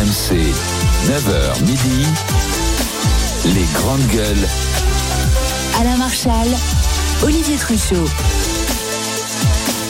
RMC, 0.00 0.32
9h 1.10 1.60
midi, 1.66 2.06
les 3.44 3.66
grandes 3.74 4.06
gueules. 4.08 4.48
Alain 5.78 5.96
Marchal, 5.98 6.48
Olivier 7.22 7.56
Truchot. 7.56 8.06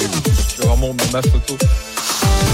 Je 0.00 0.56
vais 0.56 0.62
avoir 0.64 0.78
mon- 0.78 0.96
ma 1.12 1.22
photo. 1.22 1.56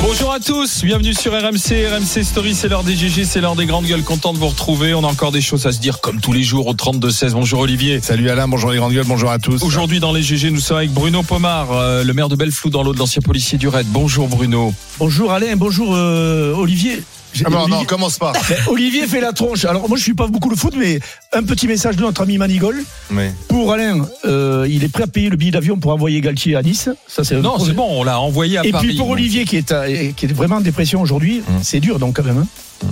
Bonjour 0.02 0.32
à 0.34 0.38
tous, 0.40 0.82
bienvenue 0.84 1.14
sur 1.14 1.32
RMC, 1.32 1.86
RMC 1.88 2.24
Story, 2.24 2.54
c'est 2.54 2.68
l'heure 2.68 2.84
des 2.84 2.94
GG, 2.94 3.24
c'est 3.24 3.40
l'heure 3.40 3.56
des 3.56 3.64
grandes 3.64 3.86
gueules, 3.86 4.02
content 4.02 4.34
de 4.34 4.38
vous 4.38 4.48
retrouver, 4.48 4.92
on 4.92 5.02
a 5.04 5.06
encore 5.06 5.32
des 5.32 5.40
choses 5.40 5.64
à 5.66 5.72
se 5.72 5.78
dire 5.80 6.00
comme 6.02 6.20
tous 6.20 6.34
les 6.34 6.42
jours 6.42 6.66
au 6.66 6.74
32-16, 6.74 7.32
bonjour 7.32 7.60
Olivier. 7.60 8.00
Salut 8.02 8.28
Alain, 8.28 8.48
bonjour 8.48 8.70
les 8.70 8.76
grandes 8.76 8.92
gueules, 8.92 9.06
bonjour 9.06 9.30
à 9.30 9.38
tous. 9.38 9.62
Aujourd'hui 9.62 9.98
dans 9.98 10.12
les 10.12 10.22
GG, 10.22 10.50
nous 10.50 10.60
sommes 10.60 10.76
avec 10.76 10.90
Bruno 10.92 11.22
Pomar, 11.22 11.72
euh, 11.72 12.04
le 12.04 12.12
maire 12.12 12.28
de 12.28 12.36
Belleflou 12.36 12.68
dans 12.68 12.82
l'Aude, 12.82 12.98
l'ancien 12.98 13.22
policier 13.22 13.56
du 13.56 13.68
RAID. 13.68 13.86
Bonjour 13.88 14.28
Bruno. 14.28 14.74
Bonjour 14.98 15.32
Alain, 15.32 15.56
bonjour 15.56 15.94
euh, 15.94 16.52
Olivier. 16.54 17.02
J'ai- 17.36 17.44
Ah 17.46 17.54
Olivier, 17.62 17.76
non, 17.78 17.84
commence 17.84 18.18
pas. 18.18 18.32
Ben, 18.48 18.56
Olivier 18.68 19.06
fait 19.06 19.20
la 19.20 19.32
tronche. 19.32 19.64
Alors 19.64 19.88
moi 19.88 19.96
je 19.98 20.02
suis 20.02 20.14
pas 20.14 20.26
beaucoup 20.26 20.48
le 20.50 20.56
foot, 20.56 20.74
mais 20.76 20.98
un 21.32 21.42
petit 21.42 21.66
message 21.68 21.96
de 21.96 22.02
notre 22.02 22.22
ami 22.22 22.38
Manigol. 22.38 22.82
Oui. 23.12 23.24
Pour 23.48 23.72
Alain, 23.72 24.06
euh, 24.24 24.66
il 24.68 24.82
est 24.84 24.88
prêt 24.88 25.04
à 25.04 25.06
payer 25.06 25.28
le 25.30 25.36
billet 25.36 25.50
d'avion 25.52 25.76
pour 25.76 25.92
envoyer 25.92 26.20
Galtier 26.20 26.56
à 26.56 26.62
Nice. 26.62 26.88
Ça 27.06 27.24
c'est 27.24 27.36
Non, 27.36 27.58
c'est 27.58 27.72
bon, 27.72 27.86
on 27.90 28.04
l'a 28.04 28.18
envoyé 28.20 28.58
à 28.58 28.64
Et 28.66 28.72
Paris. 28.72 28.88
puis 28.88 28.96
pour 28.96 29.10
Olivier 29.10 29.44
qui 29.44 29.56
est, 29.56 29.70
à- 29.72 29.86
qui 30.16 30.26
est 30.26 30.32
vraiment 30.32 30.56
en 30.56 30.60
dépression 30.60 31.00
aujourd'hui, 31.02 31.42
Hum. 31.48 31.60
c'est 31.62 31.80
dur 31.80 31.98
donc 31.98 32.16
quand 32.16 32.24
même. 32.24 32.38
Hein. 32.38 32.86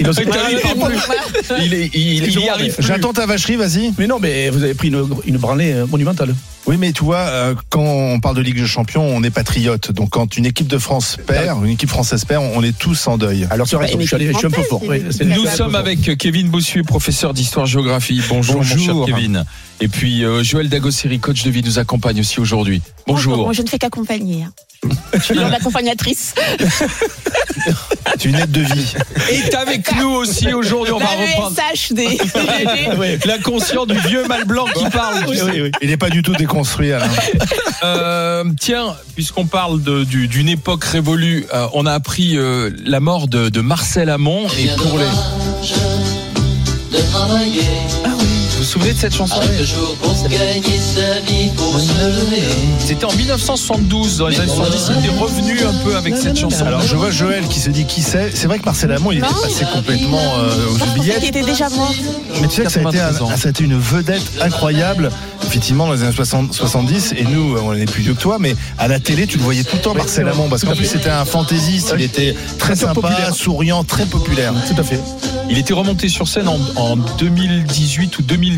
Il 0.00 0.08
ose- 0.08 0.20
Il 1.58 1.94
Il. 1.94 2.74
J'attends 2.78 3.12
ta 3.12 3.26
vacherie, 3.26 3.56
vas-y. 3.56 3.92
mais 3.98 4.06
non, 4.06 4.18
mais 4.18 4.50
vous 4.50 4.62
avez 4.64 4.74
pris 4.74 4.88
une, 4.88 5.06
une 5.26 5.36
branlée 5.36 5.72
euh, 5.72 5.86
monumentale. 5.86 6.34
Oui, 6.66 6.76
mais 6.78 6.90
tu 6.92 7.04
vois, 7.04 7.18
euh, 7.18 7.54
quand 7.70 7.80
on 7.80 8.18
parle 8.18 8.34
de 8.36 8.40
Ligue 8.42 8.56
des 8.60 8.66
Champions, 8.66 9.02
on 9.04 9.22
est 9.22 9.30
patriote. 9.30 9.92
Donc 9.92 10.10
quand 10.10 10.36
une 10.36 10.46
équipe 10.46 10.66
de 10.66 10.78
France 10.78 11.16
perd, 11.24 11.64
une 11.64 11.70
équipe 11.70 11.88
française 11.88 12.24
perd, 12.24 12.42
on 12.54 12.62
est 12.64 12.76
tous 12.76 13.06
en 13.06 13.18
deuil. 13.18 13.46
Alors 13.50 13.68
c'est 13.68 13.76
vrai, 13.76 13.86
je, 13.88 14.04
suis 14.04 14.14
allé- 14.16 14.32
je 14.32 14.36
suis 14.38 14.46
un 14.48 14.50
peu 14.50 14.62
fort. 14.62 14.82
Oui, 14.84 15.00
Nous 15.24 15.46
sommes 15.46 15.76
avec 15.76 16.18
Kevin 16.18 16.48
Bossuet, 16.48 16.82
professeur 16.82 17.34
d'histoire-géographie. 17.34 18.20
Bonjour, 18.28 18.56
mon 18.56 18.62
cher 18.64 18.76
Bonjour. 18.78 19.06
Kevin. 19.06 19.44
Et 19.80 19.86
puis 19.88 20.24
euh, 20.24 20.42
Joël 20.42 20.68
Dagosseri, 20.68 21.20
coach 21.20 21.44
de 21.44 21.50
vie, 21.50 21.62
nous 21.62 21.78
accompagne 21.78 22.18
aussi 22.18 22.40
aujourd'hui. 22.40 22.82
Bonjour. 23.06 23.36
Moi, 23.36 23.52
je 23.52 23.62
ne 23.62 23.68
fais 23.68 23.78
qu'accompagner. 23.78 24.42
hein. 24.44 24.52
Je 25.14 25.20
suis 25.20 25.34
l'accompagnatrice. 25.36 26.34
C'est 28.18 28.24
une 28.24 28.36
aide 28.36 28.50
de 28.50 28.62
vie. 28.62 28.94
Et 29.30 29.54
avec 29.54 29.94
nous 29.96 30.08
aussi 30.10 30.52
aujourd'hui, 30.52 30.92
on 30.94 30.98
va 30.98 31.04
La 31.16 31.26
reprendre 31.26 31.56
SHD. 31.74 33.26
l'inconscient 33.26 33.84
du 33.86 33.98
vieux 33.98 34.26
mal 34.26 34.44
blanc 34.44 34.64
qui 34.74 34.84
parle. 34.90 35.20
tu 35.24 35.30
Oui, 35.30 35.36
sais. 35.36 35.42
oui, 35.44 35.60
oui. 35.62 35.70
Il 35.82 35.88
n'est 35.90 35.96
pas 35.96 36.10
du 36.10 36.22
tout 36.22 36.32
Alain. 36.92 37.08
Euh, 37.84 38.42
tiens, 38.58 38.96
puisqu'on 39.14 39.44
parle 39.44 39.82
du- 40.06 40.28
d'une 40.28 40.48
époque 40.48 40.82
révolue, 40.84 41.46
euh, 41.52 41.66
on 41.74 41.84
a 41.84 41.92
appris 41.92 42.36
euh, 42.38 42.70
la 42.84 43.00
mort 43.00 43.28
de, 43.28 43.50
de 43.50 43.60
Marcel 43.60 44.08
Amont. 44.08 44.46
Et 44.58 44.68
pour 44.78 44.96
les... 44.98 45.04
de 45.04 47.02
travailler 47.12 47.60
souvenez 48.66 48.92
de 48.92 48.98
cette 48.98 49.14
chanson. 49.14 49.40
C'était 52.80 53.04
en 53.04 53.12
1972, 53.12 54.18
dans 54.18 54.28
les 54.28 54.38
années 54.40 54.48
70, 54.52 54.90
il 54.98 55.04
était 55.06 55.18
revenu 55.18 55.60
un 55.62 55.72
peu 55.84 55.96
avec 55.96 56.16
cette 56.16 56.38
chanson. 56.38 56.64
Alors 56.64 56.80
je 56.82 56.96
vois 56.96 57.10
Joël 57.10 57.46
qui 57.48 57.60
se 57.60 57.70
dit 57.70 57.84
qui 57.84 58.02
c'est? 58.02 58.30
C'est 58.34 58.46
vrai 58.46 58.58
que 58.58 58.64
Marcel 58.64 58.92
Amont, 58.92 59.12
il 59.12 59.18
était 59.18 59.26
passé 59.28 59.64
complètement 59.72 60.18
euh, 60.38 60.50
aux 60.70 60.98
oubliettes. 60.98 61.24
était 61.24 61.42
déjà 61.42 61.68
mort. 61.70 61.92
Mais 62.40 62.48
tu 62.48 62.54
sais 62.56 62.64
que 62.64 62.70
ça 62.72 62.80
a, 62.80 62.88
été 62.88 63.00
un- 63.00 63.08
93 63.12 63.22
ans. 63.22 63.36
ça 63.36 63.48
a 63.48 63.50
été 63.50 63.64
une 63.64 63.78
vedette 63.78 64.22
incroyable, 64.40 65.10
effectivement, 65.46 65.86
dans 65.86 65.92
les 65.94 66.02
années 66.02 66.12
60, 66.14 66.52
70. 66.52 67.14
Et 67.16 67.24
nous, 67.24 67.56
on 67.62 67.72
est 67.74 67.86
plus 67.90 68.02
vieux 68.02 68.14
que 68.14 68.20
toi, 68.20 68.36
mais 68.40 68.54
à 68.78 68.88
la 68.88 69.00
télé, 69.00 69.26
tu 69.26 69.38
le 69.38 69.44
voyais 69.44 69.64
tout 69.64 69.76
le 69.76 69.82
temps, 69.82 69.94
Marcel 69.94 70.28
Amont, 70.28 70.48
parce 70.48 70.64
qu'en 70.64 70.74
plus, 70.74 70.86
c'était 70.86 71.10
un 71.10 71.24
fantaisiste. 71.24 71.92
Il 71.96 72.02
était 72.02 72.34
très 72.58 72.74
Très 72.74 72.76
sympa, 72.86 72.94
populaire. 73.00 73.34
souriant, 73.34 73.84
très 73.84 74.06
populaire. 74.06 74.52
Tout 74.68 74.80
à 74.80 74.84
fait. 74.84 75.00
Il 75.48 75.56
était 75.58 75.74
remonté 75.74 76.08
sur 76.08 76.26
scène 76.26 76.48
en, 76.48 76.58
en 76.76 76.96
2018 76.96 78.18
ou 78.18 78.22
2019 78.22 78.55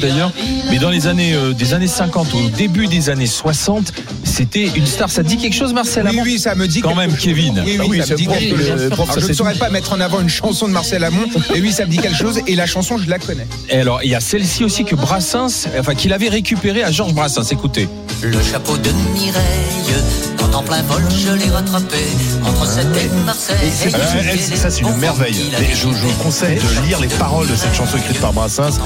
d'ailleurs, 0.00 0.32
mais 0.70 0.78
dans 0.78 0.90
les 0.90 1.06
années 1.06 1.34
euh, 1.34 1.52
des 1.52 1.74
années 1.74 1.86
50 1.88 2.34
au 2.34 2.48
début 2.50 2.86
des 2.86 3.10
années 3.10 3.26
60, 3.26 3.92
c'était 4.24 4.70
une 4.74 4.86
star. 4.86 5.10
Ça 5.10 5.22
te 5.22 5.28
dit 5.28 5.36
quelque 5.36 5.54
chose, 5.54 5.72
Marcel 5.72 6.04
Oui, 6.04 6.10
Amont? 6.10 6.22
Oui, 6.24 6.38
ça 6.38 6.54
me 6.54 6.66
dit 6.66 6.80
Quand 6.80 6.94
même. 6.94 7.14
Kevin. 7.16 7.62
Oui, 7.64 7.76
Ah 7.78 7.82
oui, 7.82 7.98
oui, 8.00 8.06
ça 8.06 8.14
me 8.14 8.18
dit 8.18 8.26
quelque 8.26 8.56
chose. 8.56 8.90
je 9.20 9.26
ne 9.28 9.32
saurais 9.32 9.54
pas 9.54 9.70
mettre 9.70 9.92
en 9.92 10.00
avant 10.00 10.20
une 10.20 10.28
chanson 10.28 10.66
de 10.68 10.72
Marcel 10.72 11.04
Amont, 11.04 11.26
mais 11.52 11.60
oui, 11.60 11.72
ça 11.72 11.84
me 11.84 11.90
dit 11.90 11.98
quelque 11.98 12.16
chose, 12.16 12.40
et 12.46 12.54
la 12.56 12.66
chanson, 12.66 12.98
je 12.98 13.08
la 13.08 13.18
connais. 13.18 13.46
Et 13.68 13.76
alors, 13.76 14.00
il 14.02 14.10
y 14.10 14.14
a 14.14 14.20
celle-ci 14.20 14.64
aussi 14.64 14.84
que 14.84 14.94
Brassens, 14.94 15.66
enfin 15.78 15.94
qu'il 15.94 16.12
avait 16.12 16.28
récupérée 16.28 16.82
à 16.82 16.90
Georges 16.90 17.14
Brassens. 17.14 17.50
Écoutez. 17.50 17.88
Le 18.22 18.42
chapeau 18.42 18.76
de 18.76 18.90
Mireille, 19.12 19.94
quand 20.38 20.54
en 20.54 20.62
plein 20.62 20.82
vol 20.82 21.02
je 21.10 21.32
l'ai 21.32 21.50
rattrapé, 21.50 21.98
entre 22.44 22.66
cette 22.66 22.96
et 22.96 23.08
Marseille. 23.24 23.56
Elle, 23.84 24.38
ça, 24.56 24.70
c'est 24.70 24.80
une 24.82 24.96
merveille. 24.96 25.36
Mais 25.58 25.70
je, 25.74 25.82
je 25.82 25.86
vous 26.06 26.22
conseille 26.22 26.56
de 26.56 26.86
lire 26.86 27.00
les 27.00 27.08
paroles 27.08 27.46
de 27.48 27.54
cette 27.56 27.74
chanson 27.74 27.96
écrite 27.98 28.20
par 28.20 28.32
Brassens. 28.32 28.78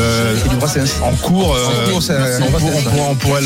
Euh, 0.00 0.36
en 1.02 1.14
cours, 1.16 1.54
euh, 1.54 1.66
En 1.88 1.90
cours, 1.92 2.02
ça- 2.02 2.14
on, 2.40 2.50
pour- 2.50 2.68
on 2.76 2.82
pourra- 2.82 3.08
on 3.10 3.14
pourrait 3.14 3.40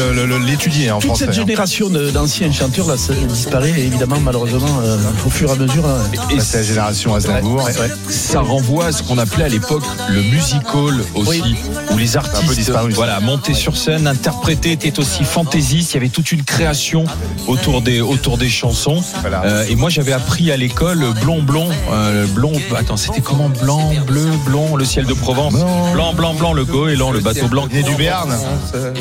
l'étudier 0.47 0.89
hein, 0.89 0.95
en 0.97 0.99
Toute 0.99 1.09
français. 1.11 1.25
cette 1.27 1.35
hein. 1.35 1.47
génération 1.47 1.89
d'anciens 1.91 2.53
chanteurs 2.53 2.87
là, 2.89 2.97
ça 2.97 3.13
disparaît 3.15 3.71
évidemment 3.71 4.21
malheureusement 4.21 4.81
euh, 4.85 4.97
au 5.27 5.31
fur 5.31 5.49
et 5.51 5.53
à 5.53 5.57
mesure. 5.57 5.87
là. 5.87 5.97
Et 6.31 6.37
Bah, 6.37 6.43
c'est 6.45 6.59
la 6.59 6.63
génération 6.63 7.15
Aznavour. 7.15 7.69
Ça 8.09 8.41
renvoie 8.41 8.87
à 8.87 8.93
ce 8.93 9.03
qu'on 9.03 9.19
appelait 9.19 9.45
à 9.45 9.49
l'époque 9.49 9.83
le 10.11 10.23
music 10.23 10.63
hall 10.75 10.95
aussi, 11.15 11.43
Oui. 11.43 11.57
où 11.93 11.99
les 11.99 12.17
artistes 12.17 12.71
voilà, 12.95 13.21
montaient 13.21 13.55
sur 13.55 13.77
scène, 13.77 14.07
interprétaient, 14.07 14.73
étaient 14.73 14.99
aussi 14.99 15.25
fantaisistes. 15.25 15.93
Il 15.93 15.95
y 15.95 15.99
avait 15.99 16.09
toute 16.09 16.31
une 16.33 16.43
création 16.45 17.05
autour 17.47 17.83
des, 17.83 18.01
autour 18.01 18.39
des 18.39 18.49
chansons. 18.49 19.03
Voilà. 19.21 19.43
Euh, 19.45 19.65
et 19.69 19.77
moi, 19.77 19.91
j'avais 19.91 20.13
appris 20.13 20.51
à 20.53 20.57
l'école 20.57 21.05
blond, 21.23 21.43
blond, 21.43 21.69
euh, 21.93 22.27
blond. 22.27 22.53
Attends, 22.77 22.97
c'était 22.97 23.21
comment? 23.21 23.49
Blanc, 23.63 23.93
bleu, 24.07 24.27
blond, 24.45 24.77
le 24.77 24.85
ciel 24.85 25.07
de 25.07 25.15
Provence. 25.15 25.55
Blanc, 25.93 26.13
blanc, 26.15 26.35
blanc, 26.35 26.44
le 26.53 26.65
goéland, 26.65 27.11
le 27.11 27.21
bateau 27.21 27.49
blanc. 27.49 27.67
Né 27.73 27.83
du 27.83 27.95
Béarn. 27.95 28.35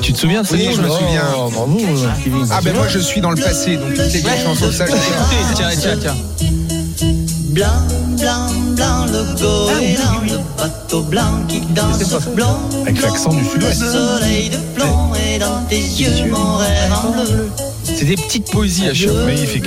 Tu 0.01 0.13
te 0.13 0.17
souviens 0.17 0.43
Oui, 0.51 0.69
je 0.73 0.81
me 0.81 0.87
chanson 0.87 0.99
souviens. 0.99 1.21
Oh, 1.35 1.49
bravo, 1.49 1.77
Kevin. 2.23 2.47
Ah, 2.51 2.59
ben 2.63 2.73
moi, 2.75 2.87
je 2.87 2.99
suis 2.99 3.21
dans 3.21 3.31
le 3.31 3.41
passé, 3.41 3.77
donc 3.77 3.93
toutes 3.93 4.09
ces 4.09 4.19
vieilles 4.19 4.43
chansons, 4.43 4.71
ça, 4.71 4.85
les 4.85 4.91
tiens, 5.55 5.69
tiens, 5.77 5.97
tiens. 5.99 6.15
Blanc, 7.53 7.67
blanc, 8.17 8.47
blanc, 8.75 9.05
le 9.05 9.35
goéland, 9.39 10.21
le 10.27 10.39
bateau 10.57 11.03
blanc 11.03 11.45
qui 11.47 11.61
danse 11.75 12.01
blanc. 12.35 12.59
Avec 12.81 12.99
l'accent 12.99 13.31
du 13.31 13.43
Le 13.43 13.47
sud-ouest. 13.47 13.79
soleil 13.91 14.49
de 14.49 14.57
plomb 14.75 15.13
est 15.13 15.37
dans 15.37 15.61
tes 15.69 15.77
yeux, 15.79 16.31
mon 16.31 16.55
rêve 16.55 16.91
en 16.91 17.11
bleu. 17.11 17.49
C'est 17.83 18.05
des 18.05 18.15
petites 18.15 18.49
poésies 18.49 18.87
à 18.87 18.93
chaque 18.95 19.09
fois. 19.11 19.25
Magnifique. 19.25 19.65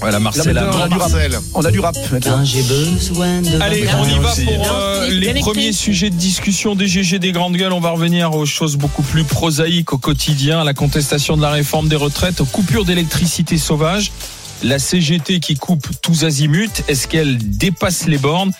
Voilà, 0.00 0.14
Là, 0.14 0.20
Marcel 0.20 0.58
on 0.74 0.80
a 0.80 0.88
du 0.88 0.98
rap. 0.98 1.12
On 1.54 1.64
a 1.64 1.70
du 1.70 1.78
rap 1.80 1.94
de 1.94 3.62
Allez, 3.62 3.86
on 4.00 4.04
y 4.04 4.18
va 4.18 4.32
aussi. 4.32 4.44
pour 4.44 4.72
euh, 4.74 5.08
les 5.08 5.34
premiers 5.34 5.72
sujets 5.72 6.10
de 6.10 6.16
discussion 6.16 6.74
des 6.74 6.88
GG 6.88 7.20
des 7.20 7.30
grandes 7.30 7.56
gueules. 7.56 7.72
On 7.72 7.80
va 7.80 7.90
revenir 7.90 8.34
aux 8.34 8.46
choses 8.46 8.76
beaucoup 8.76 9.02
plus 9.02 9.22
prosaïques 9.22 9.92
au 9.92 9.98
quotidien, 9.98 10.60
à 10.60 10.64
la 10.64 10.74
contestation 10.74 11.36
de 11.36 11.42
la 11.42 11.50
réforme 11.50 11.88
des 11.88 11.96
retraites, 11.96 12.40
aux 12.40 12.46
coupures 12.46 12.84
d'électricité 12.84 13.58
sauvage, 13.58 14.10
la 14.62 14.78
CGT 14.78 15.40
qui 15.40 15.54
coupe 15.54 15.88
tous 16.02 16.24
azimuts. 16.24 16.82
Est-ce 16.88 17.08
qu'elle 17.08 17.38
dépasse 17.38 18.06
les 18.06 18.18
bornes? 18.18 18.52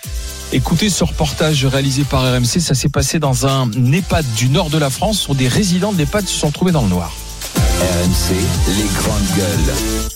Écoutez 0.53 0.91
ce 0.91 1.05
reportage 1.05 1.65
réalisé 1.65 2.05
par 2.05 2.23
RMC. 2.23 2.61
Ça 2.61 2.75
s'est 2.75 2.89
passé 2.89 3.19
dans 3.19 3.47
un 3.47 3.71
EHPAD 3.93 4.25
du 4.37 4.49
nord 4.49 4.71
de 4.71 4.79
la 4.79 4.91
France 4.91 5.29
où 5.29 5.35
des 5.35 5.49
résidents 5.49 5.93
de 5.93 5.99
l'EHPAD 5.99 6.27
se 6.27 6.39
sont 6.39 6.51
trouvés 6.51 6.73
dans 6.73 6.83
le 6.83 6.89
noir. 6.89 7.12
RMC, 7.81 8.35
les 8.69 8.89
grandes 8.99 9.37
gueules. 9.37 10.16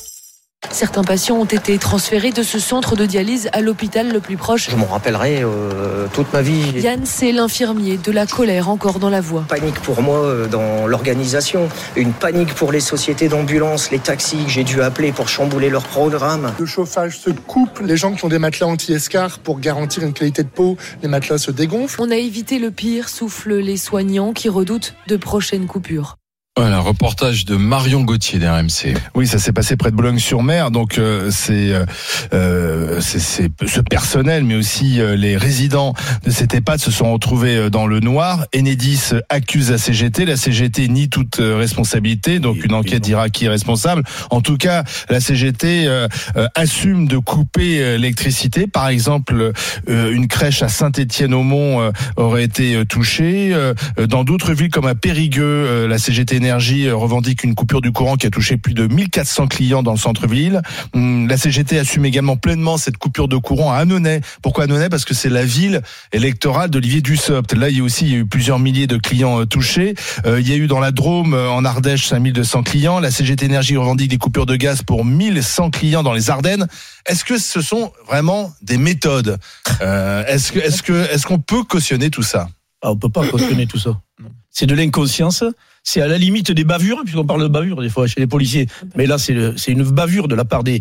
Certains 0.73 1.03
patients 1.03 1.37
ont 1.37 1.45
été 1.45 1.77
transférés 1.79 2.31
de 2.31 2.43
ce 2.43 2.61
centre 2.61 2.95
de 2.95 3.05
dialyse 3.05 3.51
à 3.53 3.61
l'hôpital 3.61 4.13
le 4.13 4.21
plus 4.21 4.37
proche. 4.37 4.71
Je 4.71 4.77
m'en 4.77 4.87
rappellerai 4.87 5.43
euh, 5.43 6.07
toute 6.13 6.33
ma 6.33 6.43
vie. 6.43 6.81
Yann, 6.81 7.01
c'est 7.05 7.33
l'infirmier, 7.33 7.99
de 7.99 8.13
la 8.13 8.25
colère 8.25 8.69
encore 8.69 9.01
dans 9.01 9.11
la 9.11 9.21
voix. 9.21 9.45
Panique 9.49 9.81
pour 9.81 10.01
moi 10.01 10.19
euh, 10.19 10.47
dans 10.47 10.87
l'organisation, 10.87 11.69
une 11.97 12.13
panique 12.13 12.55
pour 12.55 12.71
les 12.71 12.81
sociétés 12.81 13.29
d'ambulance, 13.29 13.91
les 13.91 13.99
taxis 13.99 14.45
que 14.45 14.51
j'ai 14.51 14.65
dû 14.65 14.81
appeler 14.81 15.11
pour 15.11 15.29
chambouler 15.29 15.71
leur 15.71 15.83
programme. 15.83 16.53
Le 16.59 16.67
chauffage 16.67 17.19
se 17.19 17.31
coupe, 17.31 17.81
les 17.81 17.97
gens 17.97 18.13
qui 18.13 18.25
ont 18.25 18.29
des 18.29 18.39
matelas 18.39 18.69
anti-escar 18.69 19.41
pour 19.41 19.59
garantir 19.59 20.05
une 20.05 20.13
qualité 20.13 20.45
de 20.45 20.49
peau, 20.49 20.77
les 21.03 21.09
matelas 21.09 21.39
se 21.39 21.51
dégonflent. 21.51 22.01
On 22.01 22.11
a 22.11 22.17
évité 22.17 22.61
le 22.61 22.71
pire, 22.71 23.09
soufflent 23.09 23.59
les 23.59 23.77
soignants 23.77 24.33
qui 24.33 24.49
redoutent 24.49 24.95
de 25.09 25.17
prochaines 25.17 25.67
coupures. 25.67 26.20
Voilà, 26.57 26.81
reportage 26.81 27.45
de 27.45 27.55
Marion 27.55 28.03
Gauthier 28.03 28.41
d'RMC. 28.41 28.95
Oui, 29.15 29.29
ça 29.29 29.39
s'est 29.39 29.53
passé 29.53 29.77
près 29.77 29.93
de 29.93 29.97
Boulogne-sur-Mer. 29.97 30.73
Donc 30.73 30.99
euh, 30.99 31.31
c'est 31.31 31.73
euh, 31.73 31.87
euh, 32.33 33.01
c'est 33.01 33.21
c'est 33.21 33.51
ce 33.67 33.81
personnel, 33.81 34.43
mais 34.43 34.57
aussi 34.57 35.01
euh, 35.01 35.15
les 35.15 35.37
résidents 35.37 35.95
de 36.25 36.31
cet 36.33 36.53
EHPAD 36.53 36.81
se 36.81 36.91
sont 36.91 37.13
retrouvés 37.13 37.71
dans 37.71 37.87
le 37.87 38.01
noir. 38.01 38.47
Enedis 38.55 39.13
accuse 39.29 39.71
la 39.71 39.79
CGT. 39.79 40.25
La 40.25 40.37
CGT 40.37 40.89
nie 40.89 41.09
toute 41.09 41.39
euh, 41.39 41.57
responsabilité. 41.57 42.41
Donc 42.41 42.65
une 42.65 42.75
enquête 42.75 43.01
dira 43.01 43.29
qui 43.31 43.45
est 43.45 43.49
responsable. 43.49 44.03
En 44.31 44.41
tout 44.41 44.57
cas, 44.57 44.83
la 45.09 45.21
CGT 45.21 45.87
euh, 45.87 46.09
euh, 46.37 46.49
assume 46.57 47.07
de 47.07 47.19
couper 47.19 47.79
l'électricité. 47.97 48.67
Par 48.67 48.89
exemple, 48.89 49.53
euh, 49.89 50.13
une 50.13 50.27
crèche 50.27 50.63
à 50.65 50.69
Saint-Étienne-au-Mont 50.69 51.81
euh, 51.81 51.91
aurait 52.17 52.43
été 52.43 52.75
euh, 52.75 52.85
touchée. 52.85 53.51
Euh, 53.55 53.73
dans 54.09 54.25
d'autres 54.25 54.53
villes 54.53 54.71
comme 54.71 54.89
à 54.89 54.97
Périgueux, 54.97 55.45
euh, 55.45 55.87
la 55.87 55.99
CGT 55.99 56.40
Énergie 56.41 56.87
euh, 56.87 56.97
revendique 56.97 57.45
une 57.45 57.55
coupure 57.55 57.83
du 57.83 57.93
courant 57.93 58.17
qui 58.17 58.27
a 58.27 58.31
touché 58.31 58.57
plus 58.57 58.73
de 58.73 58.87
1400 58.87 59.47
clients 59.47 59.83
dans 59.83 59.93
le 59.93 59.99
centre-ville. 59.99 60.63
Hum, 60.95 61.29
La 61.29 61.37
CGT 61.37 61.79
assume 61.79 62.07
également 62.07 62.39
pleinement 62.39 62.79
cette 62.79 62.97
coupure 62.97 63.29
de 63.29 63.37
courant 63.37 63.73
à 63.73 63.77
Annonay. 63.77 64.23
Pourquoi 64.43 64.65
Annonay? 64.65 64.89
Parce 64.89 65.05
que 65.05 65.13
c'est 65.13 65.29
la 65.29 65.45
ville 65.45 65.83
électorale 66.13 66.71
d'Olivier 66.71 67.03
Dussopt. 67.03 67.53
Là, 67.53 67.69
il 67.69 67.77
y 67.77 67.81
a 67.81 67.85
aussi 67.85 68.15
eu 68.15 68.25
plusieurs 68.25 68.59
milliers 68.59 68.87
de 68.87 68.97
clients 68.97 69.43
euh, 69.43 69.45
touchés. 69.45 69.95
Euh, 70.25 70.41
il 70.41 70.49
y 70.49 70.53
a 70.53 70.57
eu 70.57 70.67
dans 70.67 70.81
la 70.81 70.93
Drôme, 70.93 71.35
en 71.35 71.65
Ardèche, 71.65 72.07
5200 72.07 72.63
clients. 72.63 73.01
La 73.01 73.11
CGT 73.11 73.45
Énergie 73.45 73.77
revendique 73.77 74.09
des 74.09 74.19
coupures 74.19 74.47
de 74.47 74.57
gaz 74.57 74.83
pour 74.83 75.05
1100 75.05 75.71
clients 75.71 76.03
dans 76.03 76.15
les 76.15 76.31
Ardennes. 76.31 76.67
Est-ce 77.07 77.25
que 77.25 77.37
ce 77.37 77.61
sont 77.61 77.93
vraiment 78.07 78.53
des 78.63 78.79
méthodes? 78.79 79.37
Est-ce 79.81 80.53
que 80.53 80.59
est-ce 80.59 80.83
que 80.83 81.13
est-ce 81.13 81.27
qu'on 81.27 81.39
peut 81.39 81.65
cautionner 81.65 82.11
tout 82.11 82.23
ça? 82.23 82.49
Ah, 82.83 82.93
on 82.93 82.97
peut 82.97 83.11
pas 83.11 83.27
cautionner 83.27 83.67
tout 83.67 83.79
ça. 83.79 84.01
C'est 84.51 84.67
de 84.67 84.75
l'inconscience. 84.75 85.45
C'est 85.83 86.03
à 86.03 86.07
la 86.07 86.19
limite 86.19 86.53
des 86.53 86.65
bavures, 86.65 87.01
puisqu'on 87.05 87.25
parle 87.25 87.43
de 87.43 87.49
bavures 87.49 87.81
des 87.81 87.89
fois 87.89 88.07
chez 88.07 88.21
les 88.21 88.27
policiers. 88.27 88.67
Mais 88.97 89.07
là, 89.07 89.17
c'est 89.19 89.33
une 89.73 89.83
bavure 89.83 90.29
de 90.29 90.35
la 90.35 90.45
part 90.45 90.63
des, 90.63 90.81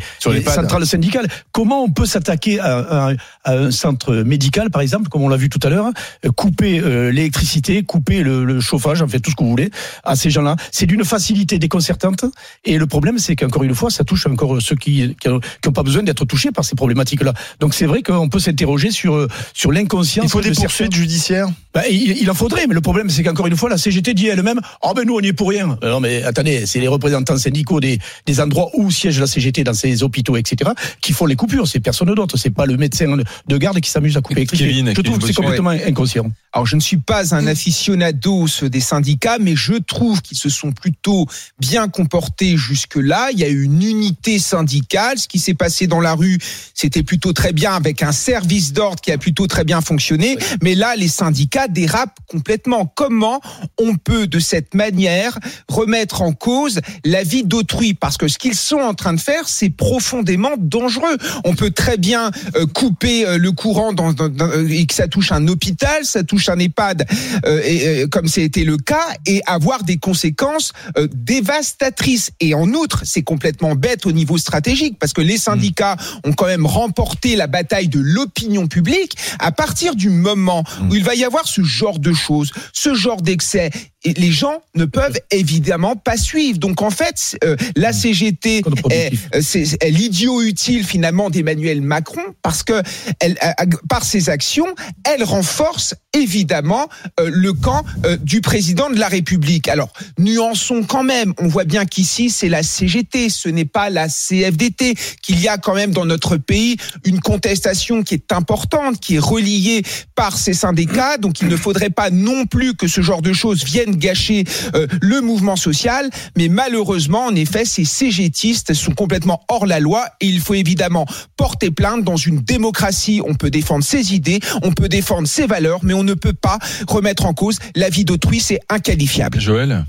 centrales 0.54 0.86
syndicales. 0.86 1.28
Comment 1.52 1.84
on 1.84 1.90
peut 1.90 2.06
s'attaquer 2.06 2.60
à, 2.60 2.78
à- 2.80 3.12
à 3.46 3.54
un 3.54 3.72
centre 3.72 4.14
médical, 4.14 4.70
par 4.70 4.82
exemple, 4.82 5.08
comme 5.10 5.22
on 5.24 5.30
l'a 5.30 5.38
vu 5.38 5.50
tout 5.50 5.60
à 5.64 5.70
l'heure, 5.70 5.88
couper 6.36 6.80
euh, 6.80 7.12
l'électricité, 7.12 7.82
couper 7.84 8.24
le, 8.24 8.44
le 8.44 8.60
chauffage, 8.60 9.02
en 9.02 9.08
fait 9.08 9.20
tout 9.20 9.32
ce 9.32 9.36
que 9.36 9.44
vous 9.44 9.50
voulez, 9.52 9.72
à 10.04 10.16
ces 10.16 10.30
gens-là? 10.30 10.56
C'est 10.72 10.86
d'une 10.86 11.06
facilité 11.06 11.60
déconcertante. 11.60 12.26
Et 12.66 12.78
le 12.78 12.86
problème, 12.86 13.18
c'est 13.20 13.36
qu'encore 13.38 13.64
une 13.64 13.76
fois, 13.76 13.90
ça 13.90 14.04
touche 14.04 14.28
encore 14.28 14.62
ceux 14.62 14.76
qui 14.76 15.16
n'ont 15.26 15.72
pas 15.72 15.84
besoin 15.84 16.04
d'être 16.04 16.26
touchés 16.26 16.52
par 16.52 16.66
ces 16.66 16.76
problématiques-là. 16.76 17.34
Donc 17.62 17.74
c'est 17.74 17.86
vrai 17.86 18.02
qu'on 18.04 18.28
peut 18.30 18.40
s'interroger 18.40 18.92
sur 18.92 19.28
sur 19.54 19.72
l'inconscience. 19.72 20.26
Il 20.26 20.30
faut 20.30 20.42
des 20.42 20.50
de 20.50 20.54
certains- 20.54 20.68
poursuites 20.68 20.94
judiciaires? 20.96 21.48
Bah, 21.74 21.84
il, 21.90 22.18
il 22.22 22.30
en 22.30 22.34
faudrait, 22.34 22.68
mais 22.68 22.74
le 22.74 22.82
problème, 22.82 23.10
c'est 23.10 23.24
qu'encore 23.24 23.48
une 23.48 23.56
fois, 23.56 23.70
la 23.70 23.78
CGT 23.78 24.14
dit 24.14 24.28
elle-même 24.28 24.60
Ah 24.90 24.94
ben 24.96 25.06
nous, 25.06 25.16
on 25.16 25.20
y 25.20 25.28
est 25.28 25.34
pour 25.34 25.50
rien. 25.50 25.78
Euh, 25.84 25.92
Non, 25.92 26.00
mais 26.00 26.24
attendez, 26.24 26.66
c'est 26.66 26.80
les 26.80 26.88
représentants 26.88 27.38
syndicaux 27.38 27.80
des, 27.80 28.00
des 28.26 28.40
endroits 28.40 28.72
où 28.74 28.90
siège 28.90 29.20
la 29.20 29.28
CGT 29.28 29.64
dans 29.64 29.76
ces 29.76 30.02
hôpitaux, 30.02 30.36
etc., 30.36 30.72
qui 31.00 31.14
font 31.14 31.28
les 31.28 31.36
coupures. 31.36 31.68
C'est 31.68 31.80
personne 31.80 32.12
d'autre. 32.16 32.38
C'est 32.38 32.50
pas 32.50 32.66
le 32.66 32.76
médecin 32.76 33.16
de 33.48 33.58
garde 33.58 33.80
qui 33.82 33.90
s'amuse 33.92 34.18
à 34.18 34.22
couper. 34.22 34.48
Kevin, 34.48 34.92
Je 34.96 35.02
trouve 35.02 35.20
que 35.20 35.28
c'est 35.28 35.34
complètement 35.34 35.70
inconscient. 35.70 36.32
Alors, 36.54 36.66
je 36.66 36.76
ne 36.76 36.82
suis 36.82 36.98
pas 36.98 37.36
un 37.36 37.46
aficionados 37.46 38.48
des 38.64 38.80
syndicats, 38.80 39.38
mais 39.40 39.56
je 39.56 39.74
trouve 39.74 40.24
qu'ils 40.24 40.38
se 40.38 40.50
sont 40.50 40.72
plutôt 40.72 41.28
bien 41.60 41.88
comportés 41.88 42.58
jusque-là. 42.58 43.30
Il 43.32 43.40
y 43.40 43.44
a 43.44 43.50
eu 43.50 43.64
une 43.66 43.84
unité 43.84 44.40
syndicale. 44.40 45.20
Ce 45.20 45.28
qui 45.28 45.38
s'est 45.38 45.54
passé 45.54 45.86
dans 45.86 46.02
la 46.02 46.16
rue, 46.16 46.40
c'était 46.74 47.04
plutôt 47.04 47.34
très 47.34 47.54
bien 47.54 47.74
avec 47.74 48.02
un 48.02 48.12
service 48.12 48.74
d'ordre 48.74 49.02
qui 49.02 49.12
a 49.12 49.20
plutôt 49.20 49.46
très 49.46 49.64
bien 49.64 49.82
fonctionné. 49.82 50.38
Mais 50.64 50.74
là, 50.74 50.96
les 50.96 51.08
syndicats 51.08 51.68
dérapent 51.68 52.18
complètement. 52.26 52.92
Comment 52.96 53.40
on 53.78 53.96
peut, 53.96 54.26
de 54.26 54.40
cette 54.40 54.74
manière, 54.84 55.34
remettre 55.68 56.22
en 56.22 56.34
cause 56.48 56.80
la 57.04 57.24
vie 57.24 57.44
d'autrui 57.44 57.94
Parce 57.94 58.18
que 58.18 58.28
ce 58.28 58.38
qu'ils 58.38 58.56
sont 58.72 58.84
en 58.92 58.94
train 59.02 59.14
de 59.14 59.20
faire, 59.32 59.46
c'est 59.48 59.70
profondément 59.70 60.56
dangereux. 60.58 61.18
On 61.44 61.54
peut 61.62 61.72
très 61.84 61.98
bien 61.98 62.32
euh, 62.56 62.66
couper 62.66 63.18
euh, 63.26 63.38
le 63.38 63.52
courant 63.52 63.92
dans, 63.94 64.14
dans- 64.14 64.30
euh, 64.42 64.68
et 64.80 64.86
que 64.86 64.94
ça 64.94 65.08
touche 65.08 65.32
un 65.32 65.46
hôpital, 65.48 66.06
ça 66.06 66.24
touche 66.24 66.48
un 66.50 66.60
EHPAD, 66.60 67.06
euh, 67.46 67.62
et, 67.66 68.08
comme 68.10 68.28
c'était 68.28 68.64
le 68.64 68.78
cas, 68.78 69.08
et 69.26 69.42
avoir 69.46 69.84
des 69.84 69.98
conséquences 69.98 70.72
dévastatrices. 71.14 72.32
Et 72.40 72.54
en 72.54 72.68
outre, 72.82 73.02
c'est 73.06 73.24
complètement 73.24 73.76
bête 73.76 74.06
au 74.06 74.12
niveau 74.12 74.38
stratégique, 74.38 74.98
parce 75.00 75.14
que 75.14 75.22
les 75.22 75.38
syndicats 75.38 75.98
ont 76.24 76.34
quand 76.34 76.46
même 76.48 76.66
remporté 76.66 77.36
la 77.36 77.48
bataille 77.48 77.88
de 77.90 78.00
l'opinion 78.00 78.68
publique. 78.68 79.14
À 79.40 79.52
partir 79.52 79.96
du 79.96 80.10
moment 80.10 80.64
où 80.90 80.96
il 80.96 81.04
va 81.04 81.16
y 81.16 81.24
avoir 81.24 81.48
ce 81.48 81.64
genre 81.64 82.00
de 82.00 82.14
choses, 82.14 82.52
ce 82.74 82.94
genre 82.94 83.22
d'excès, 83.22 83.70
les 84.06 84.32
gens 84.32 84.62
ne 84.76 84.86
peuvent 84.86 85.20
évidemment 85.30 85.96
pas 85.96 86.16
suivre. 86.18 86.58
Donc 86.58 86.82
en 86.82 86.90
fait, 86.90 87.38
euh, 87.44 87.56
la 87.76 87.92
CGT 87.92 88.62
est, 88.92 89.14
euh, 89.36 89.42
est 89.82 89.90
l'idiot 89.92 90.42
utile 90.42 90.86
finalement 90.86 91.30
d'Emmanuel 91.30 91.82
Macron 91.82 92.22
parce 92.42 92.64
que 92.64 92.82
elle, 93.20 93.38
a- 93.42 93.56
par 93.90 94.06
ses 94.06 94.30
actions, 94.30 94.68
elle 95.04 95.24
renforce 95.24 95.96
évidemment 96.14 96.88
euh, 97.20 97.30
le 97.32 97.52
camp 97.54 97.84
euh, 98.06 98.16
du 98.18 98.40
président 98.42 98.90
de 98.90 98.98
la 98.98 99.08
République. 99.10 99.68
Alors 99.68 99.92
nuançons 100.18 100.84
quand 100.84 101.04
même. 101.04 101.34
On 101.38 101.48
voit 101.48 101.66
bien 101.66 101.86
qu'ici 101.86 102.30
c'est 102.30 102.50
la 102.50 102.64
CGT, 102.64 103.30
ce 103.30 103.50
n'est 103.50 103.66
pas 103.66 103.90
la 103.90 104.08
CFDT. 104.08 104.96
Qu'il 105.22 105.40
y 105.42 105.48
a 105.50 105.58
quand 105.58 105.76
même 105.76 105.92
dans 105.92 106.06
notre 106.06 106.38
pays 106.38 106.78
une 107.04 107.20
contestation 107.20 108.02
qui 108.04 108.14
est 108.14 108.32
importante, 108.32 109.00
qui 109.00 109.16
est 109.16 109.20
reliée 109.20 109.84
par 110.16 110.38
ces 110.38 110.54
syndicats. 110.54 111.18
Donc 111.18 111.42
il 111.42 111.48
ne 111.50 111.58
faudrait 111.58 111.90
pas 111.90 112.10
non 112.10 112.46
plus 112.46 112.76
que 112.76 112.88
ce 112.88 113.02
genre 113.02 113.22
de 113.22 113.34
choses 113.34 113.64
viennent 113.66 113.89
gâcher 113.96 114.44
euh, 114.76 114.88
le 115.02 115.22
mouvement 115.22 115.56
social. 115.56 116.10
Mais 116.38 116.48
malheureusement, 116.48 117.26
en 117.26 117.36
effet, 117.36 117.66
ces 117.66 117.86
CGTistes 117.86 118.74
sont 118.74 118.94
complètement 118.94 119.42
hors 119.48 119.66
la 119.66 119.80
loi 119.80 120.08
et 120.22 120.28
il 120.28 120.40
faut 120.40 120.54
évidemment 120.54 121.06
porter 121.38 121.72
plainte 121.72 122.04
dans 122.04 122.18
une 122.18 122.40
démocratie. 122.40 123.22
On 123.26 123.36
peut 123.36 123.50
défendre 123.50 123.84
ses 123.84 124.14
idées, 124.14 124.40
on 124.64 124.72
peut 124.72 124.90
défendre 124.90 125.28
ses 125.28 125.48
valeurs, 125.48 125.80
mais 125.84 125.94
on 125.94 126.04
ne 126.04 126.14
peut 126.14 126.34
pas 126.34 126.60
remettre 126.88 127.26
en 127.26 127.34
cause 127.34 127.60
la 127.76 127.90
vie 127.90 128.06
d'autrui. 128.06 128.40
C'est 128.40 128.60
inqualifiable. 128.70 129.40
Joël? 129.40 129.86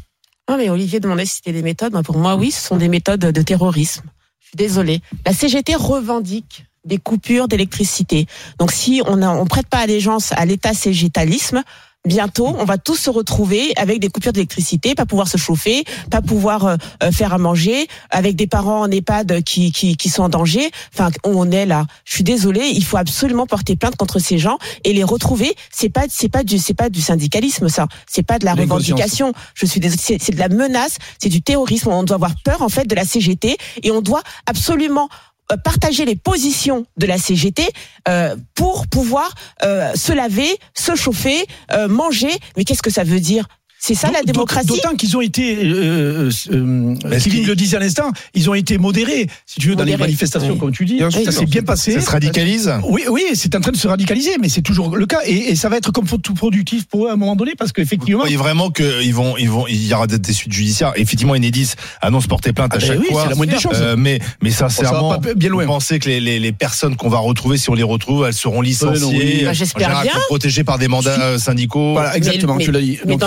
Non, 0.49 0.56
mais 0.56 0.69
Olivier 0.69 0.99
demandait 0.99 1.26
si 1.26 1.37
c'était 1.37 1.53
des 1.53 1.62
méthodes. 1.62 1.93
Moi, 1.93 2.03
Pour 2.03 2.19
moi, 2.19 2.35
oui, 2.35 2.50
ce 2.50 2.61
sont 2.61 2.76
des 2.76 2.88
méthodes 2.88 3.20
de 3.20 3.43
terrorisme. 3.43 4.03
Je 4.41 4.49
suis 4.49 4.56
désolée. 4.56 5.00
La 5.25 5.32
CGT 5.32 5.76
revendique 5.76 6.64
des 6.85 6.99
coupures 6.99 7.46
d'électricité. 7.46 8.26
Donc, 8.58 8.73
si 8.73 9.03
on 9.06 9.17
ne 9.17 9.26
on 9.26 9.46
prête 9.46 9.69
pas 9.69 9.79
allégeance 9.79 10.32
à 10.32 10.44
l'état 10.44 10.75
cégétalisme, 10.75 11.62
bientôt, 12.06 12.55
on 12.58 12.64
va 12.64 12.79
tous 12.79 12.97
se 12.97 13.11
retrouver 13.11 13.73
avec 13.76 14.00
des 14.00 14.08
coupures 14.08 14.32
d'électricité, 14.32 14.94
pas 14.94 15.06
pouvoir 15.06 15.29
se 15.29 15.37
chauffer, 15.37 15.85
pas 16.11 16.23
pouvoir 16.23 16.67
euh, 16.67 16.76
euh, 17.02 17.12
faire 17.12 17.35
à 17.35 17.38
manger, 17.38 17.88
avec 18.11 18.37
des 18.37 18.47
parents 18.47 18.81
en 18.81 18.91
EHPAD 18.91 19.43
qui, 19.43 19.70
qui, 19.70 19.97
qui 19.97 20.08
sont 20.08 20.23
en 20.23 20.29
danger. 20.29 20.70
Enfin, 20.94 21.11
on 21.25 21.50
est 21.50 21.67
là. 21.67 21.85
Je 22.05 22.14
suis 22.14 22.25
désolée, 22.25 22.67
il 22.75 22.85
faut 22.85 22.97
absolument 22.97 23.47
porter 23.47 23.76
plainte 23.76 23.97
contre 23.97 24.19
ces 24.19 24.38
gens 24.38 24.58
et 24.85 24.93
les 24.93 25.05
retrouver. 25.05 25.55
C'est 25.70 25.91
pas, 25.91 26.05
c'est 26.08 26.29
pas 26.29 26.43
du, 26.43 26.58
c'est 26.58 26.75
pas 26.75 26.88
du 26.88 27.00
syndicalisme, 27.00 27.69
ça. 27.69 27.87
C'est 28.06 28.23
pas 28.23 28.38
de 28.38 28.44
la 28.44 28.55
revendication. 28.55 29.32
Je 29.55 29.67
suis 29.67 29.81
désolée, 29.81 30.19
c'est 30.20 30.35
de 30.35 30.38
la 30.38 30.49
menace, 30.49 30.96
c'est 31.19 31.29
du 31.29 31.43
terrorisme. 31.43 31.91
On 31.91 32.03
doit 32.03 32.17
avoir 32.17 32.35
peur 32.44 32.62
en 32.62 32.69
fait 32.69 32.87
de 32.87 32.94
la 32.94 33.05
CGT 33.05 33.56
et 33.82 33.91
on 33.91 34.00
doit 34.00 34.23
absolument 34.46 35.08
partager 35.56 36.05
les 36.05 36.17
positions 36.17 36.87
de 36.97 37.06
la 37.06 37.19
CGT 37.19 37.69
euh, 38.08 38.37
pour 38.55 38.87
pouvoir 38.87 39.35
euh, 39.62 39.93
se 39.94 40.12
laver, 40.12 40.58
se 40.75 40.94
chauffer, 40.94 41.47
euh, 41.73 41.88
manger. 41.88 42.32
Mais 42.56 42.64
qu'est-ce 42.64 42.82
que 42.82 42.91
ça 42.91 43.05
veut 43.05 43.20
dire? 43.20 43.47
C'est 43.82 43.94
ça 43.94 44.11
la 44.12 44.23
démocratie? 44.23 44.67
D'autant 44.67 44.94
qu'ils 44.94 45.17
ont 45.17 45.23
été, 45.23 45.56
euh, 45.65 46.31
euh, 46.53 46.94
Kevin 47.00 47.19
qu'il- 47.21 47.47
le 47.47 47.56
disait 47.56 47.79
à 47.79 47.81
l'instant, 47.81 48.11
ils 48.35 48.50
ont 48.50 48.55
été 48.55 48.77
modérés, 48.77 49.27
si 49.46 49.58
tu 49.58 49.69
veux, 49.69 49.75
dans 49.77 49.84
les 49.84 49.96
manifestations, 49.96 50.53
oui. 50.53 50.58
comme 50.58 50.72
tu 50.72 50.84
dis. 50.84 50.96
Bien 50.96 51.10
Ça 51.10 51.32
s'est 51.32 51.46
bien 51.46 51.63
passé. 51.63 51.93
Ça 51.93 52.01
se 52.03 52.10
radicalise 52.10 52.70
Oui, 52.84 53.03
oui, 53.08 53.22
c'est 53.34 53.55
en 53.56 53.60
train 53.60 53.72
de 53.72 53.77
se 53.79 53.89
radicaliser, 53.89 54.32
mais 54.41 54.49
c'est 54.51 54.60
toujours 54.60 54.94
le 54.96 55.06
cas, 55.06 55.20
et, 55.25 55.51
et 55.51 55.56
ça 55.56 55.69
va 55.70 55.79
être 55.79 55.93
comme 55.93 56.06
tout 56.06 56.34
productif 56.34 56.84
pour 56.87 57.06
eux 57.06 57.08
à 57.10 57.15
un 57.15 57.17
moment 57.17 57.37
donné, 57.37 57.53
parce 57.56 57.70
Vous 57.70 57.75
qu'effectivement. 57.75 58.20
croyez 58.20 58.37
vraiment 58.37 58.70
qu'ils 58.70 59.15
vont, 59.15 59.37
ils 59.39 59.49
vont, 59.49 59.67
il 59.67 59.87
y 59.87 59.94
aura 59.94 60.06
des 60.06 60.32
suites 60.32 60.53
judiciaires? 60.53 60.93
Effectivement, 60.96 61.32
Enedis 61.34 61.70
annonce 62.03 62.27
porter 62.27 62.53
plainte 62.53 62.72
à 62.75 62.77
Ah 62.77 62.79
ben 62.81 62.87
chaque 62.87 63.01
oui, 63.01 63.06
fois. 63.10 63.22
c'est 63.25 63.29
la 63.31 63.34
moindre 63.37 63.53
des 63.53 63.58
choses. 63.58 63.79
Euh, 63.81 63.96
mais, 63.96 64.20
mais 64.43 64.51
sincèrement, 64.51 65.20
Ça 65.22 65.34
bien 65.34 65.49
loin. 65.49 65.63
vous 65.65 65.69
pensez 65.72 65.99
que 65.99 66.08
les, 66.08 66.20
les, 66.20 66.39
les 66.39 66.53
personnes 66.53 66.96
qu'on 66.96 67.08
va 67.08 67.19
retrouver, 67.19 67.56
si 67.56 67.70
on 67.70 67.75
les 67.75 67.82
retrouve, 67.82 68.27
elles 68.27 68.34
seront 68.34 68.51
Euh, 68.53 68.56
non, 68.56 68.60
licenciées, 68.63 69.06
oui. 69.39 69.44
Bah, 69.44 69.53
j'espère 69.55 69.87
en 69.89 69.91
général, 70.03 70.06
bien. 70.08 70.20
protégées 70.27 70.65
par 70.65 70.79
des 70.79 70.89
mandats 70.89 71.19
euh, 71.19 71.39
syndicaux. 71.39 71.93
Voilà, 71.93 72.15
exactement, 72.17 72.56
Mais- 72.56 72.65
tu 72.65 72.72
l'as 72.72 72.81
dit. 72.81 72.99
Donc, 73.06 73.20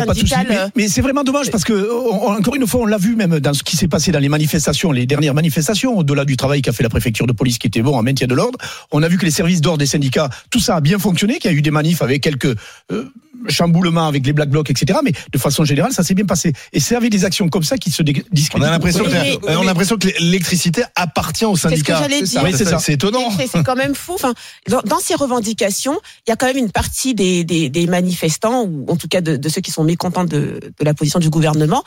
y 0.00 0.02
a- 0.02 0.06
pas 0.06 0.14
de 0.14 0.18
souci. 0.18 0.34
Mais, 0.48 0.56
euh, 0.58 0.68
mais 0.76 0.88
c'est 0.88 1.00
vraiment 1.00 1.24
dommage 1.24 1.50
parce 1.50 1.64
que, 1.64 1.88
on- 1.92 2.28
encore 2.38 2.56
une 2.56 2.66
fois, 2.66 2.80
on 2.82 2.86
l'a 2.86 2.98
vu 2.98 3.16
même 3.16 3.38
dans 3.40 3.54
ce 3.54 3.62
qui 3.62 3.76
s'est 3.76 3.88
passé 3.88 4.12
dans 4.12 4.18
les 4.18 4.28
manifestations, 4.28 4.92
les 4.92 5.06
dernières 5.06 5.34
manifestations, 5.34 5.96
au-delà 5.98 6.24
du 6.24 6.36
travail 6.36 6.62
qu'a 6.62 6.72
fait 6.72 6.82
la 6.82 6.88
préfecture 6.88 7.26
de 7.26 7.32
police 7.32 7.58
qui 7.58 7.66
était 7.66 7.82
bon 7.82 7.96
en 7.96 8.02
maintien 8.02 8.26
de 8.26 8.34
l'ordre. 8.34 8.58
On 8.92 9.02
a 9.02 9.08
vu 9.08 9.18
que 9.18 9.24
les 9.24 9.30
services 9.30 9.60
d'ordre 9.60 9.78
des 9.78 9.86
syndicats, 9.86 10.28
tout 10.50 10.60
ça 10.60 10.76
a 10.76 10.80
bien 10.80 10.98
fonctionné, 10.98 11.38
qu'il 11.38 11.50
y 11.50 11.54
a 11.54 11.56
eu 11.56 11.62
des 11.62 11.70
manifs 11.70 12.02
avec 12.02 12.22
quelques 12.22 12.54
euh, 12.92 13.04
chamboulements 13.48 14.06
avec 14.08 14.26
les 14.26 14.32
black 14.32 14.48
blocs, 14.50 14.70
etc. 14.70 14.98
Mais 15.04 15.12
de 15.32 15.38
façon 15.38 15.64
générale, 15.64 15.92
ça 15.92 16.02
s'est 16.02 16.14
bien 16.14 16.24
passé. 16.26 16.52
Et 16.72 16.80
c'est 16.80 16.96
avec 16.96 17.10
des 17.10 17.24
actions 17.24 17.48
comme 17.48 17.62
ça 17.62 17.78
qui 17.78 17.90
se 17.90 18.02
dé- 18.02 18.24
On 18.30 18.34
discréditent. 18.34 18.68
a 18.68 18.70
l'impression 18.70 19.04
que, 19.04 19.10
Mais- 19.10 19.38
on 19.48 19.60
a 19.62 19.64
l'impression 19.64 19.96
que 19.96 20.08
l'électricité 20.18 20.82
appartient 20.96 21.44
aux 21.44 21.56
C'est 21.56 21.62
ce 21.62 21.68
que 21.68 21.70
syndicats. 21.76 21.98
j'allais 22.02 22.22
dire. 22.22 22.42
Oui, 22.44 22.50
étonnant. 22.92 23.30
C'est- 23.38 23.62
quand 23.62 23.76
même 23.76 23.94
fou. 23.94 24.14
Enfin, 24.14 24.34
dans, 24.68 24.80
dans 24.82 24.98
ces 24.98 25.14
revendications, 25.14 25.98
il 26.26 26.30
y 26.30 26.32
a 26.32 26.36
quand 26.36 26.46
même 26.46 26.56
une 26.56 26.70
partie 26.72 27.14
des, 27.14 27.44
des, 27.44 27.68
des 27.68 27.86
manifestants, 27.86 28.64
ou 28.64 28.86
en 28.88 28.96
tout 28.96 29.08
cas 29.08 29.20
de, 29.20 29.36
de 29.36 29.48
ceux 29.48 29.60
qui 29.60 29.70
sont 29.70 29.84
mécontents 29.84 30.24
de, 30.24 30.60
de 30.78 30.84
la 30.84 30.94
position 30.94 31.18
du 31.18 31.30
gouvernement, 31.30 31.82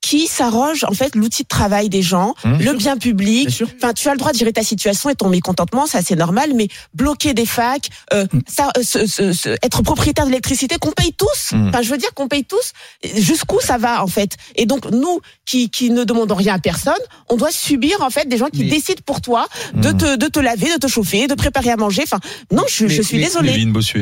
qui 0.00 0.26
s'arrogent 0.28 0.84
en 0.84 0.92
fait 0.92 1.14
l'outil 1.16 1.42
de 1.42 1.48
travail 1.48 1.88
des 1.88 2.02
gens, 2.02 2.34
Mmh. 2.44 2.58
le 2.62 2.72
bien 2.74 2.96
public. 2.96 3.48
Bien. 3.48 3.66
Enfin, 3.76 3.92
tu 3.92 4.08
as 4.08 4.12
le 4.12 4.18
droit 4.18 4.32
de 4.32 4.38
gérer 4.38 4.52
ta 4.52 4.62
situation 4.62 5.10
et 5.10 5.14
ton 5.16 5.28
mécontentement, 5.28 5.86
ça 5.86 6.00
c'est 6.02 6.14
normal, 6.16 6.50
mais 6.54 6.68
bloquer 6.94 7.34
des 7.34 7.46
facs, 7.46 7.88
euh, 8.12 8.26
Mmh. 8.32 8.38
ça, 8.46 8.70
euh, 8.76 9.56
être 9.62 9.82
propriétaire 9.82 10.24
de 10.24 10.30
l'électricité 10.30 10.76
qu'on 10.88 11.02
paye 11.02 11.12
tous. 11.12 11.52
Mm. 11.52 11.68
Enfin, 11.68 11.82
je 11.82 11.90
veux 11.90 11.98
dire 11.98 12.12
qu'on 12.14 12.28
paye 12.28 12.44
tous. 12.44 12.72
Jusqu'où 13.16 13.60
ça 13.60 13.78
va 13.78 14.02
en 14.02 14.06
fait? 14.06 14.36
Et 14.56 14.66
donc 14.66 14.86
nous, 14.90 15.20
qui, 15.46 15.70
qui 15.70 15.90
ne 15.90 16.04
demandons 16.04 16.34
rien 16.34 16.54
à 16.54 16.58
personne, 16.58 16.92
on 17.28 17.36
doit 17.36 17.50
subir 17.50 18.00
en 18.02 18.10
fait 18.10 18.26
des 18.28 18.36
gens 18.36 18.48
qui 18.48 18.64
Mais- 18.64 18.70
décident 18.70 19.02
pour 19.04 19.20
toi 19.20 19.46
de 19.74 19.90
Mm. 19.90 19.96
te, 19.96 20.16
de 20.16 20.26
te 20.26 20.38
laver, 20.40 20.72
de 20.72 20.78
te 20.78 20.86
chauffer, 20.86 21.26
de 21.26 21.34
préparer 21.34 21.70
à 21.70 21.76
manger. 21.76 22.02
Enfin, 22.04 22.20
non, 22.52 22.64
je, 22.68 22.86
je 22.88 23.02
suis 23.02 23.18
mais- 23.18 23.24
désolée. 23.24 23.52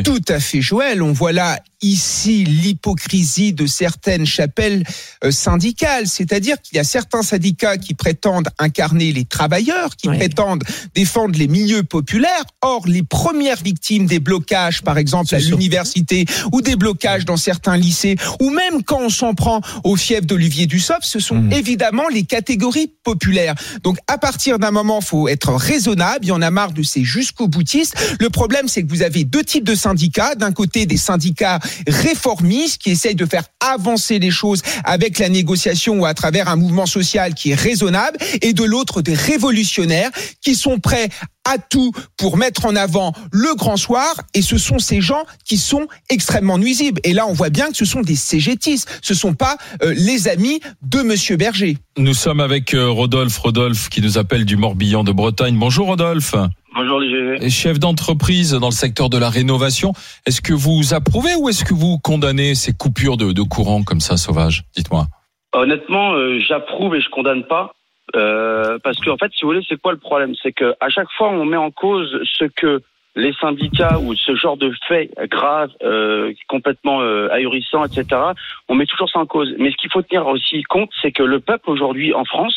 Tout 0.02 0.22
à 0.28 0.40
fait, 0.40 0.60
Joël. 0.60 1.02
On 1.02 1.12
voit 1.12 1.32
là 1.32 1.58
ici 1.82 2.44
l'hypocrisie 2.44 3.52
de 3.52 3.66
certaines 3.66 4.26
chapelles 4.26 4.84
euh, 5.24 5.30
syndicales, 5.30 6.06
c'est-à-dire 6.06 6.60
qu'il 6.60 6.76
y 6.76 6.80
a 6.80 6.84
certains 6.84 7.22
syndicats 7.22 7.76
qui 7.76 7.94
prétendent 7.94 8.48
incarner 8.58 9.12
les 9.12 9.24
travailleurs, 9.24 9.96
qui 9.96 10.08
prétendent 10.08 10.64
défendre 10.94 11.38
les 11.38 11.48
milieux 11.48 11.82
populaires. 11.84 12.44
Or, 12.62 12.86
les 12.86 13.02
premières 13.02 13.62
victimes 13.62 14.06
des 14.06 14.18
blocages, 14.18 14.82
par 14.82 14.98
exemple 14.98 15.34
à 15.34 15.38
l'université, 15.38 16.24
ou 16.52 16.60
des 16.60 16.76
blocages 16.76 17.24
dans 17.24 17.36
certains 17.36 17.76
lycées, 17.76 18.16
ou 18.40 18.50
même 18.50 18.82
quand 18.82 19.00
on 19.00 19.10
s'en 19.10 19.34
prend 19.34 19.60
au 19.84 19.96
fief 19.96 20.26
d'Olivier 20.26 20.66
Dussopt, 20.66 21.04
ce 21.04 21.20
sont 21.20 21.36
Mmh. 21.36 21.52
évidemment 21.52 22.08
les 22.08 22.24
catégories 22.24 22.92
populaires. 23.04 23.54
Donc, 23.82 23.98
à 24.06 24.18
partir 24.18 24.58
d'un 24.58 24.70
moment, 24.70 25.00
faut 25.00 25.28
être 25.28 25.52
raisonnable. 25.52 26.24
Il 26.24 26.28
y 26.28 26.32
en 26.32 26.42
a 26.42 26.50
marre 26.50 26.72
de 26.72 26.82
ces 26.82 27.04
jusqu'au 27.04 27.48
boutistes. 27.48 27.94
Le 28.20 28.30
problème, 28.30 28.68
c'est 28.68 28.82
que 28.82 28.88
vous 28.88 29.02
avez 29.02 29.24
deux 29.24 29.44
types 29.44 29.64
de 29.64 29.74
syndicats. 29.74 30.34
D'un 30.34 30.52
côté, 30.52 30.86
des 30.86 30.96
syndicats 30.96 31.60
réformistes 31.86 32.78
qui 32.78 32.90
essayent 32.90 33.14
de 33.14 33.26
faire 33.26 33.44
avancer 33.60 34.18
les 34.18 34.30
choses 34.30 34.62
avec 34.84 35.18
la 35.18 35.28
négociation 35.28 36.00
ou 36.00 36.06
à 36.06 36.14
travers 36.14 36.48
un 36.48 36.56
mouvement 36.56 36.86
social 36.86 37.34
qui 37.34 37.50
est 37.50 37.54
raisonnable, 37.54 38.18
et 38.42 38.52
de 38.52 38.64
l'autre, 38.64 39.02
des 39.02 39.14
révolutionnaires 39.14 40.10
qui 40.42 40.54
sont 40.54 40.78
prêts 40.78 41.08
à 41.44 41.58
tout 41.58 41.92
pour 42.16 42.36
mettre 42.36 42.66
en 42.66 42.74
avant 42.74 43.12
le 43.30 43.54
grand 43.54 43.76
soir 43.76 44.14
et 44.34 44.42
ce 44.42 44.58
sont 44.58 44.78
ces 44.78 45.00
gens 45.00 45.22
qui 45.44 45.58
sont 45.58 45.86
extrêmement 46.10 46.58
nuisibles 46.58 47.00
et 47.04 47.12
là 47.12 47.26
on 47.28 47.32
voit 47.32 47.50
bien 47.50 47.68
que 47.68 47.76
ce 47.76 47.84
sont 47.84 48.00
des 48.00 48.16
CGTistes 48.16 48.88
ce 49.00 49.14
sont 49.14 49.34
pas 49.34 49.56
euh, 49.82 49.94
les 49.96 50.26
amis 50.26 50.60
de 50.82 51.02
monsieur 51.02 51.36
Berger 51.36 51.78
Nous 51.96 52.14
sommes 52.14 52.40
avec 52.40 52.74
euh, 52.74 52.88
Rodolphe. 52.88 53.38
Rodolphe 53.38 53.88
qui 53.88 54.02
nous 54.02 54.18
appelle 54.18 54.44
du 54.44 54.56
Morbihan 54.56 55.04
de 55.04 55.12
Bretagne. 55.12 55.56
Bonjour 55.56 55.86
Rodolphe. 55.86 56.34
Bonjour 56.78 57.00
les 57.00 57.48
Chef 57.48 57.78
d'entreprise 57.78 58.52
dans 58.52 58.66
le 58.66 58.72
secteur 58.72 59.08
de 59.08 59.16
la 59.16 59.30
rénovation. 59.30 59.92
Est-ce 60.26 60.42
que 60.42 60.52
vous 60.52 60.92
approuvez 60.92 61.34
ou 61.34 61.48
est-ce 61.48 61.64
que 61.64 61.72
vous 61.72 61.96
condamnez 61.98 62.54
ces 62.54 62.74
coupures 62.74 63.16
de, 63.16 63.32
de 63.32 63.40
courant 63.40 63.82
comme 63.82 64.00
ça 64.00 64.18
sauvages? 64.18 64.64
Dites-moi. 64.76 65.06
Honnêtement, 65.54 66.12
euh, 66.12 66.38
j'approuve 66.38 66.94
et 66.94 67.00
je 67.00 67.08
condamne 67.08 67.44
pas. 67.44 67.72
Euh, 68.14 68.78
parce 68.84 69.00
que 69.00 69.08
en 69.08 69.16
fait, 69.16 69.32
si 69.34 69.42
vous 69.42 69.48
voulez, 69.48 69.64
c'est 69.66 69.80
quoi 69.80 69.92
le 69.92 69.98
problème? 69.98 70.34
C'est 70.42 70.52
que 70.52 70.74
à 70.80 70.90
chaque 70.90 71.10
fois, 71.16 71.30
on 71.30 71.46
met 71.46 71.56
en 71.56 71.70
cause 71.70 72.14
ce 72.24 72.44
que 72.44 72.82
les 73.14 73.32
syndicats 73.40 73.98
ou 73.98 74.14
ce 74.14 74.36
genre 74.36 74.58
de 74.58 74.70
faits 74.86 75.10
graves, 75.30 75.70
euh, 75.82 76.34
complètement 76.46 77.00
euh, 77.00 77.32
ahurissants, 77.32 77.86
etc. 77.86 78.20
On 78.68 78.74
met 78.74 78.84
toujours 78.84 79.08
ça 79.08 79.18
en 79.18 79.26
cause. 79.26 79.54
Mais 79.58 79.70
ce 79.70 79.76
qu'il 79.76 79.90
faut 79.90 80.02
tenir 80.02 80.26
aussi 80.26 80.62
compte, 80.64 80.90
c'est 81.00 81.12
que 81.12 81.22
le 81.22 81.40
peuple 81.40 81.70
aujourd'hui 81.70 82.12
en 82.12 82.26
France, 82.26 82.54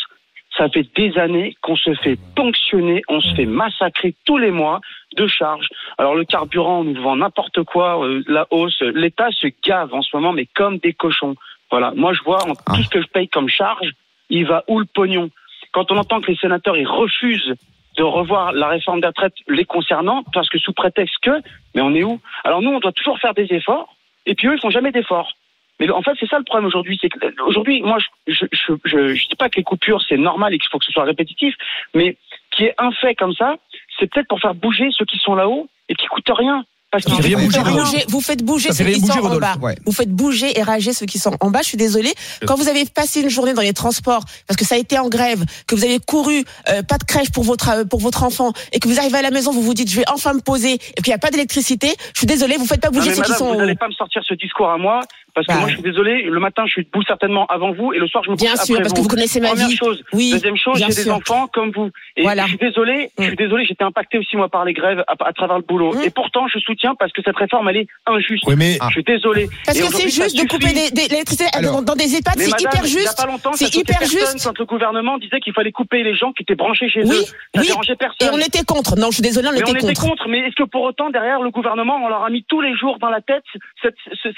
ça 0.60 0.70
fait 0.70 0.86
des 0.94 1.18
années 1.18 1.56
qu'on 1.62 1.78
se 1.78 1.94
fait 1.96 2.20
ponctionner, 2.36 3.01
on 3.08 3.22
se 3.22 3.34
fait 3.34 3.46
massacrer 3.46 4.13
tous 4.25 4.38
les 4.38 4.51
mois 4.51 4.82
de 5.16 5.25
charges. 5.25 5.70
Alors 5.98 6.13
le 6.16 6.25
carburant, 6.25 6.82
on 6.82 6.84
nous 6.84 7.01
vend 7.01 7.16
n'importe 7.16 7.63
quoi, 7.63 8.06
euh, 8.06 8.22
la 8.28 8.46
hausse, 8.51 8.82
l'État 8.82 9.30
se 9.32 9.48
gave 9.66 9.94
en 9.94 10.01
ce 10.01 10.16
moment, 10.16 10.34
mais 10.34 10.46
comme 10.46 10.78
des 10.78 10.94
cochons. 10.94 11.36
Voilà, 11.72 11.94
moi 11.96 12.13
je 12.13 12.22
vois 12.24 12.44
en- 12.48 12.56
tout 12.56 12.84
ce 12.84 12.89
que 12.89 13.01
je 13.01 13.08
paye 13.08 13.30
comme 13.30 13.48
charge, 13.50 13.92
il 14.30 14.46
va 14.46 14.63
où 14.68 14.80
le 14.80 14.86
pognon? 14.86 15.30
Quand 15.72 15.92
on 15.92 15.98
entend 15.98 16.20
que 16.20 16.30
les 16.30 16.38
sénateurs 16.38 16.75
ils 16.78 16.88
refusent 16.88 17.56
de 17.98 18.04
revoir 18.04 18.51
la 18.51 18.68
réforme 18.68 19.01
des 19.01 19.08
retraites 19.08 19.34
les 19.48 19.66
concernant, 19.66 20.24
parce 20.34 20.50
que 20.50 20.60
sous 20.60 20.74
prétexte 20.74 21.16
que, 21.22 21.42
mais 21.74 21.82
on 21.82 21.94
est 21.96 22.04
où? 22.04 22.20
Alors 22.44 22.62
nous, 22.62 22.72
on 22.72 22.80
doit 22.80 22.92
toujours 22.92 23.20
faire 23.20 23.34
des 23.34 23.48
efforts, 23.51 23.96
et 24.25 24.36
puis 24.36 24.48
eux, 24.48 24.56
ils 24.56 24.60
font 24.62 24.70
jamais 24.70 24.92
d'efforts. 24.92 25.32
Mais 25.80 25.90
en 25.90 26.02
fait, 26.02 26.12
c'est 26.20 26.28
ça 26.28 26.38
le 26.38 26.44
problème 26.44 26.66
aujourd'hui. 26.66 26.98
C'est 27.02 27.10
que 27.10 27.26
euh, 27.26 27.32
aujourd'hui, 27.46 27.82
moi, 27.82 27.98
je 28.28 28.34
je, 28.34 28.46
je, 28.52 28.74
je, 28.86 29.14
je 29.16 29.28
dis 29.28 29.36
pas 29.38 29.50
que 29.50 29.58
les 29.58 29.64
coupures 29.64 30.02
c'est 30.08 30.18
normal 30.18 30.54
et 30.54 30.58
qu'il 30.60 30.70
faut 30.72 30.80
que 30.80 30.86
ce 30.86 30.92
soit 30.92 31.04
répétitif, 31.04 31.56
mais 31.94 32.18
qui 32.52 32.66
est 32.66 32.76
un 32.78 32.92
fait 32.92 33.16
comme 33.16 33.34
ça, 33.34 33.56
c'est 34.00 34.12
peut-être 34.12 34.28
pour 34.28 34.40
faire 34.40 34.56
bouger 34.56 34.90
ceux 34.92 35.06
qui 35.06 35.18
sont 35.18 35.36
là-haut 35.36 35.68
et 35.88 35.96
qui 35.96 36.08
coûtent 36.08 36.30
rien. 36.30 36.64
Parce 36.92 37.06
rien 37.06 37.38
vous, 37.38 37.46
bouger, 37.46 37.60
faites 37.60 37.74
bouger, 37.74 38.06
vous 38.08 38.22
faites 38.22 38.44
bouger 38.44 38.72
ceux 38.74 38.84
qui 38.86 39.00
bouger, 39.00 39.14
sont 39.14 39.26
en 39.28 39.38
bas. 39.38 39.56
Ouais. 39.62 39.76
Vous 39.86 39.92
faites 39.92 40.10
bouger 40.10 40.58
et 40.58 40.64
rager 40.64 40.92
ceux 40.92 41.06
qui 41.06 41.20
sont 41.20 41.36
en 41.40 41.52
bas. 41.52 41.60
Je 41.62 41.68
suis 41.68 41.78
désolée. 41.78 42.12
Quand 42.48 42.56
vous 42.56 42.68
avez 42.68 42.84
passé 42.86 43.22
une 43.22 43.30
journée 43.30 43.54
dans 43.54 43.62
les 43.62 43.74
transports, 43.74 44.24
parce 44.48 44.58
que 44.58 44.66
ça 44.66 44.74
a 44.74 44.78
été 44.80 44.98
en 44.98 45.08
grève, 45.08 45.44
que 45.68 45.76
vous 45.76 45.86
avez 45.86 46.00
couru, 46.00 46.44
euh, 46.68 46.82
pas 46.82 46.98
de 46.98 47.04
crèche 47.04 47.30
pour 47.32 47.44
votre 47.44 47.70
euh, 47.70 47.86
pour 47.86 48.00
votre 48.00 48.24
enfant, 48.24 48.54
et 48.74 48.80
que 48.80 48.88
vous 48.88 48.98
arrivez 48.98 49.20
à 49.20 49.22
la 49.22 49.30
maison, 49.30 49.52
vous 49.52 49.62
vous 49.62 49.76
dites 49.76 49.88
je 49.92 49.98
vais 49.98 50.10
enfin 50.12 50.34
me 50.34 50.42
poser, 50.42 50.74
et 50.74 51.02
qu'il 51.04 51.12
n'y 51.12 51.14
a 51.14 51.20
pas 51.20 51.30
d'électricité. 51.30 51.94
Je 52.16 52.22
suis 52.22 52.28
désolée, 52.28 52.58
vous 52.58 52.66
faites 52.66 52.82
pas 52.82 52.90
Non, 52.90 52.98
bouger 52.98 53.12
mais 53.12 53.16
ceux 53.18 53.22
qui 53.22 53.34
sont. 53.34 53.50
vous 53.50 53.54
en 53.54 53.58
n'allez 53.58 53.76
pas 53.76 53.88
me 53.88 53.94
sortir 53.94 54.24
ce 54.28 54.34
discours 54.34 54.72
à 54.72 54.80
moi, 54.80 55.02
parce 55.39 55.48
que 55.48 55.53
Bah. 55.53 55.60
moi, 55.60 55.69
je 55.69 55.74
suis 55.75 55.84
désolé, 55.84 56.24
le 56.24 56.39
matin, 56.39 56.63
je 56.65 56.72
suis 56.72 56.84
debout 56.86 57.03
certainement 57.03 57.46
avant 57.48 57.72
vous, 57.72 57.93
et 57.93 57.98
le 58.00 58.08
soir, 58.08 58.24
je 58.24 58.29
me 58.31 58.36
couche 58.36 58.43
Bien 58.46 58.55
sûr, 58.58 58.77
parce 58.77 58.93
que 58.93 59.00
vous 59.00 59.08
connaissez 59.08 59.39
ma 59.39 59.50
Première 59.50 59.67
vie. 59.69 59.75
chose. 59.77 60.03
Oui, 60.13 60.31
Deuxième 60.34 60.58
chose, 60.58 60.77
j'ai 60.79 61.03
des 61.03 61.10
enfants 61.10 61.48
comme 61.48 61.72
vous. 61.72 61.89
Et 62.17 62.24
Voilà. 62.24 62.43
je 62.43 62.50
suis 62.50 62.58
désolé, 62.58 63.12
je 63.17 63.24
suis 63.25 63.36
désolé, 63.36 63.65
j'étais 63.65 63.84
impacté 63.84 64.17
aussi, 64.17 64.36
moi, 64.36 64.50
par 64.50 64.65
les 64.65 64.74
grèves 64.74 65.03
à, 65.08 65.13
à 65.25 65.34
travers 65.34 65.58
le 65.58 65.63
boulot. 65.63 65.93
Mmh. 65.93 66.01
Et 66.03 66.10
pourtant, 66.10 66.48
je 66.48 66.60
soutiens 66.60 66.96
parce 66.96 67.12
que 67.13 67.22
cette 67.24 67.38
réforme, 67.38 67.69
elle 67.69 67.77
est 67.77 67.88
injuste. 68.08 68.43
Oui, 68.48 68.55
mais 68.58 68.77
Je 68.88 68.91
suis 68.91 69.03
désolé. 69.03 69.48
Parce 69.65 69.77
Et 69.77 69.81
que 69.81 69.88
c'est 69.93 70.10
juste 70.10 70.36
de 70.36 70.41
couper 70.48 70.67
suffit. 70.69 70.91
des- 70.91 70.91
des- 70.91 71.08
l'électricité 71.08 71.46
Alors. 71.53 71.81
dans, 71.81 71.96
des 71.96 72.15
EHPAD, 72.15 72.34
c'est 72.38 72.50
hyper 72.62 72.81
Il 72.84 72.89
n'y 72.91 72.98
a 72.98 73.00
juste. 73.00 73.17
pas 73.17 73.25
longtemps, 73.27 73.51
C'est 73.53 73.74
hyper 73.75 74.01
juste. 74.01 74.43
quand 74.43 74.58
le 74.60 74.65
gouvernement 74.65 75.17
disait 75.17 75.39
qu'il 75.39 75.53
fallait 75.53 75.72
couper 75.72 76.03
les 76.03 76.15
gens 76.15 76.31
qui 76.34 76.43
étaient 76.43 76.55
branchés 76.55 76.89
chez 76.89 77.03
Oui, 77.03 77.10
eux. 77.15 77.24
Ça 77.24 77.62
oui. 77.62 77.67
dérangeait 77.67 77.93
Et 77.93 77.96
personne. 77.96 78.29
on 78.34 78.38
était 78.39 78.63
contre. 78.65 78.98
Non, 78.98 79.08
je 79.08 79.15
suis 79.15 79.24
désolée, 79.24 79.48
on 79.48 79.51
Mais 79.53 79.63
on 79.63 79.67
était 79.75 79.86
était 79.88 79.93
contre. 79.93 80.10
contre. 80.10 80.27
Mais 80.27 80.39
est-ce 80.39 80.55
que 80.55 80.63
pour 80.63 80.81
autant, 80.84 81.10
derrière 81.10 81.41
le 81.41 81.50
gouvernement, 81.51 81.98
on 82.03 82.10
leur 82.10 82.24
a 82.24 82.29
mis 82.29 82.43
tous 82.48 82.62
les 82.62 82.75
jours 82.75 82.98
dans 83.00 83.10
la 83.10 83.22
tête 83.22 83.43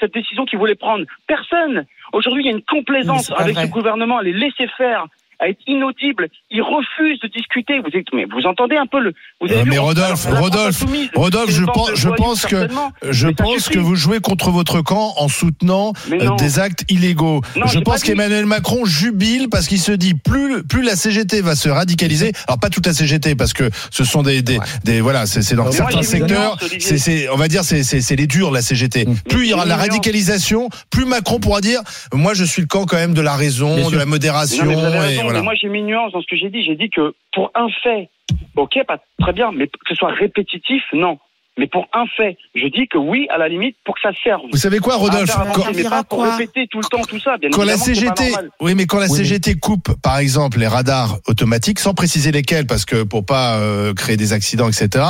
cette 0.00 0.12
décision 0.14 0.44
qu'ils 0.44 0.58
voulaient 0.58 0.74
prendre 0.74 0.91
Personne. 1.26 1.86
Aujourd'hui, 2.12 2.44
il 2.44 2.46
y 2.46 2.50
a 2.50 2.52
une 2.52 2.62
complaisance 2.62 3.32
avec 3.36 3.56
ce 3.56 3.66
gouvernement, 3.66 4.18
à 4.18 4.22
les 4.22 4.32
laisser 4.32 4.66
faire, 4.76 5.06
à 5.42 5.48
être 5.48 5.58
inaudible. 5.66 6.28
Ils 6.50 6.62
refusent 6.62 7.18
de 7.20 7.28
discuter. 7.28 7.80
Vous 7.80 7.90
êtes, 7.98 8.06
mais 8.14 8.24
vous 8.26 8.46
entendez 8.46 8.76
un 8.76 8.86
peu 8.86 9.00
le. 9.00 9.12
Vous 9.40 9.48
avez 9.50 9.60
Euh, 9.60 9.64
vu, 9.64 9.70
mais 9.70 9.78
Rodolphe, 9.78 10.26
la 10.30 10.38
Rodolphe, 10.40 10.84
Rodolphe, 11.14 11.50
je 11.50 11.64
pense, 11.64 11.90
je 11.94 12.08
pense 12.08 12.46
que 12.46 12.68
je 13.10 13.28
pense 13.28 13.68
que 13.68 13.78
vous 13.78 13.96
jouez 13.96 14.20
contre 14.20 14.50
votre 14.50 14.80
camp 14.82 15.14
en 15.16 15.28
soutenant 15.28 15.92
euh, 16.12 16.36
des 16.36 16.58
actes 16.60 16.84
illégaux. 16.88 17.40
Non, 17.56 17.66
je 17.66 17.80
pense 17.80 18.02
qu'Emmanuel 18.04 18.46
Macron 18.46 18.84
jubile 18.84 19.48
parce 19.50 19.66
qu'il 19.66 19.80
se 19.80 19.92
dit 19.92 20.14
plus 20.14 20.62
plus 20.62 20.82
la 20.82 20.94
CGT 20.96 21.40
va 21.40 21.56
se 21.56 21.68
radicaliser. 21.68 22.32
Alors 22.46 22.60
pas 22.60 22.68
toute 22.70 22.86
la 22.86 22.92
CGT 22.94 23.34
parce 23.34 23.52
que 23.52 23.68
ce 23.90 24.04
sont 24.04 24.22
des 24.22 24.42
des, 24.42 24.58
des 24.84 25.00
voilà, 25.00 25.26
c'est 25.26 25.42
c'est 25.42 25.56
dans 25.56 25.64
Mais 25.64 25.72
certains 25.72 26.02
secteurs, 26.02 26.56
c'est 26.78 26.98
c'est 26.98 27.28
on 27.30 27.36
va 27.36 27.48
dire 27.48 27.64
c'est 27.64 27.82
c'est 27.82 28.00
c'est 28.00 28.16
les 28.16 28.26
durs 28.28 28.50
la 28.52 28.62
CGT. 28.62 29.06
Plus 29.28 29.44
il 29.46 29.50
y 29.50 29.54
aura 29.54 29.64
de 29.64 29.68
la 29.70 29.76
radicalisation, 29.76 30.68
plus 30.90 31.04
Macron 31.04 31.40
pourra 31.40 31.60
dire 31.60 31.80
moi 32.14 32.34
je 32.34 32.44
suis 32.44 32.62
le 32.62 32.68
camp 32.68 32.84
quand 32.86 32.96
même 32.96 33.14
de 33.14 33.20
la 33.22 33.34
raison, 33.34 33.90
de 33.90 33.96
la 33.96 34.06
modération 34.06 34.64
Non, 34.66 35.31
mais 35.32 35.38
voilà. 35.38 35.42
moi 35.42 35.54
j'ai 35.54 35.68
mis 35.68 35.80
une 35.80 35.86
nuance 35.86 36.12
dans 36.12 36.20
ce 36.20 36.26
que 36.26 36.36
j'ai 36.36 36.50
dit. 36.50 36.62
J'ai 36.62 36.76
dit 36.76 36.90
que 36.90 37.14
pour 37.32 37.50
un 37.54 37.68
fait, 37.82 38.08
ok, 38.56 38.78
pas 38.86 38.98
très 39.20 39.32
bien, 39.32 39.50
mais 39.52 39.66
que 39.66 39.72
ce 39.88 39.94
soit 39.94 40.12
répétitif, 40.12 40.82
non. 40.92 41.18
Mais 41.58 41.66
pour 41.66 41.86
un 41.92 42.06
fait, 42.16 42.38
je 42.54 42.66
dis 42.66 42.88
que 42.88 42.96
oui, 42.96 43.26
à 43.28 43.36
la 43.36 43.46
limite, 43.46 43.76
pour 43.84 43.94
que 43.94 44.00
ça 44.00 44.12
serve. 44.24 44.40
Vous 44.50 44.56
savez 44.56 44.78
quoi 44.78 44.96
Rodolphe 44.96 45.36
quand, 45.54 45.64
mais 45.74 45.82
pas 45.82 46.02
pour 46.02 46.24
répéter 46.24 46.66
tout 46.66 46.78
le 46.78 46.86
temps 46.86 47.02
tout 47.02 47.20
ça. 47.20 47.36
Bien 47.36 47.50
quand 47.50 47.64
la 47.64 47.76
CGT, 47.76 48.32
oui, 48.60 48.74
mais 48.74 48.86
quand 48.86 48.98
la 48.98 49.10
Oui, 49.10 49.18
CGT 49.18 49.56
coupe, 49.56 49.92
par 50.02 50.16
exemple, 50.16 50.58
les 50.58 50.66
radars 50.66 51.18
automatiques, 51.26 51.78
sans 51.78 51.92
préciser 51.92 52.32
lesquels, 52.32 52.66
parce 52.66 52.86
que 52.86 53.02
pour 53.02 53.26
pas 53.26 53.58
euh, 53.58 53.92
créer 53.92 54.16
des 54.16 54.32
accidents, 54.32 54.68
etc. 54.68 55.04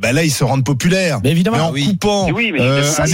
Ben 0.00 0.14
là, 0.14 0.24
ils 0.24 0.30
se 0.30 0.42
rendent 0.42 0.64
populaires. 0.64 1.20
Mais 1.22 1.30
évidemment. 1.32 1.68
en 1.68 1.72
coupant, 1.72 2.30
Oui, 2.30 2.50
mais 2.50 2.62
euh, 2.62 2.82
c'est 2.82 3.02
à 3.02 3.06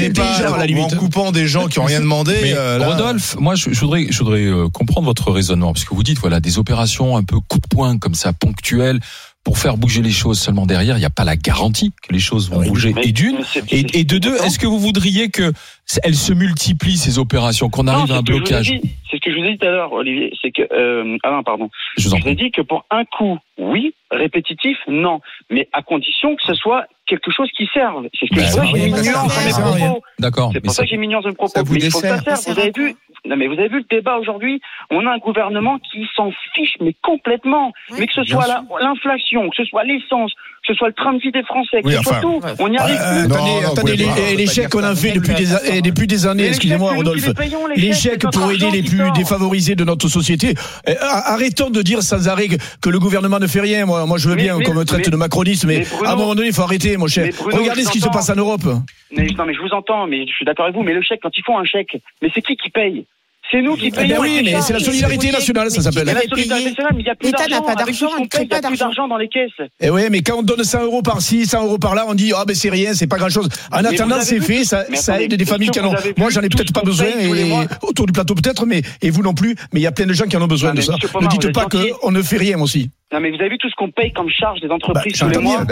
la 0.64 0.80
en 0.80 0.88
coupant 0.88 1.32
des 1.32 1.48
gens 1.48 1.66
qui 1.66 1.80
ont 1.80 1.84
rien 1.84 2.00
demandé. 2.00 2.36
Mais 2.40 2.52
euh, 2.54 2.78
là- 2.78 2.88
Rodolphe, 2.90 3.36
moi 3.40 3.56
je, 3.56 3.72
je 3.72 3.80
voudrais, 3.80 4.06
je 4.10 4.18
voudrais 4.18 4.44
euh, 4.44 4.68
comprendre 4.68 5.06
votre 5.06 5.32
raisonnement 5.32 5.72
parce 5.72 5.84
que 5.84 5.92
vous 5.94 6.04
dites 6.04 6.18
voilà 6.20 6.38
des 6.38 6.58
opérations 6.58 7.16
un 7.16 7.24
peu 7.24 7.40
coup 7.40 7.58
de 7.58 7.66
poing 7.68 7.98
comme 7.98 8.14
ça 8.14 8.32
ponctuelles 8.32 9.00
pour 9.48 9.56
faire 9.56 9.78
bouger 9.78 10.02
les 10.02 10.10
choses. 10.10 10.38
Seulement 10.38 10.66
derrière, 10.66 10.96
il 10.98 11.00
n'y 11.00 11.06
a 11.06 11.10
pas 11.10 11.24
la 11.24 11.34
garantie 11.36 11.90
que 12.06 12.12
les 12.12 12.18
choses 12.18 12.50
vont 12.50 12.58
Oui. 12.58 12.68
bouger. 12.68 12.92
Mais- 12.94 13.04
Et 13.06 13.12
d'une, 13.12 13.38
et, 13.70 14.04
de 14.04 14.18
deux, 14.18 14.34
est-ce 14.44 14.58
que 14.58 14.66
vous 14.66 14.78
voudriez 14.78 15.30
que 15.30 15.54
elles 16.02 16.16
se 16.16 16.34
multiplient 16.34 16.98
ces 16.98 17.18
opérations, 17.18 17.70
qu'on 17.70 17.84
Non, 17.84 17.92
arrive 17.92 18.12
à 18.12 18.18
un 18.18 18.22
blocage. 18.22 18.74
C'est 19.10 19.16
ce 19.16 19.20
que 19.22 19.32
je 19.32 19.38
vous 19.38 19.44
ai 19.44 19.52
dit 19.52 19.58
tout 19.58 19.66
à 19.66 19.70
l'heure, 19.70 19.90
Olivier. 19.94 20.34
C'est 20.42 20.50
que 20.50 20.60
euh, 20.70 21.16
Alain, 21.22 21.42
pardon. 21.42 21.70
Je 21.96 22.06
vous 22.08 22.14
en 22.14 22.18
Je 22.18 22.24
vous 22.24 22.28
ai 22.28 22.34
dit 22.34 22.50
que 22.50 22.60
pour 22.60 22.84
un 22.90 23.06
coup, 23.06 23.38
oui, 23.56 23.94
répétitif, 24.10 24.76
non, 24.86 25.20
mais 25.50 25.66
à 25.72 25.80
condition 25.80 26.36
que 26.36 26.42
ce 26.46 26.52
soit 26.52 26.84
quelque 27.06 27.30
chose 27.34 27.48
qui 27.56 27.66
serve. 27.72 28.06
C'est 28.20 28.26
ce 28.26 28.34
que 28.34 28.40
Bah, 28.40 28.66
je. 28.66 28.76
J'ai 28.78 28.84
mis 28.84 28.92
nuance 28.92 29.34
dans 29.34 29.44
mes 29.46 29.78
propos. 29.78 30.02
D'accord. 30.18 30.50
C'est 30.52 30.60
pour 30.60 30.72
ça- 30.74 30.82
que 30.82 30.88
j'ai 30.90 30.98
mis 30.98 31.08
nuance 31.08 31.22
dans 31.24 31.30
mes 31.30 31.34
propos. 31.36 31.52
ça 31.54 31.62
vous 31.62 31.72
Mais 31.72 31.80
il 31.80 31.90
faut 31.90 32.00
que 32.02 32.06
ça 32.06 32.18
dessert. 32.18 32.36
serve. 32.36 32.54
Vous 32.54 32.60
avez 32.60 32.72
vu 32.76 32.94
non 33.28 33.36
mais 33.36 33.46
vous 33.46 33.54
avez 33.54 33.68
vu 33.68 33.78
le 33.78 33.96
débat 33.96 34.16
aujourd'hui? 34.18 34.60
On 34.90 35.06
a 35.06 35.10
un 35.12 35.18
gouvernement 35.18 35.78
qui 35.78 36.06
s'en 36.16 36.30
fiche 36.54 36.76
mais 36.80 36.94
complètement. 37.02 37.72
Oui, 37.90 37.98
mais 38.00 38.06
que 38.06 38.14
ce 38.14 38.24
soit 38.24 38.46
l'inflation, 38.80 39.48
que 39.50 39.56
ce 39.56 39.64
soit 39.64 39.84
l'essence, 39.84 40.32
que 40.32 40.72
ce 40.72 40.74
soit 40.74 40.88
le 40.88 40.94
train 40.94 41.12
de 41.12 41.18
vie 41.20 41.30
des 41.32 41.42
Français, 41.44 41.82
que 41.82 41.86
Oui, 41.88 41.94
ce 41.94 42.02
soit 42.02 42.20
tout, 42.20 42.40
on 42.58 42.72
y 42.72 42.76
arrive 42.76 42.98
Euh, 43.00 43.20
plus. 43.22 43.28
Non, 43.28 43.34
attendez, 43.34 43.60
non, 43.62 43.72
attendez, 43.72 44.36
les, 44.36 44.46
chèques 44.46 44.68
qu'on 44.70 44.82
a 44.84 44.94
fait 44.94 45.12
depuis 45.12 45.34
des, 45.34 45.48
eh, 45.70 45.82
depuis 45.82 46.06
des 46.06 46.26
années, 46.26 46.46
excusez-moi 46.48 46.92
Rodolphe, 46.94 47.28
les 47.76 47.92
chèques, 47.92 48.24
pour 48.32 48.50
aider 48.50 48.70
les 48.70 48.82
plus 48.82 49.10
défavorisés 49.12 49.74
de 49.74 49.84
notre 49.84 50.08
société. 50.08 50.54
Eh, 50.86 50.94
Arrêtons 51.00 51.70
de 51.70 51.82
dire 51.82 52.02
sans 52.02 52.28
arrêt 52.28 52.48
que, 52.80 52.88
le 52.88 52.98
gouvernement 52.98 53.38
ne 53.38 53.46
fait 53.46 53.60
rien. 53.60 53.84
Moi, 53.86 54.04
moi 54.06 54.18
je 54.18 54.28
veux 54.28 54.34
Mais- 54.36 54.42
bien 54.44 54.58
qu'on 54.60 54.74
me 54.74 54.84
traite 54.84 55.06
mais- 55.06 55.10
de 55.12 55.16
macroniste, 55.16 55.64
mais, 55.66 55.78
mais 55.78 55.84
Bruno- 55.84 56.06
à 56.06 56.12
un 56.12 56.16
moment 56.16 56.34
donné, 56.34 56.48
il 56.48 56.54
faut 56.54 56.62
arrêter, 56.62 56.96
mon 56.96 57.06
cher. 57.06 57.28
Bruno, 57.38 57.56
Regardez 57.58 57.84
ce 57.84 57.90
qui 57.90 58.00
se 58.00 58.08
passe 58.08 58.30
en 58.30 58.34
Europe. 58.36 58.64
Non, 58.64 58.80
mais 59.10 59.54
je 59.54 59.60
vous 59.60 59.72
entends, 59.72 60.06
mais 60.06 60.26
je 60.26 60.32
suis 60.32 60.44
d'accord 60.44 60.64
avec 60.66 60.76
vous. 60.76 60.82
Mais 60.82 60.92
le 60.94 61.02
chèque, 61.02 61.20
quand 61.22 61.36
ils 61.36 61.44
font 61.44 61.58
un 61.58 61.64
chèque, 61.64 61.96
mais 62.22 62.30
c'est 62.34 62.42
qui 62.42 62.56
qui 62.56 62.70
paye? 62.70 63.06
C'est 63.50 63.62
nous 63.62 63.76
qui 63.76 63.86
Eh 63.86 63.90
payons. 63.90 64.16
ben 64.16 64.20
oui, 64.22 64.42
mais 64.44 64.60
c'est 64.60 64.72
la 64.74 64.78
solidarité 64.78 65.30
nationale, 65.30 65.70
ça 65.70 65.80
s'appelle. 65.80 66.04
La 66.06 66.12
Vous 66.12 66.18
avez 66.18 66.28
solidarité 66.28 66.64
payé. 66.64 66.70
nationale, 66.70 66.92
mais 66.96 67.02
il 67.02 67.06
y 67.06 67.10
a 67.10 67.14
plus 67.14 67.26
L'État 67.28 67.46
n'a 67.48 67.62
pas 67.62 67.74
d'argent, 67.74 68.08
il 68.10 68.14
qu'on 68.16 68.22
ne 68.24 68.28
crée 68.28 68.38
paye, 68.40 68.48
il 68.50 68.52
y 68.52 68.54
a 68.54 68.60
pas 68.60 68.68
plus 68.68 68.78
d'argent. 68.78 69.08
dans 69.08 69.16
les 69.16 69.28
caisses. 69.28 69.68
Eh 69.80 69.88
oui, 69.90 70.02
mais 70.10 70.20
quand 70.22 70.36
on 70.38 70.42
donne 70.42 70.62
100 70.64 70.82
euros 70.84 71.00
par-ci, 71.02 71.46
100 71.46 71.64
euros 71.64 71.78
par-là, 71.78 72.04
on 72.08 72.14
dit 72.14 72.32
ah 72.36 72.44
ben 72.46 72.54
c'est 72.54 72.68
rien, 72.70 72.92
c'est 72.94 73.06
pas 73.06 73.16
grand-chose. 73.16 73.48
En 73.72 73.80
Mais 73.82 73.88
attendant, 73.88 74.20
c'est 74.20 74.40
fait, 74.40 74.64
ça, 74.64 74.84
ça 74.94 75.20
aide 75.22 75.34
des 75.34 75.44
familles 75.46 75.70
qui 75.70 75.80
en 75.80 75.86
ont. 75.90 75.94
Moi, 76.18 76.30
j'en 76.30 76.42
ai 76.42 76.48
peut-être 76.48 76.72
pas 76.72 76.82
besoin, 76.82 77.06
et 77.08 77.52
autour 77.82 78.06
du 78.06 78.12
plateau 78.12 78.34
peut-être, 78.34 78.66
mais 78.66 78.82
et 79.02 79.10
vous 79.10 79.22
non 79.22 79.34
plus. 79.34 79.54
Mais 79.72 79.80
il 79.80 79.82
y 79.82 79.86
a 79.86 79.92
plein 79.92 80.06
de 80.06 80.12
gens 80.12 80.26
qui 80.26 80.36
en 80.36 80.42
ont 80.42 80.46
besoin 80.46 80.72
de 80.72 80.76
mais 80.76 80.82
ça. 80.82 80.92
Ne 81.20 81.28
dites 81.28 81.52
pas 81.52 81.66
qu'on 81.66 82.10
ne 82.10 82.22
fait 82.22 82.36
rien 82.38 82.60
aussi. 82.60 82.90
Non, 83.10 83.20
mais 83.20 83.30
vous 83.30 83.36
avez 83.40 83.48
vu 83.48 83.58
tout 83.58 83.70
ce 83.70 83.74
qu'on 83.74 83.90
paye 83.90 84.12
comme 84.12 84.28
charge 84.28 84.60
des 84.60 84.68
entreprises 84.68 85.18
Bah, 85.18 85.26
tous 85.26 85.32
les 85.32 85.38
mois 85.42 85.64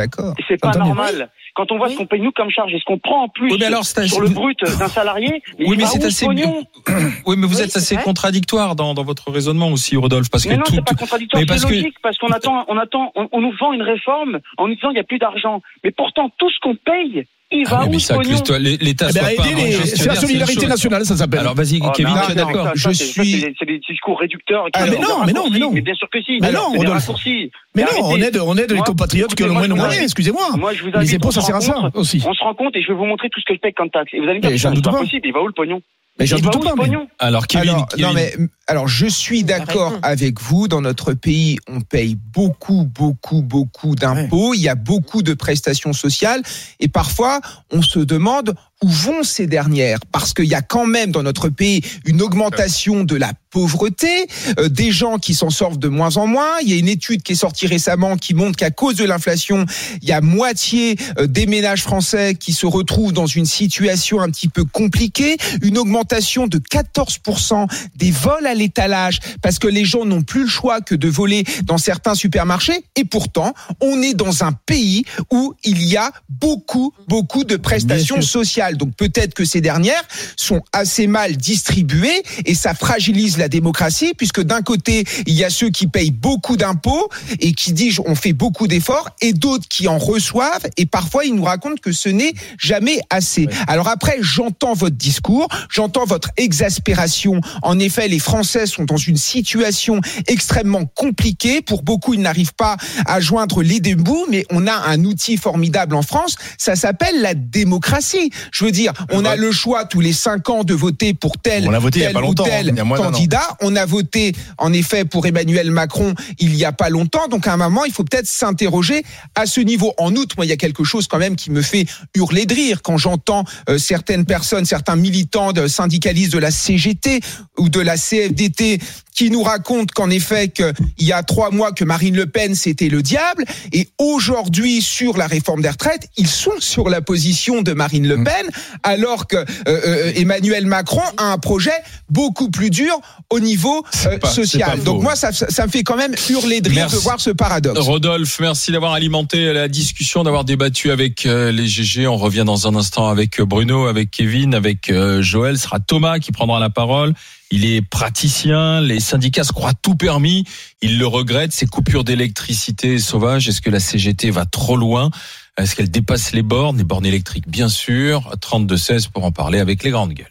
c'est 0.48 0.58
pas 0.60 0.70
normal. 0.72 1.28
Quand 1.54 1.70
on 1.70 1.76
voit 1.76 1.90
ce 1.90 1.96
qu'on 1.96 2.06
paye 2.06 2.20
nous 2.20 2.32
comme 2.32 2.48
charge 2.50 2.72
et 2.72 2.78
ce 2.78 2.84
qu'on 2.84 2.98
prend 2.98 3.24
en 3.24 3.28
plus 3.28 3.50
Oui, 3.52 3.56
mais 3.60 3.66
alors, 3.66 3.84
c'est- 3.84 4.06
sur 4.08 4.20
le 4.22 4.28
brut 4.30 4.58
d'un 4.62 4.88
salarié, 4.88 5.42
mais 5.58 5.66
Oui, 5.68 5.76
mais 5.76 5.84
c'est 5.84 6.02
assez. 6.04 6.24
pognon 6.26 6.64
Oui, 7.26 7.36
mais 7.36 7.46
vous 7.46 7.56
Oui, 7.56 7.62
êtes 7.62 7.76
assez 7.76 7.94
vrai. 7.96 8.04
contradictoire 8.04 8.74
dans, 8.74 8.94
dans 8.94 9.04
votre 9.04 9.30
raisonnement 9.30 9.68
aussi, 9.70 9.96
Rodolphe, 9.96 10.30
parce 10.30 10.44
que 10.44 10.50
Mais 10.50 10.56
non, 10.56 10.64
tout. 10.64 10.74
c'est 10.74 10.84
pas 10.84 10.94
contradictoire, 10.94 11.40
mais 11.42 11.46
parce 11.46 11.60
c'est 11.60 11.68
que- 11.68 11.74
logique, 11.74 11.96
parce 12.02 12.16
qu'on 12.18 12.28
attend, 12.28 12.64
on 12.68 12.78
attend, 12.78 13.12
on, 13.16 13.28
on 13.32 13.40
nous 13.42 13.52
vend 13.60 13.72
une 13.74 13.82
réforme 13.82 14.38
en 14.56 14.68
nous 14.68 14.74
disant 14.74 14.90
il 14.90 14.94
n'y 14.94 15.00
a 15.00 15.04
plus 15.04 15.18
d'argent. 15.18 15.60
Mais 15.84 15.90
pourtant, 15.90 16.30
tout 16.38 16.48
ce 16.50 16.58
qu'on 16.62 16.74
paye, 16.76 17.26
il 17.60 17.66
Ah 17.68 17.76
va 17.80 17.86
où 17.86 17.90
mais 17.90 17.98
ce 17.98 18.06
ça, 18.06 18.58
l'État 18.58 19.06
Eh 19.08 19.12
soit 19.12 19.22
ben, 19.22 19.36
pas 19.36 19.44
les- 19.56 19.72
C'est 19.72 20.06
la 20.06 20.14
solidarité 20.14 20.66
nationale, 20.66 21.04
ça 21.04 21.16
s'appelle. 21.16 21.40
Alors 21.40 21.54
vas-y, 21.54 21.80
Oh, 21.82 21.90
Kevin, 21.94 22.14
mais 22.14 22.26
tu 22.26 22.32
es 22.32 22.34
d'accord 22.34 22.66
ça, 22.66 22.72
Je 22.74 22.90
suis- 22.90 23.14
c'est 23.14 23.22
des- 23.48 23.54
C'est 23.58 23.64
des 23.66 23.78
discours 23.78 24.18
réducteurs. 24.18 24.64
qui 24.66 24.70
Ah, 24.74 24.86
mais 24.86 24.98
non, 24.98 25.24
mais 25.26 25.32
non, 25.32 25.44
mais 25.50 25.58
non. 25.58 25.70
Mais 25.72 25.80
bien 25.80 25.94
sûr 25.94 26.08
que 26.10 26.20
si. 26.22 26.38
Mais 26.40 26.52
non, 26.52 26.70
raccourcis. 26.92 27.50
Mais 27.74 27.82
non, 27.82 27.88
on 28.04 28.16
aide, 28.16 28.38
on 28.44 28.56
aide 28.56 28.72
les 28.72 28.80
compatriotes 28.80 29.34
qui 29.34 29.42
ont 29.44 29.46
le 29.46 29.52
moins 29.52 29.68
de 29.68 29.74
moyens, 29.74 30.02
excusez-moi. 30.04 30.48
Moi, 30.56 30.72
je 30.74 30.82
vous 30.82 30.88
Les 30.90 30.96
invite, 30.96 31.14
impôts, 31.16 31.28
on 31.28 31.30
ça 31.32 31.40
se 31.40 31.46
sert 31.46 31.56
à 31.56 31.60
ça 31.60 31.90
aussi. 31.94 32.22
On 32.26 32.32
se 32.34 32.42
rend 32.42 32.54
compte 32.54 32.74
et 32.76 32.82
je 32.82 32.88
vais 32.88 32.94
vous 32.94 33.04
montrer 33.06 33.28
tout 33.30 33.40
ce 33.40 33.44
que 33.46 33.54
je 33.54 33.60
paye 33.60 33.72
comme 33.74 33.90
taxe. 33.90 34.12
Et 34.14 34.18
vous 34.20 34.24
allez 34.28 34.38
me 34.40 34.40
dire 34.48 34.58
c'est 34.58 34.82
pas. 34.82 34.98
possible. 34.98 35.26
Il 35.26 35.32
va 35.32 35.42
où 35.42 35.46
le 35.46 35.52
pognon? 35.52 35.80
Mais 36.18 36.26
j'en 36.26 36.38
doute 36.38 36.62
pas, 36.62 36.74
Alors 37.18 37.46
Kevin, 37.46 37.70
alors, 37.70 37.88
Kevin, 37.88 38.06
non, 38.06 38.12
mais, 38.14 38.34
alors, 38.66 38.88
je 38.88 39.06
suis 39.06 39.44
d'accord 39.44 39.90
raison. 39.90 40.00
avec 40.02 40.40
vous. 40.40 40.66
Dans 40.66 40.80
notre 40.80 41.12
pays, 41.12 41.58
on 41.68 41.82
paye 41.82 42.16
beaucoup, 42.16 42.84
beaucoup, 42.84 43.42
beaucoup 43.42 43.94
d'impôts. 43.94 44.54
Il 44.54 44.60
y 44.60 44.68
a 44.68 44.74
beaucoup 44.74 45.22
de 45.22 45.34
prestations 45.34 45.92
sociales. 45.92 46.42
Et 46.80 46.88
parfois, 46.88 47.40
on 47.70 47.82
se 47.82 47.98
demande 47.98 48.54
où 48.82 48.88
vont 48.88 49.22
ces 49.22 49.46
dernières? 49.46 49.98
Parce 50.12 50.34
qu'il 50.34 50.46
y 50.46 50.54
a 50.54 50.62
quand 50.62 50.86
même 50.86 51.10
dans 51.10 51.22
notre 51.22 51.48
pays 51.48 51.82
une 52.04 52.22
augmentation 52.22 53.04
de 53.04 53.16
la 53.16 53.32
pauvreté, 53.50 54.26
euh, 54.58 54.68
des 54.68 54.92
gens 54.92 55.16
qui 55.16 55.32
s'en 55.32 55.48
sortent 55.48 55.78
de 55.78 55.88
moins 55.88 56.18
en 56.18 56.26
moins. 56.26 56.58
Il 56.62 56.68
y 56.68 56.74
a 56.74 56.76
une 56.76 56.88
étude 56.88 57.22
qui 57.22 57.32
est 57.32 57.36
sortie 57.36 57.66
récemment 57.66 58.16
qui 58.16 58.34
montre 58.34 58.56
qu'à 58.56 58.70
cause 58.70 58.96
de 58.96 59.04
l'inflation, 59.04 59.64
il 60.02 60.08
y 60.08 60.12
a 60.12 60.20
moitié 60.20 60.96
euh, 61.18 61.26
des 61.26 61.46
ménages 61.46 61.82
français 61.82 62.34
qui 62.34 62.52
se 62.52 62.66
retrouvent 62.66 63.14
dans 63.14 63.26
une 63.26 63.46
situation 63.46 64.20
un 64.20 64.28
petit 64.28 64.48
peu 64.48 64.64
compliquée, 64.64 65.38
une 65.62 65.78
augmentation 65.78 66.46
de 66.46 66.58
14% 66.58 67.66
des 67.94 68.10
vols 68.10 68.46
à 68.46 68.54
l'étalage 68.54 69.20
parce 69.40 69.58
que 69.58 69.68
les 69.68 69.86
gens 69.86 70.04
n'ont 70.04 70.22
plus 70.22 70.42
le 70.42 70.48
choix 70.48 70.82
que 70.82 70.94
de 70.94 71.08
voler 71.08 71.44
dans 71.64 71.78
certains 71.78 72.14
supermarchés 72.14 72.84
et 72.94 73.04
pourtant 73.04 73.54
on 73.80 74.02
est 74.02 74.14
dans 74.14 74.44
un 74.44 74.52
pays 74.52 75.04
où 75.30 75.54
il 75.64 75.82
y 75.82 75.96
a 75.96 76.12
beaucoup 76.28 76.92
beaucoup 77.08 77.44
de 77.44 77.56
prestations 77.56 78.16
Bien 78.16 78.65
donc 78.74 78.94
peut-être 78.96 79.34
que 79.34 79.44
ces 79.44 79.60
dernières 79.60 80.02
sont 80.36 80.62
assez 80.72 81.06
mal 81.06 81.36
distribuées 81.36 82.22
et 82.44 82.54
ça 82.54 82.74
fragilise 82.74 83.38
la 83.38 83.48
démocratie 83.48 84.14
puisque 84.16 84.42
d'un 84.42 84.62
côté 84.62 85.04
il 85.26 85.34
y 85.34 85.44
a 85.44 85.50
ceux 85.50 85.70
qui 85.70 85.86
payent 85.86 86.10
beaucoup 86.10 86.56
d'impôts 86.56 87.08
et 87.40 87.52
qui 87.52 87.72
disent 87.72 88.00
on 88.04 88.14
fait 88.14 88.32
beaucoup 88.32 88.66
d'efforts 88.66 89.10
et 89.20 89.32
d'autres 89.32 89.68
qui 89.68 89.86
en 89.86 89.98
reçoivent 89.98 90.66
et 90.76 90.86
parfois 90.86 91.24
ils 91.24 91.34
nous 91.34 91.44
racontent 91.44 91.80
que 91.80 91.92
ce 91.92 92.08
n'est 92.08 92.34
jamais 92.58 93.00
assez. 93.10 93.46
Alors 93.68 93.88
après 93.88 94.16
j'entends 94.20 94.74
votre 94.74 94.96
discours, 94.96 95.48
j'entends 95.70 96.04
votre 96.04 96.30
exaspération. 96.36 97.40
En 97.62 97.78
effet, 97.78 98.08
les 98.08 98.18
Français 98.18 98.66
sont 98.66 98.84
dans 98.84 98.96
une 98.96 99.16
situation 99.16 100.00
extrêmement 100.26 100.86
compliquée. 100.86 101.62
Pour 101.62 101.82
beaucoup, 101.82 102.14
ils 102.14 102.20
n'arrivent 102.20 102.54
pas 102.54 102.76
à 103.06 103.20
joindre 103.20 103.62
les 103.62 103.80
deux 103.80 103.94
bouts, 103.94 104.26
mais 104.28 104.44
on 104.50 104.66
a 104.66 104.74
un 104.74 105.04
outil 105.04 105.36
formidable 105.36 105.94
en 105.94 106.02
France. 106.02 106.36
Ça 106.58 106.76
s'appelle 106.76 107.20
la 107.20 107.34
démocratie. 107.34 108.30
Je 108.56 108.64
veux 108.64 108.72
dire, 108.72 108.94
on 109.10 109.26
a 109.26 109.36
le 109.36 109.52
choix 109.52 109.84
tous 109.84 110.00
les 110.00 110.14
cinq 110.14 110.48
ans 110.48 110.64
de 110.64 110.72
voter 110.72 111.12
pour 111.12 111.36
tel, 111.36 111.68
On 111.68 111.70
l'a 111.70 111.78
voté 111.78 111.98
il 111.98 112.02
y 112.02 112.06
a 112.06 112.12
tel 112.12 112.22
pas 112.22 112.26
ou 112.26 112.32
tel 112.32 112.74
hein. 112.78 112.96
Candidat. 112.96 113.46
On 113.60 113.76
a 113.76 113.84
voté, 113.84 114.34
en 114.56 114.72
effet, 114.72 115.04
pour 115.04 115.26
Emmanuel 115.26 115.70
Macron 115.70 116.14
il 116.38 116.56
y 116.56 116.64
a 116.64 116.72
pas 116.72 116.88
longtemps. 116.88 117.28
Donc, 117.28 117.46
à 117.46 117.52
un 117.52 117.58
moment, 117.58 117.84
il 117.84 117.92
faut 117.92 118.02
peut-être 118.02 118.26
s'interroger 118.26 119.02
à 119.34 119.44
ce 119.44 119.60
niveau. 119.60 119.92
En 119.98 120.16
outre, 120.16 120.36
moi, 120.38 120.46
il 120.46 120.48
y 120.48 120.52
a 120.52 120.56
quelque 120.56 120.84
chose 120.84 121.06
quand 121.06 121.18
même 121.18 121.36
qui 121.36 121.50
me 121.50 121.60
fait 121.60 121.84
hurler 122.14 122.46
de 122.46 122.54
rire 122.54 122.80
quand 122.80 122.96
j'entends 122.96 123.44
euh, 123.68 123.76
certaines 123.76 124.24
personnes, 124.24 124.64
certains 124.64 124.96
militants 124.96 125.52
de 125.52 125.66
syndicalistes 125.66 126.32
de 126.32 126.38
la 126.38 126.50
CGT 126.50 127.20
ou 127.58 127.68
de 127.68 127.80
la 127.80 127.98
CFDT 127.98 128.78
qui 129.16 129.30
nous 129.30 129.42
racontent 129.42 129.92
qu'en 129.94 130.10
effet, 130.10 130.48
qu'il 130.48 130.74
y 130.98 131.12
a 131.12 131.22
trois 131.22 131.50
mois 131.50 131.72
que 131.72 131.84
Marine 131.84 132.14
Le 132.14 132.26
Pen 132.26 132.54
c'était 132.54 132.88
le 132.88 133.02
diable, 133.02 133.44
et 133.72 133.88
aujourd'hui 133.98 134.82
sur 134.82 135.16
la 135.16 135.26
réforme 135.26 135.62
des 135.62 135.70
retraites, 135.70 136.08
ils 136.16 136.28
sont 136.28 136.52
sur 136.60 136.88
la 136.88 137.00
position 137.00 137.62
de 137.62 137.72
Marine. 137.72 138.06
Le 138.06 138.22
Pen, 138.22 138.46
alors 138.82 139.26
que 139.26 139.36
euh, 139.36 139.44
euh, 139.66 140.12
Emmanuel 140.16 140.66
Macron 140.66 141.02
a 141.16 141.32
un 141.32 141.38
projet 141.38 141.70
beaucoup 142.10 142.50
plus 142.50 142.70
dur 142.70 143.00
au 143.30 143.40
niveau 143.40 143.84
euh, 144.06 144.18
pas- 144.18 144.28
social. 144.28 144.82
Donc 144.82 145.02
moi, 145.02 145.16
ça, 145.16 145.32
ça, 145.32 145.66
me 145.66 145.70
fait 145.70 145.82
quand 145.82 145.96
même 145.96 146.14
hurler 146.28 146.60
de 146.60 146.68
rire 146.68 146.90
de 146.90 146.96
voir 146.96 147.20
ce 147.20 147.30
paradoxe. 147.30 147.78
Rodolphe, 147.80 148.38
merci 148.40 148.70
d'avoir 148.70 148.92
alimenté 148.92 149.52
la 149.52 149.68
discussion, 149.68 150.24
d'avoir 150.24 150.44
débattu 150.44 150.90
avec 150.90 151.24
euh, 151.24 151.50
les 151.52 151.66
GG. 151.66 152.06
On 152.06 152.18
revient 152.18 152.44
dans 152.44 152.68
un 152.68 152.74
instant 152.76 153.08
avec 153.08 153.40
euh, 153.40 153.46
Bruno, 153.46 153.86
avec 153.86 154.10
Kevin, 154.10 154.54
avec 154.54 154.90
euh, 154.90 155.22
Joël. 155.22 155.56
Ce 155.56 155.64
sera 155.64 155.80
Thomas 155.80 156.18
qui 156.18 156.32
prendra 156.32 156.60
la 156.60 156.70
parole. 156.70 157.14
Il 157.50 157.64
est 157.64 157.82
praticien. 157.82 158.80
Les 158.80 159.00
syndicats 159.00 159.44
se 159.44 159.52
croient 159.52 159.74
tout 159.74 159.94
permis. 159.94 160.44
Ils 160.82 160.98
le 160.98 161.06
regrettent. 161.06 161.52
Ces 161.52 161.66
coupures 161.66 162.04
d'électricité 162.04 162.98
sauvages. 162.98 163.48
Est-ce 163.48 163.60
que 163.60 163.70
la 163.70 163.80
CGT 163.80 164.30
va 164.30 164.44
trop 164.44 164.76
loin? 164.76 165.10
Est-ce 165.56 165.74
qu'elle 165.74 165.90
dépasse 165.90 166.32
les 166.32 166.42
bornes, 166.42 166.76
les 166.76 166.84
bornes 166.84 167.06
électriques, 167.06 167.48
bien 167.48 167.68
sûr. 167.68 168.30
32-16 168.40 169.08
pour 169.08 169.24
en 169.24 169.32
parler 169.32 169.58
avec 169.58 169.82
les 169.84 169.90
grandes 169.90 170.12
gueules. 170.12 170.26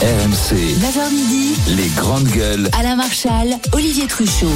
RMC, 0.00 0.54
9h 0.80 1.12
midi, 1.12 1.54
les 1.76 1.88
grandes 1.90 2.28
gueules. 2.28 2.68
Alain 2.78 2.96
Marchal, 2.96 3.58
Olivier 3.72 4.06
Truchot. 4.06 4.50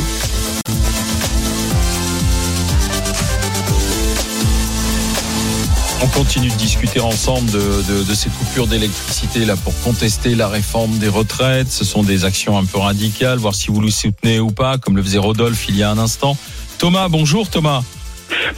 On 6.03 6.09
continue 6.09 6.49
de 6.49 6.55
discuter 6.57 7.01
ensemble 7.01 7.51
de, 7.51 7.59
de, 7.59 8.09
de 8.09 8.15
ces 8.15 8.29
coupures 8.31 8.67
d'électricité 8.67 9.45
là 9.45 9.55
pour 9.57 9.73
contester 9.83 10.35
la 10.35 10.47
réforme 10.47 10.99
des 10.99 11.09
retraites. 11.09 11.69
Ce 11.69 11.85
sont 11.85 12.03
des 12.03 12.25
actions 12.25 12.59
un 12.59 12.65
peu 12.65 12.79
radicales, 12.79 13.39
voir 13.39 13.55
si 13.55 13.71
vous 13.71 13.81
le 13.81 13.91
soutenez 13.91 14.39
ou 14.39 14.51
pas, 14.51 14.79
comme 14.79 14.97
le 14.97 15.03
faisait 15.03 15.19
Rodolphe 15.19 15.69
il 15.69 15.77
y 15.77 15.83
a 15.83 15.91
un 15.91 15.99
instant. 15.99 16.37
Thomas, 16.79 17.09
bonjour 17.09 17.49
Thomas. 17.49 17.83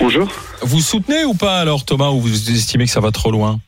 Bonjour. 0.01 0.29
Vous 0.62 0.81
soutenez 0.81 1.24
ou 1.24 1.35
pas 1.35 1.59
alors 1.59 1.85
Thomas 1.85 2.11
ou 2.11 2.20
vous 2.20 2.51
estimez 2.51 2.85
que 2.85 2.90
ça 2.90 3.01
va 3.01 3.12
trop 3.12 3.31
loin? 3.31 3.61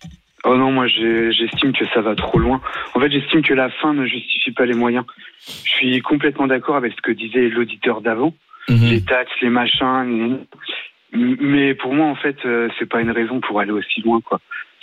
Oh 0.45 0.57
non, 0.57 0.73
moi 0.73 0.87
j'estime 0.89 1.73
que 1.73 1.85
ça 1.95 2.01
va 2.01 2.15
trop 2.17 2.39
loin. 2.39 2.61
En 2.95 3.01
fait, 3.01 3.11
j'estime 3.11 3.43
que 3.43 3.55
la 3.55 3.71
fin 3.83 3.93
ne 3.95 4.05
justifie 4.07 4.51
pas 4.51 4.67
les 4.67 4.75
moyens. 4.75 5.05
Je 5.65 5.71
suis 5.71 6.01
complètement 6.03 6.47
d'accord 6.47 6.77
avec 6.77 6.93
ce 6.95 7.03
que 7.03 7.13
disait 7.13 7.49
l'auditeur 7.49 8.01
d'avant. 8.01 8.35
Les 8.69 9.03
taxes, 9.03 9.33
les 9.43 9.51
machins. 9.51 10.39
Mais 11.13 11.75
pour 11.75 11.93
moi, 11.95 12.07
en 12.07 12.15
fait, 12.15 12.37
euh, 12.45 12.69
c'est 12.79 12.89
pas 12.89 13.01
une 13.01 13.11
raison 13.11 13.41
pour 13.41 13.61
aller 13.61 13.73
aussi 13.73 14.01
loin, 14.03 14.21
quoi. 14.21 14.41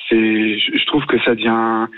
C'est, 0.10 0.58
je 0.60 0.86
trouve 0.86 1.06
que 1.06 1.20
ça 1.24 1.36
devient 1.36 1.48
un, 1.50 1.90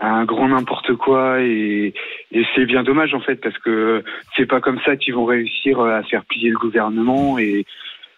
un 0.00 0.24
grand 0.24 0.48
n'importe 0.48 0.94
quoi 0.94 1.40
et, 1.42 1.92
et 2.32 2.42
c'est 2.54 2.64
bien 2.64 2.82
dommage 2.82 3.12
en 3.14 3.20
fait 3.20 3.36
parce 3.36 3.58
que 3.58 4.02
c'est 4.36 4.46
pas 4.46 4.60
comme 4.60 4.78
ça 4.86 4.96
qu'ils 4.96 5.12
vont 5.14 5.24
réussir 5.26 5.80
euh, 5.80 5.98
à 5.98 6.02
faire 6.02 6.24
plier 6.24 6.48
le 6.50 6.56
gouvernement 6.56 7.38
et 7.38 7.66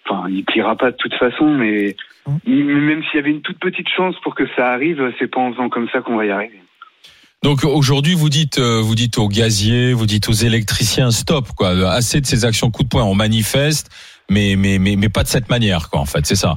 enfin, 0.07 0.29
il 0.29 0.45
pliera 0.45 0.77
pas 0.77 0.91
de 0.93 0.97
toute 0.97 1.15
façon, 1.15 1.53
mais 1.53 1.97
m- 2.27 2.39
même 2.47 3.03
s'il 3.05 3.17
y 3.17 3.19
avait 3.19 3.31
une 3.31 3.41
toute 3.41 3.59
petite 3.59 3.89
chance 3.89 4.15
pour 4.23 4.35
que 4.37 4.45
ça 4.55 4.73
arrive, 4.73 5.13
c'est 5.19 5.27
pas 5.29 5.41
en 5.41 5.53
faisant 5.53 5.69
comme 5.69 5.89
ça 5.89 6.01
qu'on 6.01 6.17
va 6.17 6.27
y 6.27 6.31
arriver. 6.31 6.61
Donc 7.43 7.65
aujourd'hui 7.65 8.15
vous 8.15 8.29
dites 8.29 8.59
euh, 8.59 8.81
vous 8.83 8.95
dites 8.95 9.17
aux 9.19 9.29
gaziers, 9.29 9.95
vous 9.95 10.05
dites 10.07 10.29
aux 10.29 10.33
électriciens 10.33 11.11
stop 11.11 11.47
quoi, 11.57 11.71
assez 11.91 12.21
de 12.21 12.27
ces 12.27 12.45
actions 12.45 12.71
coup 12.71 12.83
de 12.83 12.89
poing, 12.89 13.05
on 13.05 13.15
manifeste 13.15 13.91
mais 14.31 14.55
mais 14.57 14.79
mais 14.79 14.97
mais 14.97 15.09
pas 15.11 15.23
de 15.23 15.29
cette 15.29 15.51
manière 15.51 15.91
quoi 15.91 16.01
en 16.01 16.07
fait, 16.07 16.25
c'est 16.25 16.37
ça. 16.37 16.55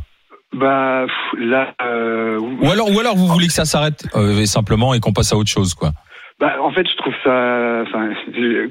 Bah 0.54 1.06
là, 1.38 1.74
euh, 1.82 2.38
Ou 2.40 2.70
alors 2.70 2.90
ou 2.92 3.00
alors 3.00 3.16
vous 3.16 3.28
voulez 3.28 3.48
que 3.48 3.54
ça 3.54 3.66
s'arrête 3.66 4.06
euh, 4.16 4.46
simplement 4.46 4.94
et 4.94 5.00
qu'on 5.00 5.12
passe 5.12 5.34
à 5.34 5.36
autre 5.36 5.50
chose 5.50 5.74
quoi. 5.74 5.92
Bah, 6.40 6.56
en 6.62 6.72
fait, 6.72 6.88
je 6.88 6.96
trouve 6.98 7.14
ça. 7.24 7.84
Enfin, 7.84 8.12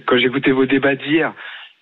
quand 0.07 0.19
j'écoutais 0.19 0.53
vos 0.53 0.67
débats 0.67 0.95
d'hier, 0.95 1.33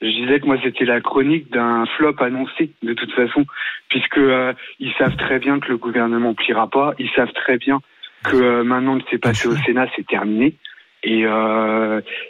je 0.01 0.09
disais 0.09 0.41
que 0.41 0.47
moi 0.47 0.57
c'était 0.63 0.87
la 0.87 1.01
chronique 1.01 1.53
d'un 1.53 1.85
flop 1.97 2.15
annoncé 2.21 2.73
de 2.83 2.95
toute 2.95 3.13
façon, 3.13 3.45
puisque 3.89 4.19
euh, 4.19 4.55
ils 4.79 4.93
savent 4.99 5.17
très 5.17 5.39
bien 5.39 5.61
que 5.61 5.69
le 5.69 5.77
gouvernement 5.77 6.33
pliera 6.33 6.69
pas, 6.69 6.95
ils 6.99 7.11
savent 7.11 7.33
très 7.33 7.59
bien 7.59 7.81
que 8.25 8.63
maintenant 8.63 8.99
que 8.99 9.05
c'est 9.11 9.19
passé 9.19 9.49
au 9.49 9.57
Sénat, 9.57 9.87
c'est 9.97 10.07
terminé. 10.07 10.55
Et 11.03 11.25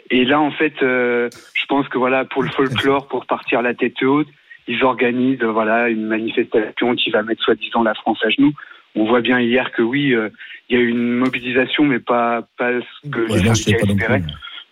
et 0.09 0.25
là, 0.25 0.39
en 0.39 0.51
fait, 0.51 0.73
je 0.79 1.65
pense 1.67 1.87
que 1.89 1.97
voilà, 1.97 2.23
pour 2.23 2.43
le 2.43 2.49
folklore, 2.49 3.09
pour 3.09 3.25
partir 3.25 3.61
la 3.61 3.73
tête 3.73 4.01
haute, 4.01 4.27
ils 4.71 4.83
organisent 4.83 5.41
euh, 5.43 5.51
voilà 5.51 5.89
une 5.89 6.05
manifestation 6.05 6.95
qui 6.95 7.11
va 7.11 7.23
mettre 7.23 7.43
soi-disant 7.43 7.83
la 7.83 7.93
France 7.93 8.19
à 8.23 8.29
genoux. 8.29 8.53
On 8.95 9.05
voit 9.05 9.21
bien 9.21 9.39
hier 9.39 9.71
que 9.71 9.81
oui, 9.81 10.13
euh, 10.13 10.29
il 10.69 10.77
y 10.77 10.79
a 10.79 10.81
eu 10.81 10.89
une 10.89 11.13
mobilisation, 11.13 11.83
mais 11.83 11.99
pas 11.99 12.43
pas 12.57 12.71
ce 13.03 13.09
que 13.09 13.31
Ouais, 13.31 13.39
les 13.39 13.45
non, 13.45 13.51
espéraient. 13.53 14.23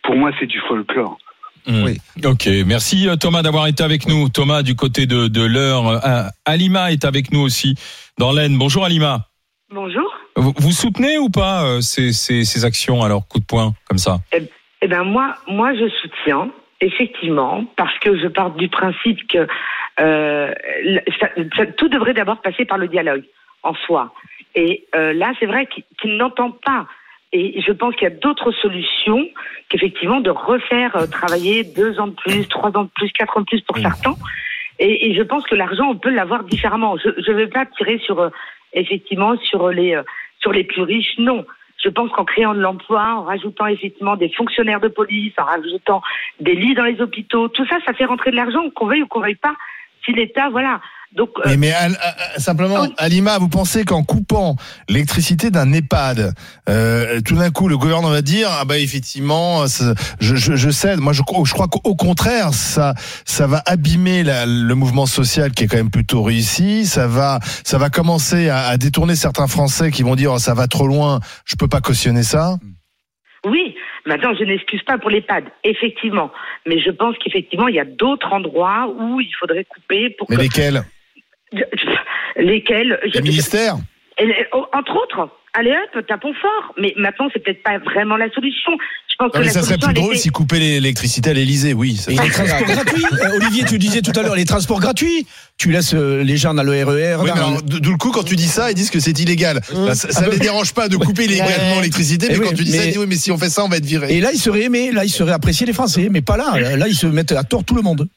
pour 0.03 0.15
moi, 0.15 0.31
c'est 0.39 0.45
du 0.45 0.59
folklore. 0.67 1.17
Mmh. 1.67 1.87
Ok, 2.25 2.49
merci 2.65 3.07
euh, 3.07 3.15
Thomas 3.15 3.41
d'avoir 3.41 3.67
été 3.67 3.83
avec 3.83 4.07
nous. 4.07 4.29
Thomas 4.29 4.63
du 4.63 4.75
côté 4.75 5.05
de, 5.05 5.27
de 5.27 5.45
l'heure. 5.45 5.87
Euh, 5.87 6.23
Alima 6.45 6.91
est 6.91 7.05
avec 7.05 7.31
nous 7.31 7.41
aussi 7.41 7.75
dans 8.17 8.31
l'Aisne. 8.31 8.57
Bonjour 8.57 8.85
Alima. 8.85 9.27
Bonjour. 9.71 10.09
Vous, 10.35 10.53
vous 10.57 10.71
soutenez 10.71 11.17
ou 11.17 11.29
pas 11.29 11.65
euh, 11.65 11.81
ces, 11.81 12.13
ces, 12.13 12.43
ces, 12.43 12.65
actions 12.65 13.03
alors 13.03 13.27
coup 13.27 13.39
de 13.39 13.45
poing 13.45 13.73
comme 13.87 13.97
ça? 13.97 14.19
Eh, 14.31 14.43
eh 14.81 14.87
ben 14.87 15.03
moi, 15.03 15.35
moi 15.47 15.73
je 15.75 15.89
soutiens 16.01 16.49
effectivement 16.81 17.65
parce 17.75 17.97
que 17.99 18.17
je 18.17 18.27
pars 18.27 18.51
du 18.51 18.69
principe 18.69 19.19
que 19.27 19.45
euh, 19.99 20.53
ça, 21.19 21.29
ça, 21.55 21.65
tout 21.65 21.89
devrait 21.89 22.13
d'abord 22.13 22.41
passer 22.41 22.65
par 22.65 22.77
le 22.77 22.87
dialogue 22.87 23.23
en 23.63 23.73
soi. 23.73 24.13
Et 24.55 24.85
euh, 24.95 25.13
là, 25.13 25.33
c'est 25.39 25.45
vrai 25.45 25.67
qu'il 25.67 25.83
qu 25.97 26.07
n'entend 26.07 26.51
pas. 26.51 26.87
Et 27.31 27.61
je 27.61 27.71
pense 27.71 27.93
qu'il 27.95 28.03
y 28.03 28.11
a 28.11 28.15
d'autres 28.15 28.51
solutions 28.51 29.27
qu'effectivement 29.69 30.19
de 30.19 30.31
refaire 30.31 30.95
euh, 30.95 31.05
travailler 31.05 31.63
deux 31.63 31.99
ans 31.99 32.07
de 32.07 32.15
plus, 32.15 32.47
trois 32.47 32.75
ans 32.75 32.85
de 32.85 32.89
plus, 32.95 33.11
quatre 33.11 33.37
ans 33.37 33.41
de 33.41 33.45
plus 33.45 33.61
pour 33.61 33.77
certains. 33.77 34.15
Et, 34.79 35.09
et, 35.09 35.13
je 35.13 35.21
pense 35.21 35.43
que 35.43 35.55
l'argent, 35.55 35.89
on 35.89 35.97
peut 35.97 36.09
l'avoir 36.09 36.43
différemment. 36.43 36.97
Je 36.97 37.31
ne 37.31 37.35
vais 37.35 37.47
pas 37.47 37.65
tirer 37.65 37.99
sur 37.99 38.19
euh, 38.19 38.29
effectivement 38.73 39.37
sur 39.37 39.69
les 39.69 39.95
euh, 39.95 40.03
sur 40.39 40.51
les 40.51 40.63
plus 40.63 40.81
riches, 40.81 41.17
non. 41.17 41.45
Je 41.83 41.89
pense 41.89 42.11
qu'en 42.11 42.25
créant 42.25 42.53
de 42.53 42.59
l'emploi, 42.59 43.15
en 43.15 43.23
rajoutant 43.23 43.67
effectivement 43.67 44.15
des 44.15 44.29
fonctionnaires 44.29 44.79
de 44.79 44.87
police, 44.87 45.33
en 45.37 45.43
rajoutant 45.43 46.01
des 46.39 46.55
lits 46.55 46.73
dans 46.73 46.83
les 46.83 46.99
hôpitaux, 47.01 47.47
tout 47.49 47.65
ça, 47.67 47.77
ça 47.85 47.93
fait 47.93 48.05
rentrer 48.05 48.31
de 48.31 48.35
l'argent, 48.35 48.69
qu'on 48.71 48.87
veuille 48.87 49.03
ou 49.03 49.07
qu'on 49.07 49.21
veuille 49.21 49.35
pas. 49.35 49.55
Si 50.05 50.11
l'État, 50.13 50.49
voilà, 50.49 50.79
donc, 51.15 51.29
euh, 51.39 51.49
mais, 51.49 51.57
mais 51.57 51.71
à, 51.71 51.85
à, 51.85 52.39
simplement, 52.39 52.81
oui. 52.81 52.93
Alima, 52.97 53.39
vous 53.39 53.49
pensez 53.49 53.83
qu'en 53.83 54.03
coupant 54.03 54.55
l'électricité 54.87 55.49
d'un 55.49 55.73
EHPAD, 55.73 56.35
euh, 56.69 57.19
tout 57.21 57.35
d'un 57.35 57.49
coup, 57.49 57.67
le 57.67 57.79
gouvernement 57.79 58.11
va 58.11 58.21
dire 58.21 58.49
ah 58.51 58.63
bah 58.63 58.77
effectivement, 58.77 59.65
je, 59.65 60.35
je, 60.35 60.55
je 60.55 60.69
cède. 60.69 60.99
Moi, 60.99 61.13
je, 61.13 61.23
je 61.45 61.53
crois 61.53 61.67
qu'au 61.67 61.95
contraire, 61.95 62.53
ça, 62.53 62.93
ça 63.25 63.47
va 63.47 63.63
abîmer 63.65 64.23
la, 64.23 64.45
le 64.45 64.75
mouvement 64.75 65.07
social 65.07 65.51
qui 65.51 65.63
est 65.63 65.67
quand 65.67 65.77
même 65.77 65.89
plutôt 65.89 66.21
réussi. 66.21 66.85
Ça 66.85 67.07
va, 67.07 67.39
ça 67.63 67.79
va 67.79 67.89
commencer 67.89 68.49
à, 68.49 68.67
à 68.67 68.77
détourner 68.77 69.15
certains 69.15 69.47
Français 69.47 69.89
qui 69.89 70.03
vont 70.03 70.15
dire 70.15 70.33
oh, 70.33 70.39
ça 70.39 70.53
va 70.53 70.67
trop 70.67 70.87
loin, 70.87 71.21
je 71.45 71.55
peux 71.55 71.67
pas 71.67 71.81
cautionner 71.81 72.21
ça. 72.23 72.57
Oui, 73.45 73.73
Maintenant, 74.09 74.33
je 74.33 74.43
n'excuse 74.43 74.81
pas 74.81 74.97
pour 74.97 75.11
l'EHPAD, 75.11 75.43
effectivement. 75.63 76.31
Mais 76.65 76.81
je 76.81 76.89
pense 76.89 77.15
qu'effectivement, 77.23 77.67
il 77.67 77.75
y 77.75 77.79
a 77.79 77.85
d'autres 77.85 78.33
endroits 78.33 78.91
où 78.97 79.21
il 79.21 79.31
faudrait 79.39 79.65
couper 79.65 80.09
pour 80.17 80.27
Mais 80.31 80.37
que... 80.37 80.41
lesquels? 80.41 80.83
Lesquels? 82.35 82.99
Le 83.03 83.21
ministère 83.21 83.75
Entre 84.73 84.95
autres. 84.95 85.29
Allez 85.53 85.71
hop, 85.71 86.05
tapons 86.07 86.33
fort. 86.33 86.73
Mais 86.79 86.91
maintenant, 86.97 87.29
c'est 87.31 87.43
peut-être 87.43 87.61
pas 87.61 87.77
vraiment 87.77 88.17
la 88.17 88.31
solution. 88.31 88.71
Je 89.09 89.15
pense 89.19 89.33
non, 89.33 89.41
que 89.41 89.45
mais 89.45 89.51
ça 89.51 89.61
serait 89.61 89.77
plus 89.77 89.93
drôle 89.93 90.15
si 90.15 90.29
couper 90.29 90.57
l'électricité 90.57 91.29
à 91.29 91.33
l'Elysée, 91.33 91.73
oui. 91.73 91.95
Ça 91.95 92.11
Et 92.11 92.15
les 92.15 92.29
transports 92.31 92.67
gratuits. 92.67 93.05
Euh, 93.19 93.35
Olivier, 93.35 93.63
tu 93.65 93.77
disais 93.77 94.01
tout 94.01 94.17
à 94.17 94.23
l'heure 94.23 94.35
les 94.35 94.45
transports 94.45 94.79
gratuits. 94.79 95.27
Tu 95.59 95.71
laisses 95.71 95.93
euh, 95.93 96.23
les 96.23 96.37
gens 96.37 96.53
dans 96.53 96.63
le 96.63 96.71
RER. 96.71 97.17
Oui, 97.19 97.29
D'où 97.65 97.91
le 97.91 97.97
coup, 97.97 98.11
quand 98.11 98.23
tu 98.23 98.37
dis 98.37 98.47
ça, 98.47 98.71
ils 98.71 98.75
disent 98.75 98.89
que 98.89 98.99
c'est 99.01 99.19
illégal. 99.19 99.57
Mmh. 99.73 99.85
Bah, 99.87 99.93
ça 99.93 100.25
ne 100.25 100.31
les 100.31 100.39
dérange 100.39 100.73
pas 100.73 100.87
de 100.87 100.95
couper 100.95 101.25
illégalement 101.25 101.75
l'électricité, 101.81 102.27
mais, 102.29 102.35
Eh 102.35 102.37
mais 102.37 102.43
oui, 102.45 102.49
quand 102.51 102.55
tu 102.55 102.63
dis 102.63 102.71
mais... 102.71 102.77
ça, 102.77 102.83
ils 102.85 102.87
disent 102.91 102.97
oui, 102.97 103.05
mais 103.09 103.15
si 103.15 103.29
on 103.29 103.37
fait 103.37 103.49
ça, 103.49 103.65
on 103.65 103.67
va 103.67 103.75
être 103.75 103.85
viré. 103.85 104.15
Et 104.15 104.21
là, 104.21 104.29
ils 104.33 104.39
seraient 104.39 104.63
aimés, 104.63 104.93
là, 104.93 105.03
ils 105.03 105.09
seraient 105.09 105.33
appréciés 105.33 105.65
les 105.67 105.73
Français, 105.73 106.07
mais 106.09 106.21
pas 106.21 106.37
là. 106.37 106.57
Là, 106.77 106.87
ils 106.87 106.95
se 106.95 107.07
mettent 107.07 107.33
à 107.33 107.43
tort 107.43 107.65
tout 107.65 107.75
le 107.75 107.81
monde. 107.81 108.07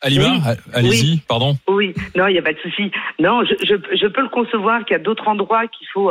Alima, 0.00 0.40
Oui. 0.44 0.54
allez-y, 0.74 0.90
Oui. 1.12 1.20
pardon. 1.28 1.56
Oui, 1.68 1.94
non, 2.16 2.26
il 2.26 2.32
n'y 2.32 2.38
a 2.38 2.42
pas 2.42 2.52
de 2.52 2.58
souci. 2.62 2.90
Non, 3.20 3.42
je, 3.44 3.54
je, 3.64 3.74
je 3.96 4.06
peux 4.08 4.22
le 4.22 4.28
concevoir 4.28 4.84
qu'il 4.84 4.96
y 4.96 5.00
a 5.00 5.02
d'autres 5.02 5.26
endroits 5.28 5.66
qu'il 5.68 5.86
faut 5.92 6.10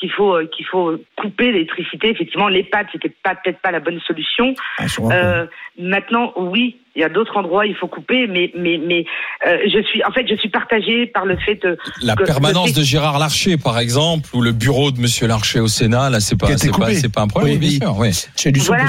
qu'il 0.00 0.10
faut 0.10 0.34
euh, 0.34 0.46
qu'il 0.56 0.66
faut 0.66 0.96
couper 1.16 1.52
l'électricité. 1.52 2.10
Effectivement, 2.10 2.48
l'EHPAD 2.48 2.86
c'était 2.92 3.12
pas 3.22 3.34
peut-être 3.36 3.60
pas 3.60 3.70
la 3.70 3.78
bonne 3.80 4.00
solution. 4.06 4.54
Ah, 4.78 4.86
Euh, 5.12 5.46
maintenant, 5.78 6.32
oui, 6.36 6.76
il 6.96 7.00
y 7.00 7.04
a 7.04 7.08
d'autres 7.08 7.36
endroits 7.36 7.66
il 7.66 7.74
faut 7.74 7.88
couper, 7.88 8.26
mais 8.26 8.52
mais 8.56 8.78
mais 8.78 9.04
euh, 9.46 9.58
je 9.66 9.82
suis 9.82 10.02
en 10.04 10.12
fait 10.12 10.26
je 10.28 10.36
suis 10.36 10.48
partagée 10.48 11.06
par 11.06 11.24
le 11.26 11.36
fait 11.38 11.56
de 11.56 11.76
La 12.02 12.14
que- 12.14 12.24
permanence 12.24 12.72
de 12.72 12.82
Gérard 12.82 13.18
Larcher, 13.18 13.56
par 13.56 13.78
exemple, 13.78 14.28
ou 14.34 14.40
le 14.40 14.52
bureau 14.52 14.90
de 14.90 15.00
Monsieur 15.00 15.26
Larcher 15.26 15.60
au 15.60 15.68
Sénat, 15.68 16.10
là, 16.10 16.20
c'est 16.20 16.36
pas, 16.38 16.56
c'est 16.56 16.70
pas, 16.70 16.78
pas 17.14 17.20
un 17.22 17.28
problème, 17.28 17.54
Oui, 17.54 17.58
bien 17.58 17.68
oui. 17.68 17.78
sûr, 17.80 17.96
oui. 17.98 18.10
Chez 18.36 18.52
du 18.52 18.60
Voilà. 18.60 18.84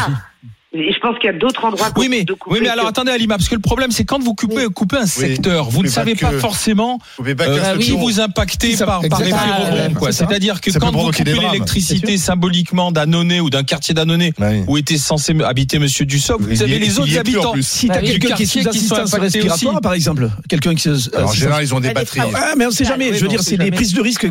Et 0.77 0.91
je 0.91 0.99
pense 0.99 1.17
qu'il 1.19 1.27
y 1.27 1.33
a 1.33 1.37
d'autres 1.37 1.63
endroits 1.63 1.89
Oui, 1.95 2.09
mais, 2.09 2.23
de 2.23 2.33
couper 2.33 2.55
oui, 2.55 2.59
mais 2.61 2.69
alors 2.69 2.85
que- 2.85 2.89
attendez, 2.89 3.11
Alima, 3.11 3.37
parce 3.37 3.47
que 3.47 3.55
le 3.55 3.61
problème, 3.61 3.91
c'est 3.91 4.03
quand 4.03 4.21
vous 4.21 4.35
coupez, 4.35 4.65
coupez 4.73 4.97
un 4.97 5.05
secteur, 5.05 5.69
vous 5.69 5.83
ne 5.83 5.87
pas 5.87 5.93
savez 5.93 6.15
que. 6.15 6.25
pas 6.25 6.31
forcément 6.33 6.97
Vous 7.17 7.23
pouvez 7.23 7.35
pas 7.35 7.45
euh, 7.45 7.57
que 7.57 7.61
la 7.61 7.77
qui 7.77 7.91
vous 7.91 8.19
impactez 8.19 8.75
par, 8.77 9.01
par 9.07 9.21
effet 9.21 9.33
rebond, 9.33 10.05
ça. 10.05 10.11
C'est-à-dire 10.11 10.59
que 10.59 10.71
Ça 10.71 10.79
quand 10.79 10.91
vous 10.91 11.11
coupez 11.11 11.23
l'électricité 11.23 12.17
symboliquement 12.17 12.91
d'Annonay 12.91 13.39
ou 13.39 13.49
d'un 13.49 13.63
quartier 13.63 13.93
d'Annonay 13.93 14.33
Oui. 14.37 14.63
où 14.67 14.77
était 14.77 14.97
censé 14.97 15.33
habiter 15.43 15.79
Monsieur 15.79 16.05
Dussopt, 16.05 16.41
vous 16.43 16.61
avez 16.63 16.77
les 16.79 16.99
autres 16.99 17.17
habitants. 17.17 17.53
Si 17.61 17.87
Bah 17.87 17.95
t'as 17.95 18.01
oui. 18.01 18.07
quelqu'un 18.07 18.35
qui 18.35 18.43
est 18.43 18.45
quartiers 18.45 18.61
sous 18.63 18.69
assistance 18.69 19.13
respiratoire, 19.13 19.79
par 19.81 19.93
exemple, 19.93 20.29
quelqu'un 20.49 20.75
qui 20.75 20.81
se. 20.81 21.15
Alors, 21.15 21.29
en 21.29 21.31
euh, 21.31 21.35
général, 21.35 21.63
ils 21.63 21.73
ont 21.73 21.79
des 21.79 21.89
Ah, 21.89 21.93
batteries. 21.93 22.19
Ah, 22.35 22.53
mais 22.57 22.65
on 22.65 22.71
sait 22.71 22.85
jamais. 22.85 23.11
oui, 23.11 23.17
je 23.17 23.21
veux 23.21 23.27
dire, 23.29 23.41
c'est 23.41 23.51
des 23.57 23.65
jamais. 23.65 23.71
prises 23.75 23.93
de 23.93 24.01
risque. 24.01 24.27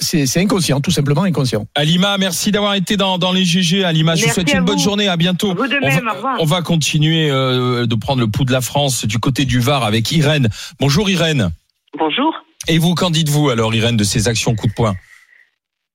C'est 0.00 0.40
inconscient, 0.40 0.80
tout 0.80 0.90
simplement 0.90 1.22
inconscient. 1.22 1.66
Alima, 1.74 2.18
merci 2.18 2.50
d'avoir 2.52 2.74
été 2.74 2.96
dans, 2.96 3.32
les 3.32 3.44
GG. 3.44 3.84
Alima, 3.84 4.14
je 4.14 4.26
vous 4.26 4.32
souhaite 4.32 4.52
une 4.52 4.60
bonne 4.64 4.78
journée. 4.78 5.08
À 5.08 5.16
bientôt. 5.16 5.54
Vous 5.70 5.80
de 5.80 5.84
on, 5.84 5.88
même, 5.88 6.04
va, 6.04 6.12
au 6.12 6.16
revoir. 6.16 6.36
on 6.40 6.44
va 6.44 6.62
continuer 6.62 7.30
euh, 7.30 7.86
de 7.86 7.94
prendre 7.94 8.20
le 8.20 8.28
pouls 8.28 8.44
de 8.44 8.52
la 8.52 8.60
France 8.60 9.04
du 9.04 9.18
côté 9.18 9.44
du 9.44 9.60
Var 9.60 9.84
avec 9.84 10.10
Irène. 10.12 10.48
Bonjour 10.80 11.08
Irène. 11.08 11.50
Bonjour. 11.98 12.34
Et 12.68 12.78
vous, 12.78 12.94
qu'en 12.94 13.10
dites-vous 13.10 13.50
alors, 13.50 13.74
Irène, 13.74 13.96
de 13.96 14.04
ces 14.04 14.28
actions 14.28 14.54
coup 14.54 14.66
de 14.66 14.72
poing? 14.72 14.94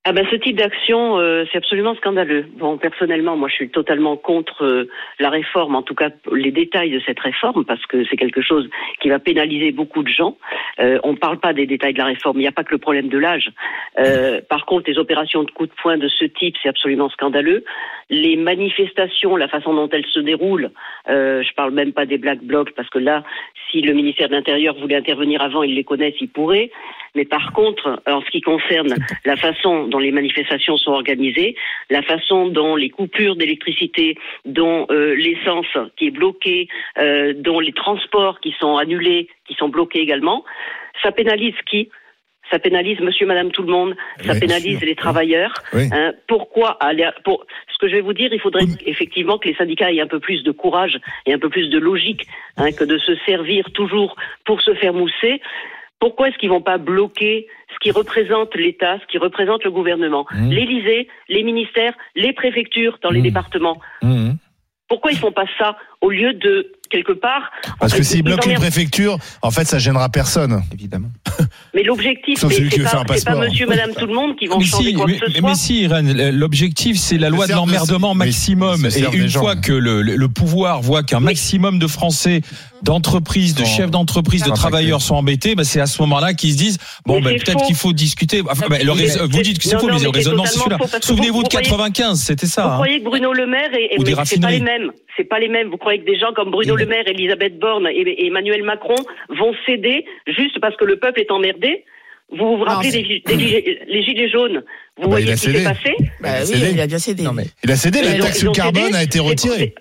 Ah 0.08 0.14
ben 0.14 0.24
ce 0.30 0.36
type 0.36 0.58
d'action, 0.58 1.18
euh, 1.18 1.46
c'est 1.52 1.58
absolument 1.58 1.96
scandaleux. 1.96 2.46
Bon, 2.58 2.78
personnellement, 2.78 3.36
moi, 3.36 3.50
je 3.50 3.56
suis 3.56 3.70
totalement 3.70 4.18
contre 4.18 4.64
euh, 4.64 4.88
la 5.20 5.32
réforme, 5.32 5.74
en 5.74 5.82
tout 5.82 5.96
cas 5.96 6.12
les 6.32 6.52
détails 6.52 6.92
de 6.92 7.02
cette 7.08 7.20
réforme, 7.20 7.66
parce 7.66 7.84
que 7.88 8.06
c'est 8.06 8.16
quelque 8.16 8.44
chose 8.44 8.70
qui 9.02 9.10
va 9.10 9.18
pénaliser 9.18 9.72
beaucoup 9.72 10.04
de 10.04 10.08
gens. 10.08 10.38
Euh, 10.80 11.00
on 11.04 11.14
ne 11.14 11.18
parle 11.18 11.40
pas 11.40 11.54
des 11.54 11.66
détails 11.66 11.94
de 11.94 11.98
la 11.98 12.06
réforme. 12.06 12.38
Il 12.38 12.42
n'y 12.42 12.48
a 12.48 12.52
pas 12.52 12.64
que 12.64 12.74
le 12.74 12.78
problème 12.78 13.08
de 13.08 13.18
l'âge. 13.18 13.50
Euh, 13.98 14.42
par 14.48 14.68
contre, 14.68 14.92
les 14.92 15.00
opérations 15.00 15.44
de 15.44 15.50
coup 15.50 15.66
de 15.66 15.74
poing 15.82 15.98
de 15.98 16.08
ce 16.08 16.26
type, 16.26 16.56
c'est 16.62 16.70
absolument 16.70 17.10
scandaleux. 17.10 17.64
Les 18.12 18.36
manifestations, 18.36 19.36
la 19.36 19.48
façon 19.48 19.74
dont 19.74 19.90
elles 19.90 20.06
se 20.06 20.20
déroulent, 20.20 20.70
euh, 21.10 21.42
je 21.42 21.52
parle 21.56 21.72
même 21.72 21.94
pas 21.94 22.06
des 22.06 22.20
black 22.20 22.44
blocs, 22.44 22.76
parce 22.76 22.92
que 22.92 23.00
là, 23.00 23.24
si 23.72 23.82
le 23.82 23.94
ministère 23.94 24.30
de 24.30 24.36
l'Intérieur 24.36 24.76
voulait 24.76 24.98
intervenir 24.98 25.42
avant, 25.42 25.64
ils 25.64 25.74
les 25.74 25.84
connaissent, 25.84 26.22
ils 26.22 26.30
pourraient. 26.30 26.70
Mais 27.16 27.26
par 27.26 27.54
contre, 27.54 28.02
en 28.08 28.22
ce 28.22 28.30
qui 28.30 28.42
concerne 28.42 28.94
la 29.26 29.36
façon 29.38 29.88
dont 29.88 30.00
les 30.00 30.12
manifestations 30.12 30.78
sont 30.78 30.92
organisées, 30.92 31.56
la 31.90 32.02
façon 32.02 32.48
dont 32.50 32.76
les 32.76 32.90
coupures 32.90 33.36
d'électricité, 33.36 34.18
dont 34.46 34.86
euh, 34.92 35.16
l'essence 35.16 35.66
qui 35.98 36.08
est 36.08 36.12
bloquée, 36.12 36.68
euh, 36.98 37.34
dont 37.36 37.60
les 37.60 37.72
transports 37.74 38.40
qui 38.42 38.54
sont 38.60 38.78
annulés, 38.78 39.28
qui 39.48 39.54
sont 39.56 39.70
bloqués 39.70 40.00
également, 40.00 40.44
ça 41.02 41.12
pénalise 41.12 41.56
qui? 41.70 41.90
Ça 42.52 42.60
pénalise 42.60 43.00
monsieur, 43.00 43.26
madame, 43.26 43.52
tout 43.52 43.64
le 43.64 43.72
monde. 43.72 43.96
Ça 44.20 44.34
Oui, 44.34 44.40
pénalise 44.40 44.78
sûr. 44.78 44.86
les 44.88 44.94
travailleurs. 44.96 45.52
Oui. 45.74 45.90
Hein, 45.92 46.14
pourquoi 46.28 46.78
aller 46.80 47.02
à- 47.04 47.12
pour 47.24 47.44
ce 47.74 47.78
que 47.80 47.88
je 47.88 47.96
vais 47.96 48.02
vous 48.02 48.14
dire, 48.14 48.32
il 48.32 48.40
faudrait 48.40 48.66
effectivement 48.86 49.40
que 49.40 49.48
les 49.48 49.56
syndicats 49.56 49.92
aient 49.92 50.00
un 50.00 50.06
peu 50.08 50.20
plus 50.20 50.44
de 50.44 50.52
courage 50.52 51.00
et 51.26 51.34
un 51.34 51.40
peu 51.40 51.50
plus 51.50 51.70
de 51.70 51.80
logique 51.80 52.28
hein, 52.58 52.72
que 52.72 52.84
de 52.84 53.00
se 53.00 53.16
servir 53.26 53.72
toujours 53.74 54.16
pour 54.46 54.62
se 54.62 54.76
faire 54.76 54.94
mousser. 54.94 55.42
Pourquoi 56.00 56.28
est-ce 56.30 56.38
qu'ils 56.38 56.50
vont 56.50 56.62
pas 56.62 56.78
bloquer 56.78 57.48
ce 57.74 57.80
qui 57.82 57.92
représente 57.92 58.54
l'État, 58.56 59.00
ce 59.00 59.06
qui 59.08 59.18
représente 59.18 59.64
le 59.64 59.72
gouvernement, 59.72 60.26
Mmh. 60.32 60.50
l'Élysée, 60.52 61.08
les 61.30 61.44
ministères, 61.44 61.94
les 62.16 62.34
préfectures 62.34 63.00
dans 63.02 63.10
les 63.12 63.20
Mmh. 63.22 63.24
départements 63.24 63.78
Mmh. 64.02 64.32
Pourquoi 64.88 65.12
ils 65.12 65.18
font 65.18 65.32
pas 65.32 65.46
ça 65.58 65.78
au 66.02 66.12
lieu 66.12 66.34
de 66.34 66.72
quelque 66.96 67.14
part 67.20 67.52
Parce 67.80 67.94
que 67.94 68.02
ils 68.16 68.24
bloquent 68.24 68.50
une 68.50 68.56
préfecture, 68.56 69.18
en 69.42 69.52
fait, 69.52 69.66
ça 69.66 69.80
gênera 69.80 70.10
personne. 70.10 70.64
Évidemment. 70.74 71.10
Mais 71.74 71.84
l'objectif, 71.84 72.40
c'est 72.40 72.84
pas, 72.84 73.04
pas 73.26 73.36
monsieur, 73.36 73.68
madame, 73.68 73.92
tout 73.98 74.06
le 74.06 74.14
monde 74.14 74.36
qui 74.38 74.48
vont 74.48 74.60
mais 74.60 74.66
changer 74.66 74.90
si, 74.90 74.94
quoi 74.94 75.06
mais, 75.08 75.14
que 75.18 75.26
ce 75.26 75.32
mais- 75.34 75.40
soit. 75.40 75.50
mais 75.50 75.56
si, 75.56 75.82
Irène, 75.82 76.30
l'objectif, 76.32 76.98
c'est 76.98 77.18
la 77.18 77.30
loi 77.30 77.48
de 77.48 77.52
l'emmerdement 77.54 78.12
oui, 78.12 78.18
maximum. 78.18 78.86
Et 78.86 79.18
une 79.18 79.28
gens. 79.28 79.42
fois 79.42 79.56
que 79.56 79.74
le, 79.74 80.02
le- 80.02 80.16
le 80.16 80.28
pouvoir 80.30 80.82
voit 80.82 81.04
qu'un 81.04 81.20
maximum 81.20 81.80
de 81.80 81.88
Français, 81.88 82.42
d'entreprises, 82.84 83.56
de 83.56 83.66
chefs 83.66 83.92
d'entreprise, 83.92 84.44
de 84.44 84.52
travailleurs 84.52 85.02
sont 85.02 85.16
embêtés, 85.16 85.56
bah, 85.56 85.64
c'est 85.64 85.80
à 85.82 85.88
ce 85.88 86.02
moment-là 86.04 86.34
qu'ils 86.34 86.54
se 86.54 86.58
disent 86.58 86.78
bon, 87.06 87.22
c'est 87.24 87.36
peut-être 87.44 87.66
qu'il 87.66 87.76
faut 87.76 87.94
discuter. 87.94 88.42
Enfin, 88.50 88.68
bah, 88.70 88.78
le 88.82 88.92
vous 88.92 89.42
dites 89.42 89.58
que 89.60 89.64
c'est 89.66 89.78
faux, 89.80 89.88
non, 89.90 89.96
mais 89.96 90.04
le 90.04 90.10
raisonnement, 90.10 90.46
c'est 90.46 90.60
celui-là. 90.60 90.78
Souvenez-vous 91.02 91.34
vous- 91.38 91.44
de 91.44 91.48
vous 91.48 91.50
croyez- 91.50 91.66
95, 91.68 92.20
c'était 92.22 92.48
ça. 92.48 92.64
Vous 92.64 92.70
hein. 92.70 92.74
croyez 92.76 93.00
que 93.00 93.06
Bruno 93.06 93.34
Le 93.34 93.48
Maire 93.48 93.70
et, 93.74 93.98
mais 94.00 94.14
c'est 94.26 94.40
pas 94.40 94.52
les 94.52 94.60
mêmes. 94.60 94.92
C'est 95.18 95.24
pas 95.24 95.40
les 95.40 95.48
mêmes. 95.48 95.70
Vous 95.70 95.78
croyez 95.78 96.00
que 96.02 96.06
des 96.06 96.18
gens 96.20 96.34
comme 96.34 96.52
Bruno 96.52 96.76
Le 96.76 96.86
Maire, 96.86 97.08
Elisabeth 97.08 97.58
Borne 97.58 97.88
et, 97.88 98.26
Emmanuel 98.28 98.64
Macron 98.64 98.96
vont 99.30 99.54
céder 99.66 100.06
juste 100.28 100.60
parce 100.60 100.76
que 100.76 100.86
le 100.86 100.98
peuple 100.98 101.22
est 101.22 101.32
emmerdé? 101.32 101.86
Vous 102.32 102.58
vous 102.58 102.64
rappelez 102.64 102.92
des, 102.92 103.22
des 103.26 103.80
les 103.88 104.04
gilets 104.04 104.30
jaunes? 104.30 104.64
Vous 104.98 105.04
bah, 105.04 105.10
voyez 105.10 105.28
il 105.28 105.32
a 105.32 105.38
ce 105.38 105.46
qui 105.46 105.52
s'est 105.52 105.58
cédé. 105.60 105.64
passé? 105.64 105.96
Bah 106.22 106.30
Il 106.30 106.36
a 106.36 106.40
oui, 106.40 106.46
cédé. 106.48 106.72
il 106.74 106.82
a 106.82 106.88
bien 106.88 106.98
cédé. 106.98 107.24
Non, 107.24 107.34
mais 107.34 107.46
Il 107.64 107.72
a 107.72 107.76
cédé, 107.76 108.02
la 108.02 108.18
taxe 108.18 108.44
carbone 108.54 108.84
cédé. 108.86 108.98
a 108.98 109.04
été 109.04 109.20
retirée. 109.20 109.76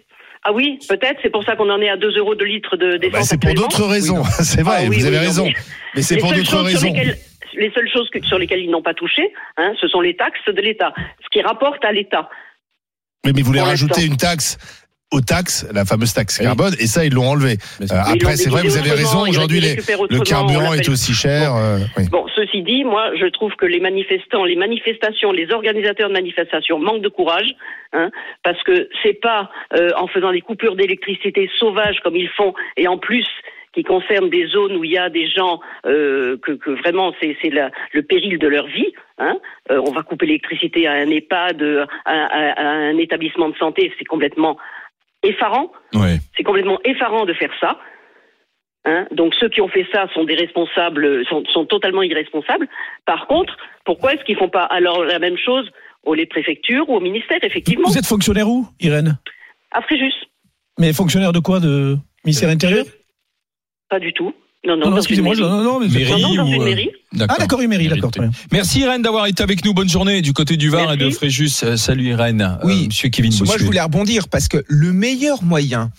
Ah 0.44 0.52
oui, 0.52 0.78
peut-être. 0.88 1.18
C'est 1.22 1.30
pour 1.30 1.42
ça 1.42 1.56
qu'on 1.56 1.70
en 1.70 1.80
est 1.80 1.88
à 1.88 1.96
2 1.96 2.18
euros 2.18 2.34
de 2.34 2.44
litre 2.44 2.76
de 2.76 2.92
Bah, 2.92 2.98
d'essence. 2.98 3.28
c'est 3.28 3.40
pour 3.40 3.54
d'autres 3.54 3.84
raisons. 3.84 4.22
C'est 4.42 4.60
vrai, 4.62 4.76
Ah 4.80 4.86
oui, 4.90 4.98
vous 4.98 5.06
avez 5.06 5.18
oui, 5.18 5.24
raison. 5.26 5.46
mais- 5.46 5.54
Mais 5.96 6.02
c'est 6.02 6.18
pour 6.18 6.32
d'autres 6.32 6.58
raisons. 6.60 6.92
les 7.56 7.70
seules 7.72 7.88
choses 7.90 8.10
que- 8.10 8.22
sur 8.26 8.38
lesquelles 8.38 8.60
ils 8.60 8.70
n'ont 8.70 8.82
pas 8.82 8.94
touché, 8.94 9.32
hein, 9.56 9.72
ce 9.80 9.88
sont 9.88 10.02
les 10.02 10.14
taxes 10.14 10.44
de 10.46 10.60
l'État, 10.60 10.92
ce 11.22 11.28
qui 11.32 11.40
rapporte 11.40 11.82
à 11.84 11.92
l'État. 11.92 12.28
Mais, 13.24 13.32
mais 13.34 13.40
vous 13.40 13.46
voulez 13.46 13.60
rajouter 13.62 14.04
une 14.04 14.18
taxe 14.18 14.58
aux 15.12 15.20
taxes, 15.20 15.66
la 15.72 15.84
fameuse 15.84 16.12
taxe 16.12 16.38
carbone, 16.38 16.72
et 16.80 16.86
ça, 16.86 17.04
ils 17.04 17.12
l'ont 17.14 17.28
enlevé. 17.28 17.56
Euh, 17.82 17.84
après, 17.90 18.36
c'est 18.36 18.50
vrai, 18.50 18.62
vous 18.62 18.76
avez 18.76 18.90
raison, 18.90 19.22
aujourd'hui, 19.28 19.60
le 19.60 20.20
carburant 20.24 20.72
est 20.74 20.88
aussi 20.88 21.12
cher. 21.14 21.54
euh, 21.54 21.78
oui. 21.96 22.04
Bon, 22.10 22.26
ceci 22.34 22.62
dit, 22.62 22.82
moi, 22.84 23.10
je 23.20 23.26
trouve 23.26 23.52
que 23.56 23.66
les 23.66 23.78
manifestants, 23.80 24.44
les 24.44 24.56
manifestations, 24.56 25.30
les 25.30 25.52
organisateurs 25.52 26.08
de 26.08 26.14
manifestations 26.14 26.78
manquent 26.80 27.02
de 27.02 27.08
courage, 27.08 27.54
hein, 27.92 28.10
parce 28.42 28.60
que 28.64 28.88
c'est 29.02 29.20
pas 29.20 29.50
euh, 29.76 29.90
en 29.96 30.08
faisant 30.08 30.32
des 30.32 30.40
coupures 30.40 30.74
d'électricité 30.74 31.48
sauvages 31.60 32.00
comme 32.02 32.16
ils 32.16 32.30
font, 32.30 32.52
et 32.76 32.88
en 32.88 32.98
plus 32.98 33.26
qui 33.72 33.82
concernent 33.82 34.30
des 34.30 34.46
zones 34.46 34.76
où 34.76 34.84
il 34.84 34.92
y 34.92 34.98
a 34.98 35.10
des 35.10 35.26
gens 35.28 35.58
euh, 35.84 36.36
que, 36.40 36.52
que 36.52 36.70
vraiment 36.70 37.12
c'est 37.20 37.36
le 37.92 38.02
péril 38.02 38.38
de 38.38 38.46
leur 38.46 38.66
vie. 38.68 38.92
Hein. 39.18 39.36
Euh, 39.72 39.80
on 39.84 39.90
va 39.90 40.02
couper 40.02 40.26
l'électricité 40.26 40.86
à 40.86 40.92
un 40.92 41.08
EHPAD, 41.10 41.60
euh, 41.60 41.84
à, 42.04 42.12
à- 42.12 42.52
à 42.52 42.66
un 42.68 42.96
établissement 42.98 43.48
de 43.48 43.56
santé, 43.56 43.92
c'est 43.98 44.04
complètement 44.04 44.56
effarant. 45.24 45.72
Ouais. 45.94 46.18
C'est 46.36 46.42
complètement 46.42 46.78
effarant 46.84 47.24
de 47.24 47.34
faire 47.34 47.50
ça. 47.60 47.78
Hein 48.84 49.06
Donc 49.12 49.34
ceux 49.40 49.48
qui 49.48 49.60
ont 49.60 49.68
fait 49.68 49.86
ça 49.92 50.06
sont 50.14 50.24
des 50.24 50.34
responsables, 50.34 51.24
sont, 51.26 51.42
sont 51.46 51.64
totalement 51.64 52.02
irresponsables. 52.02 52.68
Par 53.06 53.26
contre, 53.26 53.56
pourquoi 53.84 54.14
est-ce 54.14 54.24
qu'ils 54.24 54.36
font 54.36 54.50
pas 54.50 54.64
alors 54.64 55.04
la 55.04 55.18
même 55.18 55.38
chose 55.38 55.70
aux 56.04 56.14
les 56.14 56.26
préfectures 56.26 56.88
ou 56.88 56.96
au 56.96 57.00
ministère 57.00 57.38
effectivement 57.42 57.88
Vous 57.88 57.98
êtes 57.98 58.06
fonctionnaire 58.06 58.48
où, 58.48 58.66
Irène? 58.80 59.18
À 59.72 59.80
Fréjus, 59.82 60.12
Mais 60.78 60.92
fonctionnaire 60.92 61.32
de 61.32 61.40
quoi? 61.40 61.60
De 61.60 61.96
ministère 62.24 62.50
intérieur? 62.50 62.84
Pas 63.88 63.98
du 63.98 64.12
tout. 64.12 64.34
Non, 64.66 64.76
non, 64.76 64.90
Non, 64.90 64.96
excusez-moi, 64.96 65.34
non, 65.36 65.62
non, 65.62 65.80
mais 65.80 65.88
Mairie 65.88 66.10
Non, 66.10 66.18
non, 66.18 66.34
dans 66.34 66.44
ou, 66.44 66.46
une 66.54 66.62
euh, 66.62 66.64
mairie. 66.64 66.90
Ah 67.20 67.36
d'accord, 67.38 67.60
une 67.60 67.68
mairie, 67.68 67.88
d'accord. 67.88 68.10
très 68.10 68.22
bien. 68.22 68.30
Merci 68.50 68.80
Irène 68.80 69.02
d'avoir 69.02 69.26
été 69.26 69.42
avec 69.42 69.64
nous. 69.64 69.74
Bonne 69.74 69.88
journée 69.88 70.22
du 70.22 70.32
côté 70.32 70.56
du 70.56 70.70
Var 70.70 70.94
et 70.94 70.96
de 70.96 71.10
Fréjus. 71.10 71.62
Euh, 71.62 71.76
Salut 71.76 72.08
Irène. 72.08 72.58
Oui. 72.64 72.84
Euh, 72.84 72.86
Monsieur 72.86 73.08
Kevin 73.10 73.32
Moi, 73.44 73.56
je 73.58 73.64
voulais 73.64 73.80
rebondir 73.80 74.28
parce 74.28 74.48
que 74.48 74.64
le 74.66 74.92
meilleur 74.92 75.42
moyen 75.42 75.90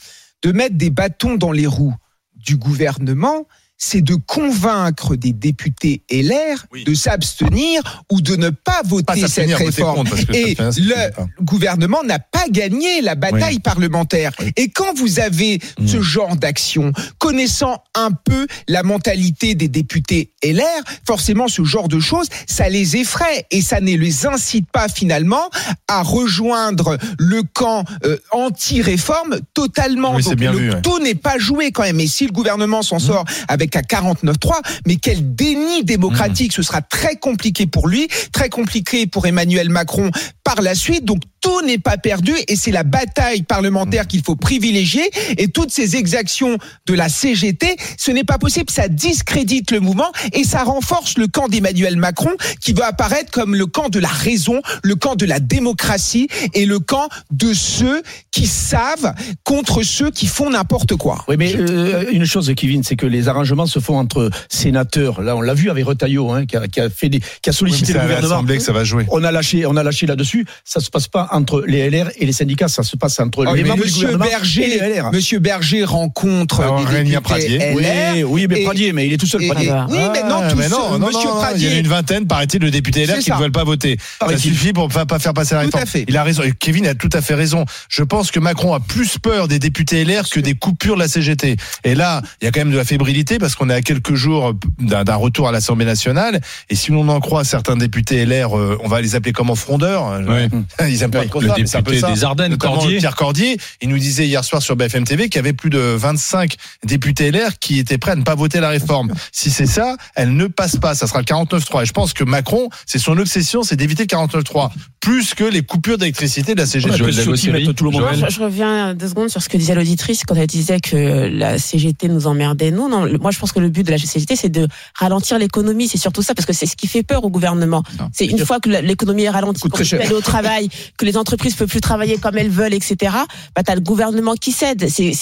de 0.41 0.51
mettre 0.51 0.75
des 0.75 0.89
bâtons 0.89 1.35
dans 1.35 1.51
les 1.51 1.67
roues 1.67 1.95
du 2.35 2.57
gouvernement, 2.57 3.47
c'est 3.77 4.01
de 4.01 4.15
convaincre 4.15 5.15
des 5.15 5.33
députés 5.33 6.01
LR 6.09 6.65
de 6.85 6.93
s'abstenir 6.93 8.03
ou 8.11 8.21
de 8.21 8.35
ne 8.35 8.49
pas 8.49 8.81
voter 8.85 9.21
Pas 9.21 9.27
cette 9.27 9.53
réforme. 9.53 10.07
Et 10.33 10.55
le 10.77 11.43
gouvernement 11.43 12.03
n'a 12.03 12.19
pas 12.19 12.45
gagné 12.49 13.01
la 13.01 13.15
bataille 13.15 13.55
Oui. 13.55 13.59
parlementaire. 13.59 14.31
Et 14.55 14.69
quand 14.69 14.93
vous 14.97 15.19
avez 15.19 15.59
Mm. 15.79 15.87
ce 15.87 16.01
genre 16.01 16.35
d'action, 16.35 16.91
connaissant 17.17 17.83
un 17.95 18.11
peu 18.11 18.47
la 18.67 18.83
mentalité 18.83 19.55
des 19.55 19.67
députés 19.67 20.31
LR, 20.43 20.63
forcément 21.05 21.47
ce 21.47 21.63
genre 21.63 21.87
de 21.87 21.99
choses, 21.99 22.27
ça 22.47 22.69
les 22.69 22.95
effraie 22.97 23.45
et 23.51 23.61
ça 23.61 23.81
ne 23.81 23.95
les 23.95 24.25
incite 24.25 24.69
pas 24.71 24.87
finalement 24.87 25.49
à 25.87 26.01
rejoindre 26.01 26.97
le 27.19 27.43
camp 27.43 27.83
euh, 28.05 28.17
anti-réforme 28.31 29.39
totalement. 29.53 30.15
Oui, 30.15 30.23
Donc 30.23 30.35
bien 30.35 30.51
le 30.51 30.57
vu, 30.57 30.71
ouais. 30.71 30.81
tout 30.81 30.99
n'est 30.99 31.15
pas 31.15 31.37
joué 31.37 31.71
quand 31.71 31.83
même. 31.83 31.99
Et 31.99 32.07
si 32.07 32.25
le 32.25 32.31
gouvernement 32.31 32.81
s'en 32.81 32.99
sort 32.99 33.25
avec 33.47 33.64
un 33.73 33.81
49-3, 33.81 34.59
mais 34.85 34.97
quel 34.97 35.35
déni 35.35 35.83
démocratique 35.83 36.53
Ce 36.53 36.61
sera 36.61 36.81
très 36.81 37.15
compliqué 37.15 37.65
pour 37.65 37.87
lui, 37.87 38.07
très 38.31 38.49
compliqué 38.49 39.07
pour 39.07 39.25
Emmanuel 39.25 39.69
Macron 39.69 40.11
par 40.43 40.61
la 40.61 40.75
suite. 40.75 41.05
Donc 41.05 41.21
tout 41.41 41.61
n'est 41.61 41.77
pas 41.77 41.97
perdu 41.97 42.33
et 42.47 42.55
c'est 42.55 42.71
la 42.71 42.83
bataille 42.83 43.43
parlementaire 43.43 44.07
qu'il 44.07 44.23
faut 44.23 44.35
privilégier. 44.35 45.09
Et 45.37 45.47
toutes 45.47 45.71
ces 45.71 45.95
exactions 45.95 46.57
de 46.87 46.93
la 46.93 47.07
CGT, 47.07 47.75
ce 47.97 48.11
n'est 48.11 48.23
pas 48.23 48.37
possible. 48.37 48.71
Ça 48.71 48.87
discrédite 48.87 49.71
le 49.71 49.79
mouvement 49.79 50.11
et 50.33 50.43
ça 50.43 50.63
renforce 50.63 51.17
le 51.17 51.27
camp 51.27 51.47
d'Emmanuel 51.47 51.97
Macron 51.97 52.31
qui 52.61 52.73
veut 52.73 52.83
apparaître 52.83 53.31
comme 53.31 53.55
le 53.55 53.67
camp 53.67 53.89
de 53.89 53.99
la 53.99 54.09
raison, 54.09 54.61
le 54.83 54.95
camp 54.95 55.15
de 55.15 55.25
la 55.25 55.39
démocratie 55.39 56.27
et 56.53 56.65
le 56.65 56.79
camp 56.79 57.07
de 57.31 57.53
ceux 57.53 58.01
qui 58.31 58.47
savent 58.47 59.13
contre 59.43 59.83
ceux 59.83 60.11
qui 60.11 60.27
font 60.27 60.49
n'importe 60.49 60.95
quoi. 60.95 61.23
Oui, 61.27 61.35
mais 61.37 61.55
euh, 61.55 62.05
une 62.11 62.25
chose, 62.25 62.51
Kevin, 62.55 62.83
c'est 62.83 62.95
que 62.95 63.05
les 63.05 63.27
arrangements 63.27 63.54
se 63.65 63.79
font 63.79 63.97
entre 63.97 64.29
sénateurs. 64.49 65.21
Là, 65.21 65.35
on 65.35 65.41
l'a 65.41 65.53
vu 65.53 65.69
avec 65.69 65.85
Retailleau, 65.85 66.31
hein, 66.31 66.45
qui, 66.45 66.57
a, 66.57 66.67
qui 66.67 66.79
a 66.81 66.89
fait 66.89 67.09
des, 67.09 67.21
qui 67.41 67.49
a 67.49 67.53
sollicité 67.53 67.93
Oui, 67.93 67.99
le 67.99 68.05
gouvernement. 68.15 68.43
que 68.45 68.59
ça 68.59 68.73
va 68.73 68.83
jouer. 68.83 69.05
On 69.11 69.23
a 69.23 69.31
lâché, 69.31 69.65
on 69.65 69.75
a 69.77 69.83
lâché 69.83 70.05
là-dessus. 70.05 70.45
Ça 70.63 70.79
se 70.79 70.89
passe 70.89 71.07
pas 71.07 71.29
entre 71.31 71.63
les 71.67 71.89
LR 71.89 72.09
et 72.17 72.25
les 72.25 72.31
syndicats, 72.33 72.67
ça 72.67 72.83
se 72.83 72.95
passe 72.97 73.19
entre 73.19 73.45
Oh, 73.47 73.53
les 73.55 73.63
membres 73.63 73.75
du 73.75 73.81
Monsieur 73.83 74.01
gouvernement 74.07 74.25
et 74.25 74.29
Berger, 74.29 74.67
les 74.67 74.77
LR. 74.95 75.11
Monsieur 75.11 75.39
Berger 75.39 75.83
rencontre 75.85 76.61
Alors, 76.61 76.85
des 76.85 76.97
députés 77.03 77.21
Pradier. 77.21 77.57
LR. 77.59 77.75
Oui, 77.75 78.23
oui, 78.23 78.47
mais 78.49 78.61
et- 78.61 78.63
Pradier, 78.65 78.93
mais 78.93 79.07
il 79.07 79.13
est 79.13 79.17
tout 79.17 79.25
seul, 79.27 79.43
et- 79.43 79.47
Pradier. 79.47 79.69
et- 79.69 79.71
oui, 79.89 79.97
mais 80.13 80.23
non, 80.23 80.39
Ah, 80.43 80.49
tout 80.49 80.57
mais 80.57 80.67
non, 80.69 80.91
seul, 80.91 80.99
non, 80.99 81.07
Monsieur 81.07 81.29
non, 81.29 81.35
Pradier. 81.35 81.67
Il 81.67 81.71
y 81.71 81.73
en 81.73 81.77
a 81.77 81.79
une 81.79 81.87
vingtaine, 81.87 82.27
paraît-il, 82.27 82.59
de 82.59 82.69
députés 82.69 83.05
LR 83.05 83.13
qui 83.19 83.29
ne 83.29 83.35
ça. 83.35 83.41
veulent 83.41 83.51
pas 83.51 83.63
voter. 83.63 83.97
Ça 83.99 84.25
Paraît-il. 84.25 84.51
suffit 84.53 84.73
pour 84.73 84.87
pas, 84.89 85.05
pas 85.05 85.19
faire 85.19 85.33
passer 85.33 85.55
la 85.55 85.61
Tout 85.61 85.65
réforme. 85.67 85.83
à 85.83 85.85
fait. 85.85 86.05
Il 86.07 86.17
a 86.17 86.23
raison. 86.23 86.43
Et 86.43 86.51
Kevin 86.57 86.87
a 86.87 86.95
tout 86.95 87.09
à 87.13 87.21
fait 87.21 87.35
raison. 87.35 87.65
Je 87.89 88.03
pense 88.03 88.31
que 88.31 88.39
Macron 88.39 88.73
a 88.73 88.79
plus 88.79 89.17
peur 89.19 89.47
des 89.47 89.59
députés 89.59 90.03
LR 90.03 90.29
que 90.29 90.39
des 90.39 90.53
coupures 90.55 90.95
de 90.95 90.99
la 91.01 91.07
CGT. 91.07 91.55
Et 91.83 91.95
là, 91.95 92.21
il 92.41 92.45
y 92.45 92.47
a 92.47 92.51
quand 92.51 92.61
même 92.61 92.71
de 92.71 92.77
la 92.77 92.83
fébrilité 92.85 93.37
parce 93.45 93.55
qu'on 93.55 93.69
est 93.69 93.73
à 93.75 93.81
quelques 93.83 94.15
jours 94.15 94.53
d'un 94.79 95.15
retour 95.15 95.47
à 95.47 95.51
l'Assemblée 95.51 95.85
nationale. 95.85 96.41
Et 96.69 96.75
si 96.75 96.91
l'on 96.91 97.07
en 97.09 97.19
croit 97.19 97.43
certains 97.43 97.75
députés 97.75 98.25
LR, 98.25 98.57
euh, 98.57 98.77
on 98.83 98.87
va 98.87 99.01
les 99.01 99.13
appeler 99.15 99.33
comment 99.33 99.53
frondeurs. 99.53 100.19
Ouais. 100.27 100.49
Ils 100.89 101.03
aiment 101.03 101.11
pas 101.11 101.19
Oui, 101.21 101.27
trop 101.29 101.41
le 101.41 101.47
ça, 101.49 101.55
mais 101.57 101.65
c'est 101.67 101.77
un 101.77 101.83
peu 101.83 101.91
député 101.91 102.07
ça. 102.07 102.13
des 102.15 102.23
Ardennes, 102.23 102.57
Cordier. 102.57 102.97
Pierre 102.97 103.15
Cordier. 103.15 103.57
Il 103.81 103.89
nous 103.89 103.99
disait 103.99 104.25
hier 104.25 104.43
soir 104.43 104.63
sur 104.63 104.75
BFM 104.75 105.03
TV 105.03 105.25
qu'il 105.29 105.35
y 105.35 105.39
avait 105.39 105.53
plus 105.53 105.69
de 105.69 105.77
25 105.77 106.55
députés 106.83 107.29
LR 107.31 107.59
qui 107.59 107.77
étaient 107.77 107.99
prêts 107.99 108.11
à 108.11 108.15
ne 108.15 108.23
pas 108.23 108.33
voter 108.35 108.59
la 108.59 108.69
réforme. 108.69 109.13
Si 109.31 109.51
c'est 109.51 109.67
ça, 109.67 109.95
elle 110.15 110.35
ne 110.35 110.47
passe 110.47 110.77
pas. 110.77 110.95
Ça 110.95 111.05
sera 111.05 111.19
le 111.19 111.25
49-3. 111.25 111.83
Et 111.83 111.85
je 111.85 111.91
pense 111.93 112.13
que 112.13 112.23
Macron, 112.23 112.69
c'est 112.87 112.97
son 112.99 113.15
obsession, 113.19 113.61
c'est 113.61 113.75
d'éviter 113.75 114.07
le 114.09 114.17
49-3. 114.17 114.71
Plus 115.01 115.35
que 115.35 115.43
les 115.43 115.61
coupures 115.61 115.99
d'électricité 115.99 116.55
de 116.55 116.59
la 116.61 116.65
CGT. 116.65 116.97
Joël 116.97 117.73
tout 117.75 117.83
le 117.83 117.91
monde. 117.91 118.03
Je, 118.27 118.33
je 118.33 118.39
reviens 118.41 118.95
deux 118.95 119.09
secondes 119.09 119.29
sur 119.29 119.39
ce 119.41 119.49
que 119.49 119.57
disait 119.57 119.75
l'auditrice 119.75 120.23
quand 120.25 120.33
elle 120.35 120.47
disait 120.47 120.79
que 120.79 121.29
la 121.31 121.59
CGT 121.59 122.07
nous 122.07 122.25
emmerdait. 122.25 122.71
Nous, 122.71 122.89
non, 122.89 123.03
le- 123.05 123.19
moi, 123.19 123.29
je 123.35 123.39
pense 123.39 123.51
que 123.51 123.59
le 123.59 123.69
but 123.69 123.83
de 123.83 123.91
la 123.91 123.97
CGT, 123.97 124.35
c'est 124.35 124.49
de 124.49 124.67
ralentir 124.97 125.37
l'économie. 125.37 125.87
C'est 125.87 125.97
surtout 125.97 126.21
ça, 126.23 126.33
parce 126.33 126.45
que 126.45 126.53
c'est 126.53 126.65
ce 126.65 126.75
qui 126.75 126.87
fait 126.87 127.03
peur 127.03 127.23
au 127.23 127.29
gouvernement. 127.29 127.83
C'est 128.13 128.25
une 128.25 128.39
fois 128.45 128.59
que 128.59 128.69
l'économie 128.69 129.23
est 129.23 129.29
ralentie, 129.29 129.61
qu'on 129.61 129.69
peut 129.77 129.83
aller 129.93 130.13
au 130.13 130.21
travail, 130.21 130.69
que 130.97 131.05
les 131.05 131.17
entreprises 131.17 131.55
peuvent 131.55 131.69
plus 131.69 131.81
travailler 131.81 132.17
comme 132.17 132.37
elles 132.37 132.49
veulent, 132.49 132.73
etc. 132.73 133.13
Bah, 133.55 133.63
t'as 133.63 133.75
le 133.75 133.81
gouvernement 133.81 134.33
qui 134.35 134.51
cède. 134.51 134.87
C'est 134.89 135.13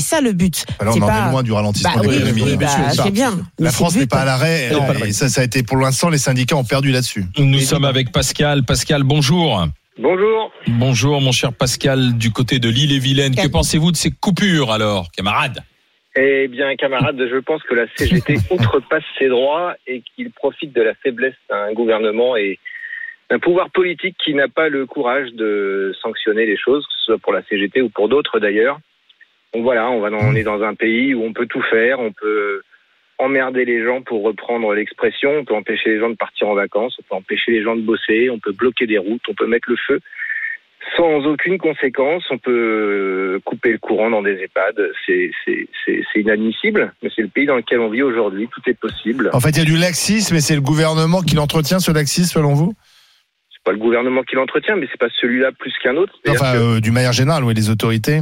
ça 0.00 0.20
le 0.20 0.32
but. 0.32 0.66
Alors, 0.78 0.94
C'est 0.94 1.00
on 1.00 1.04
en 1.04 1.06
pas- 1.06 1.28
est 1.28 1.30
loin 1.30 1.42
du 1.42 1.52
ralentissement 1.52 1.92
Bah 1.94 2.00
de 2.02 2.08
oui, 2.08 2.14
l'économie. 2.14 2.42
oui, 2.42 2.56
bah, 2.56 3.10
bien. 3.12 3.38
La 3.58 3.70
France 3.72 3.94
n'est 3.96 4.06
pas 4.06 4.20
à 4.20 4.24
l'arrêt. 4.24 4.70
Et 5.06 5.12
ça, 5.12 5.28
ça 5.28 5.40
a 5.40 5.44
été 5.44 5.62
pour 5.62 5.76
l'instant, 5.78 6.08
les 6.08 6.18
syndicats 6.18 6.56
ont 6.56 6.64
perdu 6.64 6.90
là-dessus. 6.90 7.24
Nous 7.38 7.60
sommes 7.60 7.84
avec 7.84 8.12
Pascal. 8.12 8.64
Pascal, 8.64 9.02
bonjour. 9.04 9.66
Bonjour. 10.00 10.50
Bonjour, 10.68 11.20
mon 11.20 11.32
cher 11.32 11.52
Pascal, 11.52 12.16
du 12.16 12.30
côté 12.30 12.58
de 12.58 12.68
l'île 12.68 12.92
et 12.92 12.98
Vilaine. 12.98 13.34
Que 13.34 13.46
pensez-vous 13.48 13.92
de 13.92 13.96
ces 13.96 14.10
coupures, 14.10 14.72
alors, 14.72 15.10
camarades? 15.12 15.62
Eh 16.16 16.48
bien, 16.48 16.74
camarades, 16.74 17.24
je 17.30 17.36
pense 17.36 17.62
que 17.62 17.74
la 17.74 17.86
CGT 17.94 18.36
outrepasse 18.50 19.04
ses 19.18 19.28
droits 19.28 19.76
et 19.86 20.02
qu'il 20.02 20.30
profite 20.32 20.72
de 20.72 20.82
la 20.82 20.94
faiblesse 20.94 21.36
d'un 21.48 21.72
gouvernement 21.72 22.36
et 22.36 22.58
d'un 23.30 23.38
pouvoir 23.38 23.70
politique 23.70 24.16
qui 24.24 24.34
n'a 24.34 24.48
pas 24.48 24.68
le 24.68 24.86
courage 24.86 25.32
de 25.34 25.94
sanctionner 26.02 26.46
les 26.46 26.56
choses, 26.56 26.84
que 26.84 26.92
ce 26.98 27.04
soit 27.04 27.18
pour 27.18 27.32
la 27.32 27.42
CGT 27.44 27.80
ou 27.80 27.88
pour 27.90 28.08
d'autres 28.08 28.40
d'ailleurs. 28.40 28.80
Donc 29.54 29.62
voilà, 29.62 29.88
on, 29.90 30.00
va 30.00 30.10
dans- 30.10 30.18
on 30.18 30.34
est 30.34 30.42
dans 30.42 30.62
un 30.62 30.74
pays 30.74 31.14
où 31.14 31.22
on 31.22 31.32
peut 31.32 31.46
tout 31.46 31.62
faire, 31.62 32.00
on 32.00 32.12
peut 32.12 32.62
emmerder 33.18 33.64
les 33.64 33.84
gens 33.84 34.02
pour 34.02 34.24
reprendre 34.24 34.72
l'expression, 34.74 35.30
on 35.30 35.44
peut 35.44 35.54
empêcher 35.54 35.90
les 35.90 36.00
gens 36.00 36.10
de 36.10 36.16
partir 36.16 36.48
en 36.48 36.54
vacances, 36.54 36.96
on 36.98 37.02
peut 37.02 37.14
empêcher 37.16 37.52
les 37.52 37.62
gens 37.62 37.76
de 37.76 37.82
bosser, 37.82 38.30
on 38.30 38.38
peut 38.38 38.52
bloquer 38.52 38.86
des 38.86 38.98
routes, 38.98 39.22
on 39.28 39.34
peut 39.34 39.46
mettre 39.46 39.70
le 39.70 39.76
feu 39.76 40.00
sans 40.96 41.26
aucune 41.26 41.58
conséquence. 41.58 42.24
On 42.30 42.38
peut 42.38 43.40
couper 43.44 43.72
le 43.72 43.78
courant 43.78 44.10
dans 44.10 44.22
des 44.22 44.32
EHPAD. 44.42 44.76
C'est 45.06 45.30
inadmissible, 46.20 46.92
mais 47.02 47.10
c'est 47.14 47.22
le 47.22 47.28
pays 47.28 47.46
dans 47.46 47.56
lequel 47.56 47.80
on 47.80 47.90
vit 47.90 48.02
aujourd'hui. 48.02 48.48
Tout 48.52 48.62
est 48.68 48.78
possible. 48.78 49.30
En 49.32 49.40
fait, 49.40 49.50
il 49.50 49.58
y 49.58 49.62
a 49.62 49.64
du 49.64 49.76
laxisme 49.76 50.34
et 50.36 50.40
c'est 50.40 50.54
le 50.54 50.60
gouvernement 50.60 51.22
qui 51.22 51.34
l'entretient, 51.36 51.78
ce 51.80 51.92
laxisme, 51.92 52.32
selon 52.38 52.54
vous? 52.54 52.72
C'est 53.52 53.62
pas 53.64 53.72
le 53.72 53.78
gouvernement 53.78 54.22
qui 54.22 54.36
l'entretient, 54.36 54.76
mais 54.76 54.86
c'est 54.90 54.98
pas 55.00 55.08
celui-là 55.20 55.50
plus 55.58 55.72
qu'un 55.82 55.96
autre. 55.96 56.12
Enfin, 56.28 56.52
que- 56.54 56.76
euh, 56.76 56.80
du 56.80 56.90
manière 56.90 57.12
générale, 57.12 57.44
oui, 57.44 57.54
les 57.54 57.68
autorités. 57.70 58.20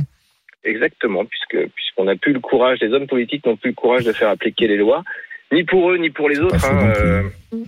Exactement, 0.65 1.25
puisque 1.25 1.71
puisqu'on 1.75 2.05
n'a 2.05 2.17
plus 2.17 2.33
le 2.33 2.41
courage, 2.41 2.79
les 2.81 2.93
hommes 2.93 3.07
politiques 3.07 3.47
n'ont 3.47 3.57
plus 3.57 3.71
le 3.71 3.75
courage 3.75 4.05
de 4.05 4.13
faire 4.13 4.29
appliquer 4.29 4.67
les 4.67 4.77
lois, 4.77 5.05
ni 5.53 5.63
pour 5.63 5.91
eux 5.93 5.97
ni 5.97 6.11
pour 6.11 6.29
les 6.29 6.41
autres. 6.41 6.63
hein, 6.65 6.93
euh, 6.97 7.23
euh, 7.55 7.59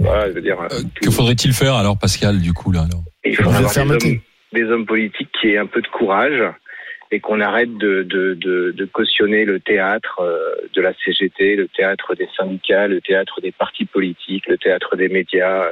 voilà, 0.00 0.28
je 0.28 0.32
veux 0.34 0.42
dire. 0.42 0.58
Que 1.00 1.10
faudrait-il 1.10 1.52
faire, 1.52 1.74
alors, 1.74 1.96
Pascal, 1.96 2.40
du 2.40 2.52
coup, 2.52 2.72
là 2.72 2.80
alors? 2.80 3.02
Il 3.24 3.36
faut 3.36 3.44
Faut 3.44 3.50
avoir 3.50 3.72
des 3.72 3.78
hommes, 3.78 4.18
des 4.52 4.64
hommes 4.64 4.86
politiques 4.86 5.30
qui 5.40 5.48
aient 5.48 5.58
un 5.58 5.66
peu 5.66 5.80
de 5.80 5.88
courage 5.88 6.42
et 7.12 7.20
qu'on 7.20 7.40
arrête 7.40 7.76
de, 7.76 8.02
de, 8.02 8.84
cautionner 8.92 9.44
le 9.44 9.58
théâtre 9.58 10.20
euh, 10.20 10.54
de 10.74 10.80
la 10.80 10.92
CGT, 10.94 11.56
le 11.56 11.68
théâtre 11.68 12.14
des 12.14 12.28
syndicats, 12.36 12.86
le 12.86 13.00
théâtre 13.00 13.40
des 13.40 13.52
partis 13.52 13.84
politiques, 13.84 14.46
le 14.46 14.58
théâtre 14.58 14.96
des 14.96 15.08
médias. 15.08 15.70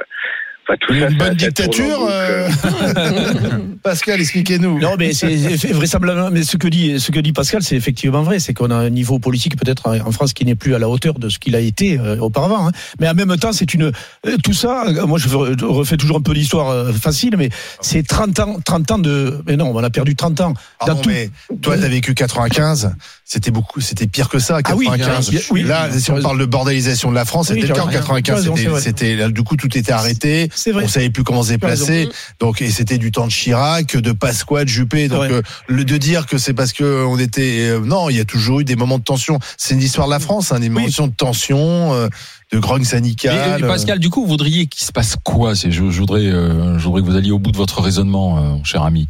Enfin, 0.69 0.77
tout 0.81 0.93
Une 0.93 0.99
ça, 0.99 1.07
bonne 1.09 1.27
ça- 1.27 1.33
dictature, 1.47 2.07
euh, 2.11 2.47
Pascal, 3.83 4.19
expliquez-nous. 4.19 4.79
Non, 4.79 4.95
mais 4.99 5.13
c'est 5.13 5.33
vraisemblablement. 5.73 6.29
Mais 6.31 6.43
ce 6.43 6.57
que 6.57 6.67
dit, 6.67 6.99
ce 6.99 7.11
que 7.11 7.19
dit 7.19 7.33
Pascal, 7.33 7.63
c'est 7.63 7.75
effectivement 7.75 8.21
vrai. 8.21 8.39
C'est 8.39 8.53
qu'on 8.53 8.69
a 8.69 8.75
un 8.75 8.89
niveau 8.89 9.19
politique 9.19 9.57
peut-être 9.57 9.87
en 9.87 10.11
France 10.11 10.33
qui 10.33 10.45
n'est 10.45 10.55
plus 10.55 10.75
à 10.75 10.79
la 10.79 10.87
hauteur 10.89 11.15
de 11.17 11.29
ce 11.29 11.39
qu'il 11.39 11.55
a 11.55 11.59
été 11.59 11.99
euh, 11.99 12.17
auparavant. 12.19 12.67
hein. 12.67 12.71
Mais 12.99 13.09
en 13.09 13.13
même 13.15 13.35
temps, 13.37 13.51
c'est 13.51 13.73
une. 13.73 13.83
euh, 14.25 14.37
Tout 14.43 14.53
ça, 14.53 14.85
moi, 15.07 15.17
je 15.17 15.27
refais 15.65 15.97
toujours 15.97 16.17
un 16.17 16.21
peu 16.21 16.33
l'histoire 16.33 16.69
euh, 16.69 16.91
facile, 16.93 17.35
mais 17.37 17.49
c'est 17.81 18.05
30 18.05 18.39
ans, 18.39 18.57
30 18.63 18.91
ans 18.91 18.99
de. 18.99 19.41
Mais 19.47 19.57
non, 19.57 19.71
on 19.73 19.83
a 19.83 19.89
perdu 19.89 20.15
30 20.15 20.41
ans. 20.41 20.53
Dans 20.85 20.95
tout- 20.95 21.09
mais 21.09 21.29
toi, 21.61 21.77
t'as 21.77 21.87
vécu 21.87 22.13
95. 22.13 22.91
C'était 23.31 23.51
beaucoup, 23.51 23.79
c'était 23.79 24.07
pire 24.07 24.27
que 24.27 24.39
ça, 24.39 24.57
Ah 24.63 24.73
oui, 24.75 24.87
95. 24.87 25.49
oui. 25.51 25.61
là, 25.61 25.87
si 25.95 26.09
on 26.09 26.19
parle 26.19 26.39
de 26.39 26.45
bordélisation 26.45 27.11
de 27.11 27.15
la 27.15 27.25
France, 27.25 27.49
Oui, 27.51 27.57
c'était 27.61 27.67
le 27.67 27.75
cas 27.75 27.81
as 27.81 27.83
en 27.83 27.87
raison. 27.89 27.99
Tu 28.01 28.31
as 28.31 28.33
95. 28.33 28.35
raison, 28.49 28.75
c'est 28.77 28.81
C'était, 28.81 29.29
du 29.31 29.43
coup, 29.43 29.55
tout 29.55 29.77
était 29.77 29.91
arrêté. 29.91 30.49
C'est 30.55 30.71
vrai. 30.71 30.85
On 30.85 30.87
savait 30.87 31.11
plus 31.11 31.23
comment 31.23 31.43
se 31.43 31.49
déplacer. 31.49 32.09
Donc, 32.39 32.63
et 32.63 32.71
c'était 32.71 32.97
du 32.97 33.11
temps 33.11 33.27
de 33.27 33.31
Chirac, 33.31 33.95
de 33.95 34.11
Pasqua, 34.13 34.63
de 34.63 34.69
Juppé. 34.69 35.09
Donc, 35.09 35.25
euh, 35.29 35.43
le 35.67 35.85
de 35.85 35.97
dire 35.97 36.25
que 36.25 36.39
c'est 36.39 36.55
parce 36.55 36.73
que 36.73 37.05
on 37.05 37.19
était, 37.19 37.69
euh, 37.69 37.81
non, 37.85 38.09
il 38.09 38.17
y 38.17 38.19
a 38.19 38.25
toujours 38.25 38.61
eu 38.61 38.63
des 38.65 38.75
moments 38.75 38.97
de 38.97 39.03
tension. 39.03 39.37
C'est 39.57 39.75
une 39.75 39.83
histoire 39.83 40.07
de 40.07 40.11
la 40.13 40.19
France, 40.19 40.51
hein, 40.51 40.59
des 40.59 40.69
moments 40.69 40.87
de 40.87 41.13
tension, 41.15 41.93
euh, 41.93 42.07
de 42.51 42.57
grogne 42.57 42.81
Et, 42.81 42.85
syndicale. 42.85 43.59
et 43.59 43.67
Pascal, 43.67 43.99
du 43.99 44.09
coup, 44.09 44.23
vous 44.23 44.27
voudriez 44.29 44.65
qu'il 44.65 44.83
se 44.83 44.91
passe 44.91 45.15
quoi? 45.23 45.55
C'est- 45.55 45.69
je, 45.71 45.91
je 45.91 45.99
voudrais, 45.99 46.25
euh, 46.25 46.79
je 46.79 46.83
voudrais 46.85 47.01
que 47.03 47.05
vous 47.07 47.15
alliez 47.15 47.29
au 47.29 47.37
bout 47.37 47.51
de 47.51 47.57
votre 47.57 47.79
raisonnement, 47.79 48.39
euh, 48.39 48.57
cher 48.63 48.81
ami. 48.81 49.07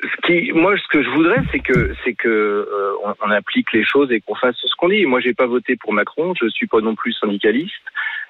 Ce 0.00 0.26
qui, 0.26 0.52
moi, 0.52 0.76
ce 0.76 0.86
que 0.88 1.02
je 1.02 1.08
voudrais, 1.10 1.42
c'est 1.50 1.58
que, 1.58 1.92
c'est 2.04 2.14
que 2.14 2.28
euh, 2.28 2.92
on, 3.04 3.14
on 3.26 3.30
applique 3.30 3.72
les 3.72 3.84
choses 3.84 4.12
et 4.12 4.20
qu'on 4.20 4.36
fasse 4.36 4.54
ce 4.56 4.74
qu'on 4.76 4.88
dit. 4.88 5.04
Moi, 5.06 5.20
j'ai 5.20 5.34
pas 5.34 5.46
voté 5.46 5.74
pour 5.76 5.92
Macron. 5.92 6.34
Je 6.40 6.48
suis 6.48 6.68
pas 6.68 6.80
non 6.80 6.94
plus 6.94 7.12
syndicaliste. 7.14 7.74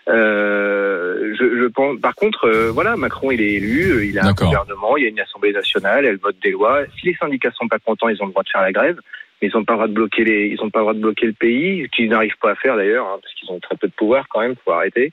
Euh, 0.08 1.34
je, 1.38 1.60
je 1.60 1.66
pense. 1.66 2.00
Par 2.00 2.14
contre, 2.14 2.46
euh, 2.46 2.70
voilà, 2.70 2.96
Macron, 2.96 3.30
il 3.30 3.42
est 3.42 3.54
élu. 3.54 4.06
Il 4.08 4.18
a 4.18 4.26
un 4.26 4.32
gouvernement. 4.32 4.96
Il 4.96 5.02
y 5.04 5.06
a 5.06 5.10
une 5.10 5.20
assemblée 5.20 5.52
nationale. 5.52 6.06
Elle 6.06 6.16
vote 6.16 6.36
des 6.42 6.52
lois. 6.52 6.84
Si 6.98 7.06
les 7.06 7.14
syndicats 7.14 7.52
sont 7.52 7.68
pas 7.68 7.78
contents, 7.78 8.08
ils 8.08 8.22
ont 8.22 8.26
le 8.26 8.32
droit 8.32 8.44
de 8.44 8.48
faire 8.48 8.62
la 8.62 8.72
grève. 8.72 8.98
Mais 9.42 9.48
ils 9.48 9.54
n'ont 9.54 9.64
pas 9.64 9.74
le 9.74 9.78
droit 9.78 9.88
de 9.88 9.92
bloquer 9.92 10.24
les, 10.24 10.46
ils 10.48 10.60
ont 10.62 10.70
pas 10.70 10.80
le 10.80 10.84
droit 10.84 10.94
de 10.94 11.00
bloquer 11.00 11.26
le 11.26 11.32
pays, 11.32 11.84
ce 11.84 11.88
qu'ils 11.90 12.08
n'arrivent 12.08 12.38
pas 12.40 12.52
à 12.52 12.54
faire 12.56 12.76
d'ailleurs, 12.76 13.06
hein, 13.06 13.18
parce 13.22 13.32
qu'ils 13.34 13.48
ont 13.52 13.60
très 13.60 13.76
peu 13.76 13.86
de 13.86 13.92
pouvoir 13.92 14.26
quand 14.28 14.40
même. 14.40 14.56
Faut 14.64 14.72
arrêter. 14.72 15.12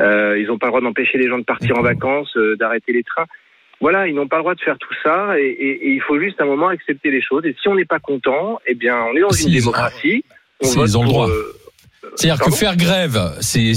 Euh, 0.00 0.38
ils 0.38 0.46
n'ont 0.46 0.56
pas 0.56 0.66
le 0.66 0.70
droit 0.70 0.80
d'empêcher 0.80 1.18
les 1.18 1.28
gens 1.28 1.38
de 1.38 1.44
partir 1.44 1.76
en 1.76 1.82
vacances, 1.82 2.34
euh, 2.36 2.56
d'arrêter 2.56 2.92
les 2.92 3.02
trains. 3.02 3.26
Voilà, 3.80 4.06
ils 4.08 4.14
n'ont 4.14 4.28
pas 4.28 4.36
le 4.36 4.42
droit 4.42 4.54
de 4.54 4.60
faire 4.60 4.76
tout 4.78 4.94
ça 5.02 5.38
et, 5.40 5.42
et- 5.46 5.86
et 5.86 5.90
il 5.92 6.02
faut 6.02 6.18
juste 6.20 6.40
un 6.40 6.44
moment 6.44 6.68
accepter 6.68 7.10
les 7.10 7.22
choses. 7.22 7.44
Et 7.46 7.56
si 7.60 7.68
on 7.68 7.74
n'est 7.74 7.86
pas 7.86 7.98
content, 7.98 8.60
eh 8.66 8.74
bien, 8.74 8.96
on 9.10 9.16
est 9.16 9.20
dans 9.20 9.30
Si, 9.30 9.46
une 9.46 9.54
démocratie. 9.54 10.24
On 10.62 10.66
si, 10.66 10.76
vote 10.76 10.88
ils 10.88 10.98
ont 10.98 11.02
le 11.02 11.06
pour, 11.06 11.14
droit. 11.14 11.28
euh, 11.30 11.52
C'est-à-dire 12.16 12.42
que 12.42 12.50
faire 12.50 12.76
grève, 12.76 13.34
c'est, 13.40 13.74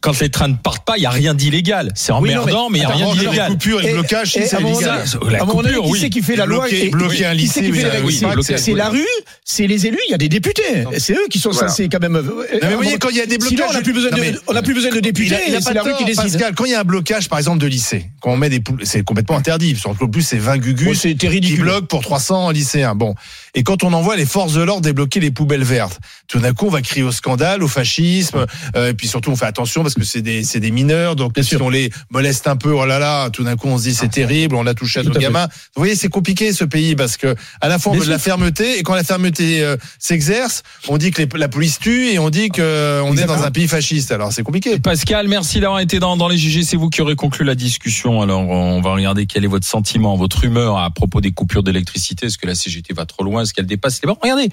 quand 0.00 0.18
les 0.20 0.30
trains 0.30 0.48
ne 0.48 0.54
partent 0.54 0.86
pas, 0.86 0.94
il 0.96 1.02
y 1.02 1.06
a 1.06 1.10
rien 1.10 1.34
d'illégal. 1.34 1.92
C'est 1.94 2.10
Oui, 2.12 2.32
non, 2.34 2.42
emmerdant, 2.42 2.70
mais 2.70 2.78
il 2.78 2.82
y 2.82 2.84
a 2.84 2.88
rien 2.88 3.12
d'illégal. 3.12 3.46
les 3.48 3.52
coupures 3.52 3.82
et 3.82 3.88
le 3.88 3.92
blocage, 3.94 4.36
et 4.38 4.46
c'est 4.46 4.60
illégal. 4.60 5.04
La 5.30 5.44
moment 5.44 5.62
donné, 5.62 5.68
coupure, 5.74 5.84
qui 5.84 5.90
oui. 5.92 5.98
c'est 6.00 6.10
qui 6.10 6.22
fait 6.22 6.36
la 6.36 6.46
loi 6.46 6.64
Bloquer- 6.66 6.86
et- 6.86 6.90
bloquer 6.90 7.26
un 7.26 7.34
lycée, 7.34 7.60
oui, 7.70 7.84
oui, 8.04 8.20
C'est- 8.56 8.72
la 8.74 8.88
rue, 8.88 9.04
c'est 9.44 9.66
les 9.66 9.86
élus, 9.86 9.98
il 10.08 10.12
y 10.12 10.14
a 10.14 10.18
des 10.18 10.28
députés. 10.30 10.62
Et 10.92 10.98
C'est 11.00 11.12
eux 11.12 11.26
qui 11.30 11.38
sont 11.38 11.50
Voilà. 11.50 11.68
censés 11.68 11.88
quand 11.90 12.00
même. 12.00 12.12
Non, 12.14 12.22
mais 12.62 12.68
vous 12.70 12.76
voyez, 12.76 12.96
quand 12.98 13.10
il 13.10 13.16
y 13.16 13.20
a 13.20 13.26
des 13.26 13.36
blocages. 13.38 13.56
Sinon, 13.58 13.66
on 13.68 13.72
n'a 13.74 13.82
plus 13.82 13.92
besoin 13.92 14.10
de, 14.10 14.40
on 14.46 14.52
n'a 14.54 14.62
plus 14.62 14.74
besoin 14.74 14.90
de 14.90 15.00
députés. 15.00 15.26
Il 15.28 15.34
a, 15.34 15.38
il 15.48 15.54
a 15.54 15.58
et 15.58 15.60
pas 15.60 15.60
c'est 15.60 15.74
la 15.74 15.82
de 15.82 15.88
rue 15.90 15.94
qui 15.98 16.04
décide. 16.06 16.22
Pascal, 16.22 16.54
quand 16.54 16.64
il 16.64 16.70
y 16.70 16.74
a 16.74 16.80
un 16.80 16.84
blocage, 16.84 17.28
par 17.28 17.38
exemple, 17.38 17.58
de 17.58 17.66
lycée, 17.66 18.06
quand 18.20 18.30
on 18.32 18.36
met 18.36 18.48
des 18.48 18.62
c'est 18.84 19.02
complètement 19.04 19.36
interdit. 19.36 19.74
Qu'en 19.82 19.94
plus, 20.08 20.22
c'est 20.22 20.38
20 20.38 20.56
gugus 20.58 21.00
c'était 21.00 21.28
qui 21.40 21.56
bloquent 21.56 21.86
pour 21.86 22.00
300 22.00 22.50
lycéens. 22.50 22.94
Bon. 22.94 23.14
Et 23.54 23.64
quand 23.64 23.84
on 23.84 23.92
envoie 23.92 24.16
les 24.16 24.24
forces 24.24 24.54
de 24.54 24.62
l'ordre 24.62 24.80
débloquer 24.82 25.20
les 25.20 25.30
poubelles 25.30 25.62
vertes, 25.64 26.00
tout 26.26 26.38
d'un 26.38 26.54
coup, 26.54 26.66
on 26.66 26.70
va 26.70 26.80
crier 26.80 27.02
au 27.04 27.12
scandale, 27.12 27.62
au 27.62 27.68
fascisme, 27.68 28.46
euh, 28.76 28.90
et 28.90 28.94
puis 28.94 29.06
surtout, 29.08 29.30
on 29.30 29.36
fait 29.36 29.44
attention 29.44 29.82
parce 29.82 29.94
que 29.94 30.04
c'est 30.04 30.22
des, 30.22 30.42
c'est 30.42 30.58
des 30.60 30.70
mineurs, 30.70 31.16
donc 31.16 31.34
si 31.42 31.56
on 31.56 31.68
les 31.68 31.90
moleste 32.10 32.46
un 32.48 32.56
peu, 32.56 32.72
oh 32.72 32.86
là 32.86 32.98
là, 32.98 33.28
tout 33.28 33.44
d'un 33.44 33.56
coup, 33.56 33.68
on 33.68 33.76
se 33.76 33.82
dit 33.84 33.94
c'est 33.94 34.08
terrible, 34.08 34.54
on 34.56 34.66
a 34.66 34.72
touché 34.72 35.00
à 35.00 35.02
Tout 35.02 35.10
nos 35.10 35.16
à 35.16 35.18
fait. 35.18 35.24
gamins. 35.26 35.48
Vous 35.76 35.80
voyez, 35.80 35.94
c'est 35.96 36.08
compliqué 36.08 36.52
ce 36.54 36.64
pays 36.64 36.96
parce 36.96 37.18
que 37.18 37.34
à 37.60 37.68
la 37.68 37.78
fois 37.78 37.92
on 37.92 37.96
veut 37.96 38.06
de 38.06 38.10
la 38.10 38.18
fermeté, 38.18 38.78
et 38.78 38.82
quand 38.82 38.94
la 38.94 39.04
fermeté 39.04 39.62
euh, 39.62 39.76
s'exerce, 39.98 40.62
on 40.88 40.96
dit 40.96 41.10
que 41.10 41.22
les- 41.22 41.28
la 41.38 41.48
police 41.48 41.78
tue 41.78 42.08
et 42.10 42.18
on 42.18 42.30
dit 42.30 42.48
que 42.48 42.62
euh, 42.62 43.02
on 43.04 43.16
est 43.16 43.24
dans 43.26 43.42
un 43.42 43.50
pays 43.50 43.68
fasciste. 43.68 44.12
Alors 44.12 44.32
c'est 44.32 44.42
compliqué. 44.42 44.78
Pascal, 44.78 45.28
merci 45.28 45.60
d'avoir 45.60 45.80
été 45.80 45.98
dans, 45.98 46.16
dans 46.16 46.28
les 46.28 46.38
GG. 46.38 46.62
C'est 46.64 46.76
vous 46.78 46.88
qui 46.88 47.02
aurez 47.02 47.16
conclu 47.16 47.44
la 47.44 47.54
discussion. 47.54 48.22
Alors, 48.22 48.48
on 48.48 48.80
va 48.80 48.92
regarder 48.94 49.26
quel 49.26 49.44
est 49.44 49.48
votre 49.48 49.66
sentiment, 49.66 50.16
votre 50.16 50.44
humeur 50.44 50.78
à 50.78 50.90
propos 50.90 51.20
des 51.20 51.32
coupures 51.32 51.62
d'électricité. 51.62 52.26
Est-ce 52.26 52.38
que 52.38 52.46
la 52.46 52.54
CGT 52.54 52.94
va 52.94 53.04
trop 53.04 53.24
loin? 53.24 53.41
Est-ce 53.42 53.52
qu'elle 53.54 53.66
dépasse 53.66 54.00
les 54.02 54.06
bornes? 54.06 54.18
Regardez. 54.22 54.48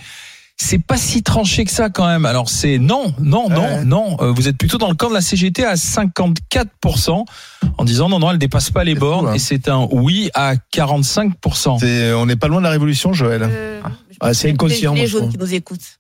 C'est 0.61 0.79
pas 0.79 0.97
si 0.97 1.23
tranché 1.23 1.63
que 1.63 1.71
ça 1.71 1.89
quand 1.89 2.05
même. 2.05 2.25
Alors 2.25 2.49
c'est 2.49 2.79
non, 2.79 3.13
non, 3.21 3.47
non, 3.49 3.61
Ouais. 3.61 3.85
non. 3.85 4.17
Euh, 4.19 4.31
vous 4.33 4.49
êtes 4.49 4.57
plutôt 4.57 4.77
dans 4.77 4.89
le 4.89 4.93
camp 4.95 5.07
de 5.07 5.13
la 5.13 5.21
CGT 5.21 5.63
à 5.63 5.75
54% 5.77 7.25
en 7.77 7.85
disant 7.85 8.09
non, 8.09 8.19
non, 8.19 8.31
elle 8.31 8.37
dépasse 8.37 8.69
pas 8.69 8.83
les 8.83 8.93
bornes. 8.95 9.27
fou, 9.27 9.31
hein. 9.31 9.35
Et 9.35 9.39
c'est 9.39 9.69
un 9.69 9.87
oui 9.91 10.29
à 10.33 10.55
45%. 10.73 11.79
C'est- 11.79 12.11
on 12.13 12.25
n'est 12.25 12.35
pas 12.35 12.47
loin 12.49 12.59
de 12.59 12.65
la 12.65 12.71
révolution, 12.71 13.13
Joël. 13.13 13.43
Euh, 13.43 13.81
Ah, 14.21 14.33
c'est 14.33 14.49
inconscient, 14.51 14.93
Les 14.95 14.99
moi, 15.01 15.05
je 15.07 15.11
jaunes 15.11 15.21
trouve. 15.21 15.31
qui 15.31 15.37
nous 15.37 15.53
écoutent. 15.53 15.98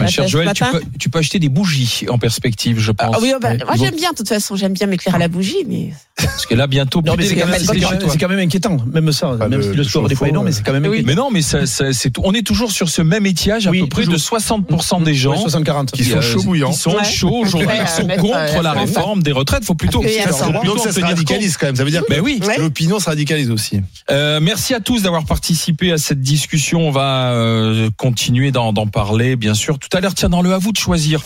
Ma 0.00 0.06
chère 0.06 0.24
ce 0.24 0.30
Joël, 0.30 0.50
tu 0.54 0.64
peux, 0.64 0.82
tu 0.98 1.08
peux 1.08 1.18
acheter 1.18 1.38
des 1.38 1.48
bougies 1.48 2.06
en 2.08 2.18
perspective, 2.18 2.78
je 2.80 2.92
pense. 2.92 3.14
Ah 3.14 3.18
oui, 3.22 3.32
bah, 3.40 3.50
moi 3.64 3.74
j'aime 3.76 3.94
bien, 3.94 4.10
de 4.12 4.16
toute 4.16 4.28
façon, 4.28 4.56
j'aime 4.56 4.72
bien 4.72 4.86
m'éclairer 4.86 5.16
à 5.16 5.20
la 5.20 5.28
bougie, 5.28 5.64
mais 5.68 5.92
Parce 6.16 6.46
que 6.46 6.54
là, 6.54 6.66
bientôt, 6.66 7.02
Non, 7.04 7.14
plus 7.14 7.22
mais 7.24 7.28
c'est 7.28 7.34
quand, 7.36 7.46
même- 7.46 8.18
quand 8.20 8.30
inquiétant, 8.44 8.76
même 8.92 9.12
ça, 9.12 9.28
Pas 9.38 9.48
même 9.48 9.58
le- 9.60 9.62
si 9.64 9.68
le 9.70 9.74
le 9.76 9.84
score 9.84 10.02
n'est 10.02 10.08
pas 10.08 10.14
chauffe-eau, 10.14 10.26
énorme, 10.26 10.46
mais 10.46 10.52
c'est 10.52 10.62
quand 10.62 10.72
même 10.72 10.82
Oui, 10.84 10.98
inquiétant. 10.98 11.06
mais 11.06 11.14
non, 11.14 11.30
mais 11.32 11.42
ça, 11.42 11.66
ça, 11.66 11.92
c'est 11.92 12.10
tout. 12.10 12.22
On 12.24 12.32
est 12.32 12.46
toujours 12.46 12.70
sur 12.72 12.88
ce 12.88 13.02
même 13.02 13.26
étiage 13.26 13.66
à 13.66 13.70
Oui, 13.70 13.80
peu 13.80 13.88
près 13.88 14.02
toujours. 14.04 14.14
de 14.14 14.18
60% 14.18 15.00
des 15.02 15.14
gens 15.14 15.32
Ouais, 15.32 15.38
60-40. 15.38 15.90
Qui 15.92 16.04
sont 16.04 16.20
chauds 16.20 16.42
bouillants. 16.42 16.70
Qui 16.70 16.78
sont 16.78 16.94
Ouais. 16.94 17.04
chauds 17.04 17.36
aujourd'hui, 17.42 17.68
qui 17.86 17.92
sont 17.92 18.06
contre 18.08 18.62
la 18.62 18.72
réforme 18.72 19.22
des 19.22 19.32
retraites. 19.32 19.64
Faut 19.64 19.74
plutôt, 19.74 20.02
a 20.04 20.06
faut 20.08 20.50
plutôt 20.50 20.74
Donc 20.74 20.78
ça 20.80 20.92
se 20.92 21.00
radicalise 21.00 21.56
quand 21.56 21.66
même. 21.66 21.76
Ça 21.76 21.84
veut 21.84 21.90
dire 21.90 22.02
oui. 22.22 22.40
que 22.40 22.60
l'opinion 22.60 22.98
se 23.00 23.06
radicalise 23.06 23.50
aussi. 23.50 23.80
Euh, 24.10 24.40
merci 24.40 24.74
à 24.74 24.80
tous 24.80 25.02
d'avoir 25.02 25.24
participé 25.24 25.92
à 25.92 25.98
cette 25.98 26.20
discussion. 26.20 26.86
On 26.88 26.90
va 26.90 27.32
euh, 27.32 27.90
continuer 27.96 28.50
d'en 28.52 28.72
parler, 28.86 29.36
bien 29.36 29.54
sûr. 29.54 29.78
Tout 29.90 29.96
à 29.96 30.00
l'heure, 30.00 30.14
tiens, 30.14 30.28
dans 30.28 30.42
le 30.42 30.52
à 30.54 30.58
vous 30.58 30.72
de 30.72 30.78
choisir. 30.78 31.20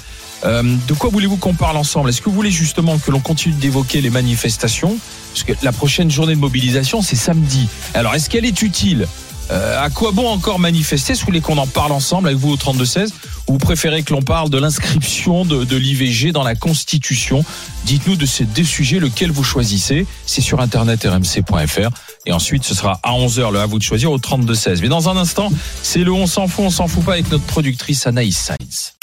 Euh, 0.44 0.62
de 0.62 0.94
quoi 0.94 1.11
voulez-vous 1.11 1.37
qu'on 1.37 1.55
parle 1.55 1.77
ensemble? 1.77 2.11
Est-ce 2.11 2.21
que 2.21 2.29
vous 2.29 2.35
voulez 2.35 2.51
justement 2.51 2.99
que 2.99 3.11
l'on 3.11 3.21
continue 3.21 3.55
d'évoquer 3.55 4.01
les 4.01 4.11
manifestations? 4.11 4.97
Parce 5.33 5.44
que 5.44 5.53
la 5.62 5.73
prochaine 5.73 6.11
journée 6.11 6.35
de 6.35 6.40
mobilisation, 6.40 7.03
c'est 7.03 7.16
samedi. 7.16 7.68
Alors, 7.94 8.14
est-ce 8.14 8.31
qu'elle 8.31 8.44
est 8.44 8.62
utile? 8.62 9.07
Euh, 9.51 9.83
à 9.83 9.88
quoi 9.88 10.12
bon 10.12 10.29
encore 10.29 10.59
manifester? 10.59 11.14
Si 11.14 11.21
vous 11.23 11.27
voulez 11.27 11.40
qu'on 11.40 11.59
en 11.59 11.66
parle 11.66 11.92
ensemble 11.92 12.29
avec 12.29 12.38
vous 12.38 12.51
au 12.51 12.57
32-16 12.57 13.09
Ou 13.47 13.53
vous 13.53 13.59
préférez 13.59 14.03
que 14.03 14.12
l'on 14.12 14.21
parle 14.21 14.51
de 14.51 14.59
l'inscription 14.59 15.44
de, 15.44 15.64
de 15.64 15.77
l'IVG 15.77 16.33
dans 16.33 16.42
la 16.42 16.55
Constitution? 16.55 17.44
Dites-nous 17.85 18.16
de 18.16 18.27
ces 18.27 18.44
deux 18.44 18.64
sujets 18.64 18.99
lequel 18.99 19.31
vous 19.31 19.44
choisissez. 19.44 20.07
C'est 20.27 20.42
sur 20.42 20.61
internet 20.61 21.05
rmc.fr. 21.05 21.90
Et 22.26 22.33
ensuite, 22.33 22.64
ce 22.64 22.74
sera 22.74 23.00
à 23.02 23.12
11h 23.12 23.52
le 23.52 23.61
à 23.61 23.66
vous 23.66 23.78
de 23.78 23.83
choisir 23.83 24.11
au 24.11 24.18
32-16. 24.18 24.81
Mais 24.83 24.88
dans 24.88 25.09
un 25.09 25.16
instant, 25.16 25.50
c'est 25.83 26.00
le 26.00 26.12
on 26.12 26.26
s'en 26.26 26.48
fout, 26.48 26.64
on 26.66 26.70
s'en 26.70 26.88
fout 26.88 27.04
pas 27.04 27.12
avec 27.12 27.31
notre 27.31 27.44
productrice 27.44 28.07
Anaïs 28.07 28.37
Sainz. 28.37 28.94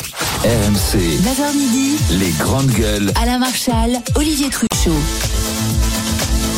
RMC, 0.44 1.00
9h 1.24 1.58
midi, 1.58 1.98
les 2.12 2.32
grandes 2.32 2.72
gueules. 2.72 3.12
Alain 3.22 3.40
Marchal, 3.40 4.00
Olivier 4.16 4.50
Truchot. 4.50 4.92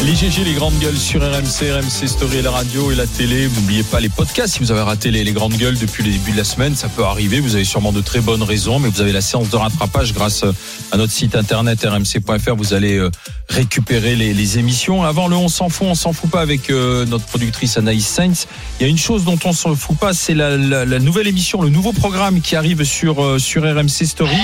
Les 0.06 0.16
GG, 0.16 0.44
les 0.44 0.54
grandes 0.54 0.78
gueules 0.78 0.98
sur 0.98 1.22
RMC, 1.22 1.72
RMC 1.72 2.08
Story 2.08 2.42
la 2.44 2.52
radio 2.52 2.92
et 2.92 2.96
la 2.96 3.08
télé. 3.08 3.50
N'oubliez 3.50 3.84
pas 3.84 4.00
les 4.00 4.10
podcasts. 4.10 4.54
Si 4.54 4.60
vous 4.60 4.72
avez 4.72 4.82
raté 4.82 5.10
les, 5.10 5.32
grandes 5.32 5.56
gueules 5.56 5.78
depuis 5.78 6.04
le 6.04 6.12
début 6.12 6.32
de 6.32 6.38
la 6.38 6.44
semaine, 6.44 6.76
ça 6.76 6.88
peut 6.88 7.04
arriver. 7.04 7.40
Vous 7.40 7.56
avez 7.56 7.64
sûrement 7.64 7.92
de 7.92 8.02
très 8.02 8.22
bonnes 8.22 8.44
raisons, 8.44 8.80
mais 8.80 8.90
vous 8.90 9.02
avez 9.02 9.12
la 9.12 9.22
séance 9.22 9.50
de 9.50 9.56
rattrapage 9.56 10.14
grâce 10.14 10.44
euh, 10.44 10.52
à 10.92 10.98
notre 10.98 11.12
site 11.12 11.36
internet 11.36 11.84
rmc.fr. 11.84 12.56
Vous 12.56 12.74
allez 12.74 12.98
euh, 12.98 13.10
récupérer 13.50 14.16
les, 14.16 14.60
émissions. 14.60 15.04
Avant 15.04 15.28
le 15.28 15.36
on 15.36 15.50
s'en 15.50 15.68
fout, 15.68 15.88
on 15.90 15.96
s'en 15.96 16.14
fout 16.14 16.30
pas 16.30 16.42
avec 16.42 16.70
euh, 16.70 17.06
notre 17.06 17.26
productrice 17.26 17.78
Anaïs 17.78 18.08
Sainz. 18.08 18.48
Il 18.80 18.84
y 18.84 18.86
a 18.86 18.90
une 18.90 19.00
chose 19.00 19.26
dont 19.26 19.40
on 19.46 19.52
s'en 19.52 19.76
fout 19.76 19.98
pas, 19.98 20.14
c'est 20.14 20.36
la, 20.36 20.58
nouvelle 21.00 21.28
émission, 21.28 21.62
le 21.62 21.70
nouveau 21.70 21.92
programme 21.92 22.42
qui 22.42 22.56
arrive 22.56 22.84
sur, 22.84 23.42
sur 23.42 23.64
RMC 23.64 24.06
Story. 24.06 24.38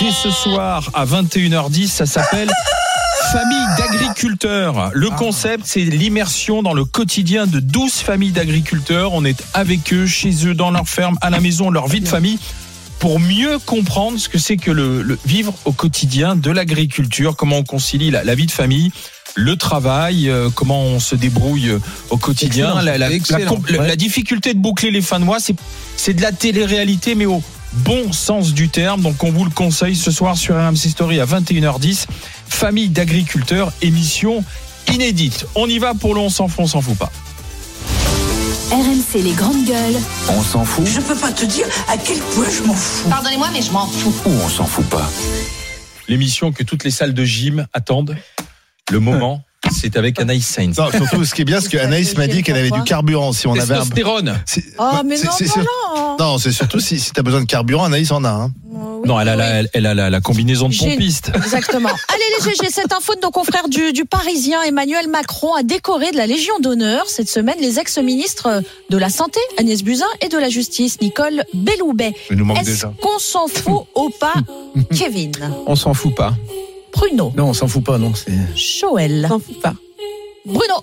Dès 0.00 0.10
ce 0.10 0.30
soir 0.30 0.90
à 0.94 1.06
21h10, 1.06 1.86
ça 1.86 2.06
s'appelle 2.06 2.50
Famille 3.32 3.66
d'agriculteurs. 3.78 4.90
Le 4.92 5.08
concept, 5.10 5.62
c'est 5.66 5.80
l'immersion 5.84 6.62
dans 6.62 6.74
le 6.74 6.84
quotidien 6.84 7.46
de 7.46 7.60
12 7.60 7.92
familles 7.92 8.32
d'agriculteurs. 8.32 9.12
On 9.12 9.24
est 9.24 9.40
avec 9.54 9.92
eux, 9.92 10.06
chez 10.06 10.46
eux, 10.46 10.54
dans 10.54 10.70
leur 10.70 10.88
ferme, 10.88 11.16
à 11.20 11.30
la 11.30 11.40
maison, 11.40 11.70
leur 11.70 11.86
vie 11.86 12.00
de 12.00 12.08
famille 12.08 12.38
pour 12.98 13.18
mieux 13.20 13.58
comprendre 13.64 14.18
ce 14.18 14.28
que 14.28 14.38
c'est 14.38 14.56
que 14.58 14.70
le, 14.70 15.02
le 15.02 15.18
vivre 15.24 15.54
au 15.64 15.72
quotidien 15.72 16.36
de 16.36 16.50
l'agriculture, 16.50 17.34
comment 17.36 17.58
on 17.58 17.62
concilie 17.64 18.10
la, 18.10 18.24
la 18.24 18.34
vie 18.34 18.44
de 18.46 18.50
famille, 18.50 18.90
le 19.36 19.56
travail, 19.56 20.28
euh, 20.28 20.50
comment 20.54 20.82
on 20.82 21.00
se 21.00 21.14
débrouille 21.14 21.70
euh, 21.70 21.78
au 22.10 22.18
quotidien, 22.18 22.66
Excellent, 22.66 22.82
la, 22.84 22.98
la- 22.98 23.10
excellent. 23.12 23.54
com- 23.54 23.62
la- 23.70 23.96
difficulté 23.96 24.52
de 24.52 24.58
boucler 24.58 24.90
les 24.90 25.00
fins 25.00 25.18
de 25.20 25.24
mois, 25.24 25.40
c'est 25.40 25.54
c'est 25.96 26.12
de 26.14 26.20
la 26.20 26.32
télé-réalité, 26.32 27.14
mais 27.14 27.24
au 27.26 27.42
bon 27.72 28.12
sens 28.12 28.52
du 28.52 28.68
terme. 28.68 29.00
Donc 29.00 29.22
on 29.24 29.30
vous 29.30 29.44
le 29.44 29.50
conseille 29.50 29.96
ce 29.96 30.10
soir 30.10 30.36
sur 30.36 30.56
RMC 30.56 30.76
Story 30.90 31.20
à 31.20 31.24
21h10. 31.24 32.04
Famille 32.50 32.88
d'agriculteurs, 32.90 33.72
émission 33.80 34.44
inédite. 34.92 35.46
On 35.54 35.66
y 35.66 35.78
va 35.78 35.94
pour 35.94 36.14
le 36.14 36.20
on 36.20 36.28
s'en 36.28 36.46
fout, 36.48 36.64
on 36.64 36.66
s'en 36.66 36.82
fout 36.82 36.96
pas. 36.98 37.10
RMC 38.70 39.22
les 39.22 39.32
grandes 39.32 39.64
gueules. 39.64 39.96
On 40.28 40.42
s'en 40.42 40.64
fout 40.64 40.86
Je 40.86 41.00
peux 41.00 41.14
pas 41.16 41.32
te 41.32 41.44
dire 41.44 41.66
à 41.88 41.96
quel 41.96 42.18
point 42.18 42.44
je 42.50 42.62
m'en 42.66 42.74
fous. 42.74 43.08
Pardonnez-moi, 43.08 43.48
mais 43.52 43.62
je 43.62 43.70
m'en 43.72 43.86
fous. 43.86 44.12
ou 44.26 44.30
on 44.44 44.48
s'en 44.48 44.66
fout 44.66 44.86
pas 44.86 45.08
L'émission 46.08 46.52
que 46.52 46.62
toutes 46.62 46.84
les 46.84 46.90
salles 46.90 47.14
de 47.14 47.24
gym 47.24 47.66
attendent. 47.72 48.16
Le 48.90 49.00
moment, 49.00 49.42
c'est 49.72 49.96
avec 49.96 50.20
Anaïs 50.20 50.46
Sainz. 50.46 50.76
Non, 50.76 50.90
surtout, 50.90 51.24
ce 51.24 51.34
qui 51.34 51.42
est 51.42 51.44
bien, 51.44 51.60
c'est 51.60 51.68
qu'Anaïs 51.68 52.16
m'a 52.16 52.26
dit 52.26 52.42
qu'elle 52.42 52.56
avait 52.56 52.70
du 52.70 52.82
carburant. 52.82 53.32
Si 53.32 53.46
on 53.46 53.52
avait 53.52 53.62
un... 53.74 53.78
Testostérone. 53.78 54.40
C'est- 54.44 54.64
Oh, 54.78 54.84
mais 55.04 55.16
non, 55.18 55.30
non, 55.56 55.62
non. 55.96 56.09
Non, 56.20 56.36
c'est 56.38 56.52
surtout 56.52 56.80
si, 56.80 57.00
si 57.00 57.12
t'as 57.12 57.22
besoin 57.22 57.40
de 57.40 57.46
carburant, 57.46 57.84
Anaïs 57.84 58.12
en 58.12 58.22
a. 58.24 58.28
Hein. 58.28 58.52
Non, 59.06 59.18
elle 59.18 59.28
a 59.30 59.36
la, 59.36 59.46
elle, 59.46 59.70
elle 59.72 59.86
a 59.86 59.94
la, 59.94 60.10
la 60.10 60.20
combinaison 60.20 60.68
de 60.68 60.72
J'ai- 60.74 60.90
pompiste. 60.90 61.32
Exactement. 61.34 61.88
Allez 61.88 62.22
les 62.38 62.44
GG, 62.50 62.70
cette 62.70 62.92
info 62.92 63.14
de 63.14 63.20
nos 63.22 63.30
confrères 63.30 63.68
du, 63.70 63.94
du 63.94 64.04
Parisien, 64.04 64.60
Emmanuel 64.62 65.08
Macron 65.08 65.54
a 65.54 65.62
décoré 65.62 66.10
de 66.12 66.18
la 66.18 66.26
Légion 66.26 66.58
d'honneur 66.60 67.06
cette 67.08 67.30
semaine 67.30 67.56
les 67.60 67.78
ex-ministres 67.78 68.62
de 68.90 68.98
la 68.98 69.08
Santé, 69.08 69.40
Agnès 69.56 69.82
Buzyn, 69.82 70.04
et 70.20 70.28
de 70.28 70.36
la 70.36 70.50
Justice, 70.50 71.00
Nicole 71.00 71.42
Belloubet. 71.54 72.12
Il 72.30 72.36
nous 72.36 72.44
manque 72.44 72.58
Est-ce 72.60 72.70
déjà. 72.70 72.92
qu'on 73.00 73.18
s'en 73.18 73.48
fout 73.48 73.86
ou 73.96 74.10
pas, 74.20 74.34
Kevin? 74.94 75.32
On 75.66 75.74
s'en 75.74 75.94
fout 75.94 76.14
pas. 76.14 76.34
Bruno 76.92 77.32
Non, 77.36 77.46
on 77.46 77.54
s'en 77.54 77.66
fout 77.68 77.82
pas, 77.84 77.96
non. 77.96 78.12
C'est. 78.14 78.32
Joël 78.54 79.24
S'en 79.26 79.38
fout 79.38 79.58
pas. 79.62 79.74
Bruno 80.44 80.74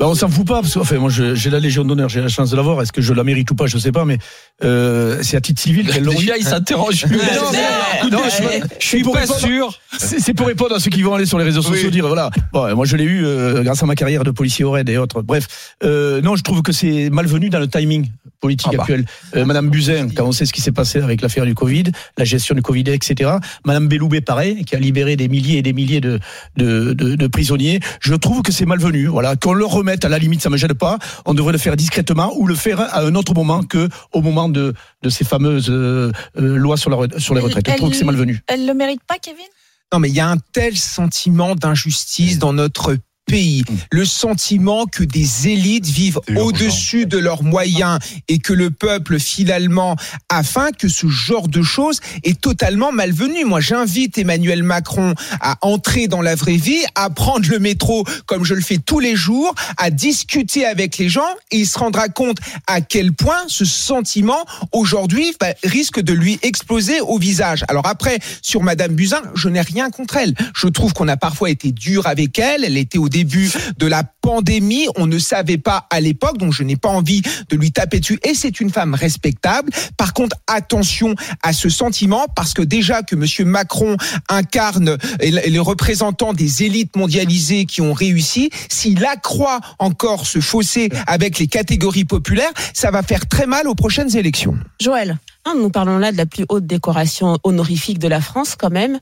Bah, 0.00 0.06
on 0.08 0.14
s'en 0.14 0.28
fout 0.30 0.46
pas 0.46 0.62
parce 0.62 0.72
que 0.72 0.78
enfin, 0.78 0.96
moi 0.96 1.10
j'ai 1.10 1.50
la 1.50 1.60
Légion 1.60 1.84
d'honneur, 1.84 2.08
j'ai 2.08 2.22
la 2.22 2.28
chance 2.28 2.50
de 2.50 2.56
l'avoir. 2.56 2.80
Est-ce 2.80 2.90
que 2.90 3.02
je 3.02 3.12
la 3.12 3.22
mérite 3.22 3.50
ou 3.50 3.54
pas 3.54 3.66
Je 3.66 3.76
sais 3.76 3.92
pas, 3.92 4.06
mais 4.06 4.16
euh, 4.64 5.18
c'est 5.22 5.36
à 5.36 5.42
titre 5.42 5.60
civil. 5.60 5.84
Déjà, 5.86 6.38
il 6.38 6.44
s'interroge. 6.44 7.04
Non, 7.04 7.18
non, 8.10 8.18
je, 8.24 8.66
je 8.78 8.86
suis 8.86 9.02
pas 9.04 9.20
répondre- 9.20 9.38
sûr. 9.38 9.78
C'est 9.98 10.32
pour 10.32 10.46
répondre 10.46 10.74
à 10.74 10.80
ceux 10.80 10.88
qui 10.90 11.02
vont 11.02 11.14
aller 11.14 11.26
sur 11.26 11.36
les 11.38 11.44
réseaux 11.44 11.60
sociaux 11.60 11.84
Oui. 11.88 11.90
dire 11.90 12.06
voilà. 12.06 12.30
Bon, 12.54 12.74
moi 12.74 12.86
je 12.86 12.96
l'ai 12.96 13.04
eu 13.04 13.26
euh, 13.26 13.62
grâce 13.62 13.82
à 13.82 13.86
ma 13.86 13.94
carrière 13.94 14.24
de 14.24 14.30
policier 14.30 14.64
au 14.64 14.70
raid 14.70 14.88
et 14.88 14.96
autres. 14.96 15.20
Bref, 15.20 15.74
euh, 15.84 16.22
non, 16.22 16.34
je 16.34 16.42
trouve 16.44 16.62
que 16.62 16.72
c'est 16.72 17.10
malvenu 17.10 17.50
dans 17.50 17.58
le 17.60 17.68
timing 17.68 18.08
politique 18.40 18.68
Ah 18.72 18.76
bah. 18.78 18.82
actuel. 18.84 19.04
Euh, 19.36 19.44
Madame 19.44 19.68
Buzyn, 19.68 20.08
quand 20.16 20.24
on 20.24 20.32
sait 20.32 20.46
ce 20.46 20.54
qui 20.54 20.62
s'est 20.62 20.72
passé 20.72 21.00
avec 21.02 21.20
l'affaire 21.20 21.44
du 21.44 21.54
Covid, 21.54 21.84
la 22.16 22.24
gestion 22.24 22.54
du 22.54 22.62
Covid, 22.62 22.84
etc. 22.88 23.32
Madame 23.66 23.86
Belloubet, 23.88 24.22
pareil, 24.22 24.64
qui 24.64 24.74
a 24.74 24.78
libéré 24.78 25.16
des 25.16 25.28
milliers 25.28 25.58
et 25.58 25.62
des 25.62 25.74
milliers 25.74 26.00
de 26.00 26.18
de, 26.56 26.94
de, 26.94 27.16
de 27.16 27.26
prisonniers. 27.26 27.80
Je 28.00 28.14
trouve 28.14 28.40
que 28.40 28.50
c'est 28.52 28.64
malvenu. 28.64 29.06
Voilà, 29.08 29.36
qu'on 29.36 29.52
le 29.52 29.66
remette 29.66 29.89
à 30.02 30.08
la 30.08 30.18
limite, 30.18 30.42
ça 30.42 30.50
me 30.50 30.56
gêne 30.56 30.74
pas. 30.74 30.98
On 31.24 31.34
devrait 31.34 31.52
le 31.52 31.58
faire 31.58 31.76
discrètement 31.76 32.32
ou 32.36 32.46
le 32.46 32.54
faire 32.54 32.80
à 32.80 33.00
un 33.00 33.14
autre 33.14 33.34
moment 33.34 33.62
que 33.62 33.88
au 34.12 34.22
moment 34.22 34.48
de 34.48 34.74
de 35.02 35.08
ces 35.08 35.24
fameuses 35.24 35.70
euh, 35.70 36.12
euh, 36.38 36.56
lois 36.56 36.76
sur 36.76 36.90
la 36.90 37.18
sur 37.18 37.34
les 37.34 37.40
retraites. 37.40 37.68
Je 37.68 37.76
trouve 37.76 37.90
que 37.90 37.96
c'est 37.96 38.04
malvenu. 38.04 38.42
Elle 38.46 38.66
le 38.66 38.74
mérite 38.74 39.02
pas, 39.06 39.16
Kevin? 39.18 39.46
Non, 39.92 39.98
mais 39.98 40.08
il 40.08 40.14
y 40.14 40.20
a 40.20 40.28
un 40.28 40.38
tel 40.52 40.76
sentiment 40.76 41.56
d'injustice 41.56 42.38
dans 42.38 42.52
notre 42.52 42.96
pays. 43.30 43.62
Le 43.92 44.04
sentiment 44.04 44.86
que 44.86 45.04
des 45.04 45.46
élites 45.46 45.86
vivent 45.86 46.18
au-dessus 46.36 47.06
de 47.06 47.16
leurs 47.16 47.44
moyens 47.44 48.00
et 48.26 48.38
que 48.38 48.52
le 48.52 48.70
peuple, 48.70 49.20
finalement, 49.20 49.94
a 50.28 50.42
faim, 50.42 50.70
que 50.76 50.88
ce 50.88 51.06
genre 51.06 51.46
de 51.46 51.62
choses 51.62 52.00
est 52.24 52.40
totalement 52.40 52.90
malvenu. 52.90 53.44
Moi, 53.44 53.60
j'invite 53.60 54.18
Emmanuel 54.18 54.64
Macron 54.64 55.14
à 55.40 55.58
entrer 55.62 56.08
dans 56.08 56.22
la 56.22 56.34
vraie 56.34 56.56
vie, 56.56 56.82
à 56.96 57.08
prendre 57.08 57.48
le 57.48 57.60
métro 57.60 58.04
comme 58.26 58.44
je 58.44 58.54
le 58.54 58.62
fais 58.62 58.78
tous 58.78 58.98
les 58.98 59.14
jours, 59.14 59.54
à 59.76 59.90
discuter 59.90 60.66
avec 60.66 60.98
les 60.98 61.08
gens 61.08 61.30
et 61.52 61.58
il 61.58 61.66
se 61.68 61.78
rendra 61.78 62.08
compte 62.08 62.38
à 62.66 62.80
quel 62.80 63.12
point 63.12 63.44
ce 63.46 63.64
sentiment, 63.64 64.44
aujourd'hui, 64.72 65.34
bah, 65.38 65.54
risque 65.62 66.00
de 66.00 66.12
lui 66.12 66.40
exploser 66.42 67.00
au 67.00 67.18
visage. 67.18 67.64
Alors 67.68 67.86
après, 67.86 68.18
sur 68.42 68.62
Madame 68.64 68.94
Buzyn, 68.94 69.22
je 69.36 69.48
n'ai 69.48 69.60
rien 69.60 69.90
contre 69.90 70.16
elle. 70.16 70.34
Je 70.56 70.66
trouve 70.66 70.92
qu'on 70.94 71.06
a 71.06 71.16
parfois 71.16 71.50
été 71.50 71.70
dur 71.70 72.08
avec 72.08 72.38
elle. 72.40 72.64
Elle 72.64 72.76
était 72.76 72.98
au 72.98 73.08
début 73.08 73.19
de 73.24 73.86
la 73.86 74.04
pandémie. 74.04 74.86
On 74.96 75.06
ne 75.06 75.18
savait 75.18 75.58
pas 75.58 75.86
à 75.90 76.00
l'époque, 76.00 76.38
donc 76.38 76.52
je 76.52 76.62
n'ai 76.62 76.76
pas 76.76 76.88
envie 76.88 77.22
de 77.48 77.56
lui 77.56 77.72
taper 77.72 78.00
dessus. 78.00 78.18
Et 78.24 78.34
c'est 78.34 78.60
une 78.60 78.70
femme 78.70 78.94
respectable. 78.94 79.70
Par 79.96 80.12
contre, 80.14 80.36
attention 80.46 81.14
à 81.42 81.52
ce 81.52 81.68
sentiment, 81.68 82.26
parce 82.34 82.54
que 82.54 82.62
déjà 82.62 83.02
que 83.02 83.16
Monsieur 83.16 83.44
Macron 83.44 83.96
incarne 84.28 84.96
et 85.20 85.30
le- 85.30 85.46
et 85.46 85.50
le 85.50 85.60
représentant 85.60 86.32
des 86.32 86.62
élites 86.64 86.96
mondialisées 86.96 87.64
qui 87.66 87.80
ont 87.80 87.92
réussi, 87.92 88.50
s'il 88.68 89.04
accroît 89.04 89.60
encore 89.78 90.26
ce 90.26 90.40
fossé 90.40 90.90
avec 91.06 91.38
les 91.38 91.46
catégories 91.46 92.04
populaires, 92.04 92.52
ça 92.74 92.90
va 92.90 93.02
faire 93.02 93.26
très 93.26 93.46
mal 93.46 93.66
aux 93.68 93.74
prochaines 93.74 94.16
élections. 94.16 94.56
Joël 94.80 95.18
Non, 95.46 95.54
nous 95.56 95.70
parlons 95.70 95.96
là 95.98 96.12
de 96.12 96.18
la 96.18 96.26
plus 96.26 96.44
haute 96.50 96.66
décoration 96.66 97.38
honorifique 97.44 97.98
de 97.98 98.08
la 98.08 98.20
France 98.20 98.56
quand 98.58 98.70
même. 98.70 98.98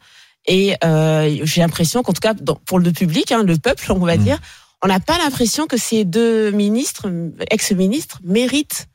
Et 0.48 0.74
euh, 0.82 1.38
j'ai 1.44 1.60
l'impression 1.60 2.02
qu'en 2.02 2.12
tout 2.12 2.20
cas, 2.20 2.34
dans- 2.34 2.58
pour 2.66 2.78
le 2.80 2.90
public, 2.90 3.30
hein, 3.32 3.42
le 3.44 3.56
peuple, 3.58 3.92
on 3.92 3.98
va 3.98 4.16
Mmh. 4.16 4.22
dire, 4.24 4.38
on 4.82 4.88
n'a 4.88 4.98
pas 4.98 5.18
l'impression 5.18 5.66
que 5.66 5.76
ces 5.76 6.04
deux 6.04 6.50
ministres, 6.50 7.06
ex-ministres, 7.50 8.18
méritent 8.24 8.86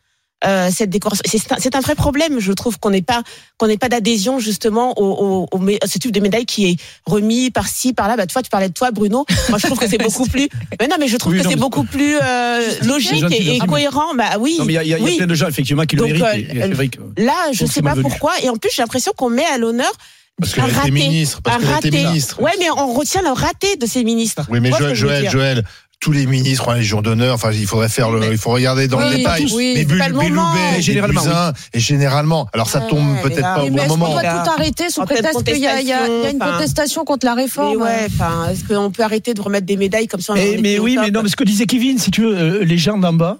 euh, 0.45 0.69
cette 0.75 0.89
décoration. 0.89 1.23
C'est 1.25 1.73
un, 1.75 1.79
vrai 1.79 1.95
problème, 1.95 2.41
je 2.41 2.51
trouve, 2.51 2.77
qu'on 2.77 2.89
n'ait 2.89 3.01
pas 3.01 3.23
qu'on 3.57 3.67
n'ait 3.67 3.77
pas 3.77 3.87
d'adhésion 3.87 4.39
justement 4.39 4.91
au, 4.99 5.47
au, 5.53 5.57
au 5.57 5.67
à 5.81 5.87
ce 5.87 5.97
type 5.99 6.11
de 6.11 6.19
médaille 6.19 6.45
qui 6.45 6.65
est 6.69 6.75
remis 7.05 7.49
par-ci, 7.49 7.93
par-là. 7.93 8.17
Bah, 8.17 8.27
toi, 8.27 8.41
tu 8.41 8.49
parlais 8.49 8.67
de 8.67 8.73
toi, 8.73 8.91
Bruno. 8.91 9.25
Moi, 9.47 9.57
je 9.57 9.67
trouve 9.67 9.79
que 9.79 9.87
c'est 9.87 9.97
beaucoup 10.03 10.25
plus. 10.25 10.49
Mais 10.81 10.89
non, 10.89 10.97
mais 10.99 11.07
je 11.07 11.15
trouve 11.15 11.31
Oui, 11.31 11.41
que 11.41 11.47
c'est 11.47 11.55
beaucoup 11.55 11.85
plus 11.85 12.17
euh, 12.21 12.59
logique 12.83 13.23
et, 13.31 13.57
cohérent. 13.59 14.15
Bah 14.15 14.31
oui. 14.37 14.57
Non, 14.59 14.65
mais 14.65 14.73
il 14.73 14.75
y 14.75 14.79
a, 14.79 14.83
y 14.83 14.93
a- 14.95 14.97
il 14.97 15.01
y 15.03 15.07
a 15.07 15.11
oui. 15.11 15.15
plein 15.17 15.27
de 15.27 15.33
gens 15.35 15.47
effectivement 15.47 15.83
qui 15.83 15.95
le 15.95 16.01
Donc, 16.01 16.11
méritent. 16.11 16.25
euh, 16.25 16.75
et- 16.77 16.83
et 16.83 16.89
que- 16.89 16.99
Là, 17.21 17.33
je 17.53 17.63
Donc, 17.63 17.71
sais 17.71 17.81
pas 17.81 17.95
pourquoi. 17.95 18.33
Et 18.43 18.49
en 18.49 18.57
plus, 18.57 18.69
j'ai 18.75 18.81
l'impression 18.81 19.13
qu'on 19.15 19.29
met 19.29 19.45
à 19.45 19.57
l'honneur 19.57 19.93
Parce 20.39 20.53
qu'elle 20.53 20.69
était 20.69 20.91
ministre, 20.91 21.41
parce 21.43 21.63
un 21.63 21.79
qu'elle 21.79 21.93
était 21.95 22.03
ministre. 22.05 22.41
Ouais, 22.41 22.51
mais 22.59 22.69
on 22.71 22.93
retient 22.93 23.21
le 23.21 23.29
raté 23.31 23.75
de 23.77 23.85
ces 23.85 24.03
ministres. 24.03 24.43
Oui, 24.49 24.59
mais 24.59 24.71
Joël, 24.71 24.95
Joël, 24.95 25.29
Joël, 25.29 25.63
tous 25.99 26.11
les 26.11 26.25
ministres 26.25 26.67
ont 26.67 26.71
la 26.71 26.77
Légion 26.79 27.01
d'honneur. 27.01 27.35
Enfin, 27.35 27.51
il 27.53 27.65
faudrait 27.67 27.87
faire 27.87 28.09
le, 28.11 28.31
il 28.31 28.37
faut 28.37 28.49
regarder 28.49 28.87
dans 28.89 28.97
Oui, 28.97 29.09
le 29.11 29.17
détail. 29.17 29.47
Oui, 29.53 29.71
mais 29.75 29.79
c'est 29.81 29.85
Bul- 29.85 29.99
pas 29.99 30.07
le 30.09 30.13
moment. 30.15 30.25
Belloubet, 30.25 30.59
Mais 30.73 30.79
et 30.79 30.81
généralement, 30.81 31.21
Buzyn, 31.21 31.53
et 31.73 31.79
généralement. 31.79 32.47
Alors 32.51 32.67
ça 32.69 32.81
tombe 32.81 32.97
Ouais, 33.07 33.13
mais 33.15 33.21
peut-être 33.21 33.41
pas 33.41 33.61
au 33.61 33.65
Mais 33.65 33.69
bon 33.69 33.77
est-ce 33.77 33.87
qu'on 33.89 33.97
moment. 33.97 34.11
doit 34.13 34.23
Là. 34.23 34.43
tout 34.43 34.49
arrêter 34.51 34.89
sous 34.89 35.05
prétexte 35.05 35.43
qu'il 35.45 35.57
y 35.57 35.59
y 35.61 35.67
a- 35.67 35.79
il 35.79 35.87
y 35.87 35.93
a 35.93 36.29
une 36.31 36.39
contestation, 36.39 37.05
contre 37.05 37.25
la 37.25 37.35
Mais 37.35 37.43
réforme 37.43 37.81
ouais, 37.81 38.07
enfin, 38.07 38.49
est-ce 38.51 38.63
qu'on 38.65 38.89
peut 38.91 39.03
arrêter 39.03 39.33
de 39.33 39.41
remettre 39.41 39.65
des 39.67 39.77
médailles 39.77 40.07
comme 40.07 40.19
ça 40.19 40.33
on 40.33 40.35
en 40.35 40.39
Mais, 40.39 40.57
mais 40.61 40.79
oui, 40.79 40.97
mais 40.99 41.09
non, 41.11 41.21
mais 41.23 41.29
ce 41.29 41.35
que 41.37 41.43
disait 41.45 41.67
Kevin, 41.67 41.97
si 41.99 42.11
tu 42.11 42.21
veux, 42.23 42.35
euh, 42.37 42.63
les 42.65 42.77
gens 42.77 42.97
d'en 42.97 43.13
bas, 43.13 43.37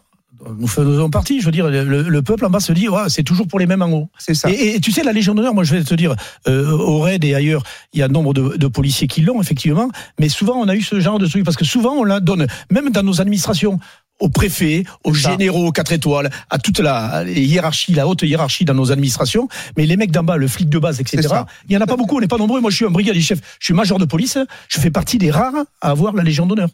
nous 0.60 0.68
faisons 0.68 1.10
partie, 1.10 1.40
je 1.40 1.46
veux 1.46 1.52
dire, 1.52 1.68
le, 1.68 1.84
le 1.84 2.22
peuple 2.22 2.46
en 2.46 2.50
bas 2.50 2.60
se 2.60 2.74
dit, 2.74 2.90
ouais, 2.90 3.10
c'est 3.10 3.24
toujours 3.24 3.48
pour 3.48 3.60
les 3.60 3.66
mêmes 3.66 3.82
en 3.82 3.92
haut. 3.92 4.10
C'est 4.18 4.34
ça. 4.34 4.50
Et, 4.50 4.76
et 4.76 4.80
tu 4.80 4.92
sais, 4.92 5.04
la 5.04 5.14
Légion 5.14 5.36
d'honneur, 5.36 5.54
moi 5.54 5.64
je 5.64 5.76
vais 5.76 5.84
te 5.84 5.96
dire, 5.96 6.16
euh, 6.48 6.72
au 6.72 7.00
raid 7.00 7.24
et 7.24 7.36
ailleurs, 7.36 7.64
il 7.94 8.00
y 8.00 8.04
a 8.04 8.08
nombre 8.08 8.34
de, 8.34 8.58
de 8.58 8.68
policiers 8.68 9.08
qui 9.08 9.22
l'ont, 9.22 9.42
effectivement, 9.42 9.90
mais 10.20 10.30
souvent 10.30 10.56
on 10.56 10.68
a 10.68 10.76
eu 10.76 10.82
ce 10.82 11.00
genre 11.00 11.20
de 11.20 11.28
truc, 11.28 11.44
parce 11.44 11.58
que 11.58 11.66
souvent 11.66 11.94
on 11.94 12.04
la 12.04 12.20
donne, 12.20 12.48
même 12.72 12.90
dans 12.90 13.04
nos 13.04 13.22
administrations, 13.22 13.80
aux 14.20 14.30
préfets, 14.30 14.84
aux 15.04 15.14
généraux, 15.14 15.68
aux 15.68 15.72
quatre 15.72 15.92
étoiles, 15.92 16.30
à 16.50 16.58
toute 16.58 16.80
la 16.80 17.24
hiérarchie, 17.26 17.94
la 17.94 18.08
haute 18.08 18.22
hiérarchie 18.22 18.64
dans 18.64 18.74
nos 18.74 18.92
administrations. 18.92 19.50
Mais 19.76 19.86
les 19.86 19.98
mecs 19.98 20.12
d'en 20.12 20.24
bas, 20.24 20.38
le 20.38 20.48
flic 20.48 20.70
de 20.70 20.80
base, 20.80 21.02
etc., 21.02 21.28
il 21.68 21.74
y 21.74 21.78
en 21.78 21.82
a 21.82 21.88
pas 21.88 21.98
beaucoup, 21.98 22.18
on 22.18 22.22
n'est 22.22 22.28
pas 22.28 22.38
nombreux. 22.38 22.62
Moi, 22.62 22.72
je 22.72 22.78
suis 22.78 22.86
un 22.86 22.92
brigadier 22.92 23.22
chef, 23.22 23.40
je 23.60 23.66
suis 23.66 23.74
major 23.74 24.00
de 24.00 24.06
police, 24.06 24.38
je 24.70 24.80
fais 24.80 24.92
partie 24.92 25.18
des 25.18 25.32
rares 25.32 25.66
à 25.82 25.90
avoir 25.90 26.14
la 26.14 26.24
Légion 26.24 26.46
d'honneur. 26.46 26.70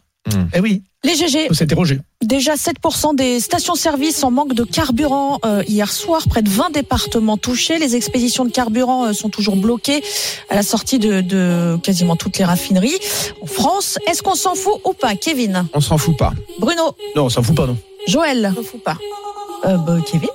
Eh 0.54 0.60
oui, 0.60 0.82
Les 1.02 1.14
GG, 1.16 1.48
faut 1.48 1.54
s'interroger. 1.54 1.98
déjà 2.22 2.54
7% 2.54 3.16
des 3.16 3.40
stations-service 3.40 4.22
en 4.22 4.30
manque 4.30 4.52
de 4.54 4.64
carburant 4.64 5.38
euh, 5.44 5.62
hier 5.66 5.90
soir, 5.90 6.22
près 6.28 6.42
de 6.42 6.50
20 6.50 6.70
départements 6.72 7.36
touchés. 7.38 7.78
Les 7.78 7.96
expéditions 7.96 8.44
de 8.44 8.50
carburant 8.50 9.06
euh, 9.06 9.12
sont 9.12 9.30
toujours 9.30 9.56
bloquées 9.56 10.02
à 10.50 10.54
la 10.54 10.62
sortie 10.62 10.98
de, 10.98 11.20
de 11.22 11.78
quasiment 11.82 12.16
toutes 12.16 12.36
les 12.38 12.44
raffineries 12.44 12.98
en 13.42 13.46
France. 13.46 13.98
Est-ce 14.06 14.22
qu'on 14.22 14.34
s'en 14.34 14.54
fout 14.54 14.74
ou 14.84 14.92
pas, 14.92 15.14
Kevin? 15.16 15.66
On 15.72 15.80
s'en 15.80 15.96
fout 15.98 16.16
pas. 16.16 16.32
Bruno? 16.58 16.94
Non, 17.16 17.24
on 17.24 17.30
s'en 17.30 17.42
fout 17.42 17.56
pas, 17.56 17.66
non. 17.66 17.76
Joël? 18.06 18.52
On 18.58 18.62
fout 18.62 18.82
pas. 18.82 18.98
euh, 19.64 19.76
bah, 19.78 19.96
Kevin? 20.06 20.28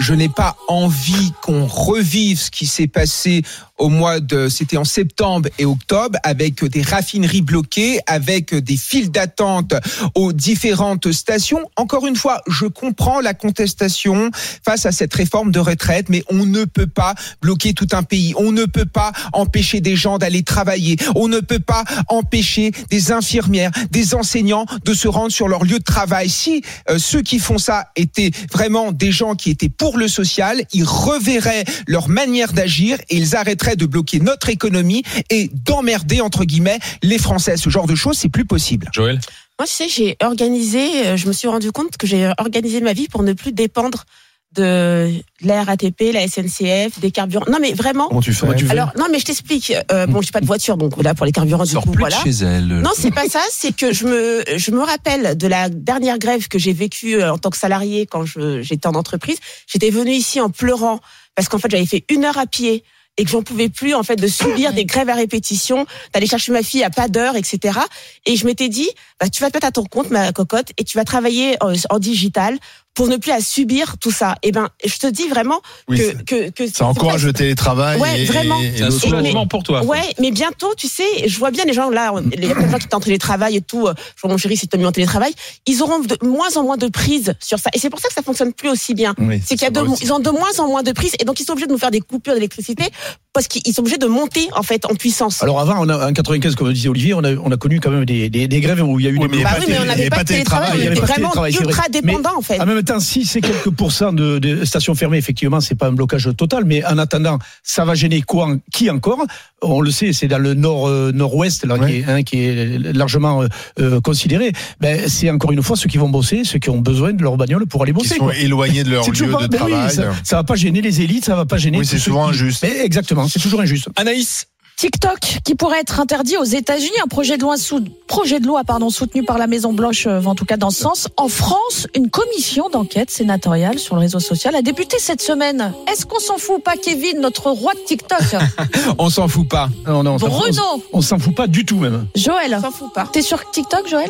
Je 0.00 0.14
n'ai 0.14 0.30
pas 0.30 0.56
envie 0.66 1.32
qu'on 1.42 1.66
revive 1.66 2.40
ce 2.40 2.50
qui 2.50 2.66
s'est 2.66 2.88
passé 2.88 3.42
au 3.80 3.88
mois 3.88 4.20
de, 4.20 4.48
c'était 4.48 4.76
en 4.76 4.84
septembre 4.84 5.48
et 5.58 5.64
octobre, 5.64 6.18
avec 6.22 6.64
des 6.64 6.82
raffineries 6.82 7.42
bloquées, 7.42 7.98
avec 8.06 8.54
des 8.54 8.76
files 8.76 9.10
d'attente 9.10 9.74
aux 10.14 10.32
différentes 10.32 11.12
stations. 11.12 11.60
Encore 11.76 12.06
une 12.06 12.16
fois, 12.16 12.42
je 12.46 12.66
comprends 12.66 13.20
la 13.20 13.34
contestation 13.34 14.30
face 14.64 14.84
à 14.86 14.92
cette 14.92 15.14
réforme 15.14 15.50
de 15.50 15.60
retraite, 15.60 16.08
mais 16.08 16.22
on 16.30 16.44
ne 16.44 16.64
peut 16.64 16.86
pas 16.86 17.14
bloquer 17.40 17.72
tout 17.72 17.88
un 17.92 18.02
pays. 18.02 18.34
On 18.36 18.52
ne 18.52 18.66
peut 18.66 18.86
pas 18.86 19.12
empêcher 19.32 19.80
des 19.80 19.96
gens 19.96 20.18
d'aller 20.18 20.42
travailler. 20.42 20.96
On 21.14 21.28
ne 21.28 21.40
peut 21.40 21.58
pas 21.58 21.84
empêcher 22.08 22.72
des 22.90 23.12
infirmières, 23.12 23.70
des 23.90 24.14
enseignants 24.14 24.66
de 24.84 24.94
se 24.94 25.08
rendre 25.08 25.32
sur 25.32 25.48
leur 25.48 25.64
lieu 25.64 25.78
de 25.78 25.84
travail. 25.84 26.28
Si 26.28 26.62
euh, 26.88 26.98
ceux 26.98 27.22
qui 27.22 27.38
font 27.38 27.58
ça 27.58 27.88
étaient 27.96 28.30
vraiment 28.52 28.92
des 28.92 29.12
gens 29.12 29.34
qui 29.34 29.50
étaient 29.50 29.68
pour 29.70 29.89
le 29.96 30.08
social, 30.08 30.62
ils 30.72 30.84
reverraient 30.84 31.64
leur 31.86 32.08
manière 32.08 32.52
d'agir 32.52 32.98
et 33.08 33.16
ils 33.16 33.36
arrêteraient 33.36 33.76
de 33.76 33.86
bloquer 33.86 34.20
notre 34.20 34.48
économie 34.48 35.02
et 35.30 35.50
d'emmerder 35.52 36.20
entre 36.20 36.44
guillemets 36.44 36.78
les 37.02 37.18
Français. 37.18 37.56
Ce 37.56 37.70
genre 37.70 37.86
de 37.86 37.94
choses, 37.94 38.18
c'est 38.18 38.28
plus 38.28 38.44
possible. 38.44 38.88
Joël 38.92 39.20
Moi, 39.58 39.66
tu 39.66 39.74
sais, 39.74 39.88
j'ai 39.88 40.16
organisé, 40.22 41.06
euh, 41.06 41.16
je 41.16 41.26
me 41.26 41.32
suis 41.32 41.48
rendu 41.48 41.72
compte 41.72 41.96
que 41.96 42.06
j'ai 42.06 42.32
organisé 42.38 42.80
ma 42.80 42.92
vie 42.92 43.08
pour 43.08 43.22
ne 43.22 43.32
plus 43.32 43.52
dépendre 43.52 44.04
de 44.52 45.10
la 45.42 45.62
RATP, 45.62 46.12
la 46.12 46.26
SNCF, 46.26 46.98
des 47.00 47.10
carburants. 47.10 47.44
Non, 47.50 47.58
mais 47.60 47.72
vraiment. 47.72 48.08
Comment 48.08 48.20
tu 48.20 48.32
fais 48.32 48.46
Alors, 48.70 48.90
non, 48.98 49.06
mais 49.10 49.18
je 49.18 49.24
t'explique. 49.24 49.72
Euh, 49.92 50.06
bon, 50.06 50.20
j'ai 50.22 50.32
pas 50.32 50.40
de 50.40 50.46
voiture, 50.46 50.76
donc 50.76 51.00
là, 51.02 51.14
pour 51.14 51.24
les 51.26 51.32
carburants, 51.32 51.64
du 51.64 51.70
Sors 51.70 51.84
coup, 51.84 51.92
plus 51.92 52.00
voilà. 52.00 52.16
de 52.18 52.22
chez 52.30 52.44
elle. 52.44 52.66
Non, 52.66 52.90
c'est 52.96 53.14
pas 53.14 53.28
ça. 53.28 53.40
C'est 53.50 53.74
que 53.74 53.92
je 53.92 54.06
me, 54.06 54.42
je 54.56 54.70
me 54.72 54.80
rappelle 54.82 55.36
de 55.38 55.46
la 55.46 55.68
dernière 55.68 56.18
grève 56.18 56.48
que 56.48 56.58
j'ai 56.58 56.72
vécue 56.72 57.16
euh, 57.22 57.32
en 57.32 57.38
tant 57.38 57.50
que 57.50 57.58
salarié 57.58 58.06
quand 58.06 58.24
je- 58.24 58.60
j'étais 58.62 58.86
en 58.88 58.94
entreprise. 58.94 59.38
J'étais 59.66 59.90
venue 59.90 60.12
ici 60.12 60.40
en 60.40 60.50
pleurant 60.50 61.00
parce 61.36 61.48
qu'en 61.48 61.58
fait, 61.58 61.70
j'avais 61.70 61.86
fait 61.86 62.04
une 62.10 62.24
heure 62.24 62.38
à 62.38 62.46
pied 62.46 62.82
et 63.18 63.24
que 63.24 63.30
j'en 63.30 63.42
pouvais 63.42 63.68
plus 63.68 63.94
en 63.94 64.02
fait 64.02 64.16
de 64.16 64.26
subir 64.28 64.72
des 64.72 64.84
grèves 64.84 65.08
à 65.10 65.14
répétition, 65.14 65.84
d'aller 66.14 66.26
chercher 66.26 66.52
ma 66.52 66.62
fille 66.62 66.82
à 66.84 66.90
pas 66.90 67.08
d'heure, 67.08 67.36
etc. 67.36 67.78
Et 68.24 68.36
je 68.36 68.46
m'étais 68.46 68.68
dit, 68.68 68.88
bah, 69.20 69.28
tu 69.28 69.42
vas 69.42 69.50
te 69.50 69.56
mettre 69.56 69.66
à 69.66 69.72
ton 69.72 69.84
compte, 69.84 70.10
ma 70.10 70.32
cocotte, 70.32 70.68
et 70.78 70.84
tu 70.84 70.96
vas 70.96 71.04
travailler 71.04 71.56
en, 71.60 71.72
en 71.90 71.98
digital 71.98 72.56
pour 72.94 73.06
ne 73.08 73.16
plus 73.16 73.30
à 73.32 73.40
subir 73.40 73.96
tout 73.98 74.10
ça. 74.10 74.34
Et 74.42 74.52
ben, 74.52 74.68
je 74.84 74.96
te 74.98 75.06
dis 75.06 75.28
vraiment 75.28 75.60
Oui, 75.88 75.98
que, 75.98 76.02
c'est- 76.04 76.24
que, 76.24 76.50
que 76.50 76.66
Ça 76.72 76.84
encourage 76.86 77.24
le 77.24 77.32
télétravail. 77.32 77.98
Ouais, 78.00 78.22
et- 78.22 78.24
vraiment. 78.24 78.60
et- 78.60 78.66
et 78.66 78.76
C'est 78.78 78.82
un 78.82 78.90
soulagement 78.90 79.46
pour 79.46 79.62
toi. 79.62 79.84
Ouais, 79.84 80.00
mais 80.20 80.30
bientôt, 80.32 80.74
tu 80.76 80.88
sais, 80.88 81.04
je 81.26 81.38
vois 81.38 81.50
bien 81.50 81.64
les 81.64 81.72
gens 81.72 81.88
là, 81.88 82.12
on- 82.14 82.22
il 82.32 82.44
y 82.44 82.50
a 82.50 82.54
plein 82.54 82.66
de 82.66 82.70
gens 82.72 82.78
qui 82.78 82.86
étaient 82.86 82.94
en 82.94 83.00
télétravail 83.00 83.56
et 83.56 83.60
tout. 83.60 83.86
euh, 83.86 83.94
Je 84.16 84.20
vois 84.22 84.30
mon 84.30 84.36
chéri, 84.38 84.56
c'est 84.56 84.74
mis 84.76 84.84
en 84.84 84.92
télétravail. 84.92 85.32
Ils 85.66 85.82
auront 85.82 86.00
de 86.00 86.16
moins 86.22 86.54
en 86.56 86.64
moins 86.64 86.76
de 86.76 86.88
prise 86.88 87.34
sur 87.40 87.58
ça. 87.58 87.70
Et 87.74 87.78
c'est 87.78 87.90
pour 87.90 88.00
ça 88.00 88.08
que 88.08 88.14
ça 88.14 88.22
fonctionne 88.22 88.52
plus 88.52 88.68
aussi 88.68 88.92
bien. 88.94 89.14
Oui, 89.18 89.40
c'est 89.44 89.54
qu'il 89.56 89.62
y 89.62 89.64
a 89.70 89.74
ça 89.74 89.80
de, 89.82 89.86
va 89.86 89.92
aussi. 89.92 90.04
ils 90.04 90.12
ont 90.12 90.18
de 90.18 90.30
moins 90.30 90.58
en 90.58 90.66
moins 90.68 90.82
de 90.82 90.92
prise 90.92 91.12
et 91.20 91.24
donc 91.24 91.38
ils 91.40 91.44
sont 91.44 91.52
obligés 91.52 91.68
de 91.68 91.72
nous 91.72 91.78
faire 91.78 91.90
des 91.92 92.00
coupures 92.00 92.34
d'électricité 92.34 92.84
parce 93.32 93.46
qu'ils 93.46 93.72
sont 93.72 93.80
obligés 93.82 93.98
de 93.98 94.06
monter 94.06 94.48
en 94.54 94.62
fait 94.62 94.84
en 94.86 94.94
puissance. 94.94 95.42
Alors 95.42 95.60
avant, 95.60 95.76
on 95.78 95.88
a, 95.88 96.08
en 96.08 96.12
95, 96.12 96.54
comme 96.56 96.72
disait 96.72 96.88
Olivier, 96.88 97.14
on 97.14 97.22
a, 97.24 97.32
on 97.36 97.50
a 97.52 97.56
connu 97.56 97.78
quand 97.80 97.90
même 97.90 98.04
des, 98.04 98.28
des, 98.28 98.48
des 98.48 98.60
grèves 98.60 98.82
où 98.82 98.98
il 98.98 99.04
y 99.06 99.08
a 99.08 99.12
eu 99.12 99.18
Oui, 99.18 99.28
des 99.28 99.36
mais 99.38 99.42
bah 99.44 99.50
pas 99.50 99.60
oui, 99.60 99.66
de 99.66 99.70
mais 99.70 99.78
on 99.78 99.84
n'avait 99.84 100.00
avait 100.02 100.10
pas 100.10 100.22
de 100.24 100.28
télétravail, 100.28 100.72
télétravail, 100.72 100.78
il 100.80 100.84
y 100.84 100.88
on 100.88 100.90
avait 100.90 100.96
était 100.96 101.06
vraiment 101.06 101.46
ultra 101.46 101.82
vrai. 101.82 101.90
dépendants 101.90 102.36
en 102.38 102.42
fait. 102.42 102.58
Même 102.80 102.86
temps, 102.86 103.00
si 103.00 103.26
c'est 103.26 103.42
quelques 103.42 103.68
pourcents 103.68 104.10
de, 104.10 104.38
de 104.38 104.64
stations 104.64 104.94
fermées, 104.94 105.18
effectivement, 105.18 105.60
c'est 105.60 105.74
pas 105.74 105.88
un 105.88 105.92
blocage 105.92 106.30
total, 106.34 106.64
mais 106.64 106.82
en 106.86 106.96
attendant, 106.96 107.38
ça 107.62 107.84
va 107.84 107.94
gêner 107.94 108.22
quoi, 108.22 108.56
qui 108.72 108.88
encore? 108.88 109.22
On 109.60 109.82
le 109.82 109.90
sait, 109.90 110.14
c'est 110.14 110.28
dans 110.28 110.38
le 110.38 110.54
nord 110.54 110.88
euh, 110.88 111.12
nord-ouest 111.12 111.66
là, 111.66 111.78
qui, 111.78 111.96
est, 111.98 112.04
hein, 112.08 112.22
qui 112.22 112.40
est 112.42 112.78
largement 112.94 113.42
euh, 113.42 113.48
euh, 113.80 114.00
considéré. 114.00 114.52
Ben, 114.80 115.10
c'est 115.10 115.28
encore 115.28 115.52
une 115.52 115.62
fois 115.62 115.76
ceux 115.76 115.90
qui 115.90 115.98
vont 115.98 116.08
bosser, 116.08 116.44
ceux 116.44 116.58
qui 116.58 116.70
ont 116.70 116.78
besoin 116.80 117.12
de 117.12 117.22
leur 117.22 117.36
bagnole 117.36 117.66
pour 117.66 117.82
aller 117.82 117.92
Qui 117.92 117.98
bosser. 117.98 118.14
sont 118.14 118.24
quoi. 118.24 118.36
éloignés 118.36 118.82
de 118.82 118.92
leur 118.92 119.04
lieu 119.06 119.12
toujours 119.12 119.40
de 119.42 119.46
ben 119.48 119.58
oui, 119.66 119.72
travail. 119.72 119.90
ça, 119.94 120.04
ça 120.24 120.36
va 120.36 120.44
pas 120.44 120.54
gêner 120.56 120.80
les 120.80 121.02
élites, 121.02 121.26
ça 121.26 121.36
va 121.36 121.44
pas 121.44 121.58
gêner. 121.58 121.76
Oui, 121.80 121.84
c'est 121.84 121.98
souvent 121.98 122.30
qui- 122.30 122.36
injuste. 122.36 122.62
Mais 122.66 122.78
exactement, 122.82 123.28
c'est 123.28 123.40
toujours 123.40 123.60
injuste. 123.60 123.88
Anaïs, 123.96 124.46
TikTok 124.80 125.18
qui 125.44 125.54
pourrait 125.56 125.80
être 125.80 126.00
interdit 126.00 126.38
aux 126.38 126.44
États-Unis, 126.44 126.96
un 127.04 127.06
projet 127.06 127.36
de 127.36 127.42
loi 127.42 127.58
sous, 127.58 127.84
projet 128.06 128.40
de 128.40 128.46
loi 128.46 128.64
pardon 128.64 128.88
soutenu 128.88 129.22
par 129.22 129.36
la 129.36 129.46
Maison 129.46 129.74
Blanche 129.74 130.06
euh, 130.06 130.20
va 130.20 130.30
en 130.30 130.34
tout 130.34 130.46
cas 130.46 130.56
dans 130.56 130.70
ce 130.70 130.80
sens. 130.80 131.08
En 131.18 131.28
France, 131.28 131.86
une 131.94 132.08
commission 132.08 132.70
d'enquête 132.70 133.10
sénatoriale 133.10 133.78
sur 133.78 133.94
le 133.96 134.00
réseau 134.00 134.20
social 134.20 134.54
a 134.56 134.62
débuté 134.62 134.96
cette 134.98 135.20
semaine. 135.20 135.74
Est-ce 135.86 136.06
qu'on 136.06 136.18
s'en 136.18 136.38
fout 136.38 136.64
pas 136.64 136.76
Kevin, 136.82 137.20
notre 137.20 137.50
roi 137.50 137.74
de 137.74 137.80
TikTok 137.80 138.36
On 138.98 139.10
s'en 139.10 139.28
fout 139.28 139.46
pas. 139.46 139.68
Non, 139.86 140.02
non, 140.02 140.14
on 140.14 140.18
s'en 140.18 140.30
fout- 140.30 140.38
Bruno, 140.54 140.62
on 140.94 141.02
s'en 141.02 141.18
fout 141.18 141.34
pas 141.34 141.46
du 141.46 141.66
tout 141.66 141.76
même. 141.78 142.06
Joël, 142.16 142.54
On 142.56 142.62
s'en 142.62 142.70
fout 142.70 142.92
pas. 142.94 143.06
t'es 143.12 143.20
sur 143.20 143.50
TikTok 143.50 143.86
Joël? 143.86 144.08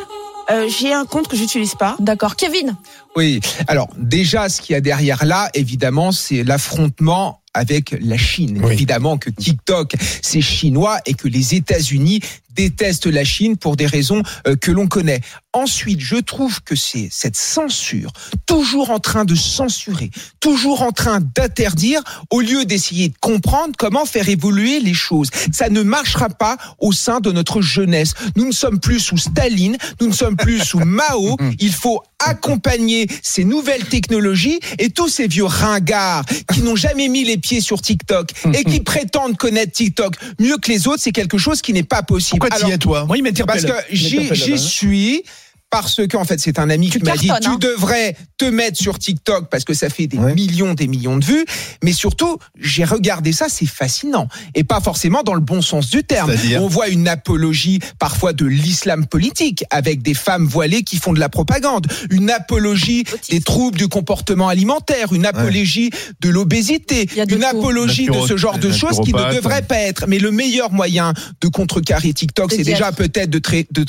Euh, 0.52 0.68
J'ai 0.68 0.92
un 0.92 1.04
compte 1.04 1.26
que 1.28 1.36
j'utilise 1.36 1.74
pas. 1.74 1.96
D'accord. 1.98 2.36
Kevin, 2.36 2.76
Oui. 3.16 3.40
Alors 3.68 3.88
déjà, 3.96 4.48
ce 4.48 4.60
qu'il 4.60 4.72
y 4.74 4.76
a 4.76 4.80
derrière 4.80 5.24
là, 5.24 5.48
évidemment, 5.54 6.12
c'est 6.12 6.42
l'affrontement 6.44 7.39
avec 7.54 7.96
la 8.00 8.16
Chine. 8.16 8.60
Oui. 8.62 8.72
Évidemment 8.72 9.18
que 9.18 9.30
TikTok, 9.30 9.94
c'est 10.22 10.40
chinois 10.40 10.98
et 11.06 11.14
que 11.14 11.28
les 11.28 11.54
États-Unis 11.54 12.20
détestent 12.54 13.06
la 13.06 13.24
Chine 13.24 13.56
pour 13.56 13.76
des 13.76 13.86
raisons 13.86 14.22
euh, 14.46 14.56
que 14.56 14.70
l'on 14.70 14.86
connaît. 14.86 15.20
Ensuite, 15.52 16.00
je 16.00 16.16
trouve 16.16 16.62
que 16.62 16.76
c'est 16.76 17.08
cette 17.10 17.36
censure, 17.36 18.12
toujours 18.46 18.90
en 18.90 19.00
train 19.00 19.24
de 19.24 19.34
censurer, 19.34 20.10
toujours 20.38 20.82
en 20.82 20.92
train 20.92 21.20
d'interdire, 21.20 22.02
au 22.30 22.40
lieu 22.40 22.64
d'essayer 22.64 23.08
de 23.08 23.16
comprendre 23.20 23.74
comment 23.76 24.04
faire 24.04 24.28
évoluer 24.28 24.78
les 24.80 24.94
choses. 24.94 25.28
Ça 25.52 25.68
ne 25.68 25.82
marchera 25.82 26.28
pas 26.28 26.56
au 26.78 26.92
sein 26.92 27.18
de 27.20 27.32
notre 27.32 27.62
jeunesse. 27.62 28.14
Nous 28.36 28.46
ne 28.46 28.52
sommes 28.52 28.78
plus 28.78 29.00
sous 29.00 29.16
Staline, 29.16 29.76
nous 30.00 30.06
ne 30.06 30.12
sommes 30.12 30.36
plus 30.36 30.60
sous 30.60 30.78
Mao. 30.84 31.36
Il 31.58 31.72
faut 31.72 32.02
accompagner 32.20 33.08
ces 33.22 33.44
nouvelles 33.44 33.86
technologies 33.86 34.60
et 34.78 34.90
tous 34.90 35.08
ces 35.08 35.26
vieux 35.26 35.44
ringards 35.44 36.24
qui 36.52 36.62
n'ont 36.62 36.76
jamais 36.76 37.08
mis 37.08 37.24
les 37.24 37.38
pieds 37.40 37.60
sur 37.60 37.80
TikTok 37.82 38.30
et 38.54 38.64
qui 38.64 38.80
prétendent 38.80 39.36
connaître 39.36 39.72
TikTok 39.72 40.14
mieux 40.38 40.58
que 40.58 40.70
les 40.70 40.86
autres, 40.86 41.02
c'est 41.02 41.12
quelque 41.12 41.38
chose 41.38 41.62
qui 41.62 41.72
n'est 41.72 41.82
pas 41.82 42.02
possible. 42.02 42.40
Pourquoi 42.40 42.70
es, 42.72 42.78
toi? 42.78 43.04
Moi, 43.06 43.18
il 43.18 43.22
parce 43.46 43.64
que 43.64 43.72
j'y 43.90 44.30
hein. 44.30 44.56
suis 44.56 45.24
parce 45.70 46.06
que 46.06 46.16
en 46.16 46.24
fait 46.24 46.40
c'est 46.40 46.58
un 46.58 46.68
ami 46.68 46.90
Tu 46.90 46.98
qui 46.98 47.04
m'a 47.04 47.16
dit 47.16 47.28
cartonnes, 47.28 47.58
tu 47.58 47.66
hein. 47.66 47.70
devrais 47.72 48.16
te 48.36 48.44
mettre 48.44 48.76
sur 48.78 48.98
TikTok 48.98 49.48
parce 49.50 49.64
que 49.64 49.72
ça 49.74 49.88
fait 49.88 50.06
des 50.06 50.18
Ouais. 50.18 50.34
millions 50.34 50.74
des 50.74 50.88
millions 50.88 51.16
de 51.16 51.24
vues. 51.24 51.44
Mais 51.84 51.92
surtout 51.92 52.38
j'ai 52.58 52.84
regardé 52.84 53.32
ça 53.32 53.46
c'est 53.48 53.66
fascinant. 53.66 54.28
Et 54.54 54.64
pas 54.64 54.80
forcément 54.80 55.22
dans 55.22 55.34
le 55.34 55.40
bon 55.40 55.62
sens 55.62 55.88
du 55.90 56.02
terme. 56.04 56.32
On 56.58 56.66
voit 56.66 56.88
une 56.88 57.06
apologie 57.08 57.78
parfois 57.98 58.32
de 58.32 58.44
l'islam 58.46 59.06
politique 59.06 59.64
avec 59.70 60.02
des 60.02 60.14
femmes 60.14 60.46
voilées 60.46 60.82
qui 60.82 60.96
font 60.96 61.12
de 61.12 61.20
la 61.20 61.28
propagande. 61.28 61.86
Une 62.10 62.30
apologie 62.30 63.04
des 63.30 63.40
troubles 63.40 63.78
du 63.78 63.88
comportement 63.88 64.48
alimentaire. 64.48 65.12
Une 65.12 65.24
apologie 65.26 65.90
de 66.20 66.28
l'obésité. 66.28 67.08
Une 67.16 67.26
tout. 67.26 67.44
apologie 67.46 68.06
de 68.06 68.20
ce 68.26 68.36
genre 68.36 68.58
de 68.58 68.72
choses 68.72 69.00
qui 69.04 69.12
ne 69.12 69.34
devraient 69.34 69.62
pas 69.62 69.78
être. 69.78 70.06
Mais 70.08 70.18
le 70.18 70.32
meilleur 70.32 70.72
moyen 70.72 71.12
de 71.40 71.48
contrecarrer 71.48 72.12
TikTok 72.12 72.52
c'est 72.52 72.64
déjà 72.64 72.90
peut-être 72.92 73.30
de, 73.30 73.38
de 73.70 73.84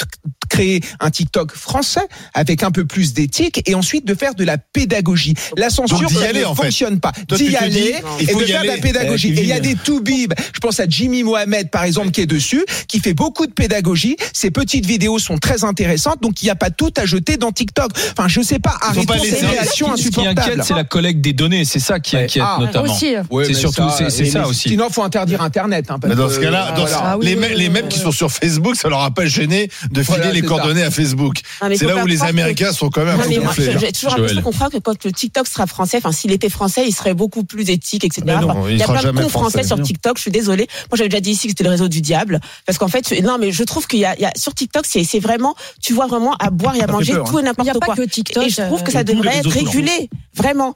créer 0.49 0.81
un 0.99 1.09
TikTok 1.09 1.51
français 1.55 1.70
avec 2.33 2.63
un 2.63 2.71
peu 2.71 2.85
plus 2.85 3.13
d'éthique 3.13 3.61
et 3.65 3.75
ensuite 3.75 4.05
de 4.05 4.13
faire 4.13 4.35
de 4.35 4.43
la 4.43 4.57
pédagogie. 4.57 5.33
La 5.57 5.69
censure 5.69 5.99
Donc 6.01 6.11
aller, 6.23 6.41
ne 6.41 6.45
en 6.45 6.55
fait. 6.55 6.63
fonctionne 6.63 6.99
pas. 6.99 7.11
D'y 7.29 7.49
dis, 7.49 7.55
aller 7.55 7.95
il 8.19 8.29
et 8.29 8.33
de 8.33 8.41
y 8.43 8.47
faire 8.47 8.61
de 8.63 8.67
la 8.67 8.77
pédagogie. 8.77 9.33
Eh, 9.35 9.39
Et 9.39 9.43
il 9.43 9.47
y 9.47 9.53
a 9.53 9.59
des 9.59 9.75
toubibs. 9.75 10.33
Je 10.53 10.59
pense 10.59 10.79
à 10.79 10.85
Jimmy 10.87 11.23
Mohamed 11.23 11.69
par 11.69 11.83
exemple 11.83 12.11
qui 12.11 12.21
est 12.21 12.25
dessus, 12.25 12.63
qui 12.87 12.99
fait 12.99 13.13
beaucoup 13.13 13.45
de 13.47 13.51
pédagogie. 13.53 14.15
Ses 14.33 14.51
petites 14.51 14.85
vidéos 14.85 15.19
sont 15.19 15.37
très 15.37 15.63
intéressantes, 15.63 16.21
donc 16.21 16.41
il 16.41 16.45
n'y 16.45 16.51
a 16.51 16.55
pas 16.55 16.69
tout 16.69 16.91
à 16.97 17.05
jeter 17.05 17.37
dans 17.37 17.51
TikTok. 17.51 17.91
Enfin, 18.17 18.27
je 18.27 18.41
sais 18.41 18.59
pas, 18.59 18.75
arrêtons 18.81 19.13
ces 19.23 19.45
réactions 19.45 19.95
ce 19.97 20.03
qui 20.09 20.19
inquiète, 20.21 20.37
insupportables. 20.37 20.63
c'est 20.65 20.73
la 20.73 20.83
collecte 20.83 21.21
des 21.21 21.33
données. 21.33 21.65
C'est 21.65 21.79
ça 21.79 21.99
qui 21.99 22.17
inquiète 22.17 22.43
Ah, 22.45 22.57
notamment. 22.59 22.91
aussi. 22.93 23.13
Ouais, 23.29 23.45
C'est 23.45 23.53
surtout- 23.53 23.83
c'est- 24.09 24.25
ça 24.25 24.47
aussi. 24.47 24.69
Sinon, 24.69 24.89
faut 24.89 25.03
interdire 25.03 25.41
Internet. 25.41 25.85
hein, 25.89 25.97
parce 25.99 26.13
Mais 26.13 26.19
dans 26.21 26.29
ce 26.29 26.39
cas-là, 26.39 26.73
voilà. 26.75 27.17
Les, 27.21 27.35
oui, 27.35 27.39
mê- 27.39 27.47
oui, 27.51 27.55
les 27.57 27.63
oui, 27.65 27.69
mêmes 27.69 27.85
oui. 27.85 27.89
qui 27.89 27.99
sont 27.99 28.11
sur 28.11 28.31
Facebook, 28.31 28.75
ça 28.75 28.89
leur 28.89 29.01
a 29.01 29.11
pas 29.11 29.25
gêné 29.25 29.69
de 29.91 30.03
filer 30.03 30.17
Voilà, 30.17 30.31
les 30.31 30.41
coordonnées 30.41 30.83
à 30.83 30.91
Facebook. 30.91 31.37
C'est 31.75 31.85
là 31.85 31.95
pas 31.95 32.03
où 32.03 32.07
les 32.07 32.17
que- 32.17 32.23
Américains 32.23 32.71
sont 32.73 32.89
quand 32.89 33.05
même 33.05 33.17
Non, 33.17 33.23
un 33.23 33.27
mais 33.27 33.35
peu 33.35 33.41
moi, 33.41 33.49
gonflés. 33.55 33.75
j'ai 33.79 33.91
toujours 33.91 34.11
l'impression 34.17 34.41
qu'on 34.41 34.51
croit 34.51 34.69
que 34.69 34.77
quand 34.77 35.03
le 35.05 35.11
TikTok 35.11 35.47
sera 35.47 35.67
français, 35.67 35.97
enfin 35.97 36.11
s'il 36.11 36.31
était 36.31 36.49
français, 36.49 36.85
il 36.87 36.91
serait 36.93 37.13
beaucoup 37.13 37.43
plus 37.43 37.69
éthique, 37.69 38.03
etc. 38.03 38.21
Mais 38.25 38.35
non, 38.39 38.49
Enfin, 38.49 38.61
il 38.69 38.73
il 38.73 38.77
y 38.79 38.83
a 38.83 38.87
plein 38.87 39.01
de 39.13 39.21
cons 39.21 39.29
français 39.29 39.59
français. 39.59 39.63
sur. 39.67 39.81
TikTok. 39.81 40.17
Je 40.17 40.21
suis 40.23 40.31
désolée. 40.31 40.67
Moi, 40.89 40.97
j'avais 40.97 41.09
déjà 41.09 41.21
dit 41.21 41.31
ici 41.31 41.47
que 41.47 41.51
c'était 41.51 41.63
le 41.63 41.69
réseau 41.69 41.87
du 41.87 42.01
diable, 42.01 42.39
parce 42.65 42.77
qu'en 42.77 42.87
fait, 42.87 43.11
non, 43.21 43.37
mais 43.39 43.51
je 43.51 43.63
trouve 43.63 43.87
qu'il 43.87 43.99
y 43.99 44.05
a, 44.05 44.15
il 44.15 44.21
y 44.21 44.25
a 44.25 44.31
sur 44.35 44.53
TikTok, 44.53 44.85
c'est 44.87 45.19
vraiment, 45.19 45.55
tu 45.81 45.93
vois 45.93 46.07
vraiment 46.07 46.35
à 46.39 46.49
boire 46.49 46.75
et 46.75 46.81
à 46.81 46.87
manger 46.87 47.13
peur, 47.13 47.25
tout 47.25 47.37
et 47.39 47.41
Il 47.41 47.43
n'y 47.43 47.49
a 47.49 47.51
n'importe 47.51 47.79
pas 47.79 47.85
quoi. 47.85 47.95
que 47.95 48.01
TikTok. 48.03 48.43
Et 48.45 48.49
je 48.49 48.61
trouve 48.61 48.83
que 48.83 48.89
euh, 48.89 48.93
ça 48.93 49.03
devrait 49.03 49.37
être 49.37 49.49
régulé, 49.49 50.09
vraiment. 50.35 50.73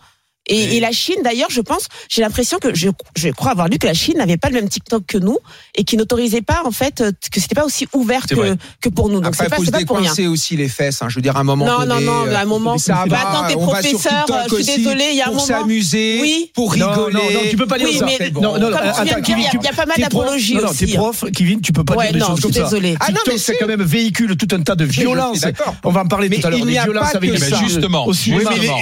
Et, 0.48 0.78
et 0.78 0.80
la 0.80 0.92
Chine, 0.92 1.16
d'ailleurs, 1.24 1.50
je 1.50 1.62
pense, 1.62 1.88
j'ai 2.10 2.22
l'impression 2.22 2.60
que 2.60 2.74
je, 2.76 2.90
je 3.16 3.30
crois 3.30 3.52
avoir 3.52 3.68
lu 3.68 3.80
que 3.80 3.88
la 3.88 3.94
Chine 3.94 4.18
n'avait 4.18 4.38
pas 4.38 4.50
le 4.50 4.56
même 4.56 4.70
TikTok 4.70 5.04
que 5.08 5.18
nous 5.18 5.38
et 5.76 5.84
qui 5.84 5.98
n'autorisait 5.98 6.42
pas, 6.44 6.62
en 6.66 6.72
fait, 6.72 7.02
euh, 7.02 7.12
que 7.32 7.40
c'était 7.42 7.56
pas 7.56 7.66
aussi 7.66 7.88
ouvert 7.94 8.28
que, 8.28 8.36
que 8.82 8.90
pour 8.90 9.10
nous. 9.10 9.22
Donc 9.22 9.36
c'est 9.36 9.50
pas, 9.50 9.58
pas 9.58 9.86
pour 9.86 9.98
rien. 9.98 10.12
aussi 10.30 10.56
les 10.56 10.70
fesses. 10.70 11.02
Hein. 11.02 11.08
Je 11.10 11.16
veux 11.16 11.22
dire, 11.22 11.36
à 11.36 11.40
un 11.40 11.44
moment 11.44 11.66
Non, 11.66 11.80
non, 11.80 11.96
donné. 11.96 12.06
non, 12.06 12.26
mais 12.28 12.36
à 12.36 12.40
un 12.42 12.44
euh, 12.44 12.46
moment, 12.48 12.78
ça 12.78 13.06
bah, 13.08 13.18
va, 13.24 13.30
attends, 13.30 13.48
t'es 13.48 13.54
professeur, 13.54 14.26
TikTok 14.26 14.38
je 14.44 14.56
suis 14.56 14.56
aussi 14.74 14.78
désolée, 14.84 15.08
il 15.12 15.18
y 15.18 15.22
a 15.22 15.26
un 15.26 15.28
pour 15.32 15.36
moment- 15.36 15.48
s'amuser, 15.48 16.20
Oui. 16.22 16.52
pour 16.54 16.78
Non, 16.78 16.90
rigoler. 16.92 17.14
non, 17.14 17.20
non, 17.34 17.40
tu 17.50 17.58
peux 17.58 17.68
pas 17.68 17.78
dire 17.80 17.88
Oui, 17.92 17.98
ça. 17.98 18.06
mais 18.06 18.30
non, 18.32 18.42
non, 18.42 18.52
comme 18.60 18.62
tu 18.62 18.70
viens 18.70 18.92
attends, 18.92 19.02
de 19.02 19.06
dire, 19.08 19.22
Kevin, 19.24 19.38
il 19.54 19.64
y 19.64 19.68
a- 19.68 19.72
y 19.72 19.76
pas 19.76 19.86
mal 19.86 19.96
t'es 19.96 20.02
prof- 20.04 20.24
d'apologie 20.26 20.56
non, 20.56 20.62
non, 20.62 20.70
aussi, 20.70 20.86
T'es 20.86 20.92
hein. 20.96 21.00
prof, 21.00 21.26
Kevin, 21.36 21.62
tu 21.62 21.72
peux 21.72 21.84
pas 21.84 21.96
dire 21.96 22.12
des 22.14 22.20
non, 22.20 22.28
choses 22.28 22.38
je 22.38 22.42
comme 22.44 22.52
suis 22.54 22.62
ça. 22.62 22.98
Ah 23.00 23.12
non, 23.12 23.20
mais 23.28 23.38
c'est 23.38 23.58
quand 23.58 23.68
même 23.68 23.82
véhicule 23.84 24.38
tout 24.38 24.48
un 24.56 24.62
tas 24.62 24.76
de 24.76 24.86
violences. 24.86 25.42
d'accord. 25.42 25.76
On 25.84 25.92
va 25.92 26.02
en 26.02 26.08
parler 26.08 26.30
Mais 26.30 26.38
tout 26.40 26.48
à 26.48 26.50
l'heure. 26.52 26.60
il 26.60 26.66
des 26.66 26.72
n'y 26.74 26.78
a 26.78 26.84
violences 26.84 27.12
pas 27.12 27.18
avec 27.18 27.32
que 27.32 27.36
les 27.36 27.42
ça. 27.50 27.60
Justement. 27.64 28.06
Non. 28.06 28.14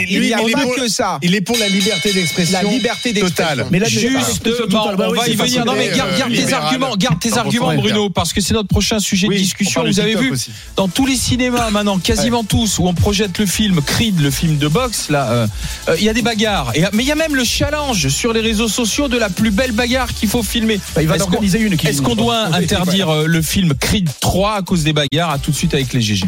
Il 0.09 0.21
n'y 0.21 0.33
a 0.33 0.37
pas 0.37 0.61
pour- 0.63 0.75
que 0.75 0.87
ça. 0.89 1.19
Il 1.21 1.35
est 1.35 1.41
pour 1.53 1.59
la 1.59 1.69
liberté 1.69 2.11
d'expression. 2.13 2.59
La 2.63 2.69
liberté 2.69 3.13
d'expression. 3.13 3.43
totale. 3.55 3.67
Mais 3.71 3.79
là, 3.79 3.87
Justement, 3.87 4.87
on 4.97 5.11
va 5.13 5.27
y 5.27 5.35
venir. 5.35 5.65
Non, 5.65 5.73
mais 5.75 5.89
garde, 5.95 6.17
garde 6.17 6.33
tes 6.33 6.53
arguments, 6.53 6.95
garde 6.97 7.19
tes 7.19 7.37
arguments, 7.37 7.73
Bruno, 7.75 8.09
parce 8.09 8.33
que 8.33 8.41
c'est 8.41 8.53
notre 8.53 8.69
prochain 8.69 8.99
sujet 8.99 9.27
Oui, 9.27 9.35
de 9.35 9.39
on 9.39 9.43
discussion. 9.43 9.83
Vous 9.85 9.99
avez 9.99 10.15
vu 10.15 10.31
aussi. 10.31 10.51
dans 10.75 10.87
tous 10.87 11.05
les 11.05 11.15
cinémas 11.15 11.69
maintenant, 11.69 11.99
quasiment 11.99 12.43
tous, 12.43 12.79
où 12.79 12.87
on 12.87 12.93
projette 12.93 13.37
le 13.37 13.45
film 13.45 13.81
Creed, 13.81 14.19
le 14.19 14.31
film 14.31 14.57
de 14.57 14.67
boxe, 14.67 15.09
là, 15.09 15.29
euh, 15.31 15.47
euh, 15.89 15.95
il 15.99 16.03
y 16.05 16.09
a 16.09 16.13
des 16.13 16.21
bagarres. 16.21 16.71
Et, 16.75 16.83
mais 16.93 17.03
il 17.03 17.07
y 17.07 17.11
a 17.11 17.15
même 17.15 17.35
le 17.35 17.43
challenge 17.43 18.07
sur 18.09 18.33
les 18.33 18.41
réseaux 18.41 18.67
sociaux 18.67 19.07
de 19.07 19.17
la 19.17 19.29
plus 19.29 19.51
belle 19.51 19.71
bagarre 19.73 20.13
qu'il 20.13 20.29
faut 20.29 20.41
filmer. 20.43 20.79
Bah, 20.95 21.01
il 21.01 21.07
va 21.07 21.15
Est-ce 21.15 21.23
en 21.23 21.27
qu'on- 21.27 21.33
organiser 21.33 21.59
une. 21.59 21.73
Est-ce 21.73 22.01
qu'on 22.01 22.15
doit 22.15 22.47
interdire 22.55 23.09
euh, 23.09 23.27
le 23.27 23.41
film 23.41 23.73
Creed 23.75 24.09
3 24.21 24.55
à 24.55 24.61
cause 24.61 24.83
des 24.83 24.93
bagarres? 24.93 25.29
À 25.31 25.37
tout 25.39 25.51
de 25.51 25.55
suite 25.55 25.73
avec 25.73 25.93
les 25.93 26.01
GG. 26.01 26.25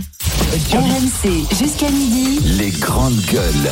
RMC 0.71 1.45
jusqu'à 1.59 1.89
midi. 1.89 2.39
Les 2.43 2.69
grandes 2.71 3.19
gueules. 3.31 3.71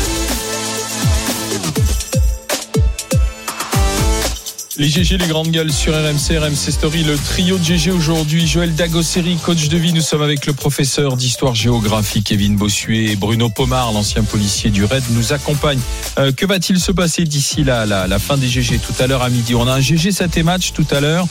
Les 4.77 4.87
GG, 4.87 5.17
les 5.17 5.27
grandes 5.27 5.51
gueules 5.51 5.71
sur 5.71 5.93
RMC, 5.93 6.37
RMC 6.39 6.71
Story, 6.71 7.03
le 7.03 7.17
trio 7.17 7.57
de 7.57 7.63
GG 7.63 7.91
aujourd'hui. 7.91 8.47
Joël 8.47 8.73
Dagosseri, 8.73 9.35
coach 9.35 9.67
de 9.67 9.77
vie. 9.77 9.91
Nous 9.91 10.01
sommes 10.01 10.21
avec 10.21 10.45
le 10.45 10.53
professeur 10.53 11.17
d'histoire-géographie 11.17 12.23
Kevin 12.23 12.55
Bossuet 12.55 13.11
et 13.11 13.15
Bruno 13.17 13.49
Pomar, 13.49 13.91
l'ancien 13.91 14.23
policier 14.23 14.69
du 14.69 14.85
RAID, 14.85 15.03
nous 15.11 15.33
accompagne. 15.33 15.79
Euh, 16.19 16.31
que 16.31 16.45
va-t-il 16.45 16.79
se 16.79 16.93
passer 16.93 17.25
d'ici 17.25 17.65
la, 17.65 17.85
la, 17.85 18.19
fin 18.19 18.37
des 18.37 18.47
GG 18.47 18.79
tout 18.79 18.93
à 19.03 19.07
l'heure 19.07 19.23
à 19.23 19.29
midi? 19.29 19.55
On 19.55 19.67
a 19.67 19.73
un 19.73 19.81
GG 19.81 20.13
7 20.13 20.37
match 20.45 20.71
tout 20.71 20.87
à 20.91 21.01
l'heure 21.01 21.27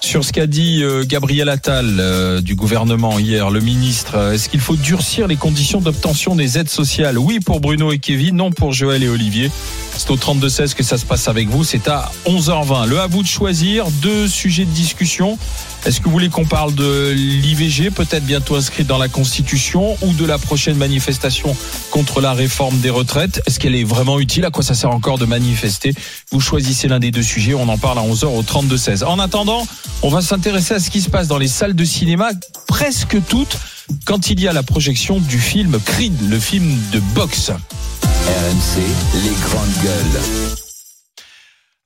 sur 0.00 0.24
ce 0.24 0.32
qu'a 0.32 0.46
dit 0.46 0.82
euh, 0.82 1.02
Gabriel 1.04 1.48
Attal 1.48 1.96
euh, 1.98 2.40
du 2.40 2.54
gouvernement 2.54 3.18
hier, 3.18 3.50
le 3.50 3.60
ministre. 3.60 4.32
Est-ce 4.32 4.48
qu'il 4.48 4.60
faut 4.60 4.76
durcir 4.76 5.26
les 5.26 5.36
conditions 5.36 5.80
d'obtention 5.80 6.36
des 6.36 6.58
aides 6.58 6.68
sociales? 6.68 7.18
Oui 7.18 7.40
pour 7.40 7.60
Bruno 7.60 7.90
et 7.90 7.98
Kevin, 7.98 8.36
non 8.36 8.52
pour 8.52 8.72
Joël 8.72 9.02
et 9.02 9.08
Olivier. 9.08 9.50
C'est 9.96 10.10
au 10.10 10.16
32-16 10.16 10.74
que 10.74 10.82
ça 10.82 10.98
se 10.98 11.04
passe 11.04 11.28
avec 11.28 11.48
vous. 11.48 11.64
C'est 11.64 11.88
à 11.88 12.10
11h20. 12.26 12.86
Le 12.86 13.00
à 13.00 13.06
vous 13.06 13.22
de 13.22 13.28
choisir 13.28 13.86
deux 14.02 14.28
sujets 14.28 14.64
de 14.64 14.70
discussion. 14.70 15.38
Est-ce 15.86 16.00
que 16.00 16.06
vous 16.06 16.10
voulez 16.10 16.30
qu'on 16.30 16.46
parle 16.46 16.74
de 16.74 17.12
l'IVG, 17.12 17.90
peut-être 17.90 18.24
bientôt 18.24 18.56
inscrite 18.56 18.86
dans 18.86 18.98
la 18.98 19.08
Constitution, 19.08 19.96
ou 20.02 20.12
de 20.14 20.24
la 20.24 20.38
prochaine 20.38 20.76
manifestation 20.76 21.54
contre 21.90 22.20
la 22.20 22.32
réforme 22.32 22.78
des 22.80 22.90
retraites? 22.90 23.42
Est-ce 23.46 23.60
qu'elle 23.60 23.74
est 23.74 23.84
vraiment 23.84 24.18
utile? 24.18 24.44
À 24.44 24.50
quoi 24.50 24.64
ça 24.64 24.74
sert 24.74 24.90
encore 24.90 25.18
de 25.18 25.26
manifester? 25.26 25.94
Vous 26.30 26.40
choisissez 26.40 26.88
l'un 26.88 27.00
des 27.00 27.10
deux 27.10 27.22
sujets. 27.22 27.54
On 27.54 27.68
en 27.68 27.78
parle 27.78 27.98
à 27.98 28.02
11h 28.02 28.26
au 28.26 28.42
32-16. 28.42 29.04
En 29.04 29.18
attendant, 29.18 29.66
on 30.02 30.08
va 30.08 30.22
s'intéresser 30.22 30.74
à 30.74 30.80
ce 30.80 30.90
qui 30.90 31.00
se 31.00 31.10
passe 31.10 31.28
dans 31.28 31.38
les 31.38 31.48
salles 31.48 31.74
de 31.74 31.84
cinéma, 31.84 32.30
presque 32.66 33.18
toutes, 33.28 33.58
quand 34.06 34.30
il 34.30 34.40
y 34.40 34.48
a 34.48 34.52
la 34.52 34.62
projection 34.62 35.18
du 35.18 35.38
film 35.38 35.78
Creed, 35.84 36.30
le 36.30 36.38
film 36.38 36.76
de 36.92 37.00
boxe. 37.14 37.50
RMC, 37.50 38.80
les 39.22 39.34
grandes 39.42 39.82
gueules. 39.82 40.20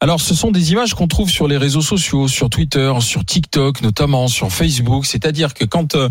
Alors, 0.01 0.21
ce 0.21 0.35
sont 0.35 0.53
des 0.53 0.71
images 0.71 0.95
qu'on 0.95 1.09
trouve 1.09 1.29
sur 1.29 1.49
les 1.49 1.57
réseaux 1.57 1.83
sociaux, 1.83 2.29
sur 2.29 2.51
Twitter, 2.51 2.93
sur 3.01 3.25
TikTok, 3.25 3.83
notamment 3.83 4.29
sur 4.29 4.53
Facebook. 4.53 5.07
C'est-à-dire 5.07 5.55
que 5.55 5.65
quand 5.65 5.97
euh, 5.97 6.09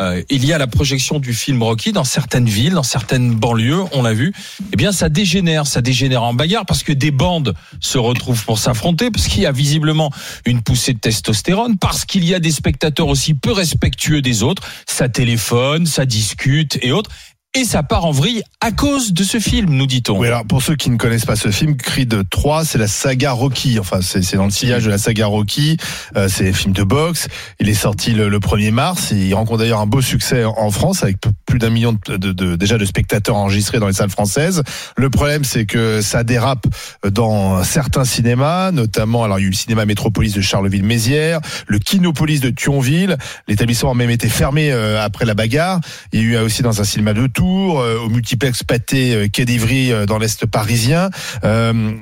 euh, 0.00 0.22
il 0.30 0.44
y 0.46 0.52
a 0.52 0.58
la 0.58 0.66
projection 0.66 1.18
du 1.18 1.34
film 1.34 1.62
Rocky 1.62 1.92
dans 1.92 2.04
certaines 2.04 2.48
villes, 2.48 2.72
dans 2.72 2.82
certaines 2.82 3.34
banlieues, 3.34 3.84
on 3.92 4.02
l'a 4.02 4.14
vu, 4.14 4.32
eh 4.72 4.76
bien, 4.76 4.92
ça 4.92 5.08
dégénère, 5.08 5.66
ça 5.66 5.82
dégénère 5.82 6.22
en 6.22 6.32
bagarre 6.32 6.64
parce 6.64 6.82
que 6.82 6.92
des 6.92 7.10
bandes 7.10 7.54
se 7.80 7.98
retrouvent 7.98 8.44
pour 8.44 8.58
s'affronter, 8.58 9.10
parce 9.10 9.28
qu'il 9.28 9.42
y 9.42 9.46
a 9.46 9.52
visiblement 9.52 10.10
une 10.46 10.62
poussée 10.62 10.94
de 10.94 10.98
testostérone, 10.98 11.76
parce 11.76 12.04
qu'il 12.04 12.24
y 12.24 12.34
a 12.34 12.40
des 12.40 12.50
spectateurs 12.50 13.08
aussi 13.08 13.34
peu 13.34 13.52
respectueux 13.52 14.22
des 14.22 14.42
autres. 14.42 14.62
Ça 14.86 15.08
téléphone, 15.08 15.86
ça 15.86 16.06
discute 16.06 16.78
et 16.82 16.92
autres. 16.92 17.10
Et 17.52 17.64
ça 17.64 17.82
part 17.82 18.04
en 18.04 18.12
vrille 18.12 18.42
à 18.60 18.70
cause 18.70 19.12
de 19.12 19.24
ce 19.24 19.40
film, 19.40 19.70
nous 19.70 19.86
dit-on. 19.86 20.16
Oui, 20.16 20.28
alors 20.28 20.44
pour 20.44 20.62
ceux 20.62 20.76
qui 20.76 20.88
ne 20.88 20.96
connaissent 20.96 21.24
pas 21.24 21.34
ce 21.34 21.50
film, 21.50 21.76
Creed 21.76 22.14
3, 22.30 22.64
c'est 22.64 22.78
la 22.78 22.86
saga 22.86 23.32
Rocky. 23.32 23.80
Enfin, 23.80 23.98
c'est 24.02 24.36
dans 24.36 24.44
le 24.44 24.50
sillage 24.52 24.84
de 24.84 24.90
la 24.90 24.98
saga 24.98 25.26
Rocky. 25.26 25.76
Euh, 26.14 26.28
c'est 26.28 26.48
un 26.50 26.52
film 26.52 26.72
de 26.72 26.84
boxe. 26.84 27.26
Il 27.58 27.68
est 27.68 27.74
sorti 27.74 28.12
le, 28.12 28.28
le 28.28 28.38
1er 28.38 28.70
mars. 28.70 29.10
Il 29.10 29.34
rencontre 29.34 29.58
d'ailleurs 29.58 29.80
un 29.80 29.86
beau 29.86 30.00
succès 30.00 30.44
en, 30.44 30.70
France 30.70 31.02
avec 31.02 31.16
plus 31.44 31.58
d'un 31.58 31.70
million 31.70 31.98
de, 32.06 32.16
de- 32.16 32.30
de- 32.32 32.54
déjà 32.54 32.78
de 32.78 32.84
spectateurs 32.84 33.34
enregistrés 33.34 33.80
dans 33.80 33.88
les 33.88 33.94
salles 33.94 34.10
françaises. 34.10 34.62
Le 34.96 35.10
problème, 35.10 35.42
c'est 35.42 35.66
que 35.66 36.02
ça 36.02 36.22
dérape 36.22 36.66
dans 37.10 37.64
certains 37.64 38.04
cinémas, 38.04 38.70
notamment 38.70 39.24
alors 39.24 39.40
il 39.40 39.42
y 39.42 39.44
a 39.46 39.48
eu 39.48 39.50
le 39.50 39.56
cinéma 39.56 39.86
Métropolis 39.86 40.34
de 40.34 40.40
Charleville-Mézières, 40.40 41.40
le 41.66 41.80
Kinopolis 41.80 42.38
de 42.38 42.50
Thionville. 42.50 43.16
L'établissement 43.48 43.90
a 43.90 43.94
même 43.94 44.10
été 44.10 44.28
fermé 44.28 44.70
euh, 44.70 45.02
après 45.04 45.24
la 45.24 45.34
bagarre. 45.34 45.80
Il 46.12 46.20
y 46.20 46.22
a 46.22 46.26
eu 46.26 46.36
aussi 46.36 46.62
dans 46.62 46.80
un 46.80 46.84
cinéma 46.84 47.12
de 47.12 47.26
Euh, 47.44 47.98
au 48.00 48.08
multiplex 48.08 48.62
Pâté 48.64 49.14
euh, 49.14 49.28
Quai 49.28 49.44
d'Ivry 49.44 49.92
euh, 49.92 50.04
dans 50.06 50.18
l'est 50.18 50.44
parisien. 50.46 51.10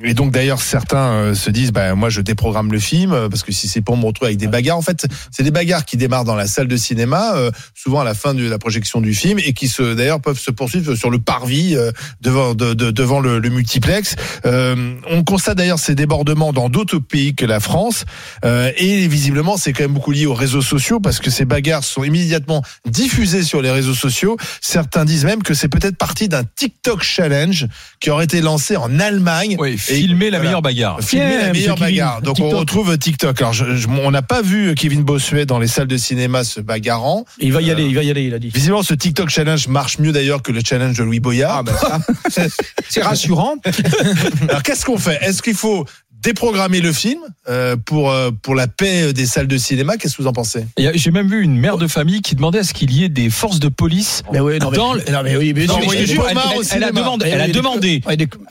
Et 0.03 0.13
donc 0.13 0.31
d'ailleurs 0.31 0.61
certains 0.61 1.33
se 1.33 1.49
disent, 1.49 1.71
bah 1.71 1.95
moi 1.95 2.09
je 2.09 2.21
déprogramme 2.21 2.71
le 2.71 2.79
film 2.79 3.27
parce 3.29 3.43
que 3.43 3.51
si 3.51 3.67
c'est 3.67 3.81
pour 3.81 3.97
me 3.97 4.05
retrouver 4.05 4.29
avec 4.29 4.37
des 4.39 4.47
bagarres, 4.47 4.77
en 4.77 4.81
fait 4.81 5.07
c'est 5.31 5.43
des 5.43 5.51
bagarres 5.51 5.85
qui 5.85 5.97
démarrent 5.97 6.23
dans 6.25 6.35
la 6.35 6.47
salle 6.47 6.67
de 6.67 6.77
cinéma, 6.77 7.33
souvent 7.73 8.01
à 8.01 8.03
la 8.03 8.13
fin 8.13 8.33
de 8.33 8.47
la 8.47 8.57
projection 8.57 9.01
du 9.01 9.13
film 9.13 9.39
et 9.39 9.53
qui 9.53 9.67
se 9.67 9.93
d'ailleurs 9.93 10.21
peuvent 10.21 10.39
se 10.39 10.51
poursuivre 10.51 10.95
sur 10.95 11.09
le 11.09 11.19
parvis 11.19 11.75
devant 12.21 12.53
de- 12.53 12.73
de- 12.73 12.91
devant 12.91 13.19
le, 13.19 13.39
le 13.39 13.49
multiplex. 13.49 14.15
On 14.45 15.23
constate 15.23 15.57
d'ailleurs 15.57 15.79
ces 15.79 15.95
débordements 15.95 16.53
dans 16.53 16.69
d'autres 16.69 16.99
pays 16.99 17.35
que 17.35 17.45
la 17.45 17.59
France 17.59 18.05
et 18.43 19.07
visiblement 19.07 19.57
c'est 19.57 19.73
quand 19.73 19.83
même 19.83 19.93
beaucoup 19.93 20.11
lié 20.11 20.25
aux 20.25 20.33
réseaux 20.33 20.61
sociaux 20.61 20.99
parce 20.99 21.19
que 21.19 21.29
ces 21.29 21.45
bagarres 21.45 21.83
sont 21.83 22.03
immédiatement 22.03 22.63
diffusées 22.85 23.43
sur 23.43 23.61
les 23.61 23.71
réseaux 23.71 23.93
sociaux. 23.95 24.37
Certains 24.61 25.05
disent 25.05 25.25
même 25.29 25.43
que 25.43 25.53
c'est 25.53 25.67
peut-être 25.67 25.95
parti 25.95 26.27
d'un 26.27 26.43
TikTok 26.43 27.03
challenge 27.03 27.67
qui 27.99 28.09
aurait 28.09 28.23
été 28.25 28.41
lancé 28.41 28.75
en 28.77 28.99
Allemagne. 28.99 29.55
Oui, 29.59 29.77
filmer 29.77 30.29
la 30.31 30.39
meilleure 30.39 30.61
bagarre. 30.61 30.99
Filmer 31.01 31.37
la 31.37 31.53
meilleure 31.53 31.75
Kevin, 31.75 31.91
bagarre. 31.95 32.21
Donc 32.21 32.39
on 32.39 32.43
TikTok. 32.43 32.59
retrouve 32.59 32.97
TikTok. 32.97 33.39
Alors 33.41 33.53
je- 33.53 33.75
je- 33.75 33.87
on 33.87 34.09
n'a 34.11 34.21
pas 34.23 34.41
vu 34.41 34.73
Kevin 34.75 35.03
Bossuet 35.03 35.45
dans 35.45 35.59
les 35.59 35.67
salles 35.67 35.87
de 35.87 35.97
cinéma 35.97 36.43
se 36.43 36.59
bagarrant. 36.61 37.25
Il 37.39 37.53
va 37.53 37.61
y 37.61 37.69
aller, 37.69 37.85
il 37.85 37.95
va 37.95 38.03
y 38.03 38.09
aller, 38.09 38.23
il 38.23 38.33
a 38.33 38.39
dit. 38.39 38.49
Visiblement 38.49 38.83
ce 38.83 38.93
TikTok 38.95 39.29
challenge 39.29 39.67
marche 39.67 39.99
mieux 39.99 40.11
d'ailleurs 40.11 40.41
que 40.41 40.51
le 40.51 40.61
challenge 40.65 40.97
de 40.97 41.03
Louis 41.03 41.19
Boyard. 41.19 41.63
Ah, 41.83 41.99
ça, 42.29 42.47
c'est- 42.49 42.49
c'est 42.89 43.01
rassurant. 43.03 43.55
Alors 44.49 44.63
qu'est-ce 44.63 44.85
qu'on 44.85 44.97
fait? 44.97 45.19
Est-ce 45.21 45.41
qu'il 45.41 45.53
faut 45.55 45.85
déprogrammer 46.21 46.81
le 46.81 46.91
film 46.93 47.19
euh, 47.47 47.75
pour 47.85 48.11
euh, 48.11 48.31
pour 48.41 48.55
la 48.55 48.67
paix 48.67 49.13
des 49.13 49.25
salles 49.25 49.47
de 49.47 49.57
cinéma 49.57 49.97
Qu'est-ce 49.97 50.17
que 50.17 50.21
vous 50.21 50.27
en 50.27 50.33
pensez? 50.33 50.65
J'ai 50.77 51.11
même 51.11 51.29
vu 51.29 51.41
une 51.41 51.57
mère 51.57 51.77
de 51.77 51.87
famille 51.87 52.21
qui 52.21 52.35
demandait 52.35 52.59
à 52.59 52.63
ce 52.63 52.73
qu'il 52.73 52.91
y 52.91 53.03
ait 53.03 53.09
des 53.09 53.29
forces 53.29 53.59
de 53.59 53.69
police 53.69 54.23
Mais 54.33 54.39
oui, 54.39 54.59
non, 54.59 54.69
mais, 54.71 54.77
dans 54.77 54.93
le- 54.93 55.01
non, 55.11 55.21
mais 55.23 55.35
oui, 55.37 55.53
mais 55.55 55.65
Non, 55.65 55.77
mais 55.79 55.87
mais 55.87 56.03
elle, 56.71 56.83
a 56.83 56.91
demandé. 56.91 57.25
Ouais, 57.25 57.31
Elle 57.31 57.41
a 57.41 57.47
demandé. 57.47 58.01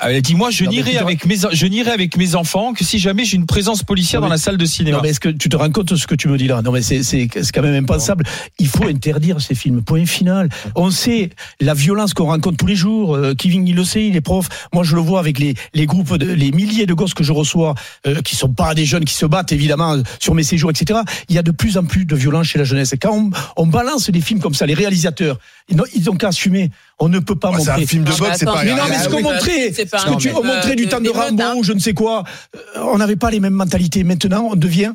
Elle 0.01 0.23
dit 0.23 0.35
moi 0.35 0.51
je 0.51 0.64
mais 0.64 0.71
n'irai 0.71 0.97
avec 0.99 1.27
mes 1.27 1.37
je 1.53 1.66
n'irai 1.66 1.91
avec 1.91 2.16
mes 2.16 2.35
enfants 2.35 2.73
que 2.73 2.85
si 2.85 2.99
jamais 2.99 3.25
j'ai 3.25 3.37
une 3.37 3.47
présence 3.47 3.83
policière 3.83 4.21
dans 4.21 4.29
mais- 4.29 4.35
la 4.35 4.39
salle 4.39 4.57
de 4.57 4.64
cinéma. 4.64 4.97
Non, 4.99 5.03
mais 5.03 5.11
est-ce 5.11 5.21
que 5.21 5.29
tu 5.29 5.49
te 5.49 5.57
rends 5.57 5.71
compte 5.71 5.89
de 5.93 5.97
ce 5.97 6.07
que 6.07 6.14
tu 6.14 6.29
me 6.29 6.37
dis 6.39 6.47
là? 6.49 6.62
Non, 6.62 6.73
mais 6.73 6.83
c'est 6.83 7.03
c'est 7.03 7.29
c'est 7.35 7.53
quand 7.53 7.62
même 7.62 7.75
impensable. 7.83 8.25
Il 8.59 8.69
faut 8.69 8.85
interdire 8.85 9.41
ces 9.41 9.55
films. 9.55 9.83
Point 9.83 10.07
final. 10.07 10.49
On 10.75 10.91
sait 10.91 11.31
la 11.61 11.75
violence 11.75 12.14
qu'on 12.14 12.27
rencontre 12.27 12.57
tous 12.57 12.66
les 12.66 12.77
jours. 12.77 13.14
Euh, 13.14 13.35
Kevin, 13.37 13.66
il 13.69 13.75
le 13.77 13.85
sait, 13.85 14.07
il 14.07 14.16
est 14.16 14.21
prof. 14.21 14.49
Moi, 14.73 14.85
je 14.85 14.95
le 14.95 15.01
vois 15.01 15.21
avec 15.21 15.39
les 15.39 15.55
les 15.75 15.87
groupes, 15.87 16.16
de, 16.16 16.33
les 16.33 16.51
milliers 16.53 16.87
de 16.87 16.95
gosses 16.95 17.14
que 17.14 17.25
je 17.25 17.33
reçois, 17.33 17.58
euh, 17.67 18.21
qui 18.23 18.37
sont 18.37 18.49
pas 18.53 18.75
des 18.75 18.85
jeunes 18.85 19.05
qui 19.05 19.15
se 19.15 19.27
battent 19.27 19.53
évidemment 19.53 19.95
euh, 19.95 20.03
sur 20.21 20.35
mes 20.35 20.43
séjours, 20.43 20.71
etc. 20.71 21.01
Il 21.29 21.35
y 21.35 21.39
a 21.39 21.43
de 21.43 21.51
plus 21.51 21.77
en 21.77 21.85
plus 21.85 22.05
de 22.05 22.17
violence 22.17 22.47
chez 22.47 22.59
la 22.59 22.65
jeunesse. 22.65 22.93
Et 22.93 22.99
quand 22.99 23.13
on, 23.13 23.31
on 23.57 23.67
balance 23.67 24.11
des 24.11 24.21
films 24.21 24.41
comme 24.41 24.55
ça, 24.55 24.67
les 24.67 24.75
réalisateurs, 24.75 25.39
ils 25.69 25.77
n'ont- 25.77 25.85
ils 25.95 26.09
ont 26.11 26.17
qu'à 26.17 26.29
assumer. 26.29 26.71
On 27.01 27.09
ne 27.09 27.21
peut 27.21 27.37
pas 27.37 27.51
Ouais, 27.51 27.59
C'est 27.61 27.67
montrer. 27.71 27.83
un 27.85 27.87
film 27.87 28.05
de 28.05 28.11
boxe, 28.13 28.37
c'est 28.39 28.45
pas 28.45 28.65
Mais 28.65 28.71
non, 28.75 28.83
mais 28.89 28.97
Ah 28.99 29.03
ce 29.05 29.09
qu'on 29.09 29.17
oui, 29.19 29.23
montrait, 29.23 29.73
c'est 29.73 29.87
pas 29.87 29.99
ce 29.99 30.07
que 30.07 30.15
tu 30.17 30.21
film, 30.29 30.35
on 30.39 30.45
montrait 30.45 30.73
euh, 30.73 30.75
du 30.75 30.89
temps 30.89 31.01
de 31.01 31.09
Rambo 31.11 31.43
ou 31.59 31.63
je 31.63 31.73
ne 31.73 31.79
sais 31.79 31.93
quoi, 31.95 32.25
euh, 32.57 32.81
on 32.93 32.99
n'avait 32.99 33.15
pas 33.17 33.31
les 33.31 33.39
mêmes 33.39 33.53
mentalités. 33.55 34.03
Maintenant, 34.03 34.49
on 34.51 34.57
devient 34.57 34.93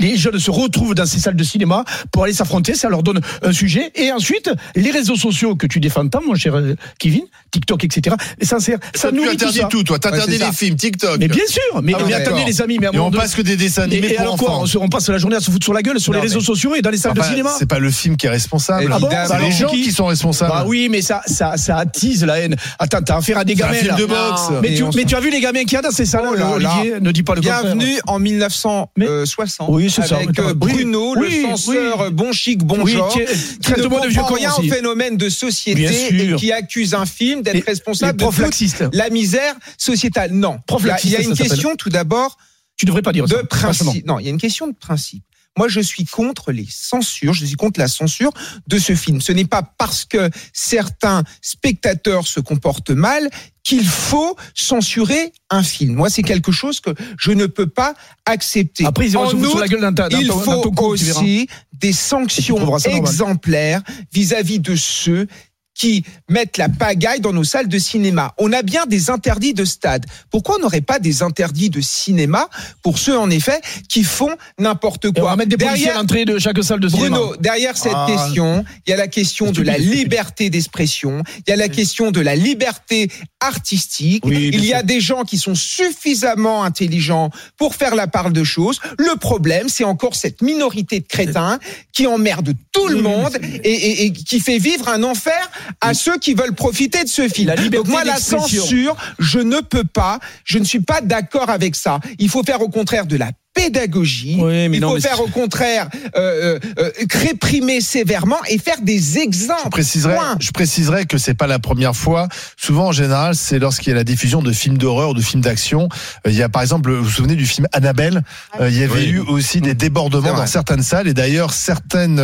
les 0.00 0.16
jeunes 0.16 0.38
se 0.38 0.50
retrouvent 0.50 0.94
dans 0.94 1.06
ces 1.06 1.18
salles 1.18 1.36
de 1.36 1.44
cinéma 1.44 1.84
pour 2.12 2.24
aller 2.24 2.32
s'affronter, 2.32 2.74
ça 2.74 2.88
leur 2.88 3.02
donne 3.02 3.20
un 3.42 3.52
sujet. 3.52 3.90
Et 3.94 4.12
ensuite, 4.12 4.50
les 4.76 4.90
réseaux 4.90 5.16
sociaux 5.16 5.56
que 5.56 5.66
tu 5.66 5.80
défends 5.80 6.06
tant, 6.08 6.20
mon 6.26 6.34
cher 6.34 6.54
euh, 6.56 6.74
Kevin, 6.98 7.22
TikTok, 7.50 7.84
etc. 7.84 8.16
Et 8.40 8.44
ça 8.44 8.58
sert, 8.60 8.78
ça 8.94 9.08
Toi, 9.08 9.10
tu 9.10 9.16
nourrit 9.24 9.36
tout 9.36 9.50
ça. 9.52 9.64
tout, 9.66 9.82
toi. 9.84 9.98
T'interdis 9.98 10.32
Ouais, 10.32 10.38
les 10.38 10.44
ça. 10.44 10.52
films, 10.52 10.76
TikTok. 10.76 11.18
Mais 11.18 11.28
bien 11.28 11.46
sûr, 11.46 11.82
mais, 11.82 11.92
Ah 11.96 12.02
mais 12.06 12.14
attendez 12.14 12.44
les 12.44 12.60
amis, 12.60 12.78
mais 12.80 12.88
à 12.88 12.90
Et 12.92 12.98
on 12.98 13.10
donné- 13.10 13.22
passe 13.22 13.34
que 13.34 13.42
des 13.42 13.56
dessins 13.56 13.82
animés 13.82 14.08
et 14.08 14.14
pour 14.14 14.20
alors 14.20 14.36
quoi 14.36 14.58
on, 14.60 14.66
se- 14.66 14.78
on 14.78 14.88
passe 14.88 15.08
la 15.08 15.18
journée 15.18 15.36
à 15.36 15.40
se 15.40 15.50
foutre 15.50 15.64
sur 15.64 15.72
la 15.74 15.82
gueule 15.82 16.00
sur 16.00 16.12
Non, 16.12 16.18
les 16.18 16.22
réseaux 16.22 16.40
mais- 16.40 16.44
sociaux 16.44 16.74
et 16.74 16.82
dans 16.82 16.90
les 16.90 16.96
salles 16.98 17.12
Enfin, 17.12 17.22
de 17.22 17.26
cinéma 17.30 17.50
C'est 17.58 17.68
pas 17.68 17.78
le 17.78 17.90
film 17.90 18.16
qui 18.16 18.26
est 18.26 18.30
responsable. 18.30 18.90
Ah 18.92 18.98
bon 18.98 19.08
c'est 19.10 19.38
les 19.40 19.50
gens 19.52 19.68
qui 19.68 19.82
qui 19.82 19.92
sont 19.92 20.06
responsables. 20.06 20.50
Bah 20.52 20.64
oui, 20.66 20.88
mais 20.90 21.02
ça, 21.02 21.22
ça, 21.26 21.56
ça 21.56 21.76
attise 21.76 22.24
la 22.24 22.40
haine. 22.40 22.56
Attends, 22.78 23.02
t'as 23.02 23.16
affaire 23.18 23.38
à 23.38 23.44
des 23.44 23.54
gamins 23.54 23.72
film 23.74 23.94
de 23.96 24.04
boxe. 24.06 24.42
Mais 24.62 24.74
tu, 24.74 24.84
mais 24.94 25.14
as 25.14 25.20
vu 25.20 25.30
les 25.30 25.40
gamins 25.40 25.60
qu'il 25.64 25.72
y 25.72 25.76
a 25.76 25.82
dans 25.82 25.90
ces 25.90 26.06
salles 26.06 26.22
Oh. 26.26 26.54
Olivier 26.54 27.00
Ne 27.00 27.12
dis 27.12 27.22
pas 27.22 27.34
le 27.34 27.40
contraire. 27.40 27.62
Bienvenue 27.62 27.98
en 28.06 28.18
1960 28.18 29.68
Oui, 29.74 29.90
c'est 29.90 30.06
ça. 30.06 30.16
avec 30.16 30.38
euh, 30.38 30.54
Bruno, 30.54 31.14
oui, 31.16 31.42
le 31.42 31.56
censeur 31.56 32.00
oui. 32.06 32.12
bon 32.12 32.32
chic, 32.32 32.64
bon 32.64 32.82
Oui, 32.82 32.92
genre, 32.92 33.12
qui 33.12 33.20
ne 33.20 33.60
traite-moi 33.60 34.00
de 34.00 34.08
vieux 34.08 34.20
comprend 34.20 34.34
rien 34.34 34.52
au 34.54 34.62
phénomène 34.62 35.16
de 35.16 35.28
société 35.28 36.08
et 36.10 36.34
qui 36.36 36.52
accuse 36.52 36.94
un 36.94 37.06
film 37.06 37.42
d'être 37.42 37.64
responsable 37.66 38.18
de 38.18 38.24
toute 38.24 38.94
la 38.94 39.10
misère 39.10 39.54
sociétale. 39.78 40.32
Non, 40.32 40.58
il 41.04 41.10
y 41.10 41.16
a, 41.16 41.20
une 41.20 41.34
ça 41.34 41.44
question 41.44 41.76
tout 41.76 41.90
d'abord 41.90 42.38
Tu 42.76 42.86
devrais 42.86 43.02
pas 43.02 43.12
dire 43.12 43.28
ça. 43.28 43.42
de 43.42 43.46
franchement. 43.50 43.90
principe. 43.90 44.06
Non, 44.06 44.18
il 44.18 44.24
y 44.24 44.28
a 44.28 44.30
une 44.30 44.40
question 44.40 44.66
de 44.66 44.74
principe. 44.74 45.24
Moi, 45.56 45.68
je 45.68 45.80
suis 45.80 46.04
contre 46.04 46.50
les 46.52 46.66
censures, 46.68 47.32
je 47.32 47.46
suis 47.46 47.56
contre 47.56 47.78
la 47.78 47.88
censure 47.88 48.32
de 48.66 48.78
ce 48.78 48.94
film. 48.94 49.20
Ce 49.20 49.32
n'est 49.32 49.44
pas 49.44 49.62
parce 49.62 50.04
que 50.04 50.30
certains 50.52 51.22
spectateurs 51.42 52.26
se 52.26 52.40
comportent 52.40 52.90
mal 52.90 53.30
qu'il 53.62 53.86
faut 53.86 54.36
censurer 54.54 55.32
un 55.50 55.62
film. 55.62 55.94
Moi, 55.94 56.10
c'est 56.10 56.22
quelque 56.22 56.52
chose 56.52 56.80
que 56.80 56.90
je 57.18 57.30
ne 57.30 57.46
peux 57.46 57.68
pas 57.68 57.94
accepter. 58.26 58.84
Après, 58.84 59.06
ils 59.06 59.16
En 59.16 59.30
sur 59.30 59.38
la 59.38 59.64
outre, 59.64 59.66
gueule 59.66 59.94
dans 59.94 60.08
il 60.10 60.26
faut 60.26 60.70
aussi 60.84 61.48
des 61.72 61.92
sanctions 61.92 62.78
exemplaires 62.84 63.82
vis-à-vis 64.12 64.58
de 64.58 64.76
ceux 64.76 65.26
qui 65.74 66.04
mettent 66.28 66.56
la 66.56 66.68
pagaille 66.68 67.20
dans 67.20 67.32
nos 67.32 67.44
salles 67.44 67.68
de 67.68 67.78
cinéma. 67.78 68.32
On 68.38 68.52
a 68.52 68.62
bien 68.62 68.86
des 68.86 69.10
interdits 69.10 69.54
de 69.54 69.64
stade. 69.64 70.06
Pourquoi 70.30 70.56
on 70.58 70.62
n'aurait 70.62 70.80
pas 70.80 70.98
des 70.98 71.22
interdits 71.22 71.70
de 71.70 71.80
cinéma 71.80 72.48
pour 72.82 72.98
ceux, 72.98 73.18
en 73.18 73.28
effet, 73.30 73.60
qui 73.88 74.04
font 74.04 74.36
n'importe 74.58 75.04
Et 75.06 75.08
on 75.08 75.12
quoi 75.12 75.30
va 75.30 75.36
mettre 75.36 75.50
des 75.50 75.56
policiers 75.56 75.90
à 75.90 75.94
l'entrée 75.94 76.24
de 76.24 76.38
chaque 76.38 76.62
salle 76.62 76.80
de 76.80 76.88
cinéma. 76.88 77.16
Bruno, 77.18 77.36
derrière 77.40 77.76
cette 77.76 77.92
Ah. 77.94 78.06
question, 78.08 78.64
il 78.86 78.90
y 78.90 78.92
a 78.92 78.96
la 78.96 79.08
question 79.08 79.50
de 79.50 79.62
la 79.62 79.76
liberté 79.78 80.48
d'expression, 80.50 81.22
il 81.46 81.50
y 81.50 81.52
a 81.52 81.56
la 81.56 81.68
question 81.68 82.10
de 82.10 82.20
la 82.20 82.36
liberté 82.36 83.10
artistique. 83.40 84.24
Oui, 84.24 84.50
il 84.52 84.64
y 84.64 84.72
a 84.74 84.82
des 84.82 85.00
gens 85.00 85.24
qui 85.24 85.38
sont 85.38 85.54
suffisamment 85.54 86.64
intelligents 86.64 87.30
pour 87.56 87.74
faire 87.74 87.94
la 87.94 88.06
part 88.06 88.30
de 88.30 88.44
choses. 88.44 88.80
Le 88.98 89.16
problème, 89.18 89.68
c'est 89.68 89.84
encore 89.84 90.14
cette 90.14 90.40
minorité 90.42 91.00
de 91.00 91.06
crétins 91.06 91.58
qui 91.92 92.06
emmerde 92.06 92.54
tout 92.72 92.88
le 92.88 93.00
monde 93.02 93.36
et, 93.42 93.70
et- 93.72 94.04
et 94.06 94.12
qui 94.12 94.40
fait 94.40 94.58
vivre 94.58 94.88
un 94.88 95.02
enfer 95.02 95.50
à 95.80 95.94
ceux 95.94 96.18
qui 96.18 96.34
veulent 96.34 96.54
profiter 96.54 97.04
de 97.04 97.08
ce 97.08 97.28
film. 97.28 97.48
La 97.48 97.56
liberté 97.56 97.76
Donc 97.76 97.88
moi, 97.88 98.04
la 98.04 98.16
censure, 98.16 98.96
je 99.18 99.38
ne 99.38 99.60
peux 99.60 99.84
pas, 99.84 100.18
je 100.44 100.58
ne 100.58 100.64
suis 100.64 100.80
pas 100.80 101.00
d'accord 101.00 101.50
avec 101.50 101.74
ça. 101.74 102.00
Il 102.18 102.28
faut 102.28 102.42
faire 102.42 102.62
au 102.62 102.68
contraire 102.68 103.06
de 103.06 103.16
la 103.16 103.30
pédagogie. 103.54 104.36
Oui, 104.38 104.68
mais 104.68 104.76
il 104.76 104.80
non, 104.80 104.88
faut 104.90 104.94
mais 104.96 105.00
faire 105.00 105.20
au 105.20 105.28
contraire 105.28 105.88
euh, 106.16 106.58
euh, 106.58 106.58
euh, 106.78 106.90
réprimer 107.12 107.80
sévèrement 107.80 108.36
et 108.48 108.58
faire 108.58 108.80
des 108.82 109.18
exemples. 109.18 109.60
Je 109.64 109.70
préciserai, 109.70 110.14
Point. 110.14 110.36
je 110.40 110.50
préciserai 110.50 111.06
que 111.06 111.18
c'est 111.18 111.34
pas 111.34 111.46
la 111.46 111.58
première 111.58 111.94
fois. 111.96 112.28
Souvent, 112.56 112.88
en 112.88 112.92
général, 112.92 113.34
c'est 113.34 113.58
lorsqu'il 113.58 113.90
y 113.90 113.92
a 113.92 113.96
la 113.96 114.04
diffusion 114.04 114.42
de 114.42 114.52
films 114.52 114.76
d'horreur 114.78 115.10
ou 115.10 115.14
de 115.14 115.22
films 115.22 115.42
d'action. 115.42 115.88
Euh, 116.26 116.30
Il 116.30 116.36
y 116.36 116.42
a 116.42 116.48
par 116.48 116.62
exemple, 116.62 116.92
vous 116.92 117.04
vous 117.04 117.10
souvenez 117.10 117.36
du 117.36 117.46
film 117.46 117.66
Annabelle? 117.72 118.22
Euh, 118.60 118.68
Il 118.68 118.78
y 118.78 118.82
avait 118.82 118.92
Oui. 118.94 119.08
eu 119.10 119.18
aussi 119.20 119.60
des 119.60 119.70
C'est 119.70 119.74
débordements 119.74 120.34
dans 120.36 120.46
certaines 120.46 120.82
salles 120.82 121.08
et 121.08 121.14
d'ailleurs 121.14 121.52
certaines, 121.52 122.18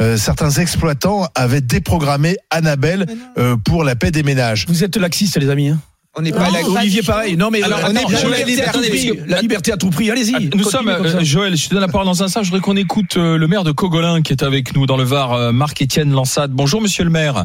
euh, 0.00 0.16
certains 0.16 0.50
exploitants 0.50 1.26
avaient 1.34 1.60
déprogrammé 1.60 2.36
Annabelle 2.50 3.06
euh, 3.38 3.56
pour 3.56 3.84
la 3.84 3.94
paix 3.96 4.10
des 4.10 4.22
ménages. 4.22 4.66
Vous 4.68 4.82
êtes 4.84 4.96
laxiste, 4.96 5.36
les 5.38 5.48
amis. 5.48 5.68
hein 5.68 5.80
On 6.14 6.20
n'est 6.22 6.30
pas 6.30 6.40
pas 6.44 6.50
là. 6.50 6.58
Olivier, 6.78 7.00
pareil. 7.02 7.36
Non, 7.38 7.48
mais 7.50 7.62
Alors, 7.62 7.78
attends, 7.78 8.08
la, 8.10 8.18
Joël, 8.18 8.44
liberté 8.46 8.62
à 8.62 8.64
tout 8.72 8.78
attendez, 8.80 8.88
prix. 8.90 9.08
parce 9.08 9.26
que- 9.26 9.30
la 9.30 9.40
liberté 9.40 9.72
à 9.72 9.76
tout 9.78 9.90
prix. 9.90 10.10
Allez-y. 10.10 10.50
Nous 10.54 10.62
sommes, 10.64 10.84
comme 10.94 11.08
ça. 11.08 11.18
euh, 11.18 11.24
Joël, 11.24 11.56
je 11.56 11.68
te 11.68 11.74
donne 11.74 11.80
la 11.80 11.88
parole 11.88 12.06
dans 12.06 12.22
un 12.22 12.26
instant. 12.26 12.42
Je 12.42 12.50
voudrais 12.50 12.60
qu'on 12.62 12.76
écoute 12.76 13.16
euh, 13.16 13.38
le 13.38 13.48
maire 13.48 13.64
de 13.64 13.72
Cogolin 13.72 14.20
qui 14.20 14.32
est 14.34 14.42
avec 14.42 14.76
nous 14.76 14.84
dans 14.86 14.98
le 14.98 15.04
Var, 15.04 15.32
euh, 15.32 15.52
Marc-Étienne 15.52 16.12
Lansade. 16.12 16.50
Bonjour, 16.52 16.82
monsieur 16.82 17.04
le 17.04 17.10
maire. 17.10 17.44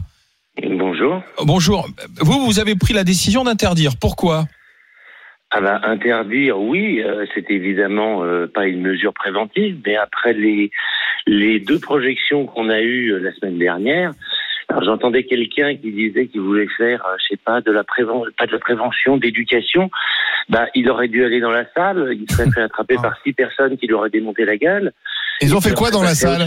Bonjour. 0.70 1.22
Bonjour. 1.44 1.88
Vous, 2.20 2.46
vous 2.46 2.60
avez 2.60 2.76
pris 2.76 2.94
la 2.94 3.04
décision 3.06 3.44
d'interdire. 3.46 3.94
Pourquoi? 4.02 4.46
Ah 5.50 5.62
ben, 5.62 5.80
interdire, 5.84 6.60
oui, 6.60 7.02
euh, 7.02 7.26
c'est 7.34 7.50
évidemment 7.50 8.22
euh, 8.26 8.48
pas 8.54 8.66
une 8.68 8.82
mesure 8.82 9.14
préventive, 9.14 9.78
mais 9.86 9.96
après 9.96 10.34
les 10.34 10.72
les 11.26 11.60
deux 11.62 11.80
projections 11.80 12.46
qu'on 12.46 12.70
a 12.70 12.80
eues 12.82 13.14
euh, 13.14 13.20
la 13.20 13.34
semaine 13.34 13.58
dernière, 13.58 14.12
alors 14.70 14.84
j'entendais 14.84 15.24
quelqu'un 15.24 15.76
qui 15.76 15.92
disait 15.92 16.28
qu'il 16.28 16.42
voulait 16.42 16.68
faire, 16.78 17.06
euh, 17.06 17.16
je 17.22 17.28
sais 17.36 17.40
pas, 17.44 17.62
de 17.62 17.72
la 17.72 17.84
préven 17.84 18.24
pas 18.38 18.46
de 18.48 18.52
la 18.52 18.60
prévention, 18.60 19.18
d'éducation. 19.18 19.90
Bah, 20.50 20.68
il 20.76 20.90
aurait 20.90 21.08
dû 21.08 21.24
aller 21.26 21.40
dans 21.40 21.52
la 21.52 21.66
salle, 21.74 22.14
il 22.20 22.30
serait 22.32 22.50
fait 22.52 22.62
attraper 22.70 22.96
Ah. 23.00 23.02
par 23.04 23.18
six 23.24 23.34
personnes 23.34 23.78
qui 23.78 23.88
lui 23.88 23.94
auraient 23.94 24.10
démonté 24.10 24.46
la 24.46 24.58
gueule. 24.58 24.92
Ils 25.42 25.56
ont 25.56 25.62
fait 25.62 25.74
quoi 25.76 25.92
dans 25.92 26.02
la 26.02 26.16
salle. 26.16 26.46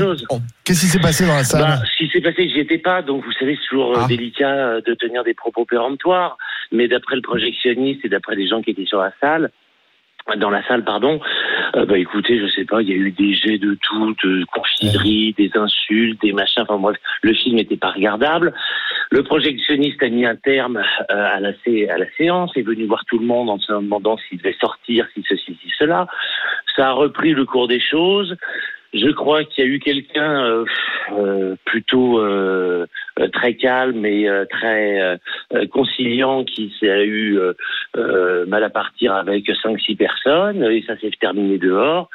Qu'est-ce 0.64 0.80
qui 0.80 0.86
s'est 0.86 0.98
passé 1.00 1.24
dans 1.24 1.34
la 1.36 1.44
salle 1.44 1.62
Bah, 1.62 1.76
ce 1.86 1.96
qui 2.04 2.10
s'est 2.10 2.20
passé, 2.20 2.48
j'y 2.48 2.58
étais 2.60 2.78
pas, 2.78 3.02
donc 3.02 3.24
vous 3.24 3.32
savez, 3.32 3.54
c'est 3.56 3.68
toujours 3.68 3.96
euh, 3.96 4.02
Ah. 4.04 4.06
délicat 4.08 4.48
euh, 4.50 4.80
de 4.84 4.94
tenir 4.94 5.22
des 5.24 5.34
propos 5.34 5.64
péremptoires. 5.64 6.36
Mais 6.72 6.88
d'après 6.88 7.16
le 7.16 7.22
projectionniste 7.22 8.04
et 8.04 8.08
d'après 8.08 8.34
les 8.36 8.48
gens 8.48 8.62
qui 8.62 8.70
étaient 8.70 8.84
sur 8.86 9.00
la 9.00 9.12
salle, 9.20 9.50
dans 10.36 10.50
la 10.50 10.66
salle, 10.66 10.84
pardon, 10.84 11.20
euh, 11.76 11.84
bah 11.86 11.98
écoutez, 11.98 12.38
je 12.38 12.46
sais 12.48 12.64
pas, 12.64 12.82
il 12.82 12.88
y 12.88 12.92
a 12.92 12.96
eu 12.96 13.10
des 13.10 13.34
jets 13.34 13.58
de 13.58 13.76
tout, 13.80 14.14
de 14.24 14.44
confiseries, 14.52 15.34
des 15.36 15.50
insultes, 15.54 16.20
des 16.22 16.32
machins. 16.32 16.62
Enfin 16.62 16.78
bref, 16.78 16.96
le 17.22 17.34
film 17.34 17.56
n'était 17.56 17.76
pas 17.76 17.90
regardable. 17.90 18.52
Le 19.10 19.22
projectionniste 19.22 20.02
a 20.02 20.08
mis 20.08 20.24
un 20.24 20.36
terme 20.36 20.76
euh, 20.76 20.82
à, 21.10 21.40
la, 21.40 21.50
à 21.50 21.98
la 21.98 22.10
séance, 22.16 22.56
est 22.56 22.62
venu 22.62 22.86
voir 22.86 23.04
tout 23.06 23.18
le 23.18 23.26
monde 23.26 23.50
en 23.50 23.58
se 23.58 23.72
demandant 23.72 24.16
s'il 24.16 24.38
devait 24.38 24.56
sortir, 24.60 25.06
si 25.14 25.24
ceci, 25.28 25.58
si 25.62 25.70
cela. 25.78 26.06
Ça 26.76 26.88
a 26.88 26.92
repris 26.92 27.32
le 27.32 27.44
cours 27.44 27.68
des 27.68 27.80
choses. 27.80 28.36
Je 28.92 29.08
crois 29.10 29.44
qu'il 29.44 29.64
y 29.64 29.68
a 29.68 29.70
eu 29.70 29.78
quelqu'un 29.78 30.44
euh, 30.44 30.64
euh, 31.12 31.56
plutôt 31.64 32.18
euh, 32.18 32.86
très 33.32 33.54
calme 33.54 34.04
et 34.04 34.28
très 34.50 35.18
conciliant 35.70 36.44
qui 36.44 36.74
s'est 36.80 37.06
eu 37.06 37.38
mal 37.94 38.64
à 38.64 38.70
partir 38.70 39.14
avec 39.14 39.50
cinq 39.62 39.78
six 39.80 39.94
personnes 39.94 40.64
et 40.64 40.82
ça 40.86 40.98
s'est 40.98 41.10
terminé 41.20 41.58
dehors. 41.58 42.08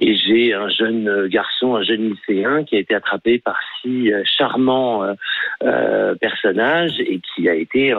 Et 0.00 0.16
j'ai 0.16 0.54
un 0.54 0.68
jeune 0.70 1.26
garçon, 1.28 1.76
un 1.76 1.82
jeune 1.82 2.10
lycéen 2.14 2.64
qui 2.64 2.76
a 2.76 2.78
été 2.78 2.94
attrapé 2.94 3.38
par 3.38 3.56
six 3.80 4.12
euh, 4.12 4.22
charmants 4.38 5.04
euh, 5.04 5.12
euh, 5.62 6.14
personnages 6.14 6.98
et 7.00 7.20
qui 7.34 7.48
a 7.48 7.54
été 7.54 7.92
euh, 7.92 7.98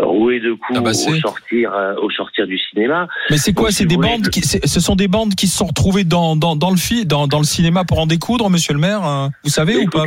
roué 0.00 0.38
de 0.40 0.52
coups 0.52 0.78
Ah 0.78 0.80
bah 0.80 0.90
au 0.90 1.14
sortir 1.20 1.72
euh, 1.74 1.94
au 2.00 2.10
sortir 2.10 2.46
du 2.46 2.58
cinéma. 2.58 3.08
Mais 3.30 3.36
c'est 3.36 3.52
quoi 3.52 3.70
C'est 3.72 3.84
des 3.86 3.96
bandes 3.96 4.24
je- 4.26 4.30
qui, 4.30 4.40
c'est- 4.40 4.64
Ce 4.66 4.80
sont 4.80 4.94
des 4.94 5.08
bandes 5.08 5.34
qui 5.34 5.46
se 5.48 5.58
sont 5.58 5.66
retrouvées 5.66 6.04
dans, 6.04 6.36
dans, 6.36 6.54
dans 6.56 6.70
le 6.70 6.76
fi, 6.76 7.04
dans, 7.04 7.26
dans 7.26 7.38
le 7.38 7.44
cinéma 7.44 7.84
pour 7.84 7.98
en 7.98 8.06
découdre, 8.06 8.48
monsieur 8.50 8.74
le 8.74 8.80
maire 8.80 9.04
euh, 9.04 9.26
Vous 9.44 9.50
savez 9.50 9.76
ou 9.76 9.86
pas? 9.90 10.04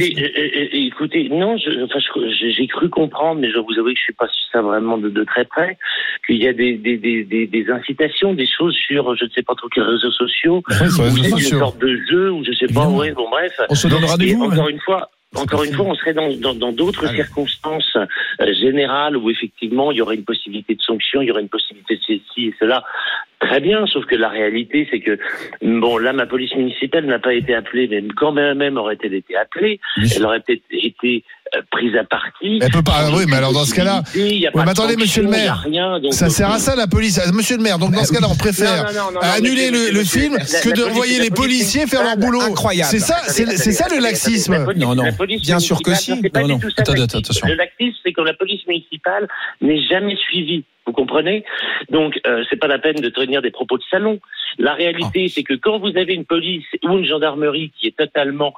Écoutez, 0.74 1.30
non, 1.30 1.56
enfin, 1.84 2.00
j'ai 2.56 2.68
cru 2.68 2.90
comprendre, 2.90 3.40
mais 3.42 3.50
je 3.52 3.58
vous 3.60 3.78
avouer 3.80 3.94
que 3.94 4.00
je 4.00 4.04
suis 4.06 4.14
pas 4.14 4.28
sur 4.28 4.52
ça 4.52 4.62
vraiment 4.62 4.98
de, 4.98 5.10
de 5.10 5.24
très 5.24 5.46
près, 5.46 5.78
qu'il 6.28 6.38
y 6.38 6.48
a 6.48 6.54
des, 6.54 6.74
des, 6.76 6.98
des, 6.98 7.24
des, 7.24 7.48
des 7.48 7.70
incitations, 7.70 8.34
des 8.34 8.48
choses 8.48 8.76
sur, 8.76 9.16
je 9.16 9.26
ne 9.26 9.30
sais 9.30 9.44
pas 9.44 9.56
trop 9.56 9.68
quels 9.70 9.84
réseaux 9.84 10.12
sociaux, 10.12 10.62
sur 11.02 11.16
les 11.16 11.20
ou 11.20 11.24
réseaux 11.24 11.24
c'est 11.24 11.30
une 11.30 11.40
sociaux. 11.44 11.60
sorte 11.60 11.78
de 11.80 12.00
jeu, 12.10 12.32
ou 12.32 12.44
je 12.44 12.52
sais 12.54 12.66
pas, 12.68 12.82
Évidemment. 12.82 12.98
ouais, 12.98 13.12
bon 13.12 13.30
bref. 13.30 13.54
On 13.70 13.76
se 13.76 13.88
donne 13.88 14.04
Et 14.04 14.08
rendez-vous. 14.08 14.44
Encore 14.46 14.66
hein. 14.66 14.70
une 14.70 14.80
fois. 14.80 15.10
Encore 15.34 15.64
une 15.64 15.74
fois, 15.74 15.86
on 15.86 15.96
serait 15.96 16.14
dans 16.14 16.30
dans 16.36 16.54
dans 16.54 16.74
d'autres 16.74 17.08
circonstances 17.16 17.96
euh, 17.96 18.54
générales 18.54 19.16
où 19.16 19.30
effectivement 19.30 19.90
il 19.92 19.98
y 19.98 20.02
aurait 20.02 20.16
une 20.16 20.26
possibilité 20.26 20.76
de 20.76 20.82
sanction, 20.82 21.22
il 21.22 21.30
y 21.30 21.32
aurait 21.32 21.42
une 21.42 21.48
possibilité 21.48 21.96
de 21.96 22.02
ceci 22.02 22.48
et 22.48 22.56
cela. 22.60 22.84
Très 23.42 23.60
bien, 23.60 23.86
sauf 23.88 24.06
que 24.06 24.16
la 24.16 24.30
réalité, 24.30 24.88
c'est 24.92 25.00
que 25.00 25.18
bon, 25.64 25.98
là, 25.98 26.14
ma 26.14 26.28
police 26.28 26.54
municipale 26.56 27.06
n'a 27.08 27.18
pas 27.20 27.34
été 27.34 27.56
appelée, 27.56 27.88
mais 27.90 28.04
quand 28.16 28.32
même, 28.32 28.58
même 28.60 28.78
aurait-elle 28.78 29.16
été 29.16 29.36
appelée, 29.36 29.80
elle 30.16 30.26
aurait 30.26 30.42
peut-être 30.42 30.62
été 30.72 31.24
euh, 31.56 31.62
prise 31.72 31.96
à 31.96 32.04
partie. 32.04 32.60
Elle 32.62 32.70
peut 32.72 32.84
pas. 32.84 33.10
Oui, 33.12 33.24
mais 33.28 33.38
alors 33.38 33.52
dans 33.52 33.66
ce 33.66 33.74
cas-là, 33.74 34.04
Il 34.16 34.38
y 34.38 34.46
a 34.48 34.52
Oui, 34.54 34.58
mais 34.60 34.66
de 34.66 34.70
attendez, 34.70 34.96
monsieur 34.96 35.24
le 35.24 35.30
maire. 35.30 35.58
rien, 35.66 36.00
donc- 36.00 36.14
ça 36.14 36.30
sert 36.30 36.50
à 36.52 36.60
ça 36.60 36.76
la 36.76 36.86
police, 36.88 37.20
Ah, 37.22 37.32
monsieur 37.34 37.58
le 37.58 37.64
maire. 37.64 37.80
Donc 37.80 37.92
dans 37.92 38.04
ce 38.04 38.14
cas-là, 38.14 38.28
on 38.30 38.36
préfère 38.36 38.86
Non, 38.86 38.90
non, 38.94 39.06
non, 39.08 39.12
non, 39.14 39.20
annuler 39.22 39.72
monsieur, 39.72 39.88
le, 39.88 39.94
le 39.94 40.00
monsieur, 40.00 40.22
film 40.22 40.34
la- 40.38 40.62
que 40.62 40.70
la 40.70 40.76
de 40.76 40.84
envoyer 40.84 41.20
les 41.20 41.30
policiers 41.32 41.88
faire 41.88 42.04
leur 42.04 42.18
boulot. 42.18 42.42
incroyable. 42.42 42.90
C'est 42.92 43.00
ça, 43.00 43.18
c'est 43.28 43.46
ça 43.72 43.88
le 43.90 44.00
laxisme. 44.02 44.54
attendez, 44.54 44.60
la 44.60 44.66
police- 44.66 44.84
Non, 44.86 44.96
non. 44.96 45.38
Bien 45.42 45.60
sûr 45.60 45.82
que 45.82 45.96
si. 45.96 46.12
Non, 46.12 46.48
non. 46.48 46.60
Attendez, 46.78 47.00
le 47.00 47.02
laxisme. 47.02 47.18
attention. 47.18 47.48
Le 47.48 47.56
laxisme, 47.56 47.98
c'est 48.06 48.14
que 48.14 48.22
la 48.22 48.34
police 48.36 48.62
municipale 48.68 49.28
n'est 49.62 49.82
jamais 49.88 50.16
suivie. 50.16 50.64
Vous 50.92 51.04
comprenez 51.04 51.46
Donc, 51.90 52.20
euh, 52.28 52.44
c'est 52.50 52.58
pas 52.58 52.68
la 52.68 52.78
peine 52.78 52.98
de 52.98 53.08
tenir 53.08 53.42
des 53.42 53.50
propos 53.50 53.78
de 53.78 53.84
salon. 53.90 54.20
La 54.58 54.74
réalité, 54.74 55.30
c'est 55.30 55.44
que 55.44 55.54
quand 55.54 55.80
vous 55.80 55.96
avez 55.96 56.14
une 56.14 56.26
police 56.26 56.66
ou 56.84 56.98
une 56.98 57.06
gendarmerie 57.06 57.72
qui 57.80 57.88
est 57.88 57.96
totalement 57.96 58.54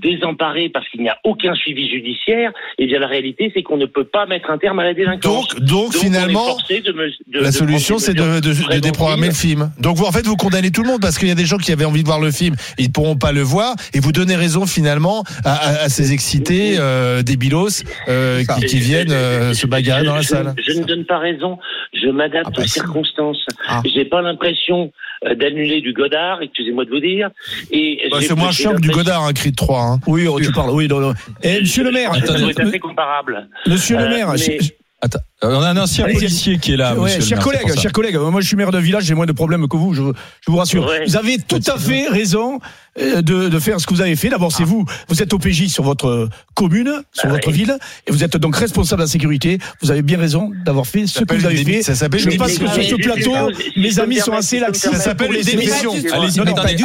désemparée 0.00 0.68
parce 0.68 0.88
qu'il 0.88 1.00
n'y 1.02 1.08
a 1.08 1.18
aucun 1.24 1.54
suivi 1.54 1.88
judiciaire, 1.88 2.52
eh 2.78 2.86
bien 2.86 2.98
la 2.98 3.06
réalité, 3.06 3.50
c'est 3.54 3.62
qu'on 3.62 3.76
ne 3.76 3.86
peut 3.86 4.04
pas 4.04 4.26
mettre 4.26 4.50
un 4.50 4.58
terme 4.58 4.78
à 4.78 4.84
la 4.84 4.94
délinquance. 4.94 5.48
Donc, 5.48 5.60
donc, 5.60 5.94
finalement, 5.94 6.46
forcé 6.46 6.80
de 6.80 6.92
me- 6.92 7.08
de- 7.28 7.40
la 7.40 7.52
solution, 7.52 7.98
c'est 7.98 8.14
de, 8.14 8.78
déprogrammer 8.80 9.28
le 9.28 9.34
film. 9.34 9.70
Donc, 9.80 9.96
vous, 9.96 10.04
en 10.04 10.12
fait, 10.12 10.26
vous 10.26 10.36
condamnez 10.36 10.70
tout 10.70 10.82
le 10.82 10.88
monde 10.88 11.00
parce 11.00 11.18
qu'il 11.18 11.28
y 11.28 11.32
a 11.32 11.34
des 11.34 11.44
gens 11.46 11.58
qui 11.58 11.72
avaient 11.72 11.84
envie 11.84 12.02
de 12.02 12.08
voir 12.08 12.20
le 12.20 12.30
film, 12.30 12.54
ils 12.78 12.86
ne 12.88 12.92
pourront 12.92 13.16
pas 13.16 13.32
le 13.32 13.42
voir, 13.42 13.74
et 13.94 14.00
vous 14.00 14.12
donnez 14.12 14.36
raison 14.36 14.66
finalement 14.66 15.24
à, 15.44 15.54
à- 15.54 15.82
à 15.84 15.88
ces 15.88 16.12
excités 16.12 16.76
euh, 16.78 17.22
débilos 17.22 17.82
euh, 18.08 18.42
qui, 18.60 18.66
qui 18.66 18.78
viennent 18.78 19.12
euh, 19.12 19.52
se 19.54 19.66
bagarrer 19.66 20.04
dans 20.04 20.14
la 20.14 20.20
Je- 20.22 20.28
salle. 20.28 20.54
Je, 20.66 20.78
ne 20.78 20.84
donne 20.84 21.04
pas 21.04 21.18
raison, 21.18 21.58
je 21.92 22.08
m'adapte 22.08 22.46
Ah 22.48 22.52
bah 22.56 22.62
aux 22.62 22.66
circonstances. 22.66 23.44
Ah. 23.66 23.82
J'ai 23.84 24.04
pas 24.04 24.22
l'impression 24.22 24.92
d'annuler 25.22 25.80
du 25.80 25.92
Godard, 25.92 26.42
excusez-moi 26.42 26.84
de 26.84 26.90
vous 26.90 27.00
dire. 27.00 27.30
Et 27.70 28.08
Bah, 28.10 28.18
c'est 28.20 28.34
moins 28.36 28.50
chiant 28.52 28.74
que 28.74 28.80
du 28.80 28.90
Godard, 28.90 29.24
un 29.24 29.32
cri 29.32 29.50
de 29.50 29.56
3. 29.56 29.80
Hein. 29.82 29.98
Oui, 30.06 30.26
oh, 30.26 30.38
tu 30.40 30.52
parles. 30.52 30.70
Oui, 30.70 30.88
non, 30.88 31.00
non. 31.00 31.14
Eh, 31.42 31.60
monsieur 31.60 31.84
le 31.84 31.90
maire. 31.90 32.14
Ça 32.14 32.34
doit 32.38 32.46
euh, 32.46 32.50
être 32.50 32.60
assez 32.60 32.78
comparable. 32.78 33.48
Monsieur 33.66 33.96
le 33.96 34.04
Euh, 34.04 34.08
maire. 34.08 34.32
mais- 34.34 34.58
Attends, 35.00 35.20
euh, 35.44 35.54
on 35.54 35.62
a 35.62 35.68
un 35.68 35.76
ancien 35.76 36.04
Allez-y. 36.06 36.16
policier 36.18 36.58
qui 36.58 36.72
est 36.72 36.76
là, 36.76 36.96
Ouais, 36.96 37.04
monsieur 37.04 37.20
le 37.20 37.24
chers 37.26 37.38
collègues, 37.38 37.68
ça. 37.68 37.80
chers 37.80 37.92
collègues, 37.92 38.16
moi 38.16 38.40
je 38.40 38.48
suis 38.48 38.56
maire 38.56 38.72
de 38.72 38.78
village, 38.78 39.04
j'ai 39.04 39.14
moins 39.14 39.26
de 39.26 39.32
problèmes 39.32 39.68
que 39.68 39.76
vous, 39.76 39.94
je, 39.94 40.02
je 40.40 40.50
vous 40.50 40.56
rassure. 40.56 40.86
Ouais. 40.88 41.04
Vous 41.06 41.16
avez 41.16 41.38
tout 41.38 41.60
à 41.68 41.78
fait 41.78 42.08
raison 42.08 42.58
euh, 43.00 43.22
de, 43.22 43.48
de 43.48 43.58
faire 43.60 43.78
ce 43.80 43.86
que 43.86 43.94
vous 43.94 44.00
avez 44.00 44.16
fait. 44.16 44.28
D'abord, 44.28 44.50
c'est 44.50 44.64
vous, 44.64 44.84
vous 45.08 45.22
êtes 45.22 45.32
OPJ 45.32 45.68
sur 45.68 45.84
votre 45.84 46.28
commune, 46.54 46.90
sur 47.12 47.28
Bah 47.28 47.34
votre 47.34 47.52
ville, 47.52 47.78
et 48.08 48.10
vous 48.10 48.24
êtes 48.24 48.36
donc 48.38 48.56
responsable 48.56 49.02
de 49.02 49.04
la 49.04 49.08
sécurité. 49.08 49.58
Vous 49.82 49.92
avez 49.92 50.02
bien 50.02 50.18
raison 50.18 50.50
d'avoir 50.64 50.84
fait 50.84 51.06
ce 51.06 51.22
que 51.22 51.32
vous 51.32 51.46
avez 51.46 51.62
fait. 51.64 51.82
ça 51.82 51.94
s'appelle 51.94 52.18
je 52.18 52.30
pense 52.36 52.58
que 52.58 52.66
sur 52.68 52.82
ce 52.82 52.94
plateau, 52.96 53.52
mes 53.76 54.00
amis 54.00 54.16
sont 54.16 54.32
assez 54.32 54.58
laxistes 54.58 54.86
permettre, 54.90 55.04
s'appelle 55.04 55.30
les 55.30 55.48
une 55.52 55.58
démission. 55.60 55.92
émissions. 55.92 56.12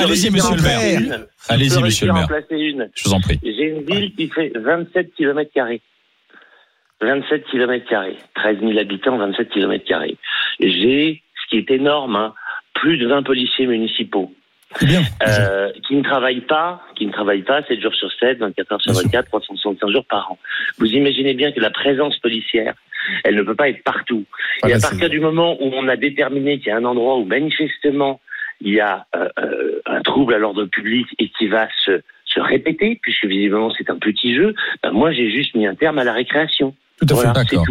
Allez-y, 0.03 0.29
monsieur 0.29 0.55
le 0.55 0.61
maire. 0.61 1.19
Allez-y, 1.49 1.81
monsieur 1.81 2.05
le 2.05 2.13
maire. 2.13 2.27
Je 2.93 3.03
vous 3.05 3.13
en 3.15 3.21
prie. 3.21 3.39
J'ai 3.43 3.69
une 3.75 3.83
ville 3.91 4.13
qui 4.15 4.29
fait 4.29 4.51
27 4.63 5.15
km 5.17 5.49
carrés. 5.55 5.81
27 7.03 7.45
km 7.45 7.85
carrés. 7.87 8.17
13 8.35 8.59
000 8.59 8.77
habitants, 8.77 9.17
27 9.17 9.49
km. 9.49 9.85
J'ai, 10.59 11.21
ce 11.41 11.49
qui 11.49 11.57
est 11.57 11.71
énorme, 11.71 12.15
hein, 12.15 12.33
plus 12.73 12.97
de 12.97 13.07
20 13.07 13.23
policiers 13.23 13.67
municipaux. 13.67 14.31
euh, 15.27 15.71
qui 15.87 15.95
ne 15.95 16.01
travaillent 16.01 16.41
pas, 16.41 16.81
qui 16.95 17.05
ne 17.05 17.11
travaillent 17.11 17.43
pas 17.43 17.61
7 17.63 17.79
jours 17.79 17.93
sur 17.93 18.11
7, 18.11 18.39
24 18.39 18.71
heures 18.71 18.81
sur 18.81 18.93
24, 18.93 19.27
365 19.27 19.89
jours 19.91 20.05
par 20.05 20.31
an. 20.31 20.39
Vous 20.79 20.87
imaginez 20.87 21.35
bien 21.35 21.51
que 21.51 21.59
la 21.59 21.69
présence 21.69 22.17
policière, 22.17 22.73
elle 23.23 23.35
ne 23.35 23.43
peut 23.43 23.55
pas 23.55 23.69
être 23.69 23.83
partout. 23.83 24.25
Ah 24.63 24.69
Et 24.69 24.73
à 24.73 24.79
partir 24.79 25.09
du 25.09 25.19
moment 25.19 25.57
où 25.61 25.71
on 25.73 25.87
a 25.87 25.95
déterminé 25.95 26.57
qu'il 26.57 26.69
y 26.69 26.71
a 26.71 26.77
un 26.77 26.85
endroit 26.85 27.17
où 27.17 27.25
manifestement 27.25 28.19
il 28.61 28.73
y 28.73 28.79
a 28.79 29.05
euh, 29.15 29.27
euh, 29.39 29.81
un 29.85 30.01
trouble 30.01 30.33
à 30.33 30.37
l'ordre 30.37 30.65
public 30.65 31.07
et 31.19 31.29
qui 31.29 31.47
va 31.47 31.67
se, 31.85 32.01
se 32.25 32.39
répéter, 32.39 32.99
puisque 33.01 33.25
visiblement 33.25 33.71
c'est 33.77 33.89
un 33.89 33.97
petit 33.97 34.35
jeu, 34.35 34.55
ben 34.81 34.91
moi 34.91 35.11
j'ai 35.11 35.29
juste 35.29 35.55
mis 35.55 35.67
un 35.67 35.75
terme 35.75 35.99
à 35.99 36.03
la 36.03 36.13
récréation. 36.13 36.73
Tout 36.99 37.05
à 37.05 37.07
fait. 37.09 37.13
Voilà, 37.15 37.33
D'accord. 37.33 37.65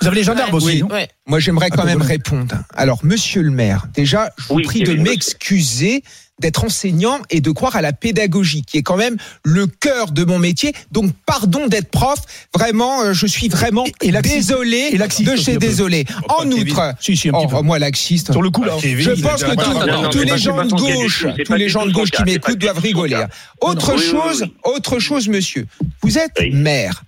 Vous 0.00 0.06
avez 0.06 0.16
les 0.16 0.24
gendarmes 0.24 0.54
aussi, 0.54 0.82
Oui. 0.82 1.00
Moi, 1.26 1.38
j'aimerais 1.40 1.70
quand 1.70 1.82
Ah, 1.82 1.86
même 1.86 2.02
répondre. 2.02 2.54
Alors, 2.74 2.98
monsieur 3.04 3.42
le 3.42 3.50
maire, 3.50 3.86
déjà, 3.94 4.30
je 4.38 4.44
vous 4.48 4.54
Oui, 4.56 4.62
prie 4.64 4.82
de 4.82 4.94
m'excuser 4.94 6.02
d'être 6.40 6.64
enseignant 6.64 7.20
et 7.30 7.40
de 7.40 7.50
croire 7.52 7.76
à 7.76 7.80
la 7.80 7.92
pédagogie, 7.92 8.62
qui 8.62 8.76
est 8.78 8.82
quand 8.82 8.96
même 8.96 9.16
le 9.44 9.68
cœur 9.68 10.10
de 10.10 10.24
mon 10.24 10.40
métier. 10.40 10.72
Donc, 10.90 11.12
pardon 11.24 11.68
d'être 11.68 11.88
prof. 11.92 12.18
Vraiment, 12.52 13.02
euh, 13.02 13.12
je 13.12 13.24
suis 13.26 13.48
vraiment 13.48 13.84
Et 14.02 14.10
laxiste. 14.10 14.36
désolé 14.48 14.88
Et 14.92 14.98
laxiste 14.98 15.30
de 15.30 15.36
chez 15.36 15.56
désolé. 15.58 16.04
pas 16.04 16.34
En 16.40 16.50
outre, 16.50 16.94
Si, 17.00 17.16
si, 17.16 17.30
oh, 17.32 17.62
moi 17.62 17.78
laxiste. 17.78 18.32
Sur 18.32 18.42
le 18.42 18.50
coup, 18.50 18.64
là. 18.64 18.74
Kevin, 18.80 19.14
Je 19.14 19.22
pense 19.22 19.44
que 19.44 19.52
tous- 19.54 19.86
non, 19.86 20.02
non, 20.02 20.10
tous 20.10 20.18
c'est 20.18 20.24
les 20.24 20.38
gens 20.38 20.64
de 20.64 20.70
gauche, 20.72 21.24
tous 21.46 21.54
les 21.54 21.68
gens 21.68 21.86
de 21.86 21.92
gauche 21.92 22.10
qui 22.10 22.24
m'écoutent 22.24 22.58
doivent 22.58 22.80
rigoler. 22.80 23.24
Autre 23.60 23.96
chose, 23.96 24.44
autre 24.64 24.98
chose, 24.98 25.28
monsieur. 25.28 25.66
Vous 26.02 26.18
êtes 26.18 26.36
maire. 26.52 27.04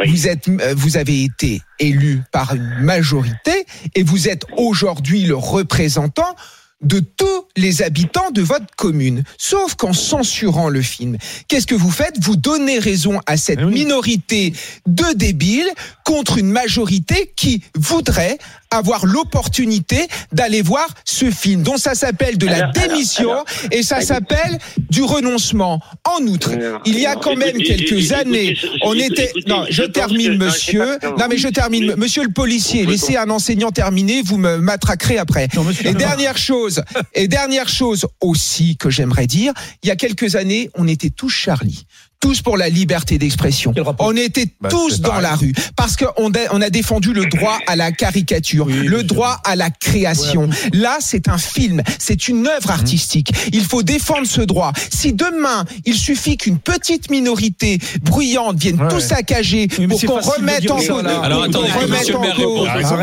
Oui. 0.00 0.10
Vous 0.10 0.28
êtes, 0.28 0.48
euh, 0.48 0.74
vous 0.76 0.96
avez 0.96 1.24
été 1.24 1.62
élu 1.78 2.22
par 2.32 2.54
une 2.54 2.80
majorité 2.80 3.66
et 3.94 4.02
vous 4.02 4.28
êtes 4.28 4.44
aujourd'hui 4.56 5.24
le 5.24 5.36
représentant 5.36 6.34
de 6.82 7.00
tous 7.00 7.46
les 7.56 7.82
habitants 7.82 8.30
de 8.30 8.40
votre 8.40 8.66
commune. 8.76 9.22
Sauf 9.36 9.74
qu'en 9.74 9.92
censurant 9.92 10.68
le 10.68 10.80
film, 10.80 11.18
qu'est-ce 11.46 11.66
que 11.66 11.74
vous 11.74 11.90
faites? 11.90 12.14
Vous 12.22 12.36
donnez 12.36 12.78
raison 12.78 13.20
à 13.26 13.36
cette 13.36 13.60
minorité 13.60 14.54
de 14.86 15.12
débiles 15.14 15.70
contre 16.04 16.38
une 16.38 16.50
majorité 16.50 17.32
qui 17.36 17.62
voudrait 17.74 18.38
avoir 18.70 19.06
l'opportunité 19.06 20.06
d'aller 20.32 20.62
voir 20.62 20.86
ce 21.04 21.30
film. 21.30 21.62
Donc 21.62 21.78
ça 21.78 21.94
s'appelle 21.94 22.38
de 22.38 22.46
la 22.46 22.56
Alors, 22.56 22.72
démission 22.72 23.32
alors. 23.32 23.44
et 23.70 23.82
ça 23.82 24.00
s'appelle 24.00 24.58
du 24.90 25.02
renoncement. 25.02 25.80
En 26.04 26.24
outre, 26.26 26.50
il 26.84 26.98
y 26.98 27.06
a 27.06 27.16
quand 27.16 27.36
même 27.36 27.56
quelques 27.58 28.12
années, 28.12 28.56
on 28.82 28.94
était... 28.94 29.32
Non, 29.46 29.64
je 29.68 29.82
termine, 29.82 30.36
monsieur. 30.36 30.98
Non, 31.18 31.26
mais 31.28 31.36
je 31.36 31.48
termine. 31.48 31.94
Monsieur 31.96 32.22
le 32.22 32.32
policier, 32.32 32.86
laissez 32.86 33.16
un 33.16 33.30
enseignant 33.30 33.70
terminer, 33.70 34.22
vous 34.22 34.38
me 34.38 34.56
matraquerez 34.58 35.18
après. 35.18 35.48
Et 35.84 35.94
dernière 35.94 36.38
chose, 36.38 36.82
et 37.14 37.28
dernière 37.28 37.68
chose 37.68 38.06
aussi 38.20 38.76
que 38.76 38.90
j'aimerais 38.90 39.26
dire, 39.26 39.52
il 39.82 39.88
y 39.88 39.90
a 39.90 39.96
quelques 39.96 40.36
années, 40.36 40.70
on 40.74 40.86
était 40.86 41.10
tous 41.10 41.30
Charlie. 41.30 41.86
Tous 42.20 42.42
pour 42.42 42.58
la 42.58 42.68
liberté 42.68 43.16
d'expression. 43.16 43.72
On 43.98 44.14
était 44.14 44.44
Bah, 44.60 44.68
tous 44.68 45.00
dans 45.00 45.08
pareil. 45.08 45.22
la 45.22 45.34
rue 45.36 45.52
parce 45.74 45.96
qu'on 45.96 46.30
a, 46.32 46.38
on 46.52 46.60
a 46.60 46.68
défendu 46.68 47.14
le 47.14 47.24
droit 47.24 47.58
à 47.66 47.76
la 47.76 47.92
caricature, 47.92 48.66
Oui, 48.66 48.74
le 48.86 49.02
droit 49.02 49.40
à 49.44 49.56
la 49.56 49.70
création. 49.70 50.50
Là, 50.74 50.98
c'est 51.00 51.28
un 51.28 51.38
film, 51.38 51.82
c'est 51.98 52.28
une 52.28 52.46
œuvre 52.46 52.70
artistique. 52.72 53.32
Il 53.54 53.64
faut 53.64 53.82
défendre 53.82 54.26
ce 54.26 54.42
droit. 54.42 54.72
Si 54.90 55.14
demain, 55.14 55.64
il 55.86 55.94
suffit 55.94 56.36
qu'une 56.36 56.58
petite 56.58 57.10
minorité 57.10 57.78
bruyante 58.02 58.58
vienne 58.58 58.78
Ouais, 58.82 58.88
tout 58.88 59.00
saccager 59.00 59.66
pour 59.68 59.98
qu'on 60.02 60.20
remette 60.20 60.70
en 60.70 60.76
cause, 60.76 62.10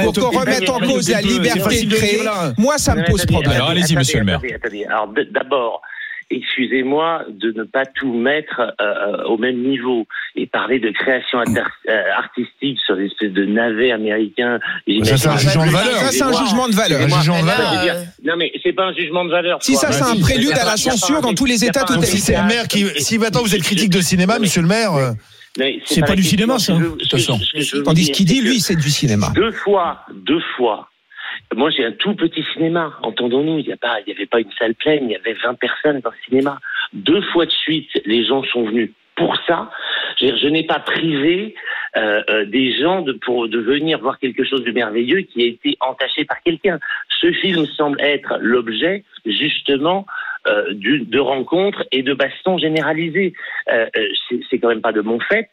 pour 0.04 0.14
qu'on 0.14 0.40
remette 0.40 0.70
en 0.70 0.80
cause, 0.80 1.10
la 1.10 1.22
liberté 1.22 1.86
de 1.86 1.96
créer. 1.96 2.22
Moi, 2.60 2.78
ça 2.78 2.94
me 2.94 3.04
pose 3.10 3.26
problème. 3.26 3.52
Alors, 3.54 3.70
allez-y, 3.70 3.96
monsieur 3.96 4.20
le 4.20 4.26
maire. 4.26 4.42
Alors, 4.90 5.10
d'abord, 5.34 5.82
excusez-moi 6.30 7.24
de 7.30 7.52
ne 7.52 7.64
pas 7.64 7.86
tout 7.86 8.14
mettre 8.14 8.74
euh, 8.82 9.24
au 9.26 9.38
même 9.38 9.62
niveau 9.62 10.06
et 10.36 10.46
parler 10.48 10.80
de 10.80 10.90
création 10.92 11.40
euh, 11.40 12.02
artistique 12.18 12.80
sur 12.86 12.98
des 12.98 13.06
espèces 13.06 13.32
de 13.32 13.46
navets 13.46 13.92
américains. 13.92 14.60
Ça, 15.04 15.18
c'est 15.18 15.28
un 15.28 15.38
jugement 15.38 15.66
de 15.66 15.72
valeur. 15.72 15.96
Ça, 15.96 16.12
c'est 16.12 16.24
un 16.24 16.34
jugement 16.34 16.68
de 16.68 16.76
valeur. 16.76 17.02
Un 17.02 17.08
jugement 17.08 17.42
de 17.42 17.48
Excusez-moi. 17.48 17.56
valeur. 17.56 17.72
Je 17.72 17.78
veux 17.78 17.84
dire, 17.84 18.12
Non, 18.24 18.34
mais 18.38 18.52
c'est 18.64 18.74
pas 18.74 18.86
un 18.86 18.94
jugement 18.94 19.26
de 19.26 19.32
valeur. 19.32 19.60
Si 19.62 19.76
ça, 19.76 19.92
c'est 19.92 20.04
un 20.04 20.20
prélude 20.20 20.58
à 20.58 20.66
la 20.66 20.78
censure 20.78 21.22
dans 21.22 21.34
tous 21.34 21.46
les 21.46 21.64
États 21.64 21.84
Donc, 21.84 22.04
si 22.06 22.20
c'est 22.20 22.38
le 22.38 22.48
maire 22.48 22.68
qui, 22.68 22.86
si 23.02 23.18
maintenant 23.18 23.42
vous 23.42 23.56
êtes 23.56 23.64
critique 23.64 23.90
de 23.90 24.02
cinéma, 24.02 24.40
monsieur 24.40 24.62
le 24.62 24.68
maire, 24.68 24.94
euh, 24.96 25.12
C'est 25.86 26.06
pas 26.06 26.16
du 26.16 26.24
cinéma, 26.24 26.60
ça, 26.60 26.74
Tandis 27.86 28.12
qu'il 28.12 28.26
dit, 28.26 28.42
lui, 28.42 28.60
c'est 28.60 28.76
du 28.76 28.90
cinéma. 28.90 29.32
Deux 29.36 29.52
fois, 29.52 30.02
deux 30.14 30.42
fois. 30.56 30.90
Moi, 31.56 31.70
j'ai 31.70 31.86
un 31.86 31.92
tout 31.92 32.16
petit 32.16 32.44
cinéma. 32.54 32.94
Entendons-nous, 33.04 33.60
il 33.60 33.66
n'y 33.66 33.72
avait 33.72 34.26
pas 34.26 34.40
une 34.40 34.52
salle 34.60 34.76
pleine, 34.76 35.06
il 35.06 35.12
y 35.12 35.16
avait 35.16 35.34
20 35.34 35.56
personnes 35.56 36.00
dans 36.02 36.12
le 36.12 36.18
cinéma. 36.28 36.60
Deux 36.94 37.22
fois 37.22 37.46
de 37.46 37.52
suite, 37.52 37.90
les 38.06 38.26
gens 38.26 38.44
sont 38.44 38.64
venus 38.64 38.92
pour 39.16 39.36
ça. 39.48 39.72
Je 40.22 40.48
n'ai 40.48 40.64
pas 40.64 40.80
privé 40.80 41.56
euh, 41.98 42.22
euh, 42.30 42.46
des 42.46 42.78
gens 42.78 43.02
de, 43.02 43.14
pour 43.14 43.50
de 43.50 43.60
venir 43.60 44.00
voir 44.00 44.20
quelque 44.20 44.44
chose 44.44 44.64
de 44.64 44.72
merveilleux 44.72 45.22
qui 45.22 45.44
a 45.44 45.48
été 45.48 45.78
entaché 45.80 46.26
par 46.26 46.42
quelqu'un. 46.44 46.80
Ce 47.20 47.32
film 47.32 47.66
semble 47.66 48.00
être 48.02 48.38
l'objet 48.40 49.04
justement 49.26 50.06
euh, 50.48 50.74
de 50.74 51.20
rencontres 51.20 51.84
et 51.92 52.04
de 52.04 52.14
bastons 52.14 52.58
généralisés. 52.58 53.34
Euh, 53.72 53.86
euh, 53.98 54.08
c'est- 54.50 54.58
quand 54.60 54.70
même 54.70 54.82
pas 54.82 54.92
de 54.92 55.02
mon 55.02 55.20
fait. 55.20 55.50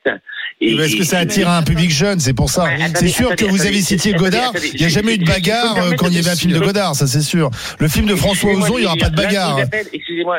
Et, 0.61 0.77
Parce 0.77 0.95
et- 0.95 0.99
que 0.99 1.05
ça 1.05 1.19
attire 1.19 1.49
un 1.51 1.63
public 1.63 1.91
jeune, 1.91 2.21
c'est 2.21 2.33
pour 2.35 2.49
ça. 2.49 2.65
C'est 2.95 3.09
sûr 3.09 3.35
que 3.37 3.45
vous 3.45 3.67
avez 3.67 3.81
cité 3.81 4.13
Godard. 4.13 4.51
attendez, 4.51 4.71
Il 4.73 4.81
n'y 4.81 4.87
a 4.87 4.89
jamais 4.89 5.15
eu 5.15 5.19
de 5.19 5.27
bagarre 5.27 5.77
quand 5.99 6.09
il 6.09 6.15
y 6.15 6.19
avait 6.19 6.31
un 6.31 6.37
film 6.37 6.53
de 6.53 6.59
Godard, 6.61 6.95
ça 6.95 7.07
c'est 7.07 7.21
sûr. 7.21 7.51
Le 7.81 7.89
film 7.89 8.07
de 8.07 8.15
François 8.15 8.53
Ozon, 8.53 8.79
il 8.79 8.83
n'y 8.83 8.87
aura 8.87 8.97
pas 8.97 9.11
de 9.11 9.17
bagarre. 9.17 9.59
excusez-moi, 9.93 10.39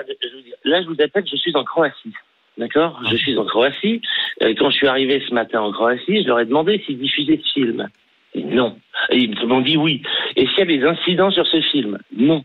là, 0.63 0.81
je 0.81 0.87
vous 0.87 1.01
appelle, 1.01 1.23
je 1.29 1.35
suis 1.37 1.55
en 1.55 1.63
Croatie. 1.63 2.13
D'accord? 2.57 3.01
Je 3.11 3.17
suis 3.17 3.37
en 3.37 3.45
Croatie. 3.45 4.01
Quand 4.41 4.69
je 4.69 4.75
suis 4.77 4.87
arrivé 4.87 5.21
ce 5.27 5.33
matin 5.33 5.61
en 5.61 5.71
Croatie, 5.73 6.23
je 6.23 6.27
leur 6.27 6.39
ai 6.39 6.45
demandé 6.45 6.81
s'ils 6.85 6.97
diffusaient 6.99 7.39
ce 7.43 7.51
film. 7.53 7.87
Non. 8.35 8.77
Et 9.11 9.17
ils 9.19 9.45
m'ont 9.45 9.61
dit 9.61 9.77
oui. 9.77 10.01
Et 10.35 10.47
s'il 10.47 10.59
y 10.59 10.61
a 10.61 10.65
des 10.65 10.83
incidents 10.83 11.31
sur 11.31 11.45
ce 11.47 11.61
film? 11.61 11.97
Non. 12.17 12.43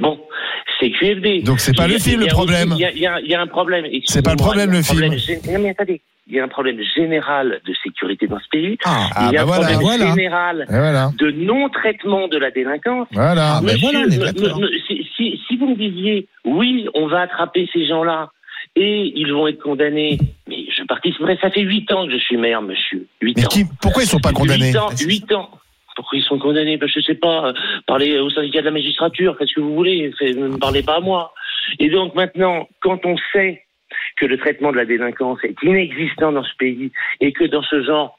Bon, 0.00 0.18
c'est 0.80 0.90
QFD. 0.90 1.42
Donc 1.42 1.60
c'est 1.60 1.76
pas 1.76 1.86
le 1.86 1.98
film, 1.98 2.20
le 2.20 2.26
problème. 2.26 2.70
Il 2.76 2.80
y 2.80 3.06
a- 3.06 3.20
y, 3.20 3.26
y 3.28 3.34
un 3.34 3.46
problème. 3.46 3.84
C'est 4.06 4.24
pas 4.24 4.32
le 4.32 4.36
problème, 4.36 4.70
le 4.72 4.82
film. 4.82 4.98
problème 5.00 5.20
Non 5.52 5.58
mais 5.62 5.70
attendez, 5.70 6.00
il 6.26 6.34
y 6.34 6.40
a 6.40 6.44
un 6.44 6.48
problème 6.48 6.80
général 6.96 7.60
de 7.64 7.74
sécurité 7.82 8.26
dans 8.26 8.40
ce 8.40 8.48
pays. 8.50 8.76
Ah, 8.84 9.08
Ah, 9.14 9.28
il 9.30 9.34
y 9.34 9.36
a 9.38 9.44
bah 9.44 9.52
un 9.54 9.56
voilà. 9.58 9.78
problème 9.78 9.80
Voilà. 9.98 10.14
général 10.14 10.66
voilà. 10.68 11.10
de 11.16 11.30
non-traitement 11.30 12.26
de 12.28 12.38
la 12.38 12.50
délinquance. 12.50 13.06
Voilà. 13.12 13.56
Ah, 13.58 13.60
ben 13.62 13.76
voilà, 13.80 14.00
me- 14.00 14.60
me- 14.60 14.78
si, 14.88 15.06
si- 15.16 15.40
si 15.46 15.56
vous 15.56 15.68
me 15.68 15.76
disiez, 15.76 16.26
oui, 16.44 16.88
on 16.94 17.06
va 17.06 17.20
attraper 17.22 17.68
ces 17.72 17.86
gens-là 17.86 18.30
et 18.74 19.12
ils 19.14 19.32
vont 19.32 19.46
être 19.46 19.62
condamnés, 19.62 20.18
mais 20.48 20.64
je 20.76 20.82
participerai, 20.84 21.38
ça 21.40 21.50
fait 21.50 21.60
huit 21.60 21.90
ans 21.92 22.06
que 22.06 22.12
je 22.12 22.18
suis 22.18 22.36
maire, 22.36 22.62
monsieur. 22.62 23.06
Huit 23.20 23.36
Mais 23.36 23.44
ans. 23.44 23.48
qui, 23.48 23.64
pourquoi 23.80 24.02
ils 24.02 24.08
sont 24.08 24.18
pas 24.18 24.32
condamnés 24.32 24.70
Huit 24.72 24.76
ans, 24.76 24.88
huit 25.06 25.32
ans. 25.32 25.50
Pourquoi 25.96 26.18
ils 26.18 26.24
sont 26.24 26.38
condamnés 26.38 26.76
ben, 26.76 26.88
Je 26.88 27.00
sais 27.00 27.14
pas. 27.14 27.48
euh, 27.48 27.52
Parlez 27.86 28.18
au 28.18 28.30
syndicat 28.30 28.60
de 28.60 28.66
la 28.66 28.70
magistrature, 28.70 29.36
faites 29.38 29.48
ce 29.48 29.54
que 29.54 29.60
vous 29.60 29.74
voulez. 29.74 30.12
Ne 30.20 30.48
me 30.48 30.58
parlez 30.58 30.82
pas 30.82 30.96
à 30.96 31.00
moi. 31.00 31.32
Et 31.78 31.88
donc 31.88 32.14
maintenant, 32.14 32.68
quand 32.80 33.04
on 33.06 33.16
sait 33.32 33.62
que 34.16 34.26
le 34.26 34.38
traitement 34.38 34.72
de 34.72 34.76
la 34.76 34.84
délinquance 34.84 35.38
est 35.44 35.56
inexistant 35.62 36.32
dans 36.32 36.44
ce 36.44 36.54
pays 36.58 36.92
et 37.20 37.32
que 37.32 37.44
dans 37.44 37.62
ce 37.62 37.82
genre 37.82 38.18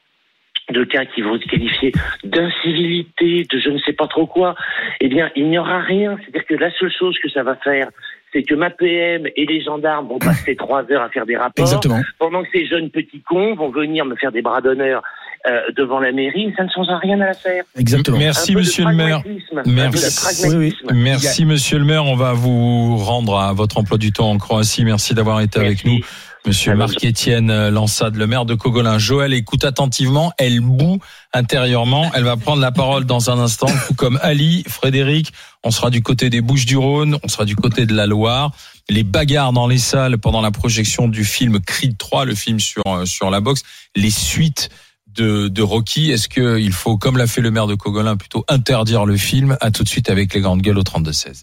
de 0.70 0.82
cas 0.84 1.04
qui 1.04 1.20
vont 1.22 1.36
être 1.36 1.48
qualifiés 1.48 1.92
d'incivilité, 2.24 3.44
de 3.50 3.58
je 3.58 3.70
ne 3.70 3.78
sais 3.78 3.92
pas 3.92 4.08
trop 4.08 4.26
quoi, 4.26 4.56
eh 5.00 5.08
bien, 5.08 5.30
il 5.36 5.48
n'y 5.48 5.58
aura 5.58 5.80
rien. 5.80 6.16
C'est-à-dire 6.18 6.46
que 6.46 6.54
la 6.54 6.70
seule 6.72 6.92
chose 6.92 7.16
que 7.22 7.28
ça 7.28 7.42
va 7.42 7.54
faire, 7.56 7.88
c'est 8.36 8.42
que 8.42 8.54
ma 8.54 8.68
PM 8.70 9.26
et 9.34 9.46
les 9.46 9.62
gendarmes 9.62 10.08
vont 10.08 10.18
passer 10.18 10.56
trois 10.58 10.82
heures 10.92 11.02
à 11.02 11.08
faire 11.08 11.24
des 11.24 11.36
rapports, 11.36 11.64
Exactement. 11.64 12.02
pendant 12.18 12.42
que 12.42 12.48
ces 12.52 12.66
jeunes 12.66 12.90
petits 12.90 13.22
cons 13.22 13.54
vont 13.54 13.70
venir 13.70 14.04
me 14.04 14.14
faire 14.16 14.30
des 14.30 14.42
bras 14.42 14.60
d'honneur 14.60 15.02
euh, 15.48 15.60
devant 15.76 16.00
la 16.00 16.12
mairie, 16.12 16.52
ça 16.56 16.64
ne 16.64 16.68
change 16.68 16.88
rien 17.02 17.20
à 17.20 17.26
l'affaire. 17.26 17.64
Exactement. 17.78 18.18
Merci, 18.18 18.54
monsieur 18.54 18.84
le 18.84 18.94
maire. 18.94 19.22
Merci. 19.64 20.76
Merci, 20.92 21.44
monsieur 21.44 21.78
le 21.78 21.84
maire. 21.84 22.04
On 22.04 22.16
va 22.16 22.32
vous 22.32 22.96
rendre 22.96 23.38
à 23.38 23.52
votre 23.52 23.78
emploi 23.78 23.96
du 23.96 24.12
temps 24.12 24.30
en 24.30 24.38
Croatie. 24.38 24.84
Merci 24.84 25.14
d'avoir 25.14 25.40
été 25.40 25.60
avec 25.60 25.84
nous. 25.84 26.00
Monsieur 26.46 26.76
Marc-Étienne 26.76 27.70
Lansade, 27.70 28.14
le 28.14 28.28
maire 28.28 28.44
de 28.44 28.54
Cogolin. 28.54 28.98
Joël 28.98 29.34
écoute 29.34 29.64
attentivement, 29.64 30.32
elle 30.38 30.60
boue 30.60 31.00
intérieurement. 31.32 32.08
Elle 32.14 32.22
va 32.22 32.36
prendre 32.36 32.62
la 32.62 32.70
parole 32.70 33.04
dans 33.04 33.30
un 33.30 33.38
instant, 33.40 33.66
tout 33.88 33.94
comme 33.94 34.20
Ali, 34.22 34.62
Frédéric. 34.68 35.32
On 35.64 35.72
sera 35.72 35.90
du 35.90 36.02
côté 36.02 36.30
des 36.30 36.40
Bouches-du-Rhône, 36.40 37.18
on 37.24 37.26
sera 37.26 37.46
du 37.46 37.56
côté 37.56 37.84
de 37.84 37.94
la 37.94 38.06
Loire. 38.06 38.52
Les 38.88 39.02
bagarres 39.02 39.52
dans 39.52 39.66
les 39.66 39.78
salles 39.78 40.18
pendant 40.18 40.40
la 40.40 40.52
projection 40.52 41.08
du 41.08 41.24
film 41.24 41.58
Creed 41.58 41.98
3, 41.98 42.24
le 42.24 42.36
film 42.36 42.60
sur, 42.60 42.84
euh, 42.86 43.04
sur 43.06 43.28
la 43.30 43.40
boxe. 43.40 43.64
Les 43.96 44.10
suites 44.10 44.68
de, 45.08 45.48
de 45.48 45.62
Rocky. 45.62 46.12
Est-ce 46.12 46.28
qu'il 46.28 46.72
faut, 46.72 46.96
comme 46.96 47.16
l'a 47.16 47.26
fait 47.26 47.40
le 47.40 47.50
maire 47.50 47.66
de 47.66 47.74
Cogolin, 47.74 48.16
plutôt 48.16 48.44
interdire 48.46 49.04
le 49.04 49.16
film? 49.16 49.56
À 49.60 49.72
tout 49.72 49.82
de 49.82 49.88
suite 49.88 50.10
avec 50.10 50.32
les 50.32 50.40
grandes 50.40 50.62
gueules 50.62 50.78
au 50.78 50.84
32-16. 50.84 51.42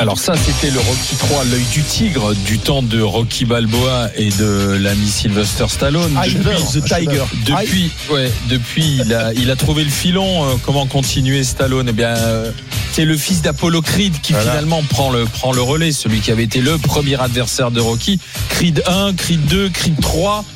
Alors 0.00 0.18
ça, 0.18 0.32
c'était 0.34 0.70
le 0.70 0.78
Rocky 0.78 1.14
3, 1.18 1.44
l'œil 1.50 1.64
du 1.72 1.82
tigre, 1.82 2.34
du 2.46 2.58
temps 2.58 2.82
de 2.82 3.02
Rocky 3.02 3.44
Balboa 3.44 4.08
et 4.16 4.30
de 4.30 4.78
l'ami 4.80 5.06
Sylvester 5.06 5.66
Stallone. 5.68 6.10
Ah, 6.16 6.24
The 6.26 6.82
Tiger. 6.82 7.24
Depuis, 7.44 7.90
ouais, 8.10 8.32
depuis, 8.48 9.00
il 9.04 9.12
a, 9.12 9.34
il 9.34 9.50
a 9.50 9.56
trouvé 9.56 9.84
le 9.84 9.90
filon. 9.90 10.44
euh, 10.46 10.54
comment 10.64 10.86
continuer 10.86 11.44
Stallone? 11.44 11.88
Eh 11.90 11.92
bien, 11.92 12.16
euh, 12.16 12.50
c'est 12.92 13.04
le 13.04 13.14
fils 13.14 13.42
d'Apollo 13.42 13.82
Creed 13.82 14.18
qui 14.22 14.32
Voilà. 14.32 14.52
finalement 14.52 14.82
prend 14.88 15.10
le, 15.10 15.26
prend 15.26 15.52
le 15.52 15.60
relais, 15.60 15.92
celui 15.92 16.20
qui 16.20 16.30
avait 16.30 16.44
été 16.44 16.62
le 16.62 16.78
premier 16.78 17.20
adversaire 17.20 17.70
de 17.70 17.80
Rocky. 17.80 18.18
Creed 18.48 18.82
1, 18.86 19.12
Creed 19.12 19.44
2, 19.48 19.68
Creed 19.68 20.00
3. 20.00 20.46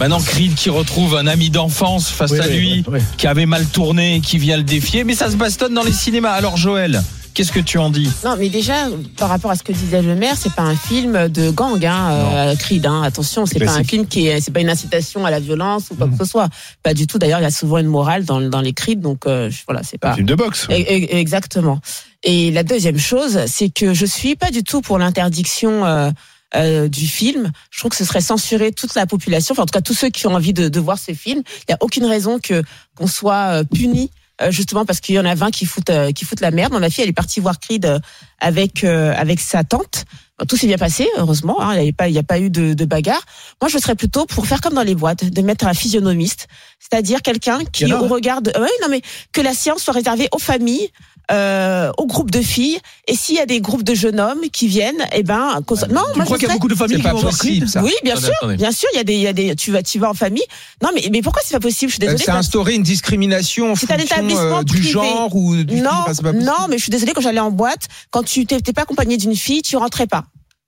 Maintenant, 0.00 0.20
Creed 0.20 0.54
qui 0.54 0.70
retrouve 0.70 1.14
un 1.16 1.26
ami 1.26 1.50
d'enfance 1.50 2.08
face 2.08 2.30
Oui, 2.30 2.40
à 2.40 2.46
oui, 2.46 2.56
lui, 2.58 2.84
oui. 2.88 3.00
qui 3.18 3.26
avait 3.26 3.44
mal 3.46 3.66
tourné, 3.66 4.22
qui 4.24 4.38
vient 4.38 4.56
le 4.56 4.62
défier. 4.64 5.04
Mais 5.04 5.14
ça 5.14 5.30
se 5.30 5.36
bastonne 5.36 5.74
dans 5.74 5.84
les 5.84 5.92
cinémas. 5.92 6.32
Alors, 6.32 6.56
Joël, 6.56 7.02
qu'est-ce 7.34 7.52
que 7.52 7.60
tu 7.60 7.78
en 7.78 7.90
dis? 7.90 8.08
Non, 8.24 8.36
mais 8.38 8.48
déjà, 8.48 8.88
par 9.16 9.28
rapport 9.28 9.50
à 9.50 9.56
ce 9.56 9.62
que 9.62 9.72
disait 9.72 10.00
le 10.02 10.14
maire, 10.14 10.36
c'est 10.38 10.52
pas 10.52 10.62
un 10.62 10.76
film 10.76 11.28
de 11.28 11.50
gang, 11.50 11.84
hein, 11.84 12.10
euh, 12.12 12.56
Creed. 12.56 12.86
Hein, 12.86 13.02
attention, 13.02 13.44
c'est 13.46 13.58
pas 13.58 13.72
un 13.74 13.84
film 13.84 14.06
qui 14.06 14.28
est, 14.28 14.40
c'est 14.40 14.50
pas 14.52 14.60
une 14.60 14.70
incitation 14.70 15.26
à 15.26 15.30
la 15.30 15.40
violence 15.40 15.90
ou 15.90 15.96
quoi 15.96 16.08
que 16.08 16.16
ce 16.16 16.24
soit. 16.24 16.48
Pas 16.82 16.94
du 16.94 17.06
tout. 17.06 17.18
D'ailleurs, 17.18 17.40
il 17.40 17.44
y 17.44 17.46
a 17.46 17.50
souvent 17.50 17.78
une 17.78 17.86
morale 17.88 18.24
dans, 18.24 18.40
dans 18.40 18.60
les 18.60 18.72
Creed, 18.72 19.00
donc 19.00 19.26
euh, 19.26 19.50
voilà, 19.66 19.82
c'est 19.82 19.96
Un 19.96 20.08
pas. 20.10 20.14
film 20.14 20.26
de 20.26 20.34
boxe. 20.34 20.66
E- 20.70 20.74
e- 20.74 21.16
Exactement. 21.16 21.80
Et 22.22 22.50
la 22.52 22.62
deuxième 22.62 22.98
chose, 22.98 23.40
c'est 23.46 23.68
que 23.68 23.92
je 23.92 24.06
suis 24.06 24.36
pas 24.36 24.50
du 24.50 24.62
tout 24.64 24.80
pour 24.80 24.98
l'interdiction 24.98 25.84
euh, 25.84 26.10
euh, 26.54 26.88
du 26.88 27.06
film. 27.06 27.50
Je 27.70 27.80
trouve 27.80 27.90
que 27.90 27.96
ce 27.96 28.04
serait 28.04 28.20
censurer 28.20 28.70
toute 28.72 28.94
la 28.94 29.06
population, 29.06 29.52
enfin 29.52 29.62
en 29.62 29.66
tout 29.66 29.72
cas 29.72 29.80
tous 29.82 29.92
ceux 29.94 30.08
qui 30.08 30.26
ont 30.26 30.34
envie 30.34 30.52
de, 30.54 30.68
de 30.68 30.80
voir 30.80 30.98
ce 30.98 31.12
film. 31.12 31.42
Il 31.68 31.72
y 31.72 31.74
a 31.74 31.78
aucune 31.80 32.04
raison 32.06 32.38
que 32.38 32.62
qu'on 32.96 33.06
soit 33.08 33.60
euh, 33.60 33.64
puni. 33.64 34.10
Euh, 34.42 34.50
justement 34.50 34.84
parce 34.84 35.00
qu'il 35.00 35.14
y 35.14 35.18
en 35.18 35.24
a 35.24 35.34
20 35.34 35.50
qui 35.50 35.66
foutent 35.66 35.90
euh, 35.90 36.12
qui 36.12 36.24
foutent 36.24 36.40
la 36.40 36.50
merde. 36.50 36.72
Ma 36.74 36.90
fille, 36.90 37.02
elle 37.04 37.10
est 37.10 37.12
partie 37.12 37.40
voir 37.40 37.60
Creed 37.60 37.86
euh, 37.86 37.98
avec 38.40 38.84
euh, 38.84 39.12
avec 39.16 39.40
sa 39.40 39.64
tante. 39.64 40.04
Tout 40.48 40.56
s'est 40.56 40.66
bien 40.66 40.78
passé, 40.78 41.08
heureusement. 41.16 41.62
hein, 41.62 41.74
il 41.74 41.76
n'y 41.76 41.82
avait 41.82 41.92
pas, 41.92 42.08
il 42.08 42.14
y 42.14 42.18
a 42.18 42.24
pas 42.24 42.40
eu 42.40 42.50
de, 42.50 42.74
de 42.74 42.84
bagarre. 42.84 43.22
Moi, 43.62 43.68
je 43.68 43.78
serais 43.78 43.94
plutôt 43.94 44.26
pour 44.26 44.48
faire 44.48 44.60
comme 44.60 44.74
dans 44.74 44.82
les 44.82 44.96
boîtes, 44.96 45.24
de 45.24 45.42
mettre 45.42 45.64
un 45.64 45.74
physionomiste, 45.74 46.48
c'est-à-dire 46.80 47.22
quelqu'un 47.22 47.64
qui, 47.64 47.84
a, 47.84 48.02
au 48.02 48.08
regard 48.08 48.40
oui, 48.44 48.68
non 48.82 48.88
mais 48.90 49.00
que 49.32 49.40
la 49.40 49.54
séance 49.54 49.82
soit 49.84 49.94
réservée 49.94 50.28
aux 50.32 50.40
familles, 50.40 50.90
euh, 51.30 51.90
aux 51.98 52.06
groupes 52.06 52.30
de 52.30 52.40
filles, 52.42 52.78
et 53.08 53.14
s'il 53.14 53.36
y 53.36 53.40
a 53.40 53.46
des 53.46 53.60
groupes 53.60 53.82
de 53.82 53.94
jeunes 53.94 54.20
hommes 54.20 54.40
qui 54.52 54.68
viennent, 54.68 55.06
eh 55.12 55.22
ben, 55.22 55.60
non, 55.60 55.64
Tu 55.66 55.90
moi 55.90 56.02
crois 56.24 56.24
je 56.24 56.34
qu'il 56.40 56.48
y 56.48 56.50
a 56.50 56.54
beaucoup 56.54 56.68
de 56.68 56.74
familles 56.74 56.96
C'est 56.96 57.02
qui 57.02 57.08
pas 57.08 57.14
vont 57.14 57.22
possible, 57.22 57.68
ça. 57.68 57.82
oui, 57.82 57.92
bien 58.02 58.12
Attendez, 58.14 58.26
sûr, 58.26 58.34
attendez. 58.42 58.56
bien 58.56 58.72
sûr, 58.72 58.88
il 58.92 58.96
y 58.96 59.00
a 59.00 59.04
des, 59.04 59.14
il 59.14 59.20
y 59.20 59.26
a 59.26 59.32
des, 59.32 59.56
tu 59.56 59.70
vas, 59.72 59.82
tu 59.82 59.98
vas 59.98 60.10
en 60.10 60.14
famille. 60.14 60.44
Non, 60.82 60.90
mais, 60.94 61.08
mais 61.10 61.22
pourquoi 61.22 61.40
c'est 61.44 61.54
pas 61.54 61.60
possible? 61.60 61.90
Je 61.90 61.94
suis 61.94 62.00
désolée. 62.00 62.18
C'est 62.18 62.26
parce- 62.26 62.38
instaurer 62.38 62.74
une 62.74 62.82
discrimination 62.82 63.72
en 63.72 63.74
C'est 63.74 63.90
un 63.90 63.98
fonction 63.98 64.16
établissement 64.16 64.58
euh, 64.58 64.62
du 64.64 64.72
privé. 64.74 64.90
genre 64.90 65.34
ou 65.34 65.56
du 65.56 65.76
non, 65.80 65.90
enfin, 65.90 66.12
c'est 66.14 66.22
pas 66.22 66.32
possible. 66.32 66.44
non, 66.50 66.66
mais 66.68 66.76
je 66.78 66.82
suis 66.82 66.90
désolée 66.90 67.12
quand 67.14 67.20
j'allais 67.22 67.40
en 67.40 67.50
boîte, 67.50 67.88
quand 68.10 68.22
tu 68.22 68.44
t'es 68.46 68.60
t'es 68.60 68.72
pas 68.72 68.82
accompagné 68.82 69.16
d'une 69.16 69.36
fille, 69.36 69.62
tu 69.62 69.76
rentrais 69.76 70.06
pas. 70.06 70.24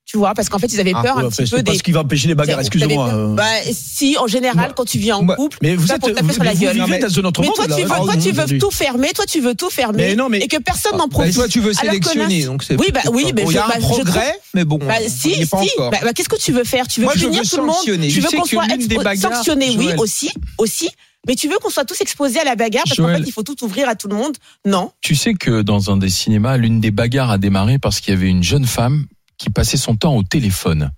Tu 0.08 0.16
vois, 0.18 0.34
parce 0.34 0.48
qu'en 0.48 0.60
fait, 0.60 0.72
ils 0.72 0.78
avaient 0.78 0.92
Ah, 0.94 1.02
peur 1.02 1.16
Ouais, 1.16 1.24
un 1.24 1.28
petit 1.30 1.46
c'est 1.48 1.50
peu 1.50 1.62
pas 1.64 1.72
des. 1.72 1.78
ce 1.78 1.82
qui 1.82 1.90
va 1.90 2.00
empêcher 2.00 2.28
les 2.28 2.36
bagarres, 2.36 2.60
excusez-moi. 2.60 3.12
euh. 3.12 3.34
Bah, 3.34 3.42
si, 3.72 4.16
en 4.18 4.28
général, 4.28 4.72
quand 4.76 4.84
tu 4.84 4.98
viens 4.98 5.16
en 5.16 5.24
Moi- 5.24 5.34
couple, 5.34 5.58
Mais 5.62 5.74
vous 5.74 5.90
êtes, 5.90 5.98
pour 5.98 6.10
taper 6.10 6.22
vous, 6.28 6.32
sur 6.32 6.44
la 6.44 6.52
vous 6.54 6.60
gueule. 6.60 6.76
vivez 6.84 6.98
dans 7.00 7.18
un 7.18 7.24
autre 7.24 7.40
Mais 7.40 7.46
monde. 7.48 7.56
toi, 7.56 7.66
tu 7.66 7.82
veux, 7.82 7.88
toi, 7.88 8.16
tu 8.16 8.30
veux 8.32 8.58
tout 8.58 8.70
fermer, 8.70 9.08
toi, 9.12 9.24
tu 9.26 9.40
veux 9.40 9.56
tout 9.56 9.68
fermer, 9.68 10.04
Mais 10.10 10.14
non, 10.14 10.28
mais- 10.28 10.38
et 10.38 10.46
que 10.46 10.58
personne 10.58 10.96
n'en 10.96 11.06
Mais 11.06 11.10
profite. 11.10 11.34
toi, 11.34 11.48
tu 11.48 11.58
veux 11.58 11.72
sélectionner, 11.72 12.44
donc 12.44 12.62
c'est. 12.62 12.78
Oui, 12.78 12.86
bah 12.94 13.00
oui, 13.12 13.32
mais 13.34 13.42
il 13.48 13.52
y 13.52 13.58
a 13.58 13.62
je- 13.64 13.68
bah, 13.68 13.74
un 13.74 13.80
je 13.80 13.84
progrès, 13.84 14.38
mais 14.54 14.64
bon, 14.64 14.78
Bah, 14.78 14.94
si, 15.08 15.44
pas 15.46 15.60
si. 15.62 15.70
Bah, 15.76 15.90
bah, 15.90 16.12
qu'est-ce 16.14 16.28
que 16.28 16.36
tu 16.40 16.52
veux 16.52 16.62
faire? 16.64 16.86
Tu 16.86 17.00
veux 17.00 17.08
punir 17.08 17.42
veux 17.42 17.48
tout 17.48 17.56
le 17.56 17.66
monde? 17.66 17.74
Tu 17.84 18.20
veux 18.20 18.28
qu'on 18.30 18.42
que 18.42 18.48
soit 18.48 18.66
l'une 18.68 18.86
des 18.86 18.94
expo- 18.94 19.02
bagarres, 19.02 19.32
sanctionné, 19.34 19.74
oui, 19.76 19.88
aussi, 19.98 20.30
aussi. 20.58 20.88
Mais 21.26 21.34
tu 21.34 21.48
veux 21.48 21.56
qu'on 21.60 21.70
soit 21.70 21.84
tous 21.84 22.00
exposés 22.00 22.38
à 22.38 22.44
la 22.44 22.54
bagarre 22.54 22.84
parce 22.84 22.96
qu'en 22.98 23.08
fait, 23.08 23.22
il 23.26 23.32
faut 23.32 23.42
tout 23.42 23.64
ouvrir 23.64 23.88
à 23.88 23.96
tout 23.96 24.06
le 24.06 24.14
monde? 24.14 24.36
Non. 24.64 24.92
Tu 25.00 25.16
sais 25.16 25.34
que 25.34 25.62
dans 25.62 25.90
un 25.90 25.96
des 25.96 26.10
cinémas, 26.10 26.56
l'une 26.56 26.78
des 26.80 26.92
bagarres 26.92 27.32
a 27.32 27.38
démarré 27.38 27.80
parce 27.80 27.98
qu'il 27.98 28.14
y 28.14 28.16
avait 28.16 28.28
une 28.28 28.44
jeune 28.44 28.64
femme 28.64 29.06
qui 29.38 29.50
passait 29.50 29.76
son 29.76 29.96
temps 29.96 30.16
au 30.16 30.22
téléphone. 30.22 30.90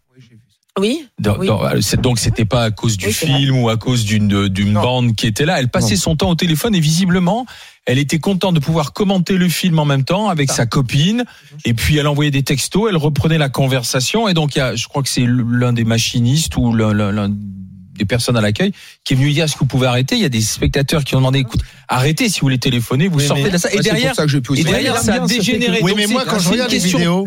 Oui. 0.78 1.08
Dans- 1.18 1.36
Oui. 1.38 1.48
dans- 1.48 1.64
euh, 1.64 1.80
donc 2.00 2.20
c'était 2.20 2.44
pas 2.44 2.62
à 2.62 2.70
cause 2.70 2.96
du 2.96 3.06
Oui, 3.06 3.12
film 3.12 3.56
ou 3.58 3.68
à 3.68 3.76
cause 3.76 4.04
d'une 4.04 4.46
d'une 4.48 4.74
bande 4.74 5.16
qui 5.16 5.26
était 5.26 5.44
là. 5.44 5.58
Elle 5.58 5.68
passait 5.70 5.96
son 5.96 6.14
temps 6.14 6.30
au 6.30 6.36
téléphone 6.36 6.72
et 6.72 6.78
visiblement, 6.80 7.46
elle 7.84 7.98
était 7.98 8.20
contente 8.20 8.54
de 8.54 8.60
pouvoir 8.60 8.92
commenter 8.92 9.38
le 9.38 9.48
film 9.48 9.80
en 9.80 9.84
même 9.84 10.04
temps 10.04 10.28
avec 10.28 10.52
sa 10.52 10.66
copine. 10.66 11.24
Et 11.64 11.74
puis 11.74 11.96
elle 11.96 12.06
envoyait 12.06 12.30
des 12.30 12.44
textos, 12.44 12.86
elle 12.88 12.96
reprenait 12.96 13.38
la 13.38 13.48
conversation. 13.48 14.28
Et 14.28 14.34
donc 14.34 14.54
il 14.54 14.58
y 14.58 14.62
a, 14.62 14.76
je 14.76 14.86
crois 14.86 15.02
que 15.02 15.08
c'est 15.08 15.26
l'un 15.26 15.72
des 15.72 15.82
machinistes 15.84 16.56
ou 16.56 16.72
l'un 16.72 16.92
l'un- 16.92 17.10
l'un 17.10 17.28
des 17.98 18.04
personnes 18.04 18.36
à 18.36 18.40
l'accueil 18.40 18.72
qui 19.04 19.12
est 19.12 19.16
venu 19.16 19.30
dire 19.32 19.44
est-ce 19.44 19.54
que 19.54 19.58
vous 19.60 19.66
pouvez 19.66 19.86
arrêter? 19.86 20.14
Il 20.16 20.22
y 20.22 20.24
a 20.24 20.28
des 20.30 20.40
spectateurs 20.40 21.04
qui 21.04 21.14
ont 21.14 21.18
demandé 21.18 21.40
écoute 21.40 21.60
arrêtez 21.88 22.28
si 22.28 22.40
vous 22.40 22.44
voulez 22.46 22.58
téléphoner, 22.58 23.08
vous 23.08 23.18
Oui, 23.18 23.26
sortez 23.26 23.42
mais- 23.42 23.48
de 23.48 23.52
la 23.54 23.58
salle. 23.58 23.72
Et 23.74 23.80
derrière, 23.80 24.14
ça 24.14 24.24
que 24.24 24.30
je 24.30 24.38
et 24.38 24.62
derrière 24.64 24.98
ça 24.98 25.14
a 25.14 25.26
dégénéré. 25.26 25.78
Oui, 25.82 25.92
mais 25.96 26.06
moi, 26.06 26.24
quand 26.26 26.38
c'est 26.38 26.44
je 26.44 26.48
regarde 26.50 26.70
les 26.70 26.78
vidéos- 26.78 27.26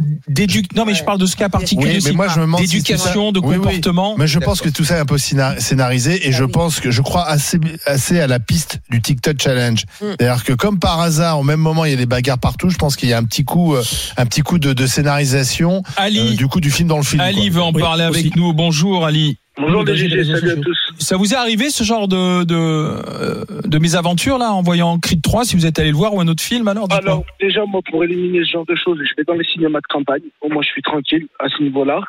Non, 0.75 0.85
mais 0.85 0.93
je 0.93 1.03
parle 1.03 1.17
de 1.19 1.25
ce 1.25 1.35
cas 1.35 1.49
particulier. 1.49 1.95
Oui, 1.97 2.01
mais 2.05 2.11
moi 2.11 2.27
je 2.27 2.39
me 2.39 2.45
demande 2.45 2.61
d'éducation, 2.61 3.31
de 3.31 3.39
Oui, 3.39 3.55
oui. 3.55 3.57
comportement. 3.57 4.15
Mais 4.17 4.27
je 4.27 4.39
pense 4.39 4.61
que 4.61 4.69
tout 4.69 4.83
ça 4.83 4.97
est 4.97 4.99
un 4.99 5.05
peu 5.05 5.17
scénar- 5.17 5.59
scénarisé 5.59 6.27
et 6.27 6.31
je 6.31 6.43
pense 6.43 6.79
que 6.79 6.91
je 6.91 7.01
crois 7.01 7.27
assez 7.27 7.59
assez 7.85 8.19
à 8.19 8.27
la 8.27 8.39
piste 8.39 8.79
du 8.89 9.01
TikTok 9.01 9.41
challenge. 9.41 9.85
Mm. 10.01 10.05
C'est-à-dire 10.19 10.43
que 10.43 10.53
comme 10.53 10.79
par 10.79 10.99
hasard, 11.01 11.39
au 11.39 11.43
même 11.43 11.59
moment, 11.59 11.85
il 11.85 11.91
y 11.91 11.93
a 11.93 11.97
des 11.97 12.05
bagarres 12.05 12.39
partout. 12.39 12.69
Je 12.69 12.77
pense 12.77 12.95
qu'il 12.95 13.09
y 13.09 13.13
a 13.13 13.17
un 13.17 13.23
petit 13.23 13.43
coup, 13.43 13.75
euh, 13.75 13.83
un 14.17 14.25
petit 14.25 14.41
coup 14.41 14.59
de, 14.59 14.73
de 14.73 14.85
scénarisation 14.87 15.83
Ali, 15.97 16.19
euh, 16.19 16.35
du 16.35 16.47
coup 16.47 16.59
du 16.61 16.71
film 16.71 16.87
dans 16.87 16.97
le 16.97 17.03
film. 17.03 17.21
Ali 17.21 17.47
quoi. 17.49 17.55
veut 17.55 17.61
en 17.63 17.73
Oui, 17.73 17.81
parler 17.81 18.05
aussi. 18.05 18.19
avec 18.19 18.35
nous. 18.35 18.53
Bonjour 18.53 19.05
Ali. 19.05 19.37
Bonjour 19.57 19.79
les 19.83 19.85
Danger 19.85 20.07
des 20.07 20.09
GG, 20.23 20.31
réseaux 20.33 20.35
salut 20.47 20.51
à 20.59 20.63
tous. 20.63 20.79
Ça 20.97 21.17
vous 21.17 21.33
est 21.33 21.37
arrivé 21.37 21.69
ce 21.69 21.83
genre 21.83 22.07
de 22.07 22.43
de, 22.45 22.55
euh, 22.55 23.43
de 23.65 23.77
mésaventure 23.79 24.37
là 24.37 24.51
en 24.53 24.61
voyant 24.61 24.97
Creed 24.97 25.21
3 25.21 25.43
si 25.45 25.55
vous 25.55 25.65
êtes 25.65 25.77
allé 25.77 25.89
le 25.91 25.95
voir 25.97 26.13
ou 26.13 26.21
un 26.21 26.27
autre 26.27 26.41
film 26.43 26.67
alors. 26.67 26.87
Alors, 26.91 27.23
déjà, 27.39 27.65
moi, 27.65 27.81
pour 27.89 28.03
éliminer 28.03 28.43
ce 28.45 28.51
genre 28.51 28.65
de 28.65 28.75
choses, 28.75 28.97
je 29.03 29.13
vais 29.17 29.23
dans 29.25 29.33
les 29.33 29.43
cinémas 29.43 29.79
de 29.81 29.87
campagne. 29.87 30.21
Au 30.39 30.49
moins, 30.49 30.61
je 30.63 30.69
suis 30.69 30.81
tranquille 30.81 31.27
à 31.39 31.49
ce 31.49 31.61
niveau-là. 31.61 32.01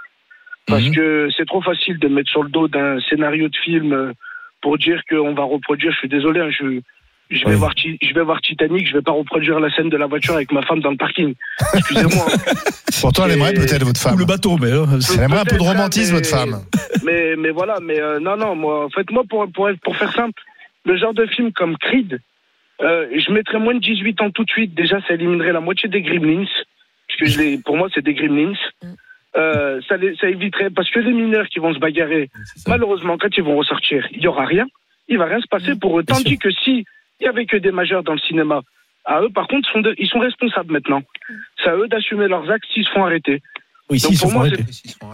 Parce 0.67 0.85
Mhm. 0.85 0.95
que 0.95 1.29
c'est 1.37 1.45
trop 1.47 1.61
facile 1.61 1.99
de 1.99 2.07
mettre 2.07 2.31
sur 2.31 2.45
le 2.45 2.49
dos 2.49 2.69
d'un 2.69 3.01
scénario 3.11 3.49
de 3.49 3.57
film 3.57 3.93
euh, 3.93 4.13
pour 4.61 4.79
dire 4.79 5.03
qu'on 5.11 5.35
va 5.35 5.43
reproduire. 5.43 5.91
Je 5.93 5.99
suis 5.99 6.09
désolé, 6.09 6.41
hein, 6.41 6.51
je, 6.51 6.81
je, 7.35 7.45
vais 7.45 7.51
Oui. 7.53 7.57
voir, 7.57 7.75
Ti- 7.75 7.99
je 8.03 8.15
vais 8.15 8.23
voir 8.23 8.41
Titanic, 8.41 8.87
je 8.87 8.95
vais 8.95 9.03
pas 9.03 9.13
reproduire 9.13 9.59
la 9.61 9.71
scène 9.75 9.89
de 9.89 9.97
la 9.97 10.07
voiture 10.07 10.35
avec 10.35 10.53
ma 10.53 10.63
femme 10.63 10.81
dans 10.81 10.91
le 10.91 10.97
parking. 10.97 11.35
Excusez-moi. 11.75 12.27
Pourtant, 13.01 13.25
elle 13.27 13.33
aimerait 13.33 13.55
peut-être 13.55 13.85
votre 13.85 14.01
Ou 14.01 14.09
femme. 14.09 14.19
le 14.19 14.25
bateau, 14.25 14.57
mais. 14.59 14.71
euh, 14.71 14.85
Elle 15.17 15.23
aimerait 15.25 15.41
un 15.41 15.45
peu 15.45 15.57
de 15.57 15.63
romantisme, 15.63 16.13
mais- 16.15 16.19
votre 16.19 16.29
femme. 16.31 16.65
mais, 17.05 17.35
mais 17.37 17.51
voilà, 17.51 17.79
mais 17.83 18.01
euh, 18.01 18.21
non, 18.21 18.37
non, 18.37 18.55
moi, 18.55 18.85
en 18.87 18.91
fait, 18.91 19.11
moi, 19.11 19.23
pour, 19.29 19.51
pour, 19.53 19.69
pour 19.83 19.97
faire 19.97 20.13
simple, 20.13 20.41
le 20.85 20.97
genre 20.97 21.15
de 21.15 21.27
film 21.27 21.53
comme 21.53 21.77
Creed, 21.79 22.21
euh, 22.83 23.07
je 23.17 23.31
mettrais 23.33 23.59
moins 23.59 23.75
de 23.75 23.81
18 23.81 24.21
ans 24.23 24.31
tout 24.31 24.45
de 24.45 24.51
suite. 24.51 24.75
Déjà, 24.75 25.01
ça 25.07 25.15
éliminerait 25.15 25.53
la 25.53 25.61
moitié 25.61 25.89
des 25.89 26.03
Gremlins. 26.03 26.45
Parce 27.09 27.19
que 27.21 27.27
je 27.27 27.39
les, 27.41 27.59
pour 27.59 27.77
moi, 27.77 27.89
c'est 27.95 28.03
des 28.05 28.15
Gremlins. 28.15 28.55
Euh, 29.37 29.81
ça, 29.89 29.97
les- 29.97 30.15
ça 30.17 30.29
éviterait, 30.29 30.71
parce 30.71 30.91
que 30.91 31.01
les 31.01 31.13
mineurs 31.13 31.47
qui 31.49 31.59
vont 31.59 31.73
se 31.73 31.79
bagarrer, 31.79 32.29
malheureusement, 32.67 33.17
quand 33.19 33.35
ils 33.37 33.43
vont 33.43 33.57
ressortir, 33.57 34.07
il 34.13 34.21
y 34.23 34.27
aura 34.27 34.45
rien. 34.45 34.67
Il 35.09 35.19
va 35.19 35.25
rien 35.27 35.41
se 35.41 35.47
passer 35.49 35.75
pour 35.75 35.99
eux. 35.99 36.05
Tandis 36.05 36.39
que 36.39 36.51
si 36.51 36.85
il 37.23 37.27
y 37.27 37.29
avait 37.29 37.47
que 37.47 37.57
des 37.57 37.71
majeurs 37.71 38.03
dans 38.03 38.15
le 38.15 38.19
cinéma, 38.19 38.63
à 39.05 39.21
eux, 39.23 39.31
par 39.31 39.47
contre, 39.47 39.71
sont 39.71 39.81
de- 39.81 39.95
ils 39.99 40.09
sont 40.09 40.19
responsables 40.19 40.73
maintenant. 40.73 41.03
C'est 41.63 41.71
à 41.71 41.77
eux 41.77 41.87
d'assumer 41.89 42.27
leurs 42.29 42.51
actes 42.51 42.67
s'ils 42.73 42.85
se 42.85 42.91
font 42.91 43.05
arrêter. 43.05 43.41
Oui, 43.91 43.99
Donc 44.01 44.19
pour 44.19 44.33
moi. 44.33 44.47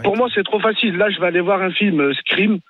Pour 0.03 0.17
moi, 0.17 0.29
c'est 0.35 0.43
trop 0.45 0.61
facile. 0.61 0.97
Là, 0.97 1.11
je 1.11 1.21
vais 1.21 1.27
aller 1.27 1.41
voir 1.41 1.61
un 1.63 1.71
film 1.71 2.01
euh, 2.01 2.15
Scream. 2.15 2.61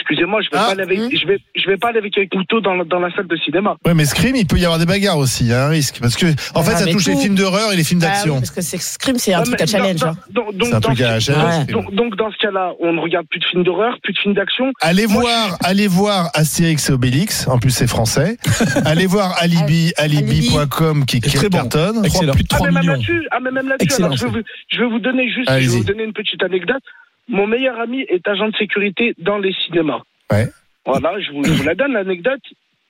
Excusez-moi, 0.00 0.40
je 0.42 0.48
vais 0.50 0.56
Ah. 0.56 0.66
pas 0.66 0.70
aller 0.72 0.82
avec, 0.82 0.98
je 1.20 1.26
vais, 1.26 1.38
je 1.56 1.66
vais 1.68 1.76
pas 1.76 1.88
aller 1.88 1.98
avec 1.98 2.16
un 2.16 2.26
couteau 2.26 2.60
dans, 2.60 2.74
la- 2.74 2.84
dans 2.84 3.00
la 3.00 3.10
salle 3.14 3.26
de 3.26 3.36
cinéma. 3.36 3.76
Ouais, 3.84 3.94
mais 3.94 4.04
Scream, 4.04 4.36
il 4.36 4.46
peut 4.46 4.56
y 4.58 4.64
avoir 4.64 4.78
des 4.78 4.86
bagarres 4.86 5.18
aussi. 5.18 5.44
Il 5.44 5.50
y 5.50 5.52
a 5.52 5.66
un 5.66 5.68
risque 5.68 5.98
parce 6.00 6.16
que 6.16 6.26
en 6.54 6.62
fait, 6.62 6.72
Ah, 6.74 6.76
ça 6.78 6.84
mais 6.86 6.92
touche 6.92 7.06
les 7.06 7.16
films 7.16 7.34
d'horreur 7.34 7.72
et 7.72 7.76
les 7.76 7.84
films 7.84 8.00
Bah 8.00 8.06
oui, 8.08 8.12
d'action. 8.14 8.34
parce 8.36 8.50
que 8.50 8.60
c'est 8.62 8.78
Scream, 8.80 9.16
c'est 9.18 9.34
un 9.34 9.40
Ouais, 9.40 9.44
truc 9.44 9.60
à 9.60 9.66
challenge. 9.66 10.02
hein. 10.04 10.16
donc, 10.30 10.54
dans 10.56 10.66
ce- 10.66 11.02
à 11.02 11.20
challenge. 11.20 11.28
Ouais. 11.30 11.72
donc, 11.72 11.92
donc, 11.94 12.16
dans 12.16 12.30
ce 12.30 12.36
cas-là, 12.38 12.72
on 12.80 12.92
ne 12.92 13.00
regarde 13.00 13.26
plus 13.28 13.40
de 13.40 13.44
films 13.44 13.64
d'horreur, 13.64 13.98
plus 14.02 14.12
de 14.12 14.18
films 14.18 14.34
d'action. 14.34 14.72
Allez 14.80 15.06
Moi, 15.06 15.22
voir, 15.22 15.56
allez 15.64 15.88
voir 15.88 16.30
Astérix 16.34 16.88
et 16.88 16.92
Obélix. 16.92 17.46
En 17.48 17.58
plus, 17.58 17.70
c'est 17.70 17.86
français. 17.88 18.36
allez 18.86 19.06
voir 19.06 19.34
Alibi, 19.40 19.92
alibi.com 19.96 21.04
qui, 21.06 21.20
qui 21.20 21.30
Très 21.36 21.48
bon. 21.48 21.58
cartonne. 21.58 22.04
Excellent. 22.04 22.32
Plus 22.32 22.44
de 22.44 22.48
Ah, 22.52 22.56
3 22.56 22.66
mais 22.68 22.72
même 22.72 22.80
millions. 22.82 22.92
là-dessus, 22.92 23.28
ah, 23.30 23.38
mais 23.42 23.50
même 23.50 23.68
là-dessus. 23.68 23.88
Je 23.98 24.24
vais, 24.26 24.30
vous, 24.30 24.38
je 24.70 24.78
vais 24.80 24.88
vous 24.88 24.98
donner 25.00 25.28
juste, 25.30 25.48
je 25.50 25.54
vais 25.58 25.66
vous 25.66 25.84
donner 25.84 26.04
une 26.04 26.12
petite 26.12 26.42
anecdote. 26.42 26.82
Mon 27.28 27.46
meilleur 27.46 27.78
ami 27.78 28.00
est 28.08 28.26
agent 28.26 28.48
de 28.48 28.56
sécurité 28.56 29.14
dans 29.18 29.38
les 29.38 29.52
cinémas. 29.52 30.02
Ouais. 30.30 30.48
Voilà, 30.86 31.20
je 31.20 31.30
vous, 31.32 31.44
je 31.44 31.52
vous 31.52 31.64
la 31.64 31.74
donne 31.74 31.92
l'anecdote. 31.92 32.40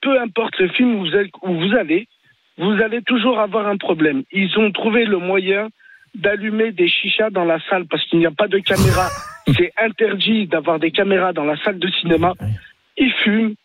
Peu 0.01 0.19
importe 0.19 0.57
le 0.59 0.69
film 0.69 0.95
où 0.95 0.99
vous, 0.99 1.15
allez, 1.15 1.31
où 1.41 1.53
vous 1.53 1.75
allez, 1.75 2.07
vous 2.57 2.81
allez 2.81 3.01
toujours 3.01 3.39
avoir 3.39 3.67
un 3.67 3.77
problème. 3.77 4.23
Ils 4.31 4.57
ont 4.57 4.71
trouvé 4.71 5.05
le 5.05 5.17
moyen 5.17 5.67
d'allumer 6.15 6.71
des 6.71 6.87
chichas 6.87 7.29
dans 7.29 7.45
la 7.45 7.59
salle 7.69 7.85
parce 7.85 8.03
qu'il 8.05 8.19
n'y 8.19 8.25
a 8.25 8.31
pas 8.31 8.47
de 8.47 8.59
caméra. 8.59 9.09
C'est 9.57 9.73
interdit 9.77 10.47
d'avoir 10.47 10.79
des 10.79 10.91
caméras 10.91 11.33
dans 11.33 11.43
la 11.43 11.57
salle 11.63 11.79
de 11.79 11.89
cinéma. 11.89 12.33
Ils 12.97 13.11
fument 13.23 13.55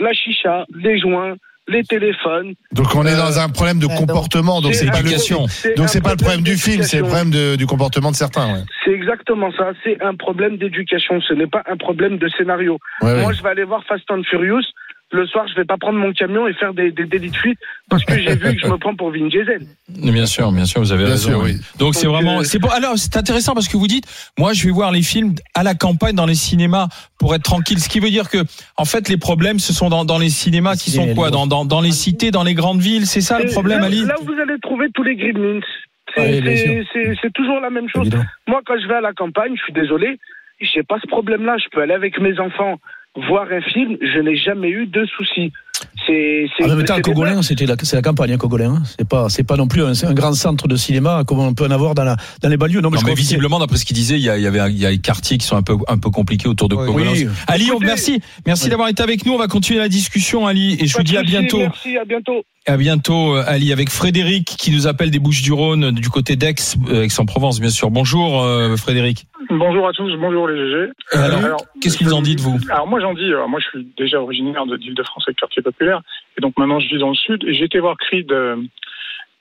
la 0.00 0.12
chicha, 0.12 0.66
les 0.74 0.98
joints, 0.98 1.36
les 1.68 1.84
téléphones. 1.84 2.54
Donc 2.72 2.94
on 2.94 3.06
est 3.06 3.14
Euh, 3.14 3.16
dans 3.18 3.38
un 3.38 3.48
problème 3.48 3.78
de 3.78 3.86
donc, 3.86 3.96
comportement. 3.98 4.60
Donc 4.60 4.74
c'est 4.74 4.90
pas 4.90 5.02
le, 5.02 5.10
donc 5.76 5.88
c'est 5.88 6.02
pas 6.02 6.10
le 6.12 6.16
problème 6.16 6.42
du 6.42 6.56
film, 6.56 6.82
c'est 6.82 6.98
le 6.98 7.04
problème 7.04 7.30
de- 7.30 7.56
du 7.56 7.66
comportement 7.66 8.10
de 8.10 8.16
certains. 8.16 8.54
Ouais. 8.54 8.60
C'est 8.84 8.92
exactement 8.92 9.50
ça. 9.52 9.72
C'est 9.84 10.00
un 10.02 10.14
problème 10.14 10.56
d'éducation. 10.56 11.20
Ce 11.20 11.34
n'est 11.34 11.46
pas 11.46 11.62
un 11.70 11.76
problème 11.76 12.18
de 12.18 12.28
scénario. 12.36 12.78
Ouais, 13.02 13.12
ouais. 13.12 13.20
Moi, 13.22 13.32
je 13.32 13.42
vais 13.42 13.50
aller 13.50 13.64
voir 13.64 13.82
Fast 13.86 14.10
and 14.10 14.22
Furious. 14.30 14.64
Le 15.10 15.26
soir, 15.26 15.46
je 15.48 15.54
vais 15.54 15.64
pas 15.64 15.78
prendre 15.78 15.98
mon 15.98 16.12
camion 16.12 16.46
et 16.46 16.52
faire 16.52 16.74
des, 16.74 16.90
des 16.92 17.06
délits 17.06 17.30
de 17.30 17.36
fuite 17.36 17.58
parce 17.88 18.04
que 18.04 18.18
j'ai 18.18 18.34
vu 18.36 18.56
que 18.56 18.60
je 18.60 18.66
me 18.66 18.76
prends 18.76 18.94
pour 18.94 19.10
Vin 19.10 19.26
Diesel. 19.28 19.62
Bien 19.88 20.26
sûr, 20.26 20.52
bien 20.52 20.66
sûr, 20.66 20.80
vous 20.82 20.92
avez 20.92 21.04
Bien 21.04 21.12
raison. 21.12 21.30
sûr, 21.30 21.40
oui. 21.42 21.56
Donc 21.78 21.94
c'est 21.94 22.06
vraiment, 22.06 22.40
euh, 22.40 22.42
c'est 22.42 22.58
bon. 22.58 22.68
Alors 22.68 22.98
c'est 22.98 23.16
intéressant 23.16 23.54
parce 23.54 23.68
que 23.68 23.76
vous 23.78 23.86
dites, 23.86 24.04
moi 24.38 24.52
je 24.52 24.66
vais 24.66 24.70
voir 24.72 24.92
les 24.92 25.02
films 25.02 25.34
à 25.54 25.62
la 25.62 25.74
campagne 25.74 26.14
dans 26.14 26.26
les 26.26 26.34
cinémas 26.34 26.88
pour 27.18 27.34
être 27.34 27.42
tranquille. 27.42 27.78
Ce 27.78 27.88
qui 27.88 28.00
veut 28.00 28.10
dire 28.10 28.28
que, 28.28 28.38
en 28.76 28.84
fait, 28.84 29.08
les 29.08 29.16
problèmes 29.16 29.58
ce 29.58 29.72
sont 29.72 29.88
dans, 29.88 30.04
dans 30.04 30.18
les 30.18 30.28
cinémas 30.28 30.76
qui 30.76 30.90
sont 30.90 31.14
quoi, 31.14 31.30
dans, 31.30 31.46
dans, 31.46 31.64
dans 31.64 31.80
les 31.80 31.92
cités, 31.92 32.30
dans 32.30 32.44
les 32.44 32.54
grandes 32.54 32.80
villes? 32.80 33.06
C'est 33.06 33.22
ça 33.22 33.38
le 33.38 33.50
problème, 33.50 33.80
là, 33.80 33.86
Ali. 33.86 34.04
là 34.04 34.14
où 34.20 34.24
vous 34.26 34.38
allez 34.40 34.58
trouver 34.60 34.88
tous 34.94 35.02
les 35.02 35.16
gremlins. 35.16 35.60
C'est 36.16 37.32
toujours 37.34 37.60
la 37.60 37.70
même 37.70 37.88
chose. 37.88 38.02
Évidemment. 38.02 38.24
Moi, 38.46 38.60
quand 38.66 38.74
je 38.78 38.86
vais 38.88 38.96
à 38.96 39.00
la 39.00 39.12
campagne, 39.12 39.52
je 39.56 39.62
suis 39.62 39.72
désolé, 39.72 40.18
j'ai 40.60 40.82
pas 40.82 40.96
ce 41.02 41.06
problème-là. 41.06 41.56
Je 41.58 41.68
peux 41.70 41.80
aller 41.80 41.94
avec 41.94 42.18
mes 42.20 42.38
enfants 42.40 42.78
voir 43.28 43.46
un 43.50 43.60
film, 43.60 43.96
je 44.00 44.20
n'ai 44.20 44.36
jamais 44.36 44.68
eu 44.70 44.86
de 44.86 45.04
soucis. 45.06 45.52
C'est 46.06 46.46
c'est- 46.56 46.64
En 46.64 46.74
même 46.74 46.84
temps, 46.84 47.00
Cogolin, 47.00 47.40
c'était 47.42 47.64
la, 47.66 47.76
c'est 47.82 47.94
la 47.94 48.02
campagne, 48.02 48.32
hein, 48.32 48.36
Cogolin. 48.36 48.74
hein. 48.76 48.82
C'est 48.98 49.08
pas, 49.08 49.28
c'est 49.28 49.44
pas 49.44 49.56
non 49.56 49.68
plus 49.68 49.82
un, 49.84 49.94
c'est 49.94 50.06
un 50.06 50.14
grand 50.14 50.32
centre 50.32 50.66
de 50.66 50.74
cinéma 50.76 51.22
comme 51.26 51.38
on 51.38 51.54
peut 51.54 51.64
en 51.66 51.70
avoir 51.70 51.94
dans, 51.94 52.02
la, 52.04 52.16
dans 52.42 52.48
les 52.48 52.56
banlieues. 52.56 52.80
Non, 52.80 52.90
mais 52.90 52.96
Non, 52.96 53.02
je 53.02 53.06
mais 53.06 53.14
visiblement, 53.14 53.58
d'après 53.60 53.76
ce 53.76 53.84
qu'il 53.84 53.94
disait, 53.94 54.16
il 54.16 54.22
y 54.22 54.28
a, 54.28 54.36
il 54.36 54.42
y 54.42 54.46
avait, 54.46 54.58
il 54.70 54.78
y 54.78 54.86
a 54.86 54.90
des 54.90 54.98
quartiers 54.98 55.38
qui 55.38 55.46
sont 55.46 55.56
un 55.56 55.62
peu, 55.62 55.76
un 55.86 55.98
peu 55.98 56.10
compliqués 56.10 56.48
autour 56.48 56.68
de 56.68 56.74
Oui. 56.74 56.86
Cogolin. 56.86 57.12
Oui. 57.12 57.28
Ali, 57.46 57.70
on- 57.70 57.78
merci, 57.78 58.20
merci 58.46 58.64
Oui. 58.64 58.70
d'avoir 58.70 58.88
été 58.88 59.02
avec 59.02 59.24
nous. 59.24 59.34
On 59.34 59.38
va 59.38 59.46
continuer 59.46 59.78
la 59.78 59.88
discussion, 59.88 60.46
Ali, 60.46 60.76
et 60.80 60.86
je 60.86 60.94
Pas 60.94 60.98
vous 61.00 61.04
dis 61.04 61.16
à 61.16 61.22
bientôt. 61.22 61.58
Merci, 61.58 61.96
à 61.96 62.04
bientôt. 62.04 62.42
À 62.68 62.76
bientôt, 62.76 63.34
euh, 63.34 63.42
Ali, 63.46 63.72
avec 63.72 63.88
Frédéric 63.88 64.44
qui 64.44 64.70
nous 64.70 64.86
appelle 64.86 65.10
des 65.10 65.18
Bouches-du-Rhône, 65.18 65.90
du 65.90 66.10
côté 66.10 66.36
d'Aix, 66.36 66.54
euh, 66.90 67.02
Aix-en-Provence, 67.02 67.60
bien 67.60 67.70
sûr. 67.70 67.90
Bonjour, 67.90 68.42
euh, 68.42 68.76
Frédéric. 68.76 69.24
Bonjour 69.48 69.88
à 69.88 69.92
tous, 69.94 70.14
bonjour 70.18 70.46
les 70.46 70.58
GG. 70.58 70.92
Alors, 71.14 71.64
qu'est-ce 71.80 71.96
que 71.96 72.04
vous 72.04 72.12
en 72.12 72.20
dites, 72.20 72.40
vous? 72.40 72.58
Alors 72.70 72.86
moi 72.86 73.00
j'en 73.00 73.14
dis, 73.14 73.30
moi 73.48 73.58
je 73.60 73.68
suis 73.68 73.88
déjà 73.96 74.20
originaire 74.20 74.66
de 74.66 74.76
d'Île-de-France 74.76 75.24
avec 75.26 75.38
quartier 75.38 75.62
populaire, 75.62 76.02
et 76.36 76.42
donc 76.42 76.58
maintenant 76.58 76.78
je 76.78 76.88
vis 76.88 76.98
dans 76.98 77.08
le 77.08 77.14
sud, 77.14 77.42
et 77.44 77.54
j'ai 77.54 77.64
été 77.64 77.80
voir 77.80 77.96
Creed 77.96 78.30
euh, 78.30 78.56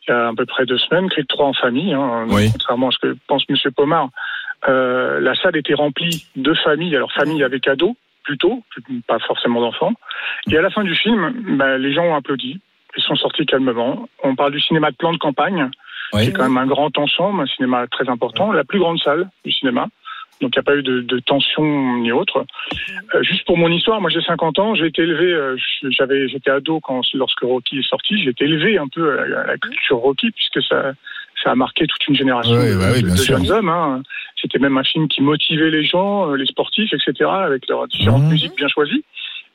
il 0.07 0.11
y 0.11 0.13
a 0.13 0.30
à 0.30 0.34
peu 0.34 0.45
près 0.45 0.65
deux 0.65 0.78
semaines, 0.78 1.09
Creed 1.09 1.28
3 1.28 1.47
en 1.47 1.53
famille, 1.53 1.91
hein, 1.93 2.25
Oui. 2.30 2.49
contrairement 2.53 2.88
à 2.88 2.91
ce 2.91 2.99
que 2.99 3.17
pense 3.28 3.43
Monsieur 3.49 3.71
Pomard. 3.71 4.07
Euh, 4.69 5.19
la 5.19 5.36
salle 5.36 5.57
était 5.57 5.73
remplie 5.73 6.25
de 6.38 6.53
familles, 6.53 6.95
alors 6.95 7.11
famille 7.11 7.43
avec 7.43 7.67
ados, 7.67 7.95
plutôt, 8.23 8.63
pas 9.07 9.19
forcément 9.19 9.59
d'enfants. 9.59 9.93
Et 10.49 10.57
à 10.57 10.61
la 10.61 10.69
fin 10.69 10.86
du 10.86 10.95
film, 10.95 11.57
bah, 11.57 11.78
les 11.78 11.93
gens 11.93 12.03
ont 12.03 12.15
applaudi, 12.15 12.61
ils 12.95 13.03
sont 13.03 13.15
sortis 13.15 13.45
calmement. 13.45 14.07
On 14.23 14.35
parle 14.35 14.51
du 14.53 14.61
cinéma 14.61 14.91
de 14.91 14.95
plan 14.95 15.11
de 15.13 15.17
campagne, 15.17 15.69
Oui. 16.13 16.23
qui 16.23 16.29
est 16.29 16.33
quand 16.33 16.43
même 16.43 16.57
un 16.57 16.67
grand 16.67 16.95
ensemble, 16.97 17.41
un 17.41 17.45
cinéma 17.47 17.88
très 17.88 18.07
important, 18.09 18.51
la 18.51 18.63
plus 18.63 18.79
grande 18.79 18.99
salle 18.99 19.29
du 19.43 19.51
cinéma. 19.51 19.88
Donc 20.39 20.51
il 20.55 20.59
n'y 20.59 20.61
a 20.61 20.63
pas 20.63 20.75
eu 20.75 20.83
de, 20.83 21.01
de 21.01 21.17
tension 21.19 21.97
ni 21.97 22.11
autre. 22.11 22.45
Euh, 23.15 23.23
juste 23.23 23.43
pour 23.45 23.57
mon 23.57 23.69
histoire, 23.69 23.99
moi 24.01 24.11
j'ai 24.11 24.21
50 24.21 24.59
ans, 24.59 24.75
j'ai 24.75 24.85
été 24.85 25.01
élevé, 25.01 25.33
euh, 25.33 25.57
j'avais, 25.89 26.27
j'étais 26.27 26.51
ado 26.51 26.79
quand 26.79 27.01
lorsque 27.15 27.41
Rocky 27.41 27.79
est 27.79 27.88
sorti, 27.89 28.21
j'ai 28.21 28.29
été 28.29 28.45
élevé 28.45 28.77
un 28.77 28.88
peu 28.88 29.19
à 29.19 29.25
la, 29.47 29.57
culture 29.57 29.97
Rocky 29.97 30.29
puisque 30.29 30.61
ça, 30.61 30.93
ça 31.43 31.51
a 31.51 31.55
marqué 31.55 31.88
toute 31.88 32.07
une 32.07 32.13
génération 32.15 32.53
de, 32.53 32.77
bah 32.79 32.91
oui, 32.93 33.01
de- 33.01 33.05
bien 33.07 33.15
de 33.15 33.19
sûr. 33.19 33.38
jeunes 33.39 33.51
hommes. 33.51 33.69
hein. 33.69 34.03
C'était 34.39 34.59
même 34.59 34.77
un 34.77 34.83
film 34.83 35.07
qui 35.07 35.21
motivait 35.21 35.71
les 35.71 35.83
gens, 35.83 36.29
euh, 36.31 36.35
les 36.35 36.45
sportifs, 36.45 36.93
etc. 36.93 37.27
avec 37.31 37.67
leurs 37.67 37.88
différentes 37.88 38.21
Mhm. 38.25 38.29
musiques 38.29 38.55
bien 38.55 38.67
choisies. 38.67 39.03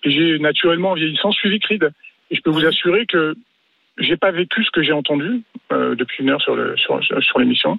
Et 0.03 0.11
j'ai 0.11 0.41
naturellement, 0.41 0.91
en 0.91 0.95
vieillissant, 0.95 1.31
suivi 1.31 1.61
Creed. 1.61 1.93
Et 2.33 2.37
je 2.37 2.43
peux 2.43 2.51
vous 2.51 2.65
assurer 2.65 3.07
que 3.07 3.37
j'ai 3.99 4.17
pas 4.17 4.31
vécu 4.31 4.65
ce 4.65 4.71
que 4.71 4.83
j'ai 4.83 4.93
entendu 4.93 5.43
euh, 5.71 5.95
depuis 5.95 6.25
une 6.25 6.31
heure 6.31 6.41
sur 6.41 6.57
le 6.57 6.77
sur, 6.79 7.03
sur, 7.05 7.23
sur 7.23 7.39
l'émission. 7.39 7.79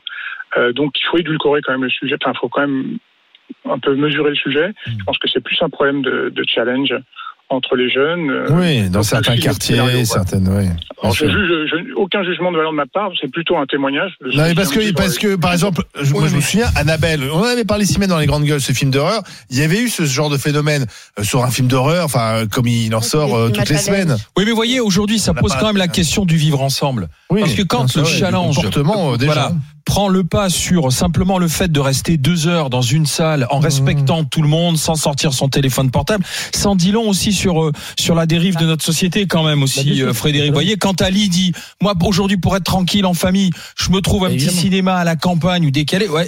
Euh, 0.57 0.71
donc 0.71 0.97
il 0.99 1.03
faut 1.05 1.17
édulcorer 1.17 1.61
quand 1.61 1.73
même 1.73 1.83
le 1.83 1.89
sujet. 1.89 2.15
Enfin, 2.21 2.33
il 2.35 2.39
faut 2.39 2.49
quand 2.49 2.61
même 2.61 2.99
un 3.65 3.79
peu 3.79 3.95
mesurer 3.95 4.29
le 4.29 4.35
sujet. 4.35 4.71
Je 4.85 5.03
pense 5.03 5.17
que 5.17 5.27
c'est 5.27 5.43
plus 5.43 5.59
un 5.61 5.69
problème 5.69 6.03
de, 6.03 6.29
de 6.29 6.43
challenge 6.47 6.93
entre 7.49 7.75
les 7.75 7.89
jeunes. 7.89 8.29
euh, 8.31 8.47
Oui, 8.51 8.89
dans 8.89 9.03
certains 9.03 9.37
quartiers, 9.37 9.75
scénario, 9.75 10.05
certaines, 10.05 10.47
Alors, 10.47 11.13
je 11.13 11.25
je- 11.27 11.93
aucun 11.95 12.23
jugement 12.23 12.51
de 12.51 12.57
valeur 12.57 12.71
de 12.71 12.77
ma 12.77 12.85
part, 12.85 13.11
c'est 13.21 13.29
plutôt 13.31 13.57
un 13.57 13.65
témoignage. 13.65 14.11
Non, 14.21 14.43
mais 14.43 14.55
parce 14.55 14.71
que, 14.71 14.91
parce 14.93 15.17
que, 15.17 15.35
par 15.35 15.53
exemple, 15.53 15.83
je, 16.01 16.11
moi, 16.13 16.27
je 16.27 16.35
me 16.35 16.41
souviens, 16.41 16.67
Annabelle, 16.75 17.21
on 17.31 17.39
en 17.39 17.43
avait 17.43 17.65
parlé 17.65 17.83
ici 17.83 17.99
même 17.99 18.09
dans 18.09 18.17
les 18.19 18.25
grandes 18.25 18.43
gueules, 18.45 18.61
ce 18.61 18.71
film 18.73 18.89
d'horreur. 18.91 19.21
Il 19.49 19.57
y 19.57 19.61
avait 19.61 19.79
eu 19.79 19.89
ce 19.89 20.03
genre 20.05 20.29
de 20.29 20.37
phénomène 20.37 20.85
euh, 21.19 21.23
sur 21.23 21.43
un 21.43 21.51
film 21.51 21.67
d'horreur, 21.67 22.05
enfin, 22.05 22.45
comme 22.51 22.67
il 22.67 22.93
en 22.95 23.01
sort 23.01 23.35
euh, 23.35 23.49
toutes 23.49 23.69
les 23.69 23.77
semaines. 23.77 24.15
Oui, 24.37 24.43
mais 24.45 24.51
voyez, 24.51 24.79
aujourd'hui, 24.79 25.19
ça 25.19 25.33
pose 25.33 25.53
quand 25.59 25.67
même 25.67 25.77
la 25.77 25.87
question 25.87 26.25
du 26.25 26.35
vivre 26.37 26.61
ensemble. 26.61 27.07
Oui, 27.29 27.41
Parce 27.41 27.53
que 27.53 27.63
quand 27.63 27.95
le 27.95 28.03
challenge 28.03 28.55
comportement, 28.55 29.13
euh, 29.13 29.17
déjà. 29.17 29.33
voilà, 29.33 29.51
prend 29.86 30.07
le 30.07 30.23
pas 30.23 30.49
sur 30.49 30.91
simplement 30.91 31.38
le 31.38 31.47
fait 31.47 31.71
de 31.71 31.79
rester 31.79 32.17
deux 32.17 32.47
heures 32.47 32.69
dans 32.69 32.81
une 32.81 33.05
salle 33.05 33.47
en 33.49 33.59
respectant 33.59 34.23
tout 34.23 34.41
le 34.41 34.47
monde, 34.47 34.77
sans 34.77 34.95
sortir 34.95 35.34
son 35.34 35.49
téléphone 35.49 35.91
portable, 35.91 36.23
en 36.65 36.75
dit 36.75 36.91
long 36.91 37.09
aussi 37.09 37.34
sur 37.34 37.63
euh, 37.63 37.71
sur 37.99 38.15
la 38.15 38.25
dérive 38.25 38.55
de 38.57 38.65
notre 38.65 38.84
société 38.84 39.27
quand 39.27 39.43
même 39.43 39.59
Bah, 39.59 39.63
aussi, 39.65 39.95
sûr. 39.95 40.07
euh, 40.07 40.13
Frédéric. 40.13 40.49
Vous 40.49 40.53
voyez, 40.53 40.77
quand 40.77 41.01
Ali 41.01 41.27
dit, 41.29 41.51
moi 41.81 41.93
aujourd'hui 42.05 42.38
pour 42.38 42.55
être 42.55 42.63
tranquille 42.63 43.05
en 43.05 43.13
famille, 43.13 43.51
je 43.77 43.91
me 43.91 43.99
trouve 43.99 44.23
un 44.25 44.27
petit 44.29 44.36
Évidemment. 44.45 44.61
cinéma 44.61 44.95
à 44.95 45.03
la 45.03 45.15
campagne 45.15 45.65
ou 45.65 45.71
décalé, 45.71 46.07
ouais, 46.07 46.27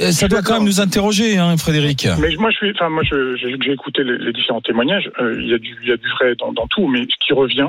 euh, 0.00 0.12
ça, 0.12 0.28
doit 0.28 0.42
quand 0.42 0.54
même 0.54 0.64
nous 0.64 0.80
interroger, 0.80 1.38
hein, 1.38 1.56
Frédéric. 1.56 2.06
Mais 2.20 2.36
moi, 2.36 2.50
je 2.50 2.56
suis, 2.58 2.70
enfin, 2.74 2.88
moi, 2.90 3.02
j'ai 3.04 3.72
écouté 3.72 4.04
les, 4.04 4.18
les 4.18 4.32
différents 4.32 4.60
témoignages. 4.60 5.10
euh, 5.20 5.36
Il 5.40 5.48
y 5.48 5.54
a 5.54 5.58
du, 5.58 5.76
il 5.82 5.88
y 5.88 5.92
a 5.92 5.96
du 5.96 6.08
vrai 6.10 6.34
dans, 6.38 6.52
dans 6.52 6.66
tout, 6.68 6.86
mais 6.88 7.00
ce 7.00 7.26
qui 7.26 7.32
revient, 7.32 7.68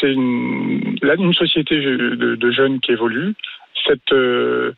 c'est 0.00 0.12
une, 0.12 0.96
là, 1.02 1.14
une 1.18 1.34
société 1.34 1.76
de, 1.76 2.36
de 2.36 2.50
jeunes 2.52 2.78
qui 2.80 2.92
évolue. 2.92 3.34
Cette, 3.86 4.12
euh, 4.12 4.74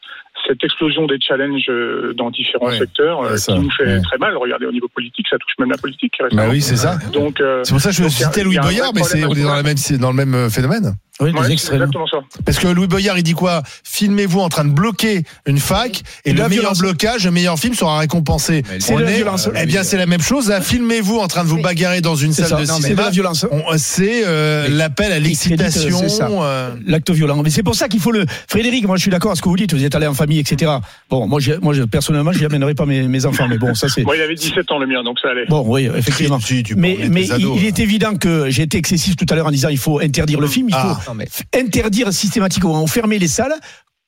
cette 0.46 0.62
explosion 0.64 1.06
des 1.06 1.18
challenges 1.20 1.66
euh, 1.68 2.12
dans 2.16 2.30
différents 2.30 2.66
Ouais, 2.68 2.78
secteurs 2.78 3.22
euh, 3.22 3.30
c'est 3.36 3.38
ça, 3.38 3.52
qui 3.54 3.60
nous 3.60 3.70
fait 3.70 3.84
ouais. 3.86 4.00
très 4.02 4.18
mal. 4.18 4.36
Regardez 4.36 4.66
au 4.66 4.72
niveau 4.72 4.88
politique, 4.88 5.26
ça 5.28 5.36
touche 5.38 5.52
même 5.58 5.70
la 5.70 5.76
politique. 5.78 6.14
Bah 6.32 6.44
oui, 6.50 6.60
c'est 6.62 6.76
ça. 6.76 6.98
Donc, 7.12 7.40
euh, 7.40 7.60
C'est 7.64 7.72
pour 7.72 7.80
ça 7.80 7.90
que 7.90 7.96
je 7.96 8.08
citais 8.08 8.42
Louis 8.44 8.58
Boyard, 8.58 8.92
mais 8.94 9.02
c'est, 9.02 9.20
problème 9.20 9.30
on 9.30 9.40
est 9.40 9.48
dans, 9.48 9.54
la 9.56 9.62
même, 9.62 9.76
c'est 9.76 9.98
dans 9.98 10.10
le 10.10 10.16
même 10.16 10.34
euh, 10.34 10.50
phénomène. 10.50 10.94
Oui, 11.22 11.32
Ouais, 11.32 11.54
c'est 11.58 11.74
exactement 11.74 12.06
ça. 12.06 12.20
Parce 12.46 12.58
que 12.58 12.66
Louis 12.68 12.86
Boyard, 12.86 13.18
il 13.18 13.22
dit 13.22 13.34
quoi? 13.34 13.62
Filmez-vous 13.84 14.40
en 14.40 14.48
train 14.48 14.64
de 14.64 14.70
bloquer 14.72 15.24
une 15.44 15.58
fac 15.58 16.00
et 16.24 16.30
le 16.30 16.36
meilleur 16.36 16.48
violence. 16.48 16.78
blocage, 16.78 17.26
le 17.26 17.30
meilleur 17.30 17.58
film 17.58 17.74
sera 17.74 17.98
récompensé. 17.98 18.62
C'est 18.78 18.94
la 18.96 19.10
est- 19.10 19.16
violence. 19.16 19.50
Eh 19.54 19.66
bien, 19.66 19.82
c'est 19.82 19.98
la 19.98 20.06
même 20.06 20.22
chose. 20.22 20.48
là. 20.48 20.62
Filmez-vous 20.62 21.18
en 21.18 21.28
train 21.28 21.44
de 21.44 21.48
vous 21.50 21.60
bagarrer 21.60 22.00
dans 22.00 22.14
une 22.16 22.32
C'est 22.32 22.44
salle 22.44 22.50
ça. 22.50 22.56
de 22.64 22.68
Non, 22.68 22.76
c'est 22.76 22.82
cinéma. 22.84 23.02
la 23.02 23.10
violence. 23.10 23.46
C'est 23.76 24.22
euh, 24.26 24.68
l'appel 24.70 25.12
à 25.12 25.18
l'excitation. 25.18 26.08
C'est 26.08 26.22
euh, 26.22 26.70
L'acte 26.86 27.10
violent. 27.10 27.42
Mais 27.42 27.50
c'est 27.50 27.62
pour 27.62 27.74
ça 27.74 27.88
qu'il 27.88 28.00
faut 28.00 28.12
le. 28.12 28.24
Frédéric, 28.48 28.86
moi 28.86 28.96
je 28.96 29.02
suis 29.02 29.10
d'accord 29.10 29.32
à 29.32 29.34
ce 29.34 29.42
que 29.42 29.48
vous 29.50 29.56
dites. 29.56 29.74
Vous 29.74 29.84
êtes 29.84 29.94
allé 29.94 30.06
en 30.06 30.14
famille, 30.14 30.29
etc. 30.38 30.72
Bon, 31.08 31.26
moi, 31.26 31.40
moi, 31.60 31.74
je- 31.74 31.82
personnellement, 31.82 32.32
je 32.32 32.44
amènerai 32.44 32.74
pas 32.74 32.86
mes, 32.86 33.02
mes 33.08 33.26
enfants. 33.26 33.46
Mais 33.48 33.58
bon, 33.58 33.74
ça 33.74 33.88
c'est. 33.88 34.02
Bon, 34.04 34.12
il 34.14 34.20
avait 34.22 34.34
17 34.34 34.70
ans 34.70 34.78
le 34.78 34.86
mien, 34.86 35.02
donc 35.02 35.18
ça 35.20 35.30
allait. 35.30 35.46
Bon, 35.48 35.64
oui, 35.66 35.88
effectivement. 35.96 36.38
Si, 36.40 36.62
tu 36.62 36.74
Mais, 36.76 36.96
mais 37.10 37.30
ados, 37.30 37.40
il, 37.56 37.62
il 37.62 37.64
hein. 37.64 37.68
est 37.68 37.78
évident 37.80 38.14
que 38.16 38.48
j'ai 38.50 38.62
été 38.62 38.78
excessif 38.78 39.16
tout 39.16 39.26
à 39.30 39.34
l'heure 39.34 39.46
en 39.46 39.50
disant 39.50 39.68
il 39.68 39.78
faut 39.78 40.00
interdire 40.00 40.40
le 40.40 40.46
film, 40.46 40.68
il 40.68 40.74
faut 40.74 40.80
Ah. 40.82 41.00
Non, 41.08 41.14
mais- 41.14 41.28
interdire 41.58 42.12
systématiquement, 42.12 42.86
fermer 42.86 43.18
les 43.18 43.28
salles. 43.28 43.54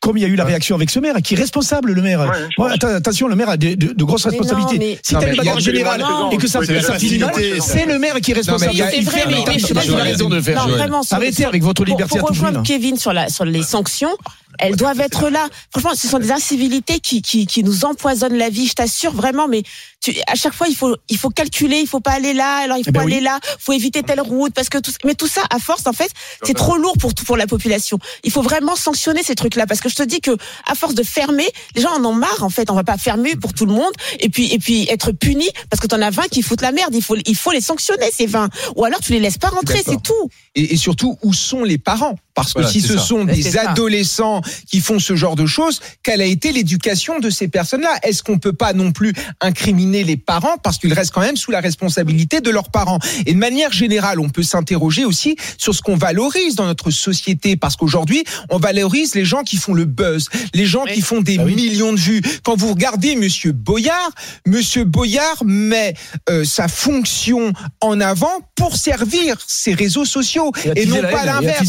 Comme 0.00 0.18
il 0.18 0.22
y 0.22 0.24
a 0.24 0.28
eu 0.28 0.34
la 0.34 0.44
réaction 0.44 0.74
avec 0.74 0.90
ce 0.90 0.98
maire, 0.98 1.14
qui 1.22 1.34
est 1.34 1.36
responsable, 1.36 1.92
le 1.92 2.02
maire. 2.02 2.28
Ouais, 2.58 2.70
attention, 2.72 3.28
le 3.28 3.36
maire 3.36 3.50
a 3.50 3.56
de, 3.56 3.74
de- 3.76 3.92
de 3.92 4.04
grosses 4.04 4.26
Mais 4.26 4.32
non, 4.32 4.38
responsabilités. 4.42 4.78
mais- 4.84 4.98
Si 5.00 5.14
Non, 5.14 5.20
t'as 5.20 5.26
mais 5.26 5.30
une 5.32 5.38
bagarre 5.38 5.60
générale 5.60 6.02
et 6.32 6.36
que 6.38 6.48
ça, 6.48 6.60
finit 6.60 7.22
c'est 7.60 7.86
le 7.86 7.98
maire 8.00 8.16
qui 8.20 8.32
est 8.32 8.34
responsable. 8.34 8.74
y 8.74 8.82
a- 8.82 8.92
Il 8.92 9.04
C'est 9.04 9.10
vrai, 9.10 9.22
mais- 9.28 9.34
mais 9.46 9.58
je 9.60 9.64
suis 9.66 9.72
pas 9.74 9.80
d'accord. 9.84 9.98
raison 10.00 10.28
de 10.28 10.34
le 10.34 10.42
faire. 10.42 10.66
Non, 10.66 10.72
vraiment, 10.74 11.02
Arrêtez 11.08 11.44
avec 11.44 11.62
votre 11.62 11.84
pour- 11.84 11.86
liberté 11.86 12.18
pour, 12.18 12.28
à 12.30 12.32
tout 12.32 12.34
prix. 12.34 12.46
rejoindre. 12.46 12.66
Kevin 12.66 12.96
sur 12.96 13.12
la 13.12 13.28
sur 13.28 13.44
les 13.44 13.62
sanctions, 13.62 14.10
elles 14.58 14.76
doivent 14.76 15.00
être 15.00 15.28
là. 15.30 15.48
Franchement, 15.70 15.94
ce 15.94 16.08
sont 16.08 16.18
des 16.18 16.30
incivilités 16.32 17.00
qui 17.00 17.22
qui, 17.22 17.46
qui 17.46 17.62
nous 17.64 17.84
empoisonnent 17.84 18.36
la 18.36 18.48
vie. 18.50 18.66
Je 18.66 18.74
t'assure 18.74 19.12
vraiment. 19.12 19.48
Mais 19.48 19.62
tu, 20.00 20.14
à 20.26 20.34
chaque 20.34 20.54
fois, 20.54 20.66
il 20.68 20.76
faut 20.76 20.96
il 21.08 21.18
faut 21.18 21.30
calculer. 21.30 21.78
Il 21.78 21.86
faut 21.86 22.00
pas 22.00 22.12
aller 22.12 22.32
là. 22.34 22.56
Alors 22.58 22.76
il 22.78 22.84
faut 22.84 22.90
Eh 22.90 22.92
ben 22.92 23.00
aller 23.02 23.16
oui. 23.16 23.20
là. 23.22 23.38
Faut 23.58 23.72
éviter 23.72 24.02
telle 24.02 24.20
route 24.20 24.52
parce 24.54 24.68
que 24.68 24.78
tout. 24.78 24.92
Mais 25.04 25.14
tout 25.14 25.26
ça, 25.28 25.42
à 25.50 25.58
force, 25.58 25.86
en 25.86 25.92
fait, 25.92 26.10
c'est 26.42 26.54
trop 26.54 26.76
lourd 26.76 26.96
pour 26.98 27.14
tout 27.14 27.24
pour 27.24 27.36
la 27.36 27.46
population. 27.46 27.98
Il 28.24 28.30
faut 28.30 28.42
vraiment 28.42 28.76
sanctionner 28.76 29.22
ces 29.22 29.34
trucs-là 29.34 29.66
parce 29.66 29.80
que 29.80 29.88
je 29.88 29.94
te 29.96 30.02
dis 30.02 30.20
que 30.20 30.32
à 30.66 30.74
force 30.74 30.94
de 30.94 31.02
fermer, 31.02 31.48
les 31.74 31.82
gens 31.82 31.92
en 31.96 32.04
ont 32.04 32.14
marre. 32.14 32.42
En 32.42 32.50
fait, 32.50 32.70
on 32.70 32.74
va 32.74 32.84
pas 32.84 32.98
fermer 32.98 33.36
pour 33.36 33.52
tout 33.54 33.66
le 33.66 33.72
monde 33.72 33.92
et 34.20 34.28
puis 34.28 34.52
et 34.52 34.58
puis 34.58 34.86
être 34.90 35.12
puni 35.12 35.48
parce 35.70 35.80
que 35.80 35.86
t'en 35.86 36.00
as 36.02 36.10
20 36.10 36.28
qui 36.28 36.42
foutent 36.42 36.62
la 36.62 36.72
merde. 36.72 36.94
Il 36.94 37.02
faut 37.02 37.16
il 37.26 37.36
faut 37.36 37.52
les 37.52 37.60
sanctionner 37.60 38.10
ces 38.12 38.26
20 38.26 38.48
ou 38.76 38.84
alors 38.84 39.00
tu 39.00 39.12
les 39.12 39.20
laisses 39.20 39.38
pas 39.38 39.48
rentrer. 39.48 39.82
C'est 39.84 40.02
tout. 40.02 40.28
et, 40.54 40.74
et 40.74 40.76
surtout 40.76 41.18
où 41.22 41.32
sont 41.32 41.62
les 41.64 41.78
parents? 41.78 42.16
Parce 42.34 42.54
que 42.54 42.62
si 42.66 42.80
ce 42.80 42.94
ça. 42.96 43.02
sont 43.04 43.24
des 43.24 43.42
ça. 43.42 43.70
adolescents 43.70 44.40
qui 44.70 44.80
font 44.80 44.98
ce 44.98 45.16
genre 45.16 45.36
de 45.36 45.46
choses, 45.46 45.80
quelle 46.02 46.20
a 46.20 46.24
été 46.24 46.52
l'éducation 46.52 47.18
de 47.18 47.30
ces 47.30 47.48
personnes-là? 47.48 47.90
Est-ce 48.02 48.22
qu'on 48.22 48.38
peut 48.38 48.52
pas 48.52 48.72
non 48.72 48.92
plus 48.92 49.12
incriminer 49.40 50.04
les 50.04 50.16
parents 50.16 50.56
parce 50.62 50.78
qu'ils 50.78 50.92
restent 50.92 51.12
quand 51.12 51.20
même 51.20 51.36
sous 51.36 51.50
la 51.50 51.60
responsabilité 51.60 52.40
de 52.40 52.50
leurs 52.50 52.70
parents? 52.70 52.98
Et 53.26 53.34
de 53.34 53.38
manière 53.38 53.72
générale, 53.72 54.18
on 54.20 54.28
peut 54.28 54.42
s'interroger 54.42 55.04
aussi 55.04 55.36
sur 55.58 55.74
ce 55.74 55.82
qu'on 55.82 55.96
valorise 55.96 56.54
dans 56.54 56.66
notre 56.66 56.90
société 56.90 57.56
parce 57.56 57.76
qu'aujourd'hui, 57.76 58.24
on 58.50 58.58
valorise 58.58 59.14
les 59.14 59.24
gens 59.24 59.42
qui 59.42 59.56
font 59.56 59.74
le 59.74 59.84
buzz, 59.84 60.28
les 60.54 60.66
gens 60.66 60.84
qui 60.84 61.00
font 61.02 61.20
des 61.20 61.36
Ah 61.38 61.44
oui. 61.44 61.54
millions 61.54 61.92
de 61.92 61.98
vues. 61.98 62.22
Quand 62.44 62.56
vous 62.56 62.70
regardez 62.72 63.16
Monsieur 63.16 63.52
Boyard, 63.52 64.10
Monsieur 64.46 64.84
Boyard 64.84 65.42
met 65.44 65.94
euh, 66.30 66.44
sa 66.44 66.68
fonction 66.68 67.52
en 67.80 68.00
avant 68.00 68.32
pour 68.54 68.76
servir 68.76 69.36
ses 69.46 69.74
réseaux 69.74 70.04
sociaux 70.04 70.52
et 70.76 70.86
non 70.86 71.00
la 71.02 71.08
pas 71.08 71.24
l'inverse. 71.24 71.68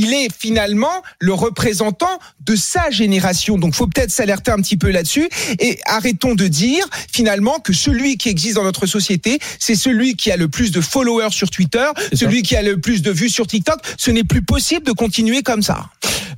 Il 0.00 0.14
est 0.14 0.28
finalement 0.32 1.02
le 1.18 1.34
représentant 1.34 2.18
de 2.46 2.56
sa 2.56 2.90
génération. 2.90 3.58
Donc, 3.58 3.74
faut 3.74 3.86
peut-être 3.86 4.10
s'alerter 4.10 4.50
un 4.50 4.56
petit 4.56 4.78
peu 4.78 4.90
là-dessus 4.90 5.28
et 5.58 5.78
arrêtons 5.84 6.34
de 6.34 6.46
dire 6.46 6.84
finalement 7.12 7.58
que 7.58 7.74
celui 7.74 8.16
qui 8.16 8.30
existe 8.30 8.56
dans 8.56 8.64
notre 8.64 8.86
société, 8.86 9.38
c'est 9.58 9.74
celui 9.74 10.16
qui 10.16 10.30
a 10.30 10.38
le 10.38 10.48
plus 10.48 10.70
de 10.70 10.80
followers 10.80 11.32
sur 11.32 11.50
Twitter, 11.50 11.86
celui 12.14 12.42
qui 12.42 12.56
a 12.56 12.62
le 12.62 12.80
plus 12.80 13.02
de 13.02 13.10
vues 13.10 13.28
sur 13.28 13.46
TikTok. 13.46 13.78
Ce 13.98 14.10
n'est 14.10 14.24
plus 14.24 14.42
possible 14.42 14.86
de 14.86 14.92
continuer 14.92 15.42
comme 15.42 15.60
ça. 15.60 15.90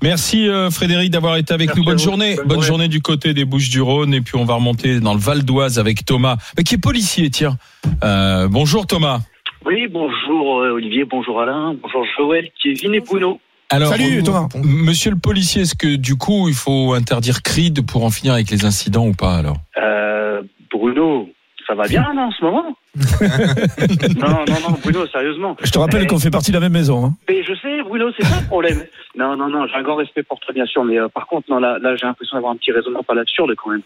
Merci 0.03 0.49
euh, 0.49 0.71
Frédéric 0.71 1.13
d'avoir 1.13 1.37
été 1.37 1.55
avec 1.55 1.77
nous. 1.77 1.85
Bonne 1.85 1.99
journée. 1.99 2.37
Bonne, 2.45 2.63
journée. 2.63 2.89
du 2.89 3.01
côté 3.01 3.33
des 3.33 3.45
Bouches-du-Rhône 3.45 4.13
et 4.13 4.21
puis 4.21 4.35
on 4.37 4.45
va 4.45 4.55
remonter 4.55 4.99
dans 4.99 5.15
le 5.15 5.21
Val 5.21 5.45
d'Oise 5.45 5.79
avec 5.79 6.05
Thomas, 6.05 6.37
mais 6.57 6.65
qui 6.65 6.75
est 6.75 6.83
policier. 6.83 7.31
Tiens. 7.31 7.57
Euh, 8.03 8.49
bonjour 8.49 8.89
Thomas. 8.89 9.21
Oui, 9.65 9.87
bonjour 9.89 10.61
euh, 10.61 10.73
Olivier, 10.73 11.05
bonjour 11.05 11.41
Alain, 11.41 11.77
bonjour 11.81 12.05
Joël, 12.17 12.49
Kevin 12.61 12.95
et 12.95 13.01
Bruno. 13.01 13.39
Alors, 13.73 13.89
Salut, 13.89 14.23
Thomas. 14.23 14.49
Monsieur 14.63 15.11
le 15.11 15.17
policier, 15.17 15.63
est-ce 15.63 15.75
que 15.75 15.97
du 15.97 16.17
coup 16.17 16.47
il 16.49 16.55
faut 16.55 16.93
interdire 16.93 17.43
Creed 17.43 17.87
pour 17.87 18.05
en 18.05 18.11
finir 18.11 18.35
avec 18.35 18.51
les 18.51 18.67
incidents 18.67 19.07
ou 19.07 19.15
pas 19.15 19.37
alors? 19.37 19.57
Euh, 19.79 20.43
Bruno, 20.71 21.31
ça 21.67 21.75
va 21.75 21.89
bien 21.89 22.03
là 22.15 22.27
en 22.27 22.31
ce 22.33 22.45
moment? 22.45 22.77
Non, 24.21 24.45
non, 24.47 24.61
non, 24.69 24.77
Bruno, 24.83 25.07
sérieusement. 25.07 25.57
Je 25.63 25.71
te 25.71 25.79
rappelle 25.79 26.03
Eh, 26.03 26.07
qu'on 26.07 26.19
fait 26.19 26.31
partie 26.31 26.51
de 26.51 26.57
la 26.57 26.61
même 26.61 26.73
maison. 26.73 27.07
Hein. 27.07 27.15
Mais 27.31 27.43
je 27.43 27.55
sais, 27.55 27.83
Bruno, 27.83 28.11
c'est 28.15 28.27
ça 28.27 28.41
le 28.43 28.47
problème. 28.47 28.85
Non, 29.17 29.37
non, 29.37 29.49
non, 29.49 29.67
j'ai 29.67 29.75
un 29.77 29.83
grand 29.83 29.97
respect 29.97 30.23
pour 30.23 30.39
toi, 30.41 30.53
bien 30.53 30.67
sûr, 30.67 30.85
mais 30.85 30.99
euh, 30.99 31.09
par 31.09 31.27
contre, 31.27 31.51
non, 31.51 31.59
là, 31.59 31.79
là 31.81 31.97
j'ai 31.97 32.05
l'impression 32.07 32.37
d'avoir 32.37 32.53
un 32.53 32.57
petit 32.57 32.73
raisonnement 32.73 33.03
pas 33.03 33.15
l'absurde 33.15 33.55
quand 33.57 33.71
même. 33.71 33.83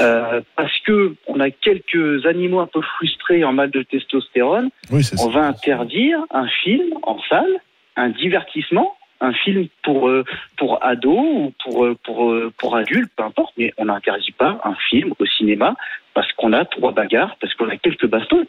Euh, 0.00 0.40
parce 0.56 0.72
que 0.86 1.14
on 1.26 1.38
a 1.40 1.50
quelques 1.50 2.24
animaux 2.24 2.60
un 2.60 2.66
peu 2.66 2.80
frustrés 2.96 3.44
en 3.44 3.52
mal 3.52 3.70
de 3.70 3.82
testostérone. 3.82 4.70
Oui, 4.90 5.04
c'est 5.04 5.16
ça. 5.18 5.26
On 5.26 5.28
va 5.30 5.46
interdire 5.46 6.18
un 6.32 6.46
film 6.64 6.94
en 7.02 7.18
salle, 7.28 7.60
un 7.96 8.08
divertissement, 8.08 8.94
un 9.20 9.32
film 9.32 9.68
pour 9.82 10.08
euh, 10.08 10.24
pour 10.56 10.84
ados 10.84 11.18
ou 11.18 11.52
pour 11.62 11.84
euh, 11.84 11.96
pour 12.04 12.30
euh, 12.30 12.52
pour 12.58 12.76
adultes, 12.76 13.10
peu 13.16 13.24
importe, 13.24 13.52
mais 13.56 13.72
on 13.76 13.86
n'interdit 13.86 14.32
pas 14.32 14.60
un 14.64 14.74
film 14.88 15.14
au 15.18 15.26
cinéma 15.26 15.74
parce 16.14 16.32
qu'on 16.32 16.52
a 16.52 16.64
trois 16.64 16.92
bagarres, 16.92 17.36
parce 17.40 17.54
qu'on 17.54 17.68
a 17.68 17.76
quelques 17.76 18.06
bastons, 18.06 18.44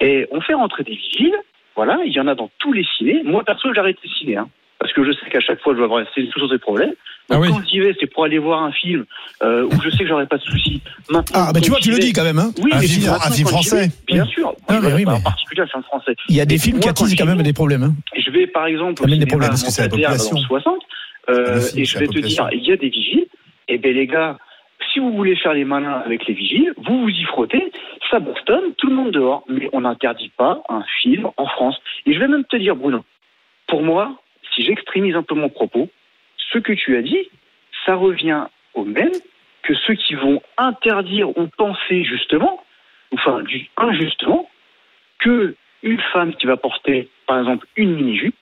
et 0.00 0.26
on 0.30 0.40
fait 0.40 0.54
rentrer 0.54 0.84
des 0.84 0.94
vigiles. 0.94 1.36
Voilà, 1.76 1.98
il 2.04 2.12
y 2.12 2.20
en 2.20 2.28
a 2.28 2.34
dans 2.34 2.50
tous 2.58 2.72
les 2.72 2.84
cinés. 2.96 3.22
Moi 3.24 3.42
perso, 3.44 3.72
j'arrête 3.74 3.96
les 4.02 4.10
cinés, 4.10 4.36
hein, 4.36 4.48
parce 4.78 4.92
que 4.92 5.04
je 5.04 5.12
sais 5.12 5.30
qu'à 5.30 5.40
chaque 5.40 5.60
fois, 5.60 5.72
je 5.74 5.78
vais 5.78 5.84
avoir 5.84 6.04
c'est 6.14 6.26
toujours 6.28 6.50
des 6.50 6.58
problèmes. 6.58 6.94
Ah 7.30 7.36
Donc, 7.36 7.48
quand 7.48 7.62
j'y 7.66 7.80
vais, 7.80 7.94
c'est 7.98 8.06
pour 8.06 8.24
aller 8.24 8.38
voir 8.38 8.62
un 8.62 8.72
film 8.72 9.06
euh, 9.42 9.64
où 9.64 9.80
je 9.82 9.88
sais 9.90 9.98
que 9.98 10.06
j'aurai 10.06 10.26
pas 10.26 10.36
de 10.36 10.42
soucis. 10.42 10.82
Maintenant, 11.08 11.32
Ah, 11.34 11.52
bah 11.52 11.60
tu 11.60 11.70
quand 11.70 11.76
vois, 11.76 11.80
tu 11.80 11.90
le 11.90 11.98
dis 11.98 12.12
quand 12.12 12.24
même. 12.24 12.38
Hein. 12.38 12.50
Oui, 12.62 12.70
un 12.72 12.80
film, 12.80 13.08
un 13.08 13.30
film 13.30 13.44
quand 13.44 13.50
français. 13.50 13.86
vais, 13.86 13.92
Bien 14.06 14.26
sûr. 14.26 14.54
Ah, 14.68 14.78
mais 14.82 14.92
oui, 14.92 15.06
en 15.06 15.20
particulier 15.20 15.62
un 15.62 15.66
film 15.66 15.82
français. 15.84 16.14
Il 16.28 16.36
y 16.36 16.40
a 16.40 16.46
des 16.46 16.58
films 16.58 16.80
qui 16.80 16.88
quand 16.88 16.90
attisent 16.90 17.16
quand 17.16 17.26
même 17.26 17.42
des 17.42 17.52
problèmes. 17.52 17.82
Hein. 17.82 17.94
je 18.16 18.30
vais 18.30 18.46
par 18.46 18.66
exemple 18.66 19.02
au 19.02 19.06
Amène 19.06 19.20
des 19.20 19.26
problèmes, 19.26 19.50
parce 19.50 19.62
que 19.62 19.70
c'est 19.70 19.82
la 19.82 19.88
population. 19.88 20.36
60 20.36 20.74
euh, 21.30 21.60
film, 21.60 21.82
et 21.82 21.84
je 21.86 21.98
vais 21.98 22.06
te 22.08 22.18
dire, 22.18 22.48
il 22.52 22.62
y 22.62 22.72
a 22.72 22.76
des 22.76 22.90
vigiles. 22.90 23.26
Et 23.68 23.78
ben 23.78 23.94
les 23.94 24.06
gars, 24.06 24.36
si 24.92 24.98
vous 24.98 25.12
voulez 25.12 25.36
faire 25.36 25.54
les 25.54 25.64
malins 25.64 26.02
avec 26.04 26.26
les 26.26 26.34
vigiles, 26.34 26.74
vous 26.76 27.02
vous 27.02 27.08
y 27.08 27.24
frottez, 27.24 27.72
ça 28.10 28.20
bastonne, 28.20 28.74
tout 28.76 28.88
le 28.88 28.96
monde 28.96 29.12
dehors. 29.12 29.44
Mais 29.48 29.70
on 29.72 29.80
n'interdit 29.80 30.30
pas 30.36 30.62
un 30.68 30.82
film 31.00 31.28
en 31.38 31.46
France. 31.46 31.76
Et 32.04 32.12
je 32.12 32.18
vais 32.18 32.28
même 32.28 32.44
te 32.44 32.56
dire, 32.56 32.76
Bruno, 32.76 33.02
pour 33.66 33.82
moi, 33.82 34.20
si 34.54 34.62
j'extrémise 34.62 35.16
un 35.16 35.22
peu 35.22 35.34
mon 35.34 35.48
propos, 35.48 35.88
ce 36.52 36.58
que 36.58 36.72
tu 36.72 36.96
as 36.96 37.02
dit, 37.02 37.30
ça 37.86 37.94
revient 37.94 38.46
au 38.74 38.84
même 38.84 39.12
que 39.62 39.74
ceux 39.86 39.94
qui 39.94 40.14
vont 40.14 40.42
interdire 40.58 41.36
ou 41.36 41.48
penser 41.56 42.04
justement, 42.04 42.62
enfin 43.12 43.42
injustement, 43.76 44.48
que 45.18 45.54
une 45.82 46.00
femme 46.12 46.34
qui 46.34 46.46
va 46.46 46.56
porter, 46.56 47.08
par 47.26 47.38
exemple, 47.38 47.66
une 47.76 47.94
mini-jupe 47.94 48.36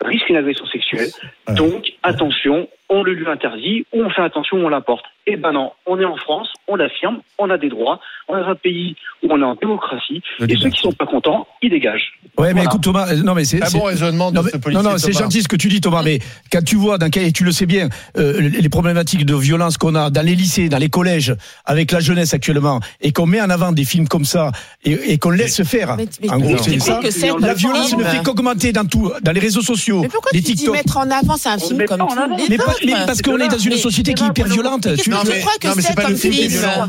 risque 0.00 0.28
une 0.28 0.36
agression 0.36 0.66
sexuelle. 0.66 1.08
Donc, 1.52 1.84
attention, 2.02 2.68
on 2.88 3.02
le 3.02 3.12
lui 3.14 3.26
interdit, 3.28 3.84
ou 3.92 4.02
on 4.02 4.10
fait 4.10 4.22
attention, 4.22 4.56
on 4.58 4.68
la 4.68 4.80
porte. 4.80 5.04
Eh 5.26 5.36
ben 5.36 5.52
non, 5.52 5.72
on 5.86 5.98
est 5.98 6.04
en 6.04 6.16
France, 6.16 6.48
on 6.68 6.76
l'affirme, 6.76 7.20
on 7.38 7.48
a 7.48 7.56
des 7.56 7.70
droits, 7.70 7.98
on 8.28 8.36
est 8.36 8.40
dans 8.42 8.48
un 8.50 8.54
pays 8.54 8.94
où 9.22 9.28
on 9.30 9.40
est 9.40 9.44
en 9.44 9.54
démocratie, 9.54 10.22
et 10.46 10.54
ceux 10.56 10.68
qui 10.68 10.80
sont 10.82 10.92
pas 10.92 11.06
contents, 11.06 11.46
ils 11.62 11.70
dégagent. 11.70 12.12
Ouais, 12.36 12.52
mais 12.52 12.62
écoute 12.64 12.82
Thomas, 12.82 13.08
euh, 13.10 13.22
non 13.22 13.34
mais 13.34 13.44
c'est 13.46 13.62
Un 13.62 13.66
c'est- 13.66 13.78
bon 13.78 13.84
raisonnement 13.84 14.30
de 14.30 14.36
non, 14.36 14.42
mais- 14.42 14.50
ce 14.50 14.56
policier, 14.58 14.82
Non 14.84 14.90
non, 14.90 14.98
c'est 14.98 15.12
Thomas. 15.12 15.24
gentil 15.24 15.42
ce 15.42 15.48
que 15.48 15.56
tu 15.56 15.68
dis 15.68 15.80
Thomas, 15.80 16.02
mais 16.02 16.18
quand 16.52 16.62
tu 16.62 16.76
vois 16.76 16.98
dans 16.98 17.08
quel- 17.08 17.24
et 17.26 17.32
tu 17.32 17.42
le 17.44 17.52
sais 17.52 17.64
bien, 17.64 17.88
euh, 18.18 18.38
les 18.38 18.68
problématiques 18.68 19.24
de 19.24 19.34
violence 19.34 19.78
qu'on 19.78 19.94
a 19.94 20.10
dans 20.10 20.24
les 20.24 20.34
lycées, 20.34 20.68
dans 20.68 20.76
les 20.78 20.90
collèges, 20.90 21.34
avec 21.64 21.90
la 21.90 22.00
jeunesse 22.00 22.34
actuellement, 22.34 22.80
et 23.00 23.12
qu'on 23.12 23.24
met 23.26 23.40
en 23.40 23.48
avant 23.48 23.72
des 23.72 23.84
films 23.86 24.08
comme 24.08 24.26
ça 24.26 24.52
et, 24.84 24.92
et 25.12 25.18
qu'on 25.18 25.30
laisse 25.30 25.62
faire. 25.62 25.96
Mais- 25.96 26.06
mais- 26.20 26.30
en 26.30 26.38
gros, 26.38 26.50
mais 26.50 26.58
c'est 26.58 26.78
ça. 26.80 27.00
que 27.02 27.40
La 27.40 27.54
violence 27.54 27.96
ne 27.96 28.04
fait 28.04 28.22
qu'augmenter 28.22 28.72
dans 28.72 28.84
tout, 28.86 29.10
dans 29.22 29.32
les 29.32 29.40
réseaux 29.40 29.62
sociaux, 29.62 30.02
Mais 30.02 30.08
pourquoi 30.08 30.32
les 30.34 30.40
tu 30.42 30.52
dis 30.52 30.54
TikTok. 30.56 30.74
mettre 30.76 30.98
en 30.98 31.10
avant 31.10 31.33
C'est 31.36 31.48
un 31.48 31.58
film 31.58 31.84
comme 31.86 32.00
les 32.38 32.48
Mais, 32.48 32.56
pas- 32.56 32.64
autres. 32.64 32.78
mais 32.84 32.92
parce 33.06 33.22
qu'on 33.22 33.38
est 33.38 33.48
dans 33.48 33.58
une 33.58 33.76
société 33.76 34.14
qui 34.14 34.24
est 34.24 34.26
hyper 34.28 34.46
violente. 34.46 34.88
Tu- 35.02 35.10
crois 35.10 35.24
que 35.60 35.80
c'est 35.82 35.94
comme 35.94 36.16
film 36.16 36.34
violent. 36.34 36.88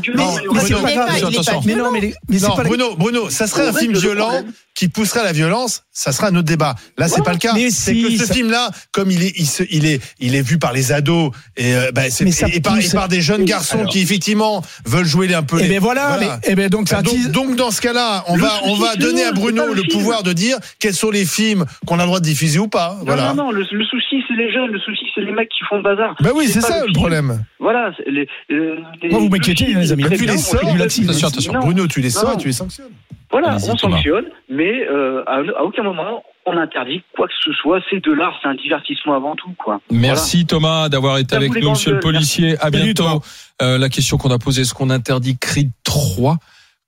Mais 1.64 1.74
non, 1.74 1.90
mais, 1.92 2.14
non, 2.40 2.54
Bruno, 2.64 2.96
Bruno, 2.96 3.30
ça 3.30 3.46
serait 3.46 3.68
un 3.68 3.72
film 3.72 3.96
violent 3.96 4.42
qui 4.74 4.88
pousserait 4.88 5.20
à 5.20 5.24
la 5.24 5.32
violence, 5.32 5.84
ça 5.90 6.12
serait 6.12 6.26
un 6.26 6.34
autre 6.36 6.42
débat. 6.48 6.74
Là, 6.98 7.08
c'est 7.08 7.22
pas 7.22 7.32
le 7.32 7.38
cas. 7.38 7.54
C'est 7.70 7.94
que 7.94 8.10
ce 8.10 8.26
ça- 8.26 8.34
film-là, 8.34 8.70
comme 8.92 9.10
il 9.10 9.22
est, 9.22 9.32
il, 9.36 9.46
se- 9.46 9.62
il 9.70 9.86
est, 9.86 10.02
il 10.20 10.34
est 10.34 10.42
vu 10.42 10.58
par 10.58 10.74
les 10.74 10.92
ados 10.92 11.30
et, 11.56 11.74
euh, 11.74 11.90
bah, 11.94 12.02
et, 12.08 12.60
par, 12.60 12.76
et 12.78 13.08
des 13.08 13.22
jeunes 13.22 13.44
garçons 13.46 13.78
Alors. 13.78 13.90
qui 13.90 14.00
effectivement 14.00 14.62
veulent 14.84 15.06
jouer 15.06 15.28
les- 15.28 15.34
un 15.34 15.42
peu. 15.42 15.56
Eh 15.60 15.62
les- 15.62 15.68
ben 15.70 15.80
voilà, 15.80 16.18
mais 16.20 16.28
eh 16.44 16.54
ben 16.54 16.68
donc 16.68 16.88
ça 16.90 17.00
donc, 17.00 17.56
dans 17.56 17.70
ce 17.70 17.80
cas-là, 17.80 18.24
on 18.28 18.36
Le 18.36 18.42
va, 18.42 18.52
on 18.64 18.74
va 18.76 18.96
donner 18.96 19.24
à 19.24 19.32
Bruno 19.32 19.72
le 19.72 19.82
pouvoir 19.90 20.22
de 20.22 20.34
dire 20.34 20.58
quels 20.78 20.92
sont 20.94 21.10
les 21.10 21.24
films 21.24 21.64
qu'on 21.86 21.98
a 21.98 22.02
le 22.02 22.08
droit 22.08 22.20
de 22.20 22.24
diffuser 22.26 22.58
ou 22.58 22.68
pas. 22.68 22.98
Voilà. 23.06 23.28
Non, 23.30 23.34
non, 23.34 23.44
non, 23.44 23.50
le, 23.52 23.60
le 23.70 23.84
souci, 23.86 24.22
c'est 24.28 24.35
les 24.36 24.52
jeunes, 24.52 24.70
le 24.70 24.78
souci, 24.78 25.04
c'est 25.14 25.20
les 25.22 25.32
mecs 25.32 25.48
qui 25.48 25.64
font 25.68 25.76
le 25.76 25.82
bazar. 25.82 26.14
Bah 26.20 26.30
oui, 26.34 26.46
c'est 26.46 26.60
ça 26.60 26.84
le 26.86 26.92
problème. 26.92 27.44
Voilà, 27.58 27.92
c'est 27.96 28.08
les, 28.10 28.28
euh, 28.50 28.76
les- 29.02 29.08
Moi, 29.08 29.20
vous 29.20 29.28
m'inquiétez, 29.28 29.66
les 29.66 29.92
amis. 29.92 30.04
tu 30.04 30.24
les 30.26 30.32
on 30.34 30.38
sors, 30.38 30.60
attention, 30.68 31.28
attention. 31.28 31.52
Bruno, 31.60 31.86
tu 31.86 32.00
les 32.00 32.10
sors, 32.10 32.36
tu 32.36 32.46
les 32.48 32.52
sanctionnes. 32.52 32.92
Voilà, 33.30 33.56
on 33.56 33.74
Thomas. 33.74 33.96
sanctionne, 33.96 34.26
mais 34.48 34.86
euh, 34.88 35.22
à, 35.26 35.38
à 35.58 35.62
aucun 35.64 35.82
moment 35.82 36.22
on 36.48 36.56
interdit 36.56 37.02
quoi 37.16 37.26
que 37.26 37.32
ce 37.44 37.52
soit. 37.54 37.80
C'est 37.90 37.98
de 38.04 38.12
l'art, 38.12 38.38
c'est 38.40 38.46
un 38.48 38.54
divertissement 38.54 39.14
avant 39.16 39.34
tout, 39.34 39.52
quoi. 39.58 39.80
Merci 39.90 40.46
Thomas 40.46 40.88
d'avoir 40.88 41.18
été 41.18 41.34
avec 41.34 41.52
nous, 41.60 41.70
monsieur 41.70 41.94
le 41.94 42.00
policier. 42.00 42.54
À 42.60 42.70
bientôt. 42.70 43.20
Euh, 43.62 43.78
la 43.78 43.88
question 43.88 44.16
qu'on 44.16 44.30
a 44.30 44.38
posée, 44.38 44.62
est-ce 44.62 44.72
qu'on 44.74 44.90
interdit 44.90 45.36
Creed 45.38 45.70
3 45.82 46.36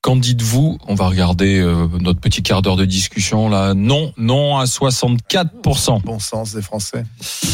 Qu'en 0.01 0.15
dites-vous? 0.15 0.79
On 0.87 0.95
va 0.95 1.09
regarder 1.09 1.59
euh, 1.59 1.89
notre 2.01 2.21
petit 2.21 2.41
quart 2.41 2.63
d'heure 2.63 2.77
de 2.77 2.85
discussion 2.85 3.49
là. 3.49 3.75
Non, 3.75 4.13
non 4.17 4.57
à 4.57 4.65
64%. 4.65 6.03
Bon 6.05 6.21
sens 6.21 6.55
des 6.55 6.63
Français. 6.63 7.05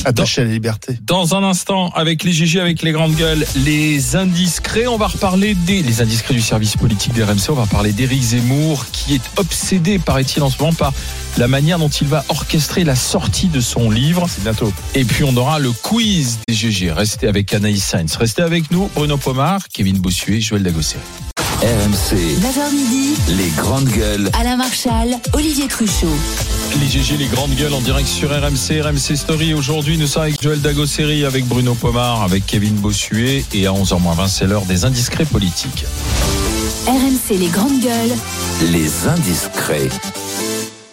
Attachés 0.04 0.42
à 0.42 0.44
la 0.44 0.50
liberté. 0.50 0.98
Dans 1.02 1.34
un 1.34 1.42
instant, 1.42 1.88
avec 1.94 2.22
les 2.22 2.32
GG, 2.32 2.60
avec 2.60 2.82
les 2.82 2.92
grandes 2.92 3.14
gueules, 3.14 3.46
les 3.64 4.14
indiscrets, 4.16 4.86
on 4.86 4.98
va 4.98 5.06
reparler 5.06 5.54
des 5.54 5.82
les 5.82 6.02
indiscrets 6.02 6.34
du 6.34 6.42
service 6.42 6.76
politique 6.76 7.14
des 7.14 7.24
RMC. 7.24 7.48
On 7.48 7.54
va 7.54 7.66
parler 7.66 7.92
d'Éric 7.92 8.22
Zemmour, 8.22 8.84
qui 8.92 9.14
est 9.14 9.30
obsédé, 9.38 9.98
paraît-il, 9.98 10.42
en 10.42 10.50
ce 10.50 10.58
moment 10.58 10.74
par 10.74 10.92
la 11.38 11.48
manière 11.48 11.78
dont 11.78 11.88
il 11.88 12.08
va 12.08 12.26
orchestrer 12.28 12.84
la 12.84 12.94
sortie 12.94 13.48
de 13.48 13.60
son 13.60 13.90
livre. 13.90 14.26
C'est 14.28 14.42
bientôt. 14.42 14.70
Et 14.94 15.04
puis 15.04 15.24
on 15.24 15.34
aura 15.38 15.58
le 15.58 15.72
quiz 15.72 16.40
des 16.46 16.54
GG. 16.54 16.92
Restez 16.92 17.26
avec 17.26 17.54
Anaïs 17.54 17.82
Sainz. 17.82 18.16
Restez 18.16 18.42
avec 18.42 18.70
nous, 18.70 18.90
Bruno 18.94 19.16
Pomar, 19.16 19.66
Kevin 19.72 19.98
Bossuet, 19.98 20.42
Joël 20.42 20.62
Dagossé. 20.62 20.98
RMC, 21.62 22.33
9h 22.34 22.74
midi, 22.74 23.14
les 23.28 23.48
grandes 23.50 23.88
gueules. 23.88 24.28
Alain 24.32 24.56
Marchal, 24.56 25.20
Olivier 25.34 25.68
Truchot. 25.68 26.08
Les 26.80 26.88
GG, 26.88 27.16
les 27.16 27.26
grandes 27.26 27.54
gueules 27.54 27.72
en 27.72 27.80
direct 27.80 28.08
sur 28.08 28.30
RMC, 28.30 28.82
RMC 28.82 29.16
Story. 29.16 29.54
Aujourd'hui, 29.54 29.96
nous 29.98 30.08
sommes 30.08 30.24
avec 30.24 30.42
Joël 30.42 30.60
Dagosseri, 30.60 31.24
avec 31.24 31.46
Bruno 31.46 31.74
Pomar, 31.74 32.22
avec 32.22 32.44
Kevin 32.44 32.74
Bossuet. 32.74 33.44
Et 33.52 33.66
à 33.66 33.70
11h20, 33.70 34.28
c'est 34.28 34.46
l'heure 34.46 34.64
des 34.64 34.84
indiscrets 34.84 35.26
politiques. 35.26 35.84
RMC 36.88 37.38
les 37.38 37.48
grandes 37.48 37.80
gueules. 37.80 38.16
Les 38.72 39.06
indiscrets. 39.06 39.88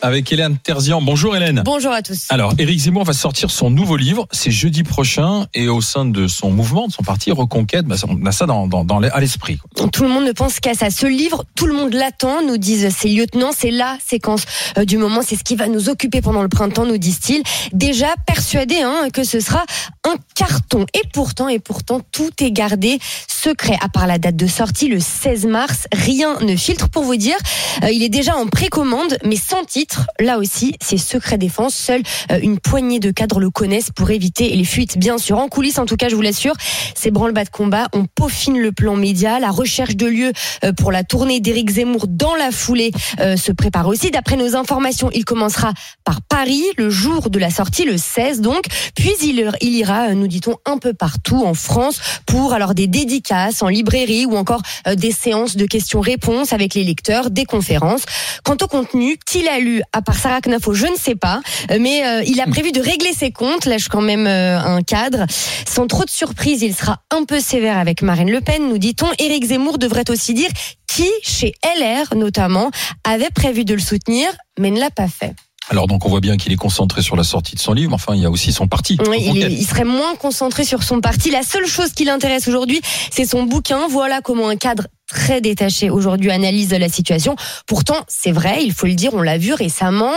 Avec 0.04 0.32
Hélène 0.32 0.58
Terzian. 0.58 1.00
Bonjour 1.02 1.36
Hélène. 1.36 1.62
Bonjour 1.64 1.92
à 1.92 2.02
tous. 2.02 2.26
Alors, 2.30 2.54
Éric 2.58 2.80
Zemmour 2.80 3.04
va 3.04 3.14
sortir 3.14 3.52
son 3.52 3.70
nouveau 3.70 3.98
livre, 3.98 4.28
c'est 4.32 4.50
jeudi 4.50 4.82
prochain, 4.84 5.46
et 5.54 5.68
au 5.70 5.80
sein 5.80 6.06
de 6.06 6.28
son 6.28 6.50
mouvement, 6.50 6.88
de 6.88 6.92
son 6.92 7.04
parti 7.04 7.32
Reconquête, 7.32 7.86
bah, 7.86 7.96
on 8.08 8.26
a 8.26 8.32
ça 8.32 8.48
dans, 8.48 8.66
dans, 8.68 8.84
dans 8.84 9.00
les- 9.00 9.10
à 9.10 9.20
l'esprit. 9.20 9.60
Tout 9.94 10.02
le 10.04 10.10
monde 10.10 10.26
ne 10.26 10.32
pense 10.32 10.60
qu'à 10.60 10.74
ça. 10.74 10.90
Ce 10.90 11.06
livre, 11.06 11.44
tout 11.56 11.68
le 11.68 11.74
monde 11.74 11.94
l'attend, 11.94 12.42
nous 12.46 12.58
disent 12.58 12.90
ces 12.96 13.10
lieutenants. 13.10 13.52
C'est 13.56 13.70
la 13.70 13.96
séquence 14.06 14.44
euh, 14.80 14.86
du 14.86 14.98
moment. 14.98 15.22
C'est 15.24 15.36
ce 15.36 15.44
qui 15.44 15.56
va 15.56 15.68
nous 15.68 15.88
occuper 15.90 16.22
pendant 16.22 16.42
le 16.42 16.50
printemps, 16.50 16.86
nous 16.86 16.98
disent-ils. 16.98 17.44
Déjà 17.72 18.08
persuadés 18.26 18.82
hein, 18.82 19.10
que 19.14 19.24
ce 19.24 19.40
sera 19.40 19.64
un 20.08 20.16
carton. 20.36 20.86
Et 20.96 21.04
pourtant, 21.14 21.48
et 21.48 21.60
pourtant, 21.60 22.02
tout 22.12 22.30
est 22.40 22.52
gardé 22.52 22.98
secret. 23.28 23.78
À 23.82 23.90
part 23.90 24.08
la 24.08 24.18
date 24.18 24.36
de 24.36 24.48
sortie, 24.48 24.88
le 24.88 25.00
16 25.00 25.46
mars, 25.46 25.86
rien 25.94 26.40
ne 26.40 26.56
filtre. 26.56 26.90
Pour 26.90 27.04
vous 27.04 27.16
dire, 27.18 27.38
euh, 27.84 27.92
il 27.92 28.02
est 28.02 28.10
déjà 28.10 28.36
en 28.36 28.48
précommande, 28.48 29.18
mais 29.24 29.36
sans 29.36 29.64
titre. 29.64 29.91
Là 30.20 30.38
aussi, 30.38 30.76
c'est 30.82 30.98
secret 30.98 31.38
défense. 31.38 31.76
Seule 31.76 32.04
euh, 32.32 32.40
une 32.42 32.60
poignée 32.60 33.00
de 33.00 33.12
cadres 33.12 33.40
le 33.40 33.50
connaissent 33.50 33.92
pour 33.92 34.12
éviter 34.12 34.50
les 34.56 34.64
fuites, 34.64 34.98
bien 34.98 35.18
sûr. 35.18 35.38
En 35.38 35.48
coulisses, 35.48 35.80
en 35.80 35.86
tout 35.86 35.96
cas, 35.96 36.10
je 36.10 36.16
vous 36.16 36.22
l'assure, 36.22 36.54
ces 36.96 37.12
branle-bas 37.12 37.46
de 37.46 37.50
combat, 37.50 37.88
on 37.94 38.06
peaufine 38.06 38.60
le 38.60 38.72
plan 38.72 38.96
média. 38.96 39.40
La 39.40 39.52
recherche 39.52 39.96
de 39.96 40.08
lieu 40.08 40.32
euh, 40.64 40.74
pour 40.74 40.92
la 40.92 41.04
tournée 41.04 41.40
d'Éric 41.40 41.70
Zemmour 41.72 42.08
dans 42.08 42.36
la 42.36 42.52
foulée 42.52 42.92
euh, 43.20 43.38
se 43.38 43.52
prépare 43.52 43.88
aussi. 43.88 44.12
D'après 44.12 44.38
nos 44.38 44.56
informations, 44.56 45.10
il 45.14 45.26
commencera 45.26 45.74
par 46.04 46.22
Paris 46.22 46.64
le 46.78 46.90
jour 46.90 47.30
de 47.30 47.40
la 47.40 47.50
sortie, 47.50 47.86
le 47.86 47.98
16 47.98 48.42
donc. 48.42 48.64
Puis 48.96 49.12
il, 49.24 49.52
il 49.62 49.76
ira, 49.76 50.14
nous 50.14 50.28
dit-on, 50.28 50.58
un 50.66 50.78
peu 50.78 50.94
partout 50.94 51.44
en 51.46 51.54
France 51.54 52.00
pour 52.26 52.54
alors 52.54 52.74
des 52.74 52.88
dédicaces 52.88 53.62
en 53.62 53.68
librairie 53.68 54.26
ou 54.26 54.36
encore 54.36 54.62
des 54.96 55.12
séances 55.12 55.56
de 55.56 55.66
questions-réponses 55.66 56.54
avec 56.54 56.74
les 56.74 56.84
lecteurs, 56.84 57.30
des 57.30 57.46
conférences. 57.46 58.04
Quant 58.44 58.58
au 58.62 58.68
contenu, 58.68 59.18
qu'il 59.26 59.48
a 59.48 59.60
lu 59.60 59.81
à 59.94 60.02
part 60.02 60.16
Sarah 60.16 60.40
Knafo, 60.42 60.74
je 60.74 60.88
ne 60.88 60.96
sais 60.96 61.16
pas, 61.16 61.42
mais 61.80 62.06
euh, 62.06 62.24
il 62.26 62.40
a 62.42 62.48
prévu 62.48 62.72
de 62.72 62.82
régler 62.82 63.14
ses 63.14 63.32
comptes. 63.32 63.66
Lâche 63.66 63.88
quand 63.90 64.02
même 64.02 64.28
euh, 64.28 64.60
un 64.60 64.82
cadre. 64.82 65.26
Sans 65.68 65.88
trop 65.88 66.04
de 66.06 66.10
surprise, 66.10 66.62
il 66.62 66.76
sera 66.76 67.02
un 67.12 67.24
peu 67.26 67.40
sévère 67.40 67.78
avec 67.78 68.02
Marine 68.02 68.32
Le 68.32 68.42
Pen, 68.42 68.68
nous 68.70 68.78
dit-on. 68.78 69.08
Éric 69.20 69.46
Zemmour 69.46 69.78
devrait 69.78 70.10
aussi 70.10 70.34
dire 70.34 70.50
qui, 70.88 71.10
chez 71.24 71.54
LR 71.80 72.16
notamment, 72.16 72.72
avait 73.04 73.30
prévu 73.34 73.64
de 73.66 73.74
le 73.74 73.80
soutenir, 73.80 74.28
mais 74.60 74.72
ne 74.72 74.80
l'a 74.80 74.90
pas 74.92 75.08
fait. 75.08 75.34
Alors 75.70 75.88
donc 75.88 76.06
on 76.06 76.10
voit 76.10 76.20
bien 76.20 76.36
qu'il 76.38 76.52
est 76.52 76.58
concentré 76.58 77.02
sur 77.02 77.16
la 77.16 77.24
sortie 77.24 77.56
de 77.56 77.60
son 77.62 77.74
livre, 77.74 77.94
enfin 77.94 78.14
il 78.16 78.22
y 78.22 78.26
a 78.26 78.30
aussi 78.32 78.52
son 78.52 78.68
parti. 78.68 78.98
Oui, 79.08 79.18
il, 79.22 79.30
Reconquête. 79.30 79.52
est- 79.52 79.54
il 79.54 79.66
serait 79.66 79.84
moins 79.86 80.16
concentré 80.16 80.66
sur 80.66 80.84
son 80.84 81.00
parti. 81.00 81.30
La 81.32 81.44
seule 81.44 81.66
chose 81.68 81.94
qui 81.94 82.04
l'intéresse 82.04 82.48
aujourd'hui, 82.48 82.82
c'est 83.12 83.26
son 83.26 83.44
bouquin. 83.44 83.88
Voilà 83.88 84.20
comment 84.22 84.50
un 84.50 84.58
cadre 84.58 84.88
très 85.12 85.42
détaché 85.42 85.90
aujourd'hui 85.90 86.32
analyse 86.32 86.72
la 86.72 86.90
situation. 86.90 87.36
Pourtant, 87.68 87.98
c'est 88.08 88.32
vrai, 88.32 88.64
il 88.64 88.74
faut 88.74 88.88
le 88.88 88.94
dire, 88.94 89.14
on 89.14 89.22
l'a 89.22 89.38
vu 89.38 89.54
récemment 89.54 90.12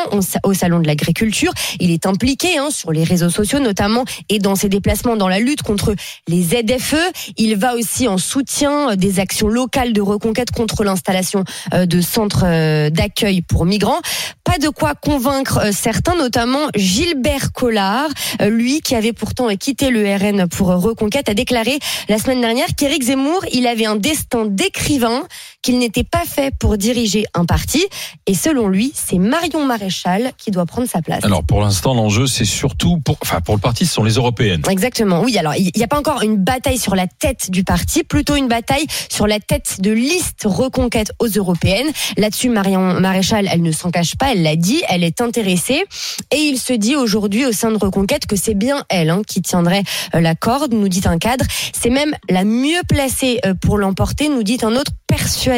au 0.44 0.54
salon 0.54 0.78
de 0.78 0.86
l'agriculture. 0.86 1.52
Il 1.80 1.90
est 1.90 2.06
impliqué 2.06 2.58
hein, 2.58 2.68
sur 2.70 2.92
les 2.92 3.04
réseaux 3.04 3.30
sociaux 3.30 3.58
notamment 3.58 4.04
et 4.28 4.38
dans 4.38 4.54
ses 4.54 4.68
déplacements 4.68 5.16
dans 5.16 5.28
la 5.28 5.40
lutte 5.40 5.62
contre 5.62 5.94
les 6.28 6.42
ZFE. 6.42 6.94
Il 7.36 7.56
va 7.56 7.74
aussi 7.74 8.08
en 8.08 8.18
soutien 8.18 8.92
euh, 8.92 8.96
des 8.96 9.18
actions 9.18 9.48
locales 9.48 9.92
de 9.92 10.00
reconquête 10.00 10.50
contre 10.50 10.84
l'installation 10.84 11.44
euh, 11.72 11.86
de 11.86 12.00
centres 12.00 12.44
euh, 12.44 12.90
d'accueil 12.90 13.42
pour 13.42 13.64
migrants. 13.64 14.00
Pas 14.44 14.58
de 14.58 14.68
quoi 14.68 14.94
convaincre 14.94 15.72
certains, 15.72 16.16
notamment 16.16 16.68
Gilbert 16.76 17.52
Collard, 17.52 18.08
lui 18.42 18.82
qui 18.82 18.94
avait 18.94 19.14
pourtant 19.14 19.48
quitté 19.56 19.90
le 19.90 20.04
RN 20.14 20.46
pour 20.48 20.68
Reconquête, 20.68 21.30
a 21.30 21.34
déclaré 21.34 21.78
la 22.08 22.18
semaine 22.18 22.42
dernière 22.42 22.66
qu'Éric 22.76 23.04
Zemmour, 23.04 23.44
il 23.52 23.66
avait 23.66 23.86
un 23.86 23.96
destin 23.96 24.44
d'écrivain, 24.84 25.26
qu'il 25.64 25.78
n'était 25.78 26.04
pas 26.04 26.24
fait 26.26 26.54
pour 26.56 26.76
diriger 26.76 27.24
un 27.32 27.46
parti. 27.46 27.82
Et 28.26 28.34
selon 28.34 28.68
lui, 28.68 28.92
c'est 28.94 29.18
Marion 29.18 29.64
Maréchal 29.64 30.32
qui 30.36 30.50
doit 30.50 30.66
prendre 30.66 30.86
sa 30.86 31.00
place. 31.00 31.24
Alors 31.24 31.42
pour 31.42 31.62
l'instant 31.62 31.94
l'enjeu 31.94 32.26
c'est 32.26 32.44
surtout 32.44 32.98
pour, 32.98 33.16
enfin 33.22 33.40
pour 33.40 33.54
le 33.54 33.60
parti 33.60 33.86
ce 33.86 33.94
sont 33.94 34.04
les 34.04 34.12
européennes. 34.12 34.62
Exactement, 34.68 35.22
oui. 35.22 35.38
Alors, 35.38 35.54
il 35.56 35.70
n'y 35.74 35.82
a 35.82 35.88
pas 35.88 35.98
encore 35.98 36.22
une 36.22 36.36
bataille 36.36 36.78
sur 36.78 36.94
la 36.94 37.06
tête 37.06 37.50
du 37.50 37.64
parti, 37.64 38.04
plutôt 38.04 38.36
une 38.36 38.48
bataille 38.48 38.84
sur 39.08 39.26
la 39.26 39.40
tête 39.40 39.80
de 39.80 39.90
liste 39.90 40.42
reconquête 40.44 41.12
aux 41.18 41.28
européennes. 41.28 41.86
Là-dessus, 42.18 42.50
Marion 42.50 43.00
Maréchal, 43.00 43.48
elle 43.50 43.62
ne 43.62 43.72
s'en 43.72 43.90
cache 43.90 44.16
pas, 44.16 44.32
elle 44.32 44.42
l'a 44.42 44.56
dit, 44.56 44.82
elle 44.88 45.02
est 45.02 45.22
intéressée. 45.22 45.84
Et 46.30 46.36
il 46.36 46.58
se 46.58 46.74
dit 46.74 46.94
aujourd'hui 46.94 47.46
au 47.46 47.52
sein 47.52 47.70
de 47.70 47.78
Reconquête 47.78 48.26
que 48.26 48.36
c'est 48.36 48.54
bien 48.54 48.84
elle 48.90 49.10
hein, 49.10 49.22
qui 49.26 49.40
tiendrait 49.40 49.82
euh, 50.14 50.20
la 50.20 50.34
corde, 50.34 50.74
nous 50.74 50.88
dit 50.88 51.02
un 51.06 51.18
cadre. 51.18 51.44
C'est 51.72 51.90
même 51.90 52.12
la 52.28 52.44
mieux 52.44 52.80
placée 52.86 53.40
euh, 53.46 53.54
pour 53.54 53.78
l'emporter, 53.78 54.28
nous 54.28 54.42
dit 54.42 54.58
un 54.62 54.76
autre 54.76 54.92
persuadé 55.06 55.53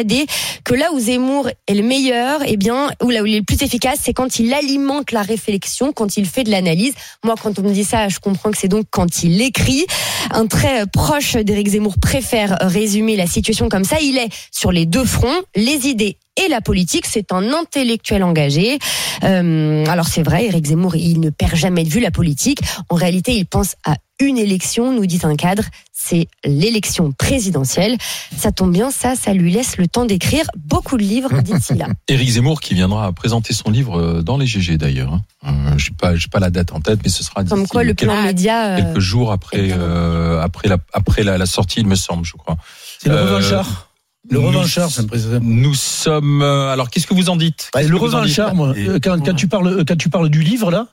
que 0.63 0.73
là 0.73 0.91
où 0.93 0.99
Zemmour 0.99 1.49
est 1.67 1.73
le 1.73 1.83
meilleur, 1.83 2.41
eh 2.45 2.57
bien, 2.57 2.89
ou 3.03 3.09
là 3.09 3.21
où 3.21 3.25
il 3.25 3.35
est 3.35 3.39
le 3.39 3.43
plus 3.43 3.61
efficace, 3.61 3.99
c'est 4.01 4.13
quand 4.13 4.39
il 4.39 4.53
alimente 4.53 5.11
la 5.11 5.21
réflexion, 5.21 5.93
quand 5.93 6.17
il 6.17 6.25
fait 6.25 6.43
de 6.43 6.51
l'analyse. 6.51 6.93
Moi, 7.23 7.35
quand 7.41 7.59
on 7.59 7.61
me 7.61 7.71
dit 7.71 7.83
ça, 7.83 8.09
je 8.09 8.19
comprends 8.19 8.51
que 8.51 8.57
c'est 8.57 8.67
donc 8.67 8.85
quand 8.89 9.23
il 9.23 9.41
écrit. 9.41 9.85
Un 10.31 10.47
très 10.47 10.85
proche 10.87 11.35
d'Éric 11.35 11.69
Zemmour 11.69 11.95
préfère 12.01 12.57
résumer 12.61 13.15
la 13.15 13.27
situation 13.27 13.69
comme 13.69 13.83
ça. 13.83 13.99
Il 14.01 14.17
est 14.17 14.29
sur 14.51 14.71
les 14.71 14.85
deux 14.85 15.05
fronts, 15.05 15.41
les 15.55 15.87
idées 15.87 16.17
et 16.45 16.47
la 16.49 16.61
politique. 16.61 17.05
C'est 17.05 17.31
un 17.31 17.53
intellectuel 17.53 18.23
engagé. 18.23 18.79
Euh, 19.23 19.85
alors 19.87 20.07
c'est 20.07 20.23
vrai, 20.23 20.45
Éric 20.45 20.65
Zemmour, 20.67 20.95
il 20.95 21.19
ne 21.19 21.29
perd 21.29 21.55
jamais 21.55 21.83
de 21.83 21.89
vue 21.89 21.99
la 21.99 22.11
politique. 22.11 22.59
En 22.89 22.95
réalité, 22.95 23.33
il 23.35 23.45
pense 23.45 23.75
à 23.85 23.95
une 24.19 24.37
élection, 24.39 24.91
nous 24.91 25.05
dit 25.05 25.19
un 25.23 25.35
cadre, 25.35 25.63
c'est 25.93 26.27
l'élection 26.43 27.11
présidentielle. 27.11 27.97
Ça 28.35 28.51
tombe 28.51 28.71
bien, 28.73 28.89
ça, 28.89 29.15
ça 29.15 29.31
lui 29.33 29.51
laisse 29.51 29.77
le 29.77 29.87
temps 29.87 30.05
d'écrire 30.05 30.45
beaucoup 30.57 30.97
de 30.97 31.03
livres 31.03 31.39
d'ici 31.41 31.75
là. 31.75 31.85
Éric 32.07 32.29
Zemmour 32.29 32.59
qui 32.59 32.73
viendra 32.73 33.11
présenter 33.13 33.53
son 33.53 33.69
livre 33.69 33.99
euh, 33.99 34.21
dans 34.23 34.37
les 34.37 34.47
GG 34.47 34.77
d'ailleurs. 34.77 35.13
hein. 35.13 35.21
Euh, 35.45 35.77
j'ai 35.77 35.91
pas, 35.91 36.15
j'ai 36.15 36.29
pas 36.29 36.39
la 36.39 36.49
date 36.49 36.71
en 36.73 36.81
tête, 36.81 36.99
mais 37.03 37.09
ce 37.09 37.23
sera 37.23 37.43
Comme 37.43 37.67
quoi, 37.67 37.83
le 37.83 37.93
quelques, 37.93 38.11
plan 38.11 38.23
média. 38.23 38.69
euh, 38.69 38.77
quelques 38.77 38.99
jours 38.99 39.31
après, 39.31 39.69
euh, 39.71 40.41
après 40.41 40.67
la, 40.67 40.77
après 40.93 41.23
la, 41.23 41.37
la 41.37 41.45
sortie, 41.45 41.79
il 41.81 41.87
me 41.87 41.95
semble, 41.95 42.25
je 42.25 42.33
crois. 42.33 42.57
C'est 42.99 43.09
le 43.09 43.15
Euh, 43.15 43.35
revanchard. 43.35 43.86
Le 44.29 44.39
revanchard, 44.39 44.89
c'est 44.89 45.01
un 45.01 45.05
président. 45.07 45.39
Nous 45.41 45.73
sommes. 45.73 46.41
euh, 46.41 46.71
alors, 46.71 46.89
qu'est-ce 46.89 47.07
que 47.07 47.13
vous 47.13 47.29
en 47.29 47.35
dites? 47.35 47.69
Bah, 47.73 47.81
le 47.81 47.87
dites? 47.89 47.97
revanchard, 47.97 48.55
moi, 48.55 48.73
euh, 48.77 48.99
quand, 49.01 49.23
quand 49.23 49.33
tu 49.33 49.47
parles, 49.47 49.67
euh, 49.67 49.83
quand 49.87 49.97
tu 49.97 50.09
parles 50.09 50.29
du 50.29 50.41
livre 50.41 50.71
là, 50.71 50.87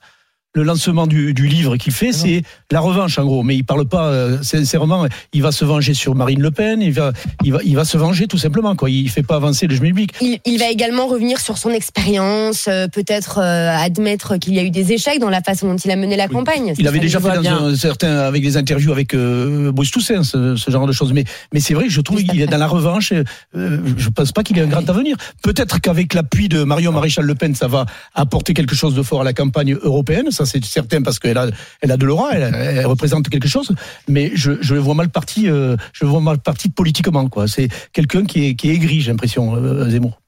le 0.54 0.62
lancement 0.62 1.06
du, 1.06 1.34
du 1.34 1.48
livre 1.48 1.76
qu'il 1.76 1.92
fait, 1.92 2.12
c'est 2.12 2.42
la 2.70 2.78
revanche 2.80 3.18
en 3.18 3.24
gros. 3.24 3.42
Mais 3.42 3.56
il 3.56 3.64
parle 3.64 3.86
pas 3.86 4.06
euh, 4.06 4.38
sincèrement. 4.42 5.06
Il 5.32 5.42
va 5.42 5.50
se 5.50 5.64
venger 5.64 5.94
sur 5.94 6.14
Marine 6.14 6.40
Le 6.40 6.52
Pen. 6.52 6.80
Il 6.80 6.92
va, 6.92 7.12
il 7.42 7.52
va, 7.52 7.58
il 7.64 7.74
va 7.74 7.84
se 7.84 7.96
venger 7.96 8.28
tout 8.28 8.38
simplement. 8.38 8.76
Quoi. 8.76 8.88
Il 8.88 9.10
fait 9.10 9.24
pas 9.24 9.34
avancer 9.34 9.66
le 9.66 9.76
public. 9.76 10.12
Il, 10.20 10.38
il 10.44 10.58
va 10.58 10.68
également 10.70 11.08
revenir 11.08 11.40
sur 11.40 11.58
son 11.58 11.70
expérience, 11.70 12.66
euh, 12.68 12.86
peut-être 12.86 13.38
euh, 13.38 13.76
admettre 13.76 14.36
qu'il 14.36 14.54
y 14.54 14.60
a 14.60 14.62
eu 14.62 14.70
des 14.70 14.92
échecs 14.92 15.18
dans 15.18 15.28
la 15.28 15.42
façon 15.42 15.66
dont 15.68 15.76
il 15.76 15.90
a 15.90 15.96
mené 15.96 16.16
la 16.16 16.28
campagne. 16.28 16.72
Il 16.78 16.86
avait 16.86 17.00
déjà 17.00 17.18
fait 17.18 17.42
dans 17.42 17.64
un 17.64 17.76
certain, 17.76 18.18
avec 18.20 18.42
des 18.42 18.56
interviews 18.56 18.92
avec 18.92 19.12
euh, 19.14 19.72
Bruce 19.72 19.90
Toussaint, 19.90 20.22
ce, 20.22 20.54
ce 20.54 20.70
genre 20.70 20.86
de 20.86 20.92
choses. 20.92 21.12
Mais, 21.12 21.24
mais 21.52 21.58
c'est 21.58 21.74
vrai 21.74 21.84
que 21.86 21.90
je 21.90 22.00
trouve 22.00 22.22
qu'il 22.22 22.40
est 22.40 22.46
dans 22.46 22.58
la 22.58 22.68
revanche. 22.68 23.12
euh, 23.12 23.78
je 23.96 24.08
pense 24.08 24.30
pas 24.30 24.44
qu'il 24.44 24.56
ait 24.58 24.62
un 24.62 24.68
grand 24.68 24.88
avenir. 24.88 25.16
Peut-être 25.42 25.80
qu'avec 25.80 26.14
l'appui 26.14 26.48
de 26.48 26.62
Marion 26.62 26.92
Maréchal 26.92 27.24
Le 27.24 27.34
Pen, 27.34 27.56
ça 27.56 27.66
va 27.66 27.86
apporter 28.14 28.54
quelque 28.54 28.76
chose 28.76 28.94
de 28.94 29.02
fort 29.02 29.22
à 29.22 29.24
la 29.24 29.32
campagne 29.32 29.76
européenne. 29.82 30.30
Ça, 30.30 30.43
c'est 30.44 30.64
certain 30.64 31.02
parce 31.02 31.18
qu'elle 31.18 31.38
a, 31.38 31.48
elle 31.80 31.90
a 31.90 31.96
de 31.96 32.06
l'aura, 32.06 32.32
elle, 32.32 32.54
elle 32.54 32.86
représente 32.86 33.28
quelque 33.28 33.48
chose. 33.48 33.74
Mais 34.08 34.32
je, 34.34 34.52
je 34.60 34.74
le 34.74 34.80
vois 34.80 34.94
mal 34.94 35.10
parti, 35.10 35.48
euh, 35.48 35.76
je 35.92 36.04
le 36.04 36.10
vois 36.10 36.20
mal 36.20 36.38
parti 36.38 36.68
politiquement. 36.68 37.28
Quoi. 37.28 37.48
C'est 37.48 37.68
quelqu'un 37.92 38.24
qui 38.24 38.46
est, 38.46 38.54
qui 38.54 38.70
est 38.70 38.74
aigri, 38.74 39.00
j'ai 39.00 39.10
l'impression, 39.10 39.56
euh, 39.56 39.88
Zemmour. 39.90 40.20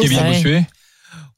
Kevin 0.00 0.18
Bossuet 0.24 0.66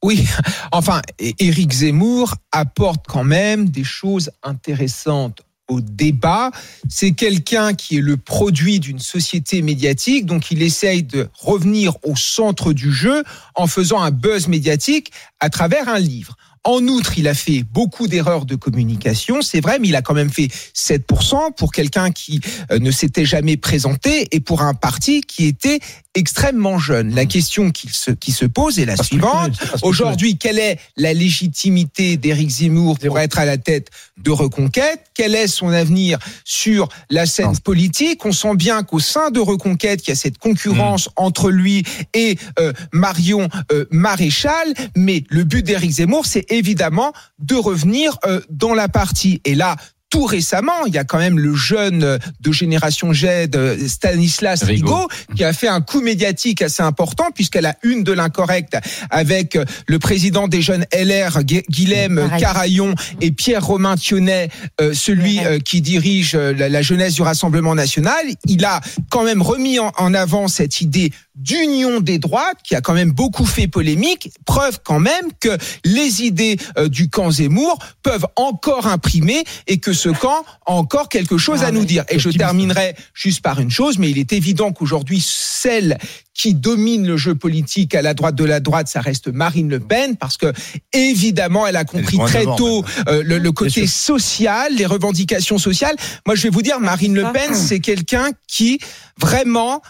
Oui, 0.03 0.27
enfin, 0.71 1.01
Éric 1.19 1.71
Zemmour 1.71 2.35
apporte 2.51 3.05
quand 3.07 3.23
même 3.23 3.69
des 3.69 3.83
choses 3.83 4.31
intéressantes 4.43 5.41
au 5.67 5.81
débat. 5.81 6.51
C'est 6.89 7.11
quelqu'un 7.11 7.73
qui 7.73 7.97
est 7.97 8.01
le 8.01 8.17
produit 8.17 8.79
d'une 8.79 8.99
société 8.99 9.61
médiatique, 9.61 10.25
donc 10.25 10.51
il 10.51 10.61
essaye 10.61 11.03
de 11.03 11.29
revenir 11.33 11.93
au 12.03 12.15
centre 12.15 12.73
du 12.73 12.91
jeu 12.91 13.23
en 13.55 13.67
faisant 13.67 14.01
un 14.01 14.11
buzz 14.11 14.47
médiatique 14.47 15.11
à 15.39 15.49
travers 15.49 15.89
un 15.89 15.99
livre. 15.99 16.35
En 16.67 16.85
outre, 16.89 17.17
il 17.17 17.29
a 17.29 17.33
fait 17.33 17.63
beaucoup 17.63 18.09
d'erreurs 18.09 18.45
de 18.45 18.55
communication, 18.55 19.41
c'est 19.41 19.61
vrai, 19.61 19.79
mais 19.79 19.87
il 19.87 19.95
a 19.95 20.01
quand 20.01 20.13
même 20.13 20.29
fait 20.29 20.49
7% 20.75 21.55
pour 21.55 21.71
quelqu'un 21.71 22.11
qui 22.11 22.41
euh, 22.71 22.79
ne 22.79 22.91
s'était 22.91 23.23
jamais 23.23 23.55
présenté 23.55 24.27
et 24.35 24.41
pour 24.41 24.61
un 24.61 24.73
parti 24.73 25.21
qui 25.21 25.45
était 25.45 25.79
extrêmement 26.13 26.77
jeune. 26.77 27.15
La 27.15 27.25
question 27.25 27.71
qui 27.71 27.87
se, 27.87 28.11
qui 28.11 28.33
se 28.33 28.43
pose 28.43 28.79
est 28.79 28.85
la 28.85 28.97
suivante. 28.97 29.57
Aujourd'hui, 29.81 30.37
quelle 30.37 30.59
est 30.59 30.77
la 30.97 31.13
légitimité 31.13 32.17
d'Éric 32.17 32.49
Zemmour 32.49 32.99
pour 32.99 33.17
être 33.17 33.39
à 33.39 33.45
la 33.45 33.57
tête 33.57 33.87
de 34.17 34.31
Reconquête? 34.31 35.06
Quel 35.17 35.33
est 35.33 35.47
son 35.47 35.69
avenir 35.69 36.19
sur 36.45 36.89
la 37.09 37.25
scène 37.25 37.57
politique 37.57 38.23
On 38.23 38.31
sent 38.31 38.55
bien 38.55 38.83
qu'au 38.83 38.99
sein 38.99 39.31
de 39.31 39.39
Reconquête, 39.39 40.05
il 40.05 40.11
y 40.11 40.13
a 40.13 40.15
cette 40.15 40.37
concurrence 40.37 41.09
entre 41.15 41.49
lui 41.49 41.83
et 42.13 42.37
euh, 42.59 42.71
Marion 42.93 43.49
euh, 43.71 43.85
Maréchal. 43.89 44.75
Mais 44.95 45.23
le 45.29 45.43
but 45.43 45.65
d'Éric 45.65 45.89
Zemmour, 45.89 46.27
c'est 46.27 46.45
évidemment 46.51 47.13
de 47.39 47.55
revenir 47.55 48.19
euh, 48.27 48.41
dans 48.51 48.75
la 48.75 48.89
partie. 48.89 49.41
Et 49.43 49.55
là, 49.55 49.75
tout 50.09 50.25
récemment, 50.25 50.85
il 50.85 50.93
y 50.93 50.97
a 50.97 51.03
quand 51.03 51.17
même 51.17 51.37
le 51.37 51.53
jeune 51.53 52.17
de 52.39 52.51
génération 52.51 53.13
Z, 53.13 53.25
euh, 53.55 53.75
Stanislas 53.87 54.63
Rigaud. 54.63 54.95
Rigaud, 54.95 55.07
qui 55.35 55.43
a 55.43 55.51
fait 55.53 55.67
un 55.67 55.81
coup 55.81 56.01
médiatique 56.01 56.61
assez 56.61 56.81
important 56.81 57.25
puisqu'elle 57.33 57.65
a 57.65 57.75
une 57.83 58.03
de 58.03 58.13
l'incorrect 58.13 58.77
avec 59.09 59.57
le 59.85 59.99
président 59.99 60.47
des 60.47 60.61
jeunes 60.61 60.85
LR, 60.93 61.43
Gu- 61.43 61.63
Guilhem 61.69 62.15
Pareil. 62.15 62.41
Carayon 62.41 62.95
et 63.21 63.31
Pierre-Romain 63.31 63.95
Thionnet, 63.97 64.49
euh, 64.79 64.93
celui 64.93 65.39
euh, 65.39 65.59
qui 65.59 65.81
dirige 65.81 66.35
la, 66.35 66.81
jeunesse 66.81 67.15
du 67.15 67.21
Rassemblement 67.21 67.75
national. 67.75 68.25
Il 68.45 68.63
a 68.63 68.79
quand 69.09 69.23
même 69.23 69.41
remis 69.41 69.79
en, 69.79 69.91
en 69.97 70.13
avant 70.13 70.47
cette 70.47 70.79
idée 70.81 71.11
d'union 71.37 72.01
des 72.01 72.17
droites 72.17 72.57
qui 72.63 72.75
a 72.75 72.81
quand 72.81 72.93
même 72.93 73.11
beaucoup 73.11 73.45
fait 73.45 73.67
polémique, 73.67 74.31
preuve 74.45 74.79
quand 74.83 74.99
même 74.99 75.25
que 75.39 75.57
les 75.85 76.23
idées 76.23 76.57
euh, 76.77 76.89
du 76.89 77.09
camp 77.09 77.31
Zemmour 77.31 77.77
peuvent 78.03 78.25
encore 78.35 78.87
imprimer 78.87 79.43
et 79.67 79.77
que 79.77 79.93
ce 79.93 80.09
camp 80.09 80.43
a 80.65 80.71
encore 80.73 81.09
quelque 81.09 81.37
chose 81.37 81.63
à 81.63 81.71
nous 81.71 81.85
dire. 81.85 82.03
Et 82.09 82.19
je 82.19 82.29
terminerai 82.29 82.95
juste 83.13 83.41
par 83.41 83.59
une 83.59 83.69
chose, 83.69 83.99
mais 83.99 84.09
il 84.09 84.17
est 84.17 84.33
évident 84.33 84.71
qu'aujourd'hui, 84.71 85.23
celle 85.23 85.97
qui 86.33 86.53
domine 86.53 87.07
le 87.07 87.17
jeu 87.17 87.33
politique 87.33 87.95
à 87.95 88.01
la 88.01 88.13
droite 88.13 88.35
de 88.35 88.43
la 88.43 88.59
droite, 88.59 88.87
ça 88.87 89.01
reste 89.01 89.27
Marine 89.27 89.69
Le 89.69 89.79
Pen, 89.79 90.15
parce 90.17 90.37
que 90.37 90.53
évidemment, 90.93 91.65
elle 91.65 91.75
a 91.75 91.85
compris 91.85 92.17
très 92.19 92.45
tôt 92.45 92.85
euh, 93.07 93.23
le, 93.23 93.39
le 93.39 93.51
côté 93.51 93.87
social, 93.87 94.73
les 94.75 94.85
revendications 94.85 95.57
sociales. 95.57 95.95
Moi, 96.25 96.35
je 96.35 96.43
vais 96.43 96.49
vous 96.49 96.61
dire, 96.61 96.79
Marine 96.79 97.15
Le 97.15 97.31
Pen, 97.31 97.55
c'est 97.55 97.79
quelqu'un 97.79 98.29
qui 98.47 98.79
vraiment 99.19 99.81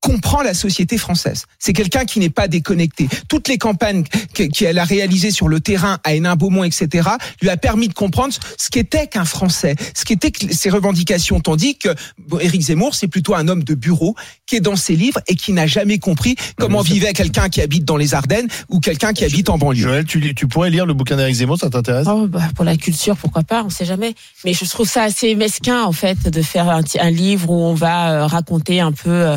comprend 0.00 0.42
la 0.42 0.54
société 0.54 0.96
française. 0.98 1.44
C'est 1.58 1.72
quelqu'un 1.72 2.04
qui 2.04 2.20
n'est 2.20 2.30
pas 2.30 2.48
déconnecté. 2.48 3.08
Toutes 3.28 3.48
les 3.48 3.58
campagnes 3.58 4.04
que- 4.34 4.44
qu'elle 4.44 4.78
a 4.78 4.84
réalisées 4.84 5.30
sur 5.30 5.46
le 5.48 5.60
terrain 5.60 5.98
à 6.04 6.14
Hénin-Beaumont, 6.14 6.64
etc., 6.64 7.08
lui 7.42 7.50
a 7.50 7.56
permis 7.56 7.88
de 7.88 7.92
comprendre 7.94 8.34
ce 8.58 8.70
qu'était 8.70 9.06
qu'un 9.06 9.24
Français, 9.26 9.74
ce 9.94 10.04
qu'étaient 10.04 10.30
que 10.30 10.54
ses 10.54 10.70
revendications. 10.70 11.40
Tandis 11.40 11.76
que 11.76 11.90
bon, 12.18 12.38
Éric 12.38 12.62
Zemmour, 12.62 12.94
c'est 12.94 13.08
plutôt 13.08 13.34
un 13.34 13.46
homme 13.48 13.62
de 13.62 13.74
bureau 13.74 14.14
qui 14.46 14.56
est 14.56 14.60
dans 14.60 14.76
ses 14.76 14.96
livres 14.96 15.20
et 15.28 15.34
qui 15.36 15.52
n'a 15.52 15.66
jamais 15.66 15.98
compris 15.98 16.34
comment 16.56 16.80
vivait 16.80 17.12
quelqu'un 17.12 17.48
qui 17.48 17.60
habite 17.60 17.84
dans 17.84 17.96
les 17.96 18.14
Ardennes 18.14 18.48
ou 18.70 18.80
quelqu'un 18.80 19.12
qui 19.12 19.24
habite 19.24 19.48
en 19.50 19.58
banlieue. 19.58 19.82
Joël, 19.82 20.04
tu, 20.04 20.34
tu 20.34 20.46
pourrais 20.48 20.70
lire 20.70 20.86
le 20.86 20.94
bouquin 20.94 21.16
d'Éric 21.16 21.34
Zemmour, 21.36 21.58
ça 21.58 21.68
t'intéresse? 21.70 22.06
Oh, 22.10 22.26
bah, 22.26 22.48
pour 22.54 22.64
la 22.64 22.76
culture, 22.76 23.16
pourquoi 23.16 23.42
pas, 23.42 23.62
on 23.64 23.70
sait 23.70 23.84
jamais. 23.84 24.14
Mais 24.44 24.54
je 24.54 24.64
trouve 24.64 24.88
ça 24.88 25.02
assez 25.02 25.34
mesquin, 25.34 25.82
en 25.84 25.92
fait, 25.92 26.28
de 26.28 26.42
faire 26.42 26.68
un, 26.70 26.82
un 26.98 27.10
livre 27.10 27.50
où 27.50 27.62
on 27.64 27.74
va 27.74 28.12
euh, 28.12 28.26
raconter 28.26 28.80
un 28.80 28.92
peu 28.92 29.10
euh, 29.10 29.36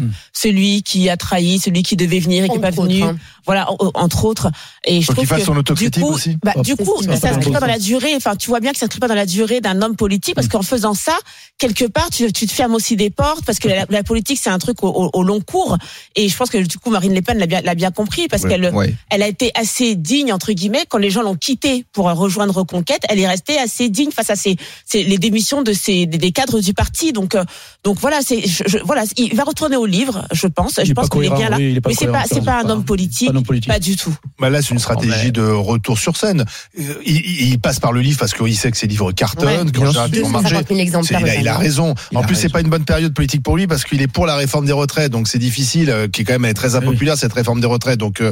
celui 0.54 0.84
qui 0.84 1.10
a 1.10 1.18
trahi, 1.18 1.60
celui 1.60 1.82
qui 1.84 1.96
devait 1.96 2.20
venir 2.20 2.44
et 2.44 2.48
qui 2.48 2.56
n'est 2.56 2.62
pas 2.62 2.70
venu. 2.84 3.02
hein. 3.04 3.18
Voilà, 3.46 3.70
en- 3.72 3.92
entre 3.96 4.26
autres. 4.26 4.50
Et 4.86 5.02
je 5.02 5.06
Faut 5.08 5.14
qu'il 5.14 5.26
trouve 5.26 5.28
fasse 5.28 5.40
que, 5.40 5.46
son 5.46 5.58
autocritique 5.58 5.94
du 5.96 6.02
coup, 6.02 6.14
aussi. 6.14 6.38
Bah, 6.44 6.54
Oh, 6.56 6.62
du 6.62 6.76
coup, 6.76 7.02
ça 7.04 7.16
s'inscrit 7.18 7.52
pas 7.52 7.60
dans 7.60 7.68
la 7.68 7.80
durée. 7.80 8.14
Enfin, 8.16 8.36
tu 8.36 8.50
vois 8.50 8.60
bien 8.60 8.72
que 8.72 8.78
ça 8.78 8.86
s'inscrit 8.86 9.00
pas 9.00 9.08
dans 9.08 9.16
la 9.16 9.26
durée 9.26 9.60
d'un 9.62 9.82
homme 9.82 9.96
politique 9.96 10.36
parce 10.36 10.48
qu'en 10.48 10.62
faisant 10.62 10.94
ça, 10.94 11.18
quelque 11.58 11.86
part, 11.86 12.10
tu, 12.10 12.32
tu 12.32 12.46
te 12.48 12.52
fermes 12.54 12.74
aussi 12.76 12.96
des 12.96 13.10
portes 13.10 13.44
parce 13.46 13.60
que 13.60 13.68
la, 13.68 13.86
la 13.90 14.04
politique, 14.04 14.40
c'est 14.42 14.50
un 14.50 14.60
truc 14.60 14.84
au, 14.84 14.88
au- 14.90 15.10
au 15.14 15.24
long 15.24 15.42
cours. 15.42 15.78
Et 16.16 16.30
je 16.30 16.38
pense 16.38 16.50
que 16.50 16.58
du 16.58 16.78
coup, 16.78 16.90
Marine 16.90 17.14
Le 17.14 17.22
Pen 17.22 17.38
l'a 17.38 17.76
bien, 17.76 17.92
compris 17.92 18.28
parce 18.28 18.44
Ouais, 18.44 18.50
qu'elle 18.50 18.74
ouais. 18.74 18.96
elle 19.10 19.24
a 19.24 19.28
été 19.28 19.52
assez 19.56 19.96
digne 19.96 20.32
entre 20.32 20.52
guillemets 20.54 20.86
quand 20.88 20.98
les 20.98 21.10
gens 21.10 21.22
l'ont 21.22 21.36
quittée 21.36 21.86
pour 21.92 22.06
rejoindre 22.12 22.54
Reconquête. 22.56 23.02
Elle 23.10 23.20
est 23.20 23.28
restée 23.28 23.58
assez 23.60 23.90
digne 23.90 24.12
face 24.12 24.30
à 24.30 24.36
ces, 24.36 24.56
ces- 24.86 25.04
les 25.04 25.18
démissions 25.18 25.62
de 25.64 25.74
ces 25.74 26.06
des, 26.06 26.18
des 26.18 26.32
cadres 26.32 26.60
du 26.60 26.74
parti. 26.74 27.12
Donc 27.14 27.36
euh, 27.36 27.44
donc 27.84 27.98
voilà, 28.00 28.20
c'est 28.26 28.44
voilà, 28.86 29.04
il 29.18 29.36
va 29.36 29.44
retourner 29.44 29.76
au 29.76 29.86
livre, 29.86 30.26
je 30.32 30.48
pense. 30.48 30.80
Je 30.84 30.94
pense 30.94 31.10
qu'il 31.10 31.24
est 31.26 31.30
bien 31.30 31.50
là. 31.50 31.60
est 31.60 31.80
Mais 31.86 31.94
c'est 31.94 32.08
pas 32.08 32.24
c'est 32.26 32.44
pas 32.44 32.60
un 32.62 32.70
homme 32.70 32.86
politique, 32.86 33.33
un 33.34 33.38
homme 33.38 33.44
politique. 33.44 33.70
pas 33.72 33.80
du 33.80 33.96
tout. 33.96 34.14
Bah 34.40 34.50
là, 34.50 34.62
c'est 34.62 34.70
une 34.72 34.80
stratégie 34.80 35.32
de 35.32 35.42
retour 35.42 35.98
sur 36.00 36.16
scène. 36.18 36.46
Euh, 36.80 36.94
Il, 37.06 37.18
il- 37.18 37.50
il 37.54 37.60
passe 37.60 37.80
par 37.80 37.92
le 37.92 38.02
livre 38.02 38.18
parce 38.20 38.34
qu'il 38.34 38.56
sait 38.56 38.72
que 38.72 38.78
ses 38.78 38.88
livres 38.88 39.12
cartonnent, 39.12 39.70
Ouais, 39.76 39.92
sûr. 39.92 40.08
ils 40.14 40.22
vont 40.22 40.30
marcher. 40.30 40.50
250 40.56 40.68
000 40.70 40.80
exemplaires, 40.80 41.20
C'est- 41.24 41.28
Il 41.34 41.38
a, 41.38 41.42
il 41.42 41.48
a 41.48 41.58
raison. 41.58 41.96
Il 42.12 42.18
en 42.18 42.22
a 42.22 42.26
plus, 42.26 42.36
c'est 42.36 42.50
pas 42.50 42.62
une 42.62 42.70
bonne 42.70 42.86
période 42.86 43.14
politique 43.14 43.44
pour 43.44 43.58
lui 43.58 43.68
parce 43.68 43.84
qu'il 43.84 44.02
est 44.02 44.08
pour 44.08 44.26
la 44.26 44.36
réforme 44.36 44.66
des 44.66 44.72
retraites, 44.72 45.12
donc 45.12 45.28
c'est 45.28 45.40
difficile, 45.40 45.90
euh, 45.90 46.08
qui 46.08 46.22
est 46.22 46.24
quand 46.26 46.40
même 46.40 46.54
très 46.54 46.76
impopulaire 46.76 47.18
cette 47.18 47.34
réforme 47.34 47.60
des 47.62 47.68
retraites. 47.68 48.00
Donc 48.00 48.22
euh, 48.22 48.32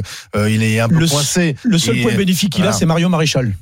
il 0.50 0.62
est 0.62 0.80
un 0.80 0.88
peu 0.88 0.96
Le, 0.98 1.06
coincé. 1.08 1.56
le 1.62 1.78
seul 1.78 1.98
Et- 1.98 2.02
point 2.02 2.14
bénéfique 2.14 2.52
qu'il 2.54 2.64
a, 2.66 2.72
c'est 2.72 2.86
Mario 2.86 3.08
Maréchal. 3.08 3.54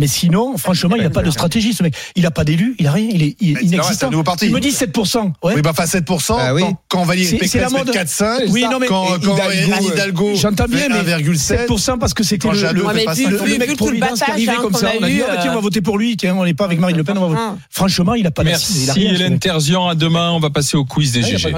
Mais 0.00 0.08
sinon, 0.08 0.58
franchement, 0.58 0.96
il 0.96 1.02
n'a 1.04 1.10
pas 1.10 1.22
de 1.22 1.30
stratégie, 1.30 1.72
ce 1.72 1.84
mec. 1.84 1.94
Il 2.16 2.24
n'a 2.24 2.32
pas 2.32 2.42
d'élu, 2.42 2.74
il 2.80 2.86
n'a 2.86 2.90
rien, 2.92 3.08
il 3.12 3.22
est 3.22 3.36
il 3.40 3.50
est 3.50 3.52
normal, 3.52 3.74
inexistant. 3.74 4.06
un 4.08 4.10
nouveau 4.10 4.24
parti. 4.24 4.46
Il 4.46 4.52
me 4.52 4.58
dit 4.58 4.70
7%. 4.70 5.32
Ouais. 5.44 5.54
Oui, 5.54 5.62
bah, 5.62 5.70
enfin 5.70 5.84
7%, 5.84 6.34
Ah 6.36 6.52
oui. 6.52 6.62
quand, 6.62 6.76
quand 6.88 7.04
Valérie 7.04 7.38
Pécresse 7.38 7.70
met 7.72 7.78
mode. 7.78 7.90
4,5, 7.94 8.50
Oui, 8.50 8.64
non, 8.68 8.80
mais 8.80 8.88
quand, 8.88 9.06
quand 9.24 9.36
Hidalgo, 9.36 9.92
Hidalgo 9.92 10.34
J'entends 10.34 10.64
bien, 10.68 10.88
mais 10.88 11.12
1,7, 11.12 11.68
7% 11.68 11.98
parce 11.98 12.12
que 12.12 12.24
c'était 12.24 12.48
le, 12.48 12.54
le, 12.72 12.82
le 12.82 13.58
mec 13.58 13.68
le 13.70 13.76
Providence 13.76 14.18
qui 14.20 14.30
arrivait 14.30 14.50
hein, 14.52 14.58
comme 14.62 14.74
ça. 14.74 14.88
a 14.88 14.92
On 15.00 15.02
a 15.04 15.08
dit, 15.08 15.22
ah, 15.22 15.32
bah, 15.34 15.38
tiens, 15.40 15.50
on 15.50 15.54
va 15.54 15.58
euh, 15.58 15.62
voter 15.62 15.80
pour 15.80 15.96
lui. 15.96 16.16
Tiens, 16.16 16.34
on 16.36 16.44
n'est 16.44 16.54
pas 16.54 16.64
avec 16.64 16.80
Marine 16.80 16.96
Le 16.96 17.04
Pen, 17.04 17.16
on 17.16 17.20
va 17.20 17.26
voter. 17.28 17.40
Hum. 17.40 17.58
Franchement, 17.70 18.14
il 18.14 18.24
n'a 18.24 18.32
pas 18.32 18.42
a 18.42 18.46
Merci 18.46 18.90
Hélène 18.96 19.34
mec. 19.34 19.40
Terzian. 19.42 19.86
À 19.88 19.94
demain, 19.94 20.32
on 20.32 20.40
va 20.40 20.50
passer 20.50 20.76
au 20.76 20.84
quiz 20.84 21.12
des 21.12 21.22
Ah, 21.22 21.36
GG. 21.36 21.54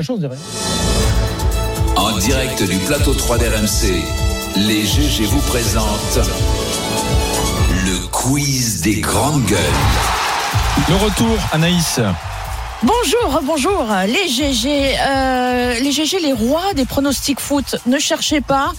En 1.96 2.18
direct 2.18 2.62
du 2.68 2.76
plateau 2.80 3.14
3 3.14 3.38
d'RMC, 3.38 3.94
les 4.56 4.84
GG 4.84 5.24
vous 5.24 5.40
présentent 5.40 6.20
quiz 8.26 8.80
des 8.82 9.00
grandes 9.00 9.44
gueules. 9.44 9.58
Le 10.88 10.96
retour, 10.96 11.38
Anaïs. 11.52 12.00
Bonjour, 12.82 13.40
bonjour, 13.44 13.86
les 14.08 14.28
GG, 14.28 14.96
euh, 14.98 15.78
les 15.78 15.92
GG, 15.92 16.18
les 16.18 16.32
rois 16.32 16.74
des 16.74 16.86
pronostics 16.86 17.38
foot. 17.38 17.76
Ne 17.86 18.00
cherchez 18.00 18.40
pas, 18.40 18.72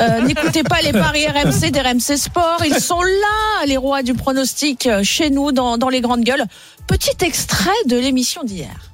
euh, 0.00 0.20
n'écoutez 0.26 0.62
pas 0.62 0.80
les 0.80 0.92
paris 0.92 1.26
RMC 1.26 1.70
d'RMC 1.70 2.16
Sport. 2.16 2.62
Ils 2.64 2.80
sont 2.80 3.02
là, 3.02 3.66
les 3.66 3.76
rois 3.76 4.02
du 4.02 4.14
pronostic, 4.14 4.86
euh, 4.86 5.02
chez 5.02 5.28
nous, 5.28 5.52
dans, 5.52 5.76
dans 5.76 5.90
les 5.90 6.00
grandes 6.00 6.24
gueules. 6.24 6.44
Petit 6.86 7.22
extrait 7.22 7.70
de 7.86 7.98
l'émission 7.98 8.42
d'hier. 8.42 8.93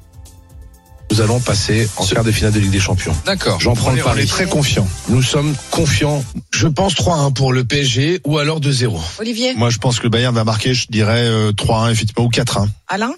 Nous 1.10 1.20
allons 1.20 1.40
passer 1.40 1.88
en 1.96 2.06
quart 2.06 2.22
de 2.22 2.30
finale 2.30 2.52
de 2.52 2.60
Ligue 2.60 2.70
des 2.70 2.78
Champions. 2.80 3.12
D'accord. 3.26 3.60
J'en 3.60 3.74
prends 3.74 3.90
le 3.90 4.00
pari. 4.02 4.20
on 4.20 4.22
est 4.22 4.26
très 4.28 4.46
confiant. 4.46 4.86
Nous 5.08 5.22
sommes 5.22 5.54
confiants. 5.70 6.24
Je 6.52 6.68
pense 6.68 6.94
3-1 6.94 7.32
pour 7.32 7.52
le 7.52 7.64
PSG 7.64 8.20
ou 8.24 8.38
alors 8.38 8.60
2-0. 8.60 8.96
Olivier? 9.18 9.54
Moi, 9.54 9.70
je 9.70 9.78
pense 9.78 9.98
que 9.98 10.04
le 10.04 10.10
Bayern 10.10 10.34
va 10.34 10.44
marquer, 10.44 10.72
je 10.72 10.86
dirais 10.88 11.24
euh, 11.26 11.52
3-1, 11.52 11.90
effectivement, 11.90 12.26
ou 12.26 12.30
4-1. 12.30 12.68
Alain? 12.86 13.12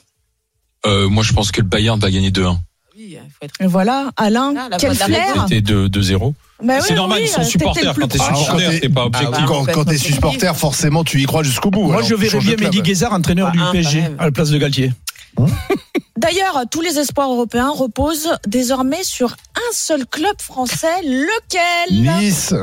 Euh, 0.86 1.08
moi, 1.08 1.22
je 1.22 1.32
pense 1.34 1.52
que 1.52 1.60
le 1.60 1.66
Bayern 1.66 2.00
va 2.00 2.10
gagner 2.10 2.30
2-1. 2.30 2.56
Oui, 2.96 3.08
il 3.10 3.18
faut 3.30 3.44
être 3.44 3.54
voilà, 3.70 4.10
Alain, 4.16 4.54
Ah, 4.58 4.68
la 4.70 4.76
quel 4.78 4.94
flair. 4.94 5.46
C'était 5.48 5.60
2 5.60 5.88
2-0. 5.88 6.34
Bah 6.64 6.74
C'est 6.80 6.90
oui, 6.90 6.96
normal, 6.96 7.18
oui, 7.20 7.26
ils 7.26 7.30
sont 7.30 7.40
euh, 7.40 7.44
supporters. 7.44 7.94
Quand 7.98 8.06
t'es. 8.08 8.18
Ah, 8.20 8.34
supporter, 8.34 8.64
quand 8.64 8.80
t'es 8.80 8.88
pas 8.88 9.00
Ah, 9.02 9.06
objectif. 9.06 9.44
quand 9.46 9.64
quand 9.64 9.84
t'es 9.84 9.98
supporter, 9.98 10.56
forcément, 10.56 11.02
tu 11.02 11.20
y 11.20 11.24
crois 11.24 11.42
jusqu'au 11.42 11.70
bout. 11.70 11.86
Moi, 11.86 11.96
alors 11.96 12.06
je 12.08 12.14
verrais 12.14 12.38
bien 12.38 12.56
Mehdi. 12.56 12.82
Guézard, 12.82 13.12
entraîneur 13.12 13.48
Ah, 13.50 13.52
du 13.52 13.62
PSG, 13.72 14.04
à 14.18 14.26
la 14.26 14.30
place 14.30 14.50
de 14.50 14.58
Galtier. 14.58 14.92
D'ailleurs, 16.16 16.62
tous 16.70 16.80
les 16.80 16.98
espoirs 16.98 17.30
européens 17.30 17.70
reposent 17.70 18.30
désormais 18.46 19.02
sur 19.02 19.32
un 19.56 19.72
seul 19.72 20.06
club 20.06 20.40
français, 20.40 21.02
lequel 21.02 22.20
Nice. 22.20 22.54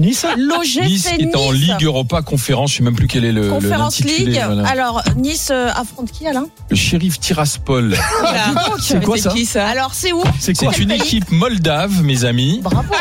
Nice 0.00 0.26
L'OGC 0.36 0.82
Nice 0.86 1.06
est 1.18 1.36
en 1.36 1.52
Ligue 1.52 1.82
Europa 1.84 2.22
Conférence, 2.22 2.72
je 2.72 2.78
sais 2.78 2.82
même 2.82 2.96
plus 2.96 3.06
quel 3.06 3.24
est 3.24 3.32
le 3.32 3.50
Conférence 3.50 4.00
voilà. 4.02 4.66
Alors, 4.68 5.02
Nice 5.16 5.50
euh, 5.52 5.68
affronte 5.68 6.10
qui, 6.10 6.26
Alain? 6.26 6.46
Le 6.70 6.76
shérif 6.76 7.20
Tiraspol. 7.20 7.96
C'est 8.80 9.04
quoi 9.04 9.16
ça? 9.18 9.30
qui 9.30 9.46
ça? 9.46 9.66
Alors, 9.66 9.94
c'est 9.94 10.12
où? 10.12 10.22
C'est 10.40 10.54
quoi 10.54 10.72
C'est 10.72 10.82
une 10.82 10.90
équipe 10.90 11.30
moldave, 11.30 12.02
mes 12.02 12.24
amis? 12.24 12.60
Bravo 12.62 12.94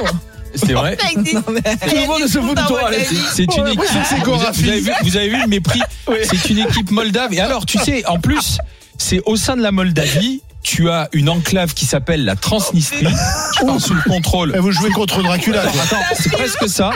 C'est 0.56 0.74
vrai? 0.74 0.98
Tout 0.98 1.16
le 1.16 2.08
monde 2.08 2.28
se 2.28 2.40
fout 2.40 2.56
de 2.56 2.68
toi. 2.68 2.92
C'est 3.34 3.58
une 3.58 3.68
équipe. 3.68 3.82
vous 4.26 4.68
avez 4.68 4.80
vu, 4.80 4.92
vous 5.04 5.18
avez 5.18 5.30
vu 5.30 5.42
le 5.42 5.48
mépris? 5.48 5.82
C'est 6.24 6.50
une 6.50 6.60
équipe 6.60 6.92
moldave. 6.92 7.34
Et 7.34 7.40
alors, 7.40 7.66
tu 7.66 7.80
sais, 7.80 8.06
en 8.06 8.20
plus, 8.20 8.60
c'est 9.04 9.22
au 9.26 9.36
sein 9.36 9.58
de 9.58 9.62
la 9.62 9.74
Moldavie. 9.74 10.42
Tu 10.64 10.90
as 10.90 11.10
une 11.12 11.28
enclave 11.30 11.74
qui 11.74 11.86
s'appelle 11.86 12.24
la 12.24 12.36
Transnistrie, 12.38 13.06
qui 13.06 13.66
est 13.66 13.80
sous 13.80 13.94
le 13.94 14.02
contrôle. 14.02 14.54
Et 14.56 14.60
vous 14.60 14.72
jouez 14.72 14.90
contre 14.92 15.22
Dracula. 15.22 15.62
Attends, 15.62 15.98
c'est 16.18 16.32
presque 16.32 16.70
ça. 16.70 16.92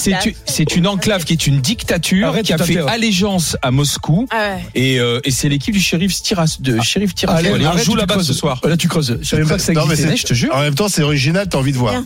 C'est 0.00 0.12
une, 0.24 0.32
c'est 0.46 0.76
une 0.76 0.86
enclave 0.86 1.24
qui 1.24 1.32
est 1.32 1.46
une 1.46 1.60
dictature 1.60 2.28
Arrête, 2.28 2.46
qui 2.46 2.52
a 2.52 2.58
fait 2.58 2.74
fait, 2.74 2.82
ouais. 2.82 2.90
allégeance 2.90 3.56
à 3.60 3.70
Moscou. 3.72 4.26
Ah 4.30 4.36
ouais. 4.54 4.64
Et, 4.74 5.00
euh, 5.00 5.20
et 5.24 5.30
c'est 5.32 5.48
l'équipe 5.48 5.74
du 5.74 5.80
shérif 5.80 6.14
Tiras, 6.22 6.58
de 6.60 6.80
shérif 6.80 7.14
Tiraspol. 7.14 7.54
Allez, 7.54 7.66
on 7.66 7.76
joue 7.76 7.96
là-bas 7.96 8.22
ce 8.22 8.32
soir. 8.32 8.60
Là, 8.64 8.76
tu 8.76 8.86
creuses. 8.88 9.18
Je 9.20 9.28
savais 9.28 9.44
pas 9.44 9.56
que 9.56 9.62
ça 9.62 9.72
Non, 9.72 9.86
mais 9.86 9.94
existait. 9.94 10.16
je 10.16 10.26
te 10.26 10.34
jure. 10.34 10.54
En 10.54 10.60
même 10.60 10.74
temps, 10.74 10.88
c'est 10.88 11.02
original, 11.02 11.48
t'as 11.48 11.58
envie 11.58 11.72
de 11.72 11.78
voir. 11.78 11.94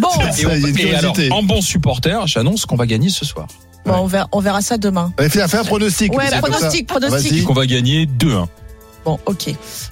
Bon, 0.00 0.08
Et, 0.20 0.24
on- 0.26 0.32
Ça, 0.32 0.56
il 0.56 0.62
y 0.62 0.64
a 0.66 0.68
une 0.68 0.78
et 0.78 0.94
alors, 0.94 1.16
en 1.30 1.42
bon 1.42 1.60
supporter, 1.60 2.26
j'annonce 2.26 2.66
qu'on 2.66 2.76
va 2.76 2.86
gagner 2.86 3.10
ce 3.10 3.24
soir. 3.24 3.46
bon, 3.86 3.94
on, 3.94 4.06
verra, 4.06 4.28
on 4.32 4.40
verra 4.40 4.60
ça 4.60 4.76
demain. 4.76 5.12
Allez, 5.18 5.28
fais, 5.28 5.40
un 5.42 5.64
pronostic. 5.64 6.12
Ouais, 6.16 6.24
pronostic, 6.40 6.86
pronostic. 6.86 7.44
Qu'on 7.44 7.54
va 7.54 7.66
gagner 7.66 8.06
2-1. 8.06 8.46
Bon, 9.04 9.18
ok. 9.26 9.50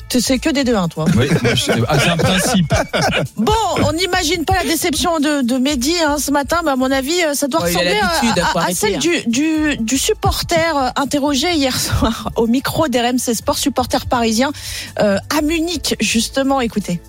Tu 0.09 0.21
sais 0.21 0.39
que 0.39 0.49
des 0.51 0.65
deux, 0.65 0.75
hein, 0.75 0.89
toi. 0.89 1.05
Oui, 1.17 1.29
moi, 1.43 1.55
je- 1.55 1.71
ah, 1.89 1.99
c'est 1.99 2.09
un 2.09 2.17
principe. 2.17 2.73
Bon, 3.37 3.53
on 3.85 3.93
n'imagine 3.93 4.45
pas 4.45 4.55
la 4.55 4.65
déception 4.65 5.19
de, 5.21 5.43
de 5.43 5.59
Mehdi 5.59 5.95
hein, 6.05 6.17
ce 6.19 6.31
matin, 6.31 6.61
mais 6.65 6.71
à 6.71 6.77
mon 6.77 6.91
avis, 6.91 7.23
euh, 7.25 7.35
ça 7.35 7.47
doit 7.49 7.61
ressembler 7.61 8.01
à, 8.55 8.75
celle 8.75 8.99
du, 8.99 9.11
du, 9.27 9.77
du 9.79 9.99
supporter 9.99 10.77
euh, 10.77 10.89
interrogé 10.97 11.53
hier 11.55 11.79
soir 11.81 12.31
au 12.37 12.47
micro 12.47 12.89
d'RMC 12.89 13.35
Sport, 13.35 13.59
supporter 13.59 14.07
parisien 14.07 14.51
euh, 15.01 15.19
à 15.37 15.43
Munich, 15.43 15.95
justement. 16.01 16.61
Écoutez. 16.61 17.01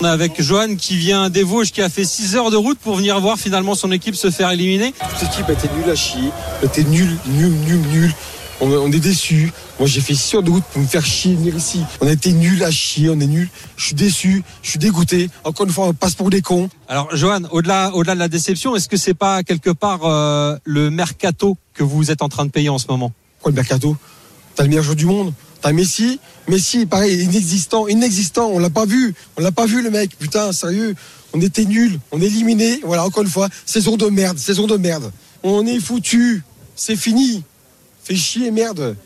On 0.00 0.06
est 0.06 0.10
avec 0.10 0.40
Johan 0.40 0.76
qui 0.76 0.96
vient 0.96 1.28
des 1.30 1.42
Vosges, 1.42 1.72
qui 1.72 1.82
a 1.82 1.88
fait 1.88 2.04
6 2.04 2.36
heures 2.36 2.50
de 2.52 2.56
route 2.56 2.78
pour 2.78 2.94
venir 2.94 3.18
voir 3.20 3.36
finalement 3.36 3.74
son 3.74 3.90
équipe 3.90 4.14
se 4.14 4.30
faire 4.30 4.50
éliminer. 4.52 4.94
Cette 5.18 5.30
équipe 5.32 5.48
a 5.48 5.52
été 5.52 5.68
nulle 5.76 5.90
à 5.90 5.96
chier, 5.96 6.30
a 6.62 6.66
été 6.66 6.84
nulle, 6.84 7.16
nulle, 7.26 7.50
nulle, 7.66 7.80
nulle. 7.88 8.14
On, 8.60 8.70
on 8.70 8.90
est 8.90 8.98
déçus. 8.98 9.52
Moi, 9.78 9.86
j'ai 9.86 10.00
fait 10.00 10.14
6 10.14 10.36
heures 10.36 10.42
de 10.42 10.50
route 10.50 10.64
pour 10.72 10.82
me 10.82 10.86
faire 10.86 11.04
chier, 11.04 11.34
venir 11.34 11.54
ici. 11.54 11.82
On 12.00 12.06
a 12.06 12.12
été 12.12 12.32
nuls 12.32 12.62
à 12.64 12.70
chier, 12.70 13.08
on 13.10 13.20
est 13.20 13.26
nuls. 13.26 13.48
Je 13.76 13.86
suis 13.86 13.94
déçu, 13.94 14.42
je 14.62 14.70
suis 14.70 14.78
dégoûté. 14.78 15.30
Encore 15.44 15.66
une 15.66 15.72
fois, 15.72 15.86
on 15.86 15.94
passe 15.94 16.14
pour 16.14 16.30
des 16.30 16.42
cons. 16.42 16.68
Alors 16.88 17.14
Johan, 17.14 17.42
au-delà 17.52 17.92
au-delà 17.94 18.14
de 18.14 18.20
la 18.20 18.28
déception, 18.28 18.74
est-ce 18.74 18.88
que 18.88 18.96
c'est 18.96 19.14
pas 19.14 19.42
quelque 19.42 19.70
part 19.70 20.00
euh, 20.04 20.56
le 20.64 20.90
mercato 20.90 21.56
que 21.74 21.84
vous 21.84 22.10
êtes 22.10 22.22
en 22.22 22.28
train 22.28 22.46
de 22.46 22.50
payer 22.50 22.68
en 22.68 22.78
ce 22.78 22.86
moment? 22.88 23.12
Quoi, 23.40 23.52
le 23.52 23.56
mercato? 23.56 23.96
T'as 24.56 24.64
le 24.64 24.70
meilleur 24.70 24.84
joueur 24.84 24.96
du 24.96 25.06
monde? 25.06 25.32
T'as 25.60 25.72
Messi? 25.72 26.20
Messi, 26.48 26.86
pareil, 26.86 27.22
inexistant, 27.22 27.88
inexistant. 27.88 28.48
On 28.52 28.58
l'a 28.58 28.70
pas 28.70 28.86
vu. 28.86 29.14
On 29.36 29.42
l'a 29.42 29.52
pas 29.52 29.66
vu, 29.66 29.82
le 29.82 29.90
mec. 29.90 30.16
Putain, 30.18 30.52
sérieux. 30.52 30.94
On 31.34 31.40
était 31.40 31.64
nuls, 31.64 31.98
on 32.10 32.20
est 32.20 32.26
éliminés. 32.26 32.80
Voilà, 32.84 33.04
encore 33.04 33.22
une 33.22 33.28
fois, 33.28 33.48
saison 33.66 33.96
de 33.96 34.06
merde, 34.06 34.38
saison 34.38 34.66
de 34.66 34.76
merde. 34.76 35.12
On 35.42 35.66
est 35.66 35.78
foutu, 35.78 36.42
c'est 36.74 36.96
fini. 36.96 37.42
Fait 38.08 38.16
chier, 38.16 38.50
merde. 38.50 38.96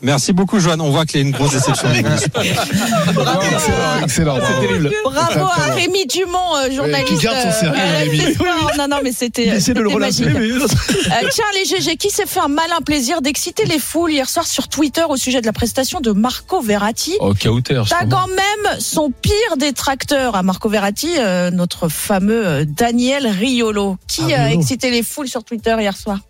Merci 0.00 0.32
beaucoup, 0.32 0.58
Joanne. 0.60 0.80
On 0.80 0.90
voit 0.90 1.04
qu'il 1.04 1.20
y 1.20 1.24
a 1.24 1.26
une 1.26 1.32
grosse 1.32 1.52
déception. 1.52 1.88
Excellent, 1.92 4.02
excellent. 4.02 4.38
C'est 4.40 4.66
terrible. 4.66 4.90
Bravo 5.04 5.40
à 5.44 5.74
Rémi 5.74 6.06
Dumont, 6.06 6.56
euh, 6.56 6.70
journaliste. 6.70 7.08
qui 7.18 7.24
garde 7.24 7.38
son 7.42 7.50
sérieux, 7.60 7.74
euh, 7.76 7.98
Rémi. 7.98 8.34
Sport. 8.34 8.70
Non, 8.78 8.86
non, 8.88 8.98
mais 9.02 9.10
c'était. 9.12 9.46
Il 9.48 9.52
essaie 9.54 9.74
de 9.74 9.80
le 9.80 9.88
relancer, 9.88 10.24
mais 10.26 10.38
Euh, 10.38 11.28
tiens, 11.32 11.44
les 11.56 11.64
GG, 11.64 11.96
qui 11.96 12.10
s'est 12.10 12.26
fait 12.26 12.38
un 12.40 12.46
malin 12.48 12.78
plaisir 12.86 13.20
d'exciter 13.22 13.64
les 13.64 13.80
foules 13.80 14.12
hier 14.12 14.28
soir 14.30 14.46
sur 14.46 14.68
Twitter 14.68 15.02
au 15.08 15.16
sujet 15.16 15.40
de 15.40 15.46
la 15.46 15.52
prestation 15.52 16.00
de 16.00 16.12
Marco 16.12 16.60
Verratti? 16.60 17.16
Oh, 17.20 17.34
Kauter, 17.34 17.82
quand 18.08 18.28
même 18.28 18.78
son 18.80 19.10
pire 19.10 19.56
détracteur 19.58 20.36
à 20.36 20.44
Marco 20.44 20.68
Verratti, 20.68 21.10
euh, 21.18 21.50
notre 21.50 21.88
fameux 21.88 22.64
Daniel 22.64 23.26
Riolo. 23.26 23.96
Qui 24.06 24.32
Ah, 24.32 24.44
a 24.44 24.50
excité 24.52 24.92
les 24.92 25.02
foules 25.02 25.28
sur 25.28 25.42
Twitter 25.42 25.74
hier 25.80 25.96
soir? 25.96 26.20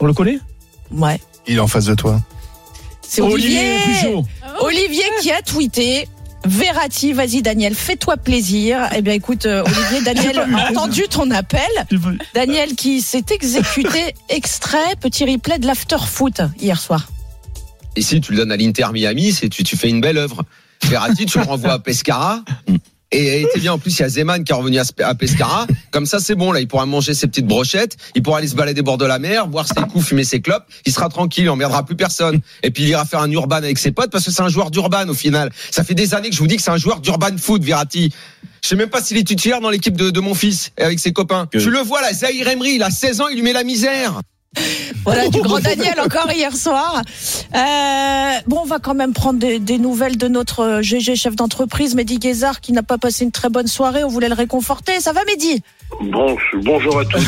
On 0.00 0.06
le 0.06 0.12
connaît? 0.12 0.40
Ouais. 0.90 1.20
Il 1.46 1.56
est 1.56 1.60
en 1.60 1.66
face 1.66 1.86
de 1.86 1.94
toi. 1.94 2.20
C'est 3.02 3.22
Olivier. 3.22 3.78
Pujol. 3.84 4.24
Olivier 4.60 5.04
qui 5.20 5.30
a 5.30 5.42
tweeté. 5.42 6.08
Verratti, 6.46 7.12
vas-y 7.12 7.42
Daniel, 7.42 7.74
fais-toi 7.74 8.16
plaisir. 8.16 8.88
Eh 8.96 9.02
bien 9.02 9.12
écoute, 9.12 9.44
euh, 9.44 9.62
Olivier, 9.62 10.00
Daniel 10.02 10.38
a 10.54 10.70
entendu 10.70 11.02
ton 11.08 11.30
appel. 11.30 11.68
Daniel 12.34 12.76
qui 12.76 13.02
s'est 13.02 13.26
exécuté 13.30 14.14
extrait, 14.30 14.96
petit 14.98 15.30
replay 15.30 15.58
de 15.58 15.66
l'after 15.66 15.98
foot 15.98 16.40
hier 16.58 16.80
soir. 16.80 17.08
Ici, 17.96 18.20
tu 18.22 18.32
le 18.32 18.38
donnes 18.38 18.52
à 18.52 18.56
l'Inter 18.56 18.86
Miami, 18.92 19.32
c'est 19.32 19.50
tu, 19.50 19.64
tu 19.64 19.76
fais 19.76 19.90
une 19.90 20.00
belle 20.00 20.16
œuvre. 20.16 20.44
Verratti, 20.84 21.26
tu 21.26 21.38
le 21.38 21.44
renvoies 21.44 21.72
à 21.72 21.78
Pescara. 21.78 22.42
Et, 23.12 23.42
et 23.42 23.58
bien, 23.58 23.72
en 23.72 23.78
plus, 23.78 23.98
il 23.98 24.02
y 24.02 24.04
a 24.04 24.08
Zeman 24.08 24.44
qui 24.44 24.52
est 24.52 24.54
revenu 24.54 24.78
à, 24.78 25.14
Pescara. 25.14 25.66
Comme 25.90 26.06
ça, 26.06 26.20
c'est 26.20 26.36
bon, 26.36 26.52
là, 26.52 26.60
il 26.60 26.68
pourra 26.68 26.86
manger 26.86 27.12
ses 27.12 27.26
petites 27.26 27.46
brochettes, 27.46 27.96
il 28.14 28.22
pourra 28.22 28.38
aller 28.38 28.46
se 28.46 28.54
balader 28.54 28.82
bord 28.82 28.98
de 28.98 29.04
la 29.04 29.18
mer, 29.18 29.48
boire 29.48 29.66
ses 29.66 29.74
coups, 29.74 30.06
fumer 30.06 30.22
ses 30.22 30.40
clopes, 30.40 30.64
il 30.86 30.92
sera 30.92 31.08
tranquille, 31.08 31.44
il 31.44 31.50
emmerdera 31.50 31.84
plus 31.84 31.96
personne. 31.96 32.40
Et 32.62 32.70
puis, 32.70 32.84
il 32.84 32.88
ira 32.90 33.04
faire 33.04 33.20
un 33.20 33.30
urban 33.30 33.56
avec 33.56 33.78
ses 33.78 33.90
potes 33.90 34.10
parce 34.10 34.24
que 34.24 34.30
c'est 34.30 34.42
un 34.42 34.48
joueur 34.48 34.70
d'urban, 34.70 35.08
au 35.08 35.14
final. 35.14 35.50
Ça 35.70 35.82
fait 35.82 35.94
des 35.94 36.14
années 36.14 36.30
que 36.30 36.36
je 36.36 36.40
vous 36.40 36.46
dis 36.46 36.56
que 36.56 36.62
c'est 36.62 36.70
un 36.70 36.76
joueur 36.76 37.00
d'urban 37.00 37.36
foot, 37.36 37.62
Verratti. 37.64 38.12
Je 38.62 38.68
sais 38.68 38.76
même 38.76 38.90
pas 38.90 39.02
s'il 39.02 39.16
est 39.16 39.24
titulaire 39.24 39.60
dans 39.60 39.70
l'équipe 39.70 39.96
de, 39.96 40.10
de 40.10 40.20
mon 40.20 40.34
fils 40.34 40.70
et 40.78 40.82
avec 40.82 40.98
ses 40.98 41.12
copains. 41.12 41.48
Tu 41.50 41.70
le 41.70 41.80
vois, 41.80 42.02
là, 42.02 42.12
Zahir 42.12 42.46
Emery, 42.46 42.74
il 42.74 42.82
a 42.82 42.90
16 42.90 43.22
ans, 43.22 43.28
il 43.28 43.36
lui 43.36 43.42
met 43.42 43.52
la 43.52 43.64
misère. 43.64 44.20
Voilà, 45.04 45.28
du 45.28 45.40
grand 45.40 45.60
Daniel 45.60 45.98
encore 46.00 46.30
hier 46.30 46.54
soir. 46.54 47.02
Euh, 47.54 48.32
bon, 48.46 48.60
on 48.62 48.66
va 48.66 48.78
quand 48.78 48.94
même 48.94 49.12
prendre 49.12 49.38
des, 49.38 49.58
des 49.58 49.78
nouvelles 49.78 50.18
de 50.18 50.28
notre 50.28 50.60
euh, 50.60 50.82
GG 50.82 51.16
chef 51.16 51.36
d'entreprise, 51.36 51.94
Mehdi 51.94 52.18
Guézard, 52.18 52.60
qui 52.60 52.72
n'a 52.72 52.82
pas 52.82 52.98
passé 52.98 53.24
une 53.24 53.32
très 53.32 53.48
bonne 53.48 53.66
soirée. 53.66 54.04
On 54.04 54.08
voulait 54.08 54.28
le 54.28 54.34
réconforter. 54.34 55.00
Ça 55.00 55.12
va, 55.12 55.24
Mehdi? 55.24 55.62
Bon, 56.02 56.36
bonjour 56.62 57.00
à 57.00 57.04
tous. 57.04 57.20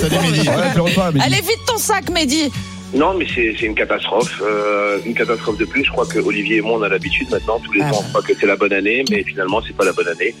Salut 0.00 0.16
Mehdi. 0.30 0.48
Ouais, 0.48 1.20
Allez 1.20 1.40
vite 1.40 1.60
ton 1.66 1.76
sac, 1.78 2.08
Mehdi 2.10 2.50
non, 2.96 3.14
mais 3.14 3.26
c'est 3.34 3.50
une 3.62 3.74
catastrophe. 3.74 4.40
Euh, 4.42 4.98
une 5.04 5.14
catastrophe 5.14 5.58
de 5.58 5.64
plus. 5.64 5.84
Je 5.84 5.90
crois 5.90 6.06
que 6.06 6.18
Olivier 6.18 6.56
et 6.56 6.60
moi, 6.62 6.78
on 6.78 6.82
a 6.82 6.88
l'habitude 6.88 7.28
maintenant. 7.30 7.60
Tous 7.60 7.72
les 7.72 7.82
Ah 7.82 7.92
ans, 7.92 8.00
on 8.00 8.08
croit 8.08 8.22
que 8.22 8.34
c'est 8.34 8.46
la 8.46 8.56
bonne 8.56 8.72
année, 8.72 9.04
mais 9.10 9.22
finalement, 9.22 9.60
c'est 9.66 9.76
pas 9.76 9.84
la 9.84 9.92
bonne 9.92 10.08
année. 10.08 10.34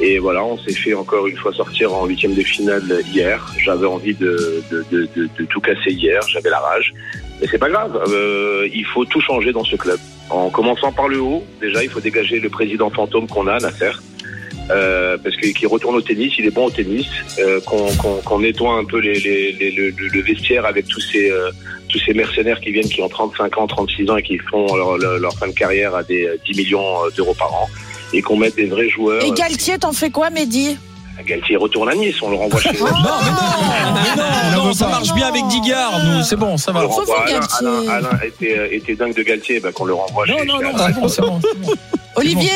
Et 0.00 0.18
voilà, 0.18 0.44
on 0.44 0.56
s'est 0.58 0.72
fait 0.72 0.94
encore 0.94 1.26
une 1.26 1.36
fois 1.36 1.52
sortir 1.52 1.92
en 1.92 2.06
huitième 2.06 2.34
de 2.34 2.42
finale 2.42 3.02
hier. 3.12 3.52
J'avais 3.58 3.86
envie 3.86 4.14
de, 4.14 4.62
de, 4.70 4.84
de, 4.92 5.08
de, 5.16 5.28
de 5.38 5.44
tout 5.46 5.60
casser 5.60 5.90
hier. 5.90 6.20
J'avais 6.28 6.50
la 6.50 6.60
rage. 6.60 6.94
Mais 7.40 7.46
c'est 7.50 7.58
pas 7.58 7.68
grave. 7.68 8.00
Euh, 8.08 8.68
il 8.72 8.84
faut 8.84 9.04
tout 9.04 9.20
changer 9.20 9.52
dans 9.52 9.64
ce 9.64 9.76
club. 9.76 9.98
En 10.30 10.50
commençant 10.50 10.92
par 10.92 11.08
le 11.08 11.20
haut, 11.20 11.44
déjà, 11.60 11.82
il 11.82 11.90
faut 11.90 12.00
dégager 12.00 12.38
le 12.38 12.48
président 12.48 12.90
fantôme 12.90 13.26
qu'on 13.26 13.46
a, 13.46 13.58
Nasser. 13.58 13.92
Euh, 14.70 15.16
parce 15.22 15.34
que- 15.36 15.46
qu'il 15.48 15.66
retourne 15.66 15.96
au 15.96 16.00
tennis, 16.02 16.32
il 16.38 16.44
est 16.46 16.50
bon 16.50 16.66
au 16.66 16.70
tennis, 16.70 17.06
euh, 17.38 17.60
qu'on 17.62 17.86
qu'on 17.96 18.14
qu'on 18.16 18.40
nettoie 18.40 18.74
un 18.74 18.84
peu 18.84 18.98
les, 18.98 19.18
les, 19.18 19.52
les- 19.52 19.70
le, 19.70 19.90
le 19.90 20.20
vestiaire 20.22 20.66
avec 20.66 20.86
tous 20.88 21.00
ces 21.00 21.30
euh, 21.30 21.50
tous 21.88 21.98
ces 22.04 22.12
mercenaires 22.12 22.60
qui 22.60 22.70
viennent, 22.70 22.88
qui 22.88 23.00
ont 23.00 23.08
35 23.08 23.56
ans, 23.58 23.66
36 23.66 24.10
ans 24.10 24.16
et 24.18 24.22
qui 24.22 24.36
font 24.50 24.66
leur, 24.76 24.98
leur, 24.98 25.18
leur 25.18 25.32
fin 25.34 25.46
de 25.48 25.52
carrière 25.52 25.94
à 25.94 26.02
des 26.02 26.26
euh, 26.26 26.36
10 26.46 26.56
millions 26.58 27.04
euh, 27.06 27.10
d'euros 27.16 27.32
par 27.34 27.52
an, 27.54 27.66
et 28.12 28.20
qu'on 28.20 28.36
mette 28.36 28.56
des 28.56 28.66
vrais 28.66 28.90
joueurs. 28.90 29.24
Et 29.24 29.30
Galtier, 29.32 29.78
t'en 29.78 29.92
fais 29.92 30.10
quoi, 30.10 30.28
Mehdi? 30.30 30.76
Galtier 31.26 31.56
retourne 31.56 31.88
à 31.88 31.94
Nice, 31.96 32.14
on 32.22 32.30
le 32.30 32.36
renvoie 32.36 32.60
chez 32.60 32.68
Oh, 32.80 32.84
eux. 32.86 32.90
Non, 32.90 32.94
mais 33.24 33.30
non, 34.22 34.22
mais 34.22 34.56
non, 34.56 34.64
non, 34.66 34.72
ça 34.72 34.86
marche 34.86 35.12
bien 35.14 35.26
avec 35.28 35.44
Digard, 35.48 36.04
nous, 36.04 36.22
c'est 36.22 36.36
bon, 36.36 36.56
ça 36.56 36.70
va. 36.72 36.82
le 36.82 36.86
renvoie. 36.86 37.06
Faut 37.06 37.12
Alain, 37.22 37.32
Galtier. 37.40 37.66
Alain, 37.66 37.90
Alain 37.90 38.20
était, 38.24 38.56
euh, 38.58 38.68
était 38.70 38.94
dingue 38.94 39.14
de 39.16 39.22
Galtier, 39.22 39.58
ben, 39.58 39.72
qu'on 39.72 39.86
le 39.86 39.94
renvoie 39.94 40.26
Non, 40.26 40.38
chez, 40.38 40.44
non, 40.44 40.60
non, 40.62 40.76
Alain. 40.76 40.86
c'est 40.94 41.00
bon, 41.00 41.08
c'est 41.08 41.22
bon. 41.22 41.40
c'est 41.42 41.58
bon. 41.60 41.72
Olivier, 42.16 42.50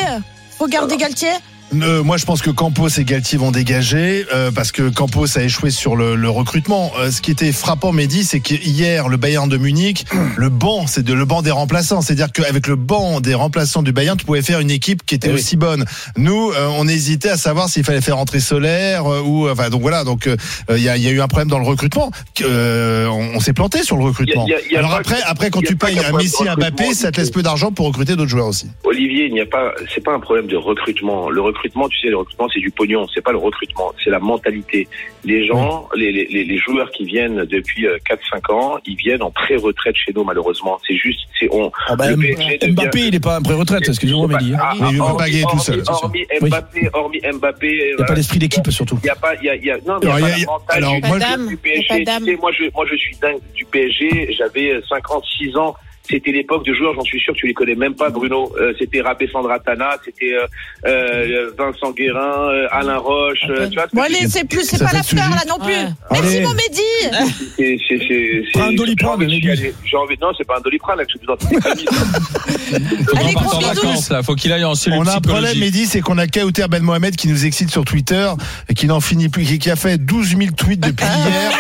faut 0.59 0.69
garder 0.69 0.97
Galtier? 0.97 1.31
Euh, 1.75 2.03
moi, 2.03 2.17
je 2.19 2.25
pense 2.27 2.43
que 2.43 2.51
Campos 2.51 2.89
et 2.99 3.05
Galtier 3.05 3.39
vont 3.39 3.51
dégager 3.51 4.27
euh, 4.35 4.51
parce 4.51 4.73
que 4.73 4.91
Campos 4.91 5.39
a 5.39 5.43
échoué 5.43 5.71
sur 5.71 5.97
le, 5.97 6.17
le 6.17 6.29
recrutement. 6.29 6.93
Euh, 6.99 7.11
ce 7.11 7.23
qui 7.23 7.31
était 7.31 7.51
frappant, 7.53 7.93
Mehdi, 7.93 8.25
c'est 8.25 8.41
qu'hier, 8.41 9.09
le 9.09 9.17
Bayern 9.17 9.49
de 9.49 9.57
Munich, 9.57 10.05
le 10.37 10.49
banc, 10.51 10.87
c'est 10.87 11.03
de 11.03 11.15
le 11.15 11.25
banc 11.25 11.41
des 11.43 11.51
remplaçants. 11.51 12.03
C'est-à-dire 12.03 12.31
qu'avec 12.33 12.67
le 12.67 12.77
banc 12.77 13.21
des 13.21 13.35
remplaçants 13.35 13.83
du 13.83 13.93
Bayern, 13.93 14.19
tu 14.19 14.27
pouvais 14.27 14.43
faire 14.43 14.61
une 14.61 14.71
équipe 14.71 15.05
qui 15.07 15.15
était 15.15 15.29
Eh 15.29 15.33
oui. 15.33 15.37
aussi 15.41 15.57
bonne. 15.57 15.85
Nous, 16.17 16.51
euh, 16.53 16.69
on 16.77 16.87
hésitait 16.87 17.31
à 17.31 17.37
savoir 17.39 17.69
s'il 17.69 17.85
fallait 17.85 18.01
faire 18.03 18.19
entrer 18.19 18.41
Solaire 18.41 19.07
euh, 19.07 19.23
ou 19.23 19.49
enfin 19.49 19.71
donc 19.71 19.81
voilà. 19.83 20.05
Donc 20.05 20.27
euh, 20.27 20.37
il 20.71 20.83
y, 20.83 20.89
a, 20.91 20.97
y 20.99 21.07
a 21.07 21.11
eu 21.11 21.21
un 21.21 21.29
problème 21.29 21.49
dans 21.49 21.59
le 21.59 21.67
recrutement. 21.67 22.11
Euh, 22.43 23.07
on 23.07 23.23
on 23.35 23.41
s'est 23.41 23.55
planté 23.55 23.83
sur 23.83 23.97
le 23.97 24.05
recrutement. 24.05 24.45
Il 24.47 24.51
y 24.51 24.55
a- 24.55 24.61
il 24.67 24.73
y 24.73 24.77
a 24.77 24.81
Alors 24.81 24.95
après, 24.95 25.17
après 25.25 25.49
quand 25.51 25.63
tu 25.63 25.75
payes 25.77 25.99
un 25.99 26.17
Messi, 26.17 26.47
un 26.47 26.55
Mbappé, 26.57 26.93
ça 26.93 27.11
te 27.11 27.19
laisse 27.21 27.31
peu 27.31 27.43
d'argent 27.43 27.73
pour 27.73 27.87
recruter 27.87 28.15
d'autres 28.15 28.29
joueurs 28.31 28.49
aussi. 28.49 28.67
Olivier, 28.85 29.27
il 29.27 29.33
n'y 29.33 29.41
a 29.41 29.47
pas, 29.47 29.73
c'est 29.95 30.03
pas 30.05 30.13
un 30.13 30.21
problème 30.21 30.49
de 30.49 30.57
recrutement. 30.57 31.31
Le 31.31 31.41
recrutement, 31.41 31.62
tu 31.89 31.99
sais, 32.01 32.09
le 32.09 32.17
recrutement, 32.17 32.49
c'est 32.53 32.61
du 32.61 32.71
pognon. 32.71 33.07
C'est 33.15 33.21
pas 33.23 33.33
le 33.33 33.39
recrutement, 33.39 33.93
c'est 34.03 34.11
la 34.11 34.19
mentalité. 34.19 34.89
Les 35.25 35.47
gens, 35.47 35.89
les, 35.95 36.11
les, 36.13 36.59
joueurs 36.59 36.91
qui 36.91 37.05
viennent 37.05 37.45
depuis 37.45 37.87
euh, 37.87 37.97
4-5 38.09 38.53
ans, 38.53 38.79
ils 38.87 38.97
viennent 38.97 39.23
en 39.23 39.31
pré-retraite 39.31 39.97
chez 39.97 40.13
nous, 40.15 40.25
malheureusement. 40.25 40.79
C'est 40.87 40.97
juste, 40.97 41.21
c'est 41.39 41.49
on. 41.53 41.71
Ah 41.89 41.95
bah, 41.97 42.11
le 42.11 42.17
PSG 42.17 42.59
devient- 42.59 42.73
Mbappé, 42.75 43.01
il 43.07 43.15
est 43.15 43.21
pas 43.23 43.39
en 43.39 43.43
pré-retraite, 43.43 43.89
excusez-moi, 43.89 44.27
Mehdi. 44.27 44.55
hein. 44.55 44.59
Ah, 44.61 44.75
il 44.91 44.97
veut 44.97 45.17
pas 45.17 45.29
gagner 45.31 45.45
tout 45.51 45.59
seul, 45.59 45.83
hormis- 45.87 46.27
Oui. 46.41 46.49
Mbappé, 46.51 46.89
hormis 46.93 47.21
Mbappé. 47.35 47.91
Il 47.93 47.97
n'y 47.97 48.03
a 48.03 48.05
pas 48.07 48.15
d'esprit 48.15 48.39
d'équipe, 48.39 48.69
surtout. 48.71 48.99
Il 49.03 49.07
y 49.07 49.11
a 49.11 49.15
pas, 49.15 49.35
il 49.37 49.45
y 49.45 49.51
a, 49.51 49.55
il 49.57 49.65
y 49.65 49.71
a, 49.71 49.77
non, 49.87 49.99
mais 50.03 50.09
il 50.09 50.09
y 50.09 50.11
a 50.11 50.15
Alors, 50.15 50.21
pas 50.21 50.29
y 50.39 50.45
a- 50.45 50.77
alors, 50.77 50.95
du- 50.95 51.09
moi, 51.09 51.19
du 51.19 51.25
je- 51.53 51.57
PSG. 51.57 52.05
d'âme. 52.05 52.25
Tu 52.25 52.31
sais, 52.33 52.37
moi, 52.41 52.51
je, 52.53 52.65
moi, 52.75 52.85
je 52.91 52.97
suis 52.97 53.17
dingue 53.17 53.39
du 53.55 53.65
PSG. 53.67 54.35
J'avais 54.37 54.81
56 54.89 55.57
ans. 55.57 55.75
C'était 56.11 56.33
l'époque 56.33 56.65
de 56.67 56.75
joueurs, 56.75 56.95
j'en 56.95 57.03
suis 57.05 57.21
sûr 57.21 57.33
que 57.33 57.39
tu 57.39 57.47
les 57.47 57.55
connais 57.55 57.75
même 57.77 57.95
pas, 57.95 58.11
Bruno. 58.11 58.53
Euh, 58.61 58.73
c'était 58.79 59.01
Rabé 59.01 59.29
Sandratana, 59.33 59.97
c'était 60.05 60.33
euh, 60.35 60.47
euh, 60.87 61.51
Vincent 61.57 61.93
Guérin, 61.93 62.49
euh, 62.51 62.67
Alain 62.71 62.99
Roche. 62.99 63.39
euh, 63.49 63.69
tu 63.69 63.75
vois, 63.77 63.87
Bon 63.93 64.03
allez, 64.03 64.29
c'est 64.29 64.47
plus, 64.49 64.65
c'est 64.65 64.79
pas 64.83 64.93
l'after 64.93 65.17
là 65.17 65.45
non 65.49 65.59
plus. 65.65 65.73
Ouais. 65.73 65.89
Merci 66.11 66.41
mon 66.41 66.55
Mehdi. 66.55 67.79
c'est, 67.87 68.61
un 68.61 68.73
Doliprane, 68.73 69.21
j'ai 69.29 69.51
envie 69.51 69.73
envie, 69.97 70.15
non, 70.21 70.29
c'est 70.37 70.47
pas 70.47 70.59
un 70.59 70.61
doliprane, 70.61 70.99
là, 70.99 71.05
que 71.05 71.13
je 71.13 71.19
suis 71.19 71.27
dans 71.27 71.37
toute 71.37 71.63
famille. 71.63 71.87
Allez, 73.17 73.33
gros 73.35 73.61
vacances, 73.61 74.11
là, 74.11 74.23
faut 74.23 74.35
qu'il 74.35 74.53
aille 74.53 74.65
en 74.65 74.75
cellule 74.75 74.99
On 75.01 75.07
a 75.07 75.17
un 75.17 75.21
problème. 75.21 75.59
Mehdi, 75.59 75.87
c'est 75.87 76.01
qu'on 76.01 76.19
a 76.19 76.27
Kauter 76.27 76.67
Ben 76.69 76.83
Mohamed 76.83 77.15
qui 77.17 77.29
nous 77.29 77.47
excite 77.47 77.71
sur 77.71 77.85
Twitter 77.85 78.29
et 78.69 78.75
qui 78.75 78.87
n'en 78.87 79.01
finit 79.01 79.29
plus, 79.29 79.45
qui- 79.45 79.59
qui 79.59 79.71
a 79.71 79.77
fait 79.77 79.99
12 79.99 80.37
000 80.37 80.41
tweets 80.57 80.81
depuis 80.81 81.05
hier 81.27 81.53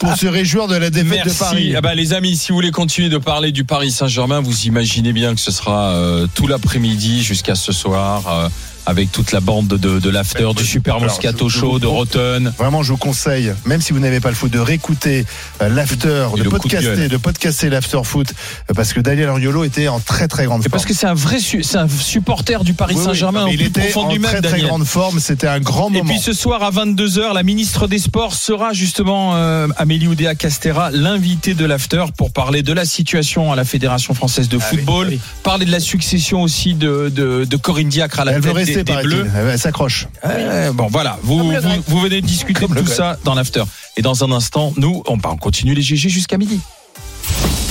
pour 0.00 0.14
se 0.16 0.26
réjouir 0.26 0.66
de 0.66 0.76
la 0.76 0.90
défaite 0.90 1.24
de 1.26 1.38
Paris. 1.38 1.54
Merci. 1.64 1.74
Ah 1.76 1.80
bah, 1.80 1.94
les 1.94 2.12
amis, 2.14 2.36
si 2.36 2.48
vous 2.50 2.56
voulez 2.56 2.70
continuer 2.70 3.08
de 3.08 3.18
parler 3.18 3.52
du 3.52 3.64
Paris 3.64 3.83
Saint-Germain, 3.90 4.40
vous 4.40 4.66
imaginez 4.66 5.12
bien 5.12 5.34
que 5.34 5.40
ce 5.40 5.50
sera 5.50 5.92
euh, 5.92 6.26
tout 6.34 6.46
l'après-midi 6.46 7.22
jusqu'à 7.22 7.54
ce 7.54 7.72
soir. 7.72 8.22
euh, 8.28 8.48
avec 8.86 9.10
toute 9.12 9.32
la 9.32 9.40
bande 9.40 9.66
de, 9.68 9.98
de 9.98 10.10
l'after, 10.10 10.48
du 10.56 10.64
Super 10.64 11.00
Moscato 11.00 11.48
Show, 11.48 11.78
de 11.78 11.86
Rotten. 11.86 12.52
Vraiment, 12.58 12.82
je 12.82 12.92
vous 12.92 12.98
conseille, 12.98 13.52
même 13.66 13.80
si 13.80 13.92
vous 13.92 13.98
n'avez 13.98 14.20
pas 14.20 14.28
le 14.28 14.34
foot, 14.34 14.50
de 14.52 14.58
réécouter 14.58 15.24
euh, 15.62 15.68
l'after, 15.68 16.26
Et 16.36 16.40
de 16.42 16.48
podcaster, 16.48 17.08
de 17.08 17.16
podcaster 17.16 17.70
l'after 17.70 18.00
foot, 18.04 18.32
euh, 18.70 18.74
parce 18.74 18.92
que 18.92 19.00
Daniel 19.00 19.28
Ariolo 19.30 19.64
était 19.64 19.88
en 19.88 20.00
très 20.00 20.28
très 20.28 20.44
grande 20.44 20.60
Et 20.60 20.64
forme. 20.64 20.72
parce 20.72 20.84
que 20.84 20.94
c'est 20.94 21.06
un 21.06 21.14
vrai 21.14 21.38
su- 21.38 21.62
c'est 21.62 21.78
un 21.78 21.88
supporter 21.88 22.62
du 22.64 22.74
Paris 22.74 22.94
Oui, 22.98 23.04
Saint-Germain 23.04 23.46
il 23.50 23.62
était 23.62 23.80
profond 23.88 24.08
en 24.08 24.12
du 24.12 24.20
très 24.20 24.40
très 24.42 24.60
grande 24.60 24.84
forme, 24.84 25.18
c'était 25.20 25.46
un 25.48 25.60
grand 25.60 25.88
Et 25.90 25.98
moment. 25.98 26.10
puis 26.12 26.18
ce 26.20 26.32
soir 26.32 26.62
à 26.62 26.70
22h, 26.70 27.32
la 27.32 27.42
ministre 27.42 27.86
des 27.86 27.98
Sports 27.98 28.34
sera 28.34 28.72
justement 28.72 29.32
euh, 29.36 29.66
Amélie 29.76 30.08
Oudéa 30.08 30.34
Castera, 30.34 30.90
l'invitée 30.90 31.54
de 31.54 31.64
l'after 31.64 32.04
pour 32.16 32.32
parler 32.32 32.62
de 32.62 32.72
la 32.72 32.84
situation 32.84 33.52
à 33.52 33.56
la 33.56 33.64
Fédération 33.64 34.14
française 34.14 34.48
de 34.48 34.58
Ah 34.60 34.64
football, 34.64 35.06
ah 35.08 35.12
oui. 35.14 35.20
parler 35.42 35.64
de 35.66 35.72
la 35.72 35.80
succession 35.80 36.42
aussi 36.42 36.74
de, 36.74 37.10
de, 37.14 37.44
de 37.44 37.56
Corinne 37.56 37.88
Diacre 37.88 38.20
à 38.20 38.24
la 38.24 38.32
Elle 38.32 38.40
tête 38.42 38.52
veut 38.54 38.64
des, 38.64 38.73
Bleus. 38.82 39.26
Elle 39.52 39.58
s'accroche. 39.58 40.06
Euh, 40.24 40.72
bon 40.72 40.88
voilà, 40.90 41.18
vous, 41.22 41.52
vous, 41.86 42.00
venez 42.00 42.20
de 42.20 42.26
discuter 42.26 42.60
Comme 42.60 42.74
de 42.74 42.80
tout 42.80 42.86
ça 42.86 43.16
dans 43.24 43.34
l'after. 43.34 43.64
Et 43.96 44.02
dans 44.02 44.24
un 44.24 44.32
instant, 44.32 44.72
nous, 44.76 45.02
on, 45.06 45.16
bah, 45.16 45.30
on 45.32 45.36
continue 45.36 45.74
les 45.74 45.82
GG 45.82 46.08
jusqu'à 46.08 46.38
midi. 46.38 46.60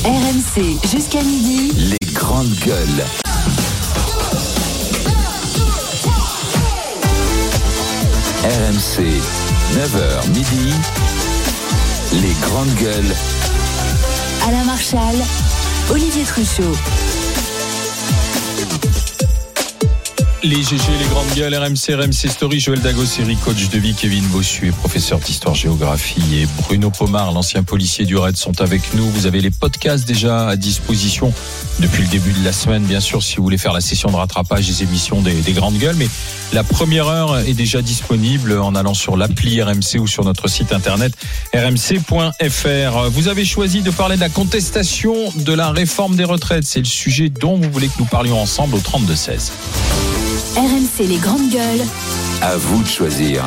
RMC 0.05 0.77
jusqu'à 0.91 1.21
midi. 1.21 1.71
Les 1.77 2.13
grandes 2.13 2.53
gueules. 2.65 3.05
RMC, 8.43 9.21
9h 9.73 10.27
midi. 10.29 10.73
Les 12.21 12.33
grandes 12.41 12.73
gueules. 12.75 13.15
Alain 14.45 14.65
Marchal, 14.65 15.15
Olivier 15.89 16.23
Truchot. 16.23 16.75
Les 20.45 20.61
GG, 20.61 20.83
les 20.99 21.07
grandes 21.09 21.33
gueules, 21.37 21.55
RMC, 21.55 21.95
RMC 21.95 22.29
Story, 22.29 22.59
Joël 22.59 22.81
Dagosseri, 22.81 23.37
coach 23.37 23.69
de 23.69 23.79
vie, 23.79 23.93
Kevin 23.93 24.25
Bossuet, 24.25 24.71
professeur 24.71 25.19
d'histoire-géographie 25.19 26.41
et 26.41 26.47
Bruno 26.63 26.89
Pomar, 26.89 27.31
l'ancien 27.31 27.63
policier 27.63 28.03
du 28.03 28.17
RAID, 28.17 28.35
sont 28.35 28.59
avec 28.59 28.93
nous. 28.93 29.09
Vous 29.09 29.25
avez 29.25 29.39
les 29.39 29.51
podcasts 29.51 30.05
déjà 30.05 30.49
à 30.49 30.57
disposition 30.57 31.33
depuis 31.79 32.03
le 32.03 32.09
début 32.09 32.33
de 32.33 32.43
la 32.43 32.51
semaine, 32.51 32.83
bien 32.83 32.99
sûr, 32.99 33.23
si 33.23 33.37
vous 33.37 33.43
voulez 33.43 33.57
faire 33.57 33.71
la 33.71 33.79
session 33.79 34.11
de 34.11 34.17
rattrapage 34.17 34.67
des 34.67 34.83
émissions 34.83 35.21
des, 35.21 35.33
des 35.33 35.53
grandes 35.53 35.77
gueules. 35.77 35.95
Mais 35.95 36.09
la 36.51 36.65
première 36.65 37.07
heure 37.07 37.39
est 37.39 37.53
déjà 37.53 37.81
disponible 37.81 38.59
en 38.59 38.75
allant 38.75 38.93
sur 38.93 39.15
l'appli 39.15 39.61
RMC 39.61 39.97
ou 40.01 40.07
sur 40.07 40.25
notre 40.25 40.49
site 40.49 40.73
internet 40.73 41.13
rmc.fr. 41.55 43.09
Vous 43.11 43.27
avez 43.29 43.45
choisi 43.45 43.81
de 43.81 43.91
parler 43.91 44.17
de 44.17 44.21
la 44.21 44.29
contestation 44.29 45.15
de 45.37 45.53
la 45.53 45.71
réforme 45.71 46.17
des 46.17 46.25
retraites. 46.25 46.65
C'est 46.65 46.79
le 46.79 46.85
sujet 46.85 47.29
dont 47.29 47.55
vous 47.55 47.71
voulez 47.71 47.87
que 47.87 47.97
nous 47.97 48.05
parlions 48.05 48.41
ensemble 48.41 48.75
au 48.75 48.79
32-16. 48.79 50.32
RMC 50.51 51.07
les 51.07 51.17
grandes 51.17 51.49
gueules. 51.49 51.87
À 52.41 52.57
vous 52.57 52.83
de 52.83 52.87
choisir. 52.87 53.43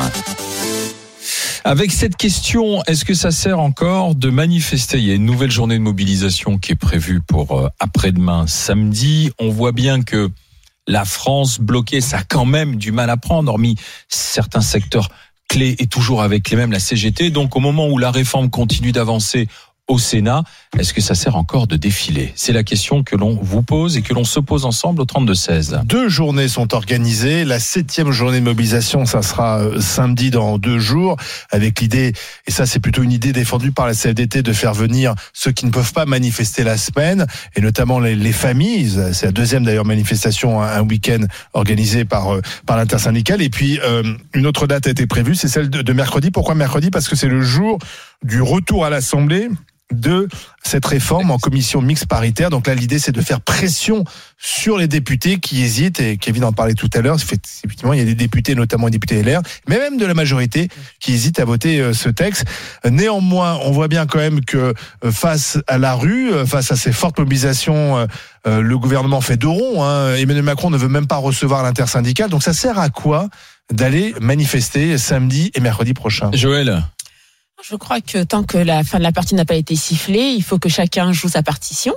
Avec 1.63 1.91
cette 1.91 2.17
question, 2.17 2.83
est-ce 2.83 3.05
que 3.05 3.13
ça 3.13 3.31
sert 3.31 3.61
encore 3.61 4.13
de 4.13 4.29
manifester? 4.29 4.97
Il 4.97 5.05
y 5.05 5.11
a 5.11 5.13
une 5.13 5.23
nouvelle 5.23 5.51
journée 5.51 5.75
de 5.75 5.83
mobilisation 5.83 6.57
qui 6.57 6.73
est 6.73 6.75
prévue 6.75 7.21
pour 7.21 7.59
euh, 7.59 7.69
après-demain, 7.79 8.45
samedi. 8.47 9.31
On 9.39 9.49
voit 9.49 9.71
bien 9.71 10.01
que 10.01 10.29
la 10.85 11.05
France 11.05 11.61
bloquée, 11.61 12.01
ça 12.01 12.17
a 12.17 12.23
quand 12.23 12.45
même 12.45 12.75
du 12.75 12.91
mal 12.91 13.09
à 13.09 13.15
prendre, 13.15 13.51
hormis 13.51 13.75
certains 14.09 14.59
secteurs 14.59 15.09
clés 15.47 15.77
et 15.79 15.87
toujours 15.87 16.23
avec 16.23 16.49
les 16.49 16.57
mêmes, 16.57 16.73
la 16.73 16.79
CGT. 16.79 17.29
Donc 17.29 17.55
au 17.55 17.61
moment 17.61 17.87
où 17.87 17.97
la 17.97 18.11
réforme 18.11 18.49
continue 18.49 18.91
d'avancer 18.91 19.47
au 19.87 19.99
Sénat, 19.99 20.43
est-ce 20.77 20.93
que 20.93 21.01
ça 21.01 21.15
sert 21.15 21.35
encore 21.35 21.65
de 21.67 21.77
défiler 21.77 22.33
C'est 22.35 22.51
la 22.51 22.63
question 22.63 23.03
que 23.03 23.15
l'on 23.15 23.37
vous 23.41 23.61
pose 23.61 23.95
et 23.95 24.01
que 24.01 24.13
l'on 24.13 24.25
se 24.25 24.39
pose 24.39 24.65
ensemble 24.65 25.01
au 25.01 25.05
32-16. 25.05 25.85
Deux 25.85 26.09
journées 26.09 26.49
sont 26.49 26.73
organisées. 26.73 27.45
La 27.45 27.59
septième 27.59 28.11
journée 28.11 28.39
de 28.39 28.45
mobilisation, 28.45 29.05
ça 29.05 29.21
sera 29.21 29.59
euh, 29.59 29.79
samedi 29.79 30.29
dans 30.29 30.57
deux 30.57 30.79
jours, 30.79 31.15
avec 31.51 31.79
l'idée, 31.79 32.13
et 32.45 32.51
ça 32.51 32.65
c'est 32.65 32.79
plutôt 32.79 33.03
une 33.03 33.11
idée 33.11 33.31
défendue 33.31 33.71
par 33.71 33.87
la 33.87 33.93
CFDT, 33.93 34.41
de 34.43 34.53
faire 34.53 34.73
venir 34.73 35.15
ceux 35.33 35.51
qui 35.51 35.65
ne 35.65 35.71
peuvent 35.71 35.93
pas 35.93 36.05
manifester 36.05 36.63
la 36.63 36.77
semaine, 36.77 37.25
et 37.55 37.61
notamment 37.61 37.99
les, 37.99 38.15
les 38.15 38.33
familles. 38.33 38.91
C'est 39.13 39.27
la 39.27 39.31
deuxième 39.31 39.63
d'ailleurs 39.63 39.85
manifestation, 39.85 40.61
un, 40.61 40.81
week-end 40.81 41.25
organisé 41.53 42.05
par, 42.05 42.35
euh, 42.35 42.41
par 42.65 42.77
l'intersyndicale. 42.77 43.41
Et 43.41 43.49
puis 43.49 43.79
euh, 43.83 44.03
une 44.33 44.45
autre 44.45 44.67
date 44.67 44.87
a 44.87 44.89
été 44.89 45.07
prévue, 45.07 45.35
c'est 45.35 45.47
celle 45.47 45.69
de 45.69 45.93
mercredi. 45.93 46.31
Pourquoi 46.31 46.55
mercredi? 46.55 46.91
Parce 46.91 47.07
que 47.07 47.15
c'est 47.15 47.27
le 47.27 47.41
jour 47.41 47.77
du 48.23 48.41
retour 48.41 48.85
à 48.85 48.89
l'Assemblée 48.89 49.49
de 49.93 50.27
cette 50.63 50.85
réforme 50.85 51.31
en 51.31 51.37
commission 51.37 51.81
mixte 51.81 52.07
paritaire. 52.07 52.49
Donc 52.49 52.67
là, 52.67 52.75
l'idée, 52.75 52.99
c'est 52.99 53.13
de 53.13 53.21
faire 53.21 53.39
pression 53.39 54.03
sur 54.37 54.77
les 54.77 54.87
députés 54.87 55.39
qui 55.39 55.61
hésitent, 55.63 55.99
et 55.99 56.17
Kevin 56.17 56.43
en 56.43 56.51
parlait 56.51 56.73
tout 56.73 56.89
à 56.93 57.01
l'heure, 57.01 57.15
effectivement, 57.15 57.93
il 57.93 57.99
y 57.99 58.01
a 58.01 58.05
des 58.05 58.15
députés, 58.15 58.53
notamment 58.53 58.87
des 58.87 58.97
députés 58.97 59.23
LR, 59.23 59.41
mais 59.67 59.77
même 59.77 59.97
de 59.97 60.05
la 60.05 60.13
majorité, 60.13 60.67
qui 60.99 61.13
hésitent 61.13 61.39
à 61.39 61.45
voter 61.45 61.79
euh, 61.79 61.93
ce 61.93 62.09
texte. 62.09 62.45
Néanmoins, 62.89 63.59
on 63.63 63.71
voit 63.71 63.87
bien 63.87 64.05
quand 64.05 64.19
même 64.19 64.43
que 64.43 64.73
euh, 65.05 65.11
face 65.11 65.57
à 65.67 65.77
la 65.77 65.93
rue, 65.93 66.33
euh, 66.33 66.45
face 66.45 66.71
à 66.71 66.75
ces 66.75 66.91
fortes 66.91 67.17
mobilisations, 67.17 68.07
le 68.45 68.77
gouvernement 68.77 69.19
fait 69.19 69.35
deux 69.35 69.49
ronds. 69.49 69.83
Hein. 69.83 70.15
Emmanuel 70.15 70.43
Macron 70.43 70.69
ne 70.69 70.77
veut 70.77 70.87
même 70.87 71.05
pas 71.05 71.17
recevoir 71.17 71.63
l'intersyndicale. 71.63 72.29
Donc 72.29 72.43
ça 72.43 72.53
sert 72.53 72.79
à 72.79 72.89
quoi 72.89 73.27
d'aller 73.73 74.15
manifester 74.21 74.97
samedi 74.97 75.51
et 75.53 75.59
mercredi 75.59 75.93
prochain? 75.93 76.31
Joël 76.33 76.81
Je 77.63 77.75
crois 77.75 78.01
que 78.01 78.23
tant 78.23 78.43
que 78.43 78.57
la 78.57 78.83
fin 78.83 78.97
de 78.97 79.03
la 79.03 79.11
partie 79.11 79.35
n'a 79.35 79.45
pas 79.45 79.55
été 79.55 79.75
sifflée, 79.75 80.33
il 80.35 80.43
faut 80.43 80.59
que 80.59 80.69
chacun 80.69 81.11
joue 81.11 81.29
sa 81.29 81.43
partition. 81.43 81.93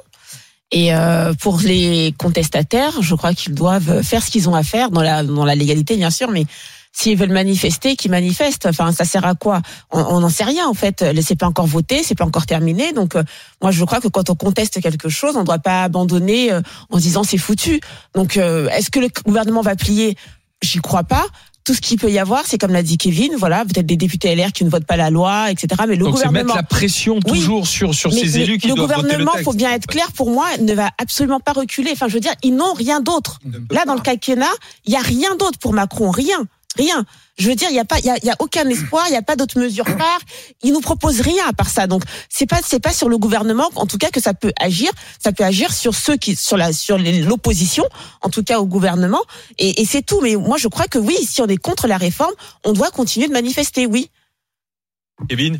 Et 0.73 0.95
euh, 0.95 1.35
pour 1.35 1.59
les 1.61 2.15
contestataires, 2.17 3.03
je 3.03 3.15
crois 3.15 3.35
qu'ils 3.35 3.55
doivent 3.55 4.03
faire 4.03 4.23
ce 4.23 4.31
qu'ils 4.31 4.49
ont 4.49 4.55
à 4.55 4.63
faire 4.63 4.91
dans 4.91 5.03
la 5.03 5.25
dans 5.25 5.45
la 5.45 5.55
légalité, 5.55 5.97
bien 5.97 6.11
sûr, 6.11 6.31
mais 6.31 6.47
s'ils 6.93 7.17
veulent 7.17 7.33
manifester, 7.33 7.97
qu'ils 7.97 8.11
manifestent. 8.11 8.67
Enfin, 8.67 8.93
ça 8.93 9.05
sert 9.05 9.25
à 9.25 9.35
quoi? 9.35 9.63
On 9.91 10.21
n'en 10.21 10.29
sait 10.29 10.45
rien 10.45 10.67
en 10.67 10.75
fait. 10.75 11.05
C'est 11.23 11.37
pas 11.37 11.47
encore 11.47 11.67
voté, 11.67 12.03
c'est 12.03 12.15
pas 12.15 12.25
encore 12.25 12.47
terminé. 12.47 12.93
Donc, 12.93 13.17
euh, 13.17 13.23
moi, 13.63 13.71
je 13.71 13.85
crois 13.85 14.01
que 14.01 14.09
quand 14.09 14.31
on 14.31 14.35
conteste 14.35 14.81
quelque 14.81 15.09
chose, 15.09 15.37
on 15.37 15.41
ne 15.41 15.45
doit 15.45 15.59
pas 15.59 15.85
abandonner 15.85 16.53
euh, 16.53 16.61
en 16.91 16.99
se 16.99 17.03
disant 17.03 17.25
c'est 17.25 17.39
foutu. 17.39 17.81
Donc, 18.15 18.37
euh, 18.37 18.69
est-ce 18.71 18.91
que 18.91 19.01
le 19.01 19.09
gouvernement 19.25 19.63
va 19.63 19.77
plier? 19.77 20.17
J'y 20.63 20.79
crois 20.79 21.05
pas 21.05 21.25
tout 21.71 21.75
ce 21.77 21.81
qu'il 21.81 22.01
peut 22.01 22.11
y 22.11 22.19
avoir, 22.19 22.47
c'est 22.47 22.59
comme 22.59 22.73
l'a 22.73 22.83
dit 22.83 22.99
Kevin, 22.99 23.35
voilà, 23.39 23.65
peut-être 23.65 23.87
des 23.87 23.97
députés 23.97 24.35
LR 24.35 24.51
qui 24.51 24.65
ne 24.65 24.71
votent 24.71 24.87
pas 24.87 24.97
la 24.97 25.09
loi, 25.11 25.53
etc. 25.53 25.69
Mais 25.87 25.95
le 25.95 26.05
Donc 26.05 26.15
gouvernement, 26.15 26.43
mettre 26.45 26.57
la 26.57 26.65
pression 26.65 27.21
toujours 27.21 27.69
sur 27.69 27.95
sur 27.95 28.13
mais 28.13 28.23
ces 28.23 28.39
le- 28.39 28.45
élus 28.45 28.59
qui 28.59 28.67
le 28.67 28.75
doivent 28.75 28.89
gouvernement, 28.93 29.31
texte. 29.31 29.45
faut 29.45 29.53
bien 29.53 29.71
être 29.73 29.87
clair, 29.87 30.11
pour 30.11 30.31
moi, 30.33 30.47
ne 30.61 30.75
va 30.75 30.91
absolument 30.99 31.39
pas 31.39 31.53
reculer. 31.53 31.91
Enfin, 31.93 32.09
je 32.09 32.15
veux 32.15 32.21
dire, 32.21 32.35
ils 32.43 32.57
n'ont 32.57 32.73
rien 32.73 33.01
d'autre. 33.01 33.39
Là, 33.71 33.85
dans 33.85 33.95
le 33.95 34.01
quinquennat, 34.01 34.51
il 34.85 34.93
y 34.93 34.97
a 34.97 35.01
rien 35.01 35.37
d'autre 35.37 35.61
pour 35.61 35.73
Macron, 35.73 36.11
rien, 36.11 36.39
rien. 36.77 37.05
Je 37.41 37.49
veux 37.49 37.55
dire, 37.55 37.69
il 37.71 37.75
y 37.75 37.79
a 37.79 37.87
pas, 37.87 37.99
il 38.01 38.05
y 38.05 38.11
a, 38.11 38.19
y 38.23 38.29
a 38.29 38.37
aucun 38.39 38.69
espoir, 38.69 39.07
il 39.09 39.15
y 39.15 39.17
a 39.17 39.23
pas 39.23 39.35
d'autres 39.35 39.59
mesures 39.59 39.87
phares. 39.87 40.21
Il 40.63 40.75
nous 40.75 40.83
propose 40.83 41.23
rien 41.23 41.43
à 41.49 41.55
part 41.55 41.71
ça. 41.71 41.87
Donc, 41.87 42.03
c'est 42.29 42.45
pas, 42.45 42.61
c'est 42.63 42.81
pas 42.81 42.93
sur 42.93 43.09
le 43.09 43.17
gouvernement, 43.17 43.71
en 43.77 43.87
tout 43.87 43.97
cas, 43.97 44.11
que 44.11 44.21
ça 44.21 44.35
peut 44.35 44.53
agir. 44.61 44.91
Ça 45.19 45.33
peut 45.33 45.43
agir 45.43 45.73
sur 45.73 45.95
ceux 45.95 46.19
qui, 46.19 46.37
sur 46.37 46.59
la, 46.59 46.75
sur 46.75 46.99
l'opposition, 46.99 47.85
en 48.21 48.29
tout 48.29 48.43
cas 48.43 48.61
au 48.61 48.67
gouvernement. 48.67 49.23
Et, 49.59 49.81
et 49.81 49.87
c'est 49.87 50.03
tout. 50.03 50.21
Mais 50.21 50.37
moi, 50.37 50.59
je 50.59 50.69
crois 50.69 50.87
que 50.87 50.99
oui, 50.99 51.17
si 51.27 51.41
on 51.41 51.47
est 51.47 51.57
contre 51.57 51.87
la 51.87 51.97
réforme, 51.97 52.35
on 52.63 52.75
doit 52.75 52.91
continuer 52.91 53.27
de 53.27 53.33
manifester, 53.33 53.87
oui. 53.87 54.11
Kevin? 55.27 55.57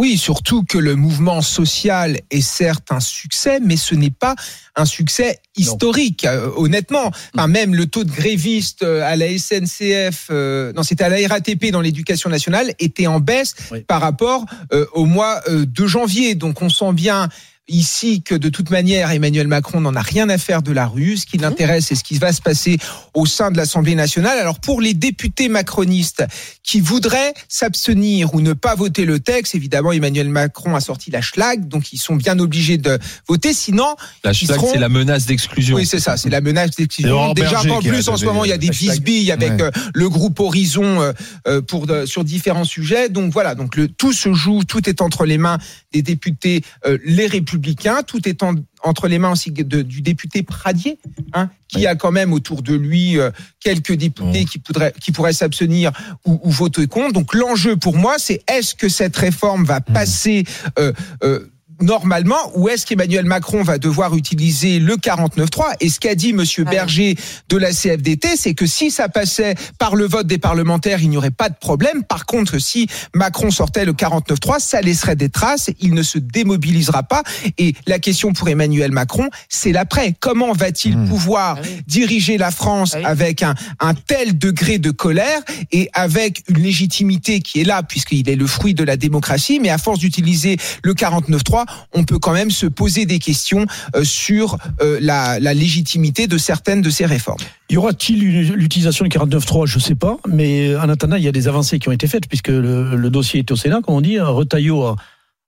Oui, 0.00 0.16
surtout 0.16 0.64
que 0.64 0.78
le 0.78 0.96
mouvement 0.96 1.42
social 1.42 2.20
est 2.30 2.40
certes 2.40 2.90
un 2.90 3.00
succès, 3.00 3.60
mais 3.60 3.76
ce 3.76 3.94
n'est 3.94 4.08
pas 4.08 4.34
un 4.74 4.86
succès 4.86 5.40
historique, 5.56 6.24
euh, 6.24 6.48
honnêtement. 6.56 7.10
Enfin, 7.34 7.48
même 7.48 7.74
le 7.74 7.84
taux 7.84 8.04
de 8.04 8.10
grévistes 8.10 8.82
euh, 8.82 9.02
à 9.02 9.14
la 9.14 9.26
SNCF, 9.26 10.28
euh, 10.30 10.72
non, 10.72 10.84
c'était 10.84 11.04
à 11.04 11.10
la 11.10 11.28
RATP 11.28 11.70
dans 11.70 11.82
l'éducation 11.82 12.30
nationale, 12.30 12.72
était 12.78 13.08
en 13.08 13.20
baisse 13.20 13.54
par 13.88 14.00
rapport 14.00 14.46
euh, 14.72 14.86
au 14.94 15.04
mois 15.04 15.42
de 15.50 15.86
janvier. 15.86 16.34
Donc, 16.34 16.62
on 16.62 16.70
sent 16.70 16.94
bien 16.94 17.28
ici 17.70 18.22
que 18.22 18.34
de 18.34 18.48
toute 18.48 18.70
manière 18.70 19.10
Emmanuel 19.10 19.48
Macron 19.48 19.80
n'en 19.80 19.94
a 19.94 20.02
rien 20.02 20.28
à 20.28 20.36
faire 20.38 20.62
de 20.62 20.72
la 20.72 20.86
rue. 20.86 21.16
Ce 21.16 21.24
qui 21.26 21.38
l'intéresse, 21.38 21.86
c'est 21.88 21.94
ce 21.94 22.04
qui 22.04 22.18
va 22.18 22.32
se 22.32 22.42
passer 22.42 22.76
au 23.14 23.26
sein 23.26 23.50
de 23.50 23.56
l'Assemblée 23.56 23.94
nationale. 23.94 24.38
Alors 24.38 24.60
pour 24.60 24.80
les 24.80 24.92
députés 24.94 25.48
macronistes 25.48 26.24
qui 26.62 26.80
voudraient 26.80 27.32
s'abstenir 27.48 28.34
ou 28.34 28.40
ne 28.40 28.52
pas 28.52 28.74
voter 28.74 29.04
le 29.04 29.20
texte, 29.20 29.54
évidemment 29.54 29.92
Emmanuel 29.92 30.28
Macron 30.28 30.74
a 30.74 30.80
sorti 30.80 31.10
la 31.10 31.20
schlag, 31.20 31.68
donc 31.68 31.92
ils 31.92 31.98
sont 31.98 32.16
bien 32.16 32.38
obligés 32.38 32.78
de 32.78 32.98
voter. 33.28 33.52
Sinon, 33.54 33.94
La 34.24 34.32
schlag, 34.32 34.56
seront- 34.58 34.72
c'est 34.72 34.78
la 34.78 34.88
menace 34.88 35.26
d'exclusion. 35.26 35.76
oui, 35.76 35.86
c'est 35.86 36.00
ça, 36.00 36.16
c'est 36.16 36.30
la 36.30 36.40
menace 36.40 36.70
d'exclusion. 36.76 37.32
Déjà, 37.34 37.50
Berger 37.50 37.70
en 37.70 37.78
qui 37.80 37.88
a 37.88 37.92
plus, 37.92 38.08
en 38.08 38.16
ce 38.16 38.24
moment, 38.24 38.44
il 38.44 38.48
y 38.48 38.52
a 38.52 38.58
des 38.58 38.70
bisbilles 38.70 39.30
avec 39.32 39.52
Ouais. 39.52 39.62
euh, 39.62 39.70
le 39.94 40.08
groupe 40.08 40.40
Horizon 40.40 41.00
euh, 41.00 41.12
euh, 41.46 41.60
pour 41.62 41.86
sur 42.06 42.24
différents 42.24 42.64
sujets. 42.64 43.08
Donc 43.08 43.32
voilà, 43.32 43.54
donc 43.54 43.76
le, 43.76 43.88
tout 43.88 44.12
se 44.12 44.32
joue, 44.32 44.64
tout 44.64 44.88
est 44.88 45.00
entre 45.00 45.24
les 45.26 45.38
mains 45.38 45.58
des 45.92 46.02
députés, 46.02 46.62
euh, 46.86 46.98
les 47.04 47.26
républicains, 47.26 47.59
tout 48.06 48.28
est 48.28 48.42
en- 48.42 48.54
entre 48.82 49.08
les 49.08 49.18
mains 49.18 49.32
aussi 49.32 49.50
de- 49.50 49.82
du 49.82 50.00
député 50.02 50.42
Pradier, 50.42 50.98
hein, 51.34 51.50
qui 51.68 51.86
a 51.86 51.94
quand 51.94 52.10
même 52.12 52.32
autour 52.32 52.62
de 52.62 52.74
lui 52.74 53.18
euh, 53.18 53.30
quelques 53.60 53.92
députés 53.92 54.44
qui, 54.46 54.58
pourraient, 54.58 54.94
qui 55.00 55.12
pourraient 55.12 55.32
s'abstenir 55.32 55.92
ou, 56.24 56.40
ou 56.42 56.50
voter 56.50 56.86
contre. 56.86 57.12
Donc 57.12 57.34
l'enjeu 57.34 57.76
pour 57.76 57.96
moi, 57.96 58.14
c'est 58.18 58.42
est-ce 58.50 58.74
que 58.74 58.88
cette 58.88 59.16
réforme 59.16 59.64
va 59.64 59.80
passer 59.80 60.44
euh, 60.78 60.92
euh, 61.22 61.46
normalement 61.80 62.50
ou 62.54 62.68
est-ce 62.68 62.86
qu'Emmanuel 62.86 63.24
Macron 63.24 63.62
va 63.62 63.78
devoir 63.78 64.14
utiliser 64.14 64.78
le 64.78 64.96
49.3 64.96 65.76
Et 65.80 65.88
ce 65.88 66.00
qu'a 66.00 66.14
dit 66.14 66.32
Monsieur 66.32 66.64
Berger 66.64 67.16
de 67.48 67.56
la 67.56 67.72
CFDT, 67.72 68.36
c'est 68.36 68.54
que 68.54 68.66
si 68.66 68.90
ça 68.90 69.08
passait 69.08 69.54
par 69.78 69.96
le 69.96 70.06
vote 70.06 70.26
des 70.26 70.38
parlementaires, 70.38 71.00
il 71.02 71.10
n'y 71.10 71.16
aurait 71.16 71.30
pas 71.30 71.48
de 71.48 71.54
problème. 71.54 72.04
Par 72.04 72.26
contre, 72.26 72.58
si 72.58 72.88
Macron 73.14 73.50
sortait 73.50 73.84
le 73.84 73.92
49.3, 73.92 74.60
ça 74.60 74.80
laisserait 74.80 75.16
des 75.16 75.28
traces, 75.28 75.70
il 75.80 75.94
ne 75.94 76.02
se 76.02 76.18
démobilisera 76.18 77.02
pas. 77.02 77.22
Et 77.58 77.74
la 77.86 77.98
question 77.98 78.32
pour 78.32 78.48
Emmanuel 78.48 78.92
Macron, 78.92 79.28
c'est 79.48 79.72
l'après. 79.72 80.14
Comment 80.20 80.52
va-t-il 80.52 80.96
pouvoir 81.04 81.58
diriger 81.86 82.38
la 82.38 82.50
France 82.50 82.96
avec 83.04 83.42
un, 83.42 83.54
un 83.80 83.94
tel 83.94 84.38
degré 84.38 84.78
de 84.78 84.90
colère 84.90 85.40
et 85.72 85.88
avec 85.92 86.42
une 86.48 86.58
légitimité 86.58 87.40
qui 87.40 87.60
est 87.60 87.64
là, 87.64 87.82
puisqu'il 87.82 88.28
est 88.28 88.36
le 88.36 88.46
fruit 88.46 88.74
de 88.74 88.84
la 88.84 88.96
démocratie, 88.96 89.60
mais 89.60 89.70
à 89.70 89.78
force 89.78 89.98
d'utiliser 89.98 90.56
le 90.82 90.94
49.3, 90.94 91.64
on 91.92 92.04
peut 92.04 92.18
quand 92.18 92.32
même 92.32 92.50
se 92.50 92.66
poser 92.66 93.06
des 93.06 93.18
questions 93.18 93.66
euh, 93.94 94.04
sur 94.04 94.58
euh, 94.80 94.98
la, 95.00 95.38
la 95.40 95.54
légitimité 95.54 96.26
de 96.26 96.38
certaines 96.38 96.82
de 96.82 96.90
ces 96.90 97.06
réformes. 97.06 97.40
Y 97.68 97.76
aura-t-il 97.76 98.20
l'utilisation 98.52 99.04
du 99.04 99.16
49.3 99.16 99.66
Je 99.66 99.76
ne 99.76 99.80
sais 99.80 99.94
pas, 99.94 100.16
mais 100.28 100.76
en 100.76 100.88
attendant, 100.88 101.16
il 101.16 101.22
y 101.22 101.28
a 101.28 101.32
des 101.32 101.48
avancées 101.48 101.78
qui 101.78 101.88
ont 101.88 101.92
été 101.92 102.06
faites, 102.06 102.26
puisque 102.28 102.48
le, 102.48 102.96
le 102.96 103.10
dossier 103.10 103.40
est 103.40 103.50
au 103.50 103.56
Sénat, 103.56 103.80
comme 103.82 103.94
on 103.94 104.00
dit. 104.00 104.18
Retailleau 104.18 104.82
a, 104.82 104.96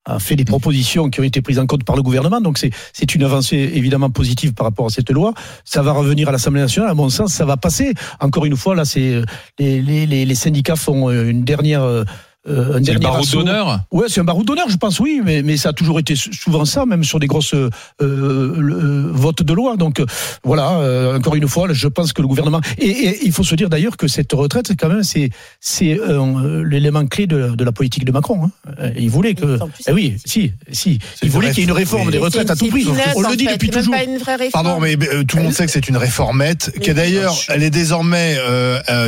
a 0.05 0.19
fait 0.19 0.37
des 0.37 0.45
propositions 0.45 1.11
qui 1.11 1.21
ont 1.21 1.25
été 1.25 1.43
prises 1.43 1.59
en 1.59 1.67
compte 1.67 1.85
par 1.85 1.97
le 1.97 2.03
gouvernement, 2.03 2.41
donc 2.41 2.59
c'est 2.59 3.15
une 3.15 3.23
avancée 3.23 3.71
évidemment 3.75 4.11
positive 4.11 4.53
par 4.53 4.67
rapport 4.67 4.87
à 4.87 4.91
cette 4.91 5.11
loi. 5.11 5.33
Ça 5.65 5.83
va 5.83 5.93
revenir 5.93 6.29
à 6.29 6.33
l'Assemblée 6.33 6.61
nationale, 6.61 6.91
à 6.91 6.95
mon 6.95 7.09
sens, 7.09 7.33
ça 7.33 7.45
va 7.45 7.57
passer. 7.57 7.95
Encore 8.21 8.45
une 8.45 8.57
fois, 8.57 8.75
là, 8.75 8.85
c'est 8.85 9.23
les, 9.59 9.81
les, 9.81 10.07
les, 10.07 10.35
syndicats 10.35 10.77
font 10.77 11.09
euh, 11.09 11.29
une 11.29 11.45
dernière... 11.45 12.05
euh, 12.49 12.79
un 12.79 12.85
C'est 12.85 12.93
le 12.95 12.99
barreau 12.99 13.25
d'honneur 13.25 13.81
Ouais, 13.93 14.07
c'est 14.09 14.21
un 14.21 14.25
barreau 14.25 14.43
d'honneur, 14.43 14.69
je 14.69 14.77
pense, 14.77 14.99
oui, 15.01 15.21
mais, 15.25 15.43
mais 15.43 15.57
ça 15.57 15.69
a 15.69 15.73
toujours 15.73 15.99
été 16.01 16.17
sou- 16.17 16.33
souvent 16.33 16.65
ça, 16.65 16.87
même 16.87 17.05
sur 17.05 17.21
des 17.21 17.27
grosses 17.29 17.55
euh, 17.55 17.71
euh, 18.01 18.55
le- 18.59 19.11
votes 19.13 19.43
de 19.43 19.53
loi. 19.53 19.77
Donc 19.77 20.01
euh, 20.01 20.07
voilà, 20.43 20.73
euh, 20.79 21.17
encore 21.19 21.35
une 21.37 21.47
fois, 21.47 21.69
je 21.73 21.87
pense 21.89 22.13
que 22.13 22.21
le 22.23 22.29
gouvernement 22.29 22.61
et, 22.79 22.87
et 22.89 23.19
il 23.27 23.33
faut 23.33 23.45
se 23.45 23.55
dire 23.55 23.69
d'ailleurs 23.71 23.97
que 23.97 24.09
cette 24.09 24.33
retraite, 24.33 24.73
quand 24.79 24.89
même, 24.89 25.03
c'est 25.05 25.31
c'est 25.61 25.99
euh, 26.01 26.65
l'élément 26.65 27.07
clé 27.07 27.27
de, 27.27 27.55
de 27.55 27.65
la 27.65 27.73
politique 27.73 28.05
de 28.05 28.13
Macron. 28.13 28.45
hein. 28.45 28.91
Il 28.99 29.11
voulait 29.11 29.35
que, 29.35 29.59
eh 29.89 29.93
oui, 29.93 30.17
si, 30.25 30.53
si, 30.73 30.99
il 31.23 31.31
voulait 31.31 31.51
qu'il 31.51 31.59
y 31.59 31.63
ait 31.63 31.65
une 31.67 31.73
réforme 31.73 32.11
des 32.11 32.19
retraites 32.19 32.51
à 32.51 32.57
tout 32.57 32.67
prix. 32.67 32.85
On 33.17 33.21
le 33.31 33.37
dit 33.37 33.47
depuis 33.47 33.71
toujours. 33.71 33.95
Pardon, 34.53 34.81
mais 34.81 34.97
euh, 35.15 35.23
tout 35.25 35.37
le 35.37 35.45
monde 35.45 35.53
sait 35.53 35.67
que 35.67 35.71
c'est 35.73 35.89
une 35.89 35.97
réformette, 35.97 36.73
qui 36.81 36.93
d'ailleurs, 36.93 37.35
elle 37.49 37.63
est 37.63 37.71
désormais 37.71 38.37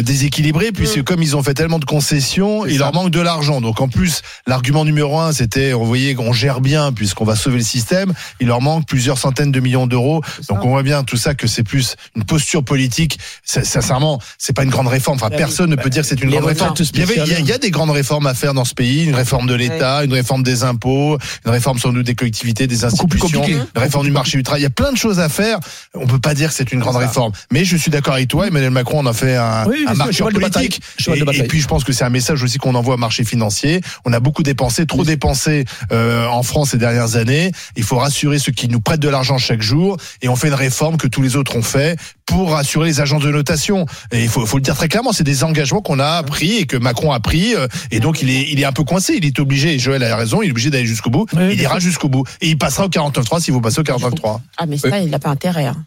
déséquilibrée, 0.02 0.72
puisque 0.72 1.02
comme 1.02 1.22
ils 1.22 1.36
ont 1.36 1.42
fait 1.42 1.54
tellement 1.54 1.78
de 1.78 1.84
concessions, 1.84 2.66
il 2.66 2.78
leur 2.78 2.92
manque 2.92 3.10
de 3.10 3.20
l'argent. 3.24 3.60
Donc 3.60 3.80
en 3.80 3.88
plus, 3.88 4.22
l'argument 4.46 4.84
numéro 4.84 5.18
un, 5.18 5.32
c'était, 5.32 5.72
vous 5.72 5.84
voyez, 5.86 6.14
qu'on 6.14 6.32
gère 6.32 6.60
bien, 6.60 6.92
puisqu'on 6.92 7.24
va 7.24 7.36
sauver 7.36 7.58
le 7.58 7.64
système. 7.64 8.12
Il 8.40 8.46
leur 8.48 8.60
manque 8.60 8.86
plusieurs 8.86 9.18
centaines 9.18 9.50
de 9.52 9.60
millions 9.60 9.86
d'euros. 9.86 10.22
Donc 10.48 10.64
on 10.64 10.68
voit 10.68 10.82
bien 10.82 11.02
tout 11.04 11.16
ça 11.16 11.34
que 11.34 11.46
c'est 11.46 11.62
plus 11.64 11.96
une 12.16 12.24
posture 12.24 12.62
politique. 12.64 13.18
Sincèrement, 13.44 14.20
c'est 14.38 14.52
pas 14.52 14.62
une 14.64 14.70
grande 14.70 14.88
réforme. 14.88 15.16
Enfin, 15.16 15.28
Bah 15.30 15.36
personne 15.36 15.70
ne 15.70 15.76
peut 15.76 15.90
dire 15.90 16.02
que 16.02 16.08
c'est 16.08 16.20
une 16.22 16.30
grande 16.30 16.44
réforme. 16.44 16.74
Il 16.78 16.98
y, 16.98 17.02
avait- 17.02 17.14
il 17.14 17.18
y 17.18 17.20
a- 17.20 17.24
il 17.24 17.28
y 17.30 17.32
a 17.32 17.36
spéciales. 17.36 17.60
des 17.60 17.70
grandes 17.70 17.90
réformes 17.90 18.26
à 18.26 18.34
faire 18.34 18.54
dans 18.54 18.64
ce 18.64 18.74
pays, 18.74 19.04
une 19.04 19.14
réforme 19.14 19.46
de 19.46 19.54
l'État, 19.54 20.04
une 20.04 20.12
réforme 20.12 20.42
des 20.42 20.64
impôts, 20.64 21.18
une 21.44 21.50
réforme 21.50 21.78
sans 21.78 21.92
doute 21.92 22.06
des 22.06 22.14
collectivités, 22.14 22.66
des 22.66 22.76
plus 22.76 22.84
institutions, 22.84 23.40
compliqué. 23.40 23.52
une 23.74 23.80
réforme 23.80 24.04
du 24.06 24.12
marché 24.12 24.36
du 24.36 24.42
travail. 24.42 24.60
Il 24.60 24.64
y 24.64 24.66
a 24.66 24.70
plein 24.70 24.92
de 24.92 24.96
choses 24.96 25.20
à 25.20 25.28
faire. 25.28 25.58
On 25.94 26.06
peut 26.06 26.18
pas 26.18 26.34
dire 26.34 26.48
que 26.50 26.54
c'est 26.54 26.72
une 26.72 26.80
grande 26.80 26.96
réforme. 26.96 27.32
Mais 27.52 27.64
je 27.64 27.76
suis 27.76 27.90
d'accord 27.90 28.14
avec 28.14 28.28
toi, 28.28 28.46
Emmanuel 28.48 28.70
Macron 28.70 28.98
en 29.00 29.06
a 29.06 29.12
fait 29.12 29.36
un, 29.36 29.66
Oui, 29.66 29.84
un 29.86 29.92
de 29.94 29.98
bataille. 29.98 30.68
politique. 30.68 30.80
De 31.06 31.32
Et, 31.32 31.38
et 31.38 31.42
puis 31.44 31.60
je 31.60 31.66
pense 31.68 31.84
que 31.84 31.92
c'est 31.92 32.04
un 32.04 32.10
message 32.10 32.42
aussi 32.42 32.58
qu'on 32.58 32.74
envoie 32.74 32.94
au 32.94 32.98
marché 32.98 33.13
financier. 33.22 33.80
On 34.04 34.12
a 34.12 34.18
beaucoup 34.18 34.42
dépensé, 34.42 34.86
trop 34.86 35.04
dépensé 35.04 35.64
euh, 35.92 36.26
en 36.26 36.42
France 36.42 36.70
ces 36.70 36.78
dernières 36.78 37.14
années. 37.14 37.52
Il 37.76 37.84
faut 37.84 37.98
rassurer 37.98 38.40
ceux 38.40 38.50
qui 38.50 38.66
nous 38.66 38.80
prêtent 38.80 38.98
de 38.98 39.08
l'argent 39.08 39.38
chaque 39.38 39.62
jour. 39.62 39.96
Et 40.22 40.28
on 40.28 40.34
fait 40.34 40.48
une 40.48 40.54
réforme 40.54 40.96
que 40.96 41.06
tous 41.06 41.22
les 41.22 41.36
autres 41.36 41.54
ont 41.54 41.62
fait 41.62 41.96
pour 42.26 42.50
rassurer 42.52 42.86
les 42.88 43.00
agents 43.00 43.20
de 43.20 43.30
notation. 43.30 43.86
Et 44.10 44.22
il 44.24 44.28
faut, 44.28 44.44
faut 44.46 44.56
le 44.56 44.62
dire 44.62 44.74
très 44.74 44.88
clairement, 44.88 45.12
c'est 45.12 45.22
des 45.22 45.44
engagements 45.44 45.82
qu'on 45.82 46.00
a 46.00 46.22
pris 46.22 46.56
et 46.56 46.66
que 46.66 46.76
Macron 46.78 47.12
a 47.12 47.20
pris. 47.20 47.54
euh, 47.54 47.68
Et 47.90 48.00
donc 48.00 48.22
il 48.22 48.30
est, 48.30 48.50
il 48.50 48.58
est 48.58 48.64
un 48.64 48.72
peu 48.72 48.82
coincé. 48.82 49.14
Il 49.18 49.24
est 49.26 49.38
obligé. 49.38 49.74
Et 49.74 49.78
Joël 49.78 50.02
a 50.02 50.16
raison. 50.16 50.40
Il 50.42 50.48
est 50.48 50.50
obligé 50.50 50.70
d'aller 50.70 50.86
jusqu'au 50.86 51.10
bout. 51.10 51.26
il 51.52 51.60
ira 51.60 51.78
jusqu'au 51.78 52.08
bout. 52.08 52.24
Et 52.40 52.48
il 52.48 52.56
passera 52.58 52.86
au 52.86 52.88
49.3 52.88 53.40
s'il 53.42 53.52
faut 53.52 53.60
passer 53.60 53.80
au 53.80 53.84
49.3. 53.84 54.40
Ah, 54.56 54.66
mais 54.66 54.78
ça, 54.78 54.98
il 55.00 55.10
n'a 55.10 55.18
pas 55.18 55.28
intérêt. 55.30 55.66
hein. 55.66 55.84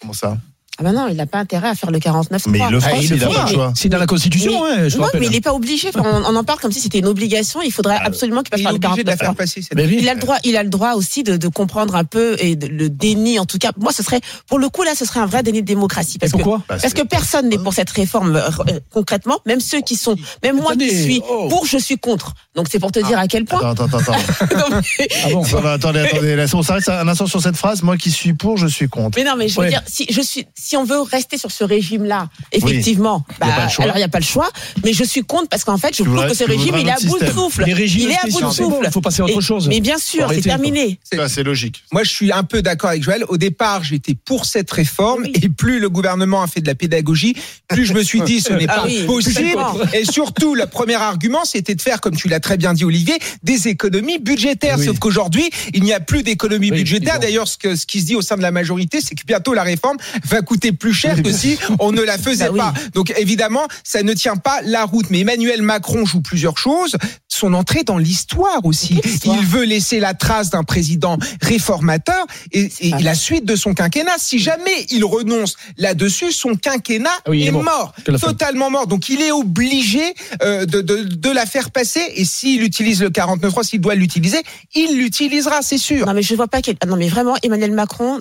Comment 0.00 0.12
ça? 0.12 0.36
Ah 0.78 0.84
ben 0.84 0.92
non, 0.92 1.06
il 1.08 1.16
n'a 1.16 1.26
pas 1.26 1.38
intérêt 1.38 1.68
à 1.68 1.74
faire 1.74 1.90
le 1.90 1.98
49 1.98 2.46
Mais 2.46 2.58
il 2.58 2.70
le 2.72 2.80
fera 2.80 2.92
Ah, 2.96 3.00
s'il 3.02 3.22
a 3.22 3.28
pas 3.28 3.42
le 3.46 3.52
choix. 3.52 3.72
C'est 3.76 3.90
dans 3.90 3.98
la 3.98 4.06
Constitution, 4.06 4.64
hein, 4.64 4.88
je 4.88 4.96
non, 4.96 5.06
mais 5.14 5.26
il 5.26 5.30
n'est 5.32 5.42
pas 5.42 5.52
obligé. 5.52 5.90
Enfin, 5.94 6.02
on, 6.02 6.32
on 6.32 6.34
en 6.34 6.44
parle 6.44 6.60
comme 6.60 6.72
si 6.72 6.80
c'était 6.80 6.98
une 6.98 7.06
obligation. 7.06 7.60
Il 7.60 7.70
faudrait 7.70 7.96
absolument 7.96 8.40
qu'il 8.42 8.50
passe 8.50 8.60
Il 8.60 8.64
par 8.64 8.72
le 8.72 8.76
obligé 8.78 9.04
de 9.04 9.10
la 9.10 9.16
49 9.18 9.18
faire 9.18 9.34
passer. 9.34 9.60
Mais. 9.76 9.84
Il 9.86 10.08
a 10.08 10.14
le 10.14 10.20
droit, 10.20 10.36
il 10.44 10.56
a 10.56 10.62
le 10.62 10.70
droit 10.70 10.92
aussi 10.94 11.24
de, 11.24 11.36
de 11.36 11.48
comprendre 11.48 11.94
un 11.94 12.04
peu 12.04 12.36
et 12.38 12.56
de, 12.56 12.68
le 12.68 12.88
déni, 12.88 13.38
en 13.38 13.44
tout 13.44 13.58
cas. 13.58 13.72
Moi, 13.78 13.92
ce 13.92 14.02
serait, 14.02 14.20
pour 14.48 14.58
le 14.58 14.70
coup, 14.70 14.82
là, 14.82 14.94
ce 14.96 15.04
serait 15.04 15.20
un 15.20 15.26
vrai 15.26 15.42
déni 15.42 15.60
de 15.60 15.66
démocratie. 15.66 16.18
Parce 16.18 16.32
pourquoi 16.32 16.58
que, 16.60 16.62
Bah, 16.70 16.76
Parce 16.80 16.94
que 16.94 17.02
personne 17.02 17.50
n'est 17.50 17.58
pour 17.58 17.74
cette 17.74 17.90
réforme 17.90 18.36
euh, 18.36 18.48
euh, 18.70 18.80
concrètement. 18.90 19.40
Même 19.44 19.60
ceux 19.60 19.82
qui 19.82 19.94
sont, 19.96 20.16
même 20.42 20.56
moi 20.56 20.74
qui 20.74 20.84
Attendez, 20.84 21.02
suis 21.02 21.22
oh. 21.28 21.48
pour, 21.50 21.66
je 21.66 21.76
suis 21.76 21.98
contre. 21.98 22.32
Donc 22.54 22.68
c'est 22.70 22.78
pour 22.78 22.92
te 22.92 22.98
dire 23.06 23.18
à 23.18 23.26
quel 23.28 23.44
point. 23.44 23.60
Attends, 23.60 23.84
attends, 23.84 23.98
attends. 23.98 24.12
Mais- 24.98 25.08
Ah 25.24 25.28
bon 25.32 25.44
Ça 25.44 25.60
va, 25.60 25.72
attendez, 25.72 26.00
attendez. 26.00 26.44
On 26.54 26.62
s'arrête 26.62 26.88
un 26.88 27.06
instant 27.08 27.26
sur 27.26 27.42
cette 27.42 27.56
phrase. 27.56 27.82
Moi 27.82 27.98
qui 27.98 28.10
suis 28.10 28.32
pour, 28.32 28.56
je 28.56 28.66
suis 28.66 28.88
contre. 28.88 29.18
Mais 29.18 29.24
non, 29.24 29.34
mais 29.36 29.48
je 29.48 29.54
veux 29.56 29.60
Ouais. 29.62 29.68
dire, 29.68 29.82
si 29.86 30.06
je 30.10 30.20
suis, 30.22 30.46
si 30.62 30.76
on 30.76 30.84
veut 30.84 31.00
rester 31.00 31.38
sur 31.38 31.50
ce 31.50 31.64
régime-là, 31.64 32.28
effectivement, 32.52 33.24
Il 33.30 33.32
y 33.46 33.50
a 33.50 33.50
bah, 33.50 33.56
pas 33.56 33.64
le 33.64 33.70
choix. 33.70 33.84
alors 33.84 33.96
il 33.96 34.00
n'y 34.00 34.04
a 34.04 34.08
pas 34.08 34.20
le 34.20 34.24
choix. 34.24 34.48
Mais 34.84 34.92
je 34.92 35.02
suis 35.02 35.22
contre 35.22 35.48
parce 35.48 35.64
qu'en 35.64 35.76
fait, 35.76 35.96
je 35.96 36.04
trouve 36.04 36.26
que 36.26 36.34
ce 36.34 36.44
régime, 36.44 36.76
il 36.78 36.86
est 36.86 36.92
à 36.92 36.96
bout 37.04 37.18
de 37.18 37.26
souffle. 37.26 37.64
Les 37.64 37.72
régimes 37.72 38.02
il 38.02 38.10
est 38.12 38.18
à 38.18 38.26
bout 38.28 38.40
de 38.48 38.52
souffle. 38.54 38.76
il 38.84 38.90
faut 38.92 39.00
passer 39.00 39.22
à 39.22 39.24
autre 39.24 39.40
chose. 39.40 39.66
Mais 39.68 39.80
bien 39.80 39.98
sûr, 39.98 40.30
c'est 40.32 40.40
terminé. 40.40 41.00
Ça, 41.12 41.28
c'est 41.28 41.42
logique. 41.42 41.82
Moi, 41.92 42.04
je 42.04 42.10
suis 42.10 42.30
un 42.32 42.44
peu 42.44 42.62
d'accord 42.62 42.90
avec 42.90 43.02
Joël. 43.02 43.24
Au 43.28 43.36
départ, 43.36 43.82
j'étais 43.82 44.14
pour 44.14 44.44
cette 44.46 44.70
réforme 44.70 45.24
et 45.26 45.48
plus 45.48 45.80
le 45.80 45.90
gouvernement 45.90 46.42
a 46.42 46.46
fait 46.46 46.60
de 46.60 46.66
la 46.68 46.74
pédagogie, 46.76 47.34
plus 47.68 47.84
je 47.84 47.94
me 47.94 48.02
suis 48.02 48.20
dit 48.22 48.40
ce 48.40 48.52
n'est 48.52 48.66
Ah 48.68 48.76
pas 48.82 48.84
oui, 48.86 49.04
possible. 49.04 49.58
Et 49.94 50.04
surtout, 50.04 50.54
le 50.54 50.66
premier 50.66 50.94
argument, 50.94 51.44
c'était 51.44 51.74
de 51.74 51.82
faire, 51.82 52.00
comme 52.00 52.14
tu 52.16 52.28
l'as 52.28 52.40
très 52.40 52.56
bien 52.56 52.72
dit, 52.72 52.84
Olivier, 52.84 53.18
des 53.42 53.68
économies 53.68 54.18
budgétaires. 54.18 54.76
Oui. 54.78 54.86
Sauf 54.86 54.98
qu'aujourd'hui, 54.98 55.50
il 55.74 55.82
n'y 55.82 55.92
a 55.92 56.00
plus 56.00 56.22
d'économies 56.22 56.70
Oui, 56.70 56.78
budgétaires. 56.78 57.18
D'ailleurs, 57.18 57.48
ce, 57.48 57.56
ce 57.74 57.86
qui 57.86 58.00
se 58.00 58.06
dit 58.06 58.14
au 58.16 58.22
sein 58.22 58.36
de 58.36 58.42
la 58.42 58.50
majorité, 58.52 59.00
c'est 59.00 59.14
que 59.14 59.24
bientôt 59.26 59.54
la 59.54 59.62
réforme 59.64 59.96
va 60.24 60.40
coûter 60.40 60.51
plus 60.72 60.92
cher 60.92 61.22
que 61.22 61.32
si 61.32 61.58
on 61.80 61.92
ne 61.92 62.02
la 62.02 62.18
faisait 62.18 62.44
Bah 62.44 62.50
oui. 62.52 62.58
pas. 62.58 62.74
Donc 62.94 63.12
évidemment, 63.18 63.66
ça 63.84 64.02
ne 64.02 64.12
tient 64.12 64.36
pas 64.36 64.60
la 64.62 64.84
route. 64.84 65.06
Mais 65.10 65.20
Emmanuel 65.20 65.62
Macron 65.62 66.04
joue 66.04 66.20
plusieurs 66.20 66.58
choses. 66.58 66.96
Son 67.28 67.54
entrée 67.54 67.82
dans 67.82 67.98
l'histoire 67.98 68.64
aussi. 68.64 69.00
Histoire 69.04 69.36
Il 69.38 69.46
veut 69.46 69.64
laisser 69.64 69.98
la 70.00 70.14
trace 70.14 70.50
d'un 70.50 70.62
président 70.64 71.18
réformateur 71.40 72.26
et, 72.52 72.70
la 73.00 73.14
suite 73.14 73.44
de 73.44 73.56
son 73.56 73.74
quinquennat. 73.74 74.16
Si 74.18 74.38
jamais 74.38 74.86
il 74.90 75.04
renonce 75.04 75.56
là-dessus, 75.78 76.32
son 76.32 76.54
quinquennat 76.54 77.10
oui, 77.26 77.42
est, 77.42 77.46
est 77.46 77.50
mort. 77.50 77.94
totalement 78.20 78.70
mort. 78.70 78.86
Donc 78.86 79.08
il 79.08 79.20
est 79.22 79.32
obligé 79.32 80.02
euh, 80.42 80.66
de, 80.66 80.80
de, 80.80 81.02
de 81.02 81.30
la 81.30 81.46
faire 81.46 81.70
passer. 81.70 82.02
Et 82.16 82.24
s'il 82.24 82.62
utilise 82.62 83.02
le 83.02 83.10
49.3, 83.10 83.64
s'il 83.64 83.80
doit 83.80 83.94
l'utiliser, 83.94 84.42
il 84.74 84.98
l'utilisera, 84.98 85.62
c'est 85.62 85.78
sûr. 85.78 86.06
Non, 86.06 86.14
mais 86.14 86.22
je 86.22 86.34
vois 86.34 86.48
pas 86.48 86.62
quel... 86.62 86.76
ah 86.80 86.86
Non, 86.86 86.96
mais 86.96 87.08
vraiment, 87.08 87.34
Emmanuel 87.42 87.72
Macron, 87.72 88.20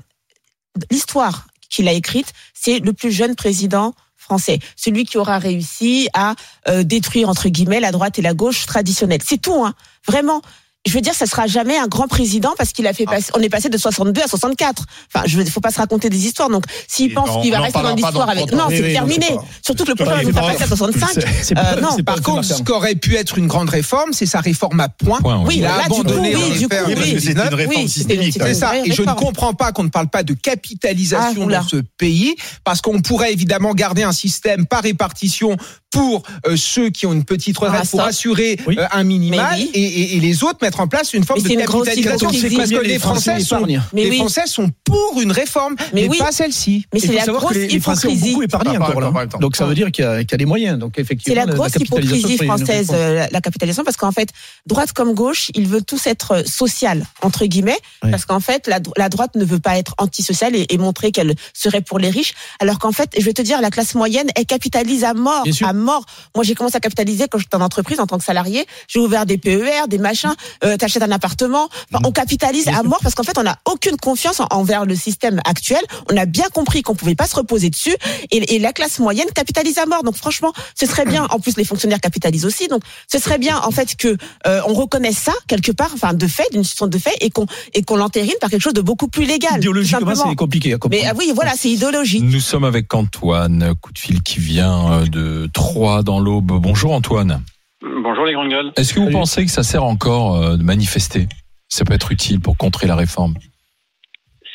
l'histoire 0.90 1.48
qu'il 1.72 1.88
a 1.88 1.94
écrite, 1.94 2.34
c'est 2.54 2.80
le 2.80 2.94
plus 2.94 3.12
jeune 3.12 3.36
président 3.36 3.96
français, 4.18 4.60
celui 4.76 5.06
qui 5.06 5.18
aura 5.18 5.40
réussi 5.40 6.08
à 6.14 6.36
euh, 6.68 6.84
détruire 6.84 7.28
entre 7.28 7.50
guillemets 7.50 7.80
la 7.80 7.92
droite 7.92 8.20
et 8.20 8.22
la 8.22 8.36
gauche 8.36 8.68
traditionnelle. 8.68 9.22
C'est 9.26 9.42
tout, 9.42 9.66
hein. 9.66 9.74
Vraiment. 10.08 10.42
Je 10.88 10.94
veux 10.94 11.02
dire, 11.02 11.14
ça 11.14 11.28
sera 11.28 11.46
jamais 11.46 11.78
un 11.78 11.86
grand 11.88 12.08
président 12.08 12.54
parce 12.58 12.72
qu'il 12.74 12.88
a 12.88 12.94
fait 12.94 13.06
passer, 13.06 13.32
on 13.36 13.40
est 13.40 13.50
passé 13.50 13.70
de 13.70 13.78
62 13.78 14.20
à 14.24 14.28
64. 14.28 14.84
Enfin, 15.14 15.26
je 15.28 15.38
veux, 15.38 15.46
faut 15.46 15.62
pas 15.62 15.70
se 15.70 15.78
raconter 15.78 16.10
des 16.10 16.26
histoires. 16.26 16.50
Donc, 16.50 16.64
s'il 16.88 17.14
pense 17.14 17.40
qu'il 17.44 17.52
va 17.52 17.60
rester 17.60 17.80
dans 17.84 17.94
l'histoire 17.94 18.28
avec, 18.28 18.48
30 18.48 18.60
ans. 18.60 18.64
non, 18.64 18.70
c'est 18.76 18.82
oui, 18.82 18.94
terminé. 18.94 19.28
Surtout 19.64 19.84
que 19.84 19.90
le 19.90 19.96
prochain 19.96 20.24
va 20.32 20.42
passer 20.42 20.64
à 20.64 20.68
65. 20.68 21.10
C'est- 21.14 21.26
c'est 21.44 21.54
pas- 21.56 21.74
Euh, 21.78 21.82
non. 21.82 21.96
Par 22.04 22.20
contre, 22.24 22.44
ce 22.44 22.64
qu'aurait 22.64 22.96
pu 22.96 23.16
être 23.16 23.38
une 23.38 23.46
grande 23.46 23.70
réforme, 23.70 24.12
c'est 24.14 24.26
sa 24.26 24.40
réforme 24.42 24.80
à 24.80 24.90
points. 24.90 25.20
Point, 25.20 25.44
Oui, 25.46 25.58
Il 25.60 25.66
a 25.66 25.78
là, 25.78 25.84
du 25.84 25.90
coup, 25.90 26.02
abandonné 26.02 26.36
oui, 26.36 26.42
en 26.44 26.48
du 26.48 26.54
effet, 26.56 26.66
coup, 26.66 26.74
en 26.74 26.88
oui. 26.88 26.96
parce 26.96 27.10
que 27.12 27.20
c'est 27.20 27.28
une 27.28 27.34
2019. 27.36 27.54
réforme 27.54 27.76
Oui, 27.84 27.90
systémique. 27.90 28.34
c'était- 28.34 28.46
C'est 28.48 28.54
ça. 28.60 28.76
Et 28.84 28.92
je 28.92 29.02
ne 29.04 29.12
comprends 29.14 29.54
pas 29.54 29.72
qu'on 29.74 29.84
ne 29.84 29.90
parle 29.90 30.08
pas 30.10 30.24
de 30.24 30.34
capitalisation 30.34 31.48
Ah, 31.48 31.58
dans 31.62 31.68
ce 31.68 31.78
pays, 32.00 32.36
parce 32.64 32.82
qu'on 32.82 33.02
pourrait 33.02 33.32
évidemment 33.34 33.76
garder 33.76 34.02
un 34.02 34.12
système 34.14 34.66
par 34.66 34.82
répartition 34.82 35.58
pour 35.92 36.24
euh, 36.48 36.56
ceux 36.56 36.90
qui 36.90 37.06
ont 37.06 37.12
une 37.14 37.26
petite 37.26 37.58
retraite, 37.58 37.82
Ah, 37.84 37.88
pour 37.92 38.02
assurer 38.02 38.58
euh, 38.68 38.88
un 38.94 39.04
minimal, 39.04 39.60
et 39.74 40.20
les 40.20 40.44
autres 40.44 40.58
mettre 40.72 40.80
en 40.80 40.88
place 40.88 41.14
une 41.14 41.24
forme 41.26 41.40
Mais 41.40 41.44
de 41.44 41.48
c'est 41.50 41.54
une 41.56 41.60
capitalisation. 41.62 42.30
hypocrisie. 42.30 42.56
Parce 42.58 42.70
que 42.70 42.76
les 42.88 43.00
Français 43.00 43.40
sont, 43.42 43.66
Mais 43.94 44.06
les. 44.10 44.18
Français 44.18 44.44
sont 44.48 44.70
pour 44.84 45.20
une 45.22 45.32
réforme, 45.32 45.76
mais, 45.94 46.04
Mais 46.04 46.08
oui. 46.10 46.18
pas 46.18 46.32
celle-ci. 46.32 46.86
Mais 46.94 47.00
c'est 47.00 47.12
la 47.14 47.26
savoir 47.26 47.44
grosse 47.44 47.54
que 47.54 47.60
les, 47.60 47.68
les 47.68 47.80
Français 47.80 48.08
ont 48.08 48.12
hypocrisie. 48.12 48.32
beaucoup 48.32 48.44
épargné 48.44 48.72
Ah, 48.80 48.84
encore 48.90 49.02
là. 49.02 49.12
pas 49.12 49.24
le 49.24 49.30
temps. 49.30 49.40
Donc 49.40 49.56
ça 49.56 49.66
veut 49.66 49.76
dire 49.76 49.92
qu'il 49.92 50.06
y, 50.06 50.08
a 50.08 50.20
qu'il 50.24 50.32
y 50.32 50.36
a 50.36 50.38
des 50.38 50.46
moyens. 50.46 50.80
Donc 50.80 50.94
C'est 50.96 51.02
effectivement, 51.02 51.44
la 51.46 51.52
grosse 51.54 51.72
capitalisation 51.74 52.18
hypocrisie 52.30 52.46
française, 52.46 52.88
euh, 52.94 53.28
la, 53.32 53.42
capitalisation, 53.42 53.84
parce 53.84 53.98
qu'en 53.98 54.12
fait, 54.12 54.30
droite 54.66 54.94
comme 54.94 55.14
gauche, 55.14 55.52
ils 55.56 55.68
veulent 55.68 55.84
tous 55.84 56.08
être 56.08 56.32
euh, 56.32 56.44
social 56.46 57.06
entre 57.22 57.46
guillemets, 57.46 57.78
Oui. 58.04 58.12
parce 58.12 58.26
qu'en 58.26 58.40
fait, 58.40 58.68
la, 58.68 58.80
dro- 58.80 58.94
la 58.98 59.10
droite 59.10 59.36
ne 59.36 59.44
veut 59.46 59.60
pas 59.60 59.78
être 59.78 59.94
antisociale 59.98 60.56
et, 60.56 60.66
et 60.70 60.78
montrer 60.78 61.12
qu'elle 61.12 61.36
serait 61.54 61.82
pour 61.82 62.00
les 62.00 62.10
riches, 62.10 62.34
alors 62.60 62.80
qu'en 62.80 62.92
fait, 62.92 63.10
je 63.18 63.24
vais 63.26 63.34
te 63.34 63.42
dire, 63.42 63.60
la 63.62 63.70
classe 63.72 63.96
moyenne, 63.96 64.28
elle 64.36 64.46
capitalise 64.46 65.04
à 65.04 65.14
mort, 65.14 65.44
à 65.62 65.74
mort. 65.74 66.06
Moi, 66.36 66.44
j'ai 66.44 66.56
commencé 66.56 66.78
à 66.78 66.80
capitaliser 66.80 67.28
quand 67.30 67.38
j'étais 67.40 67.56
en 67.56 67.62
entreprise 67.62 68.00
en 68.00 68.08
tant 68.08 68.18
que 68.18 68.24
salarié. 68.24 68.66
J'ai 68.88 69.00
ouvert 69.00 69.26
des 69.26 69.38
PER, 69.38 69.88
des 69.88 69.98
machins. 69.98 70.34
Euh, 70.64 70.78
T'achètes 70.78 71.04
un 71.04 71.12
appartement. 71.12 71.70
Enfin, 71.92 72.04
on 72.06 72.12
capitalise 72.12 72.68
à 72.68 72.84
mort 72.84 73.00
parce 73.02 73.16
qu'en 73.16 73.24
fait, 73.24 73.38
on 73.38 73.44
n'a 73.44 73.58
aucune 73.66 73.98
confiance 73.98 74.40
en- 74.40 74.48
envers 74.52 74.86
le 74.86 74.96
système 74.96 75.40
actuel. 75.46 75.82
On 76.12 76.18
a 76.18 76.26
bien 76.26 76.46
compris 76.54 76.82
qu'on 76.84 76.96
pouvait 76.96 77.16
pas 77.16 77.28
se 77.28 77.36
reposer 77.36 77.70
dessus, 77.70 77.96
et, 78.32 78.56
et 78.56 78.60
la 78.60 78.72
classe 78.74 79.00
moyenne 79.00 79.28
capitalise 79.34 79.78
à 79.78 79.86
mort. 79.86 80.04
Donc, 80.04 80.16
franchement, 80.16 80.54
ce 80.80 80.86
serait 80.86 81.06
bien. 81.06 81.26
En 81.32 81.40
plus, 81.40 81.58
les 81.58 81.64
fonctionnaires 81.66 82.00
capitalisent 82.00 82.46
aussi. 82.46 82.68
Donc, 82.68 82.82
ce 83.12 83.18
serait 83.20 83.38
bien 83.40 83.58
en 83.60 83.72
fait 83.72 83.96
que 83.96 84.18
euh, 84.48 84.62
on 84.68 84.74
reconnaisse 84.74 85.18
ça 85.18 85.34
quelque 85.48 85.72
part, 85.72 85.92
enfin 85.94 86.14
de 86.14 86.28
fait, 86.28 86.48
d'une 86.52 86.64
situation 86.64 86.88
de 86.88 86.98
fait, 86.98 87.16
et 87.22 87.30
qu'on 87.30 87.46
et 87.74 87.82
qu'on 87.84 87.96
l'entérine 87.96 88.34
par 88.40 88.50
quelque 88.50 88.62
chose 88.62 88.74
de 88.74 88.82
beaucoup 88.82 89.08
plus 89.08 89.26
légal. 89.26 89.58
Idéologiquement, 89.58 90.14
c'est 90.16 90.36
compliqué 90.36 90.74
à 90.74 90.78
comprendre. 90.78 91.04
Mais 91.04 91.10
ah 91.10 91.14
oui, 91.18 91.32
voilà, 91.36 91.54
c'est 91.58 91.70
idéologique. 91.70 92.24
Nous 92.24 92.40
sommes 92.40 92.64
avec 92.66 92.94
Antoine, 92.94 93.74
coup 93.82 93.92
de 93.94 94.00
fil 94.00 94.22
qui 94.24 94.40
vient 94.40 94.92
euh, 94.92 95.06
de 95.06 95.50
Troyes 95.54 96.04
dans 96.04 96.20
l'Aube. 96.20 96.52
Bonjour 96.62 96.92
Antoine. 96.94 97.42
Bonjour 97.82 98.26
les 98.26 98.34
grandes 98.34 98.50
gueules. 98.50 98.72
Est-ce 98.78 98.94
que 98.94 99.00
vous 99.00 99.06
Salut. 99.06 99.18
pensez 99.18 99.46
que 99.46 99.52
ça 99.52 99.64
sert 99.64 99.84
encore 99.84 100.36
euh, 100.36 100.58
de 100.58 100.64
manifester? 100.64 101.28
Ça 101.68 101.86
peut 101.86 101.94
être 101.94 102.12
utile 102.12 102.40
pour 102.40 102.58
contrer 102.58 102.86
la 102.88 102.96
réforme. 102.96 103.34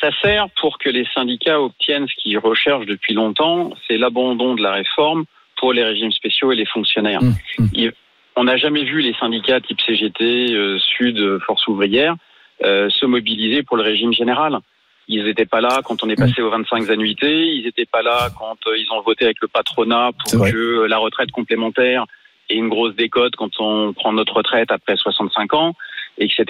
Ça 0.01 0.11
sert 0.23 0.47
pour 0.61 0.79
que 0.79 0.91
les 0.91 1.07
syndicats 1.15 1.61
obtiennent 1.61 2.07
ce 2.07 2.15
qu'ils 2.23 2.39
recherchent 2.39 2.87
depuis 2.87 3.15
longtemps, 3.15 3.71
c'est 3.89 3.97
l'abandon 3.97 4.55
de 4.55 4.63
la 4.63 4.73
réforme 4.73 5.25
pour 5.59 5.73
les 5.73 5.83
régimes 5.83 6.13
spéciaux 6.13 6.53
et 6.53 6.57
les 6.57 6.67
fonctionnaires. 6.67 7.23
Mmh, 7.23 7.35
mmh. 7.59 7.67
Il- 7.73 7.93
on 8.39 8.45
n'a 8.45 8.59
jamais 8.59 8.85
vu 8.85 9.01
les 9.01 9.15
syndicats 9.15 9.61
type 9.63 9.81
CGT, 9.81 10.53
euh, 10.53 10.79
Sud, 10.79 11.19
euh, 11.19 11.41
Force 11.47 11.67
ouvrière 11.69 12.15
euh, 12.65 12.91
se 12.91 13.07
mobiliser 13.07 13.63
pour 13.63 13.79
le 13.79 13.83
régime 13.83 14.13
général. 14.13 14.59
Ils 15.09 15.25
n'étaient 15.25 15.47
pas 15.47 15.61
là 15.63 15.81
quand 15.85 16.03
on 16.05 16.09
est 16.11 16.17
passé 16.17 16.43
aux 16.43 16.51
25 16.51 16.91
annuités, 16.91 17.47
ils 17.55 17.65
n'étaient 17.65 17.87
pas 17.87 18.03
là 18.03 18.29
quand 18.39 18.57
euh, 18.67 18.77
ils 18.77 18.87
ont 18.93 19.01
voté 19.01 19.25
avec 19.25 19.39
le 19.41 19.49
patronat 19.49 20.11
pour 20.19 20.45
que 20.45 20.55
euh, 20.55 20.87
la 20.87 20.99
retraite 20.99 21.31
complémentaire 21.31 22.05
et 22.49 22.57
une 22.57 22.69
grosse 22.69 22.95
décote 22.95 23.37
quand 23.37 23.51
on 23.61 23.93
prend 23.93 24.13
notre 24.13 24.35
retraite 24.35 24.71
après 24.71 24.97
65 24.97 25.55
ans, 25.55 25.75
etc. 26.19 26.45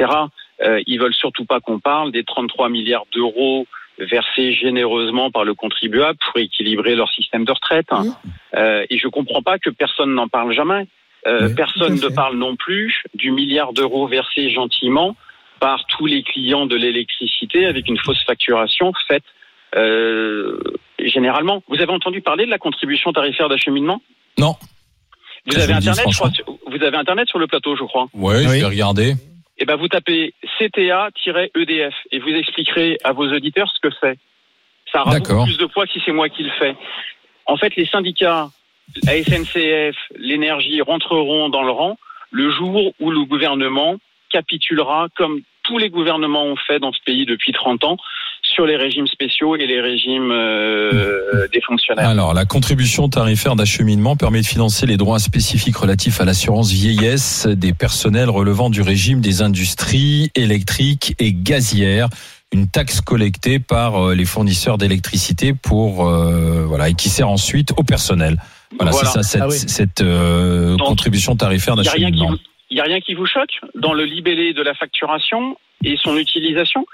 Euh, 0.62 0.80
ils 0.86 0.98
veulent 0.98 1.14
surtout 1.14 1.44
pas 1.44 1.60
qu'on 1.60 1.78
parle 1.78 2.12
des 2.12 2.24
33 2.24 2.68
milliards 2.68 3.06
d'euros 3.12 3.66
versés 3.98 4.52
généreusement 4.52 5.30
par 5.30 5.44
le 5.44 5.54
contribuable 5.54 6.18
pour 6.18 6.40
équilibrer 6.40 6.94
leur 6.94 7.10
système 7.10 7.44
de 7.44 7.52
retraite. 7.52 7.88
Euh, 8.54 8.84
et 8.90 8.98
je 8.98 9.08
comprends 9.08 9.42
pas 9.42 9.58
que 9.58 9.70
personne 9.70 10.14
n'en 10.14 10.28
parle 10.28 10.52
jamais. 10.52 10.86
Euh, 11.26 11.48
personne 11.54 11.94
ne 11.94 12.08
parle 12.08 12.36
non 12.36 12.56
plus 12.56 13.02
du 13.14 13.32
milliard 13.32 13.72
d'euros 13.72 14.06
versés 14.06 14.50
gentiment 14.50 15.16
par 15.58 15.84
tous 15.86 16.06
les 16.06 16.22
clients 16.22 16.66
de 16.66 16.76
l'électricité 16.76 17.66
avec 17.66 17.88
une 17.88 17.98
fausse 17.98 18.22
facturation 18.24 18.92
faite 19.08 19.24
euh, 19.74 20.60
généralement. 20.98 21.62
Vous 21.68 21.80
avez 21.80 21.90
entendu 21.92 22.20
parler 22.20 22.46
de 22.46 22.50
la 22.50 22.58
contribution 22.58 23.12
tarifaire 23.12 23.48
d'acheminement? 23.48 24.02
Non. 24.38 24.54
Vous 25.46 25.58
avez 25.58 25.74
dis 25.74 25.88
internet, 25.88 26.06
je 26.10 26.16
crois, 26.16 26.30
vous 26.66 26.82
avez 26.82 26.96
internet 26.96 27.28
sur 27.28 27.38
le 27.38 27.46
plateau, 27.46 27.76
je 27.76 27.84
crois. 27.84 28.06
Ouais, 28.14 28.42
je 28.42 28.48
vais 28.48 28.64
regarder. 28.64 29.14
Eh 29.58 29.64
ben, 29.64 29.76
vous 29.76 29.88
tapez 29.88 30.34
CTA-EDF 30.58 31.94
et 32.10 32.18
vous 32.18 32.28
expliquerez 32.28 32.98
à 33.04 33.12
vos 33.12 33.26
auditeurs 33.32 33.72
ce 33.74 33.88
que 33.88 33.94
c'est. 34.00 34.18
Ça 34.92 35.02
aura 35.02 35.18
beaucoup 35.18 35.44
plus 35.44 35.58
de 35.58 35.66
poids 35.66 35.86
si 35.86 36.00
c'est 36.04 36.12
moi 36.12 36.28
qui 36.28 36.42
le 36.42 36.50
fais. 36.58 36.76
En 37.46 37.56
fait, 37.56 37.74
les 37.76 37.86
syndicats, 37.86 38.50
la 39.04 39.22
SNCF, 39.22 39.96
l'énergie 40.16 40.80
rentreront 40.82 41.48
dans 41.48 41.62
le 41.62 41.70
rang 41.70 41.96
le 42.30 42.50
jour 42.50 42.92
où 43.00 43.10
le 43.10 43.24
gouvernement 43.24 43.96
capitulera, 44.30 45.08
comme 45.16 45.40
tous 45.62 45.78
les 45.78 45.90
gouvernements 45.90 46.44
ont 46.44 46.56
fait 46.56 46.78
dans 46.78 46.92
ce 46.92 47.00
pays 47.04 47.24
depuis 47.24 47.52
30 47.52 47.84
ans, 47.84 47.96
sur 48.54 48.66
les 48.66 48.76
régimes 48.76 49.06
spéciaux 49.06 49.56
et 49.56 49.66
les 49.66 49.80
régimes 49.80 50.30
euh, 50.32 51.46
des 51.52 51.60
fonctionnaires. 51.60 52.08
Alors, 52.08 52.34
la 52.34 52.44
contribution 52.44 53.08
tarifaire 53.08 53.56
d'acheminement 53.56 54.16
permet 54.16 54.40
de 54.40 54.46
financer 54.46 54.86
les 54.86 54.96
droits 54.96 55.18
spécifiques 55.18 55.76
relatifs 55.76 56.20
à 56.20 56.24
l'assurance 56.24 56.70
vieillesse 56.72 57.46
des 57.46 57.72
personnels 57.72 58.30
relevant 58.30 58.70
du 58.70 58.82
régime 58.82 59.20
des 59.20 59.42
industries 59.42 60.30
électriques 60.34 61.14
et 61.18 61.32
gazières. 61.32 62.08
Une 62.52 62.68
taxe 62.68 63.00
collectée 63.00 63.58
par 63.58 63.96
euh, 64.10 64.14
les 64.14 64.24
fournisseurs 64.24 64.78
d'électricité 64.78 65.52
pour 65.52 66.08
euh, 66.08 66.64
voilà 66.66 66.88
et 66.88 66.94
qui 66.94 67.08
sert 67.08 67.28
ensuite 67.28 67.72
au 67.76 67.82
personnel. 67.82 68.36
Voilà, 68.78 68.92
Voilà. 68.92 69.08
c'est 69.10 69.22
ça 69.22 69.22
cette, 69.24 69.42
Ah 69.42 69.48
oui. 69.48 69.56
cette 69.58 70.00
euh, 70.00 70.76
Donc, 70.76 70.86
contribution 70.88 71.34
tarifaire 71.36 71.74
n'y 71.76 71.82
d'acheminement. 71.82 72.36
il 72.70 72.76
y 72.76 72.80
a 72.80 72.84
rien 72.84 73.00
qui 73.00 73.14
vous 73.14 73.26
choque 73.26 73.50
dans 73.74 73.92
le 73.92 74.04
libellé 74.04 74.52
de 74.54 74.62
la 74.62 74.74
facturation 74.74 75.56
et 75.84 75.96
son 76.02 76.16
utilisation? 76.16 76.86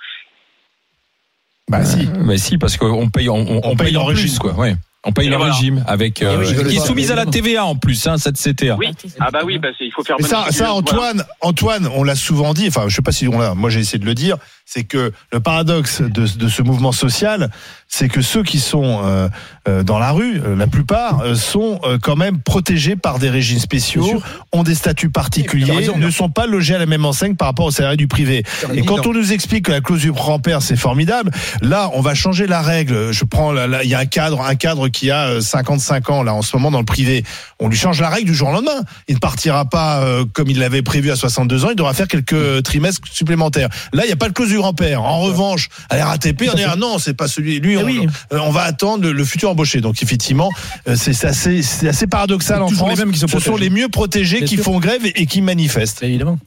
Bah 1.73 1.85
si. 1.85 2.07
Bah 2.07 2.36
si, 2.36 2.59
parce 2.59 2.77
qu'on 2.77 3.09
paye, 3.09 3.28
on, 3.28 3.35
on- 3.36 3.61
on 3.65 3.77
paye, 3.77 3.89
paye 3.89 3.97
en 3.97 4.05
régime. 4.05 4.39
quoi. 4.39 4.53
Ouais. 4.53 4.77
On 5.05 5.11
paye 5.11 5.28
le 5.28 5.36
voilà. 5.36 5.53
régime 5.53 5.82
avec 5.89 6.23
euh, 6.23 6.39
oui, 6.39 6.69
qui 6.69 6.77
est 6.77 6.86
soumise 6.86 7.11
à 7.11 7.16
la 7.16 7.27
TVA 7.27 7.65
en 7.65 7.74
plus, 7.74 8.07
hein, 8.07 8.19
cette 8.19 8.36
CTA. 8.39 8.77
Oui. 8.78 8.86
Ah 9.19 9.31
bah 9.32 9.40
oui, 9.44 9.59
bah 9.59 9.70
c'est- 9.77 9.85
il 9.86 9.90
faut 9.90 10.05
faire 10.05 10.15
Mais 10.20 10.28
ça, 10.28 10.44
ça 10.51 10.66
Voilà. 10.66 10.74
Antoine, 10.74 11.24
Antoine, 11.40 11.89
on 11.97 12.05
l'a 12.05 12.15
souvent 12.15 12.55
dit. 12.55 12.69
Enfin, 12.69 12.85
je 12.86 12.94
sais 12.94 13.03
pas 13.03 13.11
si 13.11 13.27
on 13.27 13.36
l'a. 13.40 13.55
Moi, 13.55 13.69
j'ai 13.70 13.81
essayé 13.81 13.99
de 13.99 14.05
le 14.05 14.15
dire. 14.15 14.36
C'est 14.74 14.85
que 14.85 15.12
le 15.31 15.40
paradoxe 15.40 16.01
de, 16.01 16.27
de 16.27 16.49
ce 16.49 16.62
mouvement 16.62 16.93
social, 16.93 17.51
c'est 17.89 18.09
que 18.09 18.23
ceux 18.23 18.43
qui 18.43 18.59
sont 18.59 19.03
euh, 19.05 19.28
euh, 19.69 19.82
dans 19.82 19.99
la 19.99 20.12
rue, 20.12 20.40
euh, 20.40 20.57
la 20.57 20.66
plupart, 20.66 21.20
euh, 21.20 21.35
sont 21.35 21.78
euh, 21.85 21.99
quand 22.03 22.16
même 22.16 22.40
protégés 22.40 22.97
par 22.97 23.19
des 23.19 23.28
régimes 23.28 23.59
spéciaux, 23.59 24.23
ont 24.51 24.62
des 24.62 24.74
statuts 24.74 25.11
particuliers, 25.11 25.90
ne 25.94 26.11
sont 26.11 26.31
pas 26.31 26.47
logés 26.47 26.74
à 26.74 26.78
la 26.78 26.86
même 26.86 27.05
enseigne 27.05 27.35
par 27.35 27.49
rapport 27.49 27.66
aux 27.66 27.70
salariés 27.70 27.99
du 27.99 28.09
privé. 28.09 28.44
Et 28.73 28.81
quand 28.81 29.07
on 29.07 29.12
nous 29.12 29.35
explique 29.35 29.66
que 29.66 29.73
la 29.73 29.82
clause 29.82 30.01
du 30.01 30.11
grand-père 30.11 30.62
c'est 30.62 30.77
formidable, 30.77 31.31
là, 31.61 31.90
on 31.93 32.01
va 32.01 32.15
changer 32.15 32.47
la 32.47 32.62
règle. 32.62 33.12
Je 33.12 33.24
prends, 33.27 33.55
il 33.82 33.89
y 33.90 33.94
a 33.94 33.99
un 33.99 34.07
cadre, 34.07 34.40
un 34.40 34.55
cadre 34.55 34.89
qui 34.89 35.11
a 35.11 35.27
euh, 35.27 35.40
55 35.43 36.09
ans 36.09 36.23
là 36.23 36.32
en 36.32 36.40
ce 36.40 36.57
moment 36.57 36.70
dans 36.70 36.81
le 36.81 36.86
privé. 36.86 37.24
On 37.61 37.69
lui 37.69 37.77
change 37.77 38.01
la 38.01 38.09
règle 38.09 38.28
du 38.28 38.35
jour 38.35 38.49
au 38.49 38.53
lendemain. 38.53 38.81
Il 39.07 39.16
ne 39.16 39.20
partira 39.20 39.66
pas 39.66 40.03
comme 40.32 40.49
il 40.49 40.59
l'avait 40.59 40.82
prévu 40.82 41.11
à 41.11 41.16
62 41.16 41.66
ans. 41.66 41.69
Il 41.70 41.77
devra 41.77 41.93
faire 41.93 42.09
quelques 42.09 42.62
trimestres 42.62 43.07
supplémentaires. 43.12 43.69
Là, 43.93 44.05
il 44.05 44.07
n'y 44.07 44.12
a 44.12 44.16
pas 44.16 44.28
de 44.28 44.32
clause 44.32 44.49
du 44.49 44.61
En 44.62 45.20
revanche, 45.20 45.68
à 45.90 45.97
la 45.97 46.06
RATP, 46.06 46.43
on 46.52 46.56
est 46.56 46.64
ah 46.64 46.76
non, 46.76 46.98
c'est 46.98 47.14
pas 47.16 47.28
celui. 47.28 47.60
Lui, 47.60 47.76
on, 47.76 47.86
euh, 47.86 48.39
on 48.40 48.51
va 48.51 48.62
attendre 48.62 49.05
le, 49.05 49.12
le 49.12 49.24
futur 49.24 49.51
embauché. 49.51 49.80
Donc 49.80 50.02
effectivement, 50.02 50.51
euh, 50.89 50.94
c'est 50.97 51.24
assez, 51.24 52.06
paradoxal 52.06 52.62
en 52.62 52.68
toujours 52.68 52.86
France. 52.89 52.98
les 52.98 53.05
mêmes 53.05 53.12
qui 53.14 53.18
se 53.20 53.26
Ce 53.26 53.39
sont 53.40 53.56
les 53.56 53.70
mieux 53.70 53.89
protégés 53.89 54.39
Bien 54.39 54.47
qui 54.47 54.55
sûr. 54.56 54.64
font 54.64 54.78
grève 54.78 55.05
et, 55.06 55.22
et 55.22 55.26
qui 55.26 55.43
manifestent. 55.43 56.02
Évidemment. 56.02 56.39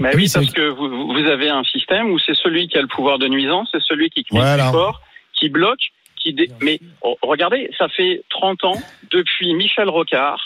Mais 0.00 0.10
Oui, 0.10 0.22
oui, 0.22 0.28
c'est- 0.28 0.38
parce 0.40 0.52
que 0.52 0.68
vous, 0.68 1.12
vous 1.12 1.26
avez 1.28 1.48
un 1.48 1.64
système 1.64 2.10
où 2.10 2.18
c'est 2.18 2.34
celui 2.36 2.68
qui 2.68 2.76
a 2.76 2.82
le 2.82 2.88
pouvoir 2.88 3.18
de 3.18 3.28
nuisance, 3.28 3.68
c'est 3.72 3.82
celui 3.82 4.10
qui 4.10 4.24
crie 4.24 4.36
Voilà. 4.36 4.56
le 4.66 4.70
plus 4.70 4.72
fort, 4.72 5.00
qui 5.38 5.48
bloque, 5.48 5.80
qui 6.22 6.34
dé... 6.34 6.50
mais 6.60 6.78
oh, 7.02 7.16
regardez, 7.22 7.70
ça 7.78 7.88
fait 7.88 8.22
30 8.30 8.64
ans 8.64 8.82
depuis 9.10 9.54
Michel 9.54 9.88
Rocard 9.88 10.38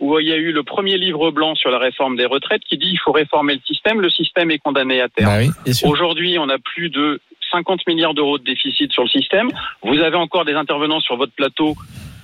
où 0.00 0.18
il 0.18 0.28
y 0.28 0.32
a 0.32 0.36
eu 0.36 0.52
le 0.52 0.62
premier 0.62 0.96
livre 0.96 1.30
blanc 1.30 1.54
sur 1.54 1.70
la 1.70 1.78
réforme 1.78 2.16
des 2.16 2.26
retraites 2.26 2.62
qui 2.62 2.78
dit 2.78 2.90
il 2.92 2.98
faut 2.98 3.12
réformer 3.12 3.54
le 3.54 3.60
système, 3.66 4.00
le 4.00 4.10
système 4.10 4.50
est 4.50 4.58
condamné 4.58 5.00
à 5.00 5.08
terme. 5.08 5.30
Bah 5.30 5.38
oui. 5.66 5.72
Aujourd'hui, 5.84 6.38
on 6.38 6.48
a 6.48 6.58
plus 6.58 6.90
de 6.90 7.20
50 7.50 7.86
milliards 7.86 8.14
d'euros 8.14 8.38
de 8.38 8.44
déficit 8.44 8.92
sur 8.92 9.02
le 9.02 9.08
système. 9.08 9.50
Vous 9.82 9.98
avez 9.98 10.16
encore 10.16 10.44
des 10.44 10.54
intervenants 10.54 11.00
sur 11.00 11.16
votre 11.16 11.32
plateau, 11.32 11.74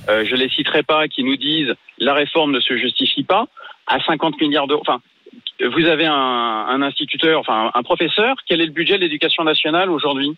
euh, 0.09 0.25
je 0.25 0.37
les 0.37 0.49
citerai 0.49 0.83
pas, 0.83 1.09
qui 1.09 1.25
nous 1.25 1.37
disent 1.37 1.75
la 1.99 2.15
réforme 2.15 2.53
ne 2.53 2.61
se 2.61 2.77
justifie 2.77 3.25
pas 3.25 3.47
à 3.87 4.01
50 4.01 4.41
milliards 4.41 4.67
d'euros. 4.67 4.83
Enfin, 4.87 5.01
vous 5.61 5.87
avez 5.87 6.07
un, 6.07 6.13
un 6.13 6.83
instituteur, 6.83 7.41
enfin 7.41 7.71
un 7.75 7.83
professeur. 7.83 8.37
Quel 8.47 8.61
est 8.61 8.67
le 8.67 8.73
budget 8.73 8.97
de 8.97 9.03
l'éducation 9.03 9.45
nationale 9.45 9.91
aujourd'hui? 9.91 10.37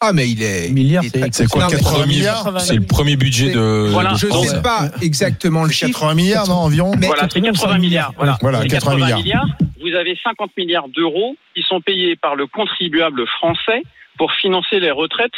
Ah, 0.00 0.12
mais 0.12 0.28
il 0.28 0.42
est. 0.42 0.70
C'est 1.32 1.46
quoi, 1.48 1.62
Non, 1.64 1.68
mais- 1.70 1.76
80 1.78 2.06
milliards 2.06 2.60
C'est 2.60 2.74
le 2.76 2.82
premier 2.86 3.16
budget 3.16 3.52
de. 3.52 3.88
Voilà. 3.90 4.12
de 4.12 4.18
Je 4.18 4.26
France. 4.26 4.48
sais 4.48 4.62
pas 4.62 4.90
exactement 5.02 5.64
le 5.64 5.70
chiffre. 5.70 5.86
80 5.98 6.14
milliards, 6.14 6.48
non, 6.48 6.54
environ 6.56 6.92
Mais- 6.98 7.06
Voilà, 7.06 7.26
c'est 7.32 7.40
80 7.40 7.78
milliards. 7.78 8.12
Voilà, 8.16 8.38
Voilà, 8.40 8.62
C'est 8.62 8.68
80 8.68 9.16
milliards. 9.16 9.46
Vous 9.80 9.94
avez 9.94 10.16
50 10.22 10.50
milliards 10.56 10.88
d'euros 10.88 11.36
qui 11.54 11.62
sont 11.62 11.80
payés 11.80 12.16
par 12.16 12.36
le 12.36 12.46
contribuable 12.46 13.26
français 13.26 13.82
pour 14.18 14.32
financer 14.32 14.80
les 14.80 14.90
retraites. 14.90 15.32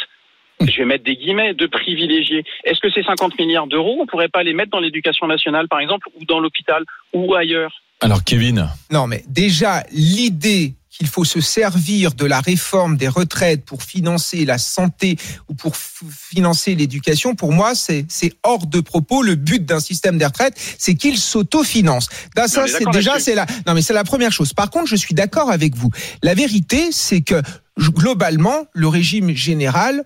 Je 0.59 0.75
vais 0.77 0.85
mettre 0.85 1.03
des 1.03 1.15
guillemets 1.15 1.53
de 1.53 1.67
privilégiés. 1.67 2.43
Est-ce 2.63 2.79
que 2.79 2.89
ces 2.89 3.03
50 3.03 3.37
milliards 3.37 3.67
d'euros, 3.67 3.99
on 4.01 4.07
pourrait 4.07 4.29
pas 4.29 4.41
les 4.43 4.53
mettre 4.53 4.71
dans 4.71 4.79
l'éducation 4.79 5.27
nationale, 5.27 5.67
par 5.67 5.79
exemple, 5.79 6.07
ou 6.19 6.25
dans 6.25 6.39
l'hôpital, 6.39 6.83
ou 7.13 7.35
ailleurs? 7.35 7.71
Alors 8.01 8.23
Kevin, 8.23 8.67
Non, 8.91 9.05
mais 9.07 9.23
déjà, 9.27 9.83
l'idée 9.91 10.73
qu'il 10.89 11.07
faut 11.07 11.25
se 11.25 11.41
servir 11.41 12.13
de 12.13 12.25
la 12.25 12.39
réforme 12.39 12.97
des 12.97 13.07
retraites 13.07 13.65
pour 13.65 13.83
financer 13.83 14.45
la 14.45 14.57
santé 14.57 15.17
ou 15.47 15.53
pour 15.53 15.75
financer 15.75 16.75
l'éducation, 16.75 17.35
pour 17.35 17.51
moi, 17.51 17.75
c'est 17.75 18.05
c'est 18.09 18.33
hors 18.43 18.65
de 18.67 18.79
propos. 18.79 19.21
Le 19.21 19.35
but 19.35 19.65
d'un 19.65 19.79
système 19.79 20.17
des 20.17 20.25
retraites, 20.25 20.57
c'est 20.77 20.95
qu'il 20.95 21.17
s'autofinance. 21.17 22.09
On 22.37 22.47
ça, 22.47 22.65
est 22.65 22.69
c'est 22.69 22.89
déjà, 22.91 23.19
c'est 23.19 23.35
la, 23.35 23.45
non, 23.65 23.73
mais 23.73 23.81
c'est 23.81 23.93
la 23.93 24.03
première 24.03 24.31
chose. 24.31 24.53
Par 24.53 24.69
contre, 24.69 24.87
je 24.87 24.95
suis 24.95 25.13
d'accord 25.13 25.51
avec 25.51 25.75
vous. 25.75 25.89
La 26.23 26.33
vérité, 26.33 26.91
c'est 26.91 27.21
que 27.21 27.41
globalement, 27.79 28.67
le 28.73 28.87
régime 28.87 29.35
général 29.35 30.05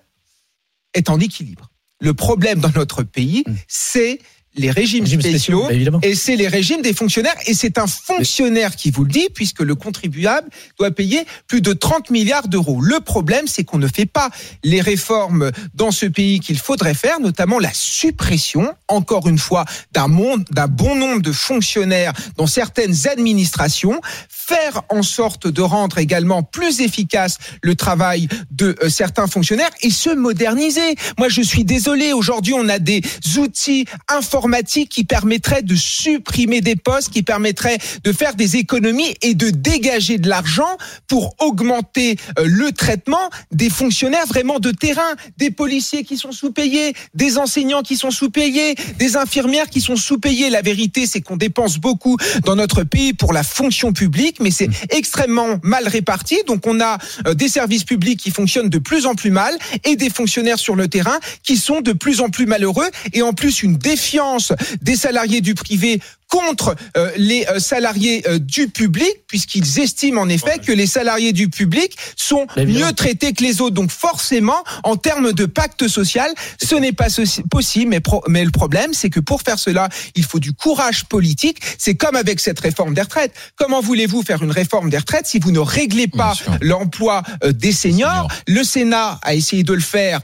est 0.94 1.08
en 1.08 1.20
équilibre. 1.20 1.70
Le 2.00 2.14
problème 2.14 2.60
dans 2.60 2.72
notre 2.74 3.02
pays, 3.02 3.44
c'est 3.68 4.18
les 4.54 4.70
régimes, 4.70 5.04
Régimes 5.04 5.22
spéciaux, 5.22 5.68
et 6.02 6.14
c'est 6.14 6.36
les 6.36 6.48
régimes 6.48 6.82
des 6.82 6.92
fonctionnaires. 6.92 7.36
Et 7.46 7.54
c'est 7.54 7.78
un 7.78 7.86
fonctionnaire 7.86 8.76
qui 8.76 8.90
vous 8.90 9.04
le 9.04 9.10
dit, 9.10 9.28
puisque 9.34 9.60
le 9.60 9.74
contribuable 9.74 10.48
doit 10.78 10.90
payer 10.90 11.24
plus 11.46 11.62
de 11.62 11.72
30 11.72 12.10
milliards 12.10 12.48
d'euros. 12.48 12.80
Le 12.82 13.00
problème, 13.00 13.46
c'est 13.46 13.64
qu'on 13.64 13.78
ne 13.78 13.88
fait 13.88 14.06
pas 14.06 14.28
les 14.62 14.82
réformes 14.82 15.50
dans 15.74 15.90
ce 15.90 16.04
pays 16.04 16.40
qu'il 16.40 16.58
faudrait 16.58 16.94
faire, 16.94 17.18
notamment 17.20 17.58
la 17.58 17.72
suppression, 17.72 18.74
encore 18.88 19.26
une 19.26 19.38
fois, 19.38 19.64
d'un 19.92 20.08
monde, 20.08 20.44
d'un 20.50 20.68
bon 20.68 20.96
nombre 20.96 21.22
de 21.22 21.32
fonctionnaires 21.32 22.12
dans 22.36 22.46
certaines 22.46 23.08
administrations, 23.08 24.00
faire 24.28 24.82
en 24.90 25.02
sorte 25.02 25.46
de 25.46 25.62
rendre 25.62 25.96
également 25.96 26.42
plus 26.42 26.80
efficace 26.80 27.38
le 27.62 27.74
travail 27.74 28.28
de 28.50 28.76
euh, 28.82 28.90
certains 28.90 29.26
fonctionnaires 29.26 29.70
et 29.80 29.90
se 29.90 30.10
moderniser. 30.10 30.96
Moi, 31.18 31.28
je 31.30 31.40
suis 31.40 31.64
désolé, 31.64 32.12
aujourd'hui, 32.12 32.52
on 32.54 32.68
a 32.68 32.78
des 32.78 33.00
outils 33.38 33.86
informatiques 34.08 34.41
qui 34.90 35.04
permettraient 35.04 35.62
de 35.62 35.74
supprimer 35.74 36.60
des 36.60 36.76
postes, 36.76 37.10
qui 37.10 37.22
permettraient 37.22 37.78
de 38.04 38.12
faire 38.12 38.34
des 38.34 38.56
économies 38.56 39.14
et 39.22 39.34
de 39.34 39.50
dégager 39.50 40.18
de 40.18 40.28
l'argent 40.28 40.76
pour 41.08 41.34
augmenter 41.40 42.16
euh, 42.38 42.44
le 42.46 42.72
traitement 42.72 43.30
des 43.50 43.70
fonctionnaires 43.70 44.26
vraiment 44.26 44.58
de 44.58 44.70
terrain, 44.70 45.14
des 45.38 45.50
policiers 45.50 46.04
qui 46.04 46.16
sont 46.16 46.32
sous-payés, 46.32 46.94
des 47.14 47.38
enseignants 47.38 47.82
qui 47.82 47.96
sont 47.96 48.10
sous-payés, 48.10 48.74
des 48.98 49.16
infirmières 49.16 49.68
qui 49.70 49.80
sont 49.80 49.96
sous-payées. 49.96 50.50
La 50.50 50.62
vérité, 50.62 51.06
c'est 51.06 51.20
qu'on 51.20 51.36
dépense 51.36 51.78
beaucoup 51.78 52.16
dans 52.44 52.56
notre 52.56 52.84
pays 52.84 53.12
pour 53.12 53.32
la 53.32 53.42
fonction 53.42 53.92
publique, 53.92 54.38
mais 54.40 54.50
c'est 54.50 54.68
extrêmement 54.90 55.58
mal 55.62 55.88
réparti. 55.88 56.38
Donc 56.46 56.66
on 56.66 56.80
a 56.80 56.98
euh, 57.26 57.34
des 57.34 57.48
services 57.48 57.84
publics 57.84 58.20
qui 58.20 58.30
fonctionnent 58.30 58.70
de 58.70 58.78
plus 58.78 59.06
en 59.06 59.14
plus 59.14 59.30
mal 59.30 59.56
et 59.84 59.96
des 59.96 60.10
fonctionnaires 60.10 60.58
sur 60.58 60.74
le 60.74 60.88
terrain 60.88 61.18
qui 61.42 61.56
sont 61.56 61.80
de 61.80 61.92
plus 61.92 62.20
en 62.20 62.28
plus 62.28 62.46
malheureux 62.46 62.90
et 63.12 63.22
en 63.22 63.32
plus 63.32 63.62
une 63.62 63.76
défiance 63.76 64.31
des 64.80 64.96
salariés 64.96 65.40
du 65.40 65.54
privé 65.54 66.00
contre 66.28 66.74
euh, 66.96 67.10
les 67.18 67.44
euh, 67.50 67.58
salariés 67.58 68.22
euh, 68.26 68.38
du 68.38 68.68
public, 68.68 69.12
puisqu'ils 69.28 69.80
estiment 69.80 70.22
en 70.22 70.30
effet 70.30 70.58
que 70.64 70.72
les 70.72 70.86
salariés 70.86 71.34
du 71.34 71.50
public 71.50 71.94
sont 72.16 72.46
mieux 72.56 72.92
traités 72.94 73.34
que 73.34 73.42
les 73.44 73.60
autres. 73.60 73.74
Donc 73.74 73.90
forcément, 73.90 74.64
en 74.82 74.96
termes 74.96 75.34
de 75.34 75.44
pacte 75.44 75.88
social, 75.88 76.30
ce 76.62 76.74
n'est 76.74 76.92
pas 76.92 77.08
possible. 77.50 77.90
Mais, 77.90 78.00
pro- 78.00 78.24
mais 78.28 78.46
le 78.46 78.50
problème, 78.50 78.94
c'est 78.94 79.10
que 79.10 79.20
pour 79.20 79.42
faire 79.42 79.58
cela, 79.58 79.90
il 80.14 80.24
faut 80.24 80.38
du 80.38 80.54
courage 80.54 81.04
politique. 81.04 81.58
C'est 81.76 81.96
comme 81.96 82.16
avec 82.16 82.40
cette 82.40 82.60
réforme 82.60 82.94
des 82.94 83.02
retraites. 83.02 83.34
Comment 83.56 83.82
voulez-vous 83.82 84.22
faire 84.22 84.42
une 84.42 84.52
réforme 84.52 84.88
des 84.88 84.96
retraites 84.98 85.26
si 85.26 85.38
vous 85.38 85.50
ne 85.50 85.58
réglez 85.58 86.08
pas 86.08 86.32
l'emploi 86.62 87.22
euh, 87.44 87.52
des 87.52 87.72
seniors? 87.72 88.28
Le 88.48 88.64
Sénat 88.64 89.18
a 89.22 89.34
essayé 89.34 89.64
de 89.64 89.72
le 89.74 89.80
faire 89.80 90.20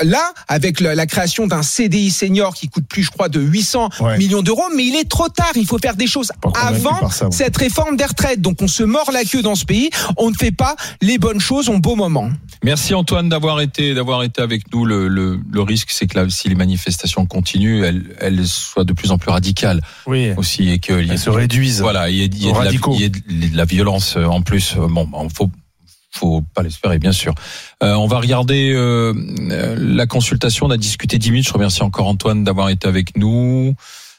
là, 0.00 0.32
avec 0.48 0.80
la, 0.80 0.94
la 0.94 1.06
création 1.06 1.46
d'un 1.46 1.62
CDI 1.62 2.10
senior 2.10 2.54
qui 2.54 2.68
coûte 2.70 2.86
plus, 2.88 3.02
je 3.02 3.10
crois, 3.10 3.28
de 3.28 3.33
800 3.40 3.88
Ouais. 4.00 4.18
millions 4.18 4.42
d'euros. 4.42 4.64
Mais 4.76 4.84
il 4.84 4.96
est 4.96 5.08
trop 5.08 5.28
tard. 5.28 5.52
Il 5.56 5.66
faut 5.66 5.78
faire 5.78 5.96
des 5.96 6.06
choses 6.06 6.30
avant 6.54 7.08
ça, 7.10 7.28
cette 7.30 7.56
réforme 7.56 7.96
des 7.96 8.04
retraites. 8.04 8.40
Donc 8.40 8.60
on 8.62 8.68
se 8.68 8.82
mord 8.82 9.10
la 9.12 9.24
queue 9.24 9.42
dans 9.42 9.54
ce 9.54 9.64
pays. 9.64 9.90
On 10.16 10.30
ne 10.30 10.34
fait 10.34 10.50
pas 10.52 10.76
les 11.02 11.18
bonnes 11.18 11.40
choses 11.40 11.68
au 11.68 11.78
beau 11.78 11.96
moment. 11.96 12.30
Merci 12.62 12.94
Antoine 12.94 13.28
d'avoir 13.28 13.60
été 13.60 13.94
d'avoir 13.94 14.22
été 14.22 14.40
avec 14.42 14.72
nous. 14.72 14.84
Le, 14.84 15.08
le, 15.08 15.38
le 15.50 15.60
risque, 15.62 15.88
c'est 15.90 16.06
que 16.06 16.18
là, 16.18 16.26
si 16.30 16.48
les 16.48 16.54
manifestations 16.54 17.26
continuent, 17.26 17.84
elles, 17.84 18.04
elles 18.20 18.46
soient 18.46 18.84
de 18.84 18.92
plus 18.92 19.10
en 19.10 19.18
plus 19.18 19.30
radicales. 19.30 19.80
Oui. 20.06 20.32
Aussi 20.36 20.70
et 20.70 20.78
que 20.78 20.92
Elles 20.94 21.18
se 21.18 21.30
réduisent 21.30 21.80
Voilà, 21.80 22.08
il 22.10 22.16
y 22.16 22.22
a, 22.22 22.24
il 22.24 22.42
y 22.44 22.46
a 22.46 22.50
aux 22.50 22.54
de 22.54 22.58
la, 22.58 22.64
radicaux. 22.64 22.94
il 22.94 23.00
y 23.02 23.04
a 23.04 23.08
de, 23.08 23.48
de 23.50 23.56
la 23.56 23.64
violence 23.64 24.16
euh, 24.16 24.24
en 24.24 24.40
plus. 24.42 24.74
Bon, 24.76 25.04
bon, 25.06 25.28
faut 25.28 25.50
faut 26.14 26.42
pas 26.54 26.62
l'espérer, 26.62 26.98
bien 26.98 27.12
sûr. 27.12 27.34
Euh, 27.82 27.94
on 27.94 28.06
va 28.06 28.18
regarder 28.18 28.72
euh, 28.72 29.12
euh, 29.50 29.76
la 29.78 30.06
consultation. 30.06 30.66
On 30.66 30.70
a 30.70 30.76
discuté 30.76 31.18
10 31.18 31.30
minutes. 31.30 31.48
Je 31.48 31.52
remercie 31.52 31.82
encore 31.82 32.06
Antoine 32.06 32.44
d'avoir 32.44 32.68
été 32.68 32.86
avec 32.86 33.16
nous. 33.16 33.74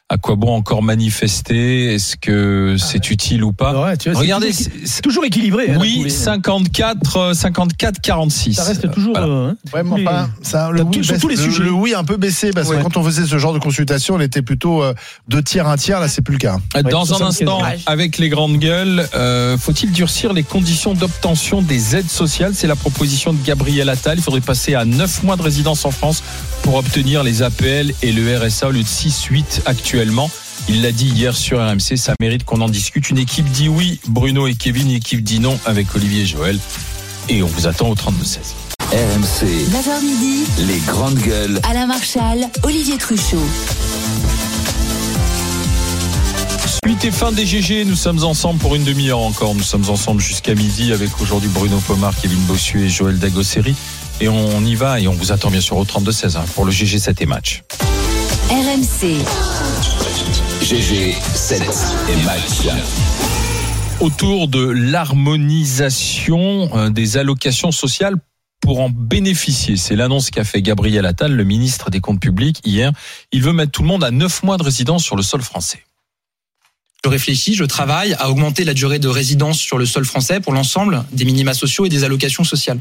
À 0.08 0.20
quoi 0.20 0.36
bon 0.36 0.54
encore 0.56 0.84
manifester? 0.84 1.96
Est-ce 1.96 2.16
que 2.16 2.76
c'est 2.78 3.10
utile 3.10 3.44
ou 3.44 3.54
pas? 3.54 3.74
Ouais, 3.84 3.98
tu 3.98 4.10
vois, 4.10 4.14
c'est 4.20 4.22
Regardez, 4.24 4.52
toujours- 4.52 4.72
c'est- 4.82 4.86
c'est 4.88 5.02
toujours 5.02 5.26
équilibré. 5.26 5.72
hein, 5.72 5.78
oui, 5.82 5.96
tous 5.98 6.04
les- 6.04 6.10
54, 6.12 7.18
euh, 7.18 7.34
54, 7.34 8.00
46. 8.02 8.54
Ça 8.54 8.66
reste 8.66 8.92
toujours. 8.92 9.14
Voilà. 9.18 9.28
euh, 9.28 9.50
hein, 9.74 9.84
les- 9.98 10.06
enfin, 10.08 10.30
ça, 10.44 10.70
le, 10.70 10.78
Sur 10.82 10.88
oui, 10.90 11.00
baisse- 11.00 11.20
tous 11.22 11.28
les 11.28 11.36
le- 11.38 11.42
sujets. 11.42 11.64
le 11.64 11.72
oui 11.72 11.96
un 11.96 12.04
peu 12.04 12.18
baissé 12.18 12.52
parce 12.52 12.68
Ouais. 12.70 12.78
que 12.78 12.84
quand 12.84 12.98
on 12.98 13.04
faisait 13.04 13.26
ce 13.26 13.40
genre 13.40 13.52
de 13.54 13.58
consultation, 13.58 14.14
on 14.14 14.20
était 14.20 14.44
plutôt 14.44 14.84
euh, 14.84 14.94
deux 15.28 15.42
tiers, 15.42 15.68
un 15.68 15.76
tiers. 15.76 16.00
Là, 16.00 16.08
c'est 16.08 16.22
plus 16.22 16.34
le 16.34 16.38
cas. 16.40 16.58
Dans 16.84 17.02
un 17.02 17.06
75 17.18 17.28
instant, 17.50 17.62
avec 17.88 18.20
les 18.20 18.30
grandes 18.30 18.60
gueules, 18.60 19.08
euh, 19.16 19.58
faut-il 19.58 19.92
durcir 19.92 20.34
les 20.34 20.44
conditions 20.44 20.94
d'obtention 20.94 21.64
des 21.64 21.96
aides 21.96 22.12
sociales? 22.12 22.52
C'est 22.54 22.68
la 22.68 22.76
proposition 22.76 23.34
de 23.34 23.40
Gabriel 23.44 23.90
Attal. 23.90 24.20
Il 24.20 24.22
faudrait 24.22 24.40
passer 24.42 24.76
à 24.76 24.86
9 24.86 25.24
mois 25.24 25.36
de 25.36 25.42
résidence 25.42 25.84
en 25.84 25.90
France 25.92 26.22
pour 26.62 26.76
obtenir 26.76 27.24
les 27.24 27.42
APL 27.42 27.92
et 28.04 28.12
le 28.12 28.38
RSA 28.38 28.68
au 28.68 28.72
lieu 28.72 28.84
de 28.84 28.88
6-8 28.88 29.64
actuellement. 29.96 30.30
Il 30.68 30.82
l'a 30.82 30.92
dit 30.92 31.08
hier 31.08 31.38
sur 31.38 31.58
RMC, 31.58 31.96
ça 31.96 32.16
mérite 32.20 32.44
qu'on 32.44 32.60
en 32.60 32.68
discute. 32.68 33.10
Une 33.12 33.18
équipe 33.18 33.50
dit 33.50 33.70
oui, 33.70 34.02
Bruno 34.08 34.46
et 34.46 34.54
Kevin, 34.54 34.90
une 34.90 34.98
équipe 34.98 35.24
dit 35.24 35.40
non 35.40 35.58
avec 35.66 35.96
Olivier 35.96 36.24
et 36.24 36.26
Joël. 36.26 36.60
Et 37.30 37.42
on 37.42 37.48
vous 37.48 37.66
attend 37.66 37.88
au 37.88 37.96
32-16. 37.96 38.56
RMC, 38.92 39.46
9h 39.46 40.04
midi, 40.04 40.44
les 40.68 40.80
grandes 40.80 41.18
gueules. 41.20 41.62
Alain 41.64 41.86
Marchal, 41.86 42.50
Olivier 42.64 42.98
Truchot. 42.98 43.38
Suite 46.84 47.06
et 47.06 47.12
fin 47.12 47.32
des 47.32 47.46
GG, 47.46 47.86
nous 47.86 47.96
sommes 47.96 48.26
ensemble 48.26 48.60
pour 48.60 48.76
une 48.76 48.84
demi-heure 48.84 49.20
encore. 49.20 49.56
Nous 49.56 49.64
sommes 49.64 49.90
ensemble 49.90 50.20
jusqu'à 50.20 50.56
midi 50.56 50.92
avec 50.92 51.22
aujourd'hui 51.22 51.50
Bruno 51.54 51.78
Pomar, 51.88 52.14
Kevin 52.22 52.40
Bossuet 52.40 52.82
et 52.82 52.90
Joël 52.90 53.18
Dagosseri. 53.18 53.76
Et 54.20 54.28
on 54.28 54.60
y 54.66 54.76
va 54.76 55.00
et 55.00 55.08
on 55.08 55.14
vous 55.14 55.32
attend 55.32 55.50
bien 55.50 55.62
sûr 55.62 55.78
au 55.78 55.86
32-16 55.86 56.36
hein, 56.36 56.44
pour 56.54 56.66
le 56.66 56.72
GG 56.72 57.00
7 57.00 57.22
et 57.22 57.26
match. 57.26 57.64
RMC, 58.48 59.26
GG, 60.62 61.16
7 61.34 61.64
et 62.10 62.16
match. 62.26 62.68
Autour 64.00 64.48
de 64.48 64.64
l'harmonisation 64.64 66.70
euh, 66.78 66.92
des 66.92 67.18
allocations 67.18 67.72
sociales 67.72 68.14
pour 68.62 68.82
en 68.82 68.92
bénéficier. 68.92 69.78
C'est 69.78 69.96
l'annonce 69.96 70.30
qu'a 70.30 70.44
fait 70.44 70.62
Gabriel 70.62 71.08
Attal, 71.08 71.34
le 71.34 71.44
ministre 71.44 71.90
des 71.90 72.02
Comptes 72.02 72.20
publics, 72.20 72.62
hier. 72.64 72.92
Il 73.32 73.42
veut 73.42 73.52
mettre 73.52 73.72
tout 73.72 73.82
le 73.82 73.88
monde 73.88 74.04
à 74.04 74.12
9 74.12 74.44
mois 74.44 74.58
de 74.58 74.64
résidence 74.64 75.04
sur 75.04 75.16
le 75.16 75.24
sol 75.24 75.42
français. 75.42 75.84
Je 77.04 77.10
réfléchis, 77.10 77.56
je 77.56 77.64
travaille 77.64 78.14
à 78.20 78.30
augmenter 78.30 78.64
la 78.64 78.76
durée 78.76 79.00
de 79.00 79.08
résidence 79.08 79.58
sur 79.58 79.80
le 79.80 79.88
sol 79.88 80.06
français 80.06 80.40
pour 80.40 80.54
l'ensemble 80.54 81.04
des 81.14 81.26
minima 81.26 81.56
sociaux 81.56 81.88
et 81.88 81.90
des 81.90 82.04
allocations 82.04 82.44
sociales. 82.44 82.78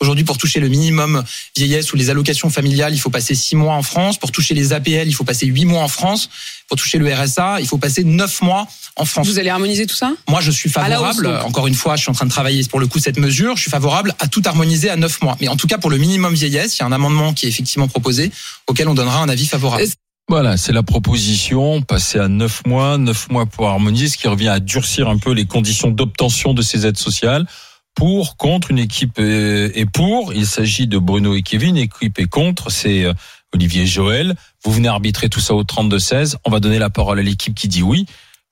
Aujourd'hui, 0.00 0.24
pour 0.24 0.38
toucher 0.38 0.60
le 0.60 0.68
minimum 0.68 1.22
vieillesse 1.56 1.92
ou 1.92 1.96
les 1.96 2.10
allocations 2.10 2.50
familiales, 2.50 2.94
il 2.94 2.98
faut 2.98 3.10
passer 3.10 3.34
six 3.34 3.56
mois 3.56 3.74
en 3.74 3.82
France. 3.82 4.18
Pour 4.18 4.32
toucher 4.32 4.54
les 4.54 4.72
APL, 4.72 5.06
il 5.06 5.14
faut 5.14 5.24
passer 5.24 5.46
huit 5.46 5.64
mois 5.64 5.82
en 5.82 5.88
France. 5.88 6.28
Pour 6.68 6.76
toucher 6.76 6.98
le 6.98 7.12
RSA, 7.12 7.60
il 7.60 7.66
faut 7.66 7.78
passer 7.78 8.04
neuf 8.04 8.42
mois 8.42 8.66
en 8.96 9.04
France. 9.04 9.26
Vous 9.26 9.38
allez 9.38 9.50
harmoniser 9.50 9.86
tout 9.86 9.94
ça? 9.94 10.12
Moi, 10.28 10.40
je 10.40 10.50
suis 10.50 10.68
hausse, 10.68 10.74
favorable. 10.74 11.26
Encore 11.44 11.66
une 11.66 11.74
fois, 11.74 11.96
je 11.96 12.02
suis 12.02 12.10
en 12.10 12.14
train 12.14 12.26
de 12.26 12.30
travailler 12.30 12.64
pour 12.64 12.80
le 12.80 12.86
coup 12.86 12.98
cette 12.98 13.18
mesure. 13.18 13.56
Je 13.56 13.62
suis 13.62 13.70
favorable 13.70 14.14
à 14.18 14.28
tout 14.28 14.42
harmoniser 14.44 14.90
à 14.90 14.96
neuf 14.96 15.20
mois. 15.22 15.36
Mais 15.40 15.48
en 15.48 15.56
tout 15.56 15.66
cas, 15.66 15.78
pour 15.78 15.90
le 15.90 15.98
minimum 15.98 16.34
vieillesse, 16.34 16.76
il 16.76 16.80
y 16.80 16.82
a 16.82 16.86
un 16.86 16.92
amendement 16.92 17.32
qui 17.32 17.46
est 17.46 17.48
effectivement 17.48 17.88
proposé 17.88 18.30
auquel 18.66 18.88
on 18.88 18.94
donnera 18.94 19.20
un 19.20 19.28
avis 19.28 19.46
favorable. 19.46 19.84
Voilà, 20.28 20.56
c'est 20.56 20.72
la 20.72 20.82
proposition, 20.82 21.82
passer 21.82 22.18
à 22.18 22.28
9 22.28 22.62
mois, 22.66 22.96
9 22.96 23.28
mois 23.28 23.44
pour 23.44 23.68
harmoniser, 23.68 24.08
ce 24.08 24.16
qui 24.16 24.26
revient 24.26 24.48
à 24.48 24.58
durcir 24.58 25.06
un 25.08 25.18
peu 25.18 25.32
les 25.32 25.44
conditions 25.44 25.90
d'obtention 25.90 26.54
de 26.54 26.62
ces 26.62 26.86
aides 26.86 26.96
sociales. 26.96 27.46
Pour, 27.94 28.36
contre, 28.36 28.70
une 28.70 28.78
équipe 28.78 29.18
est 29.18 29.90
pour. 29.90 30.32
Il 30.34 30.46
s'agit 30.46 30.86
de 30.86 30.98
Bruno 30.98 31.34
et 31.34 31.42
Kevin. 31.42 31.76
Équipe 31.76 32.18
est 32.18 32.28
contre, 32.28 32.70
c'est 32.70 33.04
euh, 33.04 33.12
Olivier 33.54 33.86
Joël. 33.86 34.34
Vous 34.64 34.72
venez 34.72 34.88
arbitrer 34.88 35.28
tout 35.28 35.40
ça 35.40 35.54
au 35.54 35.62
32-16. 35.62 36.36
On 36.44 36.50
va 36.50 36.60
donner 36.60 36.78
la 36.78 36.90
parole 36.90 37.18
à 37.18 37.22
l'équipe 37.22 37.54
qui 37.54 37.68
dit 37.68 37.82
oui. 37.82 38.06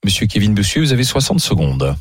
Monsieur 0.04 0.26
Kevin 0.26 0.54
Bossuet, 0.54 0.80
vous 0.80 0.92
avez 0.92 1.04
60 1.04 1.40
secondes. 1.40 1.94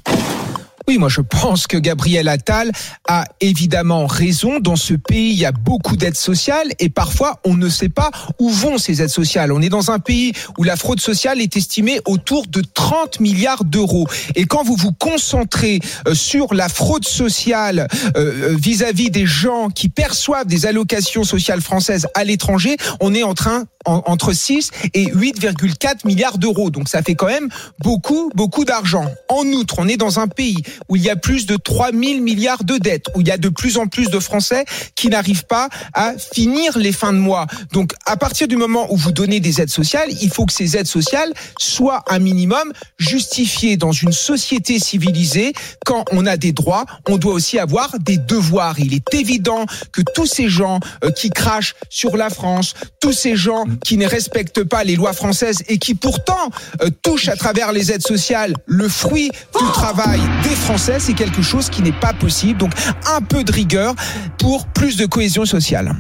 Oui, 0.88 0.98
moi 0.98 1.10
je 1.10 1.22
pense 1.22 1.68
que 1.68 1.78
Gabriel 1.78 2.28
Attal 2.28 2.72
a 3.08 3.26
évidemment 3.40 4.08
raison. 4.08 4.60
Dans 4.60 4.76
ce 4.76 4.94
pays, 4.96 5.32
il 5.32 5.38
y 5.38 5.46
a 5.46 5.52
beaucoup 5.52 5.96
d'aides 5.96 6.16
sociales 6.18 6.68
et 6.80 6.90
parfois 6.90 7.40
on 7.46 7.54
ne 7.56 7.70
sait 7.70 7.88
pas 7.90 8.10
où 8.40 8.50
vont 8.50 8.78
ces 8.78 9.02
aides 9.02 9.10
sociales. 9.10 9.52
On 9.52 9.62
est 9.62 9.70
dans 9.70 9.92
un 9.92 10.00
pays 10.00 10.34
où 10.58 10.64
la 10.64 10.76
fraude 10.76 11.00
sociale 11.00 11.40
est 11.40 11.56
estimée 11.56 12.00
autour 12.06 12.48
de 12.48 12.62
30 12.62 13.20
milliards 13.20 13.64
d'euros. 13.64 14.08
Et 14.36 14.46
quand 14.46 14.64
vous 14.64 14.76
vous 14.76 14.92
concentrez 14.92 15.80
euh, 16.08 16.16
sur 16.16 16.54
la 16.54 16.68
fraude 16.68 17.06
sociale 17.06 17.88
euh, 18.18 18.52
euh, 18.52 18.56
vis-à-vis 18.60 19.12
des 19.12 19.26
gens 19.26 19.70
qui 19.70 19.88
perçoivent 19.88 20.48
des 20.48 20.66
allocations 20.66 21.24
sociales 21.24 21.62
françaises 21.62 22.08
à 22.16 22.24
l'étranger, 22.24 22.76
on 23.00 23.14
est 23.14 23.24
en 23.24 23.34
train 23.36 23.66
en- 23.86 24.02
entre 24.08 24.34
6 24.34 24.72
et 24.94 25.06
8,4 25.06 26.06
milliards 26.06 26.38
d'euros. 26.38 26.70
Donc 26.72 26.90
ça 26.90 27.02
fait 27.02 27.16
quand 27.16 27.28
même 27.28 27.50
beaucoup, 27.80 28.32
beaucoup 28.36 28.66
d'argent. 28.66 29.06
En 29.30 29.46
outre, 29.48 29.76
on 29.78 29.88
est 29.88 29.98
dans 29.98 30.20
un 30.20 30.28
pays 30.28 30.58
où 30.90 30.96
il 30.96 31.02
y 31.02 31.10
a 31.10 31.16
plus 31.16 31.46
de 31.46 31.56
3 31.56 31.92
000 31.92 32.22
milliards 32.22 32.64
de 32.64 32.78
dettes, 32.78 33.08
où 33.16 33.22
il 33.22 33.28
y 33.28 33.32
a 33.32 33.38
de 33.38 33.50
plus 33.50 33.78
en 33.78 33.88
plus 33.88 34.10
de 34.10 34.20
Français 34.20 34.66
qui 34.96 35.10
n'arrivent 35.10 35.46
pas 35.46 35.70
à 35.94 36.14
finir 36.18 36.78
les 36.78 36.92
fins 36.92 37.14
de 37.14 37.18
mois. 37.18 37.48
Donc 37.72 37.94
à 38.06 38.18
partir 38.18 38.48
du 38.48 38.58
moment 38.58 38.92
où 38.92 38.98
vous 38.98 39.12
donnez 39.12 39.40
des 39.40 39.62
aides 39.62 39.70
sociales, 39.70 40.10
il 40.22 40.30
faut 40.30 40.46
que 40.46 40.54
ces 40.54 40.78
aides 40.78 40.88
sociales 40.88 41.34
soient 41.60 42.04
un 42.08 42.20
minimum 42.20 42.72
justifiées 42.98 43.78
dans 43.78 43.92
une 43.92 44.12
société 44.12 44.80
civilisée. 44.80 45.54
Quand 45.86 46.06
on 46.12 46.26
a 46.26 46.38
des 46.38 46.52
droits, 46.52 46.86
on 47.08 47.18
doit 47.18 47.34
aussi 47.34 47.60
avoir 47.60 47.98
des 48.00 48.18
devoirs. 48.18 48.80
Il 48.80 48.94
est 48.94 49.14
évident 49.14 49.66
que 49.92 50.02
tous 50.14 50.26
ces 50.26 50.50
gens 50.50 50.80
euh, 51.04 51.12
qui 51.12 51.30
crachent 51.30 51.76
sur 51.90 52.18
la 52.18 52.30
France, 52.30 52.74
tous 53.00 53.14
ces 53.14 53.36
gens 53.36 53.66
qui 53.84 53.98
ne 53.98 54.08
respectent 54.08 54.64
pas 54.64 54.84
les 54.84 54.96
lois 54.96 55.14
françaises 55.14 55.64
et 55.68 55.78
qui 55.78 55.96
pourtant 55.96 56.50
euh, 56.82 56.90
touchent 57.02 57.28
à 57.30 57.36
travers 57.36 57.72
les 57.72 57.92
aides 57.92 58.06
sociales 58.06 58.54
le 58.66 58.88
fruit 58.88 59.32
du 59.60 59.66
travail 59.74 60.20
Français, 60.62 61.00
c'est 61.00 61.14
quelque 61.14 61.42
chose 61.42 61.70
qui 61.70 61.82
n'est 61.82 61.92
pas 61.92 62.14
possible. 62.14 62.60
Donc 62.60 62.72
un 63.08 63.22
peu 63.22 63.44
de 63.44 63.52
rigueur 63.52 63.96
pour 64.38 64.68
plus 64.68 64.96
de 64.96 65.06
cohésion 65.06 65.46
sociale. 65.46 65.96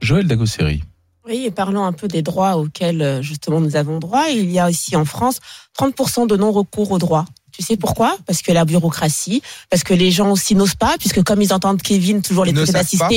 Joël 0.00 0.26
Dagosseri. 0.26 0.82
Oui, 1.26 1.44
et 1.46 1.50
parlons 1.50 1.84
un 1.84 1.92
peu 1.92 2.06
des 2.08 2.22
droits 2.22 2.56
auxquels 2.56 3.00
euh, 3.00 3.22
justement 3.22 3.60
nous 3.60 3.76
avons 3.76 3.98
droit. 3.98 4.26
Il 4.28 4.50
y 4.50 4.58
a 4.58 4.68
aussi 4.68 4.96
en 4.96 5.04
France 5.04 5.40
30% 5.78 6.26
de 6.26 6.36
non-recours 6.36 6.90
aux 6.90 6.98
droits. 6.98 7.26
Tu 7.52 7.62
sais 7.62 7.76
pourquoi? 7.76 8.16
Parce 8.26 8.42
que 8.42 8.52
la 8.52 8.64
bureaucratie, 8.64 9.40
parce 9.70 9.82
que 9.82 9.94
les 9.94 10.10
gens 10.10 10.30
aussi 10.30 10.54
n'osent 10.54 10.74
pas, 10.74 10.96
puisque 10.98 11.22
comme 11.22 11.40
ils 11.40 11.54
entendent 11.54 11.80
Kevin 11.80 12.20
toujours 12.20 12.44
les 12.44 12.54
savent 12.66 13.08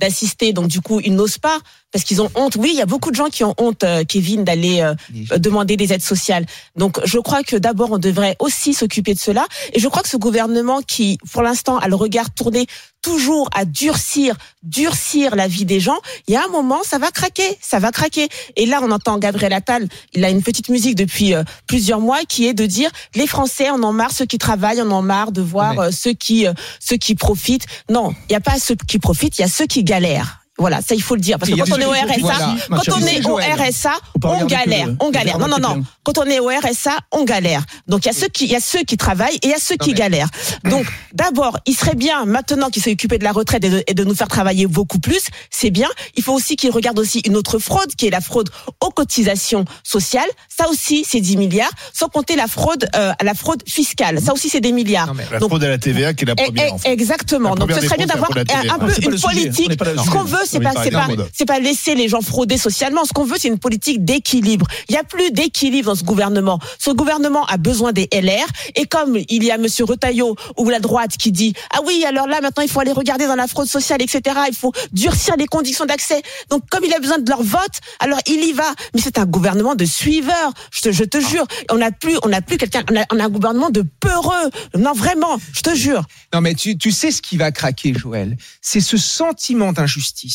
d'assister, 0.00 0.52
donc 0.52 0.68
du 0.68 0.80
coup 0.80 1.00
ils 1.00 1.14
n'osent 1.14 1.38
pas 1.38 1.58
parce 1.92 2.04
qu'ils 2.04 2.22
ont 2.22 2.30
honte. 2.34 2.56
Oui, 2.56 2.70
il 2.72 2.78
y 2.78 2.82
a 2.82 2.86
beaucoup 2.86 3.10
de 3.10 3.16
gens 3.16 3.28
qui 3.28 3.42
ont 3.42 3.54
honte, 3.58 3.82
euh, 3.82 4.04
Kevin, 4.04 4.44
d'aller 4.44 4.80
euh, 4.80 4.94
demander 5.38 5.76
des 5.76 5.92
aides 5.92 6.02
sociales. 6.02 6.46
Donc 6.76 7.00
je 7.04 7.18
crois 7.18 7.42
que 7.42 7.56
d'abord 7.56 7.90
on 7.92 7.98
devrait 7.98 8.36
aussi 8.38 8.74
s'occuper 8.74 9.14
de 9.14 9.18
cela. 9.18 9.46
Et 9.72 9.80
je 9.80 9.88
crois 9.88 10.02
que 10.02 10.08
ce 10.08 10.16
gouvernement 10.16 10.82
qui, 10.82 11.18
pour 11.32 11.42
l'instant, 11.42 11.78
a 11.78 11.88
le 11.88 11.96
regard 11.96 12.32
tourné 12.32 12.66
toujours 13.02 13.48
à 13.54 13.64
durcir, 13.64 14.36
durcir 14.62 15.34
la 15.34 15.48
vie 15.48 15.64
des 15.64 15.80
gens, 15.80 15.98
il 16.26 16.34
y 16.34 16.36
a 16.36 16.44
un 16.44 16.48
moment, 16.48 16.80
ça 16.82 16.98
va 16.98 17.10
craquer, 17.10 17.58
ça 17.60 17.78
va 17.78 17.92
craquer. 17.92 18.28
Et 18.56 18.66
là, 18.66 18.80
on 18.82 18.90
entend 18.90 19.18
Gabriel 19.18 19.52
Attal, 19.52 19.88
il 20.12 20.24
a 20.24 20.30
une 20.30 20.42
petite 20.42 20.68
musique 20.68 20.96
depuis 20.96 21.34
euh, 21.34 21.42
plusieurs 21.66 22.00
mois 22.00 22.20
qui 22.28 22.46
est 22.46 22.54
de 22.54 22.66
dire 22.66 22.90
les 23.14 23.26
Français 23.26 23.70
en 23.70 23.82
ont 23.82 23.92
marre, 23.92 24.12
ceux 24.12 24.26
qui 24.26 24.38
travaillent 24.38 24.82
en 24.82 24.90
ont 24.90 25.02
marre 25.02 25.32
de 25.32 25.40
voir 25.40 25.78
euh, 25.78 25.90
ceux 25.90 26.12
qui 26.12 26.46
euh, 26.46 26.52
ceux 26.78 26.96
qui 26.96 27.14
profitent. 27.14 27.66
Non, 27.88 28.12
il 28.28 28.32
n'y 28.32 28.36
a 28.36 28.40
pas 28.40 28.58
ceux 28.58 28.76
qui 28.86 28.98
profitent, 28.98 29.38
il 29.38 29.42
y 29.42 29.44
a 29.44 29.48
ceux 29.48 29.66
qui 29.66 29.82
galèrent. 29.90 30.39
Voilà, 30.60 30.80
ça 30.82 30.94
il 30.94 31.02
faut 31.02 31.14
le 31.14 31.20
dire 31.22 31.38
parce 31.38 31.50
que 31.50 31.56
quand 31.56 31.76
on 31.76 31.80
est 31.80 31.86
au 31.86 31.90
RSA, 31.90 32.56
quand 32.68 32.92
on 32.96 33.06
est 33.06 33.26
au. 33.26 33.36
RSA, 33.36 33.92
on 34.22 34.44
galère, 34.44 34.88
on 35.00 35.10
galère. 35.10 35.38
Non 35.38 35.48
non 35.48 35.58
non. 35.58 35.82
Quand 36.04 36.18
on 36.18 36.24
est 36.24 36.38
au 36.38 36.48
RSA, 36.48 36.98
on 37.12 37.24
galère. 37.24 37.64
Donc 37.88 38.04
il 38.04 38.08
y 38.08 38.10
a 38.10 38.14
ceux 38.14 38.28
qui 38.28 38.44
il 38.44 38.50
y 38.50 38.56
a 38.56 38.60
ceux 38.60 38.82
qui 38.82 38.96
travaillent 38.96 39.36
et 39.36 39.46
il 39.46 39.50
y 39.50 39.54
a 39.54 39.58
ceux 39.58 39.76
qui 39.76 39.94
galèrent. 39.94 40.28
Donc 40.64 40.86
d'abord, 41.12 41.58
il 41.66 41.74
serait 41.74 41.94
bien 41.94 42.24
maintenant 42.26 42.68
qu'ils 42.68 42.82
soient 42.82 42.92
occupés 42.92 43.18
de 43.18 43.24
la 43.24 43.32
retraite 43.32 43.64
et 43.64 43.70
de, 43.70 43.82
et 43.86 43.94
de 43.94 44.04
nous 44.04 44.14
faire 44.14 44.28
travailler 44.28 44.66
beaucoup 44.66 44.98
plus, 44.98 45.22
c'est 45.50 45.70
bien. 45.70 45.88
Il 46.16 46.22
faut 46.22 46.34
aussi 46.34 46.56
qu'ils 46.56 46.70
regardent 46.70 46.98
aussi 46.98 47.20
une 47.20 47.36
autre 47.36 47.58
fraude 47.58 47.94
qui 47.96 48.06
est 48.06 48.10
la 48.10 48.20
fraude 48.20 48.50
aux 48.80 48.90
cotisations 48.90 49.64
sociales. 49.82 50.28
Ça 50.48 50.68
aussi, 50.68 51.04
c'est 51.08 51.20
10 51.20 51.36
milliards, 51.38 51.70
sans 51.92 52.08
compter 52.08 52.36
la 52.36 52.46
fraude 52.46 52.86
euh, 52.96 53.12
la 53.22 53.34
fraude 53.34 53.62
fiscale. 53.66 54.20
Ça 54.20 54.32
aussi, 54.32 54.48
c'est 54.48 54.60
des 54.60 54.72
milliards. 54.72 55.14
La 55.30 55.38
Donc, 55.38 55.50
fraude 55.50 55.64
à 55.64 55.68
la 55.68 55.78
TVA 55.78 56.12
qui 56.14 56.24
est 56.24 56.26
la 56.26 56.34
eh, 56.38 56.44
première. 56.44 56.66
eh, 56.68 56.72
en 56.72 56.78
fait. 56.78 56.92
Exactement. 56.92 57.50
La 57.50 57.54
Donc 57.56 57.70
ce 57.70 57.74
première 57.76 57.90
serait 57.90 57.96
bien 57.98 58.06
d'avoir 58.06 58.30
la 58.34 58.44
la 58.44 58.74
un, 58.74 58.78
peu 58.78 58.86
pas 58.86 58.94
une 59.02 59.20
politique. 59.20 59.72
Ce 60.04 60.10
qu'on 60.10 60.24
veut, 60.24 60.44
c'est 60.50 60.60
pas, 60.60 60.70
c'est 60.82 60.90
pas, 60.90 61.06
exemple. 61.06 61.30
c'est 61.32 61.46
pas 61.46 61.58
laisser 61.58 61.94
les 61.94 62.08
gens 62.08 62.20
frauder 62.20 62.58
socialement. 62.58 63.04
Ce 63.04 63.12
qu'on 63.12 63.24
veut, 63.24 63.36
c'est 63.38 63.48
une 63.48 63.58
politique 63.58 64.04
d'équilibre. 64.04 64.66
Il 64.88 64.94
y 64.94 64.98
a 64.98 65.04
plus 65.04 65.30
d'équilibre 65.30 65.90
dans 65.90 65.94
ce 65.94 66.04
gouvernement. 66.04 66.58
Ce 66.78 66.90
gouvernement 66.90 67.46
a 67.46 67.56
besoin 67.56 67.92
des 67.92 68.08
LR. 68.12 68.46
Et 68.76 68.86
comme 68.86 69.18
il 69.28 69.44
y 69.44 69.50
a 69.50 69.58
Monsieur 69.58 69.84
Retailleau 69.84 70.36
ou 70.56 70.68
la 70.68 70.80
droite 70.80 71.16
qui 71.16 71.32
dit 71.32 71.54
ah 71.72 71.80
oui, 71.86 72.04
alors 72.06 72.26
là 72.26 72.40
maintenant 72.40 72.62
il 72.62 72.70
faut 72.70 72.80
aller 72.80 72.92
regarder 72.92 73.26
dans 73.26 73.36
la 73.36 73.46
fraude 73.46 73.68
sociale, 73.68 74.02
etc. 74.02 74.36
Il 74.48 74.56
faut 74.56 74.72
durcir 74.92 75.36
les 75.36 75.46
conditions 75.46 75.86
d'accès. 75.86 76.22
Donc 76.50 76.62
comme 76.70 76.84
il 76.84 76.92
a 76.92 76.98
besoin 76.98 77.18
de 77.18 77.28
leur 77.28 77.42
vote, 77.42 77.80
alors 78.00 78.18
il 78.26 78.44
y 78.44 78.52
va. 78.52 78.72
Mais 78.94 79.00
c'est 79.00 79.18
un 79.18 79.26
gouvernement 79.26 79.74
de 79.74 79.84
suiveurs. 79.84 80.52
Je 80.70 80.80
te, 80.82 80.92
je 80.92 81.04
te 81.04 81.20
jure. 81.20 81.46
On 81.70 81.76
n'a 81.76 81.92
plus, 81.92 82.16
on 82.22 82.28
n'a 82.28 82.42
plus 82.42 82.56
quelqu'un. 82.56 82.82
On 82.90 82.96
a, 82.96 83.04
on 83.12 83.18
a 83.20 83.24
un 83.24 83.28
gouvernement 83.28 83.70
de 83.70 83.84
peureux. 84.00 84.50
Non 84.76 84.92
vraiment, 84.92 85.38
je 85.52 85.60
te 85.60 85.74
jure. 85.74 86.02
Non, 86.32 86.40
mais 86.40 86.54
tu, 86.54 86.76
tu 86.76 86.90
sais 86.90 87.10
ce 87.10 87.22
qui 87.22 87.36
va 87.36 87.52
craquer, 87.52 87.94
Joël. 87.94 88.36
C'est 88.60 88.80
ce 88.80 88.96
sentiment 88.96 89.72
d'injustice 89.72 90.29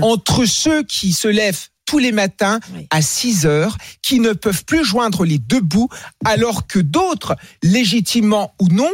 entre 0.00 0.44
ceux 0.46 0.82
qui 0.82 1.12
se 1.12 1.28
lèvent 1.28 1.68
tous 1.84 1.98
les 1.98 2.12
matins 2.12 2.58
à 2.90 3.02
6 3.02 3.44
heures, 3.46 3.76
qui 4.02 4.18
ne 4.20 4.32
peuvent 4.32 4.64
plus 4.64 4.84
joindre 4.84 5.24
les 5.24 5.38
deux 5.38 5.60
bouts, 5.60 5.88
alors 6.24 6.66
que 6.66 6.78
d'autres, 6.78 7.36
légitimement 7.62 8.54
ou 8.60 8.68
non, 8.68 8.90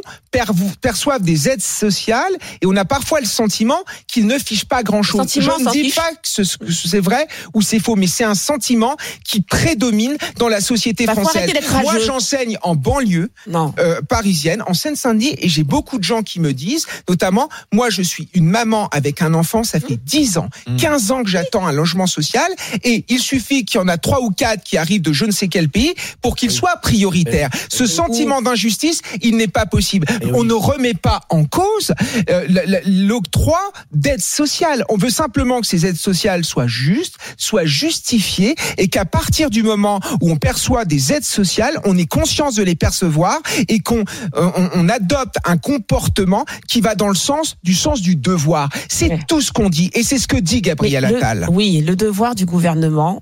perçoivent 0.81 1.23
des 1.23 1.49
aides 1.49 1.63
sociales 1.63 2.33
et 2.61 2.67
on 2.67 2.77
a 2.77 2.85
parfois 2.85 3.21
le 3.21 3.27
sentiment 3.27 3.79
qu'ils 4.07 4.27
ne 4.27 4.39
fichent 4.39 4.65
pas 4.65 4.83
grand-chose. 4.83 5.21
Je 5.23 5.41
Sentiment 5.41 5.59
ne 5.59 5.71
dis 5.73 5.85
fiche. 5.85 5.95
pas 5.97 6.11
que 6.13 6.19
ce- 6.45 6.57
que 6.57 6.71
c'est 6.73 7.01
vrai 7.01 7.27
ou 7.55 7.63
c'est 7.63 7.79
faux, 7.81 7.97
mais 7.97 8.07
c'est 8.07 8.25
un 8.25 8.35
sentiment 8.35 8.97
qui 9.25 9.41
prédomine 9.41 10.17
dans 10.37 10.49
la 10.49 10.61
société 10.61 11.07
Bah, 11.07 11.13
française. 11.15 11.43
Moi, 11.83 11.99
j'enseigne 12.07 12.59
en 12.63 12.75
banlieue 12.77 13.31
euh, 13.79 14.01
parisienne, 14.03 14.63
en 14.67 14.75
Seine-Saint-Denis, 14.75 15.35
et 15.39 15.49
j'ai 15.49 15.65
beaucoup 15.65 15.99
de 15.99 16.05
gens 16.05 16.23
qui 16.23 16.41
me 16.41 16.53
disent, 16.53 16.87
notamment, 17.09 17.49
moi, 17.73 17.91
je 17.91 18.03
suis 18.03 18.29
une 18.35 18.47
maman 18.49 18.89
avec 18.89 19.23
un 19.23 19.35
enfant, 19.35 19.63
ça 19.65 19.81
fait 19.81 19.97
10 19.97 20.39
ans, 20.39 20.49
15 20.79 21.11
ans 21.11 21.23
que 21.23 21.31
j'attends 21.31 21.67
un 21.67 21.73
logement 21.73 22.07
social, 22.07 22.49
et 22.85 23.05
il 23.09 23.19
suffit 23.19 23.65
qu'il 23.65 23.81
y 23.81 23.83
en 23.83 23.89
a 23.89 23.99
trois 23.99 24.21
ou 24.23 24.31
quatre 24.31 24.63
qui 24.65 24.77
arrivent 24.77 25.03
de 25.03 25.13
je 25.13 25.25
ne 25.25 25.31
sais 25.33 25.49
quel 25.49 25.69
pays 25.69 25.95
pour 26.23 26.37
qu'il 26.37 26.51
soit 26.51 26.77
prioritaire. 26.83 27.51
Ce 27.69 27.87
sentiment 27.87 28.43
d'injustice, 28.43 29.01
il 29.23 29.37
n'est 29.37 29.49
pas 29.49 29.67
possible. 29.67 30.07
On 30.35 30.45
ne 30.45 30.53
remet 30.53 30.95
pas 30.95 31.21
en 31.31 31.45
cause 31.45 31.93
euh, 32.31 32.47
l'octroi 32.87 33.61
d'aides 33.93 34.21
sociales. 34.21 34.85
On 34.89 34.97
veut 34.97 35.11
simplement 35.11 35.61
que 35.61 35.67
ces 35.67 35.87
aides 35.87 35.97
sociales 35.97 36.45
soient 36.45 36.67
justes, 36.67 37.17
soient 37.37 37.65
justifiées, 37.65 38.55
et 38.77 38.89
qu'à 38.89 39.05
partir 39.05 39.51
du 39.51 39.63
moment 39.63 40.01
où 40.21 40.31
on 40.31 40.37
perçoit 40.37 40.85
des 40.85 41.13
aides 41.13 41.25
sociales, 41.25 41.79
on 41.85 41.97
ait 41.97 42.07
conscience 42.07 42.55
de 42.55 42.63
les 42.63 42.75
percevoir 42.75 43.39
et 43.69 43.81
qu'on 43.81 44.01
euh, 44.01 44.51
on, 44.57 44.71
on 44.75 44.89
adopte 44.89 45.37
un 45.45 45.57
comportement 45.57 46.45
qui 46.69 46.81
va 46.81 46.95
dans 46.95 47.09
le 47.09 47.15
sens 47.15 47.57
du 47.63 47.75
sens 47.75 48.01
du 48.01 48.17
devoir. 48.17 48.69
C'est 48.89 49.19
tout 49.27 49.41
ce 49.41 49.53
qu'on 49.53 49.69
dit, 49.71 49.91
et 49.95 50.03
c'est 50.03 50.19
ce 50.19 50.29
que 50.29 50.37
dit 50.37 50.63
Gabriel 50.63 51.05
le- 51.09 51.17
Attal. 51.17 51.47
oui, 51.51 51.83
le 51.87 51.97
devoir 51.97 52.35
du 52.35 52.45
gouvernement, 52.47 52.68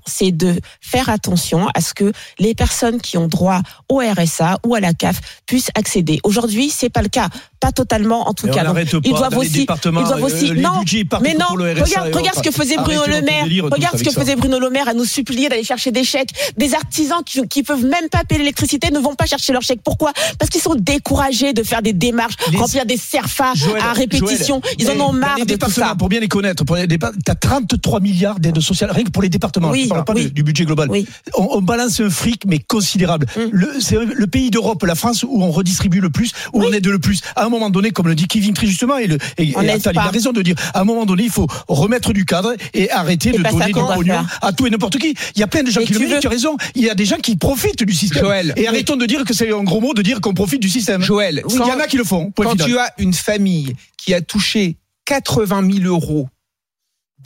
c'est 0.05 0.31
de 0.31 0.59
faire 0.81 1.09
attention 1.09 1.67
à 1.73 1.81
ce 1.81 1.93
que 1.93 2.11
les 2.39 2.55
personnes 2.55 2.99
qui 2.99 3.17
ont 3.17 3.27
droit 3.27 3.61
au 3.89 3.99
RSA 3.99 4.59
ou 4.65 4.75
à 4.75 4.79
la 4.79 4.93
CAF 4.93 5.41
puissent 5.45 5.71
accéder. 5.75 6.19
Aujourd'hui, 6.23 6.69
c'est 6.69 6.89
pas 6.89 7.01
le 7.01 7.09
cas, 7.09 7.29
pas 7.59 7.71
totalement 7.71 8.27
en 8.29 8.33
tout 8.33 8.47
Mais 8.47 8.53
cas. 8.53 8.63
Donc, 8.63 8.77
ils 9.03 9.11
doivent 9.11 9.31
les 9.31 9.37
aussi, 9.37 9.61
ils 9.61 9.65
doivent 9.65 10.21
euh, 10.21 10.25
aussi, 10.25 10.53
les 10.53 10.61
non, 10.61 10.81
mais 11.21 11.33
non, 11.33 11.45
regarde, 11.51 12.13
regarde 12.15 12.37
ce 12.37 12.41
que 12.43 12.51
faisait 12.51 12.77
Bruno 12.77 13.01
Le 13.07 13.21
Maire, 13.21 13.45
regarde 13.71 13.97
ce 13.97 14.03
que 14.03 14.11
ça. 14.11 14.21
faisait 14.21 14.35
Bruno 14.35 14.59
Le 14.59 14.69
Maire 14.69 14.87
à 14.87 14.93
nous 14.93 15.05
supplier 15.05 15.49
d'aller 15.49 15.63
chercher 15.63 15.91
des 15.91 16.03
chèques. 16.03 16.29
Des 16.57 16.73
artisans 16.73 17.21
qui, 17.25 17.45
qui 17.47 17.63
peuvent 17.63 17.83
même 17.85 18.09
pas 18.09 18.23
payer 18.23 18.39
l'électricité 18.39 18.91
ne 18.91 18.99
vont 18.99 19.15
pas 19.15 19.25
chercher 19.25 19.53
leurs 19.53 19.61
chèques. 19.61 19.81
Pourquoi? 19.83 20.13
Parce 20.39 20.49
qu'ils 20.49 20.61
sont 20.61 20.75
découragés 20.75 21.53
de 21.53 21.63
faire 21.63 21.81
des 21.81 21.93
démarches, 21.93 22.35
remplir 22.55 22.85
des 22.85 22.97
serfas 22.97 23.53
Joël, 23.55 23.81
à 23.81 23.93
répétition. 23.93 24.61
Joël, 24.63 24.75
ils 24.79 24.89
en 24.89 24.93
ont 24.93 24.97
dans 24.97 25.13
marre 25.13 25.37
les 25.37 25.45
de 25.45 25.55
tout 25.55 25.71
ça. 25.71 25.95
Pour 25.97 26.09
bien 26.09 26.19
les 26.19 26.27
connaître, 26.27 26.63
les 26.75 26.97
t'as 26.97 27.35
33 27.35 27.99
milliards 27.99 28.39
d'aides 28.39 28.59
sociales 28.59 28.91
rien 28.91 29.03
que 29.03 29.11
pour 29.11 29.21
les 29.21 29.29
départements. 29.29 29.69
Oui, 29.69 29.83
Je 29.83 29.89
parle 29.89 30.05
pas 30.05 30.13
oui. 30.13 30.25
du, 30.25 30.31
du 30.31 30.43
budget 30.43 30.65
global. 30.65 30.89
On, 31.35 31.47
on 31.51 31.61
balance 31.61 31.99
un 31.99 32.09
fric 32.09 32.43
mais 32.45 32.59
considérable. 32.59 33.25
Mm. 33.35 33.41
Le, 33.51 33.69
c'est 33.79 33.97
le 33.97 34.27
pays 34.27 34.49
d'Europe, 34.51 34.83
la 34.83 34.95
France, 34.95 35.23
où 35.23 35.43
on 35.43 35.51
redistribue 35.51 35.99
le 35.99 36.09
plus, 36.09 36.31
où 36.53 36.63
on 36.63 36.71
aide 36.71 36.87
le 36.87 36.99
plus. 36.99 37.21
À 37.35 37.46
un 37.47 37.49
moment 37.49 37.69
donné, 37.69 37.91
comme 37.91 38.07
le 38.07 38.15
dit 38.15 38.27
Kevin 38.27 38.53
très 38.53 38.67
justement, 38.67 38.97
et, 38.97 39.07
le, 39.07 39.17
et, 39.37 39.43
et 39.43 39.55
il 39.57 39.97
a 39.97 40.01
raison 40.09 40.31
de 40.31 40.41
dire, 40.41 40.55
à 40.73 40.81
un 40.81 40.83
moment 40.83 41.05
donné, 41.05 41.23
il 41.23 41.29
faut 41.29 41.47
remettre 41.67 42.13
du 42.13 42.25
cadre 42.25 42.53
et 42.73 42.89
arrêter 42.91 43.31
C'est 43.31 43.37
de 43.39 43.43
donner 43.43 43.65
du 43.67 43.73
pognon 43.73 44.25
à 44.41 44.53
tout 44.53 44.67
et 44.67 44.69
n'importe 44.69 44.97
qui. 44.97 45.13
Il 45.35 45.39
y 45.39 45.43
a 45.43 45.47
plein 45.47 45.63
de 45.63 45.71
gens 45.71 45.81
qui 45.81 45.93
le 45.93 45.99
veux- 45.99 46.19
tu 46.19 46.27
as 46.27 46.29
raison. 46.29 46.57
Il 46.75 46.83
y 46.83 46.89
a 46.89 46.95
des 46.95 47.05
gens 47.05 47.17
qui 47.17 47.35
profitent 47.35 47.83
du 47.83 47.93
système. 47.93 48.23
Joël, 48.23 48.53
et 48.55 48.61
oui. 48.61 48.67
arrêtons 48.67 48.95
de 48.95 49.05
dire 49.05 49.23
que 49.23 49.33
c'est 49.33 49.51
un 49.51 49.63
gros 49.63 49.81
mot 49.81 49.93
de 49.93 50.01
dire 50.01 50.21
qu'on 50.21 50.33
profite 50.33 50.61
du 50.61 50.69
système. 50.69 51.01
Joël, 51.01 51.43
il 51.49 51.55
y 51.55 51.59
en 51.59 51.79
a 51.79 51.87
qui 51.87 51.97
le 51.97 52.03
font. 52.03 52.31
Quand 52.35 52.51
final. 52.51 52.67
tu 52.67 52.77
as 52.77 52.91
une 52.97 53.13
famille 53.13 53.75
qui 53.97 54.13
a 54.13 54.21
touché 54.21 54.77
80 55.05 55.71
000 55.81 55.85
euros 55.85 56.27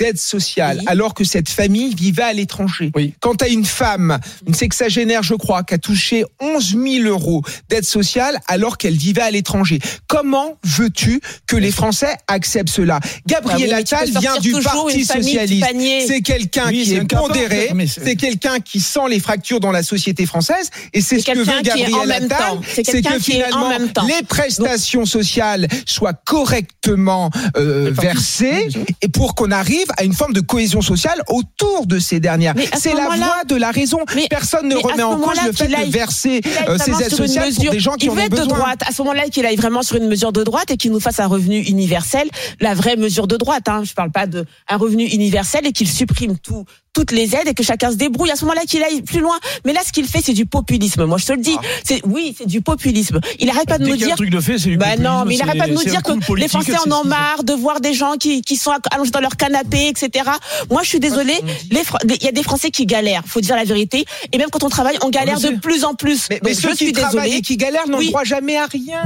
d'aide 0.01 0.17
sociale, 0.17 0.81
alors 0.87 1.13
que 1.13 1.23
cette 1.23 1.47
famille 1.49 1.93
vivait 1.93 2.23
à 2.23 2.33
l'étranger. 2.33 2.91
Quand 3.19 3.35
tu 3.35 3.45
as 3.45 3.49
une 3.49 3.65
femme, 3.65 4.19
une 4.47 4.55
sexagénaire, 4.55 5.21
je 5.21 5.35
crois, 5.35 5.61
qui 5.61 5.75
a 5.75 5.77
touché 5.77 6.25
11 6.39 6.75
000 6.75 7.05
euros 7.07 7.43
d'aide 7.69 7.85
sociale, 7.85 8.39
alors 8.47 8.79
qu'elle 8.79 8.97
vivait 8.97 9.21
à 9.21 9.29
l'étranger, 9.29 9.77
comment 10.07 10.57
veux-tu 10.63 11.21
que 11.45 11.55
les 11.55 11.71
Français 11.71 12.15
acceptent 12.27 12.69
cela? 12.71 12.99
Gabriel 13.27 13.69
Bah 13.69 13.75
oui, 13.77 13.83
peux 13.87 13.95
Attal 13.95 14.09
vient 14.21 14.37
du 14.39 14.51
Parti 14.53 15.05
Socialiste. 15.05 15.67
C'est 16.07 16.21
quelqu'un 16.21 16.69
Oui, 16.69 16.83
qui 16.83 16.93
est 16.95 16.99
à 17.01 17.05
part, 17.05 17.27
pondéré, 17.27 17.69
c'est- 17.87 18.15
quelqu'un 18.15 18.59
qui 18.59 18.79
sent 18.79 19.07
les 19.09 19.19
fractures 19.19 19.59
dans 19.59 19.71
la 19.71 19.83
société 19.83 20.25
française, 20.25 20.69
et 20.93 21.01
c'est 21.01 21.19
ce 21.19 21.25
que 21.25 21.37
veut 21.37 21.45
quelqu'un 21.45 21.61
qui 21.61 21.81
est 21.81 21.85
en 21.93 21.99
Gabriel 22.05 22.07
même 22.07 22.23
Attal. 22.31 22.37
temps. 22.55 22.61
C'est 22.73 22.81
que 22.83 22.97
est 22.97 23.19
finalement, 23.19 23.69
les 24.07 24.25
prestations 24.27 25.05
sociales 25.05 25.67
soient 25.85 26.13
correctement 26.13 27.29
euh, 27.57 27.91
versées 27.93 28.67
et 29.01 29.07
pour 29.09 29.35
qu'on 29.35 29.51
arrive 29.51 29.85
à 29.97 30.03
une 30.03 30.13
forme 30.13 30.33
de 30.33 30.41
cohésion 30.41 30.81
sociale 30.81 31.21
autour 31.29 31.85
de 31.85 31.99
ces 31.99 32.19
dernières. 32.19 32.53
Mais 32.55 32.65
ce 32.65 32.79
C'est 32.79 32.93
la 32.93 33.05
voie 33.05 33.43
de 33.47 33.55
la 33.55 33.71
raison. 33.71 33.99
Personne 34.29 34.67
ne 34.67 34.75
Mais 34.75 34.81
remet 34.81 35.03
en 35.03 35.17
cause 35.19 35.37
le 35.45 35.51
fait 35.51 35.73
aille- 35.73 35.87
de 35.87 35.91
verser 35.91 36.41
euh, 36.67 36.77
ces 36.77 36.91
vraiment 36.91 36.99
aides 36.99 37.15
sociales 37.15 37.53
pour 37.53 37.71
des 37.71 37.79
gens 37.79 37.93
qui 37.93 38.05
il 38.05 38.09
en 38.11 38.13
ont 38.13 38.17
être 38.17 38.31
de 38.31 38.37
besoin. 38.41 38.57
droite. 38.57 38.79
À 38.87 38.91
ce 38.91 39.01
moment-là, 39.03 39.23
qu'il 39.29 39.45
aille 39.45 39.55
vraiment 39.55 39.81
sur 39.83 39.97
une 39.97 40.07
mesure 40.07 40.31
de 40.31 40.43
droite 40.43 40.71
et 40.71 40.77
qu'il 40.77 40.91
nous 40.91 40.99
fasse 40.99 41.19
un 41.19 41.27
revenu 41.27 41.59
universel, 41.59 42.29
la 42.59 42.73
vraie 42.73 42.95
mesure 42.95 43.27
de 43.27 43.37
droite. 43.37 43.67
Hein. 43.69 43.83
Je 43.83 43.93
parle 43.93 44.11
pas 44.11 44.27
de 44.27 44.45
un 44.69 44.77
revenu 44.77 45.05
universel 45.05 45.65
et 45.67 45.71
qu'il 45.71 45.87
supprime 45.89 46.37
tout 46.37 46.65
toutes 46.93 47.11
les 47.13 47.35
aides 47.35 47.47
et 47.47 47.53
que 47.53 47.63
chacun 47.63 47.89
se 47.89 47.95
débrouille. 47.95 48.31
À 48.31 48.35
ce 48.35 48.43
moment-là, 48.43 48.63
qu'il 48.67 48.83
aille 48.83 49.01
plus 49.01 49.21
loin. 49.21 49.39
Mais 49.63 49.71
là, 49.71 49.79
ce 49.85 49.93
qu'il 49.93 50.05
fait, 50.05 50.19
c'est 50.21 50.33
du 50.33 50.45
populisme. 50.45 51.05
Moi, 51.05 51.17
je 51.19 51.25
te 51.25 51.31
le 51.31 51.37
dis. 51.39 51.55
C'est 51.85 52.01
oui, 52.05 52.35
c'est 52.37 52.45
du 52.45 52.59
populisme. 52.59 53.21
Il 53.39 53.49
arrête 53.49 53.65
pas 53.65 53.77
de 53.77 53.85
Dès 53.85 53.91
nous 53.91 53.95
dire. 53.95 54.15
truc 54.17 54.29
de 54.29 54.41
fait, 54.41 54.57
c'est 54.59 54.67
du 54.67 54.75
bah 54.77 54.97
non, 54.99 55.23
mais 55.25 55.35
il 55.35 55.41
arrête 55.41 55.57
pas 55.57 55.67
de 55.67 55.73
nous 55.73 55.83
dire 55.85 56.03
que 56.03 56.11
les 56.35 56.49
Français 56.49 56.73
en 56.85 56.91
ont 56.91 57.05
marre 57.05 57.45
de 57.45 57.53
voir 57.53 57.79
des 57.79 57.93
gens 57.93 58.15
qui, 58.19 58.41
qui 58.41 58.57
sont 58.57 58.73
allongés 58.91 59.11
dans 59.11 59.21
leur 59.21 59.37
canapé, 59.37 59.80
etc. 59.87 60.29
Moi, 60.69 60.81
je 60.83 60.89
suis 60.89 60.99
désolée. 60.99 61.39
Il 61.71 62.23
y 62.23 62.27
a 62.27 62.31
des 62.31 62.43
Français 62.43 62.71
qui 62.71 62.85
galèrent. 62.85 63.23
Faut 63.25 63.41
dire 63.41 63.55
la 63.55 63.63
vérité. 63.63 64.05
Et 64.31 64.37
même 64.37 64.49
quand 64.49 64.63
on 64.63 64.69
travaille, 64.69 64.97
on 65.03 65.09
galère 65.09 65.39
de 65.39 65.49
plus 65.59 65.83
en 65.83 65.93
plus. 65.95 66.27
Mais, 66.29 66.39
Donc, 66.39 66.49
mais 66.49 66.53
je 66.55 66.59
ceux 66.61 66.69
qui 66.71 66.77
suis 66.85 66.91
travaillent 66.93 67.23
désolée. 67.23 67.37
et 67.37 67.41
qui 67.41 67.57
galèrent 67.57 67.87
n'ont 67.87 67.97
Oui. 67.99 68.07
droit 68.09 68.23
jamais 68.23 68.57
à 68.57 68.65
rien. 68.65 69.01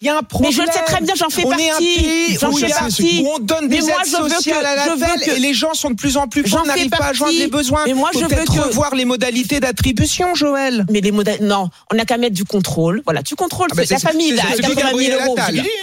Il 0.00 0.06
y 0.06 0.10
a 0.10 0.16
un 0.16 0.22
problème. 0.22 0.52
Mais 0.52 0.56
je 0.56 0.62
le 0.62 0.70
sais 0.72 0.84
très 0.86 1.00
bien, 1.00 1.14
j'en 1.16 1.28
fais 1.28 1.44
on 1.44 1.50
partie. 1.50 2.38
J'en 2.40 2.52
fais 2.52 2.68
partie. 2.68 3.20
où 3.24 3.30
on 3.34 3.38
donne 3.40 3.66
Mais 3.68 3.78
des 3.78 3.82
moi, 3.82 3.90
aides 4.00 4.12
je 4.16 4.22
veux 4.22 4.28
sociales 4.30 4.60
que- 4.60 4.64
à 4.66 4.84
je 4.84 4.90
veux 4.90 5.00
l'appel 5.00 5.20
que- 5.26 5.36
et 5.36 5.40
les 5.40 5.54
gens 5.54 5.74
sont 5.74 5.90
de 5.90 5.96
plus 5.96 6.16
en 6.16 6.28
plus 6.28 6.44
pauvres, 6.44 6.64
n'arrivent 6.66 6.88
pas 6.88 7.04
à 7.04 7.12
joindre 7.12 7.36
les 7.36 7.48
besoins. 7.48 7.82
Mais 7.84 7.94
moi, 7.94 8.10
Faut 8.12 8.20
je 8.20 8.26
veux 8.26 8.44
que- 8.44 8.60
revoir 8.60 8.94
les 8.94 9.04
modalités 9.04 9.58
d'attribution, 9.58 10.36
Joël. 10.36 10.86
Mais 10.88 11.00
les 11.00 11.10
modèles, 11.10 11.38
non, 11.42 11.68
on 11.92 11.96
n'a 11.96 12.04
qu'à 12.04 12.16
mettre 12.16 12.34
du 12.36 12.44
contrôle. 12.44 13.02
Voilà, 13.06 13.24
tu 13.24 13.34
contrôles 13.34 13.66
Ah 13.72 13.74
bah 13.74 13.82
c'est 13.84 13.94
la 13.94 13.98
famille 13.98 14.30
là, 14.32 14.42
ce 14.52 14.62
que 14.62 14.66
dit 14.68 14.74
80 14.76 14.88
000 14.90 15.00
Gabriel 15.00 15.14
euros. 15.26 15.36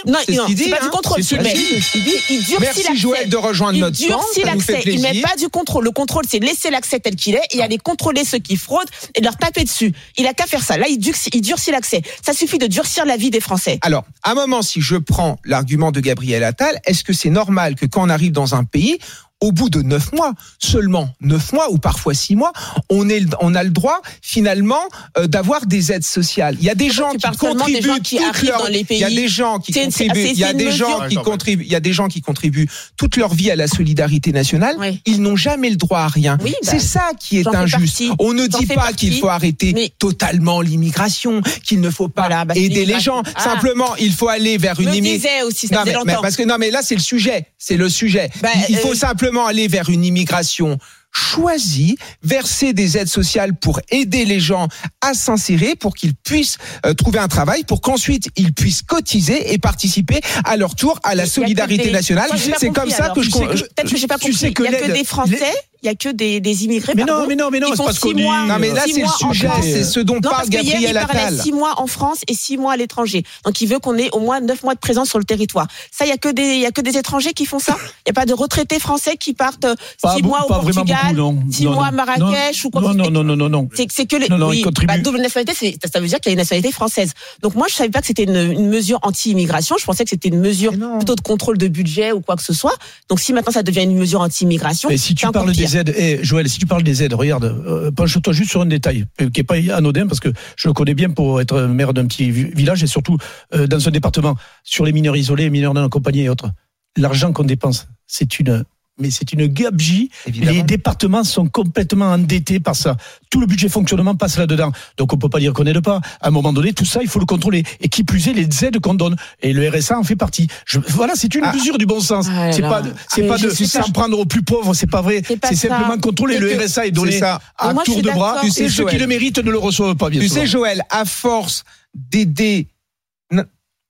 Non, 0.06 0.18
C'est 0.24 0.32
ce 0.32 0.38
non, 0.38 0.46
qu'il 0.46 0.54
dit, 0.54 0.64
c'est 0.64 0.70
pas 0.70 0.80
du 0.80 0.86
hein. 0.86 0.90
contrôle. 0.90 1.20
Il, 1.20 2.42
durcit 2.42 2.56
Merci. 2.60 2.96
Joël, 2.96 3.28
de 3.28 3.36
rejoindre 3.36 3.78
notre 3.78 3.98
camp, 4.08 4.20
fait 4.34 4.42
l'accès. 4.42 4.82
Il 4.86 5.00
met 5.00 5.20
pas 5.20 5.36
du 5.36 5.48
contrôle. 5.48 5.84
Le 5.84 5.90
contrôle, 5.90 6.24
c'est 6.28 6.38
laisser 6.38 6.70
l'accès 6.70 7.00
tel 7.00 7.16
qu'il 7.16 7.34
est 7.34 7.46
et 7.50 7.62
aller 7.62 7.78
contrôler 7.78 8.24
ceux 8.24 8.38
qui 8.38 8.56
fraudent 8.56 8.88
et 9.14 9.20
leur 9.20 9.36
taper 9.36 9.64
dessus. 9.64 9.92
Il 10.16 10.26
a 10.26 10.34
qu'à 10.34 10.46
faire 10.46 10.62
ça. 10.62 10.76
Là, 10.76 10.86
il 10.88 10.98
durcit, 10.98 11.30
il 11.32 11.40
durcit 11.40 11.70
l'accès. 11.70 12.02
Ça 12.24 12.32
suffit 12.32 12.58
de 12.58 12.66
durcir 12.66 13.04
la 13.04 13.16
vie 13.16 13.30
des 13.30 13.40
Français. 13.40 13.78
Alors, 13.82 14.04
à 14.22 14.32
un 14.32 14.34
moment, 14.34 14.62
si 14.62 14.80
je 14.80 14.96
prends 14.96 15.38
l'argument 15.44 15.92
de 15.92 16.00
Gabriel 16.00 16.44
Attal, 16.44 16.80
est-ce 16.84 17.04
que 17.04 17.12
c'est 17.12 17.30
normal 17.30 17.74
que 17.74 17.86
quand 17.86 18.04
on 18.04 18.08
arrive 18.08 18.32
dans 18.32 18.54
un 18.54 18.64
pays, 18.64 18.98
au 19.40 19.52
bout 19.52 19.68
de 19.68 19.82
neuf 19.82 20.12
mois, 20.12 20.32
seulement 20.58 21.10
neuf 21.20 21.52
mois 21.52 21.70
ou 21.70 21.78
parfois 21.78 22.14
six 22.14 22.36
mois, 22.36 22.52
on, 22.88 23.08
est, 23.08 23.22
on 23.40 23.54
a 23.54 23.62
le 23.62 23.70
droit 23.70 24.00
finalement 24.22 24.80
euh, 25.18 25.26
d'avoir 25.26 25.66
des 25.66 25.92
aides 25.92 26.04
sociales. 26.04 26.56
Il 26.58 26.64
y 26.64 26.70
a 26.70 26.74
des 26.74 26.90
gens 26.90 27.10
qui 27.10 27.18
des 27.30 27.36
contribuent 27.36 27.82
gens 27.82 27.98
qui 27.98 28.16
toute 28.16 28.26
arrivent 28.26 28.50
leur- 28.50 28.62
dans 28.62 28.68
les 28.68 28.86
Il 28.88 28.98
y 28.98 29.04
a 29.04 29.10
des 29.10 29.28
gens 29.28 29.58
qui 29.58 29.72
contribuent. 29.72 30.28
Il 30.30 30.38
y 30.38 30.44
a 30.44 30.52
des 30.54 30.72
gens 30.72 31.06
qui 31.08 31.16
contribuent. 31.16 31.64
Il 31.64 31.70
y 31.70 31.74
a 31.74 31.80
des 31.80 31.92
gens 31.92 32.08
qui 32.08 32.22
contribuent 32.22 32.68
toute 32.96 33.16
leur 33.16 33.34
vie 33.34 33.50
à 33.50 33.56
la 33.56 33.68
solidarité 33.68 34.32
nationale. 34.32 34.76
Ils 35.04 35.20
n'ont 35.20 35.36
jamais 35.36 35.68
le 35.70 35.76
droit 35.76 36.00
à 36.00 36.08
rien. 36.08 36.38
bah, 36.38 36.48
C'est 36.62 36.78
ça 36.78 37.10
qui 37.18 37.38
est 37.38 37.46
injuste. 37.46 38.04
On 38.18 38.32
ne 38.32 38.46
dit 38.46 38.66
pas 38.66 38.92
qu'il 38.92 39.18
faut 39.18 39.28
arrêter 39.28 39.92
totalement 39.98 40.60
l'immigration, 40.62 41.42
qu'il 41.64 41.80
ne 41.80 41.90
faut 41.90 42.08
pas 42.08 42.44
bah, 42.44 42.54
aider 42.54 42.84
les 42.86 43.00
gens. 43.00 43.22
Ah. 43.34 43.42
Simplement, 43.42 43.94
il 43.96 44.12
faut 44.12 44.28
aller 44.28 44.56
vers 44.56 44.80
une 44.80 44.94
immigration. 44.94 45.46
aussi, 45.46 45.66
ça 45.68 45.76
non, 45.76 45.82
mais, 45.84 45.94
mais 46.06 46.14
parce 46.22 46.36
que 46.36 46.42
non, 46.42 46.56
mais 46.58 46.70
là 46.70 46.80
c'est 46.82 46.94
le 46.94 47.00
sujet. 47.00 47.46
C'est 47.58 47.76
le 47.76 47.88
sujet. 47.88 48.30
Bah, 48.40 48.48
il 48.68 48.76
il 48.76 48.78
faut 48.82 48.92
euh, 48.92 48.94
simplement 48.94 49.25
aller 49.46 49.68
vers 49.68 49.88
une 49.90 50.04
immigration 50.04 50.78
choisie, 51.12 51.96
verser 52.22 52.72
des 52.74 52.98
aides 52.98 53.08
sociales 53.08 53.54
pour 53.56 53.80
aider 53.90 54.24
les 54.26 54.38
gens 54.38 54.68
à 55.00 55.14
s'insérer, 55.14 55.74
pour 55.74 55.94
qu'ils 55.94 56.14
puissent 56.14 56.58
euh, 56.84 56.92
trouver 56.94 57.18
un 57.18 57.28
travail, 57.28 57.64
pour 57.64 57.80
qu'ensuite 57.80 58.28
ils 58.36 58.52
puissent 58.52 58.82
cotiser 58.82 59.52
et 59.52 59.58
participer 59.58 60.20
à 60.44 60.56
leur 60.58 60.74
tour 60.74 61.00
à 61.04 61.14
la 61.14 61.26
solidarité 61.26 61.84
des- 61.84 61.90
nationale. 61.90 62.28
C'est 62.58 62.70
comme 62.70 62.90
ça 62.90 63.10
que 63.10 63.22
je. 63.22 63.30
Tu 63.30 63.32
sais 63.38 63.46
que- 63.46 63.52
Peut-être 63.74 63.90
que 63.90 63.96
j'ai 63.96 64.06
pas 64.06 64.18
compris. 64.18 64.36
il 64.40 64.64
y 64.64 64.66
a 64.68 64.78
que 64.78 64.92
des 64.92 65.04
Français, 65.04 65.52
il 65.86 65.90
y 65.90 65.92
a 65.92 65.94
que 65.94 66.08
des, 66.08 66.40
des 66.40 66.64
immigrés. 66.64 66.94
Mais 66.96 67.02
non, 67.02 67.06
pardon, 67.14 67.26
mais 67.28 67.36
non, 67.36 67.48
mais 67.50 67.60
non, 67.60 67.68
c'est 67.76 67.82
pas 67.84 67.90
ce 67.92 67.94
six 67.94 68.00
qu'on 68.00 68.12
dit. 68.12 68.22
Non, 68.24 68.58
mais 68.58 68.72
là, 68.72 68.82
c'est 68.86 69.00
le 69.02 69.06
sujet, 69.32 69.48
c'est 69.62 69.84
ce 69.84 70.00
dont 70.00 70.14
Non, 70.14 70.20
parle 70.22 70.34
parce 70.36 70.48
que 70.48 70.54
hier, 70.56 70.64
Gabriel 70.80 70.98
il 71.00 71.06
parlait 71.06 71.20
Attal. 71.22 71.40
six 71.40 71.52
mois 71.52 71.74
en 71.80 71.86
France 71.86 72.18
et 72.28 72.34
six 72.34 72.56
mois 72.56 72.72
à 72.72 72.76
l'étranger. 72.76 73.22
Donc, 73.44 73.60
il 73.60 73.68
veut 73.68 73.78
qu'on 73.78 73.96
ait 73.96 74.08
au 74.12 74.18
moins 74.20 74.40
neuf 74.40 74.62
mois 74.64 74.74
de 74.74 74.80
présence 74.80 75.08
sur 75.08 75.18
le 75.18 75.24
territoire. 75.24 75.66
Ça, 75.92 76.04
il 76.04 76.08
y 76.08 76.12
a 76.12 76.16
que 76.16 76.28
des, 76.28 76.42
il 76.42 76.60
y 76.60 76.66
a 76.66 76.72
que 76.72 76.80
des 76.80 76.96
étrangers 76.98 77.32
qui 77.32 77.46
font 77.46 77.58
ça. 77.58 77.76
Il 77.78 78.08
n'y 78.08 78.10
a 78.10 78.14
pas 78.14 78.26
de 78.26 78.34
retraités 78.34 78.78
français 78.80 79.16
qui 79.16 79.32
partent 79.32 79.64
euh, 79.64 79.74
Pas 80.02 80.16
six 80.16 80.22
mois 80.22 80.44
au 80.44 80.48
Portugal, 80.48 80.96
beaucoup, 81.14 81.14
non. 81.16 81.38
six 81.52 81.64
Non, 81.64 81.74
mois 81.74 81.86
à 81.86 81.90
non. 81.90 81.96
Marrakech 81.96 82.64
ou 82.64 82.70
quoi 82.70 82.80
Non, 82.80 82.88
que 82.88 82.92
ce 82.94 82.98
non, 82.98 83.04
soit. 83.04 83.12
non, 83.12 83.24
non, 83.24 83.36
non, 83.36 83.48
non. 83.48 83.68
C'est 83.74 83.86
c'est 83.92 84.06
que 84.06 84.16
les 84.16 84.28
Non, 84.28 84.38
non, 84.38 84.48
oui, 84.48 84.58
ils 84.58 84.64
contribuent. 84.64 84.92
bah, 84.94 84.98
double 84.98 85.18
nationalité, 85.20 85.76
ça 85.92 86.00
veut 86.00 86.06
dire 86.08 86.18
qu'il 86.20 86.30
y 86.30 86.32
a 86.32 86.34
une 86.34 86.38
nationalité 86.38 86.72
française. 86.72 87.12
Donc 87.42 87.54
moi, 87.54 87.66
je 87.70 87.74
savais 87.74 87.90
pas 87.90 88.00
que 88.00 88.06
c'était 88.06 88.24
une, 88.24 88.34
une 88.36 88.68
mesure 88.68 88.98
anti-immigration. 89.02 89.76
Je 89.78 89.84
pensais 89.84 90.02
que 90.04 90.10
c'était 90.10 90.28
une 90.28 90.40
mesure 90.40 90.72
plutôt 90.98 91.14
de 91.14 91.20
contrôle 91.20 91.58
de 91.58 91.68
budget 91.68 92.12
ou 92.12 92.20
quoi 92.20 92.36
que 92.36 92.42
ce 92.42 92.52
soit. 92.52 92.74
Donc 93.08 93.20
si 93.20 93.32
maintenant 93.32 93.52
ça 93.52 93.62
devient 93.62 93.82
une 93.84 93.96
mesure 93.96 94.20
anti-immigration, 94.20 94.88
si 94.96 95.14
tu 95.14 95.26
parles 95.30 95.52
pire. 95.52 95.75
Eh, 95.96 96.18
Joël, 96.22 96.48
si 96.48 96.58
tu 96.58 96.66
parles 96.66 96.82
des 96.82 97.02
aides, 97.02 97.14
regarde, 97.14 97.44
euh, 97.44 97.90
penche-toi 97.90 98.32
juste 98.32 98.50
sur 98.50 98.60
un 98.60 98.66
détail 98.66 99.06
euh, 99.20 99.30
qui 99.30 99.40
est 99.40 99.44
pas 99.44 99.56
anodin 99.74 100.06
parce 100.06 100.20
que 100.20 100.28
je 100.56 100.68
le 100.68 100.74
connais 100.74 100.94
bien 100.94 101.10
pour 101.10 101.40
être 101.40 101.62
maire 101.62 101.92
d'un 101.94 102.06
petit 102.06 102.30
vi- 102.30 102.50
village 102.54 102.82
et 102.82 102.86
surtout 102.86 103.16
euh, 103.54 103.66
dans 103.66 103.86
un 103.86 103.90
département 103.90 104.36
sur 104.64 104.84
les 104.84 104.92
mineurs 104.92 105.16
isolés, 105.16 105.50
mineurs 105.50 105.74
non 105.74 105.84
accompagnés 105.84 106.24
et 106.24 106.28
autres. 106.28 106.50
L'argent 106.96 107.32
qu'on 107.32 107.44
dépense, 107.44 107.88
c'est 108.06 108.38
une 108.38 108.64
mais 108.98 109.10
c'est 109.10 109.32
une 109.32 109.46
gabegie. 109.46 110.10
Les 110.26 110.62
départements 110.62 111.24
sont 111.24 111.46
complètement 111.48 112.06
endettés 112.06 112.60
par 112.60 112.74
ça. 112.76 112.96
Tout 113.30 113.40
le 113.40 113.46
budget 113.46 113.68
fonctionnement 113.68 114.14
passe 114.14 114.38
là-dedans. 114.38 114.72
Donc 114.96 115.12
on 115.12 115.18
peut 115.18 115.28
pas 115.28 115.38
dire 115.38 115.52
qu'on 115.52 115.64
n'aide 115.64 115.80
pas. 115.80 116.00
À 116.20 116.28
un 116.28 116.30
moment 116.30 116.52
donné, 116.52 116.72
tout 116.72 116.84
ça, 116.84 117.00
il 117.02 117.08
faut 117.08 117.18
le 117.18 117.26
contrôler. 117.26 117.62
Et 117.80 117.88
qui 117.88 118.04
plus 118.04 118.28
est, 118.28 118.32
les 118.32 118.64
aides 118.64 118.80
qu'on 118.80 118.94
donne. 118.94 119.16
Et 119.42 119.52
le 119.52 119.68
RSA 119.68 119.98
en 119.98 120.02
fait 120.02 120.16
partie. 120.16 120.48
Je- 120.64 120.80
voilà, 120.88 121.12
c'est 121.14 121.34
une 121.34 121.44
mesure 121.52 121.76
du 121.78 121.86
bon 121.86 122.00
sens. 122.00 122.26
Ah 122.30 122.50
c'est 122.52 122.62
pas, 122.62 122.80
de- 122.82 122.92
c'est 123.10 123.22
Mais 123.22 123.28
pas 123.28 123.36
je 123.36 123.48
de 123.48 123.50
pas- 123.50 123.82
s'en 123.82 123.90
prendre 123.92 124.18
aux 124.18 124.24
plus 124.26 124.42
pauvres. 124.42 124.72
C'est 124.74 124.86
pas 124.86 125.02
vrai. 125.02 125.22
C'est 125.44 125.56
simplement 125.56 125.98
contrôler. 125.98 126.38
Le 126.38 126.56
RSA 126.56 126.86
est 126.86 126.90
donné 126.90 127.18
ça. 127.18 127.40
à 127.58 127.72
moi, 127.74 127.84
tour 127.84 128.00
de 128.02 128.10
bras. 128.10 128.38
Et 128.42 128.46
Tu 128.46 128.52
sais, 128.52 128.68
ceux 128.68 128.86
qui 128.86 128.98
le 128.98 129.06
méritent 129.06 129.38
ne 129.38 129.50
le 129.50 129.58
reçoivent 129.58 129.96
pas, 129.96 130.08
bien 130.10 130.20
Tu 130.20 130.28
souvent. 130.28 130.40
sais, 130.40 130.46
Joël, 130.46 130.82
à 130.90 131.04
force 131.04 131.64
d'aider 131.94 132.68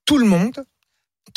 tout 0.04 0.18
le 0.18 0.26
monde, 0.26 0.64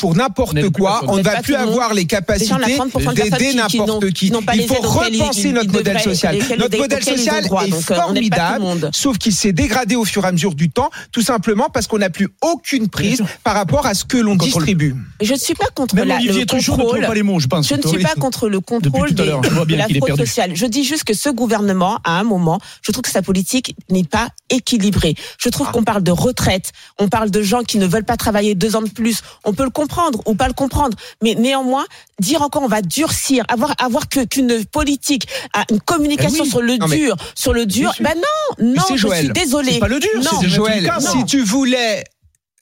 pour 0.00 0.16
n'importe 0.16 0.70
quoi, 0.70 1.02
on 1.08 1.18
ne 1.18 1.22
va 1.22 1.42
plus 1.42 1.54
avoir 1.54 1.92
les 1.92 2.06
capacités 2.06 2.54
30% 2.54 3.10
de 3.10 3.14
d'aider 3.14 3.52
n'importe 3.52 4.10
qui. 4.12 4.32
Il 4.54 4.66
faut 4.66 4.74
repenser 4.80 5.52
notre 5.52 5.70
modèle 5.70 6.00
social. 6.00 6.38
Notre 6.58 6.78
modèle 6.78 7.04
social 7.04 7.44
est 7.44 7.52
euh, 7.52 7.80
formidable, 7.80 8.64
sauf 8.92 9.18
qu'il 9.18 9.34
s'est 9.34 9.52
dégradé 9.52 9.96
au 9.96 10.06
fur 10.06 10.24
et 10.24 10.28
à 10.28 10.32
mesure 10.32 10.54
du 10.54 10.70
temps, 10.70 10.88
tout 11.12 11.20
simplement 11.20 11.68
parce 11.68 11.86
qu'on 11.86 11.98
n'a 11.98 12.08
plus 12.08 12.28
aucune 12.40 12.88
prise 12.88 13.22
par 13.44 13.54
rapport 13.54 13.84
à 13.86 13.92
ce 13.92 14.06
que 14.06 14.16
l'on 14.16 14.36
distribue. 14.36 14.96
Je 15.20 15.34
ne 15.34 15.38
suis 15.38 15.54
pas 15.54 15.66
contre 15.74 15.94
la, 15.96 16.18
le 16.18 16.46
contrôle. 16.46 16.62
trouve 16.78 17.00
pas 17.00 17.14
les 17.14 17.22
mots, 17.22 17.38
je 17.38 17.46
pense. 17.46 17.68
Je 17.68 17.74
ne 17.74 17.82
suis 17.82 18.02
pas 18.02 18.14
contre 18.14 18.48
le 18.48 18.60
contrôle 18.60 19.12
des- 19.12 19.24
de 19.66 19.74
la 19.76 19.86
fraude 19.86 20.16
sociale. 20.16 20.52
Je 20.54 20.64
dis 20.64 20.84
juste 20.84 21.04
que 21.04 21.12
ce 21.12 21.28
gouvernement, 21.28 21.98
à 22.04 22.18
un 22.18 22.24
moment, 22.24 22.58
je 22.80 22.90
trouve 22.90 23.02
que 23.02 23.10
sa 23.10 23.20
politique 23.20 23.76
n'est 23.90 24.04
pas 24.04 24.28
équilibrée. 24.48 25.14
Je 25.38 25.50
trouve 25.50 25.70
qu'on 25.72 25.84
parle 25.84 26.02
de 26.02 26.10
retraite, 26.10 26.72
on 26.98 27.08
parle 27.08 27.30
de 27.30 27.42
gens 27.42 27.64
qui 27.64 27.76
ne 27.76 27.86
veulent 27.86 28.04
pas 28.04 28.16
travailler 28.16 28.54
deux 28.54 28.76
ans 28.76 28.82
de 28.82 28.88
plus. 28.88 29.20
On 29.44 29.52
peut 29.52 29.64
le 29.64 29.68
comprendre 29.70 29.89
ou 30.26 30.34
pas 30.34 30.48
le 30.48 30.54
comprendre, 30.54 30.96
mais 31.22 31.34
néanmoins, 31.34 31.84
dire 32.20 32.42
encore 32.42 32.62
on 32.62 32.68
va 32.68 32.82
durcir, 32.82 33.44
avoir 33.48 33.74
avoir 33.78 34.08
que 34.08 34.24
qu'une 34.24 34.64
politique, 34.64 35.26
une 35.70 35.80
communication 35.80 36.44
Eh 36.44 36.46
oui. 36.46 36.50
sur 36.50 36.62
le 36.62 36.76
Non, 36.76 36.86
dur, 36.86 37.16
sur 37.34 37.52
le 37.52 37.66
dur. 37.66 37.92
Ben 38.00 38.14
non, 38.16 38.66
non, 38.76 38.82
je 38.90 38.96
Joël, 38.96 39.24
suis 39.24 39.32
désolée. 39.32 39.72
c'est 39.74 39.78
pas 39.80 39.88
le 39.88 39.98
dur, 40.00 40.10
non, 40.16 40.30
c'est 40.40 40.48
Joël, 40.48 40.84
Non. 40.84 41.00
si 41.12 41.24
tu 41.24 41.42
voulais 41.42 42.04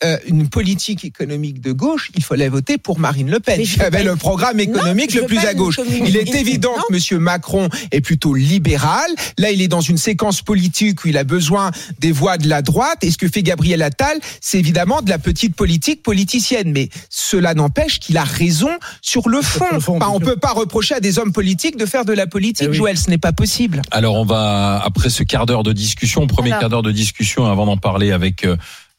euh, 0.04 0.16
une 0.26 0.48
politique 0.48 1.04
économique 1.04 1.60
de 1.60 1.72
gauche, 1.72 2.10
il 2.14 2.22
fallait 2.22 2.48
voter 2.48 2.78
pour 2.78 3.00
Marine 3.00 3.30
Le 3.30 3.40
Pen, 3.40 3.60
qui 3.60 3.80
avait 3.80 4.04
le 4.04 4.14
programme 4.14 4.60
économique 4.60 5.12
Non, 5.14 5.22
le 5.22 5.26
plus 5.26 5.38
à 5.38 5.54
gauche. 5.54 5.80
Il 6.06 6.16
est 6.16 6.34
évident 6.36 6.74
non. 6.76 6.82
que 6.88 6.92
Monsieur 6.92 7.18
Macron 7.18 7.68
est 7.90 8.00
plutôt 8.00 8.32
libéral. 8.34 9.10
Là, 9.38 9.50
il 9.50 9.60
est 9.60 9.66
dans 9.68 9.80
une 9.80 9.98
séquence 9.98 10.40
politique 10.42 11.04
où 11.04 11.08
il 11.08 11.18
a 11.18 11.24
besoin 11.24 11.72
des 11.98 12.12
voix 12.12 12.38
de 12.38 12.48
la 12.48 12.62
droite. 12.62 12.98
Et 13.02 13.10
ce 13.10 13.18
que 13.18 13.26
fait 13.28 13.42
Gabriel 13.42 13.82
Attal, 13.82 14.18
c'est 14.40 14.58
évidemment 14.58 15.02
de 15.02 15.10
la 15.10 15.18
petite 15.18 15.56
politique 15.56 16.02
politicienne. 16.04 16.70
Mais 16.70 16.90
cela 17.10 17.54
n'empêche 17.54 17.98
qu'il 17.98 18.16
a 18.18 18.24
raison 18.24 18.70
sur 19.02 19.28
le 19.28 19.42
fond. 19.42 19.64
le 19.72 19.80
fond, 19.80 19.96
Enfin, 19.96 20.06
bien 20.06 20.14
on 20.14 20.18
sûr. 20.20 20.28
peut 20.34 20.36
pas 20.40 20.52
reprocher 20.52 20.94
à 20.94 21.00
des 21.00 21.18
hommes 21.18 21.32
politiques 21.32 21.76
de 21.76 21.86
faire 21.86 22.04
de 22.04 22.12
la 22.12 22.26
politique, 22.28 22.66
Eh 22.66 22.70
oui. 22.70 22.76
Joël. 22.76 22.96
Ce 22.98 23.10
n'est 23.10 23.18
pas 23.18 23.32
possible. 23.32 23.82
Alors 23.90 24.14
on 24.14 24.24
va 24.24 24.80
après 24.84 25.10
ce 25.10 25.24
quart 25.24 25.44
d'heure 25.46 25.64
de 25.64 25.72
discussion, 25.72 26.26
premier 26.28 26.50
Alors. 26.50 26.60
quart 26.60 26.70
d'heure 26.70 26.82
de 26.82 26.92
discussion 26.92 27.46
avant 27.46 27.66
d'en 27.66 27.76
parler 27.76 28.12
avec 28.12 28.46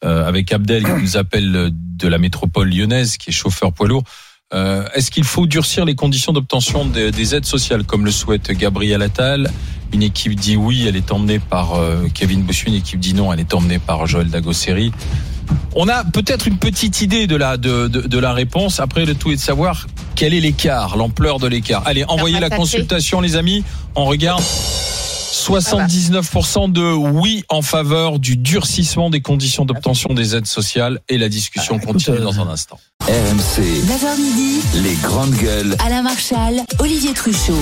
euh, 0.04 0.26
avec 0.26 0.52
Abdel 0.52 0.84
qui 0.84 0.92
nous 0.92 1.16
appelle 1.16 1.54
euh, 1.56 1.70
de 1.72 2.08
la 2.08 2.18
métropole 2.18 2.70
lyonnaise, 2.70 3.16
qui 3.16 3.30
est 3.30 3.32
chauffeur 3.32 3.72
poids 3.72 3.88
lourd. 3.88 4.04
Euh, 4.52 4.84
Est-ce 4.94 5.10
qu'il 5.10 5.24
faut 5.24 5.46
durcir 5.46 5.84
les 5.84 5.94
conditions 5.94 6.32
d'obtention 6.32 6.84
des, 6.84 7.12
des 7.12 7.34
aides 7.34 7.44
sociales 7.44 7.84
comme 7.84 8.04
le 8.04 8.10
souhaite 8.10 8.50
Gabriel 8.50 9.02
Attal? 9.02 9.50
Une 9.92 10.02
équipe 10.02 10.34
dit 10.34 10.56
oui, 10.56 10.86
elle 10.88 10.96
est 10.96 11.12
emmenée 11.12 11.38
par 11.38 11.74
euh, 11.74 12.06
Kevin 12.12 12.42
Bossuet, 12.42 12.68
une 12.68 12.74
équipe 12.74 13.00
dit 13.00 13.14
non, 13.14 13.32
elle 13.32 13.40
est 13.40 13.54
emmenée 13.54 13.78
par 13.78 14.06
Joël 14.06 14.28
Dagosseri. 14.28 14.92
On 15.74 15.88
a 15.88 16.04
peut-être 16.04 16.46
une 16.48 16.58
petite 16.58 17.00
idée 17.00 17.26
de 17.26 17.36
la 17.36 17.56
de, 17.56 17.88
de, 17.88 18.00
de 18.00 18.18
la 18.18 18.32
réponse. 18.32 18.80
Après, 18.80 19.04
le 19.04 19.14
tout 19.14 19.30
est 19.30 19.36
de 19.36 19.40
savoir 19.40 19.86
quel 20.16 20.34
est 20.34 20.40
l'écart, 20.40 20.96
l'ampleur 20.96 21.38
de 21.38 21.46
l'écart. 21.46 21.82
Allez, 21.86 22.04
envoyez 22.08 22.40
la 22.40 22.50
consultation, 22.50 23.20
les 23.20 23.36
amis. 23.36 23.64
On 23.94 24.04
regarde. 24.04 24.42
79% 25.32 26.70
de 26.72 26.82
oui 26.92 27.44
en 27.48 27.62
faveur 27.62 28.18
du 28.18 28.36
durcissement 28.36 29.10
des 29.10 29.20
conditions 29.20 29.64
d'obtention 29.64 30.12
des 30.12 30.36
aides 30.36 30.46
sociales 30.46 31.00
et 31.08 31.18
la 31.18 31.28
discussion 31.28 31.78
Ah, 31.80 31.86
continue 31.86 32.18
euh, 32.18 32.22
dans 32.22 32.40
un 32.40 32.48
instant. 32.48 32.78
RMC, 33.02 33.62
9h 33.62 34.20
midi, 34.20 34.60
les 34.82 34.94
grandes 35.02 35.34
gueules. 35.34 35.76
Alain 35.84 36.02
Marchal, 36.02 36.62
Olivier 36.78 37.12
Truchot. 37.14 37.54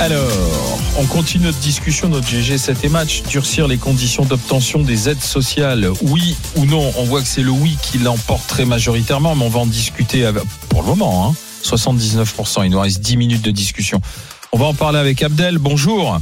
Alors, 0.00 0.78
on 1.00 1.06
continue 1.06 1.44
notre 1.46 1.58
discussion, 1.58 2.08
notre 2.08 2.26
GG7 2.26 2.86
et 2.86 2.88
match. 2.88 3.22
Durcir 3.24 3.66
les 3.66 3.76
conditions 3.78 4.24
d'obtention 4.24 4.80
des 4.82 5.08
aides 5.08 5.20
sociales, 5.20 5.88
oui 6.02 6.36
ou 6.56 6.66
non 6.66 6.92
On 6.98 7.02
voit 7.04 7.20
que 7.20 7.26
c'est 7.26 7.42
le 7.42 7.50
oui 7.50 7.76
qui 7.82 7.98
l'emporte 7.98 8.46
très 8.46 8.64
majoritairement, 8.64 9.34
mais 9.34 9.44
on 9.44 9.48
va 9.48 9.60
en 9.60 9.66
discuter 9.66 10.24
avec- 10.24 10.44
pour 10.70 10.82
le 10.82 10.88
moment. 10.88 11.26
Hein, 11.28 11.32
79%, 11.62 12.62
il 12.62 12.70
nous 12.70 12.80
reste 12.80 13.00
10 13.00 13.16
minutes 13.16 13.42
de 13.44 13.50
discussion. 13.50 14.00
On 14.52 14.58
va 14.58 14.66
en 14.66 14.74
parler 14.74 14.98
avec 14.98 15.22
Abdel, 15.22 15.58
bonjour. 15.58 16.18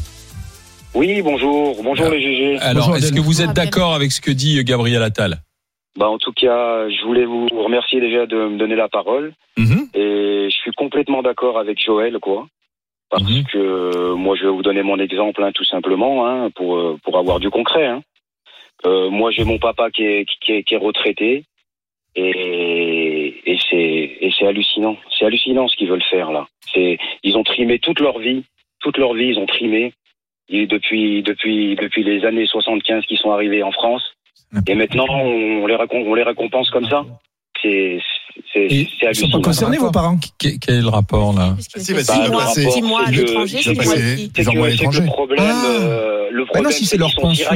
Oui, 0.95 1.21
bonjour. 1.21 1.77
Bonjour 1.83 2.09
les 2.09 2.21
GG. 2.23 2.59
Alors, 2.61 2.97
est-ce 2.97 3.13
que 3.13 3.21
vous 3.21 3.43
êtes 3.43 3.53
d'accord 3.53 3.95
avec 3.95 4.11
ce 4.13 4.21
que 4.23 4.31
dit 4.31 4.63
Gabriel 4.65 5.03
Attal? 5.03 5.43
Bah, 5.99 6.09
en 6.09 6.19
tout 6.19 6.33
cas, 6.33 6.89
je 6.89 7.07
voulais 7.07 7.25
vous 7.27 7.47
remercier 7.63 8.01
déjà 8.01 8.27
de 8.27 8.37
me 8.49 8.59
donner 8.59 8.75
la 8.77 8.89
parole. 8.89 9.35
Mhm. 9.59 9.89
Et 9.95 10.49
je 10.51 10.55
suis 10.63 10.73
complètement 10.77 11.23
d'accord 11.23 11.59
avec 11.59 11.79
Joël, 11.85 12.19
quoi. 12.21 12.47
Parce 13.11 13.23
Mhm. 13.23 13.45
que 13.45 13.59
euh, 13.59 14.15
moi, 14.17 14.37
je 14.37 14.45
vais 14.45 14.51
vous 14.51 14.63
donner 14.63 14.83
mon 14.83 14.99
exemple, 14.99 15.43
hein, 15.43 15.53
tout 15.53 15.65
simplement, 15.65 16.27
hein, 16.27 16.51
pour, 16.51 16.77
euh, 16.77 16.99
pour 17.05 17.17
avoir 17.19 17.39
du 17.41 17.51
concret. 17.51 17.87
Hein. 17.87 18.03
Euh, 18.85 19.11
moi, 19.11 19.31
j'ai 19.31 19.45
mon 19.45 19.59
papa 19.59 19.91
qui 19.91 20.03
est, 20.05 20.25
qui 20.41 20.53
est, 20.53 20.63
qui 20.65 20.75
est 20.75 20.79
retraité. 20.79 21.45
Et, 22.15 23.43
et 23.45 23.59
c'est 23.71 23.77
et 23.77 24.33
c'est 24.39 24.47
hallucinant. 24.47 24.97
C'est 25.17 25.27
hallucinant 25.27 25.69
ce 25.69 25.77
qu'ils 25.77 25.89
veulent 25.89 26.03
faire, 26.03 26.33
là. 26.33 26.47
C'est 26.73 26.99
Ils 27.23 27.37
ont 27.37 27.45
trimé 27.45 27.79
toute 27.79 28.01
leur 28.01 28.19
vie. 28.19 28.45
Toute 28.81 28.97
leur 28.99 29.13
vie, 29.15 29.29
ils 29.29 29.39
ont 29.39 29.47
trimé. 29.47 29.93
Et 30.49 30.67
depuis, 30.67 31.23
depuis, 31.23 31.77
depuis 31.77 32.05
les 32.05 32.25
années 32.25 32.47
75 32.47 33.05
qui 33.07 33.17
sont 33.17 33.33
arrivés 33.33 33.63
en 33.63 33.73
France. 33.73 34.03
Et 34.69 34.75
maintenant, 34.75 35.07
on 35.11 35.67
les, 35.67 35.77
on 35.93 36.15
les 36.15 36.23
récompense 36.23 36.71
comme 36.71 36.87
ça. 36.89 37.05
C'est 37.63 37.99
c'est 38.53 38.61
Et 38.65 38.89
c'est 39.01 39.11
Ils 39.23 39.31
sont 39.31 39.41
concernés, 39.41 39.79
vos 39.79 39.91
parents 39.91 40.19
Quel 40.39 40.59
quel 40.59 40.75
est 40.77 40.81
le 40.83 40.89
rapport 40.89 41.33
là 41.33 41.51
bah, 41.57 41.63
c'est 41.77 41.95
mois, 42.31 42.45
passé. 42.45 42.71
six 42.71 42.83
mois 42.83 43.03
à 43.07 43.11
l'étranger. 43.11 43.59
C'est 43.63 43.75
le 45.01 45.07
problème, 45.07 45.45
Ah. 45.49 45.65
euh, 45.67 46.29
le 46.31 46.45
Bah 46.45 46.47
problème, 46.53 46.65
non, 46.65 46.71
si 46.71 46.85
c'est 46.87 46.97
leur 46.99 47.15
pension. 47.15 47.47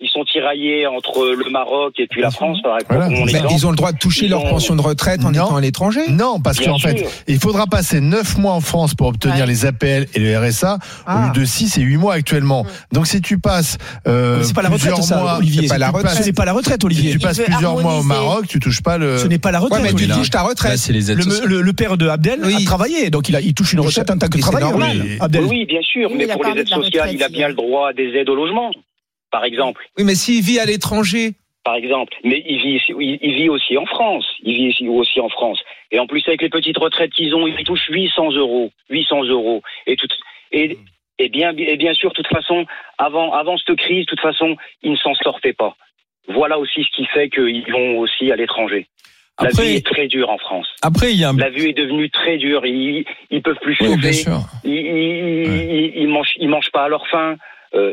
Ils 0.00 0.08
sont 0.10 0.22
tiraillés 0.24 0.86
entre 0.86 1.26
le 1.36 1.50
Maroc 1.50 1.94
et 1.98 2.06
puis 2.06 2.20
la 2.20 2.30
France, 2.30 2.58
par 2.62 2.78
exemple. 2.78 2.94
Voilà. 3.28 3.48
ils 3.50 3.66
ont 3.66 3.70
le 3.70 3.76
droit 3.76 3.90
de 3.90 3.98
toucher 3.98 4.26
Ils 4.26 4.30
leur 4.30 4.44
ont- 4.44 4.50
pension 4.50 4.76
de 4.76 4.80
retraite 4.80 5.20
en 5.24 5.32
Non. 5.32 5.46
étant 5.46 5.56
à 5.56 5.60
l'étranger 5.60 6.00
Non, 6.10 6.38
parce 6.40 6.60
qu'en 6.60 6.78
fait, 6.78 7.04
il 7.26 7.38
faudra 7.40 7.66
passer 7.66 8.00
9 8.00 8.38
mois 8.38 8.52
en 8.52 8.60
France 8.60 8.94
pour 8.94 9.08
obtenir 9.08 9.40
Ouais. 9.40 9.46
les 9.46 9.66
APL 9.66 10.06
et 10.14 10.18
le 10.20 10.38
RSA, 10.38 10.78
Ah. 11.06 11.18
au 11.18 11.26
lieu 11.34 11.40
de 11.40 11.44
6 11.44 11.78
et 11.78 11.82
8 11.82 11.96
mois 11.96 12.14
actuellement. 12.14 12.64
Donc 12.92 13.06
si 13.08 13.20
tu 13.20 13.38
passes 13.40 13.76
euh, 14.06 14.42
c'est 14.44 14.54
pas 14.54 14.62
la 14.62 14.68
retraite, 14.68 14.92
plusieurs 14.92 15.04
ça, 15.04 15.16
mois, 15.20 15.36
Olivier. 15.38 15.62
si 15.62 15.68
pas 15.68 15.78
la 15.78 15.86
tu 15.88 15.96
retraite. 15.96 16.12
passes- 16.14 16.22
Ce 16.22 16.26
n'est 16.26 16.32
pas 16.32 16.44
la 16.44 16.52
retraite, 16.52 16.80
si 16.80 16.86
Olivier. 16.86 17.12
tu 17.12 17.18
passes 17.18 17.40
plusieurs 17.40 17.80
mois 17.80 17.98
au. 17.98 18.02
Maroc, 18.04 18.46
tu 18.46 18.60
touches 18.60 18.82
pas 18.82 18.98
le. 18.98 19.18
Ce 19.18 19.26
n'est 19.26 19.38
pas 19.38 19.50
la 19.50 19.58
Ouais, 19.58 19.64
retraite. 19.64 19.82
mais 19.82 19.92
tu 19.94 20.08
touches 20.08 20.30
ta 20.30 20.38
Là, 20.38 20.44
retraite. 20.44 20.78
c'est 20.78 20.92
les 20.92 21.10
aides 21.10 21.18
le, 21.18 21.46
le- 21.46 21.60
le 21.62 21.72
père 21.72 21.96
de 21.96 22.06
Abdel 22.08 22.40
Oui. 22.44 22.54
a 22.56 22.64
travaillé, 22.64 23.10
donc 23.10 23.28
il, 23.28 23.34
a, 23.36 23.40
il 23.40 23.52
touche 23.52 23.72
une 23.72 23.80
retraite 23.80 24.06
c'est- 24.06 24.12
en 24.12 24.18
tant 24.18 24.28
que 24.28 24.36
c'est 24.36 24.42
travailleur. 24.42 24.70
normal. 24.70 25.00
Oui. 25.02 25.16
Abdel. 25.20 25.44
Oui, 25.44 25.64
bien 25.66 25.80
sûr, 25.82 26.08
mais 26.16 26.26
pour 26.28 26.44
les 26.44 26.60
aides 26.60 26.68
sociales, 26.68 27.10
il 27.12 27.22
a 27.22 27.28
bien 27.28 27.48
le 27.48 27.54
droit 27.54 27.88
à 27.88 27.92
des 27.92 28.10
aides 28.14 28.28
au 28.28 28.36
logement, 28.36 28.70
par 29.30 29.44
exemple. 29.44 29.84
Oui, 29.98 30.04
mais 30.04 30.14
s'il 30.14 30.42
vit 30.42 30.58
à 30.58 30.64
l'étranger, 30.64 31.32
Par 31.64 31.74
exemple. 31.76 32.14
Mais 32.24 32.42
il 32.46 32.58
vit, 32.62 32.76
ici- 32.76 32.94
il, 32.98 33.18
il 33.20 33.34
vit 33.34 33.48
aussi 33.50 33.76
en 33.76 33.84
France. 33.86 34.26
Il 34.42 34.54
vit 34.54 34.68
ici- 34.68 34.88
aussi 34.88 35.20
en 35.20 35.28
France. 35.28 35.60
Et 35.90 35.98
en 35.98 36.06
plus, 36.06 36.22
avec 36.26 36.40
les 36.42 36.48
petites 36.48 36.78
retraites 36.78 37.12
qu'ils 37.12 37.34
ont, 37.34 37.46
ils 37.46 37.64
touchent 37.64 37.88
800 37.90 38.32
euros. 38.32 38.70
800 38.90 39.24
euros. 39.24 39.62
Et 39.86 39.96
tout, 39.96 40.06
et, 40.52 40.78
et 41.18 41.28
bien, 41.28 41.52
et 41.56 41.76
bien 41.76 41.92
sûr, 41.94 42.10
de 42.10 42.14
toute 42.14 42.28
façon, 42.28 42.64
avant, 42.96 43.32
avant 43.34 43.56
cette 43.58 43.76
crise, 43.76 44.06
de 44.06 44.10
toute 44.10 44.20
façon, 44.20 44.56
ils 44.82 44.92
ne 44.92 44.96
s'en 44.96 45.14
sortaient 45.16 45.52
pas. 45.52 45.76
Voilà 46.28 46.58
aussi 46.58 46.84
ce 46.84 46.96
qui 46.96 47.04
fait 47.06 47.28
qu'ils 47.28 47.70
vont 47.72 47.98
aussi 47.98 48.30
à 48.32 48.36
l'étranger. 48.36 48.86
La 49.40 49.48
Après- 49.48 49.64
vie 49.64 49.76
est 49.76 49.86
très 49.86 50.08
dure 50.08 50.30
en 50.30 50.38
France. 50.38 50.66
Après, 50.82 51.12
il 51.12 51.18
y 51.20 51.24
a 51.24 51.28
un. 51.30 51.36
La 51.36 51.48
vie 51.50 51.66
est 51.68 51.72
devenue 51.76 52.08
très 52.10 52.38
dure. 52.38 52.64
Ils, 52.66 53.04
ils 53.30 53.40
peuvent 53.42 53.58
plus 53.62 53.76
Oui, 53.80 53.88
bien 53.96 53.96
chauffer. 53.96 54.12
sûr. 54.24 54.40
Ils, 54.64 54.72
ils, 54.72 55.46
ils, 55.46 55.92
ils 56.02 56.08
mangent, 56.08 56.34
ils 56.36 56.48
mangent 56.48 56.70
pas 56.72 56.84
à 56.84 56.88
leur 56.88 57.06
faim. 57.08 57.36
Euh, 57.74 57.92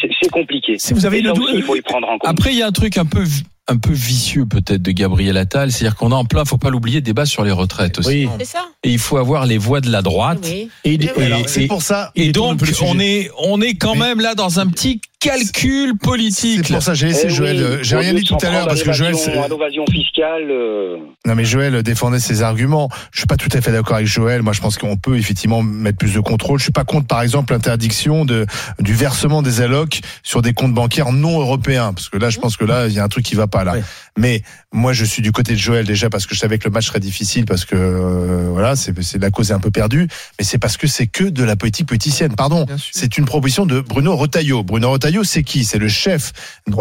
c'est 0.00 0.08
c'est 0.20 0.30
compliqué. 0.30 0.78
Si 0.78 0.94
vous 0.94 1.06
avez 1.06 1.18
Et 1.18 1.20
une 1.20 1.26
ça 1.28 1.32
dou- 1.32 1.42
aussi, 1.44 1.54
il 1.56 1.62
faut 1.62 1.76
y 1.76 1.80
prendre 1.80 2.08
en 2.08 2.18
compte. 2.18 2.28
Après, 2.30 2.52
il 2.52 2.58
y 2.58 2.62
a 2.62 2.66
un 2.66 2.72
truc 2.72 2.96
un 2.98 3.04
peu 3.06 3.24
un 3.68 3.76
peu 3.76 3.92
vicieux 3.92 4.44
peut-être 4.44 4.82
de 4.82 4.90
Gabriel 4.90 5.36
Attal, 5.36 5.70
c'est-à-dire 5.70 5.94
qu'on 5.96 6.10
est 6.10 6.14
en 6.14 6.24
plein, 6.24 6.44
faut 6.44 6.58
pas 6.58 6.68
l'oublier, 6.68 7.00
débat 7.00 7.26
sur 7.26 7.44
les 7.44 7.52
retraites 7.52 8.00
aussi. 8.00 8.26
Oui. 8.26 8.28
C'est 8.40 8.44
ça. 8.44 8.66
Et 8.82 8.90
il 8.90 8.98
faut 8.98 9.18
avoir 9.18 9.46
les 9.46 9.56
voix 9.56 9.80
de 9.80 9.88
la 9.88 10.02
droite. 10.02 10.40
Oui. 10.42 10.68
Et, 10.84 10.94
Et 10.94 11.04
et- 11.04 11.22
Alors, 11.22 11.40
Et- 11.40 11.48
c'est 11.48 11.66
pour 11.68 11.80
ça. 11.80 12.10
Et 12.16 12.22
Il 12.22 12.26
détourne 12.28 12.54
un 12.60 12.66
donc, 12.66 12.68
on 12.82 12.98
est, 12.98 13.30
on 13.38 13.60
est 13.60 13.74
quand 13.74 13.94
même 13.94 14.20
là 14.20 14.34
dans 14.34 14.58
un 14.58 14.66
petit 14.66 15.00
calcul 15.22 15.96
politique. 15.96 16.66
C'est 16.66 16.72
pour 16.74 16.82
ça 16.82 16.94
j'ai 16.94 17.06
laissé 17.08 17.26
Eh 17.26 17.30
Joël. 17.30 17.56
oui, 17.56 17.62
euh, 17.62 17.78
J'ai 17.82 17.96
rien 17.96 18.14
dit 18.14 18.24
tout 18.24 18.36
à 18.42 18.50
l'heure 18.50 18.66
parce 18.66 18.82
que 18.82 18.92
Joël. 18.92 19.14
fiscale. 19.14 20.50
euh, 20.50 20.96
Non 21.26 21.34
mais 21.34 21.44
Joël 21.44 21.82
défendait 21.82 22.20
ses 22.20 22.42
arguments. 22.42 22.88
Je 23.12 23.18
suis 23.20 23.26
pas 23.26 23.36
tout 23.36 23.48
à 23.52 23.60
fait 23.60 23.72
d'accord 23.72 23.96
avec 23.96 24.06
Joël. 24.08 24.42
Moi 24.42 24.52
je 24.52 24.60
pense 24.60 24.76
qu'on 24.78 24.96
peut 24.96 25.16
effectivement 25.16 25.62
mettre 25.62 25.98
plus 25.98 26.14
de 26.14 26.20
contrôle. 26.20 26.58
Je 26.58 26.64
suis 26.64 26.72
pas 26.72 26.84
contre 26.84 27.06
par 27.06 27.22
exemple 27.22 27.52
l'interdiction 27.52 28.24
de 28.24 28.46
du 28.80 28.94
versement 28.94 29.42
des 29.42 29.60
allocs 29.60 30.00
sur 30.22 30.42
des 30.42 30.52
comptes 30.52 30.74
bancaires 30.74 31.12
non 31.12 31.40
européens 31.40 31.92
parce 31.92 32.08
que 32.08 32.18
là 32.18 32.30
je 32.30 32.38
pense 32.38 32.56
que 32.56 32.64
là 32.64 32.86
il 32.88 32.92
y 32.94 32.98
a 32.98 33.04
un 33.04 33.08
truc 33.08 33.24
qui 33.24 33.34
va 33.34 33.46
pas 33.46 33.64
là. 33.64 33.74
Mais 34.18 34.42
moi 34.72 34.92
je 34.92 35.04
suis 35.04 35.22
du 35.22 35.32
côté 35.32 35.52
de 35.52 35.58
Joël 35.58 35.86
déjà 35.86 36.10
parce 36.10 36.26
que 36.26 36.34
je 36.34 36.40
savais 36.40 36.58
que 36.58 36.64
le 36.64 36.70
match 36.70 36.86
serait 36.86 37.00
difficile 37.00 37.44
parce 37.44 37.64
que 37.64 37.76
euh, 37.76 38.48
voilà 38.50 38.76
c'est 38.76 38.92
c'est 39.02 39.18
la 39.20 39.30
cause 39.30 39.50
est 39.50 39.54
un 39.54 39.60
peu 39.60 39.70
perdue. 39.70 40.08
Mais 40.38 40.44
c'est 40.44 40.58
parce 40.58 40.76
que 40.76 40.86
c'est 40.86 41.06
que 41.06 41.24
de 41.24 41.44
la 41.44 41.56
politique 41.56 41.86
politicienne. 41.86 42.34
Pardon. 42.36 42.64
Bien 42.64 42.76
sûr. 42.78 42.90
C'est 42.92 43.18
une 43.18 43.24
proposition 43.24 43.66
de 43.66 43.80
Bruno 43.80 44.16
Retailleau. 44.16 44.62
Bruno 44.62 44.90
Retailleau 44.90 45.11
c'est 45.24 45.42
qui? 45.42 45.64
C'est 45.64 45.78
le 45.78 45.88
chef 45.88 46.32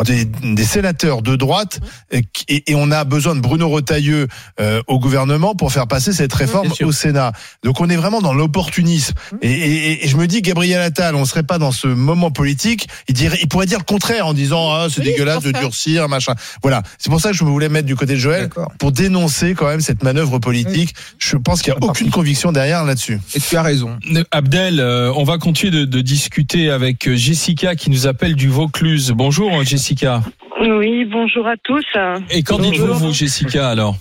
des, 0.06 0.26
des 0.26 0.64
sénateurs 0.64 1.22
de 1.22 1.36
droite 1.36 1.80
et, 2.12 2.64
on 2.76 2.90
a 2.92 3.04
besoin 3.04 3.36
de 3.36 3.42
Bruno 3.42 3.70
Retailleau 3.70 4.26
euh, 4.60 4.82
au 4.88 4.98
gouvernement 5.00 5.54
pour 5.56 5.72
faire 5.72 5.88
passer 5.88 6.14
cette 6.14 6.34
réforme 6.34 6.70
au 6.82 6.92
Sénat. 6.92 7.32
Donc 7.64 7.80
on 7.82 7.90
est 7.90 7.96
vraiment 7.96 8.22
dans 8.22 8.34
l'opportunisme. 8.34 9.14
Et, 9.42 9.52
et- 9.52 10.06
et 10.06 10.08
je 10.08 10.16
me 10.18 10.26
dis 10.28 10.42
Gabriel 10.42 10.82
Attal, 10.82 11.16
on 11.16 11.26
serait 11.26 11.44
pas 11.44 11.58
dans 11.58 11.72
ce 11.72 11.88
moment 11.88 12.32
politique. 12.32 12.88
Il 13.08 13.14
dirait, 13.14 13.38
il 13.42 13.48
pourrait 13.48 13.66
dire 13.66 13.80
le 13.80 13.84
contraire 13.84 14.26
en 14.28 14.34
disant 14.34 14.72
ah 14.72 14.88
c'est 14.90 15.02
Oui, 15.02 15.08
dégueulasse 15.08 15.44
de 15.44 15.52
durcir 15.52 16.08
machin. 16.10 16.34
Voilà. 16.64 16.82
C'est 16.98 17.10
pour 17.10 17.20
ça 17.22 17.32
que 17.32 17.36
je 17.36 17.44
voulais 17.44 17.70
mettre 17.70 17.86
du 17.88 17.96
côté 17.96 18.14
de 18.14 18.20
Joël 18.20 18.50
pour 18.80 18.92
dénoncer 18.92 19.54
quand 19.54 19.68
même 19.68 19.82
cette 19.82 20.04
manœuvre 20.04 20.40
politique. 20.40 20.94
Je 21.20 21.36
pense 21.38 21.62
qu'il 21.62 21.74
y 21.74 21.76
a 21.76 21.80
aucune 21.82 22.10
conviction 22.10 22.52
derrière 22.52 22.84
là-dessus. 22.86 23.20
et 23.36 23.40
tu 23.40 23.58
as 23.58 23.62
raison. 23.64 23.98
Abdel, 24.32 24.80
euh, 24.80 25.12
on 25.16 25.24
va 25.24 25.38
continuer 25.38 25.72
de, 25.72 25.86
de 25.86 26.02
discuter 26.02 26.70
avec 26.70 27.08
euh, 27.08 27.16
Jessica 27.16 27.76
qui 27.76 27.90
nous 27.90 28.08
appelle 28.08 28.21
du 28.30 28.48
Vaucluse. 28.50 29.12
Bonjour 29.16 29.64
Jessica. 29.64 30.22
Oui, 30.62 31.06
bonjour 31.06 31.48
à 31.48 31.58
tous. 31.58 31.86
Et 32.30 32.44
qu'en 32.44 32.60
dites-vous, 32.60 32.94
vous, 32.94 33.12
Jessica, 33.12 33.70
alors? 33.70 33.96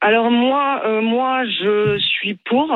Alors 0.00 0.30
moi, 0.30 0.80
euh, 0.86 1.02
moi, 1.02 1.44
je 1.44 1.98
suis 1.98 2.38
pour. 2.48 2.72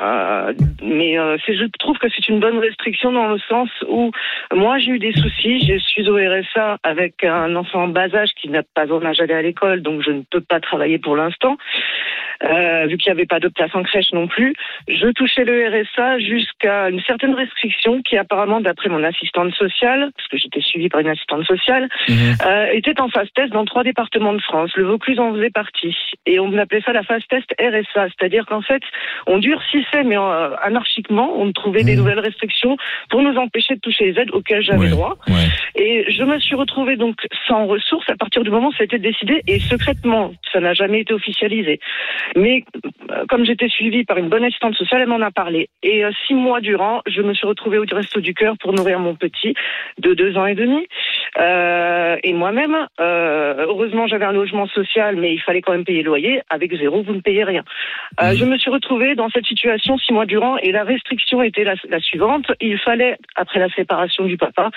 Euh, 0.00 0.52
mais 0.82 1.18
euh, 1.18 1.36
je 1.46 1.64
trouve 1.78 1.98
que 1.98 2.08
c'est 2.08 2.28
une 2.28 2.40
bonne 2.40 2.58
restriction 2.58 3.12
dans 3.12 3.28
le 3.28 3.38
sens 3.48 3.68
où 3.88 4.12
moi 4.52 4.78
j'ai 4.78 4.92
eu 4.92 4.98
des 4.98 5.12
soucis, 5.12 5.66
je 5.66 5.78
suis 5.78 6.08
au 6.08 6.16
RSA 6.16 6.78
avec 6.82 7.24
un 7.24 7.56
enfant 7.56 7.84
en 7.84 7.88
bas 7.88 8.14
âge 8.14 8.30
qui 8.40 8.48
n'a 8.48 8.62
pas 8.62 8.90
en 8.92 9.04
âge 9.04 9.18
d'aller 9.18 9.34
à 9.34 9.42
l'école, 9.42 9.82
donc 9.82 10.02
je 10.02 10.10
ne 10.10 10.22
peux 10.30 10.40
pas 10.40 10.60
travailler 10.60 10.98
pour 10.98 11.16
l'instant, 11.16 11.56
euh, 12.44 12.86
vu 12.86 12.96
qu'il 12.96 13.12
n'y 13.12 13.18
avait 13.18 13.26
pas 13.26 13.40
de 13.40 13.48
place 13.48 13.74
en 13.74 13.82
crèche 13.82 14.12
non 14.12 14.28
plus. 14.28 14.54
Je 14.86 15.08
touchais 15.08 15.44
le 15.44 15.68
RSA 15.68 16.20
jusqu'à 16.20 16.88
une 16.88 17.00
certaine 17.00 17.34
restriction 17.34 18.00
qui 18.02 18.16
apparemment, 18.16 18.60
d'après 18.60 18.88
mon 18.88 19.02
assistante 19.02 19.52
sociale, 19.54 20.10
parce 20.16 20.28
que 20.28 20.36
j'étais 20.36 20.60
suivie 20.60 20.88
par 20.88 21.00
une 21.00 21.08
assistante 21.08 21.44
sociale, 21.44 21.88
euh, 22.08 22.66
était 22.72 23.00
en 23.00 23.08
phase 23.08 23.28
test 23.34 23.52
dans 23.52 23.64
trois 23.64 23.82
départements 23.82 24.34
de 24.34 24.42
France. 24.42 24.70
Le 24.76 24.84
Vaucluse 24.84 25.18
en 25.18 25.34
faisait 25.34 25.50
partie. 25.50 25.96
Et 26.26 26.38
on 26.38 26.56
appelait 26.58 26.82
ça 26.82 26.92
la 26.92 27.02
phase 27.02 27.22
test 27.28 27.52
RSA. 27.60 28.08
C'est-à-dire 28.16 28.46
qu'en 28.46 28.62
fait, 28.62 28.82
on 29.26 29.38
mais 30.04 30.16
euh, 30.16 30.50
anarchiquement, 30.62 31.32
on 31.40 31.52
trouvait 31.52 31.84
des 31.84 31.96
nouvelles 31.96 32.20
restrictions 32.20 32.76
pour 33.10 33.22
nous 33.22 33.36
empêcher 33.36 33.74
de 33.74 33.80
toucher 33.80 34.12
les 34.12 34.20
aides 34.20 34.30
auxquelles 34.32 34.62
j'avais 34.62 34.78
Ouais, 34.78 34.90
droit. 34.90 35.16
ouais. 35.28 35.34
Et 35.74 36.04
je 36.10 36.22
me 36.24 36.38
suis 36.38 36.54
retrouvée 36.54 36.96
donc 36.96 37.16
sans 37.46 37.66
ressources 37.66 38.08
à 38.08 38.16
partir 38.16 38.42
du 38.42 38.50
moment 38.50 38.68
où 38.68 38.72
ça 38.72 38.82
a 38.82 38.84
été 38.84 38.98
décidé 38.98 39.42
et 39.46 39.58
secrètement. 39.58 40.32
Ça 40.52 40.60
n'a 40.60 40.74
jamais 40.74 41.00
été 41.00 41.12
officialisé. 41.14 41.80
Mais 42.36 42.64
euh, 43.10 43.24
comme 43.28 43.44
j'étais 43.44 43.68
suivie 43.68 44.04
par 44.04 44.18
une 44.18 44.28
bonne 44.28 44.44
assistante 44.44 44.74
sociale, 44.74 45.02
elle 45.02 45.08
m'en 45.08 45.20
a 45.20 45.30
parlé. 45.30 45.68
Et 45.82 46.04
euh, 46.04 46.10
six 46.26 46.34
mois 46.34 46.60
durant, 46.60 47.02
je 47.06 47.22
me 47.22 47.34
suis 47.34 47.46
retrouvée 47.46 47.78
au 47.78 47.84
Resto 47.90 48.20
du 48.20 48.34
Cœur 48.34 48.54
pour 48.60 48.72
nourrir 48.72 48.98
mon 49.00 49.14
petit 49.14 49.54
de 49.98 50.14
deux 50.14 50.36
ans 50.36 50.46
et 50.46 50.54
demi. 50.54 50.86
Euh, 51.38 52.16
et 52.22 52.32
moi-même, 52.32 52.76
euh, 53.00 53.66
heureusement, 53.66 54.06
j'avais 54.06 54.24
un 54.24 54.32
logement 54.32 54.66
social, 54.68 55.16
mais 55.16 55.34
il 55.34 55.40
fallait 55.40 55.60
quand 55.60 55.72
même 55.72 55.84
payer 55.84 56.02
le 56.02 56.08
loyer. 56.08 56.42
Avec 56.50 56.74
zéro, 56.76 57.02
vous 57.02 57.14
ne 57.14 57.20
payez 57.20 57.44
rien. 57.44 57.64
Euh, 58.20 58.34
Je 58.34 58.44
me 58.44 58.56
suis 58.58 58.70
retrouvée 58.70 59.14
dans 59.14 59.28
cette 59.30 59.46
situation 59.46 59.98
six 59.98 60.12
mois 60.12 60.26
durant, 60.26 60.56
et 60.58 60.72
la 60.72 60.84
restriction 60.84 61.42
était 61.42 61.64
la, 61.64 61.74
la 61.88 62.00
suivante. 62.00 62.50
Il 62.60 62.78
fallait, 62.78 63.16
après 63.36 63.60
la 63.60 63.68
séparation 63.68 64.24
du 64.24 64.36
papa, 64.36 64.70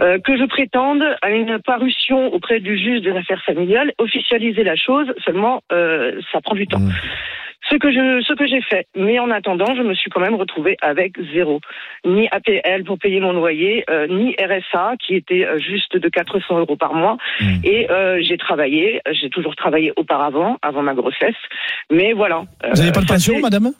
euh, 0.00 0.18
que 0.18 0.36
je 0.36 0.44
prétende 0.44 1.04
à 1.22 1.30
une 1.30 1.58
parution 1.60 2.32
auprès 2.32 2.60
du 2.60 2.76
juge 2.76 3.02
des 3.02 3.12
affaires 3.12 3.42
familiales, 3.44 3.92
officialiser 3.98 4.64
la 4.64 4.76
chose. 4.76 5.12
Seulement, 5.24 5.62
euh, 5.72 6.20
ça 6.32 6.40
prend 6.40 6.54
du 6.54 6.66
temps. 6.66 6.80
Ce 7.72 7.76
que 7.78 7.90
je, 7.90 8.22
ce 8.28 8.34
que 8.34 8.46
j'ai 8.46 8.60
fait. 8.60 8.86
Mais 8.94 9.18
en 9.18 9.30
attendant, 9.30 9.74
je 9.74 9.82
me 9.82 9.94
suis 9.94 10.10
quand 10.10 10.20
même 10.20 10.34
retrouvée 10.34 10.76
avec 10.82 11.14
zéro. 11.32 11.60
Ni 12.04 12.28
APL 12.30 12.84
pour 12.84 12.98
payer 12.98 13.18
mon 13.20 13.32
loyer, 13.32 13.84
euh, 13.88 14.06
ni 14.08 14.34
RSA 14.38 14.92
qui 15.04 15.14
était 15.14 15.44
euh, 15.46 15.58
juste 15.58 15.96
de 15.96 16.08
400 16.08 16.58
euros 16.58 16.76
par 16.76 16.92
mois. 16.92 17.16
Et 17.64 17.90
euh, 17.90 18.20
j'ai 18.22 18.36
travaillé, 18.36 19.00
j'ai 19.12 19.30
toujours 19.30 19.56
travaillé 19.56 19.92
auparavant, 19.96 20.58
avant 20.60 20.82
ma 20.82 20.92
grossesse. 20.94 21.34
Mais 21.90 22.12
voilà. 22.12 22.44
Vous 22.62 22.76
n'avez 22.76 22.90
Euh, 22.90 22.92
pas 22.92 23.00
de 23.00 23.06
pension, 23.06 23.34
fait- 23.36 23.40
madame? 23.40 23.70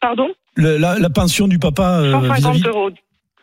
Pardon? 0.00 0.30
Le- 0.54 0.78
la, 0.78 0.98
la 0.98 1.10
pension 1.10 1.46
du 1.46 1.58
papa 1.58 2.00
euh, 2.00 2.12
150 2.12 2.36
vis-à-vis- 2.54 2.66
euros. 2.68 2.90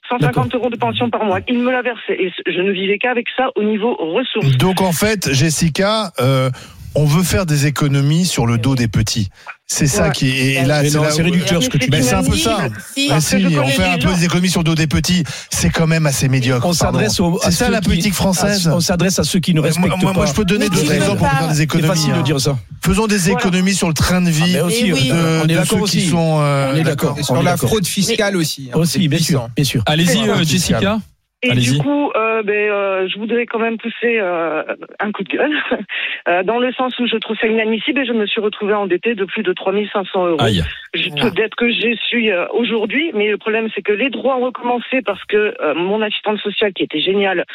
150 0.10 0.54
euros 0.56 0.70
de 0.70 0.76
pension 0.78 1.10
par 1.10 1.24
mois. 1.24 1.40
Il 1.48 1.60
me 1.60 1.72
l'a 1.72 1.82
versé. 1.82 2.14
Et 2.20 2.32
je 2.46 2.62
ne 2.62 2.72
vivais 2.72 2.98
qu'avec 2.98 3.26
ça 3.38 3.50
au 3.56 3.64
niveau 3.64 3.94
ressources. 3.96 4.58
Donc 4.58 4.82
en 4.82 4.92
fait, 4.92 5.32
Jessica, 5.34 6.12
euh, 6.20 6.50
on 6.96 7.06
veut 7.06 7.24
faire 7.24 7.46
des 7.46 7.66
économies 7.66 8.26
sur 8.26 8.46
le 8.46 8.58
dos 8.58 8.76
des 8.76 8.88
petits. 8.88 9.30
C'est 9.66 9.88
ça 9.88 10.10
qui 10.12 10.30
est. 10.30 10.54
Et 10.62 10.66
là, 10.66 10.84
c'est 10.84 10.90
c'est 10.92 10.98
où- 10.98 11.24
réducteur 11.24 11.64
ce 11.64 11.70
que 11.70 11.78
tu 11.80 11.90
Mais 11.90 12.02
dis. 12.02 12.08
c'est 12.08 12.14
un 12.14 12.24
peu 12.24 12.38
ça. 12.38 12.68
Si. 12.96 13.08
Ah, 13.12 13.20
si, 13.22 13.36
on 13.58 13.68
fait 13.68 13.84
un 13.86 13.98
peu 13.98 14.14
des 14.14 14.26
économies 14.26 14.50
sur 14.50 14.60
le 14.60 14.66
dos 14.66 14.76
des 14.76 14.86
petits. 14.88 15.24
C'est 15.50 15.70
quand 15.70 15.88
même 15.88 16.06
assez 16.06 16.28
médiocre. 16.30 16.66
On 16.68 16.74
s'adresse 16.74 17.20
C'est 17.44 17.52
ça 17.52 17.70
la 17.70 17.82
politique 17.82 18.14
française. 18.14 18.68
à- 18.68 18.76
On 18.76 18.80
s'adresse 18.82 19.18
à 19.20 19.24
ceux 19.24 19.40
qui 19.40 19.54
ne 19.54 19.62
respectent 19.62 19.88
moi, 20.04 20.12
pas. 20.12 20.14
moi, 20.14 20.26
je 20.28 20.34
peux 20.34 20.46
donner 20.46 20.70
deux 20.70 20.92
exemples 20.92 21.18
pour 21.20 21.28
faire 21.30 21.48
des 21.48 21.56
C'est 21.56 21.64
économies. 21.64 21.88
facile 21.88 22.14
de 22.14 22.18
hein. 22.18 22.22
dire 22.24 22.40
ça. 22.40 22.58
Faisons 22.86 23.08
des 23.08 23.18
Voilà. 23.18 23.40
économies 23.40 23.74
sur 23.74 23.88
le 23.88 23.94
train 23.94 24.22
de 24.22 24.30
vie 24.30 24.58
on 24.62 24.70
est 24.70 25.48
de 25.48 25.56
d'accord 25.56 25.82
aussi. 25.82 26.08
sont. 26.10 26.40
euh, 26.42 26.72
On 26.74 26.76
est 26.78 26.84
d'accord. 26.84 27.18
Sur 27.24 27.42
la 27.42 27.58
fraude 27.58 27.88
fiscale 27.88 28.36
aussi. 28.36 28.70
hein, 28.74 28.78
Aussi, 28.78 29.02
c'est 29.04 29.08
bien 29.08 29.20
sûr, 29.20 29.50
bien 29.56 29.66
sûr. 29.66 29.82
Allez-y, 29.88 30.30
euh, 30.30 30.44
Jessica. 30.44 31.00
Et 31.44 31.52
du 31.56 31.78
coup, 31.78 32.12
euh, 32.16 32.42
ben, 32.44 32.54
euh, 32.54 33.08
je 33.08 33.18
voudrais 33.20 33.46
quand 33.46 33.60
même 33.60 33.78
pousser 33.78 34.18
euh, 34.20 34.64
un 35.00 35.12
coup 35.12 35.24
de 35.24 35.30
gueule, 35.30 35.52
euh, 36.30 36.44
dans 36.44 36.58
le 36.60 36.72
sens 36.74 36.98
où 37.00 37.06
je 37.06 37.18
trouve 37.18 37.36
ça 37.38 37.48
inadmissible 37.48 38.00
et 38.02 38.06
je 38.06 38.14
me 38.14 38.26
suis 38.26 38.40
retrouvée 38.42 38.74
endettée 38.74 39.14
de 39.14 39.26
plus 39.26 39.44
de 39.44 39.52
3500 39.54 40.26
euros. 40.28 40.42
Aïe. 40.42 40.62
Je- 40.94 41.10
Peut-être 41.10 41.56
que 41.56 41.70
je 41.70 41.96
suis 42.08 42.32
euh, 42.32 42.46
aujourd'hui, 42.54 43.12
mais 43.14 43.30
le 43.30 43.38
problème 43.38 43.68
c'est 43.76 43.82
que 43.82 43.92
les 43.92 44.10
droits 44.10 44.38
ont 44.38 44.46
recommencé 44.46 45.02
parce 45.06 45.24
que 45.26 45.54
euh, 45.62 45.74
mon 45.76 46.02
assistante 46.02 46.40
sociale, 46.40 46.72
qui 46.74 46.84
était 46.84 47.00
géniale, 47.02 47.46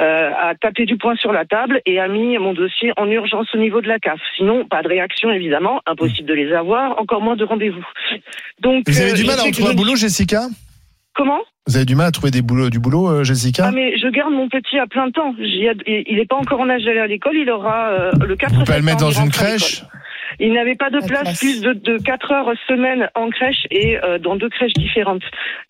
euh, 0.00 0.30
a 0.36 0.54
tapé 0.54 0.86
du 0.86 0.96
poing 0.96 1.16
sur 1.16 1.32
la 1.32 1.44
table 1.44 1.80
et 1.86 1.98
a 2.00 2.08
mis 2.08 2.38
mon 2.38 2.54
dossier 2.54 2.92
en 2.96 3.08
urgence 3.10 3.48
au 3.54 3.58
niveau 3.58 3.80
de 3.80 3.88
la 3.88 3.98
CAF. 3.98 4.20
Sinon, 4.36 4.64
pas 4.64 4.82
de 4.82 4.88
réaction 4.88 5.30
évidemment, 5.30 5.80
impossible 5.86 6.28
de 6.28 6.34
les 6.34 6.52
avoir, 6.52 6.98
encore 7.00 7.20
moins 7.20 7.36
de 7.36 7.44
rendez-vous. 7.44 7.84
Donc, 8.60 8.84
Vous 8.88 9.00
avez 9.00 9.10
euh, 9.12 9.14
du 9.14 9.24
mal 9.24 9.38
à 9.38 9.42
retrouver 9.42 9.70
un 9.70 9.74
boulot, 9.74 9.96
Jessica? 9.96 10.42
Comment 11.14 11.38
Vous 11.66 11.76
avez 11.76 11.84
du 11.84 11.94
mal 11.94 12.06
à 12.06 12.10
trouver 12.10 12.30
des 12.30 12.42
boulots, 12.42 12.70
du 12.70 12.80
boulot, 12.80 13.08
euh, 13.08 13.24
Jessica 13.24 13.66
Ah 13.68 13.72
mais 13.72 13.96
je 13.96 14.08
garde 14.08 14.32
mon 14.32 14.48
petit 14.48 14.78
à 14.78 14.86
plein 14.86 15.10
temps. 15.10 15.34
Il 15.38 16.16
n'est 16.16 16.26
pas 16.26 16.36
encore 16.36 16.60
en 16.60 16.68
âge 16.68 16.82
d'aller 16.84 16.98
à 16.98 17.06
l'école. 17.06 17.36
Il 17.36 17.48
aura 17.50 17.88
euh, 17.88 18.12
le 18.26 18.34
4 18.34 18.52
Vous 18.52 18.64
pouvez 18.64 18.78
le 18.78 18.84
mettre 18.84 18.98
dans 18.98 19.10
une 19.10 19.30
crèche 19.30 19.84
Il 20.40 20.52
n'avait 20.52 20.74
pas 20.74 20.90
de 20.90 21.00
place 21.06 21.38
plus 21.38 21.60
de, 21.60 21.72
de 21.72 21.98
4 21.98 22.32
heures 22.32 22.52
semaine 22.68 23.08
en 23.14 23.30
crèche 23.30 23.66
et 23.70 23.98
euh, 24.02 24.18
dans 24.18 24.36
deux 24.36 24.48
crèches 24.48 24.72
différentes. 24.74 25.22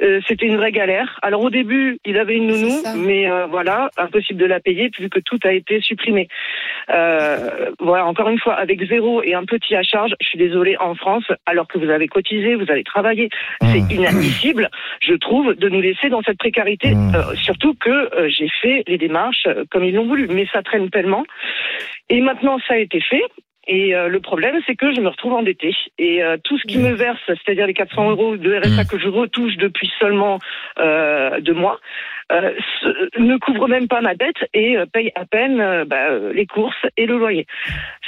Euh, 0.02 0.20
C'était 0.26 0.46
une 0.46 0.56
vraie 0.56 0.72
galère. 0.72 1.18
Alors 1.22 1.42
au 1.42 1.50
début, 1.50 1.98
il 2.04 2.18
avait 2.18 2.36
une 2.36 2.46
nounou, 2.46 2.82
mais 2.96 3.30
euh, 3.30 3.46
voilà, 3.46 3.90
impossible 3.96 4.40
de 4.40 4.46
la 4.46 4.60
payer 4.60 4.90
vu 4.98 5.08
que 5.08 5.20
tout 5.20 5.38
a 5.44 5.52
été 5.52 5.80
supprimé. 5.80 6.28
Euh, 6.90 7.70
voilà, 7.78 8.06
encore 8.06 8.28
une 8.28 8.38
fois, 8.38 8.54
avec 8.54 8.86
zéro 8.86 9.22
et 9.22 9.34
un 9.34 9.44
petit 9.44 9.74
à 9.74 9.82
charge, 9.82 10.12
je 10.20 10.26
suis 10.26 10.38
désolée, 10.38 10.76
en 10.78 10.94
France, 10.94 11.24
alors 11.46 11.66
que 11.66 11.78
vous 11.78 11.90
avez 11.90 12.08
cotisé, 12.08 12.54
vous 12.54 12.70
avez 12.70 12.84
travaillé, 12.84 13.28
c'est 13.62 13.94
inadmissible, 13.94 14.70
je 15.00 15.14
trouve, 15.14 15.54
de 15.54 15.68
nous 15.68 15.80
laisser 15.80 16.08
dans 16.08 16.22
cette 16.22 16.38
précarité, 16.38 16.92
euh, 16.92 17.34
surtout 17.36 17.74
que 17.74 17.90
euh, 17.90 18.28
j'ai 18.28 18.48
fait 18.60 18.82
les 18.86 18.98
démarches 18.98 19.46
euh, 19.46 19.64
comme 19.70 19.84
ils 19.84 19.94
l'ont 19.94 20.06
voulu, 20.06 20.28
mais 20.28 20.46
ça 20.52 20.62
traîne 20.62 20.90
tellement. 20.90 21.24
Et 22.08 22.20
maintenant, 22.20 22.58
ça 22.66 22.74
a 22.74 22.78
été 22.78 23.00
fait. 23.00 23.22
Et 23.66 23.94
euh, 23.94 24.08
le 24.08 24.20
problème, 24.20 24.56
c'est 24.66 24.74
que 24.76 24.94
je 24.94 25.00
me 25.00 25.08
retrouve 25.08 25.32
endettée. 25.34 25.74
Et 25.98 26.22
euh, 26.22 26.36
tout 26.44 26.58
ce 26.58 26.64
qui 26.66 26.78
me 26.78 26.92
verse, 26.92 27.20
c'est-à-dire 27.26 27.66
les 27.66 27.74
400 27.74 28.10
euros 28.10 28.36
de 28.36 28.56
RSA 28.58 28.84
que 28.84 28.98
je 28.98 29.08
retouche 29.08 29.56
depuis 29.56 29.90
seulement 29.98 30.38
euh, 30.78 31.40
deux 31.40 31.54
mois, 31.54 31.78
euh, 32.32 32.52
ce- 32.82 33.20
ne 33.20 33.36
couvre 33.38 33.68
même 33.68 33.88
pas 33.88 34.00
ma 34.00 34.14
dette 34.14 34.36
et 34.54 34.76
euh, 34.76 34.86
paye 34.86 35.12
à 35.14 35.24
peine 35.26 35.60
euh, 35.60 35.84
bah, 35.86 36.08
euh, 36.10 36.32
les 36.32 36.46
courses 36.46 36.74
et 36.96 37.06
le 37.06 37.18
loyer. 37.18 37.46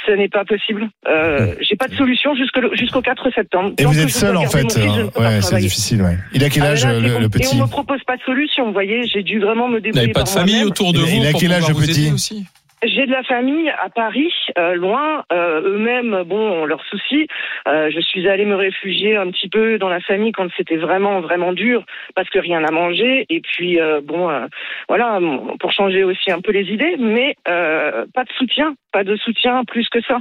Ce 0.05 0.11
n'est 0.11 0.29
pas 0.29 0.45
possible. 0.45 0.87
Euh, 1.07 1.55
J'ai 1.61 1.75
pas 1.75 1.87
de 1.87 1.95
solution 1.95 2.35
jusque 2.35 2.57
le- 2.57 2.75
jusqu'au 2.75 3.01
4 3.01 3.29
septembre. 3.33 3.73
Et 3.77 3.83
Tant 3.83 3.89
vous 3.89 3.99
êtes 3.99 4.09
seul 4.09 4.37
en 4.37 4.41
fait. 4.43 4.61
fils, 4.71 4.77
hein. 4.77 5.09
Ouais, 5.19 5.41
c'est 5.41 5.57
difficile. 5.57 6.01
Ouais. 6.01 6.17
Il 6.33 6.43
a 6.43 6.49
quel 6.49 6.63
Ah, 6.63 6.67
âge 6.71 6.85
là, 6.85 6.91
euh, 6.91 7.19
le, 7.19 7.29
petit 7.29 7.55
Et 7.55 7.61
on 7.61 7.65
me 7.65 7.69
propose 7.69 8.03
pas 8.03 8.17
de 8.17 8.21
solution. 8.23 8.65
Vous 8.67 8.73
voyez, 8.73 9.05
j'ai 9.07 9.23
dû 9.23 9.39
vraiment 9.39 9.67
me 9.67 9.79
débrouiller 9.81 10.11
pas 10.13 10.23
de 10.23 10.29
famille 10.29 10.63
autour 10.63 10.93
de 10.93 10.99
Il- 10.99 11.15
il 11.15 11.19
vous 11.21 11.27
a 11.27 11.39
quel 11.39 11.51
âge, 11.53 11.67
le 11.67 11.73
vous 11.73 11.81
petit 11.81 12.11
aussi? 12.11 12.45
J'ai 12.83 13.07
de 13.07 13.11
la 13.11 13.23
famille 13.23 13.69
à 13.69 13.89
Paris, 13.89 14.31
euh, 14.57 14.75
loin. 14.75 15.23
Euh, 15.33 15.61
Eux-mêmes, 15.61 16.23
bon, 16.25 16.65
leurs 16.65 16.83
soucis. 16.85 17.27
Euh, 17.67 17.89
je 17.89 17.99
suis 17.99 18.27
allée 18.29 18.45
me 18.45 18.55
réfugier 18.55 19.15
un 19.17 19.31
petit 19.31 19.49
peu 19.49 19.79
dans 19.79 19.89
la 19.89 19.99
famille 19.99 20.31
quand 20.31 20.47
c'était 20.55 20.77
vraiment, 20.77 21.19
vraiment 21.19 21.53
dur, 21.53 21.83
parce 22.13 22.29
que 22.29 22.37
rien 22.37 22.63
à 22.63 22.71
manger. 22.71 23.25
Et 23.29 23.41
puis, 23.41 23.79
euh, 23.79 23.99
bon, 24.03 24.29
euh, 24.29 24.45
voilà, 24.87 25.19
pour 25.59 25.71
changer 25.71 26.03
aussi 26.03 26.31
un 26.31 26.39
peu 26.39 26.51
les 26.51 26.71
idées, 26.71 26.97
mais 26.99 27.35
euh, 27.47 28.05
pas 28.13 28.25
de 28.25 28.31
soutien, 28.33 28.75
pas 28.91 29.03
de 29.03 29.15
soutien 29.15 29.63
plus 29.65 29.89
que 29.89 30.01
ça. 30.01 30.19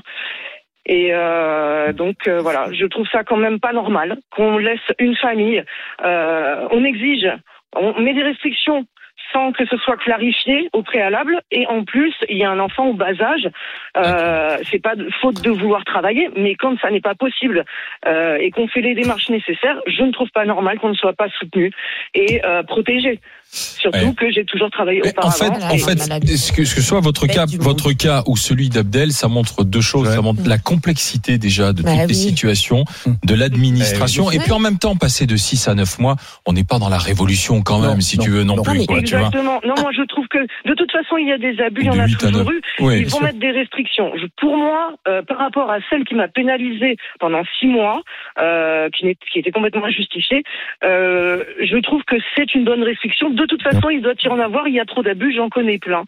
Et 0.87 1.11
euh, 1.13 1.93
donc 1.93 2.29
euh, 2.29 2.39
voilà, 2.39 2.69
je 2.73 2.87
trouve 2.87 3.09
ça 3.09 3.25
quand 3.25 3.37
même 3.37 3.59
pas 3.59 3.73
normal 3.73 4.19
qu'on 4.31 4.57
laisse 4.57 4.79
une 4.99 5.17
famille. 5.17 5.63
euh, 6.05 6.69
on 6.71 6.85
exige, 6.85 7.29
on 7.75 8.01
met 8.01 8.15
des 8.15 8.23
restrictions 8.23 8.87
sans 9.33 9.53
que 9.53 9.67
ce 9.67 9.77
soit 9.79 9.97
clarifié 9.97 10.69
au 10.73 10.83
préalable. 10.83 11.41
Et 11.51 11.67
en 11.67 11.85
plus, 11.85 12.15
il 12.29 12.37
y 12.37 12.45
a 12.45 12.51
un 12.51 12.59
enfant 12.59 12.87
au 12.87 12.95
bas 12.95 13.21
âge. 13.21 13.49
Euh, 13.97 14.59
c'est 14.71 14.79
pas 14.79 14.95
de, 14.95 15.09
faute 15.21 15.43
de 15.43 15.51
vouloir 15.51 15.85
travailler, 15.85 16.31
mais 16.37 16.55
quand 16.55 16.79
ça 16.81 16.91
n'est 16.91 17.01
pas 17.01 17.15
possible 17.15 17.65
euh, 18.07 18.37
et 18.37 18.51
qu'on 18.51 18.69
fait 18.69 18.81
les 18.81 18.95
démarches 18.95 19.31
nécessaires, 19.31 19.81
je 19.87 20.03
ne 20.03 20.13
trouve 20.13 20.31
pas 20.31 20.45
normal 20.45 20.79
qu'on 20.79 20.91
ne 20.91 20.95
soit 20.95 21.13
pas 21.13 21.29
soutenu 21.29 21.71
et 22.15 22.45
euh, 22.45 22.63
protégé. 22.63 23.21
Surtout 23.57 23.99
Ouais. 23.99 24.15
que 24.15 24.31
j'ai 24.31 24.45
toujours 24.45 24.71
travaillé 24.71 25.01
En 25.05 25.09
auparavant. 25.09 25.33
fait, 25.33 25.65
en 25.65 25.79
fait, 25.79 25.99
ce 26.37 26.53
que, 26.53 26.65
ce 26.65 26.75
que 26.75 26.81
soit 26.83 27.01
votre 27.01 27.27
cas, 27.27 27.47
votre 27.59 27.93
cas 27.93 28.23
ou 28.27 28.37
celui 28.37 28.69
d'Abdel, 28.69 29.13
ça 29.13 29.29
montre 29.29 29.65
deux 29.65 29.81
choses. 29.81 30.09
Ça 30.11 30.21
montre 30.21 30.47
la 30.47 30.59
complexité 30.59 31.39
déjà 31.39 31.73
de 31.73 31.83
Bah 31.83 31.93
toutes 32.01 32.09
les 32.09 32.15
situations, 32.15 32.85
de 33.25 33.35
l'administration, 33.35 34.31
Eh 34.31 34.37
et 34.37 34.39
puis 34.41 34.53
en 34.53 34.59
même 34.59 34.79
temps, 34.79 34.97
passer 34.97 35.27
de 35.27 35.37
6 35.37 35.69
à 35.69 35.75
9 35.75 35.99
mois, 35.99 36.17
on 36.45 36.53
n'est 36.53 36.65
pas 36.65 36.79
dans 36.79 36.89
la 36.91 36.99
révolution 36.99 37.63
quand 37.63 37.79
même, 37.81 38.01
si 38.03 38.19
tu 38.19 38.31
veux 38.31 38.45
non, 38.45 38.63
plus. 38.63 38.85
quoi, 38.87 39.01
tu 39.03 39.17
vois. 39.17 39.27
Exactement. 39.29 39.61
Non, 39.65 39.75
moi 39.81 39.91
je 39.97 40.03
trouve 40.03 40.27
que 40.29 40.39
de 40.39 40.75
toute 40.75 40.93
façon 40.93 41.17
il 41.17 41.29
y 41.29 41.33
a 41.33 41.39
des 41.39 41.59
abus, 41.63 41.81
il 41.83 41.87
y 41.87 41.91
en 41.91 41.99
a 41.99 42.07
toujours 42.09 42.51
eu. 42.51 42.61
Oui, 42.81 43.01
Ils 43.01 43.07
vont 43.09 43.21
mettre 43.21 43.39
des 43.39 43.51
restrictions. 43.53 44.13
Je- 44.17 44.27
pour 44.37 44.57
moi, 44.57 44.93
euh, 45.09 45.23
par 45.23 45.39
rapport 45.39 45.71
à 45.71 45.79
celle 45.89 46.05
qui 46.05 46.15
m'a 46.15 46.29
pénalisé 46.29 46.97
pendant 47.21 47.43
six 47.59 47.67
mois, 47.67 48.03
euh, 48.39 48.89
qui, 48.91 49.07
était 49.39 49.51
complètement 49.51 49.85
injustifiée, 49.87 50.43
euh, 50.85 51.43
je 51.63 51.77
trouve 51.79 52.03
que 52.05 52.17
c'est 52.37 52.55
une 52.55 52.65
bonne 52.65 52.83
restriction. 52.83 53.31
De 53.31 53.46
toute 53.47 53.63
façon, 53.63 53.89
il 53.91 54.03
doit 54.03 54.13
y 54.23 54.29
en 54.29 54.39
avoir. 54.39 54.69
Il 54.69 54.75
y 54.75 54.81
a 54.81 54.85
trop 54.85 55.03
d'abus, 55.03 55.35
j'en 55.37 55.49
connais 55.49 55.79
plein, 55.79 56.05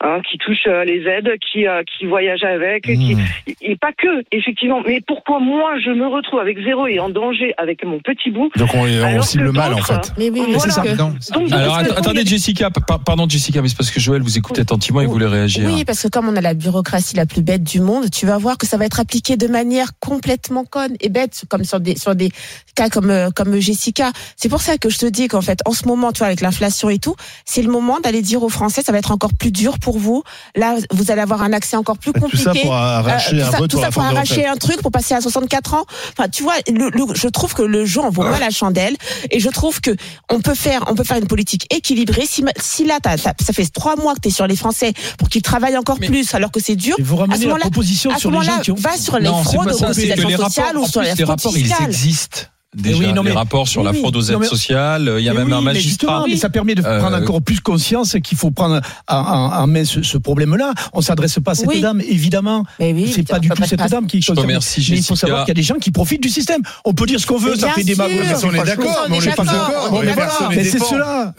hein, 0.00 0.20
qui 0.30 0.38
touchent 0.38 0.66
euh, 0.66 0.84
les 0.84 1.02
aides, 1.06 1.30
qui 1.50 1.66
euh, 1.66 1.82
qui 1.84 2.06
voyagent 2.06 2.44
avec, 2.44 2.84
qui 2.84 3.16
et 3.62 3.76
pas 3.76 3.92
que 3.92 4.22
effectivement. 4.32 4.80
Mais 4.86 5.00
pourquoi 5.06 5.38
moi 5.40 5.72
je 5.84 5.90
me 5.90 6.06
retrouve 6.06 6.40
avec 6.40 6.62
zéro 6.64 6.86
et 6.86 6.98
en 7.00 7.08
danger 7.08 7.54
avec 7.58 7.84
mon 7.84 7.98
petit 8.00 8.30
bout 8.30 8.50
Donc 8.56 8.70
on, 8.74 8.84
on 8.86 9.22
cible 9.22 9.46
que 9.46 9.50
mal 9.56 9.74
en 9.74 9.78
fait. 9.78 10.12
Mais 10.18 10.30
oui, 10.30 10.42
C'est 10.58 10.70
ça. 10.70 10.82
Donc, 10.94 11.14
Alors 11.52 11.78
de 11.78 11.90
att- 11.90 11.98
attendez 11.98 12.24
Jessica, 12.24 12.70
pa- 12.70 12.98
pardon 12.98 13.28
Jessica, 13.28 13.62
mais 13.62 13.68
c'est 13.68 13.76
parce 13.76 13.90
que 13.90 14.00
Joël 14.00 14.22
vous 14.22 14.38
écoute 14.38 14.58
attentivement 14.58 15.00
et 15.00 15.06
voulait 15.06 15.26
réagir. 15.26 15.68
Oui, 15.72 15.84
parce 15.84 16.02
que 16.02 16.08
comme 16.08 16.28
on 16.28 16.36
a 16.36 16.40
la 16.40 16.54
bureaucratie 16.54 17.16
la 17.16 17.26
plus 17.26 17.42
bête 17.42 17.62
du 17.64 17.80
monde, 17.80 18.10
tu 18.10 18.26
vas 18.26 18.38
voir 18.38 18.58
que 18.58 18.66
ça 18.66 18.76
va 18.76 18.84
être 18.86 19.00
appliqué 19.00 19.36
de 19.36 19.46
manière 19.48 19.88
complètement 20.00 20.64
conne 20.64 20.94
et 21.00 21.08
bête, 21.08 21.44
comme 21.48 21.64
sur 21.64 21.80
des 21.80 21.96
sur 21.96 22.14
des 22.14 22.30
cas 22.74 22.88
comme 22.88 23.10
euh, 23.10 23.30
comme 23.34 23.58
Jessica. 23.60 24.10
C'est 24.36 24.48
pour 24.48 24.60
ça 24.60 24.76
que 24.78 24.88
je 24.90 24.98
te 24.98 25.06
dis 25.06 25.28
qu'en 25.28 25.40
fait, 25.42 25.60
en 25.66 25.72
ce 25.72 25.86
moment, 25.86 26.12
tu 26.12 26.18
vois, 26.18 26.28
avec 26.28 26.40
l'inflation 26.40 26.71
et 26.90 26.98
tout, 26.98 27.14
c'est 27.44 27.62
le 27.62 27.70
moment 27.70 28.00
d'aller 28.00 28.22
dire 28.22 28.42
aux 28.42 28.48
Français, 28.48 28.82
ça 28.84 28.92
va 28.92 28.98
être 28.98 29.10
encore 29.12 29.32
plus 29.34 29.50
dur 29.52 29.78
pour 29.78 29.98
vous. 29.98 30.22
Là, 30.56 30.76
vous 30.90 31.10
allez 31.10 31.20
avoir 31.20 31.42
un 31.42 31.52
accès 31.52 31.76
encore 31.76 31.98
plus 31.98 32.12
tout 32.12 32.20
compliqué. 32.20 32.42
ça 32.44 32.52
pour 32.54 32.74
arracher 32.74 33.36
tout 33.36 33.42
un 33.42 33.50
ça, 33.50 33.58
vote 33.58 33.70
tout 33.70 33.76
pour 33.76 33.84
ça 33.84 33.90
arracher 34.08 34.34
retraites. 34.36 34.46
un 34.48 34.56
truc 34.56 34.82
pour 34.82 34.90
passer 34.90 35.14
à 35.14 35.20
64 35.20 35.74
ans. 35.74 35.84
Enfin, 36.16 36.28
tu 36.28 36.42
vois, 36.42 36.54
le, 36.68 36.90
le- 36.90 37.14
je 37.14 37.28
trouve 37.28 37.54
que 37.54 37.62
le 37.62 37.84
jeu 37.84 38.00
en 38.00 38.10
pas 38.12 38.38
la 38.38 38.50
chandelle 38.50 38.96
et 39.30 39.40
je 39.40 39.48
trouve 39.48 39.80
que 39.80 39.90
on 40.30 40.40
peut 40.40 40.54
faire 40.54 40.84
on 40.88 40.94
peut 40.94 41.04
faire 41.04 41.16
une 41.18 41.26
politique 41.26 41.66
équilibrée. 41.74 42.24
Si, 42.26 42.84
là, 42.84 42.98
ça 43.16 43.52
fait 43.52 43.66
trois 43.72 43.96
mois 43.96 44.14
que 44.14 44.20
tu 44.20 44.28
es 44.28 44.30
sur 44.30 44.46
les 44.46 44.56
Français 44.56 44.92
pour 45.18 45.28
qu'ils 45.28 45.42
travaillent 45.42 45.76
encore 45.76 45.98
plus 45.98 46.34
alors 46.34 46.50
que 46.50 46.60
c'est 46.60 46.76
dur. 46.76 46.96
vous 47.00 47.16
ramenez 47.16 47.34
à 47.34 47.38
ce 47.38 47.42
la 47.42 47.48
moment-là- 47.48 47.62
proposition 47.62 48.10
à 48.10 48.14
ce 48.14 48.20
sur 48.20 48.30
les 48.30 48.36
gens 48.38 48.42
moment-là, 48.44 48.62
qui 48.62 48.70
ont- 48.70 48.74
va 48.76 48.96
sur 48.96 49.18
les 49.18 49.24
Non, 49.26 49.42
fraudes 49.42 49.66
les 49.66 50.36
sociales 50.36 50.66
rapports, 50.66 50.82
ou 50.82 50.84
en 50.84 50.88
sur 50.88 51.00
les 51.02 51.08
fraude 51.14 51.28
rapports, 51.28 51.56
ils 51.56 51.72
existent. 51.84 52.40
Déjà, 52.74 52.98
oui, 52.98 53.12
non, 53.12 53.22
les 53.22 53.30
mais- 53.30 53.36
rapports 53.36 53.68
sur 53.68 53.82
la 53.82 53.92
fraude 53.92 54.16
aux 54.16 54.22
aides 54.22 54.32
non, 54.32 54.38
mais- 54.40 54.46
sociales, 54.46 55.16
il 55.18 55.24
y 55.24 55.28
a 55.28 55.34
même 55.34 55.48
oui, 55.48 55.52
un 55.52 55.60
magistrat. 55.60 56.24
mais 56.26 56.36
ça 56.36 56.48
permet 56.48 56.74
de 56.74 56.82
Euh, 56.82 57.00
prendre 57.00 57.16
encore 57.18 57.42
plus 57.42 57.60
conscience 57.60 58.16
qu'il 58.24 58.38
faut 58.38 58.50
prendre 58.50 58.80
en, 59.08 59.66
main 59.66 59.84
ce, 59.84 60.02
ce 60.02 60.16
problème-là. 60.16 60.72
On 60.94 61.02
s'adresse 61.02 61.38
pas 61.44 61.50
à 61.50 61.54
cette 61.54 61.66
Oui. 61.68 61.82
dame, 61.82 62.00
évidemment. 62.00 62.64
c'est 62.78 63.28
pas 63.28 63.38
du 63.40 63.50
tout 63.50 63.62
cette 63.64 63.78
dame 63.90 64.06
qui 64.06 64.20
remercie, 64.32 64.86
Mais 64.90 64.98
il 64.98 65.02
faut 65.04 65.16
savoir 65.16 65.44
qu'il 65.44 65.50
y 65.50 65.58
a 65.58 65.60
des 65.60 65.62
gens 65.62 65.74
qui 65.74 65.90
profitent 65.90 66.22
du 66.22 66.30
système. 66.30 66.62
On 66.86 66.94
peut 66.94 67.04
dire 67.06 67.20
ce 67.20 67.26
qu'on 67.26 67.36
veut, 67.36 67.56
ça 67.56 67.68
fait. 67.70 67.84
Mais 67.84 67.94
on 68.42 68.52
est 68.52 68.64
d'accord, 68.64 69.06
mais 69.10 69.16
on 69.18 69.22
est 69.22 69.34
pas 69.34 69.44
d'accord, 69.44 70.50
mais 70.54 70.64
c'est 70.64 70.78
cela 70.78 71.34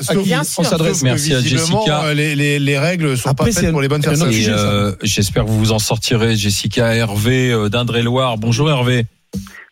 on 0.59 0.63
s'adresse. 0.63 1.01
Merci 1.01 1.33
à 1.33 1.41
Jessica. 1.41 2.03
euh, 2.05 2.13
Les, 2.13 2.35
les, 2.35 2.59
les 2.59 2.77
règles 2.77 3.17
sont 3.17 3.33
pas 3.33 3.45
faites 3.51 3.71
pour 3.71 3.81
les 3.81 3.87
bonnes 3.87 4.01
personnes. 4.01 4.29
Euh, 4.31 4.95
J'espère 5.01 5.45
que 5.45 5.49
vous 5.49 5.57
vous 5.59 5.71
en 5.71 5.79
sortirez, 5.79 6.35
Jessica. 6.35 6.93
Hervé 6.95 7.51
euh, 7.51 7.69
d'Indre-et-Loire. 7.69 8.37
Bonjour 8.37 8.69
Hervé. 8.69 9.05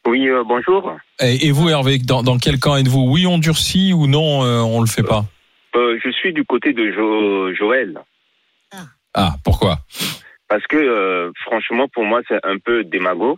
Oui, 0.06 0.28
euh, 0.28 0.44
bonjour. 0.44 0.96
Et, 1.22 1.48
et 1.48 1.52
vous 1.52 1.70
Hervé, 1.70 2.00
dans, 2.00 2.24
dans 2.24 2.38
quel 2.38 2.60
camp 2.60 2.76
êtes-vous? 2.76 3.06
Oui, 3.10 3.28
on 3.28 3.38
durcit 3.38 3.94
ou 3.94 4.08
non, 4.08 4.44
euh, 4.44 4.60
on 4.62 4.82
le 4.82 4.88
fait 4.88 5.04
pas? 5.04 5.26
Euh, 5.76 5.98
je 6.04 6.10
suis 6.12 6.34
du 6.34 6.44
côté 6.44 6.74
de 6.74 6.92
Jo- 6.92 7.54
Joël. 7.54 8.00
Ah, 9.14 9.34
pourquoi? 9.44 9.78
Parce 10.48 10.66
que, 10.68 10.78
euh, 10.78 11.32
franchement, 11.46 11.88
pour 11.88 12.04
moi, 12.04 12.22
c'est 12.28 12.40
un 12.46 12.58
peu 12.58 12.84
démago. 12.84 13.38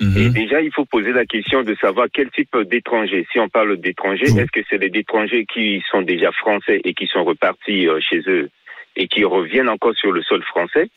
Mhm. 0.00 0.16
Et 0.16 0.28
déjà, 0.30 0.60
il 0.60 0.72
faut 0.72 0.84
poser 0.84 1.12
la 1.12 1.24
question 1.24 1.62
de 1.62 1.74
savoir 1.76 2.08
quel 2.12 2.30
type 2.30 2.56
d'étrangers. 2.70 3.26
Si 3.32 3.38
on 3.38 3.48
parle 3.48 3.76
d'étrangers, 3.76 4.24
est-ce 4.26 4.50
que 4.50 4.60
c'est 4.68 4.78
les 4.78 4.90
étrangers 4.98 5.46
qui 5.46 5.82
sont 5.90 6.02
déjà 6.02 6.32
français 6.32 6.80
et 6.84 6.94
qui 6.94 7.06
sont 7.06 7.22
repartis 7.22 7.86
euh, 7.86 8.00
chez 8.00 8.20
eux 8.26 8.50
et 8.96 9.06
qui 9.06 9.24
reviennent 9.24 9.68
encore 9.68 9.94
sur 9.94 10.10
le 10.10 10.22
sol 10.22 10.42
français? 10.42 10.88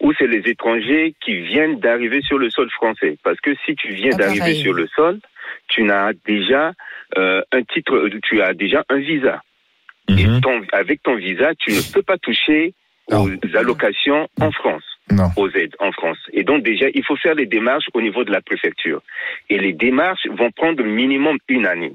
Ou 0.00 0.12
c'est 0.18 0.26
les 0.26 0.48
étrangers 0.48 1.14
qui 1.20 1.34
viennent 1.40 1.78
d'arriver 1.80 2.20
sur 2.22 2.38
le 2.38 2.50
sol 2.50 2.70
français 2.70 3.16
Parce 3.24 3.40
que 3.40 3.54
si 3.66 3.74
tu 3.76 3.88
viens 3.92 4.10
Ah, 4.14 4.18
d'arriver 4.18 4.54
sur 4.62 4.72
le 4.72 4.86
sol, 4.94 5.20
tu 5.68 5.82
n'as 5.82 6.12
déjà 6.26 6.72
euh, 7.16 7.42
un 7.52 7.62
titre, 7.62 8.08
tu 8.22 8.40
as 8.42 8.52
déjà 8.54 8.84
un 8.88 8.98
visa. 8.98 9.42
Et 10.08 10.24
ton- 10.40 10.62
avec 10.72 11.02
ton 11.02 11.16
visa, 11.16 11.54
tu 11.58 11.70
ne 11.72 11.92
peux 11.92 12.02
pas 12.02 12.16
toucher 12.18 12.72
aux 13.18 13.56
allocations 13.56 14.28
en 14.40 14.50
France, 14.52 14.84
aux 15.36 15.50
aides 15.50 15.74
en 15.80 15.92
France. 15.92 16.18
Et 16.32 16.44
donc 16.44 16.62
déjà, 16.62 16.86
il 16.94 17.04
faut 17.04 17.16
faire 17.16 17.34
les 17.34 17.46
démarches 17.46 17.86
au 17.94 18.00
niveau 18.02 18.24
de 18.24 18.30
la 18.30 18.40
préfecture. 18.42 19.00
Et 19.50 19.58
les 19.58 19.72
démarches 19.72 20.26
vont 20.30 20.50
prendre 20.50 20.82
minimum 20.84 21.38
une 21.48 21.66
année. 21.66 21.94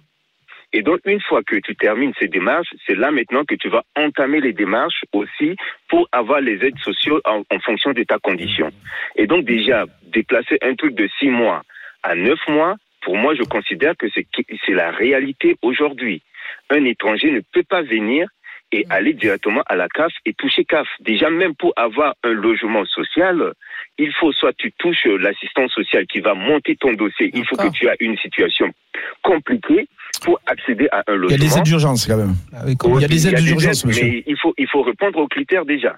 Et 0.73 0.81
donc, 0.81 0.99
une 1.05 1.21
fois 1.21 1.43
que 1.43 1.55
tu 1.57 1.75
termines 1.75 2.13
ces 2.19 2.27
démarches, 2.27 2.73
c'est 2.85 2.95
là 2.95 3.11
maintenant 3.11 3.45
que 3.45 3.55
tu 3.55 3.69
vas 3.69 3.83
entamer 3.95 4.41
les 4.41 4.53
démarches 4.53 5.03
aussi 5.13 5.55
pour 5.87 6.09
avoir 6.11 6.41
les 6.41 6.65
aides 6.65 6.79
sociales 6.79 7.19
en, 7.25 7.43
en 7.49 7.59
fonction 7.59 7.91
de 7.93 8.03
ta 8.03 8.17
condition. 8.17 8.71
Et 9.15 9.27
donc, 9.27 9.45
déjà, 9.45 9.85
déplacer 10.07 10.57
un 10.63 10.73
truc 10.75 10.95
de 10.95 11.07
six 11.19 11.29
mois 11.29 11.61
à 12.01 12.15
neuf 12.15 12.39
mois, 12.47 12.75
pour 13.01 13.15
moi, 13.17 13.35
je 13.35 13.43
considère 13.43 13.95
que 13.97 14.07
c'est 14.13 14.25
c'est 14.65 14.73
la 14.73 14.91
réalité 14.91 15.57
aujourd'hui. 15.61 16.21
Un 16.69 16.85
étranger 16.85 17.31
ne 17.31 17.41
peut 17.53 17.63
pas 17.63 17.81
venir 17.81 18.27
et 18.73 18.85
aller 18.89 19.13
directement 19.13 19.61
à 19.67 19.75
la 19.75 19.87
CAF 19.87 20.11
et 20.25 20.33
toucher 20.33 20.65
CAF. 20.65 20.87
Déjà, 21.01 21.29
même 21.29 21.53
pour 21.55 21.71
avoir 21.77 22.15
un 22.23 22.31
logement 22.33 22.83
social, 22.85 23.53
il 23.99 24.11
faut 24.19 24.31
soit 24.33 24.53
tu 24.57 24.71
touches 24.79 25.05
l'assistance 25.05 25.71
sociale 25.71 26.05
qui 26.07 26.19
va 26.19 26.33
monter 26.33 26.75
ton 26.75 26.93
dossier. 26.93 27.29
Il 27.33 27.45
faut 27.45 27.55
que 27.55 27.69
tu 27.71 27.85
aies 27.87 27.95
une 27.99 28.17
situation 28.17 28.67
compliquée 29.21 29.87
pour 30.23 30.39
accéder 30.47 30.87
à 30.91 31.03
un 31.07 31.15
logement. 31.15 31.35
Il 31.37 31.43
y 31.43 31.45
a 31.45 31.49
des 31.49 31.57
aides 31.57 31.63
d'urgence 31.63 32.07
quand 32.07 32.17
même. 32.17 32.33
Il 32.65 33.01
y 33.01 33.05
a 33.05 33.07
des 33.07 33.27
aides 33.27 33.35
d'urgence, 33.43 33.85
monsieur. 33.85 34.05
Mais 34.05 34.23
il 34.25 34.37
faut, 34.37 34.53
il 34.57 34.67
faut 34.67 34.81
répondre 34.81 35.19
aux 35.19 35.27
critères 35.27 35.65
déjà 35.65 35.97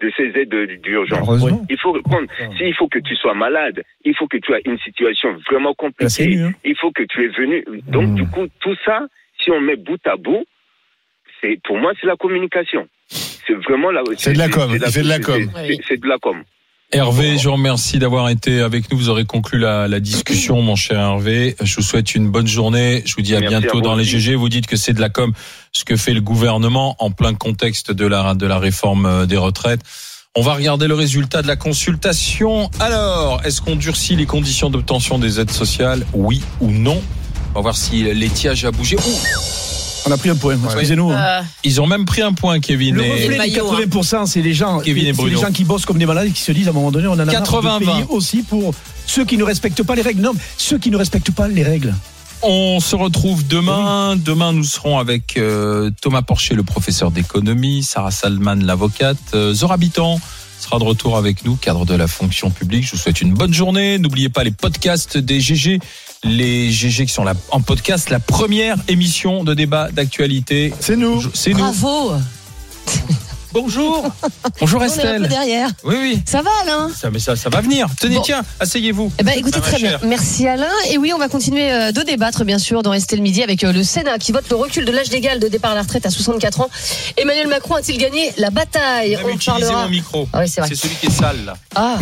de 0.00 0.10
ces 0.16 0.24
aides 0.38 0.80
d'urgence. 0.82 1.26
Il 1.70 1.78
faut 1.78 1.92
répondre. 1.92 2.26
S'il 2.58 2.74
faut 2.74 2.88
que 2.88 2.98
tu 2.98 3.14
sois 3.16 3.34
malade, 3.34 3.82
il 4.04 4.14
faut 4.14 4.26
que 4.26 4.36
tu 4.38 4.52
aies 4.52 4.62
une 4.66 4.78
situation 4.80 5.34
vraiment 5.50 5.74
compliquée. 5.74 6.36
hein. 6.38 6.52
Il 6.64 6.76
faut 6.76 6.90
que 6.90 7.02
tu 7.04 7.24
es 7.24 7.28
venu. 7.28 7.64
Donc, 7.88 8.08
Hmm. 8.08 8.14
du 8.14 8.26
coup, 8.26 8.46
tout 8.60 8.76
ça, 8.84 9.06
si 9.42 9.50
on 9.50 9.60
met 9.60 9.76
bout 9.76 10.04
à 10.06 10.16
bout, 10.16 10.44
c'est 11.54 11.60
pour 11.64 11.78
moi, 11.78 11.92
c'est 12.00 12.06
la 12.06 12.16
communication. 12.16 12.86
C'est 13.08 13.54
vraiment 13.68 13.90
la. 13.90 14.02
C'est 14.18 14.32
de 14.32 14.38
la 14.38 14.48
com, 14.48 14.70
fait 14.90 15.02
de 15.02 15.08
la 15.08 15.18
com. 15.20 15.50
c'est- 15.54 15.66
c'est- 15.68 15.80
C'est 15.88 16.00
de 16.00 16.06
la 16.08 16.18
com. 16.18 16.42
Hervé, 16.92 17.36
je 17.36 17.48
vous 17.48 17.54
remercie 17.54 17.98
d'avoir 17.98 18.28
été 18.28 18.60
avec 18.60 18.90
nous. 18.92 18.96
Vous 18.98 19.08
aurez 19.08 19.24
conclu 19.24 19.58
la, 19.58 19.88
la 19.88 19.98
discussion, 19.98 20.62
mon 20.62 20.76
cher 20.76 20.98
Hervé. 21.00 21.56
Je 21.60 21.74
vous 21.76 21.82
souhaite 21.82 22.14
une 22.14 22.28
bonne 22.30 22.46
journée. 22.46 23.02
Je 23.04 23.14
vous 23.16 23.22
dis 23.22 23.34
à 23.34 23.40
Merci 23.40 23.56
bientôt 23.58 23.78
à 23.78 23.80
dans 23.82 23.94
les. 23.96 24.04
GG. 24.04 24.36
Vous 24.36 24.48
dites 24.48 24.66
que 24.68 24.76
c'est 24.76 24.92
de 24.92 25.00
la 25.00 25.08
com, 25.08 25.32
ce 25.72 25.84
que 25.84 25.96
fait 25.96 26.12
le 26.14 26.20
gouvernement 26.20 26.94
en 27.00 27.10
plein 27.10 27.34
contexte 27.34 27.90
de 27.90 28.06
la, 28.06 28.34
de 28.34 28.46
la 28.46 28.58
réforme 28.60 29.06
euh, 29.06 29.26
des 29.26 29.36
retraites. 29.36 29.80
On 30.36 30.42
va 30.42 30.54
regarder 30.54 30.86
le 30.86 30.94
résultat 30.94 31.42
de 31.42 31.48
la 31.48 31.56
consultation. 31.56 32.70
Alors, 32.78 33.40
est-ce 33.44 33.60
qu'on 33.62 33.74
durcit 33.76 34.14
les 34.16 34.26
conditions 34.26 34.70
d'obtention 34.70 35.18
des 35.18 35.40
aides 35.40 35.50
sociales? 35.50 36.06
Oui 36.12 36.42
ou 36.60 36.70
non? 36.70 37.02
On 37.52 37.54
va 37.54 37.60
voir 37.62 37.76
si 37.76 38.02
l'étiage 38.14 38.64
a 38.64 38.70
bougé. 38.70 38.96
On 40.06 40.12
a 40.12 40.16
pris 40.16 40.30
un 40.30 40.36
point, 40.36 40.56
excusez-nous. 40.64 41.10
hein. 41.10 41.18
Euh, 41.18 41.42
Ils 41.64 41.80
ont 41.80 41.86
même 41.86 42.04
pris 42.04 42.22
un 42.22 42.32
point, 42.32 42.60
Kevin. 42.60 42.94
Le 42.94 43.04
et- 43.04 43.10
reflet 43.12 43.38
des 43.50 43.52
80%, 43.56 44.26
c'est 44.26 44.40
les 44.42 44.54
gens, 44.54 44.78
Kevin 44.80 45.06
et 45.08 45.12
les 45.12 45.36
gens 45.36 45.50
qui 45.52 45.64
bossent 45.64 45.84
comme 45.84 45.98
des 45.98 46.06
malades 46.06 46.28
et 46.28 46.30
qui 46.30 46.40
se 46.42 46.52
disent 46.52 46.68
à 46.68 46.70
un 46.70 46.74
moment 46.74 46.92
donné, 46.92 47.08
on 47.08 47.12
en 47.12 47.18
a 47.18 47.24
marre 47.24 47.34
80, 47.42 47.80
de 47.80 47.84
payer 47.84 48.04
aussi 48.08 48.42
pour 48.42 48.72
ceux 49.06 49.24
qui 49.24 49.36
ne 49.36 49.42
respectent 49.44 49.82
pas 49.82 49.94
les 49.96 50.02
règles. 50.02 50.20
Non, 50.22 50.32
ceux 50.56 50.78
qui 50.78 50.90
ne 50.90 50.96
respectent 50.96 51.32
pas 51.32 51.48
les 51.48 51.62
règles. 51.64 51.94
On 52.42 52.78
se 52.80 52.94
retrouve 52.94 53.46
demain. 53.48 54.14
Demain, 54.16 54.52
nous 54.52 54.62
serons 54.64 54.98
avec 54.98 55.36
euh, 55.38 55.90
Thomas 56.02 56.22
Porcher, 56.22 56.54
le 56.54 56.62
professeur 56.62 57.10
d'économie, 57.10 57.82
Sarah 57.82 58.10
Salman, 58.10 58.56
l'avocate, 58.62 59.16
euh, 59.34 59.54
Zora 59.54 59.76
Bitan 59.78 60.20
sera 60.60 60.78
de 60.78 60.84
retour 60.84 61.16
avec 61.16 61.44
nous, 61.44 61.56
cadre 61.56 61.84
de 61.84 61.94
la 61.94 62.06
fonction 62.06 62.50
publique. 62.50 62.84
Je 62.86 62.92
vous 62.92 62.96
souhaite 62.96 63.20
une 63.20 63.34
bonne 63.34 63.52
journée. 63.52 63.98
N'oubliez 63.98 64.28
pas 64.30 64.42
les 64.44 64.50
podcasts 64.50 65.18
des 65.18 65.38
GG. 65.40 65.80
Les 66.24 66.70
GG 66.70 67.06
qui 67.06 67.12
sont 67.12 67.24
là 67.24 67.34
en 67.50 67.60
podcast, 67.60 68.10
la 68.10 68.20
première 68.20 68.76
émission 68.88 69.44
de 69.44 69.54
débat 69.54 69.90
d'actualité. 69.90 70.72
C'est 70.80 70.96
nous. 70.96 71.22
C'est 71.34 71.52
nous. 71.52 71.58
Bravo. 71.58 72.14
Bonjour. 73.60 74.04
Bonjour 74.60 74.80
On 74.80 74.84
est 74.84 74.86
un 74.86 74.88
peu 74.90 74.94
Estelle. 75.00 75.28
derrière. 75.28 75.70
Oui, 75.82 75.94
oui. 75.98 76.22
Ça 76.26 76.42
va, 76.42 76.50
Alain? 76.62 76.90
Ça, 76.94 77.10
mais 77.10 77.18
ça, 77.18 77.36
ça 77.36 77.48
va 77.48 77.62
venir. 77.62 77.86
Tenez, 77.98 78.16
Bon. 78.16 78.20
tiens, 78.20 78.42
asseyez-vous. 78.60 79.10
Eh 79.18 79.22
ben, 79.22 79.32
écoutez, 79.34 79.60
très 79.60 79.78
bien. 79.78 79.98
Merci 80.04 80.46
Alain. 80.46 80.68
Et 80.90 80.98
oui, 80.98 81.12
on 81.14 81.18
va 81.18 81.28
continuer 81.28 81.72
euh, 81.72 81.90
de 81.90 82.02
débattre, 82.02 82.44
bien 82.44 82.58
sûr, 82.58 82.82
dans 82.82 82.92
Estelle 82.92 83.22
Midi 83.22 83.42
avec 83.42 83.64
euh, 83.64 83.72
le 83.72 83.82
Sénat 83.82 84.18
qui 84.18 84.32
vote 84.32 84.44
le 84.50 84.56
recul 84.56 84.84
de 84.84 84.92
l'âge 84.92 85.10
légal 85.10 85.40
de 85.40 85.48
départ 85.48 85.70
à 85.70 85.74
la 85.74 85.82
retraite 85.82 86.04
à 86.04 86.10
64 86.10 86.60
ans. 86.60 86.68
Emmanuel 87.16 87.46
Macron 87.48 87.76
a-t-il 87.76 87.96
gagné 87.96 88.30
la 88.36 88.50
bataille? 88.50 89.16
On 89.24 89.38
parlera. 89.38 89.84
mon 89.84 89.88
micro. 89.88 90.28
Ah 90.34 90.40
oui, 90.40 90.48
c'est 90.48 90.60
vrai. 90.60 90.74
celui 90.74 90.94
qui 90.96 91.06
est 91.06 91.10
sale, 91.10 91.44
là. 91.46 91.54
Ah. 91.74 91.98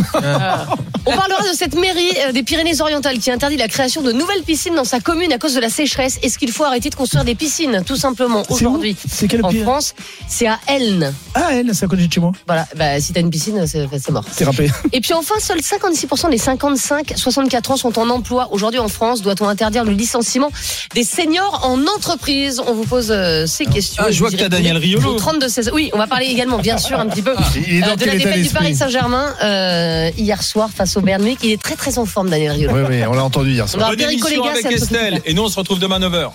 On 1.06 1.14
parlera 1.14 1.42
de 1.42 1.54
cette 1.54 1.76
mairie 1.76 2.10
euh, 2.26 2.32
des 2.32 2.42
Pyrénées-Orientales 2.42 3.18
qui 3.18 3.30
interdit 3.30 3.58
la 3.58 3.68
création 3.68 4.02
de 4.02 4.10
nouvelles 4.10 4.42
piscines 4.42 4.74
dans 4.74 4.84
sa 4.84 4.98
commune 4.98 5.32
à 5.32 5.38
cause 5.38 5.54
de 5.54 5.60
la 5.60 5.68
sécheresse. 5.68 6.18
Est-ce 6.22 6.36
qu'il 6.38 6.50
faut 6.50 6.64
arrêter 6.64 6.90
de 6.90 6.94
construire 6.96 7.24
des 7.24 7.34
piscines, 7.36 7.82
tout 7.86 7.96
simplement, 7.96 8.42
aujourd'hui 8.48 8.96
C'est 9.08 9.28
quel 9.28 9.44
En 9.44 9.50
France, 9.50 9.94
c'est 10.26 10.48
à 10.48 10.58
Elne. 10.66 11.12
Ah, 11.34 11.43
elle, 11.52 11.74
c'est 11.74 11.84
à 11.84 11.88
côté 11.88 12.06
de 12.06 12.12
chez 12.12 12.20
moi. 12.20 12.32
Voilà, 12.46 12.66
bah, 12.76 13.00
si 13.00 13.12
t'as 13.12 13.20
une 13.20 13.30
piscine, 13.30 13.66
c'est 13.66 13.86
c'est 13.98 14.10
mort. 14.12 14.24
C'est 14.30 14.44
râpé. 14.44 14.70
Et 14.92 15.00
puis 15.00 15.12
enfin, 15.12 15.34
seuls 15.38 15.60
56% 15.60 16.30
des 16.30 16.38
55-64 16.38 17.72
ans 17.72 17.76
sont 17.76 17.98
en 17.98 18.10
emploi. 18.10 18.48
Aujourd'hui 18.52 18.80
en 18.80 18.88
France, 18.88 19.22
doit-on 19.22 19.48
interdire 19.48 19.84
le 19.84 19.92
licenciement 19.92 20.50
des 20.94 21.04
seniors 21.04 21.62
en 21.64 21.80
entreprise? 21.96 22.60
On 22.66 22.74
vous 22.74 22.84
pose 22.84 23.10
euh, 23.10 23.46
ces 23.46 23.66
questions. 23.66 24.02
Ah, 24.06 24.10
je 24.10 24.18
vois 24.18 24.30
que 24.30 24.36
t'as 24.36 24.48
Daniel 24.48 24.76
Riolo. 24.76 25.10
au 25.10 25.16
32 25.16 25.48
16. 25.48 25.70
Oui, 25.72 25.90
on 25.92 25.98
va 25.98 26.06
parler 26.06 26.26
également, 26.26 26.58
bien 26.58 26.78
sûr, 26.78 26.98
un 26.98 27.06
petit 27.06 27.22
peu 27.22 27.34
Il 27.56 27.76
est 27.76 27.80
dans 27.80 27.88
euh, 27.88 27.96
de 27.96 28.04
quel 28.04 28.08
la 28.08 28.14
état 28.14 28.24
défaite 28.24 28.34
du 28.36 28.42
d'esprit 28.42 28.58
Paris 28.58 28.76
Saint-Germain 28.76 29.34
euh, 29.42 30.10
hier 30.16 30.42
soir 30.42 30.70
face 30.74 30.96
au 30.96 31.00
Bayern 31.00 31.22
Munich. 31.22 31.38
Il 31.42 31.50
est 31.50 31.62
très 31.62 31.76
très 31.76 31.98
en 31.98 32.06
forme, 32.06 32.30
Daniel 32.30 32.52
Riolo. 32.52 32.74
Oui, 32.74 32.82
oui, 32.88 33.06
on 33.06 33.14
l'a 33.14 33.24
entendu 33.24 33.52
hier 33.52 33.68
soir. 33.68 33.82
On 33.82 33.86
aura 33.86 33.96
Bonne 33.96 34.06
Perico 34.06 34.28
émission 34.28 34.44
Légas, 34.44 34.58
avec 34.58 34.66
c'est 34.66 34.84
Estelle. 34.84 35.20
Et 35.24 35.34
nous, 35.34 35.42
on 35.42 35.48
se 35.48 35.58
retrouve 35.58 35.78
demain 35.78 35.96
à 35.96 36.08
9h. 36.08 36.30